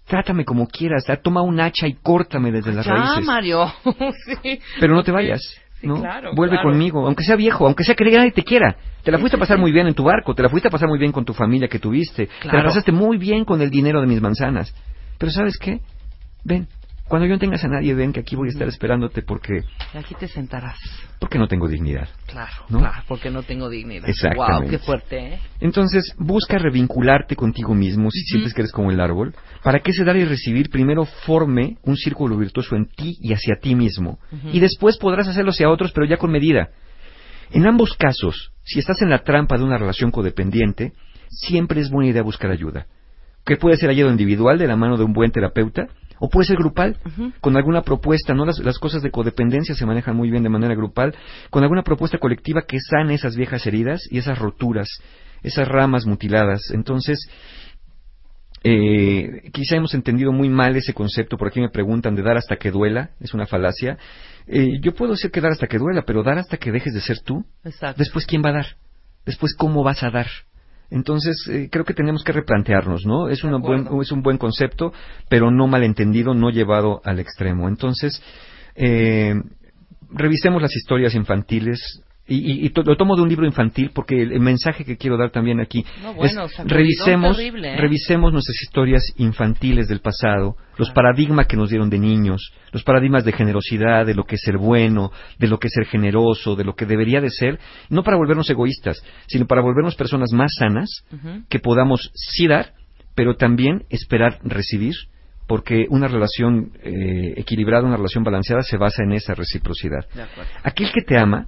Trátame 0.08 0.46
como 0.46 0.68
quieras, 0.68 1.04
toma 1.22 1.42
un 1.42 1.60
hacha 1.60 1.86
y 1.86 1.94
córtame 1.94 2.52
desde 2.52 2.74
las 2.74 2.86
ya, 2.86 2.94
raíces. 2.94 3.26
Mario. 3.26 3.66
sí. 4.42 4.60
Pero 4.80 4.96
no 4.96 5.04
te 5.04 5.12
vayas. 5.12 5.42
Sí, 5.80 5.86
¿no? 5.86 6.00
claro, 6.00 6.32
Vuelve 6.34 6.56
claro. 6.56 6.70
conmigo, 6.70 7.06
aunque 7.06 7.24
sea 7.24 7.36
viejo, 7.36 7.68
aunque 7.68 7.84
sea 7.84 7.94
que 7.94 8.06
nadie 8.06 8.32
te 8.32 8.44
quiera. 8.44 8.78
Te 9.04 9.12
la 9.12 9.20
fuiste 9.20 9.38
a 9.38 9.40
pasar 9.40 9.60
muy 9.60 9.72
bien 9.72 9.86
en 9.86 9.94
tu 9.94 10.04
barco, 10.04 10.34
te 10.34 10.42
la 10.42 10.50
fuiste 10.50 10.70
a 10.70 10.72
pasar 10.72 10.90
muy 10.90 10.98
bien 10.98 11.12
con 11.12 11.24
tu 11.24 11.34
familia 11.34 11.68
que 11.68 11.78
tuviste, 11.78 12.28
te 12.42 12.48
la 12.48 12.64
pasaste 12.64 12.92
muy 12.92 13.18
bien 13.18 13.46
con 13.46 13.62
el 13.62 13.70
dinero 13.70 14.02
de 14.02 14.08
mis 14.08 14.20
manzanas. 14.20 14.74
Pero 15.20 15.32
¿sabes 15.32 15.58
qué? 15.58 15.82
Ven, 16.44 16.68
cuando 17.08 17.26
yo 17.28 17.34
no 17.34 17.40
tengas 17.40 17.64
a 17.64 17.68
nadie, 17.68 17.94
ven 17.94 18.12
que 18.12 18.20
aquí 18.20 18.36
voy 18.36 18.50
a 18.50 18.52
estar 18.52 18.68
esperándote 18.68 19.22
porque, 19.22 19.64
aquí 19.94 20.16
te 20.16 20.28
sentarás. 20.28 20.78
porque 21.20 21.38
no 21.40 21.48
tengo 21.48 21.68
dignidad. 21.68 22.10
Claro, 22.26 22.52
¿No? 22.70 22.80
claro, 22.80 23.04
porque 23.08 23.30
no 23.30 23.44
tengo 23.44 23.70
dignidad. 23.70 24.10
Exactamente. 24.10 24.62
Wow, 24.62 24.70
qué 24.70 24.80
fuerte, 24.80 25.18
¿eh? 25.34 25.40
Entonces, 25.60 26.14
busca 26.18 26.58
revincularte 26.58 27.36
contigo 27.36 27.74
mismo 27.74 28.12
si 28.12 28.20
sientes 28.22 28.54
que 28.54 28.62
eres 28.62 28.72
como 28.72 28.92
el 28.92 29.00
árbol, 29.00 29.34
para 29.64 29.80
que 29.80 29.92
ese 29.92 30.04
dar 30.04 30.18
y 30.18 30.26
recibir 30.26 30.70
primero 30.70 31.06
forme 31.06 31.78
un 31.84 31.96
círculo 31.96 32.38
virtuoso 32.38 32.76
en 32.76 32.88
ti 32.88 33.18
y 33.22 33.34
hacia 33.34 33.56
ti 33.56 33.76
mismo. 33.76 34.20
Y 34.52 34.60
después 34.60 34.98
podrás 34.98 35.28
hacerlo 35.28 35.52
hacia 35.52 35.70
otros, 35.70 35.92
pero 35.94 36.06
ya 36.06 36.18
con 36.18 36.32
medida. 36.32 36.70
En 37.52 37.66
ambos 37.66 37.94
casos, 37.94 38.52
si 38.64 38.80
estás 38.80 39.02
en 39.02 39.10
la 39.10 39.20
trampa 39.20 39.58
de 39.58 39.64
una 39.64 39.78
relación 39.78 40.12
codependiente, 40.12 40.92
siempre 41.30 41.80
es 41.82 41.90
buena 41.90 42.10
idea 42.12 42.22
buscar 42.22 42.52
ayuda. 42.52 42.88
Que 43.46 43.56
puede 43.56 43.78
ser 43.78 43.90
ayuda 43.90 44.12
individual 44.12 44.58
de 44.58 44.68
la 44.68 44.76
mano 44.76 44.98
de 44.98 45.06
un 45.06 45.14
buen 45.14 45.32
terapeuta, 45.32 45.88
o 46.20 46.30
puede 46.30 46.48
ser 46.48 46.58
grupal, 46.58 46.98
con 47.42 47.56
alguna 47.58 47.82
propuesta, 47.82 48.34
¿no? 48.34 48.46
Las, 48.46 48.60
las 48.60 48.80
cosas 48.80 49.02
de 49.02 49.12
codependencia 49.12 49.76
se 49.76 49.86
manejan 49.86 50.16
muy 50.16 50.30
bien 50.30 50.44
de 50.44 50.50
manera 50.50 50.76
grupal, 50.76 51.16
con 51.50 51.64
alguna 51.64 51.84
propuesta 51.84 52.18
colectiva 52.18 52.64
que 52.68 52.80
sane 52.80 53.16
esas 53.16 53.36
viejas 53.36 53.66
heridas 53.68 54.02
y 54.10 54.18
esas 54.18 54.38
roturas, 54.40 54.90
esas 55.44 55.68
ramas 55.68 56.06
mutiladas. 56.06 56.72
Entonces, 56.74 57.20
eh, 58.64 59.50
quizá 59.54 59.76
hemos 59.76 59.94
entendido 59.94 60.32
muy 60.32 60.50
mal 60.50 60.76
ese 60.76 60.94
concepto, 60.94 61.38
por 61.38 61.48
aquí 61.48 61.62
me 61.62 61.70
preguntan 61.70 62.16
de 62.16 62.24
dar 62.24 62.38
hasta 62.38 62.58
que 62.58 62.72
duela, 62.72 63.12
es 63.20 63.34
una 63.34 63.46
falacia. 63.46 63.98
Eh, 64.48 64.80
yo 64.82 64.94
puedo 64.94 65.12
decir 65.12 65.32
que 65.32 65.42
dar 65.42 65.52
hasta 65.52 65.68
que 65.68 65.78
duela, 65.78 66.04
pero 66.06 66.24
dar 66.24 66.38
hasta 66.38 66.58
que 66.58 66.72
dejes 66.72 66.94
de 66.94 67.02
ser 67.02 67.20
tú. 67.20 67.46
Exacto. 67.64 68.00
Después, 68.00 68.26
¿quién 68.26 68.42
va 68.44 68.50
a 68.50 68.54
dar? 68.54 68.66
Después, 69.26 69.56
¿cómo 69.56 69.84
vas 69.84 70.04
a 70.04 70.10
dar? 70.10 70.28
Entonces, 70.90 71.48
eh, 71.50 71.70
creo 71.72 71.84
que 71.84 71.94
tenemos 71.94 72.24
que 72.24 72.32
replantearnos, 72.32 73.06
¿no? 73.06 73.30
Es, 73.30 73.44
una 73.44 73.58
buen, 73.58 73.88
es 74.02 74.12
un 74.12 74.22
buen 74.22 74.38
concepto, 74.38 74.94
pero 75.30 75.52
no 75.52 75.68
malentendido, 75.68 76.34
no 76.34 76.50
llevado 76.50 77.02
al 77.04 77.20
extremo. 77.20 77.68
Entonces, 77.68 78.22
eh, 78.76 79.36
revisemos 80.10 80.62
las 80.62 80.76
historias 80.76 81.16
infantiles. 81.16 82.04
Y, 82.30 82.36
y- 82.36 82.66
y 82.66 82.70
to- 82.72 82.84
lo 82.84 82.98
tomo 82.98 83.16
de 83.16 83.22
un 83.22 83.30
libro 83.30 83.46
infantil 83.46 83.92
porque 83.94 84.22
el, 84.22 84.34
el 84.34 84.42
mensaje 84.42 84.84
que 84.84 84.98
quiero 84.98 85.16
dar 85.18 85.30
también 85.32 85.62
aquí 85.62 85.86
No, 86.04 86.14
bueno, 86.14 86.44
es 86.46 86.58
revisemos, 86.66 87.38
terrible, 87.38 87.74
¿eh? 87.74 87.78
revisemos 87.78 88.34
nuestras 88.34 88.62
historias 88.62 89.02
infantiles 89.18 89.88
del 89.88 90.02
pasado, 90.02 90.58
los 90.78 90.92
paradigmas 90.92 91.48
que 91.48 91.56
nos 91.56 91.70
dieron 91.70 91.90
de 91.90 92.00
niños, 92.00 92.52
los 92.74 92.84
paradigmas 92.84 93.24
de 93.24 93.32
generosidad, 93.32 94.06
de 94.06 94.14
lo 94.14 94.26
que 94.26 94.36
es 94.36 94.42
ser 94.42 94.58
bueno, 94.58 95.12
de 95.40 95.48
lo 95.48 95.58
que 95.58 95.68
es 95.68 95.74
ser 95.74 95.86
generoso, 95.86 96.56
de 96.58 96.66
lo 96.66 96.76
que 96.76 96.86
debería 96.86 97.22
de 97.22 97.30
ser, 97.30 97.60
no 97.90 98.04
para 98.04 98.18
volvernos 98.18 98.50
egoístas, 98.50 99.02
sino 99.28 99.48
para 99.48 99.62
volvernos 99.62 99.96
personas 99.96 100.32
más 100.34 100.52
sanas, 100.60 100.90
que 101.50 101.60
podamos 101.60 102.12
sí 102.14 102.46
dar, 102.48 102.74
pero 103.16 103.36
también 103.38 103.86
esperar 103.90 104.40
recibir, 104.44 104.96
porque 105.48 105.86
una 105.90 106.10
relación 106.10 106.74
eh, 106.84 107.36
equilibrada, 107.38 107.86
una 107.88 107.96
relación 107.96 108.26
balanceada 108.26 108.64
se 108.64 108.76
basa 108.78 109.02
en 109.04 109.14
esa 109.14 109.34
reciprocidad. 109.34 110.06
Aquel 110.64 110.92
que 110.92 111.02
te 111.02 111.18
ama 111.18 111.48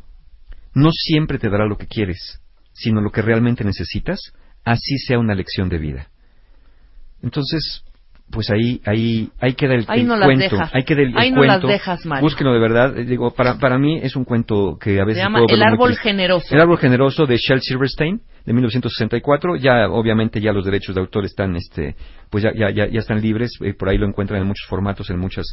no 0.73 0.91
siempre 0.91 1.39
te 1.39 1.49
dará 1.49 1.65
lo 1.65 1.77
que 1.77 1.87
quieres, 1.87 2.41
sino 2.73 3.01
lo 3.01 3.11
que 3.11 3.21
realmente 3.21 3.63
necesitas, 3.63 4.33
así 4.63 4.97
sea 4.97 5.19
una 5.19 5.35
lección 5.35 5.69
de 5.69 5.77
vida. 5.77 6.09
Entonces, 7.21 7.83
pues 8.31 8.49
ahí, 8.51 8.80
ahí, 8.85 9.30
ahí 9.39 9.53
queda 9.53 9.73
el, 9.76 9.85
Ahí 9.88 10.01
el 10.01 10.07
no 10.07 10.15
las 10.15 10.26
cuento. 10.27 10.43
dejas. 10.56 10.72
Ahí 10.73 10.84
queda 10.84 11.01
el, 11.01 11.07
el 11.07 11.14
no 11.34 11.43
las 11.43 11.60
cuento. 11.60 11.68
dejas, 11.68 12.06
Mario. 12.06 12.23
Búsquenlo 12.23 12.53
de 12.53 12.60
verdad. 12.60 12.97
Eh, 12.97 13.06
Digo, 13.06 13.31
para, 13.34 13.57
para 13.57 13.77
mí 13.77 13.97
es 14.01 14.15
un 14.15 14.23
cuento 14.26 14.77
que 14.80 14.99
a 14.99 15.06
veces 15.06 15.18
Se 15.22 15.23
llama 15.23 15.39
puedo 15.39 15.56
El 15.56 15.64
árbol 15.64 15.95
generoso. 15.97 16.53
El 16.53 16.61
árbol 16.61 16.77
generoso 16.77 17.26
de 17.26 17.38
Shel 17.38 17.61
Silverstein 17.61 18.22
de 18.45 18.53
1964. 18.53 19.56
Ya, 19.56 19.89
obviamente, 19.89 20.39
ya 20.41 20.53
los 20.53 20.64
derechos 20.65 20.93
de 20.95 21.01
autor 21.01 21.26
están, 21.26 21.56
este, 21.56 21.95
pues 22.30 22.43
ya, 22.43 22.51
ya, 22.53 22.69
ya, 22.69 22.88
ya 22.88 22.99
están 22.99 23.22
libres. 23.22 23.51
Eh, 23.61 23.73
por 23.73 23.89
ahí 23.89 23.97
lo 23.97 24.07
encuentran 24.07 24.41
en 24.41 24.47
muchos 24.47 24.68
formatos, 24.69 25.10
en 25.10 25.18
muchas 25.19 25.45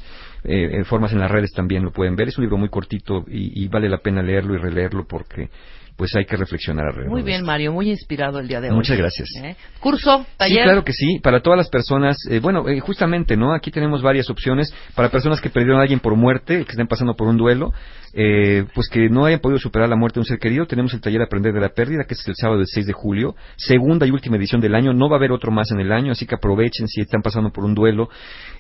eh, 0.45 0.85
formas 0.85 1.13
en 1.13 1.21
las 1.21 1.31
redes 1.31 1.53
también 1.53 1.83
lo 1.85 1.93
pueden 1.93 2.15
ver. 2.17 2.29
Es 2.29 2.37
un 2.39 2.45
libro 2.45 2.59
muy 2.59 2.69
cortito 2.69 3.25
y, 3.29 3.65
y 3.65 3.69
vale 3.69 3.89
la 3.89 3.99
pena 3.99 4.23
leerlo 4.23 4.55
y 4.55 4.59
releerlo 4.59 5.07
porque, 5.09 5.49
pues 5.97 6.15
hay 6.15 6.27
que 6.27 6.37
reflexionar 6.37 6.87
alrededor. 6.87 7.11
Muy 7.11 7.23
bien. 7.23 7.45
Mario, 7.45 7.73
muy 7.73 7.91
inspirado 7.91 8.39
el 8.39 8.49
día 8.49 8.61
de 8.61 8.69
hoy. 8.69 8.77
Muchas 8.77 8.99
gracias. 8.99 9.29
¿Eh? 9.43 9.57
Curso, 9.81 10.27
taller. 10.37 10.59
Sí, 10.59 10.65
claro 10.65 10.85
que 10.85 10.93
sí. 10.93 11.19
Para 11.23 11.41
todas 11.41 11.57
las 11.57 11.69
personas, 11.69 12.19
eh, 12.31 12.39
bueno, 12.41 12.69
eh, 12.69 12.81
justamente, 12.81 13.37
¿no? 13.37 13.55
Aquí 13.55 13.71
tenemos 13.71 14.03
varias 14.03 14.29
opciones 14.29 14.73
para 14.95 15.09
personas 15.09 15.41
que 15.41 15.49
perdieron 15.49 15.79
a 15.79 15.83
alguien 15.83 16.01
por 16.01 16.15
muerte, 16.15 16.65
que 16.65 16.71
estén 16.71 16.87
pasando 16.87 17.15
por 17.15 17.29
un 17.29 17.39
duelo, 17.39 17.73
eh, 18.13 18.65
pues 18.75 18.89
que 18.89 19.09
no 19.09 19.25
hayan 19.25 19.41
podido 19.41 19.59
superar 19.59 19.89
la 19.89 19.97
muerte 19.97 20.17
de 20.17 20.21
un 20.21 20.27
ser 20.27 20.39
querido. 20.39 20.67
Tenemos 20.67 20.93
el 20.93 21.01
taller 21.01 21.23
Aprender 21.23 21.53
de 21.53 21.61
la 21.61 21.71
Pérdida, 21.71 22.05
que 22.05 22.15
es 22.15 22.29
el 22.29 22.35
sábado 22.35 22.59
del 22.59 22.67
6 22.67 22.87
de 22.87 22.93
julio, 22.93 23.35
segunda 23.57 24.07
y 24.07 24.11
última 24.11 24.37
edición 24.37 24.61
del 24.61 24.75
año. 24.75 24.93
No 24.93 25.09
va 25.09 25.17
a 25.17 25.19
haber 25.19 25.33
otro 25.33 25.51
más 25.51 25.71
en 25.71 25.81
el 25.81 25.93
año, 25.93 26.13
así 26.13 26.27
que 26.27 26.35
aprovechen 26.35 26.89
si 26.89 27.01
están 27.01 27.23
pasando 27.23 27.51
por 27.51 27.65
un 27.65 27.75
duelo. 27.75 28.09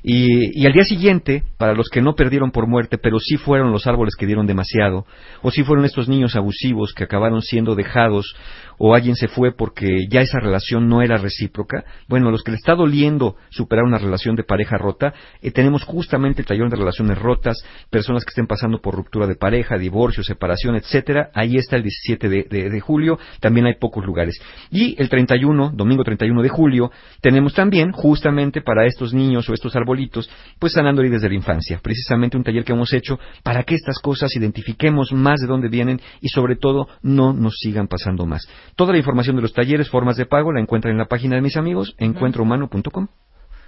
Y, 0.02 0.62
y 0.62 0.66
al 0.66 0.72
día 0.72 0.84
siguiente, 0.84 1.42
para 1.58 1.74
los 1.74 1.88
que 1.88 2.00
no 2.00 2.14
perdieron 2.14 2.50
por 2.50 2.66
muerte, 2.66 2.98
pero 2.98 3.18
sí 3.18 3.36
fueron 3.36 3.72
los 3.72 3.86
árboles 3.86 4.14
que 4.16 4.26
dieron 4.26 4.46
demasiado, 4.46 5.04
o 5.42 5.50
sí 5.50 5.64
fueron 5.64 5.84
estos 5.84 6.08
niños 6.08 6.36
abusivos 6.36 6.92
que 6.94 7.04
acabaron 7.04 7.25
siendo 7.42 7.74
dejados, 7.74 8.34
o 8.78 8.94
alguien 8.94 9.14
se 9.16 9.28
fue 9.28 9.52
porque 9.56 10.06
ya 10.10 10.20
esa 10.20 10.38
relación 10.40 10.88
no 10.88 11.02
era 11.02 11.16
recíproca, 11.16 11.84
bueno, 12.08 12.30
los 12.30 12.42
que 12.42 12.50
le 12.52 12.56
está 12.56 12.74
doliendo 12.74 13.36
superar 13.50 13.84
una 13.84 13.98
relación 13.98 14.36
de 14.36 14.44
pareja 14.44 14.76
rota, 14.78 15.14
eh, 15.42 15.50
tenemos 15.50 15.84
justamente 15.84 16.42
el 16.42 16.46
taller 16.46 16.68
de 16.68 16.76
relaciones 16.76 17.18
rotas, 17.18 17.56
personas 17.90 18.24
que 18.24 18.30
estén 18.30 18.46
pasando 18.46 18.80
por 18.80 18.94
ruptura 18.94 19.26
de 19.26 19.36
pareja, 19.36 19.78
divorcio, 19.78 20.22
separación, 20.22 20.76
etcétera, 20.76 21.30
ahí 21.34 21.56
está 21.56 21.76
el 21.76 21.82
17 21.82 22.28
de, 22.28 22.46
de- 22.50 22.70
de 22.70 22.80
julio, 22.80 23.18
también 23.40 23.66
hay 23.66 23.74
pocos 23.80 24.04
lugares. 24.04 24.38
Y 24.70 25.00
el 25.00 25.08
31, 25.08 25.72
domingo 25.74 26.04
31 26.04 26.42
de 26.42 26.48
julio, 26.48 26.90
tenemos 27.20 27.54
también, 27.54 27.92
justamente 27.92 28.60
para 28.62 28.86
estos 28.86 29.12
niños 29.14 29.48
o 29.48 29.54
estos 29.54 29.74
arbolitos, 29.76 30.28
pues 30.58 30.72
sanando 30.72 31.00
heridas 31.02 31.22
de 31.22 31.28
la 31.28 31.34
infancia, 31.34 31.80
precisamente 31.82 32.36
un 32.36 32.44
taller 32.44 32.64
que 32.64 32.72
hemos 32.72 32.92
hecho 32.92 33.18
para 33.42 33.62
que 33.64 33.74
estas 33.74 33.98
cosas 34.00 34.34
identifiquemos 34.36 35.12
más 35.12 35.40
de 35.40 35.46
dónde 35.46 35.68
vienen 35.68 36.00
y 36.20 36.28
sobre 36.28 36.56
todo 36.56 36.88
no 37.02 37.32
nos 37.32 37.56
sigan 37.58 37.88
pasando 37.88 38.26
más. 38.26 38.42
Toda 38.74 38.92
la 38.92 38.98
información 38.98 39.36
de 39.36 39.42
los 39.42 39.52
talleres, 39.52 39.88
formas 39.88 40.16
de 40.16 40.26
pago, 40.26 40.52
la 40.52 40.60
encuentran 40.60 40.92
en 40.92 40.98
la 40.98 41.06
página 41.06 41.36
de 41.36 41.42
mis 41.42 41.56
amigos, 41.56 41.94
encuentrohumano.com. 41.98 43.08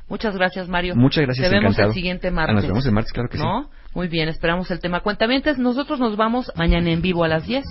Muchas 0.09 0.35
gracias, 0.35 0.69
Mario. 0.69 0.97
Muchas 0.97 1.25
gracias, 1.25 1.49
Te 1.49 1.55
vemos 1.55 1.79
el 1.79 1.93
siguiente 1.93 2.29
ah, 2.29 2.33
martes. 2.33 2.55
Nos 2.55 2.67
vemos 2.67 2.87
el 2.87 2.93
martes, 2.93 3.13
claro 3.13 3.29
que 3.29 3.39
¿No? 3.39 3.65
sí. 3.65 3.69
Muy 3.95 4.09
bien, 4.09 4.29
esperamos 4.29 4.71
el 4.71 4.81
tema. 4.81 5.01
Cuentamientos, 5.01 5.59
nosotros 5.59 6.01
nos 6.01 6.17
vamos 6.17 6.53
mañana 6.57 6.91
en 6.91 7.03
vivo 7.03 7.25
a 7.25 7.29
las 7.29 7.47
10. 7.47 7.65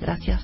Gracias. 0.00 0.42